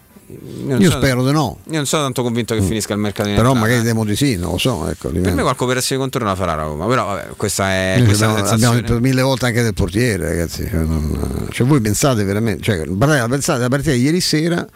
Io 0.67 0.76
sono- 0.91 0.91
spero 1.02 1.25
di 1.26 1.33
no. 1.33 1.59
Io 1.68 1.76
non 1.76 1.86
sono 1.86 2.02
tanto 2.02 2.23
convinto 2.23 2.55
che 2.55 2.62
finisca 2.62 2.92
il 2.92 2.99
mercato 3.00 3.28
in 3.28 3.34
Però 3.34 3.49
entrata. 3.49 3.67
magari 3.68 3.86
temo 3.86 4.05
di 4.05 4.17
sì, 4.17 4.36
non 4.36 4.52
lo 4.52 4.59
so. 4.59 4.89
Ecco, 4.89 5.09
Per 5.10 5.34
me 5.34 5.42
qualche 5.42 5.65
operazione 5.65 6.02
di 6.02 6.09
contorno 6.10 6.28
la 6.28 6.36
farà 6.36 6.55
la 6.55 6.62
Roma, 6.62 6.86
però 6.86 7.07
vabbè, 7.07 7.28
questa 7.36 7.70
è, 7.70 8.02
questa 8.05 8.28
abbiamo, 8.31 8.49
abbiamo 8.49 8.75
detto 8.75 9.00
mille 9.00 9.23
volte 9.23 9.47
anche 9.47 9.62
del 9.62 9.75
portiere, 9.75 10.28
ragazzi. 10.28 10.67
Cioè, 10.68 10.81
non- 10.81 11.49
cioè, 11.50 11.67
voi 11.67 11.81
pensate 11.81 12.25
veramente, 12.25 12.62
cioè, 12.62 12.86
pensate 12.86 13.59
alla 13.59 13.68
partita 13.68 13.92
di 13.92 14.02
ieri 14.02 14.20
sera. 14.20 14.67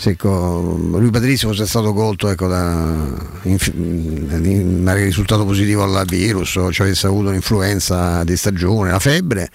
Se 0.00 0.16
lui 0.20 1.10
Patrizio 1.10 1.48
fosse 1.48 1.66
stato 1.66 1.92
colto 1.92 2.28
ecco, 2.28 2.46
da 2.46 3.04
inf- 3.42 3.72
di- 3.72 4.62
magari 4.62 5.02
risultato 5.06 5.44
positivo 5.44 5.82
al 5.82 6.04
virus 6.06 6.54
o 6.54 6.70
ci 6.70 6.82
avesse 6.82 7.08
avuto 7.08 7.30
un'influenza 7.30 8.22
di 8.22 8.36
stagione, 8.36 8.92
la 8.92 9.00
febbre, 9.00 9.48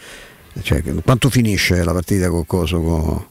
cioè, 0.62 0.84
quanto 1.06 1.30
finisce 1.30 1.82
la 1.82 1.94
partita 1.94 2.28
con 2.30 2.46
coso 2.46 2.82
con, 2.82 3.26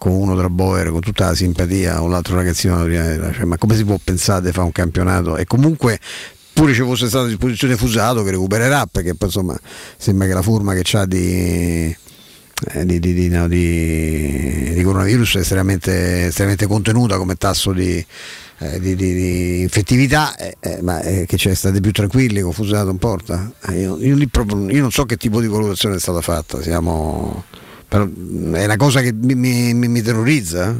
con 0.00 0.12
uno 0.12 0.34
tra 0.34 0.48
Boer, 0.48 0.88
con 0.90 1.00
tutta 1.00 1.26
la 1.26 1.34
simpatia, 1.34 1.96
con 1.98 2.10
l'altro 2.10 2.34
ragazzino? 2.34 2.82
Cioè, 2.84 3.44
ma 3.44 3.58
come 3.58 3.76
si 3.76 3.84
può 3.84 3.98
pensare 4.02 4.46
di 4.46 4.50
fare 4.50 4.64
un 4.64 4.72
campionato? 4.72 5.36
E 5.36 5.44
comunque 5.44 6.00
pure 6.54 6.72
ci 6.72 6.80
fosse 6.80 7.08
stato 7.08 7.26
a 7.26 7.28
disposizione 7.28 7.76
Fusato 7.76 8.22
che 8.22 8.30
recupererà 8.30 8.86
perché 8.86 9.14
poi 9.14 9.28
insomma 9.28 9.60
sembra 9.98 10.26
che 10.26 10.32
la 10.32 10.42
forma 10.42 10.72
che 10.72 10.96
ha 10.96 11.04
di, 11.04 11.94
eh, 12.72 12.86
di, 12.86 12.98
di- 12.98 13.12
di- 13.12 13.28
no, 13.28 13.46
di- 13.46 14.80
coronavirus 14.82 15.36
è 15.36 15.38
estremamente, 15.40 16.26
estremamente 16.28 16.66
contenuta 16.66 17.18
come 17.18 17.34
tasso 17.34 17.72
di, 17.72 18.04
eh, 18.58 18.80
di- 18.80 18.96
di- 18.96 19.14
di 19.14 19.60
infettività 19.60 20.34
eh, 20.36 20.56
eh, 20.60 20.78
ma 20.80 21.02
eh, 21.02 21.26
che 21.26 21.36
c'è 21.36 21.52
state 21.54 21.80
più 21.80 21.92
tranquilli 21.92 22.40
con 22.40 22.52
Fusato 22.52 22.88
in 22.88 22.96
porta 22.98 23.52
io, 23.70 23.98
io 23.98 24.16
io 24.16 24.80
non 24.80 24.90
so 24.90 25.04
che 25.04 25.16
tipo 25.18 25.40
di 25.42 25.46
valutazione 25.46 25.96
è 25.96 26.00
stata 26.00 26.22
fatta 26.22 26.62
siamo 26.62 27.44
però, 27.90 28.04
mh, 28.06 28.54
è 28.54 28.64
una 28.66 28.76
cosa 28.76 29.00
che 29.00 29.12
mi, 29.12 29.34
mi- 29.34 29.88
mi- 29.88 30.00
terrorizza. 30.00 30.76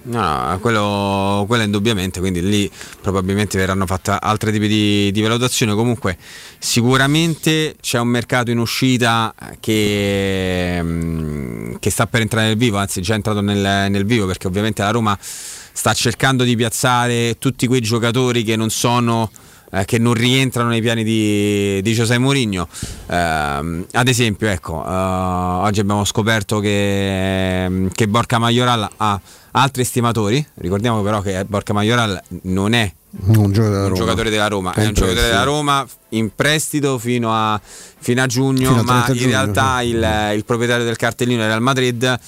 No, 0.00 0.58
quello, 0.62 1.44
quello 1.46 1.64
indubbiamente, 1.64 2.20
quindi 2.20 2.40
lì 2.40 2.70
probabilmente 3.02 3.58
verranno 3.58 3.84
fatte 3.84 4.16
altre 4.18 4.50
tipi 4.50 4.66
di, 4.66 5.10
di 5.12 5.20
valutazioni. 5.20 5.74
Comunque 5.74 6.16
sicuramente 6.58 7.76
c'è 7.78 7.98
un 7.98 8.08
mercato 8.08 8.50
in 8.50 8.56
uscita 8.56 9.34
che, 9.60 10.78
mm, 10.82 11.74
che 11.80 11.90
sta 11.90 12.06
per 12.06 12.22
entrare 12.22 12.46
nel 12.46 12.56
vivo, 12.56 12.78
anzi 12.78 13.00
è 13.00 13.02
già 13.02 13.12
entrato 13.12 13.42
nel, 13.42 13.90
nel 13.90 14.06
vivo 14.06 14.24
perché 14.24 14.46
ovviamente 14.46 14.80
la 14.80 14.90
Roma 14.90 15.18
sta 15.20 15.92
cercando 15.92 16.44
di 16.44 16.56
piazzare 16.56 17.36
tutti 17.38 17.66
quei 17.66 17.82
giocatori 17.82 18.42
che 18.42 18.56
non 18.56 18.70
sono 18.70 19.30
eh, 19.70 19.84
che 19.84 19.98
non 19.98 20.14
rientrano 20.14 20.68
nei 20.68 20.80
piani 20.80 21.04
di, 21.04 21.80
di 21.82 21.92
José 21.92 22.18
Mourinho. 22.18 22.68
Ehm, 23.08 23.86
ad 23.92 24.08
esempio, 24.08 24.48
ecco, 24.48 24.84
eh, 24.84 24.90
oggi 24.90 25.80
abbiamo 25.80 26.04
scoperto 26.04 26.60
che, 26.60 27.88
che 27.92 28.08
Borca 28.08 28.38
Majoral 28.38 28.88
ha 28.96 29.20
altri 29.52 29.82
estimatori. 29.82 30.44
Ricordiamo 30.54 31.02
però 31.02 31.20
che 31.20 31.44
Borca 31.46 31.72
Majoral 31.72 32.20
non 32.42 32.72
è 32.72 32.92
un 33.10 33.52
giocatore 33.52 33.70
della 33.70 33.82
un 33.84 33.88
Roma, 33.88 33.94
giocatore 33.94 34.30
della 34.30 34.48
Roma, 34.48 34.72
È 34.72 34.80
è 34.80 34.86
un 34.86 34.92
giocatore 34.92 35.12
prestito. 35.12 35.30
della 35.30 35.42
Roma 35.44 35.86
in 36.10 36.30
prestito 36.34 36.98
fino 36.98 37.32
a, 37.32 37.60
fino 37.62 38.22
a 38.22 38.26
giugno, 38.26 38.68
Fino 38.68 38.80
al 38.80 38.84
ma 38.84 39.02
30 39.04 39.12
in 39.12 39.18
giugno, 39.18 39.30
realtà 39.30 39.82
il, 39.82 40.36
il 40.36 40.44
proprietario 40.44 40.84
del 40.84 40.96
cartellino 40.96 41.42
è 41.42 41.46
Real 41.46 41.62
Madrid 41.62 42.18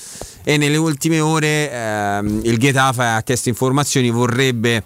e 0.43 0.57
nelle 0.57 0.77
ultime 0.79 1.21
ore 1.21 1.71
ehm, 1.71 2.41
il 2.45 2.59
Getafe 2.59 3.05
ha 3.05 3.23
chiesto 3.23 3.51
informazioni, 3.51 4.11
vorrebbe 4.11 4.83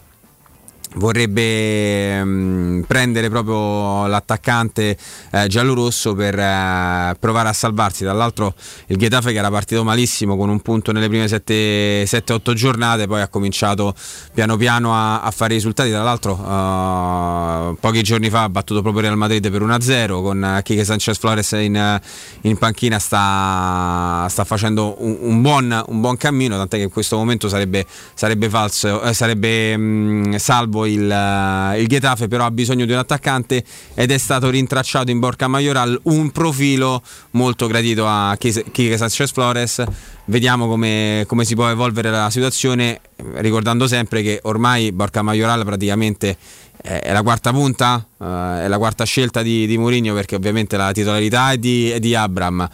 vorrebbe 0.95 2.25
mm, 2.25 2.81
prendere 2.83 3.29
proprio 3.29 4.07
l'attaccante 4.07 4.97
eh, 5.31 5.47
giallorosso 5.49 6.15
per 6.15 6.39
eh, 6.39 7.17
provare 7.19 7.49
a 7.49 7.53
salvarsi. 7.53 8.05
Dall'altro 8.05 8.55
il 8.87 8.97
Getafe 8.97 9.33
che 9.33 9.39
era 9.39 9.51
partito 9.51 9.85
malissimo 9.85 10.37
con 10.37 10.49
un 10.49 10.61
punto 10.61 10.93
nelle 10.93 11.09
prime 11.09 11.27
7-8 11.27 12.53
giornate, 12.53 13.07
poi 13.07 13.21
ha 13.21 13.29
cominciato 13.29 13.95
piano 14.33 14.57
piano 14.57 14.95
a, 14.95 15.23
a 15.23 15.31
fare 15.31 15.55
risultati. 15.55 15.91
Tra 15.91 16.03
l'altro 16.03 16.35
eh, 16.39 17.77
pochi 17.81 18.03
giorni 18.03 18.31
fa 18.31 18.45
ha 18.45 18.49
battuto 18.49 18.83
proprio 18.83 19.03
Real 19.03 19.17
Madrid 19.17 19.51
per 19.51 19.63
1-0 19.63 20.23
con 20.23 20.45
eh, 20.45 20.63
Kike 20.63 20.85
Sanchez 20.85 21.19
Flores 21.19 21.53
in, 21.53 21.77
eh, 21.77 22.01
in 22.43 22.57
panchina 22.57 22.99
sta, 22.99 24.27
sta 24.29 24.45
facendo 24.45 24.97
un, 24.99 25.17
un 25.21 25.43
buon, 25.43 25.85
un 25.89 26.01
buon 26.01 26.17
cammino, 26.17 26.57
tant'è 26.57 26.77
che 26.77 26.85
in 26.85 26.91
questo 26.91 27.17
momento 27.17 27.49
sarebbe, 27.49 27.85
sarebbe 28.15 28.49
falso, 28.49 29.03
eh, 29.03 29.13
sarebbe 29.13 29.77
mh, 29.77 30.37
salvo 30.37 30.84
il, 30.85 31.11
eh, 31.11 31.81
il 31.81 31.87
Getafe 31.87 32.29
però 32.29 32.45
ha 32.45 32.51
bisogno 32.51 32.85
di 32.85 32.93
un 32.93 32.99
attaccante 32.99 33.65
ed 33.95 34.11
è 34.11 34.19
stato 34.19 34.51
rintracciato 34.51 35.11
in 35.11 35.19
Borca 35.19 35.49
Majoral 35.49 35.99
un 36.05 36.31
profilo 36.31 37.03
molto 37.33 37.67
gradito 37.67 38.07
a 38.07 38.37
Kike 38.39 38.97
Sanchez 38.97 39.33
Flores. 39.33 39.83
Vediamo 40.27 40.67
come, 40.69 41.25
come, 41.27 41.45
si 41.45 41.55
può 41.55 41.69
evolvere 41.69 42.11
la 42.11 42.31
situazione 42.31 43.01
ricordando 43.35 43.87
sempre 43.87 44.23
che 44.23 44.41
ormai 44.45 44.93
Borca 44.93 45.23
Majoral 45.23 45.65
praticamente 45.65 46.37
è 46.77 47.13
la 47.13 47.23
quarta 47.23 47.51
punta 47.53 48.05
eh, 48.21 48.65
è 48.65 48.69
la 48.69 48.79
quarta 48.79 49.05
scelta 49.05 49.43
di, 49.43 49.67
di 49.67 49.79
Mourinho 49.79 50.13
perché 50.13 50.35
ovviamente 50.35 50.77
la 50.77 50.93
titolarità 50.93 51.53
è 51.53 51.59
di, 51.59 51.91
è 51.91 51.99
di 51.99 52.15
Abram 52.15 52.69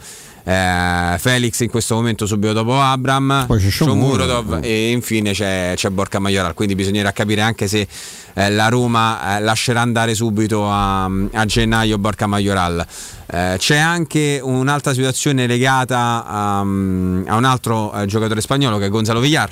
eh, 0.44 1.16
Felix 1.18 1.60
in 1.60 1.68
questo 1.68 1.94
momento 1.94 2.26
subito 2.26 2.52
dopo 2.52 2.80
Abram, 2.80 3.46
Shomurodov 3.58 4.60
e 4.62 4.90
infine 4.90 5.32
c'è, 5.32 5.72
c'è 5.76 5.90
Borca 5.90 6.18
Majoral, 6.18 6.54
quindi 6.54 6.74
bisognerà 6.74 7.12
capire 7.12 7.40
anche 7.40 7.68
se 7.68 7.86
eh, 8.34 8.50
la 8.50 8.68
Roma 8.68 9.36
eh, 9.36 9.40
lascerà 9.40 9.80
andare 9.80 10.14
subito 10.14 10.68
a, 10.68 11.04
a 11.04 11.44
gennaio 11.44 11.98
Borca 11.98 12.26
Majoral. 12.26 12.86
Eh, 13.26 13.54
c'è 13.58 13.76
anche 13.76 14.40
un'altra 14.42 14.92
situazione 14.92 15.46
legata 15.46 16.24
a, 16.26 16.58
a 16.58 16.62
un 16.62 17.44
altro 17.44 17.92
eh, 17.92 18.06
giocatore 18.06 18.40
spagnolo 18.40 18.78
che 18.78 18.86
è 18.86 18.88
Gonzalo 18.88 19.20
Villar. 19.20 19.50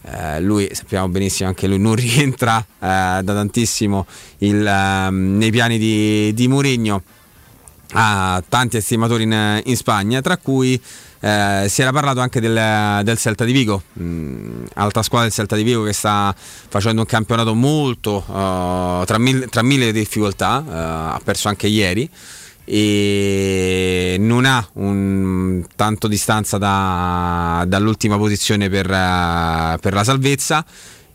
Uh, 0.00 0.40
lui 0.40 0.68
sappiamo 0.72 1.08
benissimo 1.08 1.48
anche 1.48 1.66
lui 1.66 1.80
non 1.80 1.96
rientra 1.96 2.56
uh, 2.58 2.64
da 2.78 3.20
tantissimo 3.20 4.06
il, 4.38 4.56
uh, 4.56 5.12
nei 5.12 5.50
piani 5.50 5.76
di, 5.76 6.32
di 6.34 6.46
Mourinho 6.46 7.02
ha 7.92 8.42
tanti 8.48 8.76
estimatori 8.76 9.22
in, 9.24 9.62
in 9.64 9.76
Spagna, 9.76 10.20
tra 10.20 10.36
cui 10.36 10.80
eh, 11.20 11.66
si 11.68 11.82
era 11.82 11.90
parlato 11.92 12.20
anche 12.20 12.40
del, 12.40 13.00
del 13.02 13.18
Celta 13.18 13.44
di 13.44 13.52
Vigo, 13.52 13.82
mm, 14.00 14.64
altra 14.74 15.02
squadra 15.02 15.26
del 15.26 15.34
Celta 15.34 15.56
di 15.56 15.62
Vigo 15.62 15.82
che 15.82 15.92
sta 15.92 16.34
facendo 16.36 17.00
un 17.00 17.06
campionato 17.06 17.54
molto 17.54 18.24
uh, 18.26 19.04
tra, 19.04 19.18
mille, 19.18 19.46
tra, 19.46 19.62
mille, 19.62 19.90
difficoltà, 19.92 20.62
uh, 20.64 20.70
ha 20.70 21.20
perso 21.24 21.48
anche 21.48 21.66
ieri 21.66 22.08
e 22.64 24.16
non 24.20 24.44
ha 24.44 24.68
un, 24.74 25.64
tanto 25.74 26.06
distanza 26.06 26.58
da, 26.58 27.64
dall'ultima 27.66 28.18
posizione 28.18 28.68
per, 28.68 28.86
uh, 28.86 29.78
per 29.80 29.94
la 29.94 30.04
salvezza 30.04 30.64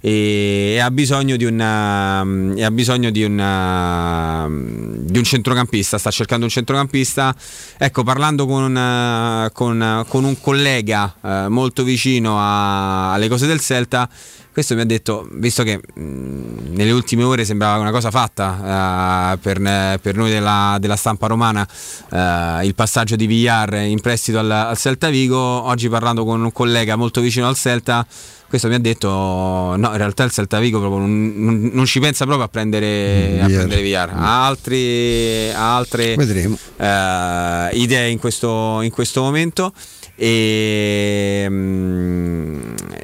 e, 0.05 0.79
ha 0.81 0.91
bisogno 0.91 1.37
di, 1.37 1.45
una, 1.45 2.19
ha 2.19 2.71
bisogno 2.71 3.09
di, 3.09 3.23
una, 3.23 4.49
di 4.49 5.17
un 5.17 5.23
centrocampista, 5.23 5.97
sta 5.97 6.11
cercando 6.11 6.43
un 6.43 6.51
centrocampista. 6.51 7.33
Ecco, 7.77 8.03
parlando 8.03 8.45
con, 8.45 8.63
una, 8.63 9.49
con, 9.53 10.03
con 10.09 10.25
un 10.25 10.41
collega 10.41 11.15
eh, 11.23 11.45
molto 11.47 11.83
vicino 11.83 12.35
a, 12.37 13.13
alle 13.13 13.29
cose 13.29 13.47
del 13.47 13.61
Celta, 13.61 14.09
questo 14.53 14.75
mi 14.75 14.81
ha 14.81 14.85
detto, 14.85 15.27
visto 15.31 15.63
che 15.63 15.81
mh, 15.93 16.73
nelle 16.73 16.91
ultime 16.91 17.23
ore 17.23 17.43
sembrava 17.43 17.81
una 17.81 17.91
cosa 17.91 18.11
fatta 18.11 19.33
uh, 19.33 19.39
per, 19.39 19.59
per, 19.99 20.15
noi 20.15 20.29
della, 20.29 20.77
della 20.79 20.95
stampa 20.95 21.27
romana, 21.27 21.67
uh, 22.11 22.63
il 22.63 22.73
passaggio 22.75 23.15
di 23.15 23.25
Villar 23.25 23.73
in 23.73 23.99
prestito 23.99 24.39
al, 24.39 24.49
al 24.49 24.77
Celta 24.77 25.09
Vigo, 25.09 25.37
oggi 25.37 25.89
parlando 25.89 26.23
con 26.23 26.41
un 26.41 26.51
collega 26.51 26.95
molto 26.95 27.19
vicino 27.19 27.47
al 27.47 27.55
Celta, 27.55 28.05
questo 28.47 28.69
mi 28.69 28.75
ha 28.75 28.79
detto 28.79 29.09
no 29.09 29.75
in 29.75 29.97
realtà 29.97 30.23
il 30.23 30.29
Celta 30.29 30.59
Vigo 30.59 30.77
proprio 30.77 30.99
non, 30.99 31.33
non, 31.35 31.71
non 31.73 31.85
ci 31.85 31.99
pensa 31.99 32.25
proprio 32.25 32.45
a 32.45 32.49
prendere, 32.49 33.39
mm, 33.39 33.41
a 33.41 33.45
prendere 33.47 33.81
VR 33.81 34.11
ha, 34.13 34.45
altri, 34.45 35.49
ha 35.49 35.75
altre 35.75 36.13
uh, 36.13 37.75
idee 37.75 38.09
in 38.09 38.19
questo, 38.19 38.81
in 38.81 38.91
questo 38.91 39.21
momento. 39.21 39.73
E, 40.15 41.47
mm, 41.49 41.92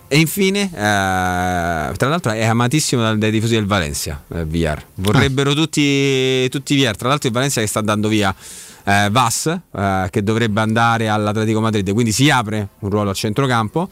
e 0.09 0.19
infine 0.19 0.63
uh, 0.63 1.95
tra 1.95 2.09
l'altro 2.09 2.31
è 2.31 2.45
amatissimo 2.45 3.15
dai 3.15 3.31
tifosi 3.31 3.53
del 3.53 3.65
Valencia 3.65 4.21
eh, 4.33 4.43
VR 4.43 4.81
vorrebbero 4.95 5.51
ah. 5.51 5.55
tutti, 5.55 6.49
tutti 6.49 6.75
VR 6.75 6.95
tra 6.97 7.07
l'altro 7.07 7.29
il 7.29 7.33
Valencia 7.33 7.61
che 7.61 7.67
sta 7.67 7.79
dando 7.79 8.07
via 8.09 8.35
eh, 8.83 9.07
Vas 9.11 9.45
eh, 9.45 10.07
che 10.09 10.23
dovrebbe 10.23 10.59
andare 10.59 11.07
all'Atletico 11.07 11.61
Madrid 11.61 11.93
quindi 11.93 12.11
si 12.11 12.29
apre 12.29 12.69
un 12.79 12.89
ruolo 12.89 13.11
a 13.11 13.13
centrocampo 13.13 13.89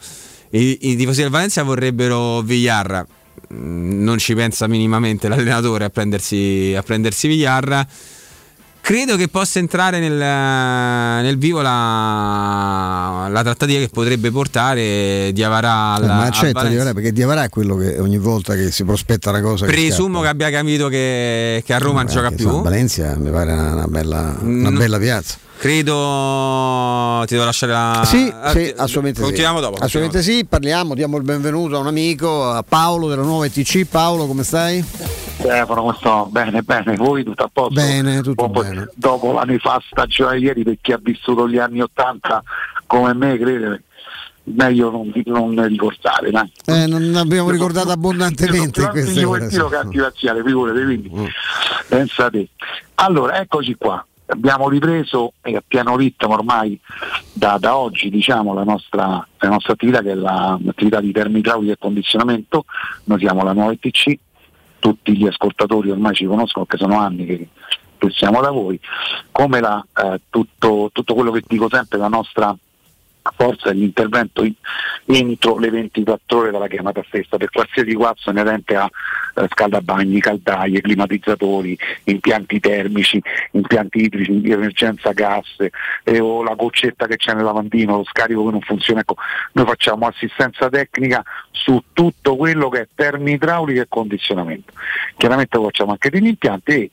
i, 0.50 0.78
i 0.90 0.96
tifosi 0.96 1.20
del 1.22 1.30
Valencia 1.30 1.62
vorrebbero 1.62 2.40
Villar, 2.40 3.04
mm, 3.52 4.02
non 4.02 4.18
ci 4.18 4.34
pensa 4.34 4.66
minimamente 4.66 5.28
l'allenatore 5.28 5.84
a 5.84 5.90
prendersi, 5.90 6.74
a 6.76 6.82
prendersi 6.82 7.28
Villar. 7.28 7.86
Credo 8.88 9.16
che 9.16 9.28
possa 9.28 9.58
entrare 9.58 10.00
nel, 10.00 10.14
nel 10.14 11.36
vivo 11.36 11.60
la, 11.60 13.28
la, 13.28 13.42
trattativa 13.42 13.80
che 13.80 13.90
potrebbe 13.90 14.30
portare 14.30 15.30
Diavarà 15.34 15.92
alla, 15.92 16.04
eh, 16.04 16.16
Ma 16.20 16.22
accetta 16.22 16.66
Diavarà 16.68 16.94
perché 16.94 17.12
Diavarà 17.12 17.44
è 17.44 17.48
quello 17.50 17.76
che 17.76 17.98
ogni 17.98 18.16
volta 18.16 18.54
che 18.54 18.70
si 18.70 18.84
prospetta 18.84 19.28
una 19.28 19.42
cosa 19.42 19.66
Presumo 19.66 20.20
che, 20.20 20.24
che 20.24 20.30
abbia 20.30 20.50
capito 20.50 20.88
che, 20.88 21.62
che 21.66 21.74
a 21.74 21.76
Roma 21.76 22.02
non 22.02 22.10
gioca 22.10 22.30
più. 22.30 22.62
Valencia 22.62 23.14
mi 23.18 23.28
pare 23.28 23.52
una 23.52 23.86
bella, 23.88 24.38
una 24.40 24.70
bella 24.70 24.98
piazza. 24.98 25.36
Credo 25.58 27.24
ti 27.26 27.34
devo 27.34 27.44
lasciare 27.44 27.72
la. 27.72 28.02
Sì, 28.04 28.32
ah, 28.32 28.50
sì 28.50 28.72
assolutamente. 28.76 29.20
Continuiamo 29.20 29.58
sì. 29.58 29.64
dopo. 29.64 29.76
Assolutamente 29.78 30.22
sì, 30.22 30.44
parliamo, 30.44 30.94
diamo 30.94 31.16
il 31.16 31.24
benvenuto 31.24 31.74
a 31.74 31.80
un 31.80 31.88
amico, 31.88 32.48
a 32.48 32.62
Paolo 32.62 33.08
della 33.08 33.22
nuova 33.22 33.46
ETC. 33.46 33.84
Paolo, 33.86 34.28
come 34.28 34.44
stai? 34.44 34.80
Stefano, 34.82 35.80
come 35.80 35.96
sto? 35.98 36.28
Bene, 36.30 36.62
bene, 36.62 36.94
voi 36.94 37.24
tutto 37.24 37.42
a 37.42 37.50
posto? 37.52 37.74
Bene, 37.74 38.22
tutto 38.22 38.46
dopo, 38.46 38.62
bene. 38.62 38.88
Dopo 38.94 39.32
la 39.32 39.42
nefasta 39.42 39.82
stagione 39.90 40.38
ieri, 40.38 40.62
per 40.62 40.78
chi 40.80 40.92
ha 40.92 41.00
vissuto 41.02 41.48
gli 41.48 41.58
anni 41.58 41.80
Ottanta 41.80 42.40
come 42.86 43.12
me, 43.14 43.36
credere 43.36 43.82
meglio 44.44 44.90
non, 44.90 45.12
non 45.26 45.66
ricordare. 45.66 46.30
Eh, 46.66 46.86
non 46.86 47.14
abbiamo 47.16 47.50
ricordato 47.50 47.90
abbondantemente 47.90 48.86
queste 48.88 49.24
ore. 49.24 49.42
Io 49.42 49.50
tiro 49.50 49.68
cattivaziale, 49.68 50.42
figurate, 50.44 50.84
quindi 50.84 51.10
mm. 51.12 51.26
pensate. 51.88 52.48
Allora, 52.94 53.40
eccoci 53.40 53.74
qua 53.74 54.06
abbiamo 54.28 54.68
ripreso 54.68 55.32
eh, 55.42 55.56
a 55.56 55.62
piano 55.66 55.96
ritmo 55.96 56.32
ormai 56.32 56.78
da, 57.32 57.56
da 57.58 57.76
oggi 57.76 58.10
diciamo, 58.10 58.54
la, 58.54 58.64
nostra, 58.64 59.26
la, 59.38 59.48
nostra, 59.48 59.72
attività 59.72 60.00
che 60.02 60.12
è 60.12 60.14
la, 60.14 60.58
l'attività 60.62 61.00
di 61.00 61.12
termoidraulica 61.12 61.72
e 61.72 61.78
condizionamento, 61.78 62.64
noi 63.04 63.18
siamo 63.18 63.42
la 63.42 63.52
nuova 63.52 63.72
ETC, 63.72 64.18
tutti 64.78 65.16
gli 65.16 65.26
ascoltatori 65.26 65.90
ormai 65.90 66.14
ci 66.14 66.26
conoscono 66.26 66.64
perché 66.64 66.84
sono 66.84 66.98
anni 67.00 67.24
che, 67.24 67.48
che 67.98 68.10
siamo 68.10 68.40
da 68.40 68.50
voi, 68.50 68.78
come 69.30 69.60
la, 69.60 69.84
eh, 69.96 70.20
tutto, 70.28 70.90
tutto 70.92 71.14
quello 71.14 71.30
che 71.30 71.42
dico 71.46 71.68
sempre, 71.70 71.98
la 71.98 72.08
nostra 72.08 72.56
forza 73.36 73.68
dell'intervento 73.68 74.46
entro 75.04 75.58
le 75.58 75.70
24 75.70 76.38
ore 76.38 76.50
dalla 76.50 76.68
chiamata 76.68 77.02
stessa 77.06 77.36
per 77.36 77.50
qualsiasi 77.50 77.92
guazzo 77.94 78.30
inerente 78.30 78.74
a 78.76 78.88
scaldabagni, 79.48 80.20
caldaie, 80.20 80.80
climatizzatori, 80.80 81.78
impianti 82.04 82.60
termici, 82.60 83.20
impianti 83.52 84.02
idrici 84.02 84.50
emergenza 84.50 85.12
gas 85.12 85.46
eh, 86.04 86.20
o 86.20 86.42
la 86.42 86.54
goccetta 86.54 87.06
che 87.06 87.16
c'è 87.16 87.34
nel 87.34 87.44
lavandino, 87.44 87.96
lo 87.96 88.04
scarico 88.04 88.44
che 88.44 88.50
non 88.50 88.60
funziona. 88.60 89.00
Ecco, 89.00 89.16
noi 89.52 89.66
facciamo 89.66 90.06
assistenza 90.06 90.68
tecnica 90.68 91.22
su 91.50 91.82
tutto 91.92 92.36
quello 92.36 92.68
che 92.68 92.80
è 92.82 92.88
termidraulica 92.94 93.82
e 93.82 93.86
condizionamento. 93.88 94.72
Chiaramente 95.16 95.56
lo 95.56 95.64
facciamo 95.64 95.92
anche 95.92 96.10
degli 96.10 96.26
impianti 96.26 96.72
e 96.72 96.90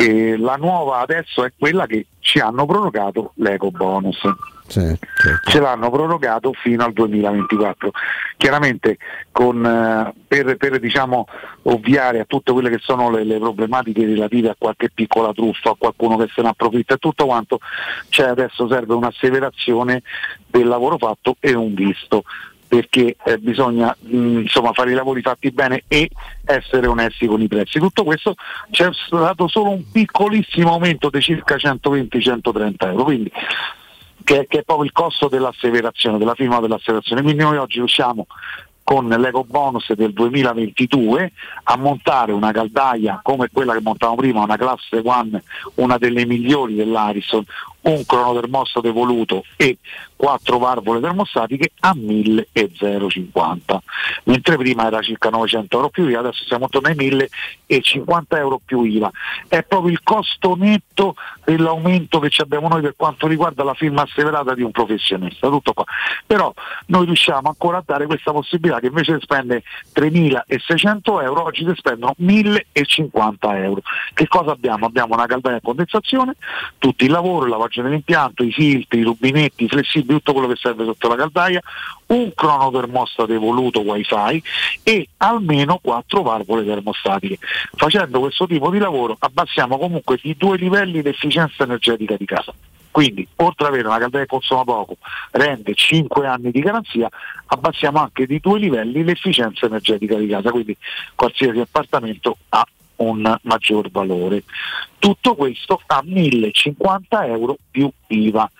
e 0.00 0.36
la 0.36 0.54
nuova 0.54 1.00
adesso 1.00 1.42
è 1.42 1.52
quella 1.58 1.84
che 1.86 2.06
ci 2.20 2.38
hanno 2.38 2.64
prorogato 2.66 3.32
l'eco 3.38 3.72
bonus. 3.72 4.20
Sì, 4.68 4.80
certo. 4.80 5.50
Ce 5.50 5.58
l'hanno 5.58 5.90
prorogato 5.90 6.52
fino 6.52 6.84
al 6.84 6.92
2024. 6.92 7.90
Chiaramente 8.36 8.98
con, 9.32 9.66
eh, 9.66 10.14
per, 10.28 10.56
per 10.56 10.78
diciamo, 10.78 11.26
ovviare 11.62 12.20
a 12.20 12.26
tutte 12.26 12.52
quelle 12.52 12.70
che 12.70 12.78
sono 12.80 13.10
le, 13.10 13.24
le, 13.24 13.38
problematiche 13.38 14.06
relative 14.06 14.50
a 14.50 14.56
qualche 14.56 14.88
piccola 14.94 15.32
truffa, 15.32 15.70
a 15.70 15.76
qualcuno 15.76 16.16
che 16.16 16.28
se 16.32 16.42
ne 16.42 16.50
approfitta 16.50 16.94
e 16.94 16.98
tutto 16.98 17.26
quanto, 17.26 17.58
c'è 18.08 18.28
adesso 18.28 18.68
serve 18.68 18.94
un'asseverazione 18.94 20.02
del 20.46 20.68
lavoro 20.68 20.96
fatto 20.96 21.38
e 21.40 21.54
un 21.54 21.74
visto 21.74 22.22
perché 22.68 23.16
eh, 23.24 23.38
bisogna 23.38 23.96
mh, 23.98 24.40
insomma, 24.40 24.72
fare 24.72 24.90
i 24.90 24.94
lavori 24.94 25.22
fatti 25.22 25.50
bene 25.50 25.84
e 25.88 26.10
essere 26.44 26.86
onesti 26.86 27.26
con 27.26 27.40
i 27.40 27.48
prezzi. 27.48 27.78
Tutto 27.78 28.04
questo 28.04 28.34
c'è 28.70 28.90
stato 28.92 29.48
solo 29.48 29.70
un 29.70 29.90
piccolissimo 29.90 30.70
aumento 30.70 31.08
di 31.08 31.20
circa 31.20 31.56
120-130 31.56 32.74
euro, 32.78 33.04
quindi, 33.04 33.32
che, 34.22 34.46
che, 34.46 34.58
è 34.58 34.62
proprio 34.62 34.84
il 34.84 34.92
costo 34.92 35.28
dell'asseverazione, 35.28 36.18
della 36.18 36.34
firma 36.34 36.60
dell'asseverazione. 36.60 37.22
Quindi 37.22 37.42
noi 37.42 37.56
oggi 37.56 37.80
usciamo 37.80 38.26
con 38.88 39.06
l'eco 39.06 39.44
bonus 39.44 39.92
del 39.92 40.14
2022 40.14 41.32
a 41.64 41.76
montare 41.76 42.32
una 42.32 42.52
caldaia 42.52 43.20
come 43.22 43.50
quella 43.52 43.74
che 43.74 43.82
montavamo 43.82 44.16
prima, 44.16 44.42
una 44.42 44.56
classe 44.56 45.02
One, 45.04 45.42
una 45.74 45.98
delle 45.98 46.24
migliori 46.24 46.74
dell'Arison, 46.74 47.44
un 47.82 48.06
cronotermostato 48.06 48.88
evoluto 48.88 49.44
e 49.56 49.76
quattro 50.18 50.58
valvole 50.58 51.00
termostatiche 51.00 51.70
a 51.80 51.94
1.050 51.94 53.78
mentre 54.24 54.56
prima 54.56 54.86
era 54.86 55.00
circa 55.00 55.30
900 55.30 55.76
euro 55.76 55.88
più 55.88 56.08
IVA 56.08 56.18
adesso 56.18 56.44
siamo 56.44 56.64
attorno 56.66 56.88
ai 56.88 56.96
1.050 56.96 58.22
euro 58.36 58.60
più 58.62 58.82
IVA 58.82 59.10
è 59.46 59.62
proprio 59.62 59.92
il 59.92 60.02
costo 60.02 60.56
netto 60.56 61.14
dell'aumento 61.44 62.18
che 62.18 62.30
abbiamo 62.42 62.68
noi 62.68 62.82
per 62.82 62.94
quanto 62.96 63.26
riguarda 63.26 63.64
la 63.64 63.74
firma 63.74 64.02
asseverata 64.02 64.54
di 64.54 64.62
un 64.62 64.70
professionista 64.70 65.48
tutto 65.48 65.72
qua. 65.72 65.84
Però 66.26 66.52
noi 66.86 67.06
riusciamo 67.06 67.48
ancora 67.48 67.78
a 67.78 67.82
dare 67.84 68.06
questa 68.06 68.32
possibilità 68.32 68.80
che 68.80 68.86
invece 68.86 69.14
di 69.14 69.20
spendere 69.20 69.62
3.600 69.94 71.22
euro 71.22 71.44
oggi 71.44 71.64
si 71.64 71.72
spendono 71.76 72.14
1.050 72.20 73.36
euro. 73.62 73.80
Che 74.12 74.26
cosa 74.28 74.52
abbiamo? 74.52 74.86
abbiamo 74.86 75.14
una 75.14 75.26
caldaia 75.26 75.56
a 75.56 75.60
condensazione 75.62 76.34
tutto 76.78 77.04
il 77.04 77.10
lavoro, 77.10 77.44
il 77.44 77.50
lavaggio 77.50 77.82
dell'impianto, 77.82 78.42
i 78.42 78.52
filtri, 78.52 79.00
i 79.00 79.02
rubinetti, 79.02 79.64
i 79.64 79.68
flessibili, 79.68 80.07
tutto 80.14 80.32
quello 80.32 80.48
che 80.48 80.56
serve 80.56 80.84
sotto 80.84 81.08
la 81.08 81.16
caldaia, 81.16 81.60
un 82.06 82.32
cronotermostato 82.34 83.32
evoluto 83.32 83.80
wifi 83.80 84.42
e 84.82 85.08
almeno 85.18 85.78
quattro 85.82 86.22
valvole 86.22 86.64
termostatiche. 86.64 87.38
Facendo 87.74 88.20
questo 88.20 88.46
tipo 88.46 88.70
di 88.70 88.78
lavoro 88.78 89.16
abbassiamo 89.18 89.78
comunque 89.78 90.18
di 90.22 90.36
due 90.36 90.56
livelli 90.56 91.02
l'efficienza 91.02 91.64
energetica 91.64 92.16
di 92.16 92.24
casa. 92.24 92.54
Quindi, 92.90 93.26
oltre 93.36 93.66
ad 93.66 93.72
avere 93.72 93.86
una 93.86 93.98
caldaia 93.98 94.24
che 94.24 94.30
consuma 94.30 94.64
poco, 94.64 94.96
rende 95.32 95.74
5 95.74 96.26
anni 96.26 96.50
di 96.50 96.60
garanzia, 96.60 97.08
abbassiamo 97.46 98.00
anche 98.00 98.26
di 98.26 98.40
due 98.40 98.58
livelli 98.58 99.04
l'efficienza 99.04 99.66
energetica 99.66 100.16
di 100.16 100.26
casa, 100.26 100.50
quindi 100.50 100.76
qualsiasi 101.14 101.60
appartamento 101.60 102.38
ha 102.48 102.66
un 102.96 103.38
maggior 103.42 103.90
valore. 103.90 104.42
Tutto 104.98 105.34
questo 105.36 105.80
a 105.86 106.02
1050 106.04 107.26
euro 107.26 107.56
più 107.70 107.88
IVA. 108.08 108.50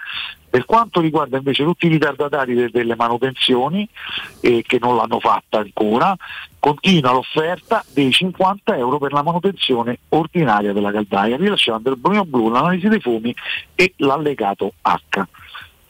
Per 0.50 0.64
quanto 0.64 1.00
riguarda 1.00 1.36
invece 1.36 1.64
tutti 1.64 1.86
i 1.86 1.90
ritardatari 1.90 2.54
de- 2.54 2.70
delle 2.70 2.96
manutenzioni 2.96 3.86
eh, 4.40 4.62
che 4.66 4.78
non 4.80 4.96
l'hanno 4.96 5.20
fatta 5.20 5.58
ancora, 5.58 6.16
continua 6.58 7.12
l'offerta 7.12 7.84
dei 7.92 8.10
50 8.10 8.76
euro 8.76 8.98
per 8.98 9.12
la 9.12 9.22
manutenzione 9.22 9.98
ordinaria 10.08 10.72
della 10.72 10.90
caldaia, 10.90 11.36
rilasciando 11.36 11.90
il 11.90 11.96
brunio 11.96 12.24
blu, 12.24 12.48
l'analisi 12.48 12.88
dei 12.88 13.00
fumi 13.00 13.34
e 13.74 13.92
l'allegato 13.96 14.72
H. 14.82 15.26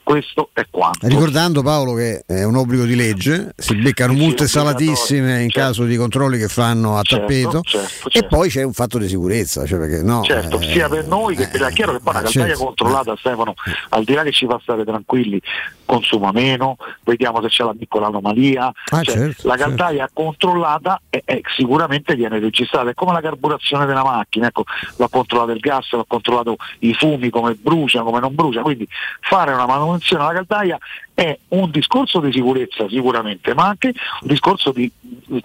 Questo 0.09 0.49
è 0.55 0.65
quanto. 0.70 1.07
Ricordando 1.07 1.61
Paolo 1.62 1.93
che 1.93 2.23
è 2.27 2.43
un 2.43 2.57
obbligo 2.57 2.85
di 2.85 2.97
legge, 2.97 3.53
si 3.55 3.75
beccano 3.75 4.15
multe 4.15 4.49
salatissime 4.49 5.43
in 5.43 5.51
caso 5.51 5.85
di 5.85 5.97
controlli 5.99 6.39
che 6.39 6.49
fanno 6.49 6.97
a 6.97 7.03
Certo, 7.03 7.27
tappeto 7.27 7.61
certo, 7.62 8.09
e 8.11 8.25
poi 8.27 8.49
c'è 8.49 8.62
un 8.62 8.73
fatto 8.73 8.97
di 8.97 9.07
sicurezza, 9.07 9.67
cioè 9.67 9.78
perché 9.78 10.03
no, 10.03 10.23
Certo, 10.23 10.61
eh, 10.61 10.73
sia 10.73 10.89
per 10.89 11.07
noi 11.07 11.37
che 11.37 11.49
per 11.49 11.61
è 11.61 11.73
chiaro 11.75 11.93
che 11.93 11.99
poi 12.01 12.15
una 12.15 12.23
caldaia 12.23 12.47
certo. 12.49 12.65
controllata 12.65 13.17
Stefano, 13.19 13.53
al 13.91 14.05
di 14.05 14.15
là 14.15 14.23
che 14.23 14.33
ci 14.33 14.47
fa 14.47 14.59
stare 14.62 14.83
tranquilli, 14.87 15.39
consuma 15.85 16.33
meno, 16.33 16.77
vediamo 17.05 17.43
se 17.43 17.49
c'è 17.49 17.65
la 17.65 17.75
piccola 17.78 18.07
anomalia, 18.07 18.73
Ah, 18.91 19.03
Cioè, 19.03 19.15
certo, 19.15 19.47
la 19.47 19.57
certo. 19.59 19.75
caldaia 19.77 20.09
controllata 20.11 21.03
è- 21.11 21.20
è- 21.23 21.41
sicuramente 21.55 22.15
viene 22.15 22.39
registrata, 22.39 22.89
è 22.89 22.95
come 22.95 23.12
la 23.12 23.20
carburazione 23.20 23.85
della 23.85 24.05
macchina, 24.05 24.47
ecco, 24.47 24.65
l'ha 24.97 25.09
controllato 25.11 25.51
il 25.51 25.61
gas, 25.61 25.93
l'ha 25.93 26.05
controllato 26.09 26.57
i 26.78 26.95
fumi, 26.95 27.28
come 27.28 27.53
brucia, 27.61 28.01
come 28.01 28.20
non 28.20 28.35
brucia, 28.35 28.62
quindi 28.62 28.89
fare 29.20 29.53
una 29.53 29.67
manutenzione 29.67 29.97
alla 30.15 30.33
caldaia 30.33 30.78
è 31.15 31.36
un 31.49 31.70
discorso 31.70 32.20
di 32.20 32.31
sicurezza 32.33 32.89
sicuramente, 32.89 33.52
ma 33.55 33.67
anche 33.67 33.89
un 33.89 34.28
discorso 34.28 34.70
di 34.70 34.91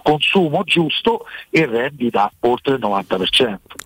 consumo 0.02 0.62
giusto 0.64 1.24
e 1.50 1.66
rendita 1.66 2.30
oltre 2.40 2.74
il 2.74 2.80
90%. 2.80 3.26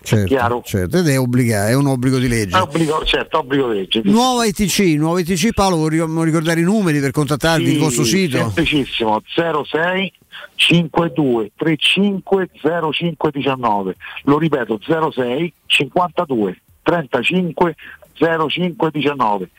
certo, 0.03 0.25
Chiaro? 0.25 0.61
certo, 0.63 0.97
ed 0.99 1.07
è 1.07 1.19
obbligato, 1.19 1.69
è 1.69 1.75
un 1.75 1.87
obbligo 1.87 2.17
di 2.19 2.27
legge. 2.27 2.57
Obbligo, 2.57 3.03
certo, 3.05 3.39
obbligo 3.39 3.71
di 3.71 3.79
legge. 3.79 4.01
Nuova 4.03 4.45
ITC, 4.45 4.79
nuova 4.97 5.19
ITC, 5.19 5.53
Paolo, 5.53 5.77
vogliamo 5.77 6.23
ricordare 6.23 6.59
i 6.59 6.63
numeri 6.63 6.99
per 6.99 7.11
contattarvi 7.11 7.65
il 7.65 7.73
Sì, 7.73 7.79
vostro 7.79 8.03
sito? 8.03 8.37
Semplicissimo, 8.37 9.21
06 9.25 10.13
52 10.55 11.51
35 11.55 12.49
05 12.91 13.31
19. 13.31 13.95
Lo 14.23 14.37
ripeto, 14.37 14.79
06 15.11 15.53
52 15.65 16.61
35 16.83 17.75
05 18.19 18.91
19 18.91 19.49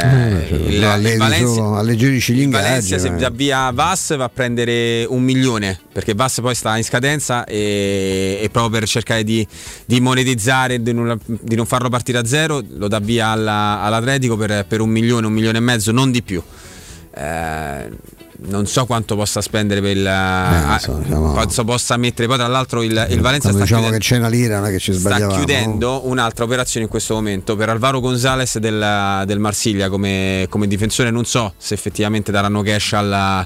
Eh, 0.49 0.56
il- 0.56 0.80
no, 0.80 0.95
il 0.95 1.17
Valencia- 1.17 1.75
alleggerisci 1.80 2.33
gli 2.33 2.41
ingaggi. 2.43 2.64
Valencia 2.64 2.98
se 2.98 3.07
eh. 3.07 3.16
dà 3.17 3.30
via 3.30 3.69
Vass 3.72 4.16
va 4.16 4.24
a 4.25 4.30
prendere 4.30 5.03
un 5.09 5.22
milione 5.22 5.77
perché 5.91 6.14
Vass 6.14 6.40
poi 6.40 6.56
sta 6.56 6.77
in 6.77 6.83
scadenza 6.85 7.43
e, 7.43 8.40
e 8.41 8.49
proprio 8.49 8.80
per 8.80 8.88
cercare 8.88 9.24
di, 9.25 9.45
di 9.85 9.99
monetizzare 9.99 10.82
di 10.82 10.93
non, 10.93 11.19
di 11.25 11.56
non 11.56 11.66
farlo 11.66 11.90
partire 11.90 12.19
a 12.19 12.25
zero 12.25 12.64
lo 12.77 12.88
dà 12.88 12.99
via 12.99 13.27
alla- 13.30 13.82
all'Atletico 13.82 14.38
per, 14.38 14.66
per 14.66 14.80
un 14.80 14.90
milione, 14.90 15.25
un 15.27 15.33
milione 15.33 15.57
e 15.57 15.61
mezzo, 15.61 15.91
non 15.91 16.09
di 16.09 16.22
più. 16.24 16.41
Eh, 17.14 17.90
non 18.40 18.67
so 18.67 18.85
quanto 18.85 19.16
possa 19.16 19.41
spendere 19.41 19.82
per 19.82 19.98
il 19.98 20.06
ah, 20.07 20.77
so, 20.80 20.93
diciamo- 21.01 21.33
quanto 21.33 21.64
possa 21.64 21.98
mettere 21.98 22.27
poi 22.27 22.38
tra 22.38 22.48
l'altro 22.48 22.83
il, 22.83 22.91
il 23.09 23.19
Valencia 23.19 23.49
sta 23.49 23.61
diciamo 23.61 23.82
chiudendo- 23.82 23.91
che 23.91 23.98
c'è 23.99 24.17
una 24.17 24.27
lira, 24.30 24.59
non 24.59 24.67
è 24.67 24.72
che 24.72 24.80
ci 24.80 24.93
sta 24.93 25.27
chiudendo 25.27 26.07
un'altra 26.07 26.43
operazione 26.45 26.85
in 26.85 26.91
questo 26.91 27.16
momento 27.16 27.56
per 27.56 27.69
Alvaro 27.69 27.99
Gonzales 27.99 28.57
del, 28.59 29.24
del 29.25 29.40
Marsiglia 29.40 29.90
come, 29.90 30.45
come 30.49 30.67
difensore. 30.67 31.09
Non 31.09 31.25
so 31.25 31.53
se 31.57 31.74
effettivamente 31.74 32.32
daranno 32.32 32.61
cash 32.61 32.93
alla- 32.93 33.45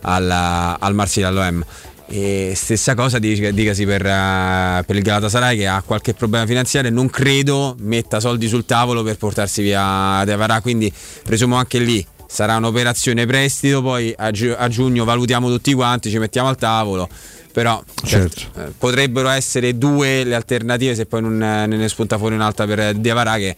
alla- 0.00 0.76
al 0.80 0.94
Marsiglia, 0.94 1.28
all'OM. 1.28 1.64
E 2.06 2.52
stessa 2.54 2.94
cosa 2.94 3.18
dic- 3.18 3.50
dicasi 3.50 3.86
per, 3.86 4.04
eh, 4.04 4.82
per 4.84 4.96
il 4.96 5.02
Galatasaray 5.02 5.56
che 5.56 5.66
ha 5.66 5.82
qualche 5.86 6.12
problema 6.12 6.44
finanziario 6.44 6.90
non 6.90 7.08
credo 7.08 7.74
metta 7.78 8.20
soldi 8.20 8.48
sul 8.48 8.66
tavolo 8.66 9.02
per 9.02 9.16
portarsi 9.16 9.62
via 9.62 10.22
Devarà. 10.26 10.60
Quindi 10.60 10.92
presumo 11.22 11.56
anche 11.56 11.78
lì 11.78 12.04
sarà 12.32 12.56
un'operazione 12.56 13.26
prestito. 13.26 13.82
Poi 13.82 14.14
a, 14.16 14.30
giu- 14.30 14.54
a 14.56 14.68
giugno 14.68 15.04
valutiamo 15.04 15.48
tutti 15.48 15.72
quanti, 15.74 16.10
ci 16.10 16.18
mettiamo 16.18 16.48
al 16.48 16.56
tavolo 16.56 17.08
però 17.52 17.84
certo, 18.02 18.40
eh, 18.56 18.72
potrebbero 18.78 19.28
essere 19.28 19.76
due 19.76 20.24
le 20.24 20.34
alternative 20.34 20.94
se 20.94 21.04
poi 21.04 21.20
non, 21.20 21.42
eh, 21.42 21.66
ne 21.66 21.86
spunta 21.90 22.16
fuori 22.16 22.34
un'altra 22.34 22.64
per 22.64 22.94
Diavara 22.94 23.36
che 23.36 23.54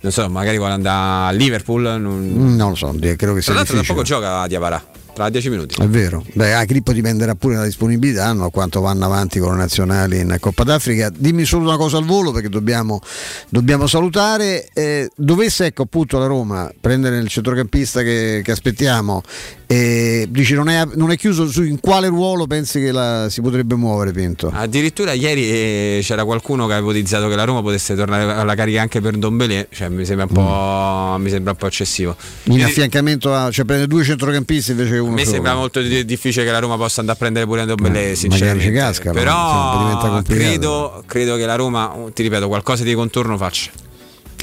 non 0.00 0.10
so, 0.10 0.28
magari 0.28 0.56
vuole 0.58 0.72
andare 0.72 1.28
a 1.28 1.30
Liverpool. 1.30 1.82
Non, 1.82 2.56
Non 2.56 2.70
lo 2.70 2.74
so, 2.74 2.92
credo 2.98 3.14
che 3.16 3.16
Tra 3.16 3.40
sia 3.40 3.54
l'altro 3.54 3.74
da 3.74 3.80
difficile. 3.82 3.84
poco 3.86 4.02
gioca 4.02 4.46
Diavara, 4.48 4.84
tra 5.16 5.30
10 5.30 5.48
minuti. 5.48 5.80
È 5.80 5.86
vero, 5.86 6.22
beh, 6.34 6.52
a 6.52 6.64
Grippo 6.64 6.92
dipenderà 6.92 7.34
pure 7.34 7.54
dalla 7.54 7.64
disponibilità, 7.64 8.30
no? 8.34 8.50
quanto 8.50 8.82
vanno 8.82 9.06
avanti 9.06 9.38
con 9.38 9.52
le 9.52 9.56
nazionali 9.56 10.18
in 10.18 10.36
Coppa 10.38 10.62
d'Africa. 10.62 11.08
Dimmi 11.08 11.46
solo 11.46 11.64
una 11.64 11.78
cosa 11.78 11.96
al 11.96 12.04
volo 12.04 12.32
perché 12.32 12.50
dobbiamo, 12.50 13.00
dobbiamo 13.48 13.86
salutare. 13.86 14.68
Eh, 14.74 15.08
dovesse 15.16 15.64
ecco 15.64 15.84
appunto 15.84 16.18
la 16.18 16.26
Roma 16.26 16.70
prendere 16.78 17.16
il 17.16 17.28
centrocampista 17.28 18.02
che, 18.02 18.42
che 18.44 18.50
aspettiamo, 18.50 19.22
e 19.68 20.28
dici 20.30 20.54
non 20.54 20.68
è, 20.68 20.86
non 20.94 21.10
è 21.10 21.16
chiuso 21.16 21.48
su 21.48 21.64
in 21.64 21.80
quale 21.80 22.06
ruolo 22.06 22.46
pensi 22.46 22.78
che 22.80 22.92
la, 22.92 23.26
si 23.28 23.40
potrebbe 23.40 23.74
muovere 23.74 24.12
Pinto? 24.12 24.50
Addirittura 24.54 25.12
ieri 25.12 25.42
eh, 25.50 26.00
c'era 26.02 26.24
qualcuno 26.24 26.66
che 26.68 26.74
ha 26.74 26.78
ipotizzato 26.78 27.26
che 27.28 27.34
la 27.34 27.42
Roma 27.44 27.62
potesse 27.62 27.96
tornare 27.96 28.32
alla 28.32 28.54
carica 28.54 28.80
anche 28.80 29.00
per 29.00 29.16
Dombele, 29.16 29.66
cioè 29.72 29.88
mi 29.88 30.04
sembra 30.04 30.26
un 30.28 30.32
po', 30.32 31.18
mi 31.18 31.30
sembra 31.30 31.50
un 31.50 31.56
po' 31.58 31.66
eccessivo. 31.66 32.16
In 32.44 32.62
affiancamento 32.62 33.34
a, 33.34 33.50
cioè 33.50 33.64
prende 33.64 33.88
due 33.88 34.04
centrocampisti 34.04 34.70
invece 34.70 34.90
che 34.92 34.98
uno 34.98 35.10
A 35.10 35.14
me 35.14 35.20
solo. 35.22 35.34
sembra 35.34 35.54
molto 35.54 35.80
di- 35.80 36.04
difficile 36.04 36.44
che 36.44 36.50
la 36.52 36.60
Roma 36.60 36.76
possa 36.76 37.00
andare 37.00 37.16
a 37.18 37.20
prendere 37.20 37.46
pure 37.46 37.64
Dombele, 37.64 38.10
Eh, 38.12 38.14
sinceramente. 38.14 38.70
casca, 38.72 39.10
Però 39.10 40.22
credo, 40.22 41.02
credo 41.06 41.36
che 41.36 41.44
la 41.46 41.56
Roma, 41.56 41.92
ti 42.14 42.22
ripeto, 42.22 42.46
qualcosa 42.46 42.84
di 42.84 42.94
contorno 42.94 43.36
faccia. 43.36 43.70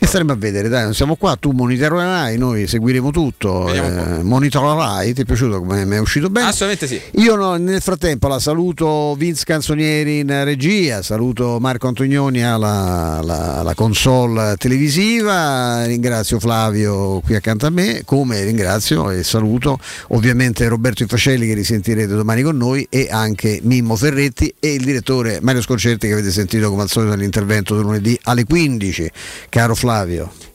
E 0.03 0.05
staremo 0.05 0.33
a 0.33 0.35
vedere, 0.35 0.67
dai, 0.67 0.83
non 0.83 0.93
siamo 0.93 1.15
qua, 1.15 1.37
tu 1.37 1.51
monitorerai, 1.51 2.37
noi 2.37 2.67
seguiremo 2.67 3.09
tutto. 3.09 3.71
Eh, 3.73 4.21
monitorerai, 4.21 5.13
ti 5.13 5.21
è 5.21 5.23
piaciuto 5.23 5.61
come 5.61 5.85
mi 5.85 5.95
è 5.95 5.99
uscito 5.99 6.29
bene? 6.29 6.47
Assolutamente 6.47 6.87
sì. 6.87 7.21
Io 7.21 7.35
no, 7.35 7.55
nel 7.55 7.79
frattempo 7.81 8.27
la 8.27 8.39
saluto 8.39 9.15
Vince 9.17 9.45
Canzonieri 9.45 10.19
in 10.19 10.43
regia, 10.43 11.01
saluto 11.01 11.57
Marco 11.61 11.87
Antonioni 11.87 12.43
alla, 12.43 13.19
alla- 13.19 13.59
alla 13.59 13.73
console 13.75 14.55
televisiva, 14.57 15.85
ringrazio 15.85 16.37
Flavio 16.37 17.21
qui 17.21 17.35
accanto 17.35 17.65
a 17.67 17.69
me, 17.69 18.01
come 18.03 18.43
ringrazio 18.43 19.09
e 19.09 19.23
saluto 19.23 19.79
ovviamente 20.09 20.67
Roberto 20.67 21.03
Infacelli 21.03 21.47
che 21.47 21.53
risentirete 21.53 22.13
domani 22.13 22.41
con 22.41 22.57
noi 22.57 22.85
e 22.89 23.07
anche 23.09 23.61
Mimmo 23.63 23.95
Ferretti 23.95 24.53
e 24.59 24.73
il 24.73 24.83
direttore 24.83 25.39
Mario 25.41 25.61
Sconcerti 25.61 26.07
che 26.07 26.13
avete 26.13 26.31
sentito 26.31 26.69
come 26.69 26.81
al 26.81 26.89
solito 26.89 27.15
nell'intervento 27.15 27.73
del 27.73 27.85
lunedì 27.85 28.19
alle 28.23 28.43
15. 28.43 29.09
Caro 29.47 29.73
Flavio. 29.75 29.91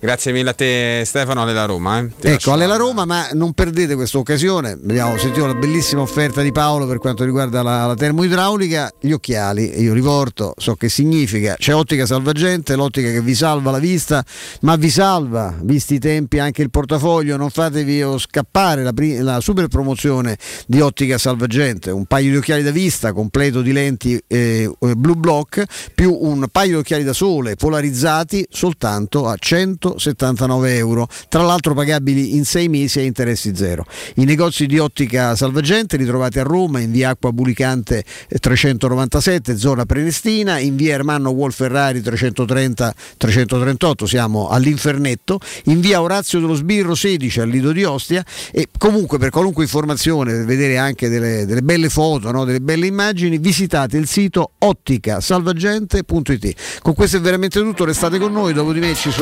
Grazie 0.00 0.32
mille 0.32 0.50
a 0.50 0.52
te 0.52 1.02
Stefano, 1.04 1.42
alla 1.42 1.64
Roma. 1.64 1.98
eh. 2.00 2.32
Ecco, 2.32 2.52
alla 2.52 2.76
Roma, 2.76 3.04
ma 3.04 3.28
non 3.32 3.52
perdete 3.52 3.94
questa 3.94 4.18
occasione. 4.18 4.72
Abbiamo 4.72 5.16
sentito 5.18 5.46
la 5.46 5.54
bellissima 5.54 6.02
offerta 6.02 6.40
di 6.40 6.52
Paolo 6.52 6.86
per 6.86 6.98
quanto 6.98 7.24
riguarda 7.24 7.62
la, 7.62 7.86
la 7.86 7.94
termoidraulica. 7.94 8.92
Gli 9.00 9.12
occhiali, 9.12 9.80
io 9.80 9.92
riporto, 9.92 10.54
so 10.56 10.74
che 10.74 10.88
significa. 10.88 11.56
C'è 11.58 11.74
ottica 11.74 12.06
salvagente, 12.06 12.76
l'ottica 12.76 13.10
che 13.10 13.20
vi 13.20 13.34
salva 13.34 13.70
la 13.70 13.78
vista, 13.78 14.24
ma 14.62 14.76
vi 14.76 14.90
salva, 14.90 15.56
visti 15.62 15.94
i 15.94 15.98
tempi, 15.98 16.38
anche 16.38 16.62
il 16.62 16.70
portafoglio. 16.70 17.36
Non 17.36 17.50
fatevi 17.50 18.04
scappare 18.18 18.82
la, 18.82 18.92
la 19.20 19.40
super 19.40 19.68
promozione 19.68 20.36
di 20.66 20.80
ottica 20.80 21.18
salvagente. 21.18 21.90
Un 21.90 22.06
paio 22.06 22.30
di 22.30 22.36
occhiali 22.36 22.62
da 22.62 22.70
vista, 22.70 23.12
completo 23.12 23.62
di 23.62 23.72
lenti 23.72 24.20
eh, 24.26 24.70
eh, 24.78 24.94
blue 24.94 25.16
block, 25.16 25.64
più 25.94 26.16
un 26.20 26.46
paio 26.50 26.70
di 26.70 26.76
occhiali 26.76 27.04
da 27.04 27.12
sole 27.12 27.56
polarizzati 27.56 28.46
soltanto 28.48 29.27
a 29.28 29.36
179 29.38 30.76
euro, 30.76 31.08
tra 31.28 31.42
l'altro 31.42 31.74
pagabili 31.74 32.36
in 32.36 32.44
6 32.44 32.68
mesi 32.68 33.00
a 33.00 33.02
interessi 33.02 33.54
zero. 33.54 33.84
I 34.16 34.24
negozi 34.24 34.66
di 34.66 34.78
ottica 34.78 35.36
salvagente 35.36 35.96
li 35.96 36.04
trovate 36.04 36.40
a 36.40 36.42
Roma 36.42 36.80
in 36.80 36.90
via 36.90 37.10
Acqua 37.10 37.30
Bulicante 37.32 38.04
eh, 38.28 38.38
397, 38.38 39.56
zona 39.56 39.84
Prenestina, 39.84 40.58
in 40.58 40.74
via 40.76 40.94
Ermanno 40.94 41.30
Wolferrari 41.30 42.00
330-338, 42.00 44.04
siamo 44.04 44.48
all'Infernetto, 44.48 45.40
in 45.64 45.80
via 45.80 46.00
Orazio 46.00 46.38
dello 46.40 46.54
Sbirro 46.54 46.94
16 46.94 47.40
al 47.40 47.48
Lido 47.48 47.72
di 47.72 47.82
Ostia 47.84 48.24
e 48.52 48.68
comunque 48.76 49.18
per 49.18 49.30
qualunque 49.30 49.64
informazione, 49.64 50.32
per 50.32 50.44
vedere 50.44 50.78
anche 50.78 51.08
delle, 51.08 51.46
delle 51.46 51.62
belle 51.62 51.88
foto, 51.88 52.30
no, 52.30 52.44
delle 52.44 52.60
belle 52.60 52.86
immagini, 52.86 53.38
visitate 53.38 53.96
il 53.96 54.06
sito 54.06 54.52
otticasalvagente.it. 54.58 56.80
Con 56.82 56.94
questo 56.94 57.16
è 57.16 57.20
veramente 57.20 57.60
tutto, 57.60 57.84
restate 57.84 58.18
con 58.18 58.32
noi, 58.32 58.52
dopo 58.52 58.72
di 58.72 58.80
me 58.80 58.94
ci 58.94 59.10
sono 59.10 59.17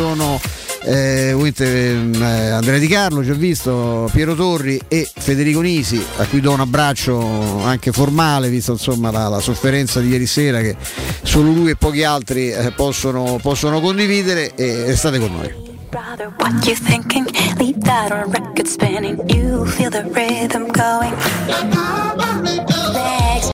eh, 0.85 1.33
ovviamente, 1.33 1.65
eh, 1.65 2.51
Andrea 2.51 2.79
Di 2.79 2.87
Carlo, 2.87 3.25
ci 3.25 3.31
ho 3.31 3.35
visto, 3.35 4.09
Piero 4.13 4.35
Torri 4.35 4.81
e 4.89 5.09
Federico 5.13 5.61
Nisi, 5.61 6.05
a 6.19 6.25
cui 6.27 6.41
do 6.41 6.53
un 6.53 6.61
abbraccio 6.61 7.65
anche 7.65 7.93
formale, 7.93 8.49
visto 8.49 8.73
insomma 8.73 9.11
la, 9.11 9.29
la 9.29 9.41
sofferenza 9.41 10.01
di 10.01 10.09
ieri 10.09 10.27
sera 10.27 10.61
che 10.61 10.77
solo 11.23 11.51
lui 11.51 11.71
e 11.71 11.77
pochi 11.77 12.05
altri 12.05 12.51
eh, 12.51 12.73
possono, 12.73 13.39
possono 13.41 13.81
condividere 13.81 14.55
e 14.55 14.85
restate 14.87 15.19
con 15.19 15.33
noi. 15.33 15.65
Brother, 15.91 16.33
what 16.39 16.67
you 16.67 16.75
thinking? 16.75 17.27
Leave 17.59 17.81
that 17.81 18.13
on 18.13 18.31
record 18.31 18.67
spinning. 18.67 19.19
You 19.31 19.65
feel 19.65 19.91
the 19.91 20.03
rhythm 20.13 20.67
going. 20.73 21.15